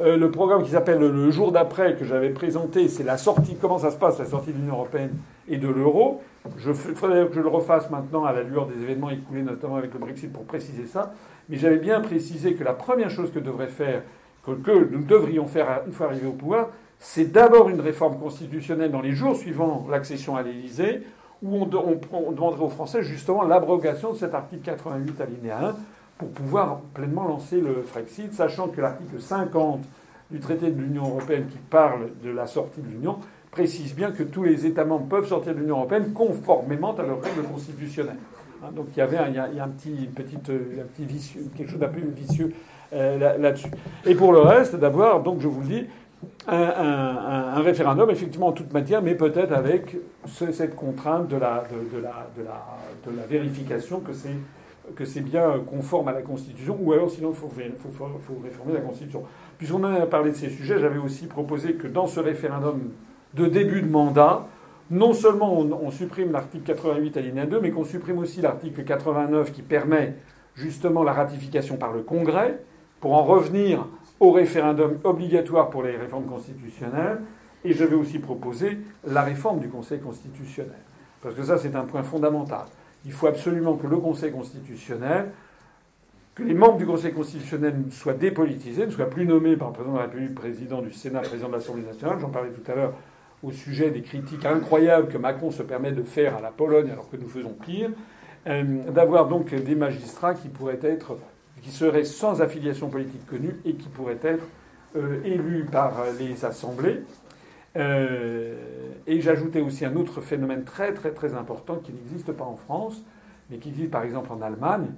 euh, 0.00 0.16
le 0.16 0.28
programme 0.32 0.64
qui 0.64 0.70
s'appelle 0.70 0.98
Le 0.98 1.30
jour 1.30 1.52
d'après 1.52 1.94
que 1.94 2.04
j'avais 2.04 2.30
présenté. 2.30 2.88
C'est 2.88 3.04
la 3.04 3.16
sortie, 3.16 3.56
comment 3.60 3.78
ça 3.78 3.92
se 3.92 3.96
passe, 3.96 4.18
la 4.18 4.24
sortie 4.24 4.50
de 4.52 4.58
l'Union 4.58 4.74
européenne 4.74 5.12
et 5.46 5.56
de 5.56 5.68
l'euro. 5.68 6.20
Je 6.56 6.72
faudrait 6.72 7.28
que 7.28 7.34
je 7.34 7.40
le 7.40 7.46
refasse 7.46 7.88
maintenant 7.90 8.24
à 8.24 8.32
la 8.32 8.42
lueur 8.42 8.66
des 8.66 8.82
événements 8.82 9.10
écoulés, 9.10 9.44
notamment 9.44 9.76
avec 9.76 9.92
le 9.94 10.00
Brexit, 10.00 10.32
pour 10.32 10.42
préciser 10.42 10.84
ça. 10.84 11.14
Mais 11.48 11.58
j'avais 11.58 11.78
bien 11.78 12.00
précisé 12.00 12.54
que 12.54 12.64
la 12.64 12.74
première 12.74 13.08
chose 13.08 13.30
que 13.30 13.38
que, 13.38 14.88
nous 14.90 15.04
devrions 15.04 15.46
faire 15.46 15.82
une 15.86 15.92
fois 15.92 16.06
arrivés 16.06 16.26
au 16.26 16.32
pouvoir, 16.32 16.70
c'est 16.98 17.30
d'abord 17.30 17.68
une 17.68 17.80
réforme 17.80 18.18
constitutionnelle 18.18 18.90
dans 18.90 19.00
les 19.00 19.12
jours 19.12 19.36
suivant 19.36 19.86
l'accession 19.88 20.34
à 20.34 20.42
l'Élysée, 20.42 21.02
où 21.42 21.56
on, 21.56 21.66
demanderait 21.66 22.64
aux 22.64 22.68
Français 22.68 23.02
justement 23.02 23.42
l'abrogation 23.42 24.12
de 24.12 24.18
cet 24.18 24.34
article 24.34 24.62
88 24.64 25.20
alinéa 25.20 25.68
1 25.68 25.76
pour 26.18 26.30
pouvoir 26.30 26.80
pleinement 26.94 27.26
lancer 27.26 27.60
le 27.60 27.82
Frexit, 27.82 28.32
sachant 28.32 28.68
que 28.68 28.80
l'article 28.80 29.20
50 29.20 29.80
du 30.30 30.40
traité 30.40 30.70
de 30.70 30.80
l'Union 30.80 31.04
européenne 31.04 31.46
qui 31.46 31.58
parle 31.58 32.10
de 32.22 32.30
la 32.30 32.46
sortie 32.46 32.80
de 32.80 32.88
l'Union 32.88 33.18
précise 33.50 33.94
bien 33.94 34.10
que 34.10 34.22
tous 34.22 34.42
les 34.42 34.66
États 34.66 34.84
membres 34.84 35.06
peuvent 35.06 35.26
sortir 35.26 35.54
de 35.54 35.60
l'Union 35.60 35.76
européenne 35.76 36.12
conformément 36.12 36.94
à 36.96 37.02
leurs 37.02 37.22
règles 37.22 37.44
constitutionnelles. 37.44 38.18
Hein, 38.62 38.70
donc 38.74 38.86
il 38.94 38.98
y 38.98 39.02
avait 39.02 39.18
un, 39.18 39.28
y 39.28 39.38
a, 39.38 39.64
un 39.64 39.68
petit, 39.68 40.08
petite, 40.14 40.50
un 40.50 40.86
petit 40.94 41.04
vicieux, 41.04 41.46
quelque 41.56 41.70
chose 41.70 41.78
d'un 41.78 41.88
peu 41.88 42.00
vicieux 42.00 42.52
euh, 42.92 43.38
là-dessus. 43.38 43.70
Et 44.04 44.14
pour 44.14 44.32
le 44.32 44.40
reste, 44.40 44.76
d'avoir, 44.76 45.22
donc 45.22 45.40
je 45.40 45.48
vous 45.48 45.60
le 45.60 45.66
dis, 45.66 45.86
un, 46.46 47.60
référendum, 47.62 48.10
effectivement, 48.10 48.48
en 48.48 48.52
toute 48.52 48.72
matière, 48.72 49.02
mais 49.02 49.14
peut-être 49.14 49.52
avec 49.52 49.96
cette 50.26 50.74
contrainte 50.74 51.28
de 51.28 51.36
la, 51.36 51.64
de, 51.92 51.98
la, 51.98 52.28
de 53.06 53.16
la, 53.16 53.26
vérification 53.26 54.00
que 54.00 54.12
c'est 54.12 54.34
que 54.96 55.04
c'est 55.04 55.20
bien 55.20 55.60
conforme 55.66 56.08
à 56.08 56.12
la 56.12 56.22
Constitution, 56.22 56.78
ou 56.80 56.94
alors 56.94 57.10
sinon 57.10 57.30
il 57.30 57.36
faut, 57.36 57.50
réformer 58.42 58.72
la 58.72 58.80
Constitution. 58.80 59.22
Puisqu'on 59.58 59.84
a 59.84 60.06
parlé 60.06 60.30
de 60.30 60.36
ces 60.36 60.48
sujets, 60.48 60.78
j'avais 60.78 60.98
aussi 60.98 61.26
proposé 61.26 61.74
que 61.74 61.86
dans 61.86 62.06
ce 62.06 62.20
référendum 62.20 62.80
de 63.34 63.46
début 63.46 63.82
de 63.82 63.90
mandat, 63.90 64.46
non 64.90 65.12
seulement 65.12 65.58
on, 65.58 65.70
on 65.72 65.90
supprime 65.90 66.32
l'article 66.32 66.64
88 66.64 67.18
alinéa 67.18 67.44
2, 67.44 67.60
mais 67.60 67.70
qu'on 67.70 67.84
supprime 67.84 68.16
aussi 68.16 68.40
l'article 68.40 68.82
89 68.82 69.52
qui 69.52 69.60
permet 69.60 70.14
justement 70.54 71.02
la 71.02 71.12
ratification 71.12 71.76
par 71.76 71.92
le 71.92 72.00
Congrès, 72.00 72.58
pour 73.00 73.14
en 73.14 73.24
revenir 73.24 73.86
au 74.20 74.32
référendum 74.32 74.98
obligatoire 75.04 75.70
pour 75.70 75.82
les 75.82 75.96
réformes 75.96 76.26
constitutionnelles. 76.26 77.20
Et 77.64 77.72
je 77.72 77.84
vais 77.84 77.96
aussi 77.96 78.18
proposer 78.18 78.78
la 79.04 79.22
réforme 79.22 79.58
du 79.60 79.68
Conseil 79.68 80.00
constitutionnel. 80.00 80.78
Parce 81.20 81.34
que 81.34 81.42
ça, 81.42 81.58
c'est 81.58 81.74
un 81.74 81.84
point 81.84 82.02
fondamental. 82.02 82.66
Il 83.04 83.12
faut 83.12 83.26
absolument 83.26 83.76
que 83.76 83.86
le 83.86 83.96
Conseil 83.96 84.30
constitutionnel, 84.30 85.30
que 86.34 86.44
les 86.44 86.54
membres 86.54 86.78
du 86.78 86.86
Conseil 86.86 87.12
constitutionnel 87.12 87.74
soient 87.90 88.14
dépolitisés, 88.14 88.86
ne 88.86 88.90
soient 88.90 89.10
plus 89.10 89.26
nommés 89.26 89.56
par 89.56 89.68
le 89.68 89.74
président 89.74 89.94
de 89.94 89.98
la 89.98 90.04
République, 90.04 90.34
président 90.34 90.82
du 90.82 90.92
Sénat, 90.92 91.20
président 91.20 91.48
de 91.48 91.54
l'Assemblée 91.54 91.82
nationale. 91.82 92.18
J'en 92.20 92.30
parlais 92.30 92.50
tout 92.50 92.70
à 92.70 92.74
l'heure 92.76 92.92
au 93.42 93.50
sujet 93.50 93.90
des 93.90 94.02
critiques 94.02 94.44
incroyables 94.44 95.08
que 95.08 95.18
Macron 95.18 95.50
se 95.50 95.62
permet 95.62 95.92
de 95.92 96.02
faire 96.02 96.36
à 96.36 96.40
la 96.40 96.50
Pologne 96.50 96.90
alors 96.90 97.10
que 97.10 97.16
nous 97.16 97.28
faisons 97.28 97.54
pire. 97.64 97.90
Euh, 98.46 98.90
d'avoir 98.90 99.26
donc 99.26 99.52
des 99.52 99.74
magistrats 99.74 100.32
qui 100.32 100.48
pourraient 100.48 100.78
être 100.82 101.18
qui 101.62 101.70
serait 101.70 102.04
sans 102.04 102.40
affiliation 102.40 102.88
politique 102.88 103.26
connue 103.26 103.56
et 103.64 103.74
qui 103.74 103.88
pourrait 103.88 104.18
être 104.22 104.44
euh, 104.96 105.20
élu 105.24 105.64
par 105.64 105.94
les 106.18 106.44
assemblées. 106.44 107.02
Euh, 107.76 108.56
et 109.06 109.20
j'ajoutais 109.20 109.60
aussi 109.60 109.84
un 109.84 109.94
autre 109.96 110.20
phénomène 110.20 110.64
très 110.64 110.94
très 110.94 111.10
très 111.10 111.34
important 111.34 111.76
qui 111.76 111.92
n'existe 111.92 112.32
pas 112.32 112.44
en 112.44 112.56
France, 112.56 113.02
mais 113.50 113.58
qui 113.58 113.68
existe 113.68 113.90
par 113.90 114.02
exemple 114.02 114.32
en 114.32 114.40
Allemagne, 114.42 114.88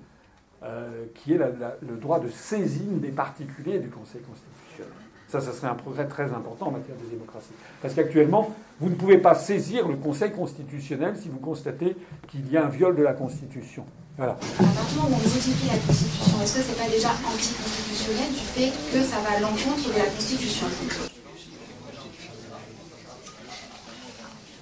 euh, 0.62 1.06
qui 1.14 1.34
est 1.34 1.38
le 1.38 1.96
droit 1.96 2.20
de 2.20 2.28
saisine 2.28 3.00
des 3.00 3.10
particuliers 3.10 3.78
du 3.78 3.88
Conseil 3.88 4.22
constitutionnel. 4.22 4.92
Ça, 5.28 5.40
ça 5.40 5.52
serait 5.52 5.68
un 5.68 5.74
progrès 5.74 6.08
très 6.08 6.32
important 6.32 6.68
en 6.68 6.70
matière 6.72 6.96
de 6.96 7.08
démocratie. 7.08 7.52
Parce 7.80 7.94
qu'actuellement, 7.94 8.52
vous 8.80 8.88
ne 8.88 8.96
pouvez 8.96 9.18
pas 9.18 9.34
saisir 9.34 9.86
le 9.86 9.94
Conseil 9.94 10.32
constitutionnel 10.32 11.16
si 11.16 11.28
vous 11.28 11.38
constatez 11.38 11.96
qu'il 12.26 12.50
y 12.50 12.56
a 12.56 12.66
un 12.66 12.68
viol 12.68 12.96
de 12.96 13.02
la 13.02 13.12
Constitution. 13.12 13.84
Voilà. 14.20 14.34
À 14.34 14.36
partir 14.36 14.84
du 14.90 14.96
moment 14.96 15.08
où 15.08 15.14
on 15.14 15.16
modifie 15.16 15.66
la 15.66 15.78
Constitution, 15.78 16.42
est-ce 16.42 16.56
que 16.56 16.62
ce 16.62 16.68
n'est 16.68 16.84
pas 16.84 16.92
déjà 16.92 17.08
anticonstitutionnel 17.08 18.28
du 18.28 18.44
fait 18.52 18.70
que 18.92 19.02
ça 19.02 19.16
va 19.20 19.38
à 19.38 19.40
l'encontre 19.40 19.88
de 19.88 19.98
la 19.98 20.04
Constitution? 20.04 20.66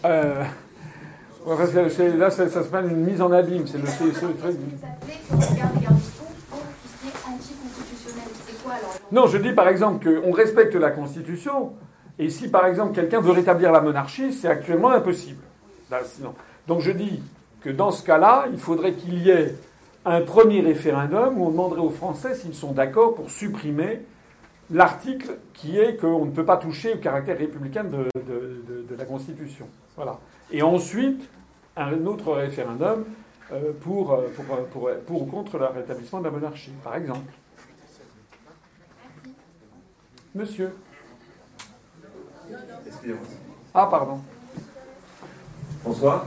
Euh, 0.04 0.44
parce 1.44 1.70
que 1.72 2.16
là, 2.16 2.30
ça, 2.30 2.48
ça 2.48 2.62
s'appelle 2.62 2.84
une 2.84 3.04
mise 3.04 3.20
en 3.20 3.32
abîme. 3.32 3.66
C'est 3.66 3.78
le, 3.78 4.34
truc. 4.34 4.56
Non, 9.10 9.26
je 9.26 9.38
dis 9.38 9.54
par 9.54 9.66
exemple 9.66 10.08
qu'on 10.08 10.30
respecte 10.30 10.76
la 10.76 10.92
Constitution, 10.92 11.72
et 12.16 12.30
si 12.30 12.48
par 12.48 12.64
exemple 12.66 12.94
quelqu'un 12.94 13.20
veut 13.20 13.32
rétablir 13.32 13.72
la 13.72 13.80
monarchie, 13.80 14.32
c'est 14.32 14.46
actuellement 14.46 14.90
impossible. 14.90 15.42
Donc 16.68 16.80
je 16.80 16.92
dis 16.92 17.20
que 17.60 17.70
dans 17.70 17.90
ce 17.90 18.04
cas-là, 18.04 18.46
il 18.52 18.58
faudrait 18.58 18.94
qu'il 18.94 19.22
y 19.22 19.30
ait 19.30 19.54
un 20.04 20.20
premier 20.22 20.60
référendum 20.60 21.38
où 21.38 21.46
on 21.46 21.50
demanderait 21.50 21.80
aux 21.80 21.90
Français 21.90 22.34
s'ils 22.34 22.54
sont 22.54 22.72
d'accord 22.72 23.14
pour 23.14 23.30
supprimer 23.30 24.02
l'article 24.70 25.38
qui 25.54 25.78
est 25.78 25.96
qu'on 25.96 26.24
ne 26.24 26.30
peut 26.30 26.44
pas 26.44 26.56
toucher 26.56 26.94
au 26.94 26.98
caractère 26.98 27.38
républicain 27.38 27.84
de, 27.84 28.08
la 28.96 29.04
Constitution. 29.04 29.66
Voilà. 29.96 30.18
Et 30.50 30.62
ensuite, 30.62 31.28
un 31.76 32.06
autre 32.06 32.32
référendum 32.32 33.04
euh, 33.52 33.72
pour, 33.80 34.12
euh, 34.12 34.28
pour, 34.34 34.44
pour, 34.44 34.90
pour, 35.06 35.22
ou 35.22 35.26
contre 35.26 35.58
le 35.58 35.66
rétablissement 35.66 36.20
de 36.20 36.24
la 36.24 36.30
monarchie, 36.30 36.72
par 36.82 36.96
exemple. 36.96 37.32
Monsieur. 40.34 40.72
Ah, 43.74 43.86
pardon. 43.90 44.20
Bonsoir. 45.84 46.26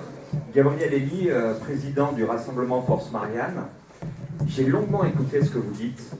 Gabriel 0.53 0.93
Elie, 0.93 1.29
euh, 1.29 1.53
président 1.55 2.11
du 2.13 2.23
Rassemblement 2.23 2.81
Force 2.81 3.11
Marianne. 3.11 3.63
J'ai 4.47 4.65
longuement 4.65 5.03
écouté 5.03 5.43
ce 5.43 5.49
que 5.49 5.57
vous 5.57 5.71
dites. 5.71 6.11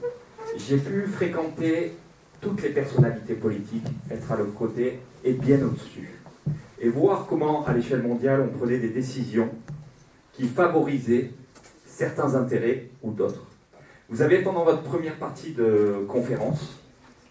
J'ai 0.56 0.78
pu 0.78 1.06
fréquenter 1.06 1.92
toutes 2.40 2.62
les 2.62 2.70
personnalités 2.70 3.34
politiques, 3.34 3.86
être 4.10 4.30
à 4.32 4.36
leur 4.36 4.52
côté 4.54 5.00
et 5.24 5.32
bien 5.32 5.62
au-dessus. 5.62 6.10
Et 6.80 6.88
voir 6.88 7.26
comment, 7.28 7.64
à 7.64 7.72
l'échelle 7.72 8.02
mondiale, 8.02 8.48
on 8.52 8.58
prenait 8.58 8.78
des 8.78 8.88
décisions 8.88 9.48
qui 10.32 10.46
favorisaient 10.46 11.30
certains 11.86 12.34
intérêts 12.34 12.88
ou 13.02 13.12
d'autres. 13.12 13.46
Vous 14.08 14.20
avez, 14.20 14.42
pendant 14.42 14.64
votre 14.64 14.82
première 14.82 15.16
partie 15.16 15.52
de 15.52 16.04
conférence, 16.08 16.80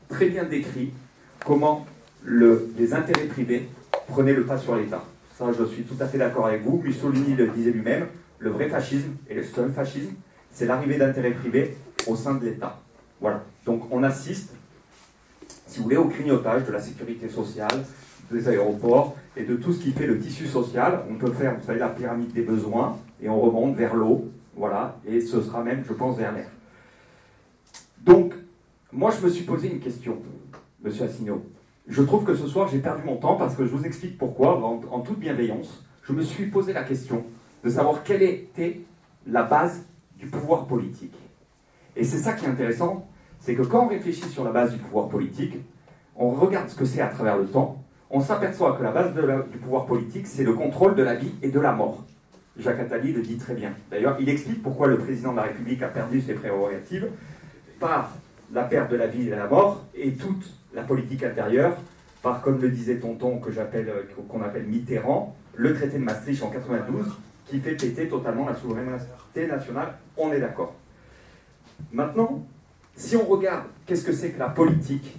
très 0.08 0.30
bien 0.30 0.46
décrit 0.46 0.94
comment 1.46 1.86
le, 2.24 2.72
les 2.78 2.94
intérêts 2.94 3.26
privés 3.26 3.70
prenaient 4.08 4.34
le 4.34 4.46
pas 4.46 4.58
sur 4.58 4.76
l'État. 4.76 5.04
Je 5.58 5.66
suis 5.66 5.84
tout 5.84 5.96
à 6.00 6.06
fait 6.06 6.18
d'accord 6.18 6.46
avec 6.48 6.64
vous. 6.64 6.82
Mussolini 6.84 7.36
le 7.36 7.48
disait 7.48 7.72
lui-même, 7.72 8.08
le 8.40 8.52
vrai 8.52 8.70
fascisme 8.70 9.14
et 9.28 9.34
le 9.34 9.44
seul 9.44 9.72
fascisme, 9.72 10.14
c'est 10.52 10.66
l'arrivée 10.66 10.98
d'intérêts 10.98 11.32
privés 11.32 11.76
au 12.08 12.16
sein 12.16 12.36
de 12.36 12.46
l'État. 12.46 12.80
Voilà. 13.20 13.44
Donc 13.66 13.92
on 13.92 14.04
assiste, 14.04 14.54
si 15.66 15.78
vous 15.78 15.86
voulez, 15.86 15.98
au 15.98 16.06
grignotage 16.06 16.66
de 16.66 16.72
la 16.72 16.80
sécurité 16.80 17.28
sociale, 17.28 17.86
des 18.32 18.48
aéroports 18.48 19.16
et 19.36 19.44
de 19.44 19.56
tout 19.56 19.74
ce 19.74 19.82
qui 19.82 19.92
fait 19.92 20.08
le 20.08 20.20
tissu 20.20 20.48
social. 20.48 21.04
On 21.10 21.16
peut 21.16 21.32
faire, 21.32 21.58
vous 21.58 21.66
savez, 21.66 21.80
la 21.80 21.90
pyramide 21.90 22.32
des 22.34 22.44
besoins 22.44 22.98
et 23.22 23.30
on 23.30 23.40
remonte 23.40 23.76
vers 23.76 23.96
l'eau, 23.96 24.30
voilà, 24.56 25.00
et 25.06 25.22
ce 25.22 25.42
sera 25.42 25.64
même, 25.64 25.84
je 25.88 25.94
pense, 25.94 26.18
vers 26.18 26.32
l'air. 26.32 26.50
Donc, 28.04 28.34
moi, 28.92 29.12
je 29.12 29.26
me 29.26 29.30
suis 29.30 29.44
posé 29.44 29.70
une 29.70 29.80
question, 29.80 30.18
monsieur 30.84 31.06
Assino. 31.06 31.46
Je 31.88 32.02
trouve 32.04 32.24
que 32.24 32.36
ce 32.36 32.48
soir, 32.48 32.68
j'ai 32.68 32.80
perdu 32.80 33.04
mon 33.04 33.18
temps 33.18 33.36
parce 33.36 33.56
que 33.56 33.66
je 33.66 33.72
vous 33.72 33.86
explique 33.86 34.18
pourquoi, 34.18 34.64
en, 34.64 35.00
toute 35.00 35.20
bienveillance. 35.20 35.84
Je 36.04 36.14
me 36.14 36.22
suis 36.22 36.48
posé 36.48 36.74
la 36.74 36.84
question 36.84 37.24
de 37.64 37.70
savoir 37.70 38.04
quelle 38.04 38.24
était 38.24 38.82
la 39.28 39.44
base 39.44 39.86
du 40.18 40.28
pouvoir 40.28 40.66
politique. 40.66 41.16
Et 41.96 42.04
c'est 42.04 42.18
ça 42.18 42.34
qui 42.34 42.46
est 42.46 42.50
intéressant, 42.50 43.08
c'est 43.40 43.56
que 43.56 43.64
quand 43.64 43.86
on 43.86 43.88
réfléchit 43.88 44.30
sur 44.30 44.44
la 44.44 44.52
base 44.52 44.74
du 44.74 44.78
pouvoir 44.78 45.10
politique, 45.10 45.58
on 46.16 46.30
regarde 46.30 46.70
ce 46.70 46.76
que 46.76 46.86
c'est 46.86 47.02
à 47.02 47.08
travers 47.08 47.38
le 47.38 47.48
temps, 47.48 47.84
on 48.10 48.22
s'aperçoit 48.22 48.78
que 48.78 48.84
la 48.84 48.92
base 48.92 49.14
du 49.52 49.58
pouvoir 49.58 49.86
politique, 49.86 50.28
c'est 50.28 50.44
le 50.44 50.54
contrôle 50.54 50.96
de 50.96 51.04
la 51.04 51.16
vie 51.16 51.34
et 51.42 51.50
de 51.50 51.60
la 51.60 51.72
mort. 51.72 52.04
Jacques 52.58 52.80
Attali 52.80 53.14
le 53.14 53.22
dit 53.22 53.38
très 53.38 53.54
bien. 53.54 53.74
D'ailleurs, 53.90 54.18
il 54.20 54.30
explique 54.30 54.62
pourquoi 54.62 54.88
le 54.88 54.98
président 54.98 55.32
de 55.32 55.38
la 55.38 55.44
République 55.44 55.82
a 55.82 55.88
perdu 55.88 56.22
ses 56.22 56.34
prérogatives 56.34 57.10
par 57.80 58.12
la 58.54 58.64
perte 58.64 58.92
de 58.92 58.98
la 58.98 59.08
vie 59.08 59.28
et 59.28 59.32
de 59.32 59.36
la 59.36 59.48
mort, 59.48 59.86
et 59.96 60.14
toute 60.14 60.61
la 60.74 60.84
politique 60.84 61.24
intérieure, 61.24 61.78
par, 62.22 62.42
comme 62.42 62.62
le 62.62 62.70
disait 62.70 62.98
Tonton, 62.98 63.42
euh, 63.46 64.04
qu'on 64.28 64.42
appelle 64.42 64.66
Mitterrand, 64.66 65.36
le 65.56 65.74
traité 65.74 65.98
de 65.98 66.04
Maastricht 66.04 66.44
en 66.44 66.50
92, 66.50 67.08
qui 67.48 67.60
fait 67.60 67.76
péter 67.76 68.08
totalement 68.08 68.46
la 68.46 68.56
souveraineté 68.56 69.48
nationale. 69.48 69.94
On 70.18 70.32
est 70.32 70.40
d'accord. 70.40 70.76
Maintenant, 71.92 72.46
si 72.96 73.16
on 73.16 73.26
regarde 73.26 73.66
qu'est-ce 73.86 74.06
que 74.06 74.14
c'est 74.14 74.32
que 74.32 74.40
la 74.40 74.50
politique 74.50 75.18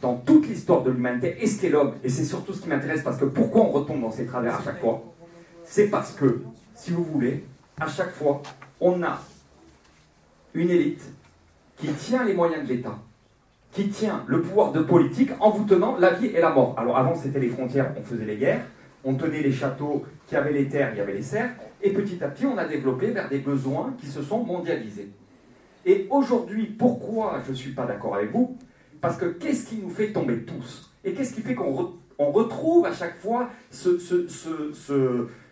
dans 0.00 0.16
toute 0.16 0.46
l'histoire 0.48 0.82
de 0.82 0.90
l'humanité, 0.90 1.36
et 1.40 1.46
ce 1.46 1.60
qu'est 1.60 1.70
l'homme, 1.70 1.94
et 2.04 2.08
c'est 2.08 2.24
surtout 2.24 2.52
ce 2.52 2.62
qui 2.62 2.68
m'intéresse, 2.68 3.02
parce 3.02 3.18
que 3.18 3.24
pourquoi 3.24 3.62
on 3.62 3.70
retombe 3.70 4.02
dans 4.02 4.10
ces 4.10 4.26
travers 4.26 4.56
à 4.56 4.62
chaque 4.62 4.80
fois 4.80 5.02
C'est 5.64 5.88
parce 5.88 6.12
que, 6.12 6.42
si 6.74 6.90
vous 6.90 7.04
voulez, 7.04 7.44
à 7.80 7.88
chaque 7.88 8.12
fois, 8.12 8.42
on 8.80 9.02
a 9.02 9.20
une 10.52 10.70
élite 10.70 11.02
qui 11.78 11.88
tient 11.88 12.24
les 12.24 12.34
moyens 12.34 12.64
de 12.64 12.74
l'État, 12.74 12.98
qui 13.76 13.88
tient 13.88 14.24
le 14.26 14.40
pouvoir 14.40 14.72
de 14.72 14.80
politique 14.80 15.30
en 15.38 15.50
vous 15.50 15.66
tenant 15.66 15.98
la 15.98 16.14
vie 16.14 16.28
et 16.28 16.40
la 16.40 16.48
mort. 16.48 16.74
Alors 16.78 16.96
avant, 16.96 17.14
c'était 17.14 17.38
les 17.38 17.50
frontières, 17.50 17.92
on 17.94 18.02
faisait 18.02 18.24
les 18.24 18.38
guerres, 18.38 18.62
on 19.04 19.14
tenait 19.16 19.42
les 19.42 19.52
châteaux 19.52 20.02
qui 20.26 20.34
avaient 20.34 20.54
les 20.54 20.66
terres, 20.66 20.92
il 20.94 20.98
y 20.98 21.00
avait 21.02 21.12
les 21.12 21.20
serfs, 21.20 21.50
et 21.82 21.90
petit 21.90 22.24
à 22.24 22.28
petit, 22.28 22.46
on 22.46 22.56
a 22.56 22.64
développé 22.64 23.08
vers 23.08 23.28
des 23.28 23.40
besoins 23.40 23.94
qui 24.00 24.06
se 24.06 24.22
sont 24.22 24.42
mondialisés. 24.42 25.10
Et 25.84 26.06
aujourd'hui, 26.08 26.64
pourquoi 26.64 27.42
je 27.44 27.50
ne 27.50 27.54
suis 27.54 27.72
pas 27.72 27.84
d'accord 27.84 28.14
avec 28.14 28.32
vous? 28.32 28.56
Parce 29.02 29.18
que 29.18 29.26
qu'est-ce 29.26 29.66
qui 29.66 29.76
nous 29.76 29.90
fait 29.90 30.10
tomber 30.10 30.38
tous? 30.38 30.90
Et 31.04 31.12
qu'est-ce 31.12 31.34
qui 31.34 31.42
fait 31.42 31.54
qu'on 31.54 31.92
retrouve 32.18 32.86
à 32.86 32.94
chaque 32.94 33.18
fois 33.18 33.50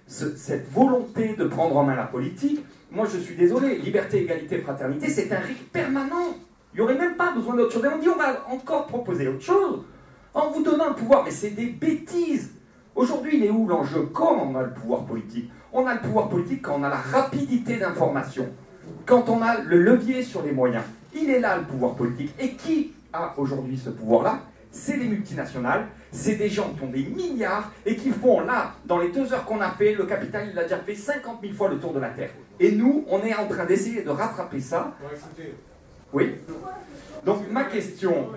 cette 0.06 0.72
volonté 0.72 1.36
de 1.36 1.44
prendre 1.44 1.76
en 1.76 1.84
main 1.84 1.94
la 1.94 2.04
politique? 2.04 2.64
Moi, 2.90 3.06
je 3.12 3.18
suis 3.18 3.36
désolé, 3.36 3.76
liberté, 3.76 4.22
égalité, 4.22 4.60
fraternité, 4.60 5.10
c'est 5.10 5.30
un 5.30 5.40
rythme 5.40 5.66
permanent. 5.70 6.34
Il 6.74 6.78
n'y 6.78 6.82
aurait 6.82 6.98
même 6.98 7.16
pas 7.16 7.30
besoin 7.32 7.54
d'autre 7.54 7.72
chose. 7.72 7.84
Et 7.84 7.88
on 7.88 7.98
dit, 7.98 8.08
on 8.08 8.18
va 8.18 8.44
encore 8.50 8.86
proposer 8.86 9.28
autre 9.28 9.42
chose 9.42 9.84
en 10.34 10.50
vous 10.50 10.62
donnant 10.62 10.88
le 10.88 10.94
pouvoir. 10.94 11.22
Mais 11.24 11.30
c'est 11.30 11.50
des 11.50 11.66
bêtises. 11.66 12.50
Aujourd'hui, 12.96 13.36
il 13.36 13.44
est 13.44 13.50
où 13.50 13.68
l'enjeu? 13.68 14.08
Quand 14.12 14.36
on 14.36 14.56
a 14.56 14.62
le 14.62 14.72
pouvoir 14.72 15.04
politique? 15.04 15.50
On 15.72 15.86
a 15.86 15.94
le 15.94 16.00
pouvoir 16.00 16.28
politique 16.28 16.62
quand 16.62 16.76
on 16.78 16.82
a 16.82 16.88
la 16.88 16.96
rapidité 16.96 17.76
d'information, 17.76 18.48
quand 19.06 19.28
on 19.28 19.42
a 19.42 19.60
le 19.60 19.82
levier 19.82 20.22
sur 20.22 20.42
les 20.42 20.52
moyens. 20.52 20.84
Il 21.14 21.30
est 21.30 21.40
là 21.40 21.56
le 21.56 21.64
pouvoir 21.64 21.94
politique. 21.94 22.34
Et 22.40 22.52
qui 22.52 22.92
a 23.12 23.34
aujourd'hui 23.36 23.76
ce 23.76 23.90
pouvoir-là? 23.90 24.40
C'est 24.70 24.96
les 24.96 25.06
multinationales, 25.06 25.86
c'est 26.10 26.34
des 26.34 26.48
gens 26.48 26.72
qui 26.76 26.82
ont 26.82 26.90
des 26.90 27.04
milliards 27.04 27.70
et 27.86 27.94
qui 27.94 28.10
font 28.10 28.40
là, 28.40 28.72
dans 28.84 28.98
les 28.98 29.10
deux 29.10 29.32
heures 29.32 29.44
qu'on 29.44 29.60
a 29.60 29.70
fait, 29.70 29.94
le 29.94 30.04
capital, 30.04 30.48
il 30.52 30.58
a 30.58 30.64
déjà 30.64 30.78
fait 30.78 30.96
50 30.96 31.38
000 31.40 31.54
fois 31.54 31.68
le 31.68 31.78
tour 31.78 31.92
de 31.92 32.00
la 32.00 32.08
Terre. 32.08 32.30
Et 32.58 32.72
nous, 32.72 33.04
on 33.08 33.20
est 33.20 33.34
en 33.34 33.46
train 33.46 33.66
d'essayer 33.66 34.02
de 34.02 34.10
rattraper 34.10 34.58
ça. 34.58 34.92
Oui 36.14 36.36
Donc 37.26 37.50
ma 37.50 37.64
question... 37.64 38.28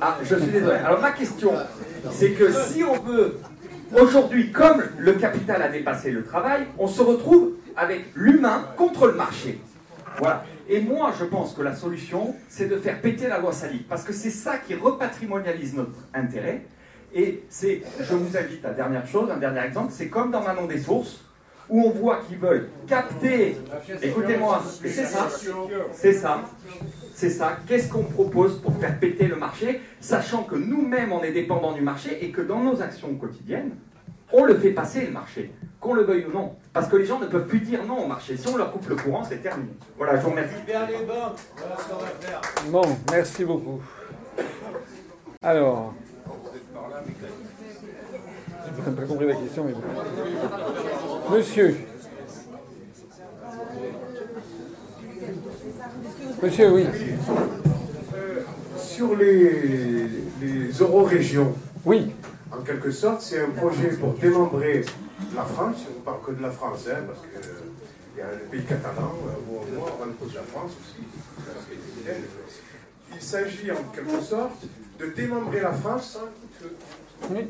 Ah, 0.00 0.18
je 0.22 0.34
suis 0.34 0.50
désolé. 0.50 0.76
Alors 0.78 1.00
ma 1.00 1.12
question, 1.12 1.52
c'est 2.10 2.32
que 2.32 2.52
si 2.52 2.82
on 2.82 3.00
veut... 3.00 3.38
Aujourd'hui, 3.98 4.52
comme 4.52 4.82
le 4.98 5.14
capital 5.14 5.62
a 5.62 5.68
dépassé 5.68 6.10
le 6.10 6.24
travail, 6.24 6.66
on 6.78 6.86
se 6.86 7.02
retrouve 7.02 7.54
avec 7.76 8.04
l'humain 8.14 8.66
contre 8.76 9.06
le 9.06 9.14
marché. 9.14 9.60
Voilà. 10.18 10.44
Et 10.68 10.80
moi, 10.80 11.12
je 11.18 11.24
pense 11.24 11.54
que 11.54 11.62
la 11.62 11.74
solution, 11.74 12.36
c'est 12.48 12.66
de 12.66 12.76
faire 12.76 13.00
péter 13.00 13.26
la 13.26 13.38
loi 13.38 13.52
Salique, 13.52 13.88
parce 13.88 14.04
que 14.04 14.12
c'est 14.12 14.30
ça 14.30 14.58
qui 14.58 14.76
repatrimonialise 14.76 15.74
notre 15.74 15.90
intérêt. 16.14 16.66
Et 17.12 17.42
c'est, 17.48 17.82
je 17.98 18.14
vous 18.14 18.36
invite 18.36 18.64
à 18.64 18.70
dernière 18.70 19.06
chose, 19.08 19.28
un 19.28 19.38
dernier 19.38 19.64
exemple, 19.64 19.92
c'est 19.92 20.08
comme 20.08 20.30
dans 20.30 20.42
Manon 20.42 20.66
des 20.66 20.78
Sources, 20.78 21.24
où 21.70 21.82
on 21.82 21.90
voit 21.90 22.20
qu'ils 22.28 22.38
veulent 22.38 22.68
capter. 22.86 23.56
Écoutez-moi, 24.02 24.62
c'est 24.82 25.04
ça, 25.04 25.28
c'est 25.92 26.12
ça, 26.12 26.42
c'est 27.14 27.30
ça. 27.30 27.56
Qu'est-ce 27.66 27.88
qu'on 27.88 28.04
propose 28.04 28.60
pour 28.60 28.76
faire 28.76 28.98
péter 28.98 29.26
le 29.26 29.36
marché, 29.36 29.80
sachant 30.00 30.42
que 30.42 30.56
nous-mêmes 30.56 31.12
on 31.12 31.22
est 31.22 31.32
dépendants 31.32 31.72
du 31.72 31.82
marché 31.82 32.24
et 32.24 32.30
que 32.30 32.40
dans 32.40 32.60
nos 32.60 32.82
actions 32.82 33.14
quotidiennes, 33.14 33.72
On 34.32 34.44
le 34.44 34.56
fait 34.58 34.70
passer 34.70 35.06
le 35.06 35.10
marché, 35.10 35.50
qu'on 35.80 35.94
le 35.94 36.02
veuille 36.04 36.26
ou 36.26 36.32
non. 36.32 36.54
Parce 36.72 36.86
que 36.86 36.96
les 36.96 37.04
gens 37.04 37.18
ne 37.18 37.26
peuvent 37.26 37.46
plus 37.46 37.60
dire 37.60 37.84
non 37.84 38.04
au 38.04 38.06
marché. 38.06 38.36
Si 38.36 38.46
on 38.46 38.56
leur 38.56 38.70
coupe 38.72 38.88
le 38.88 38.96
courant, 38.96 39.24
c'est 39.24 39.38
terminé. 39.38 39.72
Voilà, 39.96 40.16
je 40.16 40.22
vous 40.22 40.30
remercie. 40.30 40.54
Bon, 42.70 42.96
merci 43.10 43.44
beaucoup. 43.44 43.80
Alors. 45.42 45.94
J'ai 48.80 48.86
même 48.86 48.94
pas 48.96 49.02
compris 49.02 49.26
la 49.26 49.34
question, 49.34 49.64
mais 49.64 49.72
bon. 49.72 51.36
Monsieur. 51.36 51.76
Monsieur, 56.42 56.70
oui. 56.72 56.86
Euh, 58.14 58.40
sur 58.78 59.16
les, 59.16 60.08
les 60.40 60.70
eurorégions, 60.80 61.54
Oui. 61.84 62.12
en 62.50 62.62
quelque 62.62 62.90
sorte, 62.90 63.20
c'est 63.22 63.40
un 63.42 63.50
projet 63.50 63.88
pour 63.88 64.14
démembrer 64.14 64.84
la 65.34 65.42
France. 65.42 65.76
On 65.94 65.98
ne 65.98 66.04
parle 66.04 66.20
que 66.26 66.32
de 66.32 66.42
la 66.42 66.50
France, 66.50 66.86
hein, 66.90 67.00
parce 67.06 67.20
qu'il 67.20 68.18
y 68.18 68.22
a 68.22 68.30
le 68.32 68.44
pays 68.50 68.62
catalan, 68.64 69.12
euh, 69.26 69.50
où 69.50 69.56
on 69.58 69.78
voit, 69.80 69.92
on 69.94 69.98
parle 69.98 70.30
de 70.30 70.34
la 70.34 70.42
France 70.42 70.72
aussi. 70.80 71.04
Il 73.14 73.20
s'agit 73.20 73.70
en 73.72 73.82
quelque 73.94 74.20
sorte 74.22 74.62
de 74.98 75.06
démembrer 75.06 75.60
la 75.60 75.72
France 75.72 76.18
que 76.60 76.66
Oui. 77.30 77.48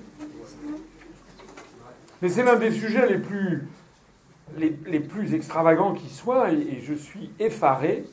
Mais 2.23 2.28
c'est 2.28 2.42
l'un 2.42 2.57
des 2.57 2.70
sujets 2.70 3.08
les 3.08 5.00
plus, 5.00 5.34
extravagants 5.34 5.94
qui 5.94 6.08
soient, 6.08 6.52
et, 6.52 6.81
je 6.82 6.94
suis 6.94 7.31
effaré 7.39 8.05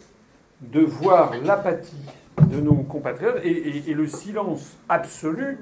de 0.62 0.82
voir 0.82 1.34
l'apathie 1.44 2.06
de 2.50 2.62
nos 2.62 2.76
compatriotes 2.76 3.42
et, 3.44 3.94
le 3.94 4.08
silence 4.08 4.78
absolu 4.88 5.58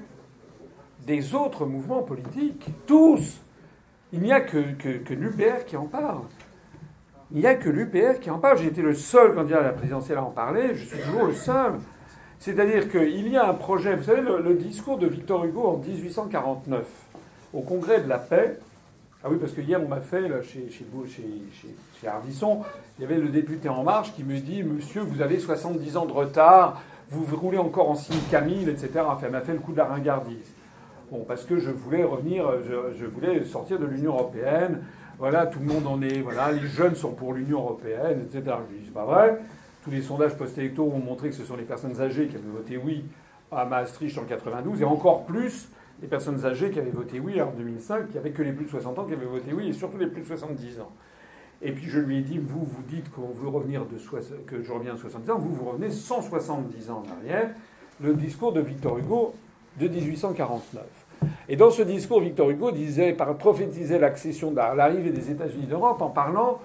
des 1.07 1.33
autres 1.33 1.65
mouvements 1.65 2.03
politiques. 2.03 2.67
Tous. 2.85 3.41
Il 4.13 4.21
n'y 4.21 4.31
a 4.31 4.41
que, 4.41 4.73
que, 4.73 5.13
l'UPR 5.13 5.65
qui 5.65 5.75
en 5.75 5.85
parle. 5.85 6.21
Il 7.31 7.39
n'y 7.39 7.47
a 7.47 7.55
que 7.55 7.69
l'UPR 7.69 8.19
qui 8.19 8.29
en 8.29 8.37
parle. 8.37 8.59
J'ai 8.59 8.67
été 8.67 8.81
le 8.81 8.93
seul 8.93 9.33
candidat 9.33 9.59
à 9.59 9.63
la 9.63 9.73
présidentielle 9.73 10.19
à 10.19 10.23
en 10.23 10.29
parler. 10.29 10.75
Je 10.75 10.85
suis 10.85 10.99
toujours 10.99 11.25
le 11.25 11.33
seul. 11.33 11.73
C'est-à-dire 12.37 12.89
qu'il 12.91 13.27
y 13.27 13.35
a 13.35 13.49
un 13.49 13.55
projet. 13.55 13.95
Vous 13.95 14.03
savez, 14.03 14.21
le, 14.21 14.41
le 14.41 14.53
discours 14.53 14.99
de 14.99 15.07
Victor 15.07 15.43
Hugo 15.45 15.63
en 15.63 15.77
1849, 15.77 16.85
au 17.55 17.61
Congrès 17.61 18.01
de 18.01 18.09
la 18.09 18.19
paix. 18.19 18.59
Ah 19.23 19.27
oui, 19.31 19.37
parce 19.39 19.53
que 19.53 19.61
hier, 19.61 19.81
on 19.83 19.87
m'a 19.87 20.01
fait, 20.01 20.27
là, 20.27 20.41
chez, 20.43 20.69
chez, 20.69 20.85
chez, 21.07 21.75
chez, 21.99 22.07
Ardisson, 22.07 22.61
il 22.97 23.01
y 23.01 23.05
avait 23.05 23.17
le 23.17 23.29
député 23.29 23.69
En 23.69 23.83
Marche 23.83 24.13
qui 24.13 24.23
me 24.23 24.37
dit 24.37 24.61
Monsieur, 24.61 25.01
vous 25.01 25.21
avez 25.21 25.39
70 25.39 25.97
ans 25.97 26.05
de 26.05 26.11
retard, 26.11 26.81
vous 27.09 27.35
roulez 27.35 27.57
encore 27.57 27.89
en 27.89 27.95
signe 27.95 28.19
Camille, 28.29 28.69
etc. 28.69 28.89
Enfin, 29.07 29.25
elle 29.25 29.31
m'a 29.31 29.41
fait 29.41 29.53
le 29.53 29.59
coup 29.59 29.71
de 29.71 29.77
la 29.77 29.85
ringardise. 29.85 30.53
Bon, 31.11 31.23
parce 31.27 31.43
que 31.45 31.57
je 31.57 31.71
voulais 31.71 32.03
revenir, 32.03 32.45
je, 32.67 32.97
je 32.99 33.05
voulais 33.05 33.43
sortir 33.45 33.79
de 33.79 33.85
l'Union 33.85 34.11
européenne. 34.13 34.83
Voilà, 35.17 35.47
tout 35.47 35.59
le 35.59 35.65
monde 35.65 35.87
en 35.87 36.01
est. 36.01 36.21
Voilà, 36.21 36.51
les 36.51 36.67
jeunes 36.67 36.95
sont 36.95 37.13
pour 37.13 37.33
l'Union 37.33 37.59
européenne, 37.59 38.21
etc. 38.21 38.57
Je 38.67 38.73
lui 38.73 38.79
dis, 38.81 38.85
c'est 38.87 38.93
pas 38.93 39.05
vrai. 39.05 39.39
Tous 39.83 39.91
les 39.91 40.01
sondages 40.01 40.35
post-électoraux 40.35 40.91
ont 40.93 40.99
montré 40.99 41.29
que 41.29 41.35
ce 41.35 41.45
sont 41.45 41.55
les 41.55 41.63
personnes 41.63 41.99
âgées 42.01 42.27
qui 42.27 42.35
avaient 42.35 42.49
voté 42.49 42.77
oui 42.77 43.05
à 43.51 43.65
Maastricht 43.65 44.17
en 44.17 44.23
92, 44.25 44.81
et 44.81 44.85
encore 44.85 45.25
plus 45.25 45.69
les 46.01 46.07
personnes 46.07 46.45
âgées 46.45 46.71
qui 46.71 46.79
avaient 46.79 46.89
voté 46.91 47.19
oui 47.19 47.41
en 47.41 47.51
2005, 47.51 48.09
qui 48.09 48.15
n'avaient 48.15 48.31
que 48.31 48.41
les 48.43 48.51
plus 48.51 48.65
de 48.65 48.69
60 48.69 48.99
ans 48.99 49.05
qui 49.05 49.13
avaient 49.13 49.25
voté 49.25 49.53
oui, 49.53 49.69
et 49.69 49.73
surtout 49.73 49.97
les 49.97 50.07
plus 50.07 50.21
de 50.21 50.27
70 50.27 50.79
ans. 50.81 50.91
Et 51.61 51.71
puis 51.71 51.89
je 51.89 51.99
lui 51.99 52.17
ai 52.17 52.21
dit, 52.21 52.37
vous, 52.37 52.65
vous 52.65 52.83
dites 52.83 53.09
que 53.09 54.61
je 54.63 54.71
reviens 54.71 54.93
à 54.93 54.97
70 54.97 55.29
ans, 55.31 55.39
vous, 55.39 55.53
vous 55.53 55.65
revenez 55.65 55.89
170 55.89 56.89
ans 56.91 57.03
en 57.07 57.11
arrière. 57.19 57.49
Le 58.01 58.13
discours 58.13 58.51
de 58.51 58.59
Victor 58.59 58.97
Hugo 58.97 59.33
de 59.79 59.87
1849. 59.87 60.83
Et 61.47 61.55
dans 61.55 61.71
ce 61.71 61.81
discours, 61.81 62.19
Victor 62.19 62.49
Hugo 62.49 62.71
disait, 62.71 63.13
par- 63.13 63.35
prophétisait 63.37 63.99
l'accession, 63.99 64.53
l'arrivée 64.53 65.11
des 65.11 65.31
États-Unis 65.31 65.65
d'Europe 65.67 66.01
en 66.01 66.09
parlant 66.09 66.59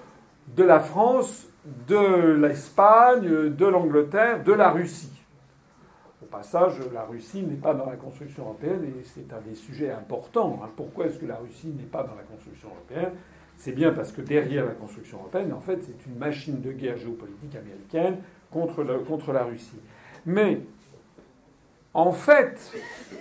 de 0.55 0.63
la 0.63 0.79
France, 0.81 1.47
de 1.87 2.33
l'Espagne, 2.33 3.49
de 3.49 3.65
l'Angleterre, 3.65 4.43
de 4.43 4.51
la 4.51 4.71
Russie. 4.71 5.20
Passage, 6.31 6.75
la 6.93 7.03
Russie 7.03 7.43
n'est 7.43 7.55
pas 7.55 7.73
dans 7.73 7.85
la 7.85 7.97
construction 7.97 8.43
européenne 8.45 8.85
et 8.85 9.03
c'est 9.03 9.33
un 9.33 9.41
des 9.41 9.53
sujets 9.53 9.91
importants. 9.91 10.61
hein. 10.63 10.69
Pourquoi 10.75 11.07
est-ce 11.07 11.19
que 11.19 11.25
la 11.25 11.35
Russie 11.35 11.67
n'est 11.67 11.83
pas 11.83 12.03
dans 12.03 12.15
la 12.15 12.23
construction 12.23 12.69
européenne? 12.69 13.11
C'est 13.57 13.73
bien 13.73 13.91
parce 13.91 14.11
que 14.11 14.21
derrière 14.21 14.65
la 14.65 14.71
construction 14.71 15.19
européenne, 15.19 15.53
en 15.53 15.59
fait, 15.59 15.79
c'est 15.83 16.09
une 16.09 16.17
machine 16.17 16.61
de 16.61 16.71
guerre 16.71 16.97
géopolitique 16.97 17.55
américaine 17.55 18.17
contre, 18.49 18.83
contre 19.05 19.33
la 19.33 19.43
Russie. 19.43 19.79
Mais 20.25 20.61
en 21.93 22.11
fait, 22.13 22.71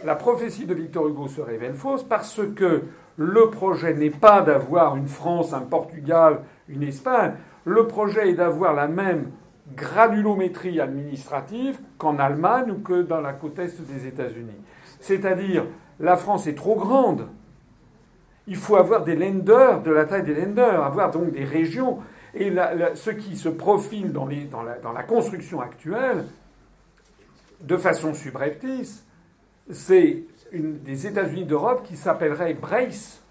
la 0.04 0.14
prophétie 0.14 0.64
de 0.64 0.74
Victor 0.74 1.08
Hugo 1.08 1.26
se 1.28 1.40
révèle 1.40 1.74
fausse 1.74 2.04
parce 2.04 2.40
que 2.54 2.84
le 3.16 3.50
projet 3.50 3.92
n'est 3.92 4.10
pas 4.10 4.40
d'avoir 4.40 4.96
une 4.96 5.08
France, 5.08 5.52
un 5.52 5.60
Portugal, 5.60 6.42
une 6.68 6.84
Espagne. 6.84 7.32
Le 7.64 7.86
projet 7.86 8.30
est 8.30 8.34
d'avoir 8.34 8.72
la 8.72 8.88
même 8.88 9.32
granulométrie 9.74 10.80
administrative 10.80 11.78
qu'en 11.98 12.18
Allemagne 12.18 12.70
ou 12.70 12.78
que 12.80 13.02
dans 13.02 13.20
la 13.20 13.32
côte 13.32 13.58
est 13.58 13.80
des 13.82 14.06
États-Unis. 14.06 14.60
C'est-à-dire, 15.00 15.64
la 15.98 16.16
France 16.16 16.46
est 16.46 16.54
trop 16.54 16.76
grande. 16.76 17.28
Il 18.46 18.56
faut 18.56 18.76
avoir 18.76 19.04
des 19.04 19.14
lenders 19.14 19.82
de 19.82 19.90
la 19.90 20.04
taille 20.06 20.22
des 20.24 20.34
lenders, 20.34 20.82
avoir 20.82 21.10
donc 21.10 21.30
des 21.30 21.44
régions. 21.44 21.98
Et 22.34 22.52
ce 22.94 23.10
qui 23.10 23.36
se 23.36 23.48
profile 23.48 24.12
dans, 24.12 24.26
la- 24.26 25.02
construction 25.02 25.60
actuelle, 25.60 26.24
de 27.60 27.76
façon 27.76 28.14
subreptice, 28.14 29.04
c'est 29.70 30.24
des 30.52 31.06
États-Unis 31.06 31.44
d'Europe 31.44 31.82
qui 31.84 31.96
s'appellerait 31.96 32.54
Brace, 32.54 33.22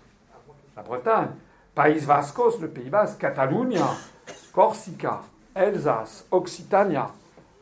la 0.75 0.83
Bretagne, 0.83 1.29
Pays 1.75 1.99
Vascos, 1.99 2.59
le 2.61 2.67
Pays 2.69 2.89
Basque, 2.89 3.19
Catalunya, 3.19 3.87
Corsica, 4.53 5.21
Alsace, 5.59 6.25
Occitania, 6.31 7.11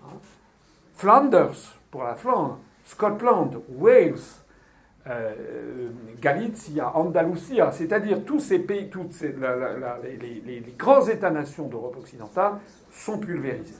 hein, 0.03 0.13
Flanders 0.95 1.79
pour 1.89 2.03
la 2.03 2.15
Flandre, 2.15 2.59
Scotland, 2.85 3.59
Wales, 3.77 4.13
euh, 5.07 5.89
Galicia, 6.21 6.95
Andalusia, 6.95 7.71
c'est-à-dire 7.71 8.23
tous 8.23 8.39
ces 8.39 8.59
pays, 8.59 8.89
toutes 8.89 9.19
les, 9.21 10.63
grands 10.77 11.05
États-nations 11.05 11.67
d'Europe 11.67 11.97
occidentale 11.97 12.53
sont 12.91 13.17
pulvérisés. 13.17 13.75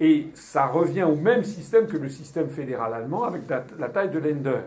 Et 0.00 0.28
ça 0.34 0.66
revient 0.66 1.04
au 1.04 1.14
même 1.14 1.44
système 1.44 1.86
que 1.86 1.96
le 1.96 2.08
système 2.08 2.48
fédéral 2.48 2.92
allemand 2.94 3.24
avec 3.24 3.48
la, 3.48 3.64
la 3.78 3.88
taille 3.88 4.10
de 4.10 4.18
l'Ender. 4.18 4.62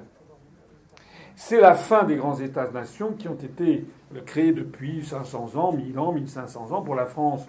C'est 1.35 1.59
la 1.59 1.73
fin 1.73 2.03
des 2.03 2.15
grands 2.15 2.39
États-nations 2.39 3.13
qui 3.13 3.27
ont 3.27 3.35
été 3.35 3.85
créés 4.25 4.53
depuis 4.53 5.03
500 5.03 5.55
ans, 5.55 5.73
1000 5.73 5.99
ans, 5.99 6.13
1500 6.13 6.71
ans. 6.71 6.81
Pour 6.81 6.95
la 6.95 7.05
France, 7.05 7.45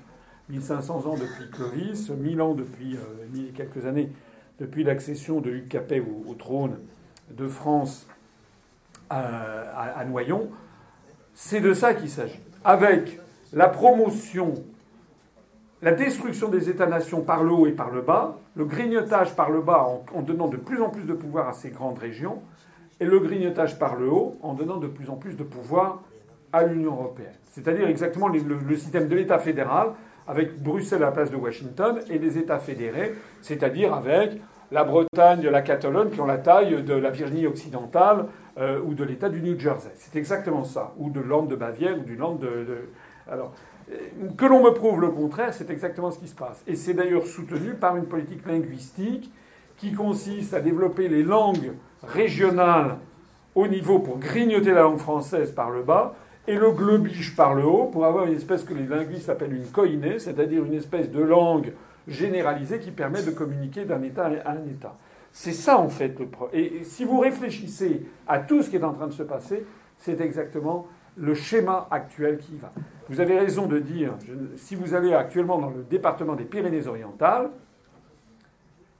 1500 0.48 1.06
ans 1.06 1.14
depuis 1.14 1.50
Clovis, 1.50 2.10
1000 2.10 2.40
ans 2.40 2.54
depuis 2.54 2.96
euh, 2.96 3.50
quelques 3.54 3.84
années 3.84 4.12
depuis 4.60 4.84
l'accession 4.84 5.40
de 5.40 5.50
Hugues 5.50 5.68
Capet 5.68 6.00
au, 6.00 6.34
trône 6.34 6.78
de 7.30 7.46
France 7.46 8.08
à, 9.10 10.02
Noyon. 10.08 10.48
C'est 11.34 11.60
de 11.60 11.74
ça 11.74 11.94
qu'il 11.94 12.08
s'agit. 12.08 12.40
Avec 12.64 13.20
la 13.52 13.68
promotion 13.68 14.54
la 15.82 15.92
destruction 15.92 16.48
des 16.48 16.70
États-nations 16.70 17.20
par 17.20 17.44
le 17.44 17.52
haut 17.52 17.66
et 17.66 17.72
par 17.72 17.90
le 17.90 18.00
bas, 18.00 18.38
le 18.54 18.64
grignotage 18.64 19.36
par 19.36 19.50
le 19.50 19.60
bas 19.60 19.86
en, 20.14 20.22
donnant 20.22 20.48
de 20.48 20.56
plus 20.56 20.80
en 20.80 20.88
plus 20.88 21.04
de 21.04 21.12
pouvoir 21.12 21.48
à 21.48 21.52
ces 21.52 21.68
grandes 21.68 21.98
régions, 21.98 22.40
et 22.98 23.04
le 23.04 23.20
grignotage 23.20 23.78
par 23.78 23.94
le 23.94 24.08
haut 24.08 24.38
en 24.40 24.54
donnant 24.54 24.78
de 24.78 24.86
plus 24.86 25.10
en 25.10 25.16
plus 25.16 25.36
de 25.36 25.44
pouvoir 25.44 26.00
à 26.54 26.64
l'Union 26.64 26.92
européenne. 26.92 27.36
C'est-à-dire 27.50 27.86
exactement 27.88 28.28
le 28.28 28.76
système 28.76 29.06
de 29.06 29.14
l'État 29.14 29.38
fédéral, 29.38 29.92
avec 30.26 30.60
Bruxelles 30.62 31.02
à 31.02 31.06
la 31.06 31.12
place 31.12 31.30
de 31.30 31.36
Washington, 31.36 32.00
et 32.10 32.18
des 32.18 32.38
États 32.38 32.58
fédérés, 32.58 33.14
c'est-à-dire 33.42 33.94
avec 33.94 34.40
la 34.72 34.82
Bretagne, 34.82 35.42
la 35.48 35.62
Catalogne, 35.62 36.10
qui 36.10 36.20
ont 36.20 36.26
la 36.26 36.38
taille 36.38 36.82
de 36.82 36.94
la 36.94 37.10
Virginie 37.10 37.46
occidentale 37.46 38.26
euh, 38.58 38.80
ou 38.84 38.94
de 38.94 39.04
l'État 39.04 39.28
du 39.28 39.40
New 39.40 39.58
Jersey. 39.58 39.90
C'est 39.94 40.16
exactement 40.16 40.64
ça. 40.64 40.92
Ou 40.98 41.10
de 41.10 41.20
Land 41.20 41.44
de 41.44 41.54
Bavière 41.56 41.96
ou 41.98 42.02
du 42.02 42.16
Land 42.16 42.34
de... 42.34 42.46
de- 42.46 42.88
Alors, 43.30 43.52
euh, 43.92 43.94
que 44.36 44.44
l'on 44.44 44.64
me 44.64 44.70
prouve 44.70 45.00
le 45.00 45.10
contraire, 45.10 45.54
c'est 45.54 45.70
exactement 45.70 46.10
ce 46.10 46.18
qui 46.18 46.26
se 46.26 46.34
passe. 46.34 46.64
Et 46.66 46.74
c'est 46.74 46.94
d'ailleurs 46.94 47.26
soutenu 47.26 47.74
par 47.74 47.96
une 47.96 48.06
politique 48.06 48.44
linguistique 48.44 49.32
qui 49.76 49.92
consiste 49.92 50.52
à 50.54 50.60
développer 50.60 51.06
les 51.08 51.22
langues 51.22 51.74
régionales 52.02 52.96
au 53.54 53.68
niveau 53.68 54.00
pour 54.00 54.18
grignoter 54.18 54.72
la 54.72 54.82
langue 54.82 54.98
française 54.98 55.52
par 55.52 55.70
le 55.70 55.82
bas 55.82 56.14
et 56.48 56.56
le 56.56 56.70
globish 56.70 57.34
par 57.34 57.54
le 57.54 57.64
haut 57.64 57.86
pour 57.86 58.04
avoir 58.06 58.26
une 58.26 58.34
espèce 58.34 58.64
que 58.64 58.74
les 58.74 58.86
linguistes 58.86 59.28
appellent 59.28 59.54
une 59.54 59.66
koiné, 59.66 60.18
c'est-à-dire 60.18 60.64
une 60.64 60.74
espèce 60.74 61.10
de 61.10 61.20
langue 61.20 61.72
généralisée 62.06 62.78
qui 62.78 62.90
permet 62.90 63.22
de 63.22 63.30
communiquer 63.30 63.84
d'un 63.84 64.02
État 64.02 64.30
à 64.44 64.52
un 64.52 64.64
État. 64.66 64.96
C'est 65.32 65.52
ça 65.52 65.78
en 65.78 65.88
fait 65.88 66.18
le 66.18 66.26
pro. 66.26 66.48
Et 66.52 66.84
si 66.84 67.04
vous 67.04 67.20
réfléchissez 67.20 68.06
à 68.26 68.38
tout 68.38 68.62
ce 68.62 68.70
qui 68.70 68.76
est 68.76 68.84
en 68.84 68.92
train 68.92 69.06
de 69.06 69.12
se 69.12 69.22
passer, 69.22 69.66
c'est 69.98 70.20
exactement 70.20 70.86
le 71.16 71.34
schéma 71.34 71.88
actuel 71.90 72.38
qui 72.38 72.54
y 72.54 72.58
va. 72.58 72.72
Vous 73.08 73.20
avez 73.20 73.38
raison 73.38 73.66
de 73.66 73.78
dire, 73.78 74.12
si 74.56 74.74
vous 74.74 74.94
allez 74.94 75.14
actuellement 75.14 75.58
dans 75.58 75.70
le 75.70 75.82
département 75.82 76.34
des 76.34 76.44
Pyrénées-Orientales, 76.44 77.50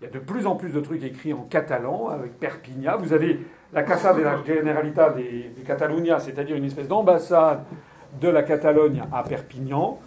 Il 0.01 0.05
y 0.05 0.07
a 0.07 0.11
de 0.11 0.19
plus 0.19 0.47
en 0.47 0.57
plus 0.57 0.71
de 0.71 0.81
trucs 0.81 1.03
écrits 1.03 1.33
en 1.33 1.43
catalan, 1.43 2.09
avec 2.09 2.39
Perpignan. 2.39 2.99
Vous 2.99 3.13
avez 3.13 3.41
la 3.77 3.83
Casa 3.83 4.15
de 4.15 4.23
la 4.23 4.43
Generalitat 4.43 5.11
de 5.11 5.63
Catalunya, 5.63 6.19
c'est-à-dire 6.19 6.57
une 6.57 6.65
espèce 6.65 6.89
d'ambassade 6.89 7.61
de 8.19 8.29
la 8.29 8.43
Catalogne 8.43 9.03
à 9.13 9.23
Perpignan. 9.23 9.99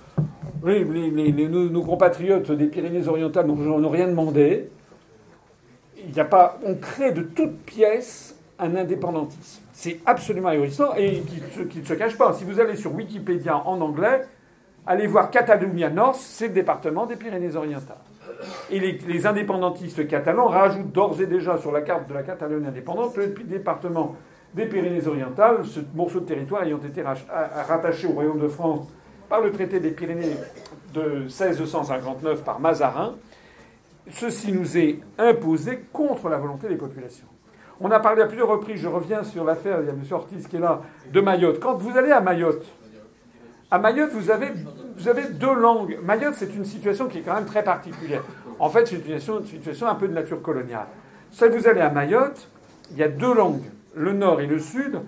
nos, 0.64 1.84
compatriotes 1.84 2.52
des 2.52 2.66
Pyrénées-Orientales 2.66 3.46
n'ont 3.46 3.90
rien 3.90 4.08
demandé. 4.08 4.72
Il 6.04 6.20
a 6.20 6.26
pas, 6.26 6.58
on 6.66 6.76
crée 6.76 7.12
de 7.12 7.22
toutes 7.22 7.60
pièces 7.60 8.36
un 8.58 8.76
indépendantisme. 8.76 9.62
C'est 9.72 10.00
absolument 10.04 10.50
ahurissant 10.50 10.96
et 10.98 11.22
qui 11.22 11.80
ne 11.80 11.86
se 11.86 11.94
cache 11.94 12.18
pas. 12.18 12.34
Si 12.34 12.46
vous 12.46 12.60
allez 12.60 12.76
sur 12.76 12.96
Wikipédia 12.96 13.56
en 13.56 13.80
anglais, 13.82 14.26
allez 14.88 15.06
voir 15.06 15.30
Catalunya 15.30 15.92
North, 15.92 16.18
c'est 16.20 16.48
le 16.48 16.54
département 16.56 17.06
des 17.06 17.18
Pyrénées-Orientales. 17.18 17.98
Et 18.70 18.80
les, 18.80 19.28
indépendantistes 19.28 20.08
catalans 20.08 20.48
rajoutent 20.48 20.92
d'ores 20.92 21.20
et 21.22 21.26
déjà 21.26 21.58
sur 21.58 21.72
la 21.72 21.82
carte 21.82 22.08
de 22.08 22.14
la 22.14 22.24
Catalogne 22.24 22.66
indépendante 22.66 23.18
le 23.18 23.28
département 23.28 24.16
des 24.54 24.66
Pyrénées-Orientales, 24.66 25.66
ce 25.66 25.80
morceau 25.94 26.22
de 26.22 26.26
territoire 26.26 26.64
ayant 26.64 26.80
été 26.80 27.04
rattaché 27.04 28.08
au 28.08 28.12
Royaume 28.12 28.40
de 28.40 28.48
France 28.48 28.88
par 29.28 29.42
le 29.42 29.52
traité 29.52 29.80
des 29.80 29.92
Pyrénées 29.92 30.38
de 30.94 31.24
1659 31.24 32.44
par 32.44 32.60
Mazarin. 32.60 33.16
Ceci 34.12 34.52
nous 34.52 34.78
est 34.78 35.00
imposé 35.20 35.82
contre 35.94 36.30
la 36.30 36.38
volonté 36.38 36.68
des 36.68 36.78
populations. 36.78 37.28
On 37.80 37.92
a 37.92 38.00
parlé 38.00 38.24
à 38.24 38.26
plusieurs 38.26 38.50
reprises, 38.50 38.82
je 38.82 38.88
reviens 38.88 39.24
sur 39.24 39.46
l'affaire, 39.46 39.80
il 39.82 39.86
y 39.86 39.90
a 39.90 39.94
M. 39.94 40.02
Ortiz 40.12 40.48
qui 40.48 40.58
est 40.58 40.60
là, 40.60 40.82
de 41.14 41.22
Mayotte. 41.22 41.60
Quand 41.60 41.78
vous 41.78 41.98
allez 41.98 42.12
à 42.12 42.20
Mayotte, 42.20 42.66
à 43.72 43.78
Mayotte, 43.78 44.12
vous 44.12 44.32
avez, 44.32 44.48
vous 45.00 45.08
avez 45.08 45.30
deux 45.30 45.54
langues. 45.54 45.98
Mayotte, 46.04 46.36
c'est 46.36 46.54
une 46.54 46.66
situation 46.66 47.08
qui 47.08 47.20
est 47.20 47.22
quand 47.22 47.34
même 47.34 47.46
très 47.46 47.64
particulière. 47.64 48.24
En 48.60 48.70
fait, 48.70 48.86
c'est 48.86 48.96
une 48.98 49.46
situation, 49.46 49.88
un 49.88 49.96
peu 49.96 50.08
de 50.08 50.14
nature 50.14 50.42
coloniale. 50.42 50.88
Si 51.32 51.48
vous 51.48 51.68
allez 51.68 51.82
à 51.82 51.90
Mayotte, 51.90 52.50
il 52.92 52.98
y 52.98 53.04
a 53.04 53.08
deux 53.08 53.34
langues, 53.34 53.64
le 53.96 54.12
nord 54.12 54.42
et 54.42 54.46
le 54.46 54.60
sud. 54.60 55.00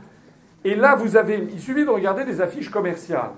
Et 0.63 0.75
là, 0.75 0.95
vous 0.95 1.17
avez, 1.17 1.45
il 1.51 1.59
suffit 1.59 1.83
de 1.83 1.89
regarder 1.89 2.23
des 2.23 2.39
affiches 2.39 2.69
commerciales. 2.69 3.31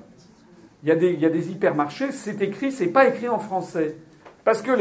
Il 0.83 0.89
y 0.89 0.91
a 0.91 0.95
des, 0.95 1.51
hypermarchés, 1.51 2.11
c'est 2.11 2.41
écrit, 2.41 2.71
c'est 2.71 2.87
pas 2.87 3.07
écrit 3.07 3.29
en 3.29 3.39
français. 3.39 3.95
Parce 4.43 4.61
que 4.61 4.71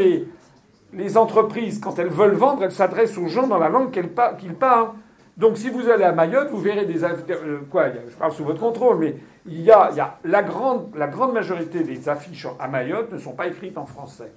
les 0.93 1.17
entreprises, 1.17 1.79
quand 1.79 1.99
elles 1.99 2.09
veulent 2.09 2.35
vendre, 2.35 2.65
elles 2.65 2.73
s'adressent 2.73 3.17
aux 3.17 3.29
gens 3.29 3.47
dans 3.47 3.59
la 3.59 3.71
langue 3.71 3.91
qu'ils 3.93 4.55
parlent. 4.55 4.91
Donc 5.37 5.57
si 5.57 5.71
vous 5.71 5.89
allez 5.89 6.05
à 6.05 6.13
Mayotte, 6.13 6.51
vous 6.51 6.61
verrez 6.61 6.85
des... 6.85 7.03
Euh, 7.05 7.61
quoi, 7.71 7.87
je 7.89 8.15
parle 8.17 8.33
sous 8.33 8.45
votre 8.45 8.61
contrôle, 8.61 8.99
mais 8.99 9.17
il 9.47 9.63
y 9.63 9.71
a, 9.71 9.91
la, 10.25 10.43
grande, 10.43 10.95
la 10.95 11.07
grande 11.07 11.33
majorité 11.33 11.83
des 11.83 12.09
affiches 12.09 12.47
à 12.59 12.69
Mayotte 12.69 13.13
ne 13.13 13.19
sont 13.19 13.33
pas 13.33 13.47
écrites 13.47 13.79
en 13.79 13.87
français. 13.87 14.31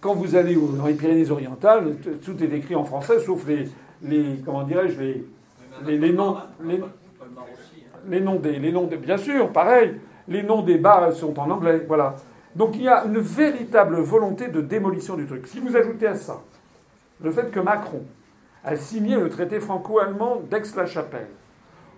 Quand 0.00 0.14
vous 0.14 0.34
allez 0.36 0.54
dans 0.54 0.86
les 0.86 0.94
Pyrénées-Orientales, 0.94 1.96
tout 2.24 2.42
est 2.42 2.52
écrit 2.52 2.74
en 2.74 2.84
français, 2.84 3.18
sauf 3.20 3.46
les, 3.46 3.68
les 4.02 4.40
comment 4.44 4.62
dirais-je, 4.62 4.98
les, 5.00 5.24
les, 5.86 5.98
les, 5.98 6.12
noms, 6.12 6.36
les, 6.62 6.82
les 8.08 8.20
noms 8.20 8.36
des, 8.36 8.58
les 8.58 8.72
noms 8.72 8.86
des, 8.86 8.96
bien 8.96 9.18
sûr, 9.18 9.50
pareil, 9.52 9.96
les 10.28 10.42
noms 10.42 10.62
des 10.62 10.78
bars 10.78 11.12
sont 11.12 11.38
en 11.38 11.50
anglais, 11.50 11.84
voilà. 11.86 12.16
Donc 12.54 12.76
il 12.76 12.82
y 12.82 12.88
a 12.88 13.04
une 13.04 13.18
véritable 13.18 13.96
volonté 13.96 14.48
de 14.48 14.60
démolition 14.60 15.16
du 15.16 15.26
truc. 15.26 15.46
Si 15.46 15.60
vous 15.60 15.76
ajoutez 15.76 16.06
à 16.06 16.14
ça 16.14 16.40
le 17.22 17.30
fait 17.30 17.50
que 17.50 17.60
Macron 17.60 18.02
a 18.64 18.76
signé 18.76 19.16
le 19.16 19.28
traité 19.28 19.60
franco-allemand 19.60 20.42
d'Aix-la-Chapelle, 20.50 21.28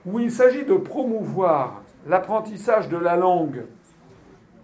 où 0.06 0.18
il 0.18 0.30
s'agit 0.30 0.64
de 0.64 0.74
promouvoir 0.74 1.82
l'apprentissage 2.06 2.88
de 2.88 2.96
la 2.96 3.16
langue 3.16 3.64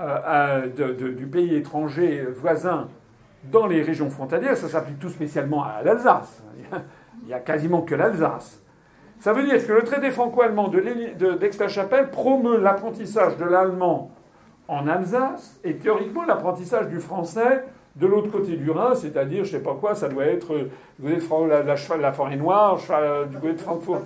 euh, 0.00 0.68
du 1.12 1.26
pays 1.26 1.56
étranger 1.56 2.24
voisin 2.36 2.88
dans 3.44 3.66
les 3.66 3.82
régions 3.82 4.10
frontalières, 4.10 4.56
ça 4.56 4.68
s'applique 4.68 4.98
tout 4.98 5.08
spécialement 5.08 5.64
à 5.64 5.82
l'Alsace. 5.82 6.42
Il 7.22 7.28
n'y 7.28 7.34
a 7.34 7.40
quasiment 7.40 7.82
que 7.82 7.94
l'Alsace. 7.94 8.62
Ça 9.20 9.32
veut 9.32 9.42
dire 9.44 9.64
que 9.64 9.72
le 9.72 9.82
traité 9.82 10.10
franco-allemand 10.10 10.68
d'Aix-la-Chapelle 10.68 12.10
promeut 12.10 12.58
l'apprentissage 12.58 13.36
de 13.36 13.44
l'allemand 13.44 14.12
en 14.68 14.86
Alsace 14.86 15.58
et 15.64 15.76
théoriquement 15.76 16.24
l'apprentissage 16.24 16.88
du 16.88 17.00
français 17.00 17.64
de 17.98 18.06
l'autre 18.06 18.30
côté 18.30 18.56
du 18.56 18.70
Rhin, 18.70 18.94
c'est-à-dire, 18.94 19.44
je 19.44 19.50
sais 19.50 19.62
pas 19.62 19.74
quoi, 19.74 19.94
ça 19.94 20.08
doit 20.08 20.24
être 20.24 20.68
la, 21.02 21.62
la, 21.62 21.96
la, 22.00 22.12
forêt 22.12 22.36
noire, 22.36 22.78
du 23.28 23.36
côté 23.38 23.54
de 23.54 23.60
Francfort. 23.60 24.02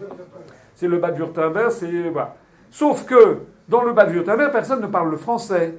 C'est 0.75 0.89
le 0.89 0.99
bas 0.99 1.11
de 1.11 1.19
Württemberg, 1.19 1.71
c'est. 1.71 2.09
Voilà. 2.09 2.37
Sauf 2.71 3.05
que 3.05 3.41
dans 3.69 3.83
le 3.83 3.93
bas 3.93 4.07
de 4.07 4.13
Württemberg, 4.13 4.51
personne 4.51 4.81
ne 4.81 4.87
parle 4.87 5.11
le 5.11 5.19
français. 5.19 5.75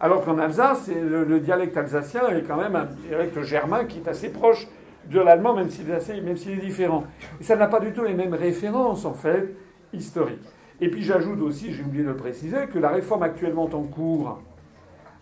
Alors 0.00 0.24
qu'en 0.24 0.36
Alsace, 0.38 0.88
le, 0.88 1.38
dialecte 1.38 1.76
alsacien 1.76 2.28
est 2.30 2.42
quand 2.42 2.56
même 2.56 2.74
un 2.74 2.86
dialecte 3.06 3.40
germain 3.42 3.84
qui 3.84 3.98
est 3.98 4.08
assez 4.08 4.30
proche 4.30 4.66
de 5.08 5.20
l'allemand, 5.20 5.54
même 5.54 5.70
s'il 5.70 5.88
est, 5.90 6.10
est 6.10 6.56
différent. 6.56 7.04
Et 7.40 7.44
ça 7.44 7.54
n'a 7.54 7.68
pas 7.68 7.78
du 7.78 7.92
tout 7.92 8.02
les 8.02 8.14
mêmes 8.14 8.34
références, 8.34 9.04
en 9.04 9.14
fait, 9.14 9.54
historiques. 9.92 10.42
Et 10.80 10.90
puis 10.90 11.02
j'ajoute 11.02 11.40
aussi, 11.40 11.72
j'ai 11.72 11.84
oublié 11.84 12.02
de 12.02 12.08
le 12.08 12.16
préciser, 12.16 12.66
que 12.66 12.80
la 12.80 12.88
réforme 12.88 13.22
actuellement 13.22 13.70
en 13.72 13.82
cours 13.84 14.40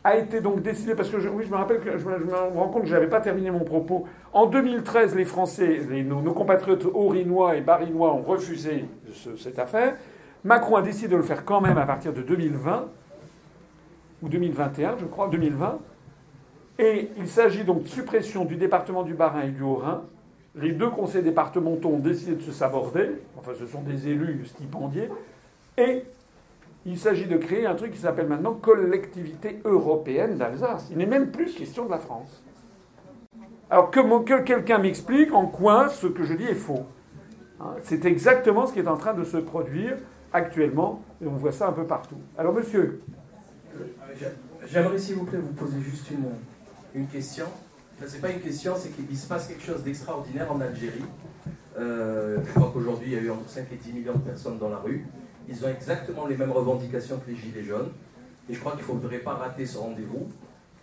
a 0.03 0.17
été 0.17 0.41
donc 0.41 0.63
décidée, 0.63 0.95
parce 0.95 1.11
que 1.11 1.17
oui, 1.17 1.45
je 1.45 1.51
me 1.51 1.57
rappelle 1.57 1.81
que 1.81 1.99
je 1.99 2.07
me, 2.07 2.35
rends 2.35 2.69
compte 2.69 2.83
que 2.83 2.89
je 2.89 2.95
n'avais 2.95 3.09
pas 3.09 3.21
terminé 3.21 3.51
mon 3.51 3.65
propos. 3.65 4.07
En 4.33 4.47
2013, 4.47 5.15
les 5.15 5.27
Français, 5.27 5.81
nos, 6.05 6.33
compatriotes 6.33 6.87
aurinois 6.87 7.57
et 7.57 7.61
barinois 7.61 8.15
ont 8.15 8.23
refusé 8.23 8.87
cette 9.37 9.59
affaire. 9.59 9.97
Macron 10.43 10.77
a 10.77 10.83
décidé 10.83 11.09
de 11.09 11.17
le 11.17 11.23
faire 11.23 11.45
quand 11.45 11.61
même 11.61 11.77
à 11.77 11.85
partir 11.85 12.15
de 12.15 12.23
2020, 12.23 12.89
ou 14.23 14.29
2021, 14.29 14.97
je 14.99 15.05
crois, 15.05 15.29
2020. 15.29 15.79
Et 16.79 17.11
il 17.19 17.29
s'agit 17.29 17.65
donc 17.65 17.83
de 17.83 17.89
suppression 17.89 18.47
du 18.47 18.57
département 18.57 19.03
du 19.03 19.13
Bas-Rhin 19.13 19.43
et 19.43 19.51
du 19.51 19.63
Haut-Rhin. 19.63 20.03
Les 20.55 20.73
deux 20.73 20.89
conseils 20.89 21.23
départementaux 21.23 21.91
ont 21.91 21.99
décidé 21.99 22.37
de 22.37 22.43
se 22.43 22.53
saborder. 22.53 23.11
Enfin, 23.39 23.53
ce 23.59 23.67
sont 23.67 23.83
des 23.83 24.09
élus 24.09 24.47
stipendiés. 24.47 25.11
Et 25.77 26.05
il 26.87 26.99
s'agit 26.99 27.27
de 27.27 27.37
créer 27.37 27.67
un 27.67 27.75
truc 27.75 27.93
qui 27.93 27.99
s'appelle 27.99 28.27
maintenant 28.27 28.55
collectivité 28.55 29.61
européenne 29.65 30.39
d'Alsace. 30.39 30.89
Il 30.91 30.99
n'est 30.99 31.07
même 31.07 31.31
plus 31.31 31.55
question 31.55 31.85
de 31.85 31.91
la 31.91 31.99
France. 31.99 32.43
Alors 33.71 33.91
que, 33.91 34.43
quelqu'un 34.43 34.79
m'explique 34.79 35.33
en 35.33 35.47
quoi 35.47 35.89
ce 35.89 36.07
que 36.07 36.25
je 36.25 36.35
dis 36.35 36.45
est 36.45 36.55
faux. 36.55 36.87
Hein, 37.61 37.75
c'est 37.85 38.05
exactement 38.05 38.67
ce 38.67 38.73
qui 38.73 38.81
est 38.81 38.89
en 38.89 38.97
train 38.97 39.15
de 39.15 39.25
se 39.25 39.37
produire 39.37 39.97
actuellement, 40.33 41.03
et 41.23 41.27
on 41.27 41.37
voit 41.37 41.53
ça 41.53 41.69
un 41.69 41.73
peu 41.73 41.85
partout. 41.85 42.19
Alors 42.37 42.55
monsieur. 42.55 43.03
J'aimerais 44.67 44.99
s'il 44.99 45.17
vous 45.17 45.25
plaît 45.25 45.39
vous 45.39 45.53
poser 45.53 45.81
juste 45.81 46.11
une, 46.95 47.07
question. 47.07 47.47
Enfin, 47.97 48.07
c'est 48.09 48.21
pas 48.21 48.31
une 48.31 48.41
question, 48.41 48.75
c'est 48.77 48.89
qu'il 48.91 49.17
se 49.17 49.29
passe 49.29 49.47
quelque 49.47 49.63
chose 49.63 49.83
d'extraordinaire 49.83 50.51
en 50.51 50.61
Algérie. 50.61 51.05
Euh, 51.79 52.39
je 52.45 52.51
crois 52.51 52.71
qu'aujourd'hui, 52.73 53.13
il 53.13 53.15
y 53.15 53.17
a 53.17 53.23
eu 53.23 53.31
entre 53.31 53.49
5 53.49 53.67
et 53.73 53.77
10 53.77 53.93
millions 53.93 54.15
de 54.15 54.19
personnes 54.19 54.59
dans 54.59 54.69
la 54.69 54.79
rue. 54.79 55.07
Ils 55.51 55.65
ont 55.65 55.69
exactement 55.69 56.27
les 56.27 56.37
mêmes 56.37 56.53
revendications 56.53 57.19
que 57.19 57.31
les 57.31 57.37
Gilets 57.37 57.65
jaunes. 57.65 57.91
Et 58.49 58.55
je 58.55 58.61
crois 58.61 58.73
qu'il 58.73 58.83
ne 58.83 58.87
faudrait 58.87 59.19
pas 59.19 59.35
rater 59.35 59.67
ce 59.67 59.79
rendez-vous. 59.79 60.29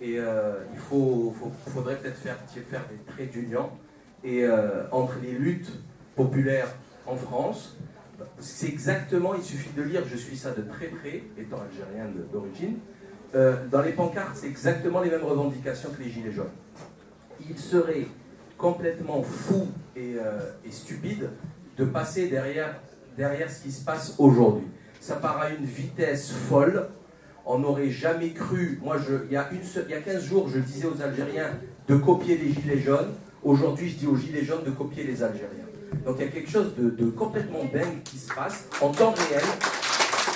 Et 0.01 0.19
euh, 0.19 0.55
il 0.73 0.79
faudrait 0.79 1.95
peut-être 1.95 2.17
faire, 2.17 2.37
faire 2.69 2.85
des 2.89 2.97
traits 3.11 3.31
d'union. 3.31 3.69
Et 4.23 4.43
euh, 4.43 4.83
entre 4.91 5.15
les 5.21 5.31
luttes 5.31 5.71
populaires 6.15 6.67
en 7.05 7.15
France, 7.15 7.77
c'est 8.39 8.67
exactement, 8.67 9.35
il 9.35 9.43
suffit 9.43 9.73
de 9.75 9.83
lire, 9.83 10.03
je 10.05 10.17
suis 10.17 10.35
ça 10.35 10.51
de 10.51 10.63
très 10.63 10.87
près, 10.87 11.23
étant 11.37 11.61
algérien 11.61 12.11
d'origine, 12.31 12.77
euh, 13.35 13.67
dans 13.67 13.81
les 13.81 13.91
pancartes, 13.91 14.35
c'est 14.35 14.47
exactement 14.47 15.01
les 15.01 15.09
mêmes 15.09 15.23
revendications 15.23 15.91
que 15.91 16.03
les 16.03 16.09
Gilets 16.09 16.31
jaunes. 16.31 16.45
Il 17.47 17.57
serait 17.57 18.07
complètement 18.57 19.21
fou 19.21 19.67
et 19.95 20.17
stupide 20.71 21.29
de 21.77 21.85
passer 21.85 22.27
derrière 22.27 22.79
derrière 23.17 23.49
ce 23.49 23.63
qui 23.63 23.71
se 23.71 23.83
passe 23.83 24.13
aujourd'hui. 24.17 24.67
Ça 24.99 25.15
part 25.15 25.41
à 25.41 25.49
une 25.49 25.65
vitesse 25.65 26.31
folle. 26.31 26.87
On 27.45 27.59
n'aurait 27.59 27.89
jamais 27.89 28.31
cru. 28.31 28.79
Moi, 28.83 28.97
je, 28.97 29.25
il, 29.25 29.33
y 29.33 29.37
a 29.37 29.49
une, 29.51 29.61
il 29.87 29.91
y 29.91 29.93
a 29.93 30.01
15 30.01 30.23
jours, 30.23 30.49
je 30.49 30.59
disais 30.59 30.85
aux 30.85 31.01
Algériens 31.01 31.51
de 31.87 31.95
copier 31.95 32.37
les 32.37 32.53
Gilets 32.53 32.79
jaunes. 32.79 33.13
Aujourd'hui, 33.43 33.89
je 33.89 33.95
dis 33.95 34.07
aux 34.07 34.15
Gilets 34.15 34.43
jaunes 34.43 34.63
de 34.65 34.71
copier 34.71 35.03
les 35.03 35.23
Algériens. 35.23 35.65
Donc 36.05 36.17
il 36.19 36.25
y 36.25 36.27
a 36.27 36.31
quelque 36.31 36.49
chose 36.49 36.73
de, 36.77 37.09
complètement 37.11 37.63
dingue 37.73 38.03
qui 38.03 38.17
se 38.17 38.33
passe 38.33 38.67
en 38.81 38.89
temps 38.89 39.13
réel. 39.29 39.43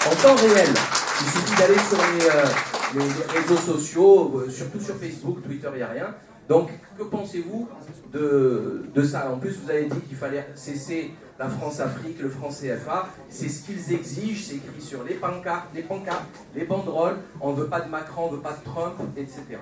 En 0.10 0.16
temps 0.16 0.36
réel. 0.36 0.70
Il 0.70 1.28
suffit 1.28 1.60
d'aller 1.60 1.80
sur 1.80 1.98
les, 1.98 2.26
euh, 2.26 3.04
réseaux 3.28 3.58
sociaux, 3.58 4.40
euh, 4.40 4.50
surtout 4.50 4.80
sur 4.80 4.96
Facebook, 4.96 5.44
Twitter, 5.44 5.68
il 5.74 5.78
n'y 5.78 5.84
a 5.84 5.88
rien. 5.88 6.16
Donc, 6.48 6.70
que 6.98 7.04
pensez-vous 7.04 7.70
de, 8.12 8.84
de, 8.94 9.04
ça? 9.04 9.32
En 9.32 9.38
plus, 9.38 9.60
vous 9.64 9.70
avez 9.70 9.86
dit 9.86 10.00
qu'il 10.02 10.18
fallait 10.18 10.48
cesser 10.56 11.12
la 11.42 11.50
France-Afrique, 11.50 12.22
le 12.22 12.30
France-CFA. 12.30 13.08
C'est 13.30 13.50
ce 13.50 13.66
qu'ils 13.66 13.94
exigent, 13.94 14.46
c'est 14.46 14.58
écrit 14.58 14.80
sur 14.80 15.04
les 15.04 15.16
pancartes, 15.16 15.70
les 15.74 15.82
pancartes, 15.82 16.28
les 16.56 16.66
banderoles. 16.66 17.18
On 17.42 17.52
ne 17.52 17.56
veut 17.56 17.66
pas 17.66 17.82
de 17.82 17.90
Macron, 17.90 18.28
on 18.28 18.32
ne 18.32 18.36
veut 18.36 18.44
pas 18.44 18.54
de 18.54 18.64
Trump, 18.64 18.94
etc. 19.18 19.58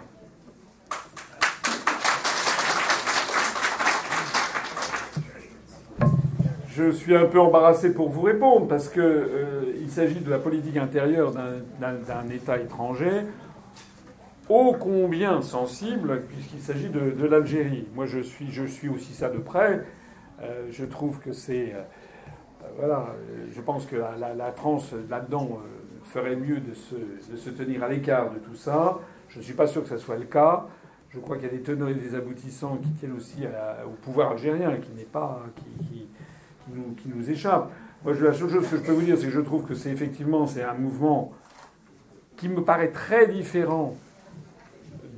Je 6.68 6.92
suis 6.92 7.16
un 7.16 7.26
peu 7.26 7.40
embarrassé 7.40 7.94
pour 7.94 8.10
vous 8.10 8.22
répondre 8.22 8.68
parce 8.68 8.90
qu'il 8.90 9.02
euh, 9.02 9.88
s'agit 9.88 10.20
de 10.20 10.30
la 10.30 10.40
politique 10.40 10.76
intérieure 10.76 11.32
d'un 11.32 12.30
État 12.30 12.60
étranger. 12.60 13.24
ô 14.50 14.76
combien 14.78 15.42
sensible 15.42 16.24
puisqu'il 16.28 16.60
s'agit 16.60 16.90
de, 16.90 17.26
l'Algérie. 17.26 17.88
Moi, 17.96 18.06
je 18.06 18.20
suis 18.20 18.90
aussi 18.90 19.14
ça 19.14 19.30
de 19.30 19.38
près. 19.38 19.86
Euh, 20.42 20.68
je 20.72 20.86
trouve 20.86 21.20
que 21.20 21.34
c'est. 21.34 21.74
Euh, 21.74 21.82
voilà, 22.78 23.08
je 23.54 23.62
pense 23.62 23.86
que 23.86 23.96
la, 23.96 24.16
la, 24.18 24.34
là-dedans, 24.36 25.50
euh, 25.52 26.04
ferait 26.04 26.36
mieux 26.36 26.60
de 26.60 26.74
se, 26.74 27.50
tenir 27.50 27.84
à 27.84 27.90
l'écart 27.90 28.32
de 28.32 28.40
tout 28.40 28.56
ça. 28.56 29.00
Je 29.28 29.40
ne 29.40 29.44
suis 29.44 29.54
pas 29.54 29.68
sûr 29.68 29.84
que 29.84 29.90
ça 29.90 29.98
soit 29.98 30.18
le 30.18 30.26
cas. 30.26 30.66
Je 31.10 31.20
crois 31.20 31.38
qu'il 31.38 31.46
y 31.46 31.50
a 31.50 31.54
des 31.54 31.62
tenants 31.62 31.88
et 31.88 31.94
des 31.94 32.16
aboutissants 32.16 32.78
qui 32.78 32.90
tiennent 32.92 33.16
aussi 33.16 33.46
au 33.86 33.92
pouvoir 34.02 34.32
algérien, 34.32 34.78
qui 34.78 34.92
n'est 34.92 35.04
pas. 35.04 35.44
Qui, 35.56 35.64
qui, 35.86 36.08
nous, 36.74 36.96
qui, 37.24 37.32
échappe. 37.32 37.72
Moi, 38.04 38.14
la 38.14 38.34
seule 38.34 38.50
chose 38.50 38.68
que 38.70 38.78
je 38.78 38.82
peux 38.82 38.92
vous 38.92 39.02
dire, 39.02 39.18
c'est 39.18 39.26
que 39.26 39.32
je 39.32 39.42
trouve 39.42 39.66
que 39.66 39.74
c'est 39.74 39.90
effectivement 39.90 40.46
c'est 40.48 40.64
un 40.64 40.74
mouvement 40.74 41.34
qui 42.38 42.48
me 42.48 42.64
paraît 42.64 42.92
très 42.92 43.28
différent 43.28 43.96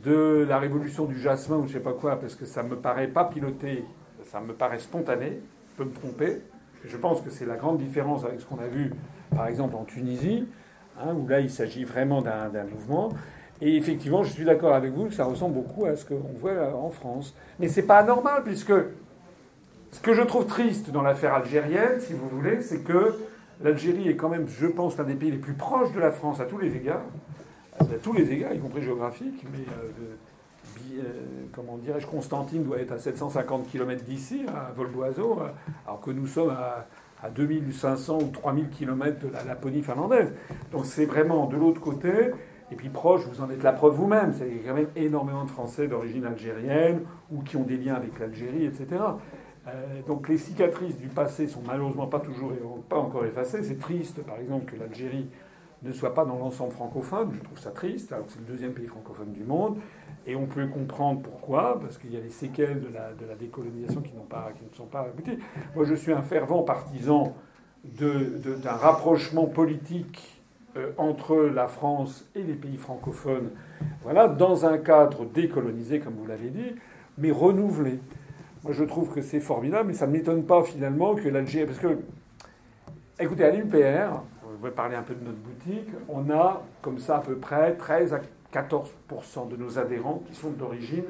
de 0.03 0.45
la 0.47 0.57
révolution 0.59 1.05
du 1.05 1.19
jasmin 1.19 1.57
ou 1.57 1.67
je 1.67 1.73
sais 1.73 1.79
pas 1.79 1.93
quoi, 1.93 2.19
parce 2.19 2.35
que 2.35 2.45
ça 2.45 2.63
me 2.63 2.75
paraît 2.75 3.07
pas 3.07 3.25
piloté, 3.25 3.85
ça 4.31 4.39
me 4.39 4.53
paraît 4.53 4.79
spontané, 4.79 5.41
je 5.71 5.83
peux 5.83 5.89
me 5.89 5.93
tromper. 5.93 6.41
Je 6.85 6.95
pense 6.95 7.21
que 7.21 7.29
c'est 7.29 7.45
la 7.45 7.57
grande 7.57 7.79
différence 7.79 8.23
avec 8.23 8.39
ce 8.39 8.45
qu'on 8.45 8.59
a 8.59 8.67
vu, 8.67 8.93
par 9.35 9.47
exemple, 9.47 9.75
en 9.75 9.83
Tunisie, 9.83 10.47
hein, 10.97 11.13
où 11.13 11.27
là, 11.27 11.41
il 11.41 11.51
s'agit 11.51 11.83
vraiment 11.83 12.21
d'un 12.21 12.63
mouvement. 12.63 13.09
Et 13.59 13.75
effectivement, 13.75 14.23
je 14.23 14.31
suis 14.31 14.45
d'accord 14.45 14.73
avec 14.73 14.93
vous 14.93 15.05
que 15.05 15.13
ça 15.13 15.25
ressemble 15.25 15.55
beaucoup 15.55 15.85
à 15.85 15.95
ce 15.97 16.05
qu'on 16.05 16.31
voit 16.35 16.73
en 16.73 16.89
France. 16.89 17.35
Mais 17.59 17.67
c'est 17.67 17.83
pas 17.83 17.97
anormal, 17.97 18.43
puisque 18.43 18.73
ce 19.91 19.99
que 19.99 20.13
je 20.13 20.21
trouve 20.21 20.47
triste 20.47 20.91
dans 20.91 21.01
l'affaire 21.01 21.33
algérienne, 21.33 21.99
si 21.99 22.13
vous 22.13 22.29
voulez, 22.29 22.61
c'est 22.61 22.83
que 22.83 23.13
l'Algérie 23.61 24.07
est 24.07 24.15
quand 24.15 24.29
même, 24.29 24.47
je 24.47 24.65
pense, 24.65 24.97
l'un 24.97 25.03
des 25.03 25.15
pays 25.15 25.31
les 25.31 25.37
plus 25.37 25.53
proches 25.53 25.91
de 25.91 25.99
la 25.99 26.11
France 26.11 26.39
à 26.39 26.45
tous 26.45 26.57
les 26.57 26.75
égards 26.75 27.03
à 27.79 27.85
tous 28.01 28.13
les 28.13 28.31
égards, 28.31 28.53
y 28.53 28.59
compris 28.59 28.81
géographiques, 28.81 29.43
mais 29.51 29.59
euh, 29.59 30.15
comment 31.51 31.77
dirais-je, 31.77 32.07
Constantine 32.07 32.63
doit 32.63 32.79
être 32.79 32.91
à 32.91 32.97
750 32.97 33.67
km 33.67 34.03
d'ici, 34.03 34.45
à 34.47 34.71
vol 34.71 34.91
d'oiseau, 34.91 35.39
euh, 35.39 35.49
alors 35.85 36.01
que 36.01 36.11
nous 36.11 36.27
sommes 36.27 36.49
à, 36.49 36.87
à 37.21 37.29
2500 37.29 38.19
ou 38.21 38.27
3000 38.27 38.69
km 38.69 39.19
de 39.19 39.31
la 39.31 39.43
Laponie 39.43 39.81
finlandaise. 39.81 40.33
Donc 40.71 40.85
c'est 40.85 41.05
vraiment 41.05 41.47
de 41.47 41.57
l'autre 41.57 41.81
côté. 41.81 42.31
Et 42.71 42.75
puis 42.75 42.89
proche, 42.89 43.21
vous 43.25 43.41
en 43.41 43.49
êtes 43.49 43.63
la 43.63 43.73
preuve 43.73 43.95
vous-même. 43.95 44.29
A 44.31 44.67
quand 44.67 44.73
même 44.73 44.87
énormément 44.95 45.43
de 45.43 45.49
Français 45.49 45.87
d'origine 45.87 46.25
algérienne 46.25 47.01
ou 47.29 47.41
qui 47.41 47.57
ont 47.57 47.63
des 47.63 47.77
liens 47.77 47.95
avec 47.95 48.17
l'Algérie, 48.17 48.65
etc. 48.65 49.03
donc 50.07 50.29
les 50.29 50.37
cicatrices 50.37 50.97
du 50.97 51.09
passé 51.09 51.47
sont 51.47 51.61
malheureusement 51.67 52.07
pas 52.07 52.21
toujours 52.21 52.53
pas 52.87 52.97
encore 52.97 53.25
effacées. 53.25 53.61
C'est 53.63 53.77
triste, 53.77 54.23
par 54.23 54.39
exemple, 54.39 54.71
que 54.71 54.79
l'Algérie 54.79 55.27
ne 55.83 55.91
soit 55.91 56.13
pas 56.13 56.25
dans 56.25 56.37
l'ensemble 56.37 56.71
francophone. 56.71 57.31
Je 57.33 57.39
trouve 57.39 57.59
ça 57.59 57.71
triste, 57.71 58.11
alors 58.11 58.25
que 58.27 58.33
c'est 58.33 58.39
le 58.39 58.45
deuxième 58.45 58.73
pays 58.73 58.87
francophone 58.87 59.31
du 59.31 59.43
monde. 59.43 59.77
Et 60.27 60.35
on 60.35 60.45
peut 60.45 60.67
comprendre 60.67 61.21
pourquoi, 61.21 61.79
parce 61.79 61.97
qu'il 61.97 62.13
y 62.13 62.17
a 62.17 62.19
les 62.19 62.29
séquelles 62.29 62.81
de 62.81 62.89
la, 62.93 63.35
décolonisation 63.35 64.01
qui, 64.01 64.11
pas, 64.29 64.51
qui, 64.55 64.65
ne 64.69 64.75
sont 64.75 64.85
pas 64.85 65.01
abouties. 65.01 65.39
Moi, 65.75 65.85
je 65.85 65.95
suis 65.95 66.11
un 66.11 66.21
fervent 66.21 66.61
partisan 66.61 67.35
d'un 67.83 68.71
rapprochement 68.71 69.47
politique 69.47 70.41
euh, 70.77 70.91
entre 70.97 71.35
la 71.35 71.67
France 71.67 72.29
et 72.35 72.43
les 72.43 72.53
pays 72.53 72.77
francophones, 72.77 73.49
voilà, 74.03 74.27
dans 74.27 74.65
un 74.65 74.77
cadre 74.77 75.25
décolonisé, 75.25 75.99
comme 75.99 76.13
vous 76.13 76.27
l'avez 76.27 76.49
dit, 76.49 76.75
mais 77.17 77.31
renouvelé. 77.31 77.99
Moi, 78.63 78.73
je 78.73 78.83
trouve 78.83 79.11
que 79.11 79.21
c'est 79.21 79.39
formidable, 79.39 79.87
mais 79.87 79.95
ça 79.95 80.05
ne 80.05 80.11
m'étonne 80.11 80.45
pas 80.45 80.63
finalement 80.63 81.15
que 81.15 81.27
l'Algérie. 81.27 81.65
Parce 81.65 81.79
que, 81.79 81.97
écoutez, 83.19 83.43
à 83.43 83.51
l'UPR, 83.51 84.21
je 84.57 84.63
vais 84.63 84.71
parler 84.71 84.95
un 84.95 85.01
peu 85.01 85.15
de 85.15 85.25
notre 85.25 85.39
boutique, 85.39 85.89
on 86.07 86.29
a 86.29 86.63
comme 86.81 86.99
ça 86.99 87.17
à 87.17 87.19
peu 87.19 87.35
près 87.35 87.75
13 87.75 88.13
à 88.13 88.19
14% 88.53 89.49
de 89.49 89.55
nos 89.55 89.79
adhérents 89.79 90.21
qui 90.27 90.35
sont 90.35 90.51
d'origine 90.51 91.05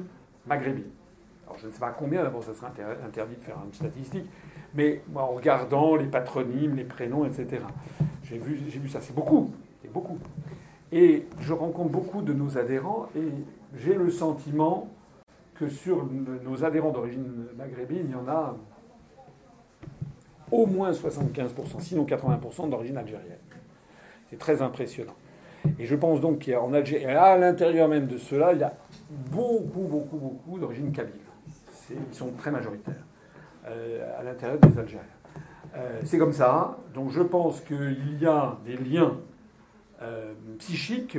maghrébine. 0.46 0.90
Alors 1.44 1.58
je 1.58 1.66
ne 1.66 1.72
sais 1.72 1.80
pas 1.80 1.90
combien, 1.90 2.22
d'abord 2.22 2.42
ça 2.42 2.54
serait 2.54 2.68
interdit 3.04 3.36
de 3.36 3.42
faire 3.42 3.58
une 3.64 3.74
statistique, 3.74 4.26
mais 4.74 5.02
en 5.14 5.28
regardant 5.28 5.96
les 5.96 6.06
patronymes, 6.06 6.76
les 6.76 6.84
prénoms, 6.84 7.24
etc. 7.24 7.62
J'ai 8.24 8.38
vu, 8.38 8.58
j'ai 8.68 8.78
vu 8.78 8.88
ça, 8.88 9.00
c'est 9.00 9.14
beaucoup, 9.14 9.50
c'est 9.80 9.92
beaucoup. 9.92 10.18
Et 10.92 11.26
je 11.40 11.52
rencontre 11.52 11.90
beaucoup 11.90 12.22
de 12.22 12.32
nos 12.32 12.58
adhérents 12.58 13.08
et 13.16 13.28
j'ai 13.76 13.94
le 13.94 14.10
sentiment 14.10 14.88
que 15.54 15.68
sur 15.68 16.06
nos 16.44 16.64
adhérents 16.64 16.90
d'origine 16.90 17.46
maghrébine, 17.56 18.04
il 18.04 18.10
y 18.10 18.14
en 18.14 18.28
a 18.28 18.56
au 20.50 20.66
moins 20.66 20.92
75%, 20.92 21.80
sinon 21.80 22.04
80% 22.04 22.68
d'origine 22.68 22.98
algérienne. 22.98 23.38
C'est 24.28 24.38
très 24.38 24.60
impressionnant. 24.60 25.14
Et 25.78 25.86
je 25.86 25.94
pense 25.94 26.20
donc 26.20 26.40
qu'il 26.40 26.52
y 26.52 26.56
a 26.56 26.62
en 26.62 26.72
Algérie, 26.72 27.04
à 27.06 27.36
l'intérieur 27.36 27.88
même 27.88 28.06
de 28.06 28.18
cela, 28.18 28.52
il 28.52 28.60
y 28.60 28.64
a 28.64 28.74
beaucoup, 29.30 29.82
beaucoup, 29.82 30.16
beaucoup 30.16 30.58
d'origine 30.58 30.92
kabyle. 30.92 31.20
Ils 31.90 32.14
sont 32.14 32.30
très 32.32 32.50
majoritaires 32.50 33.04
euh, 33.66 34.18
à 34.18 34.22
l'intérieur 34.22 34.58
des 34.58 34.78
Algériens. 34.78 35.06
Euh, 35.76 36.00
c'est 36.04 36.18
comme 36.18 36.32
ça. 36.32 36.78
Donc 36.94 37.10
je 37.10 37.20
pense 37.20 37.60
qu'il 37.60 38.18
y 38.20 38.26
a 38.26 38.56
des 38.64 38.76
liens 38.76 39.18
euh, 40.02 40.32
psychiques, 40.58 41.18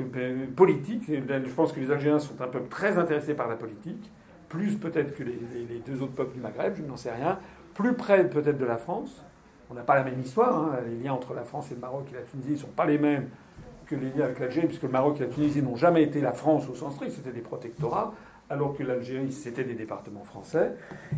politiques. 0.55 1.03
Je 1.07 1.53
pense 1.53 1.71
que 1.71 1.79
les 1.79 1.91
Algériens 1.91 2.19
sont 2.19 2.41
un 2.41 2.47
peuple 2.47 2.69
très 2.69 2.97
intéressés 2.97 3.33
par 3.33 3.47
la 3.47 3.55
politique, 3.55 4.11
plus 4.49 4.75
peut-être 4.75 5.15
que 5.15 5.23
les, 5.23 5.37
les 5.69 5.79
deux 5.79 6.01
autres 6.01 6.13
peuples 6.13 6.33
du 6.33 6.39
Maghreb, 6.39 6.75
je 6.75 6.83
n'en 6.83 6.97
sais 6.97 7.11
rien 7.11 7.39
plus 7.73 7.93
près 7.93 8.29
peut-être 8.29 8.57
de 8.57 8.65
la 8.65 8.77
France. 8.77 9.23
On 9.69 9.73
n'a 9.73 9.81
pas 9.81 9.95
la 9.95 10.03
même 10.03 10.19
histoire. 10.19 10.55
Hein. 10.55 10.77
Les 10.87 11.03
liens 11.03 11.13
entre 11.13 11.33
la 11.33 11.43
France 11.43 11.71
et 11.71 11.75
le 11.75 11.81
Maroc 11.81 12.05
et 12.11 12.15
la 12.15 12.21
Tunisie 12.21 12.51
ne 12.51 12.57
sont 12.57 12.67
pas 12.67 12.85
les 12.85 12.97
mêmes 12.97 13.29
que 13.93 13.99
les 13.99 14.11
liens 14.11 14.25
avec 14.25 14.39
l'Algérie, 14.39 14.67
puisque 14.67 14.83
le 14.83 14.89
Maroc 14.89 15.17
et 15.19 15.25
la 15.25 15.29
Tunisie 15.29 15.61
n'ont 15.61 15.75
jamais 15.75 16.03
été 16.03 16.21
la 16.21 16.31
France 16.31 16.67
au 16.69 16.75
sens 16.75 16.95
strict, 16.95 17.11
c'était 17.11 17.31
des 17.31 17.41
protectorats, 17.41 18.13
alors 18.49 18.75
que 18.75 18.83
l'Algérie, 18.83 19.31
c'était 19.31 19.63
des 19.63 19.73
départements 19.73 20.23
français. 20.23 20.73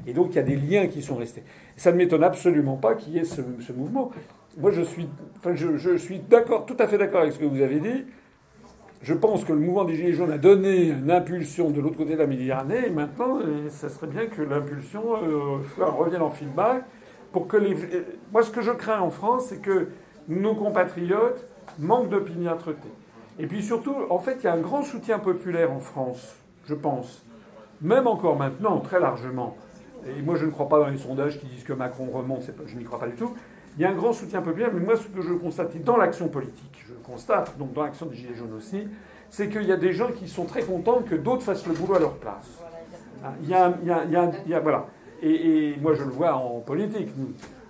Et 0.07 0.13
donc 0.13 0.27
il 0.31 0.35
y 0.35 0.39
a 0.39 0.43
des 0.43 0.55
liens 0.55 0.87
qui 0.87 1.01
sont 1.01 1.15
restés. 1.15 1.43
Ça 1.75 1.91
ne 1.91 1.97
m'étonne 1.97 2.23
absolument 2.23 2.77
pas 2.77 2.95
qu'il 2.95 3.13
y 3.13 3.19
ait 3.19 3.23
ce, 3.23 3.41
mouvement. 3.73 4.11
Moi, 4.57 4.71
je 4.71 4.81
suis, 4.81 5.07
je, 5.53 5.97
suis 5.97 6.19
d'accord, 6.19 6.65
tout 6.65 6.77
à 6.79 6.87
fait 6.87 6.97
d'accord 6.97 7.21
avec 7.21 7.33
ce 7.33 7.39
que 7.39 7.45
vous 7.45 7.61
avez 7.61 7.79
dit. 7.79 8.05
Je 9.01 9.13
pense 9.13 9.43
que 9.43 9.53
le 9.53 9.59
mouvement 9.59 9.83
des 9.83 9.95
Gilets 9.95 10.13
jaunes 10.13 10.31
a 10.31 10.37
donné 10.37 10.87
une 10.87 11.11
impulsion 11.11 11.69
de 11.69 11.81
l'autre 11.81 11.97
côté 11.97 12.13
de 12.13 12.19
la 12.19 12.27
Méditerranée. 12.27 12.87
Et 12.87 12.89
maintenant, 12.89 13.39
euh, 13.39 13.69
ça 13.69 13.89
serait 13.89 14.07
bien 14.07 14.27
que 14.27 14.41
l'impulsion 14.41 15.03
euh, 15.21 15.57
revienne 15.77 16.21
en 16.21 16.31
feedback 16.31 16.85
pour 17.31 17.47
que 17.47 17.57
les. 17.57 17.75
Moi, 18.31 18.41
ce 18.41 18.49
que 18.49 18.61
je 18.61 18.71
crains 18.71 19.01
en 19.01 19.11
France, 19.11 19.47
c'est 19.49 19.61
que 19.61 19.89
nos 20.27 20.55
compatriotes 20.55 21.45
manquent 21.79 22.09
d'opiniâtreté. 22.09 22.89
Et 23.37 23.47
puis 23.47 23.61
surtout, 23.61 23.95
en 24.09 24.19
fait, 24.19 24.37
il 24.41 24.43
y 24.45 24.47
a 24.47 24.53
un 24.53 24.61
grand 24.61 24.83
soutien 24.83 25.19
populaire 25.19 25.71
en 25.71 25.79
France, 25.79 26.35
je 26.65 26.73
pense. 26.73 27.23
Même 27.81 28.07
encore 28.07 28.37
maintenant, 28.37 28.79
très 28.79 28.99
largement. 28.99 29.57
Et 30.05 30.21
moi, 30.21 30.35
je 30.35 30.45
ne 30.45 30.51
crois 30.51 30.69
pas 30.69 30.79
dans 30.79 30.87
les 30.87 30.97
sondages 30.97 31.39
qui 31.39 31.47
disent 31.47 31.63
que 31.63 31.73
Macron 31.73 32.09
remonte, 32.11 32.43
je 32.67 32.77
n'y 32.77 32.83
crois 32.83 32.99
pas 32.99 33.07
du 33.07 33.15
tout. 33.15 33.33
Il 33.77 33.81
y 33.81 33.85
a 33.85 33.89
un 33.89 33.93
grand 33.93 34.13
soutien 34.13 34.41
populaire, 34.41 34.69
mais 34.73 34.79
moi, 34.79 34.95
ce 34.95 35.07
que 35.07 35.21
je 35.21 35.33
constate 35.33 35.77
dans 35.83 35.97
l'action 35.97 36.29
politique, 36.29 36.85
je 36.87 36.93
constate, 36.93 37.57
donc 37.57 37.73
dans 37.73 37.83
l'action 37.83 38.05
des 38.05 38.15
Gilets 38.15 38.35
jaunes 38.35 38.53
aussi, 38.53 38.87
c'est 39.29 39.49
qu'il 39.49 39.63
y 39.63 39.71
a 39.71 39.77
des 39.77 39.91
gens 39.91 40.11
qui 40.11 40.29
sont 40.29 40.45
très 40.45 40.61
contents 40.61 41.01
que 41.01 41.15
d'autres 41.15 41.43
fassent 41.43 41.67
le 41.67 41.73
boulot 41.73 41.95
à 41.95 41.99
leur 41.99 42.13
place. 42.13 42.63
Il 43.41 43.49
y 43.49 43.53
a, 43.53 44.59
voilà. 44.59 44.85
Et, 45.21 45.75
moi, 45.81 45.93
je 45.93 46.03
le 46.03 46.11
vois 46.11 46.35
en 46.35 46.59
politique. 46.59 47.09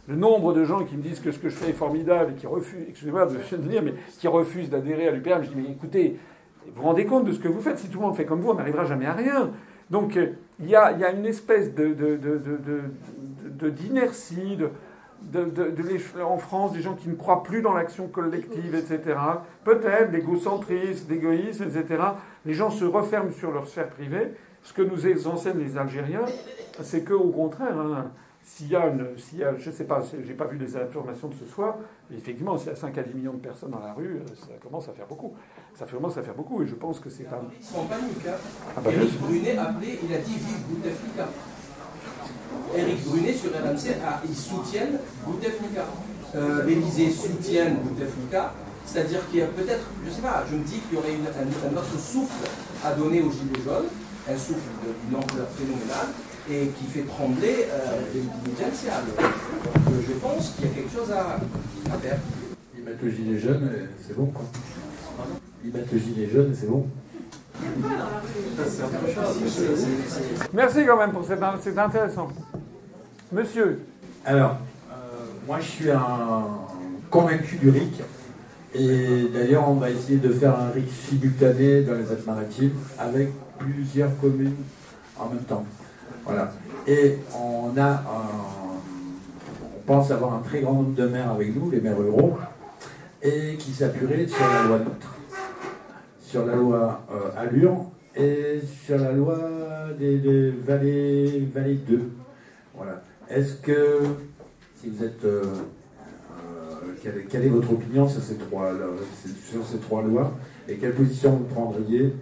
Le 0.07 0.15
nombre 0.15 0.53
de 0.53 0.63
gens 0.63 0.83
qui 0.83 0.97
me 0.97 1.01
disent 1.01 1.19
que 1.19 1.31
ce 1.31 1.39
que 1.39 1.49
je 1.49 1.55
fais 1.55 1.71
est 1.71 1.73
formidable 1.73 2.33
et 2.33 2.35
qui 2.35 2.45
refusent, 2.45 2.85
excusez-moi 2.89 3.25
de 3.25 3.57
dire, 3.57 3.81
mais 3.81 3.93
qui 4.19 4.27
refusent 4.27 4.69
d'adhérer 4.69 5.07
à 5.07 5.11
l'UPR, 5.11 5.41
je 5.41 5.49
dis, 5.49 5.55
mais 5.55 5.71
écoutez, 5.71 6.19
vous 6.67 6.81
vous 6.81 6.87
rendez 6.87 7.05
compte 7.05 7.25
de 7.25 7.31
ce 7.31 7.39
que 7.39 7.47
vous 7.47 7.61
faites? 7.61 7.79
Si 7.79 7.89
tout 7.89 7.99
le 7.99 8.05
monde 8.05 8.15
fait 8.15 8.25
comme 8.25 8.41
vous, 8.41 8.51
on 8.51 8.55
n'arrivera 8.55 8.85
jamais 8.85 9.05
à 9.05 9.13
rien. 9.13 9.51
Donc, 9.89 10.17
il 10.59 10.69
y 10.69 10.75
a, 10.75 10.91
il 10.91 10.99
y 10.99 11.03
a 11.03 11.11
une 11.11 11.25
espèce 11.25 11.73
de, 11.73 11.93
d'inertie, 13.69 14.57
en 16.23 16.37
France, 16.37 16.73
des 16.73 16.81
gens 16.81 16.95
qui 16.95 17.09
ne 17.09 17.15
croient 17.15 17.43
plus 17.43 17.61
dans 17.61 17.73
l'action 17.73 18.07
collective, 18.07 18.75
etc. 18.75 19.17
Peut-être 19.63 20.11
d'égocentrisme, 20.11 21.07
d'égoïsme, 21.07 21.63
etc. 21.63 22.03
Les 22.45 22.53
gens 22.53 22.69
se 22.69 22.85
referment 22.85 23.31
sur 23.31 23.51
leur 23.51 23.67
sphère 23.67 23.89
privée. 23.89 24.33
Ce 24.63 24.73
que 24.73 24.81
nous 24.81 25.27
enseignent 25.27 25.59
les 25.59 25.77
Algériens, 25.77 26.25
c'est 26.81 27.03
qu'au 27.03 27.29
contraire, 27.29 27.77
hein, 27.77 28.11
s'il 28.45 28.69
y 28.69 28.75
a 28.75 28.85
une, 28.87 29.07
y 29.33 29.43
a, 29.43 29.55
je 29.55 29.69
ne 29.69 29.75
sais 29.75 29.85
pas, 29.85 30.01
j'ai 30.01 30.33
pas 30.35 30.45
vu 30.45 30.57
les 30.57 30.77
informations 30.77 31.27
de 31.29 31.33
ce 31.33 31.45
soir, 31.51 31.77
mais 32.09 32.17
effectivement, 32.17 32.55
s'il 32.57 32.67
y 32.67 32.71
a 32.71 32.75
5 32.75 32.95
à 32.95 33.01
10 33.01 33.15
millions 33.15 33.33
de 33.33 33.39
personnes 33.39 33.71
dans 33.71 33.79
la 33.79 33.93
rue, 33.93 34.17
euh, 34.17 34.35
ça 34.35 34.53
commence 34.61 34.87
à 34.87 34.93
faire 34.93 35.07
beaucoup. 35.07 35.33
Ça 35.73 35.85
commence 35.85 36.15
à 36.17 36.21
faire 36.21 36.35
beaucoup, 36.35 36.61
et 36.61 36.67
je 36.67 36.75
pense 36.75 36.99
que 36.99 37.09
c'est 37.09 37.25
un. 37.25 37.41
Ils 37.59 37.65
sont 37.65 37.79
en 37.79 37.85
panique. 37.85 38.25
Hein. 38.27 38.37
Ah 38.77 38.81
bah, 38.81 38.91
Brunet 39.19 39.57
appelé, 39.57 39.99
il 40.07 40.13
a 40.13 40.19
dit 40.19 40.35
vive 40.35 40.61
Bouteflika. 40.69 41.27
Eric 42.75 43.03
Brunet 43.05 43.33
sur 43.33 43.49
RMC, 43.49 43.97
ah, 44.05 44.21
ils 44.23 44.35
soutiennent 44.35 44.99
Bouteflika. 45.25 45.85
Euh, 46.35 46.65
L'Élysée 46.65 47.09
soutienne 47.09 47.77
Bouteflika. 47.77 48.53
C'est-à-dire 48.85 49.27
qu'il 49.29 49.39
y 49.39 49.41
a 49.41 49.47
peut-être, 49.47 49.85
je 50.03 50.09
ne 50.09 50.13
sais 50.13 50.21
pas, 50.21 50.43
je 50.49 50.55
me 50.55 50.63
dis 50.63 50.79
qu'il 50.79 50.93
y 50.93 50.97
aurait 50.99 51.15
une, 51.15 51.25
un, 51.25 51.77
autre 51.77 51.99
souffle 51.99 52.47
à 52.83 52.93
donner 52.93 53.23
aux 53.23 53.31
Gilets 53.31 53.63
jaunes, 53.65 53.87
un 54.29 54.37
souffle 54.37 54.61
d'une 55.07 55.17
ampleur 55.17 55.47
phénoménale, 55.57 56.13
et 56.49 56.67
qui 56.67 56.85
fait 56.85 57.01
trembler 57.01 57.67
euh, 57.71 58.01
l'intelligentsia. 58.13 58.93
Donc 59.85 59.95
je 60.07 60.13
pense 60.13 60.51
qu'il 60.51 60.65
y 60.67 60.71
a 60.71 60.73
quelque 60.75 60.91
chose 60.93 61.11
à, 61.11 61.37
à 61.93 61.97
faire. 61.97 62.19
Ils 62.77 62.83
mettent 62.83 63.01
le 63.01 63.09
gilet 63.09 63.39
jaune, 63.39 63.69
c'est 64.05 64.15
bon. 64.15 64.31
Ils 65.63 65.71
mettent 65.71 65.91
le 65.91 65.99
gilet 65.99 66.29
jaune, 66.31 66.53
c'est 66.53 66.67
bon. 66.67 66.87
Merci 70.53 70.85
quand 70.85 70.97
même 70.97 71.11
pour 71.11 71.25
cette. 71.25 71.39
C'est 71.61 71.77
intéressant. 71.77 72.27
Monsieur. 73.31 73.79
Alors, 74.25 74.57
euh, 74.91 74.95
moi 75.47 75.59
je 75.59 75.65
suis 75.65 75.91
un 75.91 76.45
convaincu 77.09 77.57
du 77.57 77.69
RIC. 77.69 78.01
Et 78.77 79.29
d'ailleurs, 79.33 79.69
on 79.69 79.75
va 79.75 79.89
essayer 79.89 80.17
de 80.17 80.29
faire 80.33 80.59
un 80.59 80.69
RIC 80.69 80.89
simultané 80.91 81.81
dans 81.83 81.93
les 81.93 82.11
Alpes-Maritimes 82.11 82.73
avec 82.99 83.29
plusieurs 83.57 84.19
communes 84.19 84.55
en 85.17 85.29
même 85.29 85.43
temps. 85.43 85.65
Voilà. 86.25 86.51
Et 86.87 87.17
on 87.33 87.77
a 87.77 88.03
on 89.85 89.93
pense 89.93 90.09
avoir 90.09 90.33
un 90.33 90.39
très 90.39 90.61
grand 90.61 90.73
nombre 90.73 90.95
de 90.95 91.05
maires 91.05 91.29
avec 91.31 91.55
nous, 91.55 91.69
les 91.69 91.79
maires 91.79 91.97
ruraux, 91.97 92.37
et 93.21 93.55
qui 93.57 93.71
s'appuieraient 93.71 94.27
sur 94.27 94.45
la 94.47 94.63
loi 94.63 94.79
NOTRe, 94.79 95.15
sur 96.19 96.45
la 96.45 96.55
loi 96.55 97.05
euh, 97.11 97.39
Allure 97.39 97.85
et 98.15 98.61
sur 98.83 98.97
la 98.97 99.11
loi 99.11 99.37
des, 99.99 100.51
vallées, 100.65 101.47
vallées 101.53 101.75
2. 101.75 102.11
Voilà. 102.75 103.03
Est-ce 103.29 103.55
que, 103.55 103.99
si 104.81 104.89
vous 104.89 105.03
êtes. 105.03 105.23
Euh, 105.23 105.43
euh, 106.31 107.13
quelle, 107.29 107.45
est, 107.45 107.49
votre 107.49 107.71
opinion 107.71 108.07
sur 108.07 108.21
ces, 108.21 108.37
trois, 108.37 108.71
sur 109.47 109.63
ces 109.65 109.77
trois 109.77 110.01
lois 110.01 110.33
et 110.67 110.77
quelle 110.77 110.93
position 110.93 111.31
vous 111.31 111.43
prendriez 111.45 112.13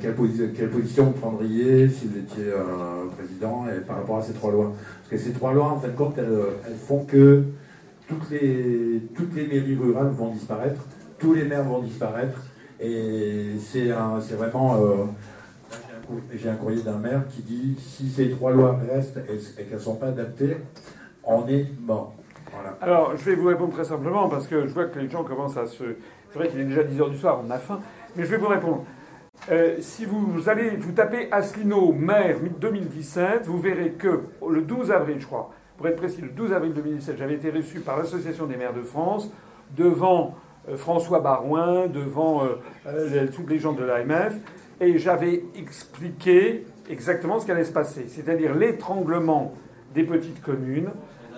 quelle, 0.00 0.14
position 0.14 1.04
vous 1.04 1.12
prendriez 1.12 1.88
si 1.88 2.06
vous 2.06 2.18
étiez 2.18 2.52
président 3.16 3.66
et 3.68 3.80
par 3.80 3.96
rapport 3.96 4.18
à 4.18 4.22
ces 4.22 4.32
trois 4.32 4.52
lois? 4.52 4.72
Parce 5.08 5.22
que 5.22 5.28
ces 5.28 5.34
trois 5.34 5.52
lois, 5.52 5.66
en 5.66 5.78
fin 5.78 5.88
de 5.88 5.96
compte, 5.96 6.16
elles, 6.18 6.76
font 6.76 7.04
que 7.04 7.44
toutes 8.08 8.30
les, 8.30 9.02
toutes 9.14 9.34
les 9.34 9.46
mairies 9.46 9.76
rurales 9.76 10.08
vont 10.08 10.30
disparaître, 10.30 10.80
tous 11.18 11.34
les 11.34 11.44
maires 11.44 11.64
vont 11.64 11.80
disparaître, 11.80 12.40
et 12.80 13.52
c'est 13.60 13.88
vraiment. 14.36 14.76
Euh, 14.76 15.04
j'ai 16.34 16.48
un 16.48 16.54
courrier 16.54 16.82
d'un 16.82 16.98
maire 16.98 17.22
qui 17.28 17.42
dit 17.42 17.76
si 17.80 18.08
ces 18.08 18.30
trois 18.30 18.52
lois 18.52 18.78
restent 18.88 19.18
et, 19.28 19.64
qu'elles 19.64 19.74
ne 19.74 19.78
sont 19.78 19.96
pas 19.96 20.08
adaptées, 20.08 20.56
on 21.24 21.46
est 21.48 21.66
mort. 21.80 22.14
Alors, 22.80 23.16
je 23.16 23.24
vais 23.24 23.34
vous 23.34 23.48
répondre 23.48 23.72
très 23.72 23.84
simplement 23.84 24.28
parce 24.28 24.46
que 24.46 24.66
je 24.66 24.72
vois 24.72 24.84
que 24.86 24.98
les 24.98 25.10
gens 25.10 25.24
commencent 25.24 25.56
à 25.56 25.66
se. 25.66 25.84
C'est 26.30 26.38
vrai 26.38 26.48
qu'il 26.48 26.60
est 26.60 26.64
déjà 26.64 26.82
10h 26.82 27.10
du 27.10 27.18
soir, 27.18 27.42
on 27.46 27.50
a 27.50 27.58
faim, 27.58 27.80
mais 28.14 28.24
je 28.24 28.30
vais 28.30 28.36
vous 28.36 28.48
répondre. 28.48 28.84
Euh, 29.50 29.76
si 29.80 30.04
vous, 30.04 30.48
allez 30.48 30.70
vous 30.70 30.92
tapez 30.92 31.28
Asselineau 31.30 31.92
maire 31.92 32.38
2017, 32.60 33.46
vous 33.46 33.58
verrez 33.58 33.92
que 33.92 34.22
le 34.48 34.62
12 34.62 34.90
avril, 34.90 35.16
je 35.20 35.26
crois, 35.26 35.50
pour 35.76 35.86
être 35.88 35.96
précis, 35.96 36.22
le 36.22 36.30
12 36.30 36.52
avril 36.52 36.72
2017, 36.72 37.16
j'avais 37.18 37.34
été 37.34 37.50
reçu 37.50 37.80
par 37.80 37.98
l'Association 37.98 38.46
des 38.46 38.56
maires 38.56 38.72
de 38.72 38.82
France 38.82 39.30
devant 39.76 40.34
euh, 40.68 40.76
François 40.76 41.20
Barouin, 41.20 41.86
devant 41.86 42.44
euh, 42.44 42.58
euh, 42.86 43.26
tous 43.34 43.46
les 43.46 43.58
gens 43.58 43.72
de 43.72 43.84
l'AMF, 43.84 44.34
et 44.80 44.98
j'avais 44.98 45.44
expliqué 45.56 46.66
exactement 46.88 47.38
ce 47.38 47.46
qui 47.46 47.52
allait 47.52 47.64
se 47.64 47.72
passer, 47.72 48.06
c'est-à-dire 48.08 48.54
l'étranglement 48.54 49.52
des 49.94 50.04
petites 50.04 50.42
communes, 50.42 50.90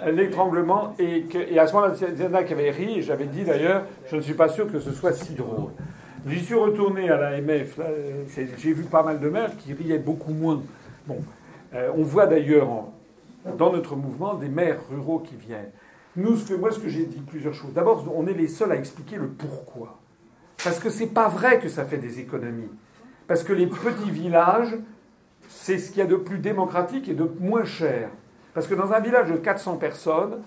l'étranglement, 0.07 0.95
et, 0.99 1.25
et, 1.51 1.59
à 1.59 1.67
ce 1.67 1.75
moment-là, 1.75 1.95
il 2.01 2.23
y 2.23 2.27
en 2.27 2.35
a 2.35 2.45
qui 2.45 2.53
avaient 2.53 2.71
ri, 2.71 2.99
et 2.99 3.03
j'avais 3.03 3.27
dit 3.27 3.43
d'ailleurs, 3.43 3.85
je 4.11 4.17
ne 4.17 4.21
suis 4.21 4.35
pas 4.35 4.49
sûr 4.49 4.71
que 4.71 4.79
ce 4.79 4.93
soit 4.93 5.13
si 5.13 5.35
drôle. 5.35 5.71
J'y 6.27 6.45
suis 6.45 6.55
retourné 6.55 7.09
à 7.11 7.17
l'AMF, 7.17 7.79
j'ai 8.59 8.73
vu 8.73 8.85
pas 8.85 9.03
mal 9.03 9.21
de 9.21 9.29
maires 9.29 9.57
qui 9.57 9.73
riaient 9.73 9.99
beaucoup 9.99 10.33
moins. 10.33 10.61
Bon, 11.07 11.19
on 11.73 12.03
voit 12.03 12.27
d'ailleurs 12.27 12.69
dans 13.57 13.73
notre 13.73 13.95
mouvement 13.97 14.35
des 14.35 14.49
maires 14.49 14.81
ruraux 14.91 15.21
qui 15.21 15.37
viennent. 15.37 15.71
Moi, 16.17 16.37
ce 16.73 16.79
que 16.81 16.89
j'ai 16.89 17.05
dit, 17.05 17.21
plusieurs 17.21 17.55
choses. 17.55 17.73
D'abord, 17.73 18.13
on 18.15 18.27
est 18.27 18.35
les 18.35 18.49
seuls 18.49 18.73
à 18.73 18.77
expliquer 18.77 19.17
le 19.17 19.29
pourquoi. 19.29 19.99
Parce 20.65 20.81
que 20.81 20.91
c'est 20.91 21.07
pas 21.07 21.29
vrai 21.29 21.61
que 21.61 21.69
ça 21.69 21.85
fait 21.85 21.99
des 21.99 22.19
économies. 22.19 22.71
Parce 23.29 23.45
que 23.45 23.53
les 23.53 23.69
petits 23.69 24.11
villages, 24.11 24.77
c'est 25.49 25.79
ce 25.79 25.91
qu'il 25.91 26.01
y 26.01 26.03
a 26.03 26.07
de 26.07 26.17
plus 26.17 26.39
démocratique 26.39 27.09
et 27.09 27.15
de 27.15 27.31
moins 27.39 27.65
cher. 27.65 28.09
Parce 28.55 28.67
que 28.67 28.75
dans 28.75 28.93
un 28.93 28.99
village 29.01 29.31
de 29.31 29.37
400 29.37 29.77
personnes, 29.77 30.39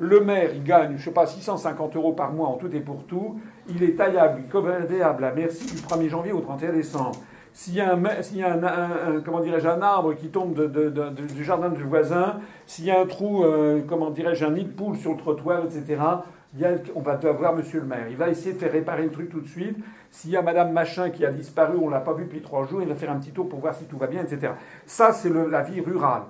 le 0.00 0.20
maire, 0.20 0.50
il 0.54 0.64
gagne, 0.64 0.94
je 0.96 1.04
sais 1.04 1.10
pas, 1.10 1.26
650 1.26 1.94
euros 1.94 2.12
par 2.12 2.32
mois 2.32 2.48
en 2.48 2.54
tout 2.54 2.74
et 2.74 2.80
pour 2.80 3.04
tout. 3.04 3.38
Il 3.68 3.82
est 3.82 3.96
taillable, 3.96 4.42
convertible 4.50 5.02
à 5.02 5.32
merci 5.36 5.66
du 5.66 5.82
1er 5.82 6.08
janvier 6.08 6.32
au 6.32 6.40
31 6.40 6.72
décembre. 6.72 7.12
S'il 7.52 7.74
y 7.74 7.80
a, 7.80 7.92
un, 7.92 9.20
comment 9.22 9.40
dirais-je, 9.40 9.68
un 9.68 9.82
arbre 9.82 10.14
qui 10.14 10.28
tombe 10.28 10.72
du 11.34 11.44
jardin 11.44 11.68
du 11.68 11.82
voisin, 11.82 12.38
s'il 12.64 12.86
y 12.86 12.90
a 12.90 12.98
un 12.98 13.04
trou, 13.04 13.44
euh, 13.44 13.82
comment 13.86 14.08
dirais-je, 14.08 14.46
un 14.46 14.52
nid 14.52 14.64
de 14.64 14.72
poule 14.72 14.96
sur 14.96 15.10
le 15.10 15.18
trottoir, 15.18 15.64
etc., 15.66 15.98
on 16.94 17.00
va 17.00 17.16
devoir 17.16 17.54
monsieur 17.54 17.80
le 17.80 17.86
maire. 17.86 18.06
Il 18.08 18.16
va 18.16 18.28
essayer 18.28 18.54
de 18.54 18.58
faire 18.58 18.72
réparer 18.72 19.02
le 19.02 19.10
truc 19.10 19.28
tout 19.28 19.40
de 19.40 19.46
suite. 19.46 19.76
S'il 20.10 20.30
y 20.30 20.36
a 20.36 20.42
madame 20.42 20.72
machin 20.72 21.10
qui 21.10 21.26
a 21.26 21.30
disparu, 21.30 21.76
on 21.80 21.86
ne 21.86 21.92
l'a 21.92 22.00
pas 22.00 22.14
vu 22.14 22.24
depuis 22.24 22.40
trois 22.40 22.66
jours, 22.66 22.80
il 22.80 22.88
va 22.88 22.94
faire 22.94 23.10
un 23.10 23.18
petit 23.18 23.32
tour 23.32 23.48
pour 23.48 23.60
voir 23.60 23.74
si 23.74 23.84
tout 23.84 23.98
va 23.98 24.06
bien, 24.06 24.22
etc. 24.22 24.54
Ça, 24.86 25.12
c'est 25.12 25.30
la 25.30 25.62
vie 25.62 25.80
rurale. 25.80 26.22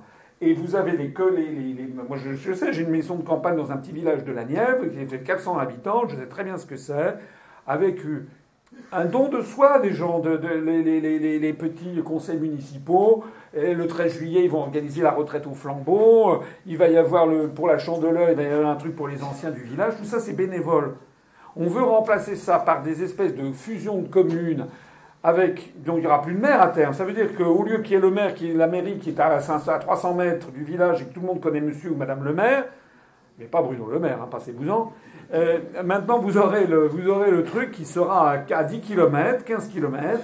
Et 0.42 0.54
vous 0.54 0.74
avez 0.74 0.92
les, 0.92 1.08
les, 1.08 1.86
moi 2.08 2.16
je, 2.16 2.54
sais, 2.54 2.72
j'ai 2.72 2.82
une 2.82 2.90
maison 2.90 3.16
de 3.16 3.22
campagne 3.22 3.56
dans 3.56 3.72
un 3.72 3.76
petit 3.76 3.92
village 3.92 4.24
de 4.24 4.32
la 4.32 4.44
Nièvre 4.44 4.88
qui 4.88 5.04
fait 5.04 5.22
400 5.22 5.58
habitants, 5.58 6.08
je 6.08 6.16
sais 6.16 6.26
très 6.26 6.44
bien 6.44 6.56
ce 6.56 6.64
que 6.64 6.76
c'est, 6.76 7.16
avec 7.66 8.02
euh, 8.06 8.26
un 8.90 9.04
don 9.04 9.28
de 9.28 9.42
soi 9.42 9.80
des 9.80 9.92
gens, 9.92 10.18
de, 10.18 10.30
les, 10.30 11.52
petits 11.52 12.00
conseils 12.02 12.38
municipaux. 12.38 13.22
Et 13.52 13.74
le 13.74 13.86
13 13.86 14.12
juillet, 14.12 14.44
ils 14.44 14.50
vont 14.50 14.60
organiser 14.60 15.02
la 15.02 15.10
retraite 15.10 15.46
au 15.46 15.54
flambeau. 15.54 16.40
Il 16.66 16.78
va 16.78 16.88
y 16.88 16.96
avoir 16.96 17.26
le, 17.26 17.48
pour 17.48 17.66
la 17.66 17.76
chandeleur, 17.76 18.30
il 18.30 18.36
va 18.36 18.42
y 18.42 18.46
avoir 18.46 18.70
un 18.70 18.76
truc 18.76 18.96
pour 18.96 19.08
les 19.08 19.22
anciens 19.22 19.50
du 19.50 19.60
village. 19.60 19.94
Tout 19.98 20.04
ça, 20.04 20.20
c'est 20.20 20.32
bénévole. 20.32 20.94
On 21.56 21.66
veut 21.66 21.82
remplacer 21.82 22.36
ça 22.36 22.58
par 22.60 22.82
des 22.82 23.02
espèces 23.02 23.34
de 23.34 23.52
fusions 23.52 24.00
de 24.00 24.08
communes 24.08 24.68
avec, 25.22 25.74
donc 25.84 25.96
il 25.98 26.00
n'y 26.00 26.06
aura 26.06 26.22
plus 26.22 26.34
de 26.34 26.40
maire 26.40 26.62
à 26.62 26.68
terme. 26.68 26.94
Ça 26.94 27.04
veut 27.04 27.12
dire 27.12 27.36
qu'au 27.36 27.62
lieu 27.62 27.78
qu'il 27.78 27.92
y 27.92 27.94
ait 27.96 28.00
le 28.00 28.10
maire, 28.10 28.34
qui 28.34 28.50
est 28.50 28.54
la 28.54 28.66
mairie 28.66 28.98
qui 28.98 29.10
est 29.10 29.20
à, 29.20 29.38
300 29.38 30.14
mètres 30.14 30.50
du 30.50 30.64
village 30.64 31.02
et 31.02 31.04
que 31.04 31.12
tout 31.12 31.20
le 31.20 31.26
monde 31.26 31.40
connaît 31.40 31.60
monsieur 31.60 31.90
ou 31.90 31.96
madame 31.96 32.24
le 32.24 32.32
maire, 32.32 32.64
mais 33.38 33.46
pas 33.46 33.62
Bruno 33.62 33.88
Le 33.90 33.98
Maire, 33.98 34.18
hein, 34.22 34.28
passez-vous-en, 34.30 34.92
euh, 35.32 35.58
maintenant, 35.84 36.18
vous 36.18 36.36
aurez, 36.36 36.66
le, 36.66 37.44
truc 37.44 37.70
qui 37.70 37.84
sera 37.84 38.32
à 38.50 38.64
10 38.64 38.80
km, 38.80 39.44
15 39.44 39.68
km. 39.68 40.20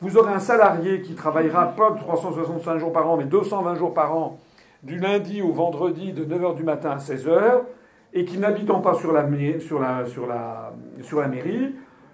Vous 0.00 0.16
aurez 0.16 0.32
un 0.32 0.40
salarié 0.40 1.00
qui 1.00 1.14
travaillera 1.14 1.68
pas 1.68 1.92
365 1.92 2.78
jours 2.78 2.92
par 2.92 3.08
an, 3.08 3.16
mais 3.16 3.24
220 3.24 3.76
jours 3.76 3.94
par 3.94 4.16
an, 4.16 4.38
du 4.82 4.98
lundi 4.98 5.42
au 5.42 5.52
vendredi, 5.52 6.12
de 6.12 6.24
9h 6.24 6.56
du 6.56 6.64
matin 6.64 6.90
à 6.90 6.98
16h, 6.98 7.62
et 8.12 8.24
qui 8.24 8.38
n'habitant 8.38 8.80
pas 8.80 8.94
sur 8.94 9.12
la 9.12 9.22
mairie, 9.22 9.60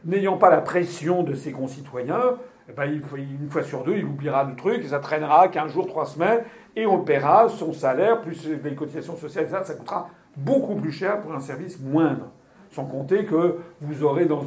n'ayant 0.05 0.37
pas 0.37 0.51
la 0.51 0.61
pression 0.61 1.23
de 1.23 1.35
ses 1.35 1.53
concitoyens, 1.53 2.37
eh 2.69 2.73
ben, 2.73 2.85
une 2.93 3.51
fois 3.51 3.63
sur 3.63 3.83
deux, 3.83 3.97
il 3.97 4.05
oubliera 4.05 4.45
le 4.45 4.55
truc, 4.55 4.85
et 4.85 4.89
ça 4.89 4.99
traînera 4.99 5.49
15 5.49 5.73
jours, 5.73 5.87
3 5.87 6.07
semaines, 6.07 6.41
et 6.77 6.87
on 6.87 7.03
paiera 7.03 7.49
son 7.49 7.73
salaire, 7.73 8.21
plus 8.21 8.47
les 8.63 8.75
cotisations 8.75 9.17
sociales, 9.17 9.49
ça, 9.49 9.65
ça 9.65 9.75
coûtera 9.75 10.09
beaucoup 10.37 10.77
plus 10.77 10.93
cher 10.93 11.21
pour 11.21 11.35
un 11.35 11.41
service 11.41 11.81
moindre. 11.81 12.31
Sans 12.71 12.85
compter 12.85 13.25
que 13.25 13.57
vous 13.81 14.05
aurez 14.05 14.27
dans 14.27 14.45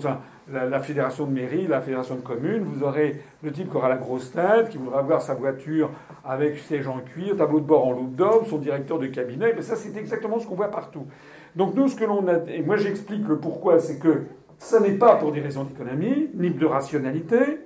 la, 0.52 0.80
fédération 0.80 1.26
de 1.26 1.32
mairie, 1.32 1.66
la 1.68 1.82
fédération 1.82 2.16
de 2.16 2.22
communes, 2.22 2.64
vous 2.64 2.84
aurez 2.84 3.20
le 3.42 3.52
type 3.52 3.70
qui 3.70 3.76
aura 3.76 3.90
la 3.90 3.98
grosse 3.98 4.32
tête, 4.32 4.70
qui 4.70 4.78
voudra 4.78 5.00
avoir 5.00 5.22
sa 5.22 5.34
voiture 5.34 5.90
avec 6.24 6.60
ses 6.60 6.84
gens 6.84 6.98
en 6.98 7.00
cuir, 7.00 7.36
tableau 7.36 7.60
de 7.60 7.66
bord 7.66 7.88
en 7.88 7.94
loupe 7.94 8.16
d'homme, 8.16 8.46
son 8.46 8.60
directeur 8.60 9.00
de 9.00 9.08
cabinet. 9.08 9.54
Mais 9.56 9.64
ça, 9.64 9.76
c'est 9.76 9.98
exactement 9.98 10.40
ce 10.40 10.46
qu'on 10.46 10.56
voit 10.56 10.70
partout. 10.70 11.08
Donc 11.56 11.76
nous, 11.76 11.88
ce 11.88 11.96
que 11.96 12.06
l'on 12.06 12.28
a... 12.28 12.38
Et 12.48 12.62
moi, 12.62 12.78
j'explique 12.78 13.28
le 13.28 13.38
pourquoi, 13.38 13.80
c'est 13.80 13.98
que 13.98 14.26
ça 14.62 14.80
n'est 14.80 14.92
pas 14.92 15.16
pour 15.16 15.32
des 15.32 15.42
raisons 15.42 15.64
d'économie, 15.64 16.30
ni 16.36 16.52
de 16.52 16.66
rationalité, 16.66 17.60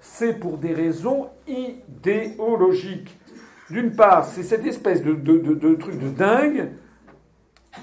c'est 0.00 0.34
pour 0.40 0.58
des 0.58 0.74
raisons 0.74 1.28
idéologiques. 1.46 3.18
D'une 3.70 3.92
part, 3.92 4.24
c'est 4.24 4.42
cette 4.42 4.66
espèce 4.66 5.02
de, 5.02 5.14
truc 5.74 5.98
de 5.98 6.08
dingue 6.08 6.70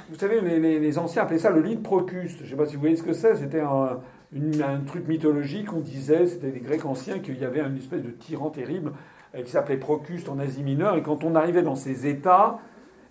vous 0.10 0.20
savez, 0.20 0.40
les, 0.42 1.00
anciens 1.00 1.24
appelaient 1.24 1.40
ça 1.40 1.50
le 1.50 1.62
lit 1.62 1.76
de 1.76 1.82
Procus. 1.82 2.38
Je 2.38 2.44
ne 2.44 2.50
sais 2.50 2.56
pas 2.56 2.68
si 2.68 2.76
vous 2.76 2.82
voyez 2.82 2.96
ce 2.96 3.02
que 3.02 3.14
c'est. 3.14 3.36
C'était 3.36 3.62
un, 3.62 4.00
truc 4.86 5.08
mythologique. 5.08 5.74
On 5.74 5.80
disait, 5.80 6.28
c'était 6.28 6.52
des 6.52 6.60
Grecs 6.60 6.86
anciens, 6.86 7.18
qu'il 7.18 7.40
y 7.40 7.46
avait 7.46 7.62
une 7.62 7.78
espèce 7.78 8.04
de 8.04 8.12
tyran 8.12 8.52
terrible 8.52 8.92
euh, 9.34 9.42
qui 9.42 9.50
s'appelait 9.50 9.78
Procus 9.78 10.28
en 10.30 10.38
Asie 10.38 10.62
mineure. 10.62 10.96
Et 10.96 11.02
quand 11.02 11.24
on 11.24 11.34
arrivait 11.34 11.64
dans 11.64 11.76
ces 11.76 12.06
états, 12.06 12.60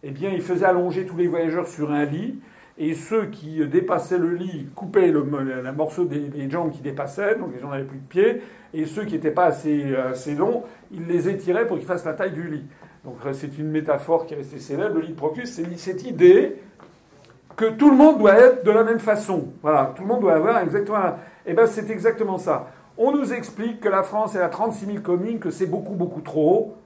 eh 0.04 0.12
bien, 0.12 0.30
il 0.30 0.40
faisait 0.40 0.66
allonger 0.66 1.04
tous 1.04 1.16
les 1.16 1.26
voyageurs 1.26 1.66
sur 1.66 1.90
un 1.90 2.04
lit. 2.04 2.38
Et 2.78 2.94
ceux 2.94 3.26
qui 3.26 3.66
dépassaient 3.66 4.18
le 4.18 4.34
lit 4.34 4.68
coupaient 4.74 5.10
le, 5.10 5.24
morceau 5.72 6.04
des, 6.04 6.48
jambes 6.48 6.70
qui 6.70 6.80
dépassaient, 6.80 7.34
donc 7.34 7.52
les 7.52 7.60
gens 7.60 7.70
n'avaient 7.70 7.84
plus 7.84 7.98
de 7.98 8.06
pieds. 8.06 8.42
Et 8.72 8.86
ceux 8.86 9.04
qui 9.04 9.14
n'étaient 9.14 9.32
pas 9.32 9.46
assez, 9.46 9.96
assez 9.96 10.34
longs, 10.34 10.62
ils 10.92 11.06
les 11.06 11.28
étiraient 11.28 11.66
pour 11.66 11.76
qu'ils 11.76 11.86
fassent 11.86 12.04
la 12.04 12.12
taille 12.12 12.32
du 12.32 12.48
lit. 12.48 12.64
Donc 13.04 13.16
c'est 13.32 13.58
une 13.58 13.70
métaphore 13.70 14.26
qui 14.26 14.34
est 14.34 14.36
restée 14.36 14.60
célèbre. 14.60 14.94
Le 14.94 15.00
lit 15.00 15.12
de 15.12 15.16
Procus, 15.16 15.50
c'est 15.50 15.76
cette 15.76 16.04
idée 16.04 16.56
que 17.56 17.70
tout 17.70 17.90
le 17.90 17.96
monde 17.96 18.18
doit 18.18 18.38
être 18.38 18.64
de 18.64 18.70
la 18.70 18.84
même 18.84 19.00
façon. 19.00 19.48
Voilà, 19.62 19.92
tout 19.96 20.02
le 20.02 20.08
monde 20.08 20.20
doit 20.20 20.34
avoir 20.34 20.62
exactement. 20.62 20.98
Eh 21.44 21.54
bien, 21.54 21.66
c'est 21.66 21.90
exactement 21.90 22.38
ça. 22.38 22.68
On 22.96 23.12
nous 23.12 23.32
explique 23.32 23.80
que 23.80 23.88
la 23.88 24.04
France 24.04 24.36
est 24.36 24.40
à 24.40 24.48
36 24.48 24.86
000 24.86 24.98
communes, 25.00 25.40
que 25.40 25.50
c'est 25.50 25.66
beaucoup, 25.66 25.94
beaucoup 25.94 26.20
trop. 26.20 26.76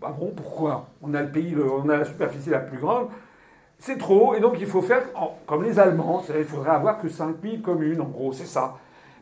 Bah 0.00 0.14
bon, 0.18 0.32
pourquoi? 0.34 0.88
On 1.02 1.14
a 1.14 1.22
le 1.22 1.30
pays, 1.30 1.54
on 1.56 1.88
a 1.88 1.96
la 1.96 2.04
superficie 2.04 2.50
la 2.50 2.60
plus 2.60 2.78
grande. 2.78 3.08
C'est 3.80 3.96
trop, 3.96 4.34
et 4.34 4.40
donc 4.40 4.56
il 4.58 4.66
faut 4.66 4.82
faire 4.82 5.04
comme 5.46 5.62
les 5.62 5.78
Allemands. 5.78 6.22
Il 6.36 6.44
faudrait 6.44 6.70
avoir 6.70 6.98
que 6.98 7.08
5 7.08 7.36
000 7.42 7.58
communes, 7.62 8.00
en 8.00 8.08
gros, 8.08 8.32
c'est 8.32 8.46
ça. 8.46 8.74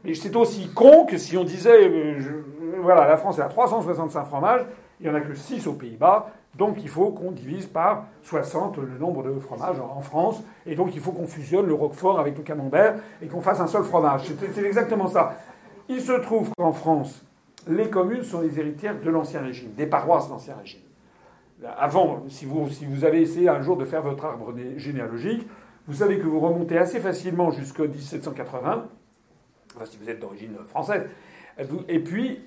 Mais 0.03 0.15
c'est 0.15 0.35
aussi 0.35 0.71
con 0.73 1.05
que 1.05 1.19
si 1.19 1.37
on 1.37 1.45
disait, 1.45 1.89
euh, 1.89 2.45
voilà, 2.81 3.07
la 3.07 3.17
France 3.17 3.39
est 3.39 3.43
à 3.43 3.49
365 3.49 4.25
fromages, 4.25 4.65
il 5.01 5.09
n'y 5.09 5.13
en 5.13 5.15
a 5.15 5.21
que 5.21 5.35
6 5.35 5.67
aux 5.67 5.75
Pays-Bas, 5.75 6.31
donc 6.55 6.77
il 6.83 6.89
faut 6.89 7.11
qu'on 7.11 7.33
divise 7.33 7.67
par 7.67 8.05
60 8.23 8.79
le 8.79 8.99
nombre 8.99 9.23
de 9.23 9.39
fromages 9.39 9.79
en 9.79 10.01
France, 10.01 10.43
et 10.65 10.75
donc 10.75 10.95
il 10.95 11.01
faut 11.01 11.13
qu'on 11.13 11.27
fusionne 11.27 11.67
le 11.67 11.75
Roquefort 11.75 12.19
avec 12.19 12.37
le 12.39 12.43
Camembert 12.43 12.95
et 13.21 13.27
qu'on 13.27 13.43
fasse 13.43 13.61
un 13.61 13.67
seul 13.67 13.85
fromage. 13.85 14.23
C'est 14.55 14.65
exactement 14.65 15.09
ça. 15.09 15.37
Il 15.89 16.01
se 16.01 16.13
trouve 16.13 16.49
qu'en 16.57 16.73
France, 16.73 17.25
les 17.69 17.91
communes 17.91 18.23
sont 18.23 18.41
les 18.41 18.59
héritières 18.59 18.99
de 18.99 19.11
l'Ancien 19.11 19.43
Régime, 19.43 19.73
des 19.77 19.87
paroisses 19.87 20.29
d'Ancien 20.29 20.55
Régime. 20.55 20.86
Avant, 21.65 22.25
si 22.29 22.45
vous, 22.45 22.69
si 22.69 22.85
vous 22.85 23.05
avez 23.05 23.23
essayé 23.23 23.49
un 23.49 23.63
jour 23.63 23.77
de 23.77 23.85
faire 23.85 24.03
votre 24.03 24.25
arbre 24.25 24.55
généalogique, 24.77 25.47
vous 25.87 25.95
savez 25.95 26.19
que 26.19 26.27
vous 26.27 26.41
remontez 26.41 26.77
assez 26.77 27.01
facilement 27.01 27.51
jusqu'en 27.51 27.85
1780, 27.85 28.89
enfin, 29.75 29.85
si 29.85 29.97
vous 29.97 30.11
êtes 30.11 30.21
d'origine 30.21 30.57
française, 30.69 31.05
et 31.89 31.99
puis 32.01 32.41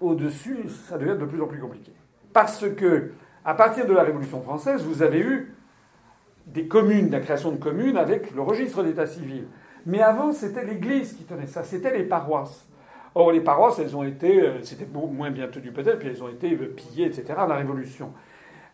au-dessus, 0.00 0.68
ça 0.88 0.98
devient 0.98 1.16
de 1.18 1.24
plus 1.24 1.40
en 1.40 1.46
plus 1.46 1.60
compliqué. 1.60 1.92
Parce 2.32 2.68
que, 2.68 3.12
à 3.44 3.54
partir 3.54 3.86
de 3.86 3.92
la 3.92 4.02
Révolution 4.02 4.42
française, 4.42 4.82
vous 4.82 5.02
avez 5.02 5.20
eu 5.20 5.54
des 6.46 6.66
communes, 6.66 7.10
la 7.10 7.20
création 7.20 7.52
de 7.52 7.56
communes 7.56 7.96
avec 7.96 8.34
le 8.34 8.42
registre 8.42 8.82
d'état 8.82 9.06
civil. 9.06 9.46
Mais 9.86 10.00
avant, 10.00 10.32
c'était 10.32 10.64
l'Église 10.64 11.14
qui 11.14 11.24
tenait 11.24 11.46
ça, 11.46 11.62
c'était 11.62 11.96
les 11.96 12.04
paroisses. 12.04 12.66
Or, 13.14 13.30
les 13.32 13.40
paroisses, 13.40 13.78
elles 13.78 13.94
ont 13.94 14.02
été, 14.02 14.40
euh, 14.40 14.62
c'était 14.62 14.86
moins 14.86 15.30
bien 15.30 15.48
tenu 15.48 15.70
peut-être, 15.70 15.98
puis 15.98 16.08
elles 16.08 16.22
ont 16.22 16.28
été 16.28 16.56
pillées, 16.56 17.06
etc., 17.06 17.34
à 17.36 17.46
la 17.46 17.56
Révolution. 17.56 18.12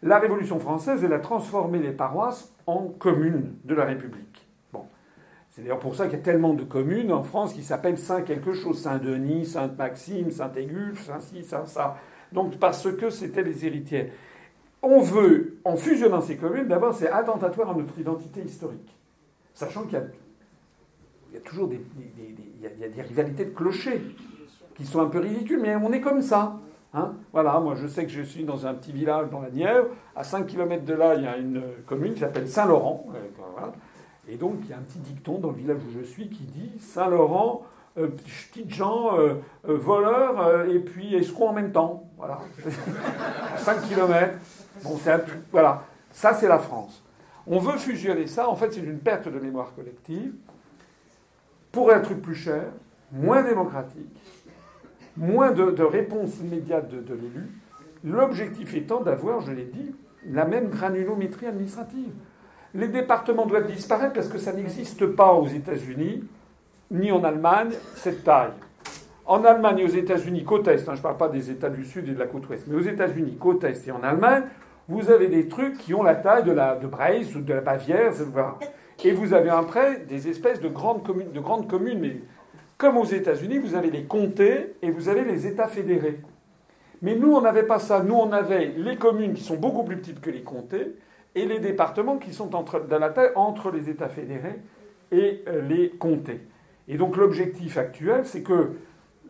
La 0.02 0.18
Révolution 0.18 0.60
française, 0.60 1.02
elle 1.02 1.12
a 1.12 1.18
transformé 1.18 1.78
les 1.80 1.90
paroisses 1.90 2.54
en 2.66 2.84
communes 2.84 3.56
de 3.64 3.74
la 3.74 3.84
République. 3.84 4.46
Bon. 4.72 4.84
C'est 5.50 5.62
d'ailleurs 5.62 5.80
pour 5.80 5.96
ça 5.96 6.06
qu'il 6.06 6.18
y 6.18 6.20
a 6.20 6.24
tellement 6.24 6.54
de 6.54 6.62
communes 6.62 7.12
en 7.12 7.22
France 7.24 7.52
qui 7.52 7.62
s'appellent 7.62 7.98
Saint 7.98 8.22
quelque 8.22 8.52
chose, 8.52 8.80
Saint-Denis, 8.80 9.46
Sainte-Maxime, 9.46 10.30
Saint-Égulfe, 10.30 11.04
Saint-ci, 11.04 11.42
Saint-ça. 11.44 11.96
Donc 12.32 12.58
parce 12.58 12.90
que 12.92 13.10
c'était 13.10 13.42
les 13.42 13.66
héritières. 13.66 14.10
On 14.82 15.00
veut, 15.00 15.58
en 15.64 15.76
fusionnant 15.76 16.20
ces 16.20 16.36
communes, 16.36 16.68
d'abord 16.68 16.94
c'est 16.94 17.10
attentatoire 17.10 17.70
à 17.70 17.74
notre 17.74 17.98
identité 17.98 18.40
historique. 18.42 18.96
Sachant 19.52 19.82
qu'il 19.82 20.00
y 21.32 21.36
a 21.36 21.40
toujours 21.40 21.68
des 21.68 21.80
rivalités 23.02 23.46
de 23.46 23.50
clochers 23.50 24.00
qui 24.76 24.86
sont 24.86 25.00
un 25.00 25.06
peu 25.06 25.18
ridicules, 25.18 25.60
mais 25.60 25.74
on 25.74 25.90
est 25.90 26.00
comme 26.00 26.22
ça. 26.22 26.60
Hein? 26.94 27.14
Voilà, 27.32 27.60
moi 27.60 27.74
je 27.74 27.86
sais 27.86 28.04
que 28.04 28.10
je 28.10 28.22
suis 28.22 28.44
dans 28.44 28.66
un 28.66 28.74
petit 28.74 28.92
village 28.92 29.28
dans 29.30 29.40
la 29.40 29.50
Nièvre. 29.50 29.88
À 30.16 30.24
5 30.24 30.46
km 30.46 30.84
de 30.84 30.94
là, 30.94 31.14
il 31.16 31.24
y 31.24 31.26
a 31.26 31.36
une 31.36 31.62
commune 31.86 32.14
qui 32.14 32.20
s'appelle 32.20 32.48
Saint-Laurent. 32.48 33.06
Euh, 33.14 33.66
Et 34.28 34.36
donc 34.36 34.56
il 34.64 34.70
y 34.70 34.72
a 34.72 34.76
un 34.78 34.82
petit 34.82 34.98
dicton 34.98 35.38
dans 35.38 35.50
le 35.50 35.56
village 35.56 35.78
où 35.86 35.98
je 35.98 36.04
suis 36.04 36.28
qui 36.28 36.44
dit 36.44 36.72
Saint-Laurent, 36.80 37.62
euh, 37.98 38.08
petites 38.08 38.72
gens, 38.72 39.18
euh, 39.18 39.34
voleurs 39.64 40.64
et 40.66 40.78
puis 40.78 41.14
escrocs 41.14 41.50
en 41.50 41.52
même 41.52 41.72
temps. 41.72 42.04
Voilà. 42.16 42.38
5 43.58 43.82
km. 43.88 44.38
Bon, 44.82 44.96
c'est 45.02 45.12
un 45.12 45.20
Voilà. 45.52 45.82
Ça, 46.10 46.32
c'est 46.34 46.48
la 46.48 46.58
France. 46.58 47.02
On 47.46 47.58
veut 47.58 47.76
fusionner 47.78 48.26
ça. 48.26 48.48
En 48.48 48.56
fait, 48.56 48.72
c'est 48.72 48.80
une 48.80 48.98
perte 48.98 49.28
de 49.28 49.38
mémoire 49.38 49.74
collective 49.74 50.32
pour 51.72 51.90
un 51.92 52.00
truc 52.00 52.20
plus 52.22 52.34
cher, 52.34 52.64
moins 53.12 53.42
démocratique, 53.42 54.16
moins 55.18 55.50
de, 55.50 55.82
réponses 55.82 56.38
immédiates 56.40 56.88
de, 56.88 57.14
l'élu, 57.14 57.48
l'objectif 58.04 58.74
étant 58.74 59.00
d'avoir, 59.00 59.40
je 59.40 59.52
l'ai 59.52 59.64
dit, 59.64 59.94
la 60.30 60.44
même 60.44 60.68
granulométrie 60.68 61.46
administrative. 61.46 62.12
Les 62.74 62.88
départements 62.88 63.46
doivent 63.46 63.66
disparaître 63.66 64.12
parce 64.12 64.28
que 64.28 64.38
ça 64.38 64.52
n'existe 64.52 65.06
pas 65.06 65.32
aux 65.32 65.46
États-Unis 65.46 66.24
ni 66.90 67.10
en 67.10 67.24
Allemagne 67.24 67.70
cette 67.94 68.24
taille. 68.24 68.52
En 69.26 69.44
Allemagne 69.44 69.80
et 69.80 69.84
aux 69.84 69.88
États-Unis, 69.88 70.44
côte 70.44 70.68
Est, 70.68 70.88
hein, 70.88 70.92
je 70.94 70.98
ne 70.98 71.02
parle 71.02 71.16
pas 71.16 71.28
des 71.28 71.50
États 71.50 71.68
du 71.68 71.84
Sud 71.84 72.08
et 72.08 72.12
de 72.12 72.18
la 72.18 72.26
côte 72.26 72.48
Ouest, 72.48 72.66
mais 72.66 72.76
aux 72.76 72.80
États-Unis, 72.80 73.36
côte 73.38 73.64
Est 73.64 73.86
et 73.86 73.92
en 73.92 74.02
Allemagne, 74.02 74.44
vous 74.88 75.10
avez 75.10 75.28
des 75.28 75.48
trucs 75.48 75.76
qui 75.76 75.92
ont 75.92 76.02
la 76.02 76.14
taille 76.14 76.44
de 76.44 76.52
la 76.52 76.76
de 76.76 76.86
ou 76.86 77.40
de 77.40 77.52
la 77.52 77.60
Bavière, 77.60 78.12
voilà. 78.32 78.56
Et 79.04 79.12
vous 79.12 79.32
avez 79.32 79.50
après 79.50 80.00
des 80.08 80.28
espèces 80.28 80.60
de 80.60 80.68
grandes 80.68 81.04
communes, 81.04 81.30
de 81.30 81.40
grandes 81.40 81.68
communes, 81.68 82.00
mais 82.00 82.20
comme 82.78 82.96
aux 82.96 83.04
États-Unis, 83.04 83.58
vous 83.58 83.74
avez 83.74 83.90
les 83.90 84.04
comtés 84.04 84.74
et 84.82 84.90
vous 84.90 85.08
avez 85.08 85.24
les 85.24 85.46
États 85.46 85.66
fédérés. 85.66 86.20
Mais 87.02 87.14
nous, 87.14 87.32
on 87.32 87.40
n'avait 87.40 87.64
pas 87.64 87.78
ça. 87.78 88.02
Nous, 88.02 88.14
on 88.14 88.32
avait 88.32 88.72
les 88.76 88.96
communes 88.96 89.34
qui 89.34 89.42
sont 89.42 89.56
beaucoup 89.56 89.84
plus 89.84 89.96
petites 89.96 90.20
que 90.20 90.30
les 90.30 90.42
comtés 90.42 90.94
et 91.34 91.44
les 91.44 91.58
départements 91.58 92.18
qui 92.18 92.32
sont 92.32 92.54
entre, 92.54 92.80
dans 92.80 92.98
la 92.98 93.10
taille 93.10 93.32
entre 93.34 93.70
les 93.70 93.90
États 93.90 94.08
fédérés 94.08 94.60
et 95.12 95.42
euh, 95.48 95.60
les 95.62 95.90
comtés. 95.90 96.40
Et 96.88 96.96
donc 96.96 97.16
l'objectif 97.16 97.76
actuel, 97.76 98.24
c'est 98.24 98.42
que 98.42 98.70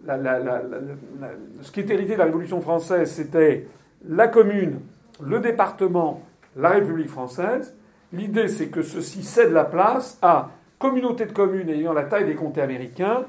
ce 0.07 1.73
qui 1.73 1.81
est 1.81 1.91
hérité 1.91 2.13
de 2.13 2.19
la 2.19 2.27
Révolution 2.27 2.61
française, 2.61 3.11
c'était 3.11 3.67
la 4.07 4.29
commune, 4.29 4.81
le 5.21 5.41
département, 5.41 6.23
la 6.55 6.71
République 6.71 7.09
française, 7.09 7.75
L'idée, 8.13 8.49
c'est 8.49 8.69
que 8.69 8.83
ceci 8.83 9.23
cède 9.23 9.53
la 9.53 9.65
place 9.65 10.19
à 10.23 10.51
communautés 10.79 11.27
de 11.27 11.33
communes 11.33 11.69
ayant 11.69 11.93
la 11.93 12.05
taille 12.05 12.25
des 12.25 12.35
comtés 12.35 12.63
américains, 12.63 13.27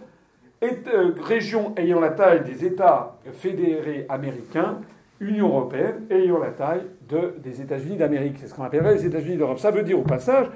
euh, 0.64 1.14
régions 1.22 1.74
ayant 1.78 2.00
la 2.00 2.10
taille 2.10 2.44
des 2.44 2.66
États 2.66 3.18
fédérés 3.34 4.06
américains, 4.10 4.80
Union 5.20 5.50
européenne 5.50 6.06
ayant 6.10 6.40
la 6.40 6.52
taille 6.52 6.84
de, 7.08 7.36
des 7.44 7.62
États-Unis 7.62 7.98
d'Amérique. 7.98 8.38
C'est 8.40 8.48
ce 8.48 8.54
qu'on 8.54 8.64
appellerait 8.64 8.96
les 8.96 9.06
États-Unis 9.06 9.38
d'Europe. 9.38 9.60
Ça 9.60 9.72
veut 9.72 9.84
dire 9.84 10.00
au 10.00 10.04
passage, 10.04 10.48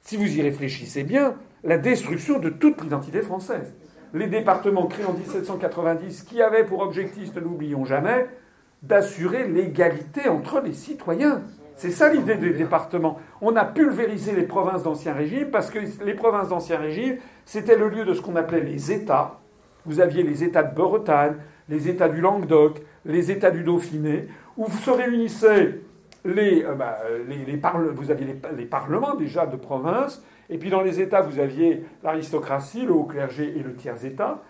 si 0.00 0.16
vous 0.16 0.38
y 0.38 0.42
réfléchissez 0.42 1.04
bien, 1.04 1.34
la 1.64 1.78
destruction 1.78 2.38
de 2.38 2.48
toute 2.48 2.82
l'identité 2.82 3.20
française. 3.20 3.74
Les 4.14 4.26
départements 4.26 4.86
créés 4.86 5.06
en 5.06 5.12
1790 5.12 6.22
qui 6.22 6.42
avaient 6.42 6.64
pour 6.64 6.80
objectif, 6.80 7.34
ne 7.34 7.40
l'oublions 7.40 7.84
jamais, 7.84 8.28
d'assurer 8.82 9.46
l'égalité 9.46 10.28
entre 10.28 10.60
les 10.60 10.72
citoyens. 10.72 11.42
C'est 11.80 11.92
ça 11.92 12.12
l'idée 12.12 12.34
des 12.34 12.52
départements. 12.52 13.18
On 13.40 13.56
a 13.56 13.64
pulvérisé 13.64 14.32
les 14.32 14.42
provinces 14.42 14.82
d'Ancien 14.82 15.14
Régime 15.14 15.50
parce 15.50 15.70
que 15.70 15.78
les 16.04 16.12
provinces 16.12 16.50
d'Ancien 16.50 16.76
Régime, 16.76 17.16
c'était 17.46 17.74
le 17.74 17.88
lieu 17.88 18.04
de 18.04 18.12
ce 18.12 18.20
qu'on 18.20 18.36
appelait 18.36 18.60
les 18.60 18.92
États. 18.92 19.40
Vous 19.86 19.98
aviez 19.98 20.22
les 20.22 20.44
États 20.44 20.62
de 20.62 20.74
Bretagne, 20.74 21.36
les 21.70 21.88
États 21.88 22.10
du 22.10 22.20
Languedoc, 22.20 22.82
les 23.06 23.30
États 23.30 23.50
du 23.50 23.64
Dauphiné, 23.64 24.28
où 24.58 24.70
se 24.70 24.90
réunissaient 24.90 25.80
les, 26.26 26.62
euh, 26.64 26.74
bah, 26.74 26.98
les, 27.26 27.58
vous 27.94 28.10
aviez 28.10 28.38
les, 28.54 28.66
parlements 28.66 29.14
déjà 29.14 29.46
de 29.46 29.56
province, 29.56 30.22
et 30.50 30.58
puis 30.58 30.68
dans 30.68 30.82
les 30.82 31.00
États, 31.00 31.22
vous 31.22 31.38
aviez 31.38 31.86
l'aristocratie, 32.02 32.84
le 32.84 32.92
haut 32.92 33.04
clergé 33.04 33.54
et 33.58 33.62
le 33.62 33.74
tiers-État. 33.74 34.42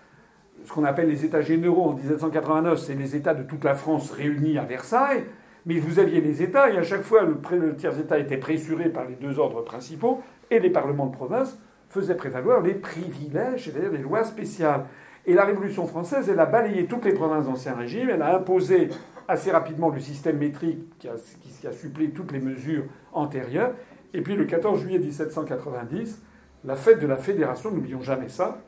Ce 0.65 0.73
qu'on 0.73 0.83
appelle 0.83 1.07
les 1.07 1.23
États 1.23 1.39
généraux 1.39 1.91
en 1.91 1.93
1789, 1.93 2.77
c'est 2.77 2.95
les 2.95 3.15
États 3.15 3.33
de 3.33 3.43
toute 3.43 3.63
la 3.63 3.75
France 3.75 4.11
réunis 4.11 4.57
à 4.57 4.65
Versailles. 4.65 5.23
Mais 5.65 5.79
vous 5.79 5.99
aviez 5.99 6.21
les 6.21 6.41
États, 6.41 6.69
et 6.71 6.77
à 6.77 6.83
chaque 6.83 7.03
fois, 7.03 7.23
le, 7.23 7.75
tiers-État 7.75 8.17
était 8.17 8.37
pressuré 8.37 8.89
par 8.89 9.05
les 9.05 9.15
deux 9.15 9.39
ordres 9.39 9.61
principaux, 9.61 10.21
et 10.49 10.59
les 10.59 10.69
parlements 10.69 11.07
de 11.07 11.15
province 11.15 11.57
faisaient 11.89 12.15
prévaloir 12.15 12.61
les 12.61 12.73
privilèges, 12.73 13.65
c'est-à-dire 13.65 13.91
les 13.91 13.99
lois 13.99 14.23
spéciales. 14.23 14.85
Et 15.25 15.33
la 15.33 15.45
Révolution 15.45 15.85
française, 15.85 16.29
elle 16.29 16.39
a 16.39 16.45
balayé 16.45 16.87
toutes 16.87 17.05
les 17.05 17.13
provinces 17.13 17.45
d'Ancien 17.45 17.75
Régime, 17.75 18.09
elle 18.09 18.21
a 18.21 18.35
imposé 18.35 18.89
assez 19.27 19.51
rapidement 19.51 19.89
le 19.89 19.99
système 19.99 20.37
métrique 20.37 20.97
qui 20.97 21.07
a, 21.07 21.13
qui 21.59 21.67
a 21.67 21.71
supplé 21.71 22.09
toutes 22.09 22.31
les 22.31 22.39
mesures 22.39 22.85
antérieures. 23.13 23.73
Et 24.13 24.21
puis 24.21 24.35
le 24.35 24.45
14 24.45 24.81
juillet 24.81 24.99
1790, 24.99 26.21
la 26.65 26.75
fête 26.75 26.99
de 26.99 27.07
la 27.07 27.17
Fédération, 27.17 27.71
n'oublions 27.71 28.01
jamais 28.01 28.29
ça. 28.29 28.61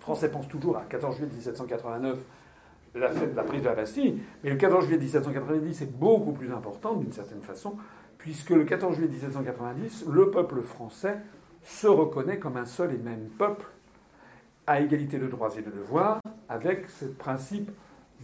Français 0.00 0.30
pensent 0.30 0.48
toujours 0.48 0.76
à 0.76 0.82
14 0.88 1.16
juillet 1.16 1.30
1789 1.32 2.18
la 2.98 3.08
de 3.08 3.36
la 3.36 3.42
prise 3.42 3.62
de 3.62 3.66
la 3.68 3.74
Bastille. 3.74 4.18
Mais 4.42 4.50
le 4.50 4.56
14 4.56 4.84
juillet 4.84 4.98
1790 4.98 5.82
est 5.82 5.92
beaucoup 5.92 6.32
plus 6.32 6.52
important 6.52 6.94
d'une 6.94 7.12
certaine 7.12 7.42
façon, 7.42 7.76
puisque 8.18 8.50
le 8.50 8.64
14 8.64 8.94
juillet 8.94 9.10
1790, 9.10 10.06
le 10.10 10.30
peuple 10.30 10.62
français 10.62 11.16
se 11.62 11.86
reconnaît 11.86 12.38
comme 12.38 12.56
un 12.56 12.64
seul 12.64 12.94
et 12.94 12.98
même 12.98 13.28
peuple, 13.38 13.66
à 14.66 14.80
égalité 14.80 15.18
de 15.18 15.26
droits 15.26 15.50
et 15.56 15.62
de 15.62 15.70
devoirs, 15.70 16.20
avec 16.48 16.86
ce 16.86 17.06
principe 17.06 17.70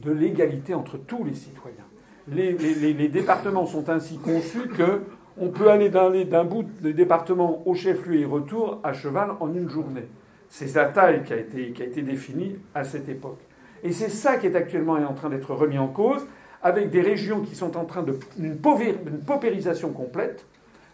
de 0.03 0.11
l'égalité 0.11 0.75
entre 0.75 0.99
tous 0.99 1.25
les 1.25 1.35
citoyens. 1.35 1.86
Les, 2.28 3.09
départements 3.09 3.67
sont 3.67 3.89
ainsi 3.91 4.19
conçus 4.19 4.69
que 4.69 5.03
on 5.36 5.49
peut 5.49 5.70
aller 5.70 5.91
d'un 5.91 6.44
bout 6.44 6.62
du 6.62 6.94
département 6.94 7.67
au 7.67 7.75
chef-lieu 7.75 8.20
et 8.20 8.25
retour 8.25 8.81
à 8.85 8.93
cheval 8.93 9.33
en 9.41 9.53
une 9.53 9.69
journée. 9.69 10.09
C'est 10.49 10.69
sa 10.69 10.86
taille 10.86 11.25
qui 11.25 11.33
a 11.33 11.36
été, 11.36 11.73
qui 11.73 11.83
a 11.83 11.86
été 11.86 12.03
définie 12.03 12.57
à 12.75 12.85
cette 12.85 13.09
époque. 13.09 13.41
Et 13.85 13.93
c'est 13.93 14.09
ça 14.09 14.39
qui 14.39 14.47
est 14.47 14.57
actuellement 14.57 14.95
en 14.95 15.13
train 15.13 15.29
d'être 15.29 15.55
remis 15.55 15.79
en 15.79 15.89
cause, 15.89 16.27
avec 16.63 16.91
des 16.91 17.03
régions 17.03 17.43
qui 17.43 17.55
sont 17.55 17.77
en 17.77 17.85
train 17.85 18.03
de. 18.03 18.19
une, 18.39 18.57
paupérisation 18.57 19.91
complète, 19.91 20.47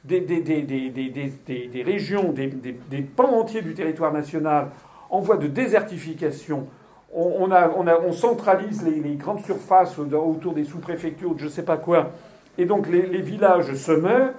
des, 0.05 0.21
des, 0.21 1.83
régions, 1.85 2.33
des, 2.33 3.03
pans 3.03 3.39
entiers 3.39 3.63
du 3.63 3.75
territoire 3.75 4.13
national 4.13 4.71
en 5.09 5.21
voie 5.21 5.37
de 5.37 5.47
désertification. 5.47 6.67
On, 7.13 7.51
a, 7.51 7.71
on, 7.77 7.87
a, 7.87 7.99
on 7.99 8.13
centralise 8.13 8.85
les, 8.85 9.15
grandes 9.15 9.45
surfaces 9.45 9.99
autour 9.99 10.53
des 10.53 10.65
sous-préfectures, 10.65 11.35
je 11.37 11.45
ne 11.45 11.51
sais 11.51 11.65
pas 11.65 11.77
quoi, 11.77 12.13
et 12.59 12.65
donc 12.65 12.89
les, 12.89 13.21
villages 13.21 13.73
se 13.75 13.93
meurent. 13.93 14.35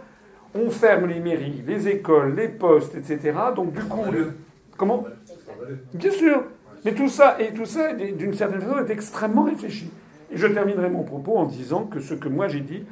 On 0.54 0.70
ferme 0.70 1.08
les 1.08 1.22
mairies, 1.22 1.64
les 1.66 1.88
écoles, 1.88 2.36
les 2.36 2.50
postes, 2.50 2.96
etc. 2.96 3.32
Donc 3.56 3.72
du 3.72 3.82
coup, 3.84 4.02
comment? 4.76 5.06
Bien 5.94 6.12
sûr, 6.12 6.44
Mais 6.86 6.94
tout 6.94 7.10
ça, 7.10 7.40
et 7.40 7.54
tout 7.54 7.66
ça, 7.66 7.94
d'une 7.94 8.34
certaine 8.34 8.62
façon, 8.62 8.80
est 8.80 8.90
extrêmement 8.90 9.44
réfléchi. 9.44 9.92
Et 10.32 10.38
je 10.38 10.48
terminerai 10.48 10.90
mon 10.90 11.04
propos 11.04 11.38
en 11.38 11.46
disant 11.46 11.86
que 11.86 12.00
ce 12.00 12.14
que 12.14 12.30
moi 12.30 12.48
j'ai 12.48 12.62
dit, 12.62 12.84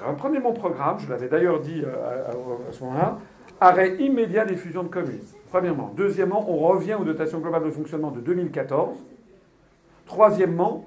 reprenez 0.00 0.38
mon 0.38 0.52
programme, 0.52 0.98
je 0.98 1.08
l'avais 1.08 1.28
d'ailleurs 1.28 1.60
dit 1.60 1.82
euh, 1.84 2.68
à, 2.68 2.72
ce 2.72 2.82
moment-là, 2.84 3.18
arrêt 3.60 3.96
immédiat 3.96 4.44
des 4.44 4.56
fusions 4.56 4.82
de 4.82 4.88
communes. 4.88 5.20
Premièrement. 5.50 5.92
Deuxièmement, 5.96 6.50
on 6.50 6.56
revient 6.56 6.94
aux 6.94 7.04
dotations 7.04 7.40
globales 7.40 7.64
de 7.64 7.70
fonctionnement 7.70 8.10
de 8.10 8.20
2014. 8.20 8.96
Troisièmement, 10.06 10.86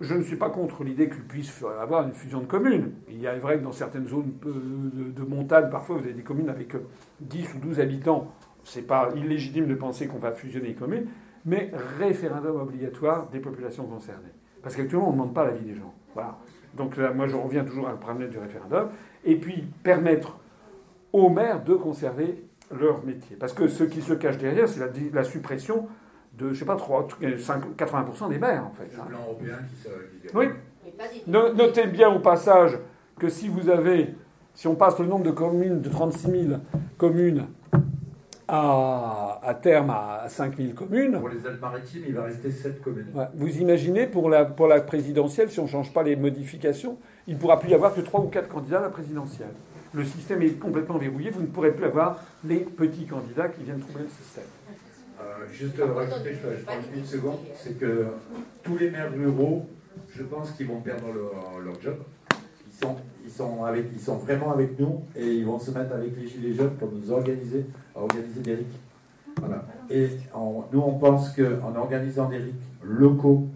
je 0.00 0.14
ne 0.14 0.22
suis 0.22 0.36
pas 0.36 0.48
contre 0.48 0.82
l'idée 0.82 1.08
qu'il 1.08 1.24
puisse 1.24 1.62
avoir 1.80 2.06
une 2.06 2.12
fusion 2.12 2.40
de 2.40 2.46
communes. 2.46 2.92
Il 3.08 3.24
est 3.24 3.38
vrai 3.38 3.58
que 3.58 3.64
dans 3.64 3.72
certaines 3.72 4.08
zones 4.08 4.32
de 4.42 5.22
montagne, 5.22 5.68
parfois, 5.70 5.96
vous 5.96 6.04
avez 6.04 6.14
des 6.14 6.22
communes 6.22 6.48
avec 6.48 6.74
10 7.20 7.54
ou 7.54 7.58
12 7.58 7.80
habitants. 7.80 8.32
C'est 8.64 8.86
pas 8.86 9.10
illégitime 9.14 9.66
de 9.66 9.74
penser 9.74 10.06
qu'on 10.06 10.18
va 10.18 10.32
fusionner 10.32 10.68
les 10.68 10.74
communes, 10.74 11.06
mais 11.44 11.70
référendum 11.98 12.60
obligatoire 12.60 13.28
des 13.28 13.40
populations 13.40 13.84
concernées. 13.84 14.32
Parce 14.62 14.76
qu'actuellement, 14.76 15.08
on 15.08 15.12
ne 15.12 15.16
demande 15.16 15.34
pas 15.34 15.44
l'avis 15.44 15.64
des 15.64 15.74
gens. 15.74 15.94
Voilà. 16.14 16.38
Donc 16.74 16.96
là, 16.96 17.12
moi, 17.12 17.26
je 17.26 17.36
reviens 17.36 17.64
toujours 17.64 17.88
à 17.88 17.92
le 17.92 17.98
problème 17.98 18.28
du 18.28 18.38
référendum. 18.38 18.88
Et 19.24 19.36
puis, 19.36 19.64
permettre 19.82 20.38
aux 21.12 21.30
maires 21.30 21.62
de 21.62 21.74
conserver 21.74 22.44
leur 22.70 23.04
métier. 23.04 23.36
Parce 23.36 23.52
que 23.52 23.68
ce 23.68 23.84
qui 23.84 24.02
se 24.02 24.12
cache 24.12 24.38
derrière, 24.38 24.68
c'est 24.68 24.80
la, 25.12 25.24
suppression 25.24 25.88
de, 26.38 26.52
je 26.52 26.58
sais 26.58 26.64
pas, 26.64 26.76
3, 26.76 27.08
80% 27.20 28.28
des 28.28 28.38
maires, 28.38 28.66
en 28.66 28.70
fait. 28.70 28.84
Le 28.92 29.08
plan 29.08 29.18
européen 29.26 29.58
qui 29.68 29.82
se... 29.82 30.36
Oui. 30.36 30.46
Notez 31.26 31.86
bien 31.86 32.10
au 32.10 32.20
passage 32.20 32.78
que 33.18 33.28
si 33.28 33.48
vous 33.48 33.68
avez, 33.68 34.14
si 34.54 34.68
on 34.68 34.74
passe 34.74 34.98
le 34.98 35.06
nombre 35.06 35.24
de 35.24 35.30
communes, 35.30 35.80
de 35.80 35.88
36 35.88 36.48
000 36.48 36.60
communes 36.96 37.46
à, 38.52 39.58
terme 39.62 39.90
à 39.90 40.28
5000 40.28 40.74
communes. 40.74 41.18
Pour 41.18 41.28
les 41.28 41.46
Alpes-Maritimes, 41.46 42.02
il 42.08 42.14
va 42.14 42.24
rester 42.24 42.50
7 42.50 42.82
communes. 42.82 43.06
Vous 43.34 43.58
imaginez, 43.58 44.06
pour 44.06 44.28
la, 44.28 44.44
pour 44.44 44.66
la 44.66 44.80
présidentielle, 44.80 45.50
si 45.50 45.60
on 45.60 45.64
ne 45.64 45.68
change 45.68 45.92
pas 45.92 46.02
les 46.02 46.16
modifications, 46.16 46.98
il 47.26 47.34
ne 47.34 47.38
pourra 47.38 47.60
plus 47.60 47.70
y 47.70 47.74
avoir 47.74 47.94
que 47.94 48.00
3 48.00 48.20
ou 48.20 48.28
4 48.28 48.48
candidats 48.48 48.78
à 48.78 48.82
la 48.82 48.88
présidentielle. 48.88 49.54
Le 49.92 50.04
système 50.04 50.42
est 50.42 50.58
complètement 50.58 50.98
verrouillé, 50.98 51.30
vous 51.30 51.42
ne 51.42 51.46
pourrez 51.46 51.72
plus 51.72 51.84
avoir 51.84 52.22
les 52.44 52.60
petits 52.60 53.06
candidats 53.06 53.48
qui 53.48 53.62
viennent 53.62 53.80
troubler 53.80 54.04
le 54.04 54.24
système. 54.24 54.44
Euh, 55.20 55.46
juste 55.52 55.76
rajouter, 55.78 56.34
je 56.34 56.64
parle 56.64 56.78
une 56.94 57.04
seconde, 57.04 57.38
c'est 57.56 57.78
que 57.78 58.06
tous 58.62 58.78
les 58.78 58.90
maires 58.90 59.12
ruraux, 59.12 59.66
je 60.08 60.22
pense 60.22 60.52
qu'ils 60.52 60.68
vont 60.68 60.80
perdre 60.80 61.06
leur, 61.12 61.60
leur 61.64 61.80
job. 61.80 61.96
Ils 62.66 62.78
sont 62.84 62.96
ils 63.94 64.00
sont, 64.00 64.16
vraiment 64.16 64.52
avec 64.52 64.78
nous 64.78 65.02
et 65.14 65.34
ils 65.34 65.44
vont 65.44 65.58
se 65.58 65.70
mettre 65.70 65.94
avec 65.94 66.16
les 66.16 66.28
Gilets 66.28 66.54
jaunes 66.54 66.74
pour 66.78 66.90
nous 66.90 67.10
organiser, 67.12 67.64
organiser 67.94 68.40
des 68.40 68.54
RIC. 68.54 68.66
Et 69.88 70.08
nous, 70.72 70.80
on 70.80 70.98
pense 70.98 71.30
qu'en 71.30 71.74
organisant 71.76 72.28
des 72.28 72.38
RIC 72.38 72.54
locaux, 72.82 73.46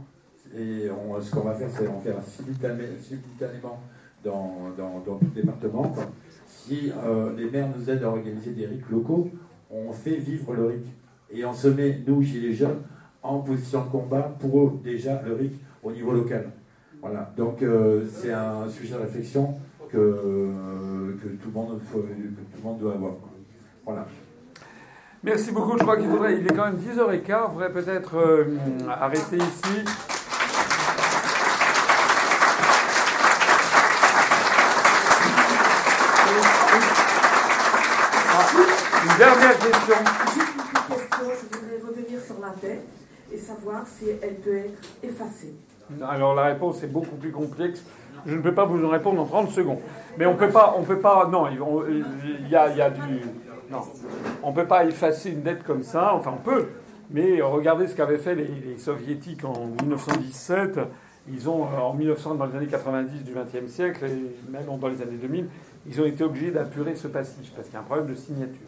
et 0.57 0.89
ce 1.21 1.31
qu'on 1.31 1.41
va 1.41 1.55
faire, 1.55 1.69
c'est 1.77 1.89
en 1.89 2.01
faire 2.01 2.17
simultanément 2.25 3.81
dans, 4.25 4.71
dans, 4.77 5.03
dans, 5.05 5.17
tout 5.17 5.27
le 5.35 5.43
département. 5.43 5.93
Si 6.47 6.93
euh, 7.05 7.37
les 7.37 7.51
maires 7.51 7.69
nous 7.77 7.91
aident 7.91 8.05
à 8.05 8.09
organiser 8.09 8.53
des 8.53 8.67
RIC 8.67 8.89
locaux, 8.91 9.29
on 9.71 9.93
fait 9.93 10.17
vivre 10.17 10.55
le 10.55 10.67
RIC. 10.67 10.87
Et 11.33 11.45
on 11.45 11.53
se 11.53 11.69
met, 11.69 12.01
nous, 12.07 12.23
Gilets 12.23 12.55
jaunes, 12.55 12.83
en 13.23 13.41
position 13.41 13.85
de 13.85 13.91
combat 13.91 14.35
pour 14.39 14.71
déjà 14.71 15.21
le 15.27 15.35
RIC 15.35 15.53
au 15.83 15.91
niveau 15.91 16.13
local. 16.13 16.51
Voilà, 17.05 17.31
donc 17.37 17.61
euh, 17.61 18.03
c'est 18.11 18.33
un 18.33 18.67
sujet 18.71 18.95
de 18.95 19.01
réflexion 19.01 19.59
que, 19.93 19.99
que, 21.23 21.29
tout, 21.37 21.49
le 21.49 21.53
monde, 21.53 21.79
que 21.79 21.99
tout 21.99 22.07
le 22.57 22.63
monde 22.63 22.79
doit 22.79 22.95
avoir. 22.95 23.13
Voilà. 23.85 24.07
Merci 25.23 25.53
beaucoup. 25.53 25.77
Je 25.77 25.83
crois 25.83 25.99
qu'il 25.99 26.09
faudrait, 26.09 26.39
il 26.39 26.47
est 26.47 26.55
quand 26.57 26.65
même 26.65 26.79
10h15, 26.79 27.43
on 27.45 27.51
faudrait 27.51 27.73
peut-être 27.73 28.17
euh, 28.17 28.57
arrêter 28.89 29.37
ici. 29.37 29.85
Une 39.03 39.19
dernière 39.19 39.59
question. 39.59 39.97
Juste 40.33 40.55
une 40.57 40.97
question, 40.97 41.27
je 41.29 41.59
voudrais 41.59 41.87
revenir 41.87 42.19
sur 42.25 42.41
la 42.41 42.55
dette 42.63 42.87
et 43.31 43.37
savoir 43.37 43.85
si 43.87 44.07
elle 44.23 44.37
peut 44.37 44.57
être 44.57 44.89
effacée. 45.03 45.53
Alors 46.03 46.35
la 46.35 46.45
réponse 46.45 46.83
est 46.83 46.89
beaucoup 46.89 47.17
plus 47.17 47.33
complexe. 47.33 47.85
Je 48.27 48.35
ne 48.35 48.41
peux 48.41 48.55
pas 48.55 48.65
vous 48.65 48.83
en 48.85 48.89
répondre 48.89 49.21
en 49.21 49.27
30 49.27 49.51
secondes. 49.51 49.81
Mais 50.19 50.27
on 50.27 50.35
peut 50.35 50.49
pas, 50.49 50.75
on 50.79 50.83
peut 50.83 50.99
pas, 50.99 51.29
non, 51.31 51.47
il 51.49 52.51
y 52.51 52.57
a, 52.57 52.75
y 52.75 52.81
a 52.81 52.91
du, 52.91 53.21
non, 53.71 53.81
on 54.43 54.53
peut 54.53 54.67
pas 54.67 54.85
effacer 54.85 55.31
une 55.31 55.43
dette 55.43 55.63
comme 55.63 55.83
ça. 55.83 56.15
Enfin, 56.15 56.33
on 56.35 56.43
peut, 56.43 56.69
mais 57.11 57.41
regardez 57.43 57.87
ce 57.87 57.95
qu'avaient 57.95 58.19
fait 58.19 58.35
les, 58.35 58.79
soviétiques 58.79 59.45
en 59.45 59.67
1917. 59.83 60.81
Ils 61.29 61.49
ont, 61.49 61.63
en 61.63 61.95
1900, 61.95 62.35
dans 62.35 62.47
les 62.47 62.57
années 62.57 62.67
90 62.67 63.25
du 63.25 63.33
XXe 63.33 63.71
siècle, 63.71 64.05
et 64.05 64.51
même 64.51 64.65
dans 64.79 64.89
les 64.89 65.01
années 65.01 65.17
2000, 65.21 65.47
ils 65.87 66.01
ont 66.01 66.05
été 66.05 66.23
obligés 66.23 66.51
d'apurer 66.51 66.97
ce 66.97 67.09
passif 67.09 67.51
parce 67.55 67.69
qu'il 67.69 67.75
y 67.75 67.77
a 67.79 67.81
un 67.81 67.85
problème 67.85 68.07
de 68.07 68.15
signature. 68.15 68.67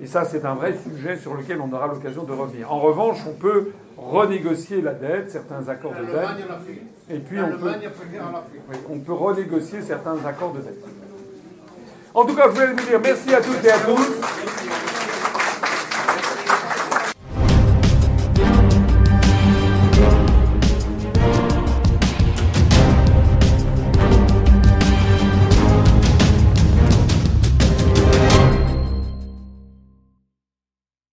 Et 0.00 0.06
ça, 0.06 0.24
c'est 0.24 0.44
un 0.44 0.54
vrai 0.54 0.74
sujet 0.76 1.16
sur 1.16 1.34
lequel 1.34 1.58
on 1.60 1.72
aura 1.72 1.86
l'occasion 1.86 2.24
de 2.24 2.32
revenir. 2.32 2.70
En 2.70 2.80
revanche, 2.80 3.18
on 3.26 3.32
peut 3.32 3.72
renégocier 3.96 4.82
la 4.82 4.92
dette, 4.92 5.30
certains 5.30 5.68
accords 5.68 5.94
de 5.94 6.04
dette. 6.04 6.46
Et 7.08 7.18
puis 7.18 7.38
on 7.40 7.56
peut, 7.56 7.72
on 8.90 8.98
peut 8.98 9.12
renégocier 9.12 9.80
certains 9.80 10.16
accords 10.26 10.52
de 10.52 10.60
dette. 10.60 10.84
En 12.12 12.24
tout 12.24 12.34
cas, 12.34 12.44
je 12.48 12.54
voulais 12.54 12.72
vous 12.72 12.88
dire 12.88 13.00
merci 13.02 13.34
à 13.34 13.40
toutes 13.40 13.64
et 13.64 13.70
à 13.70 13.78
tous. 13.78 14.20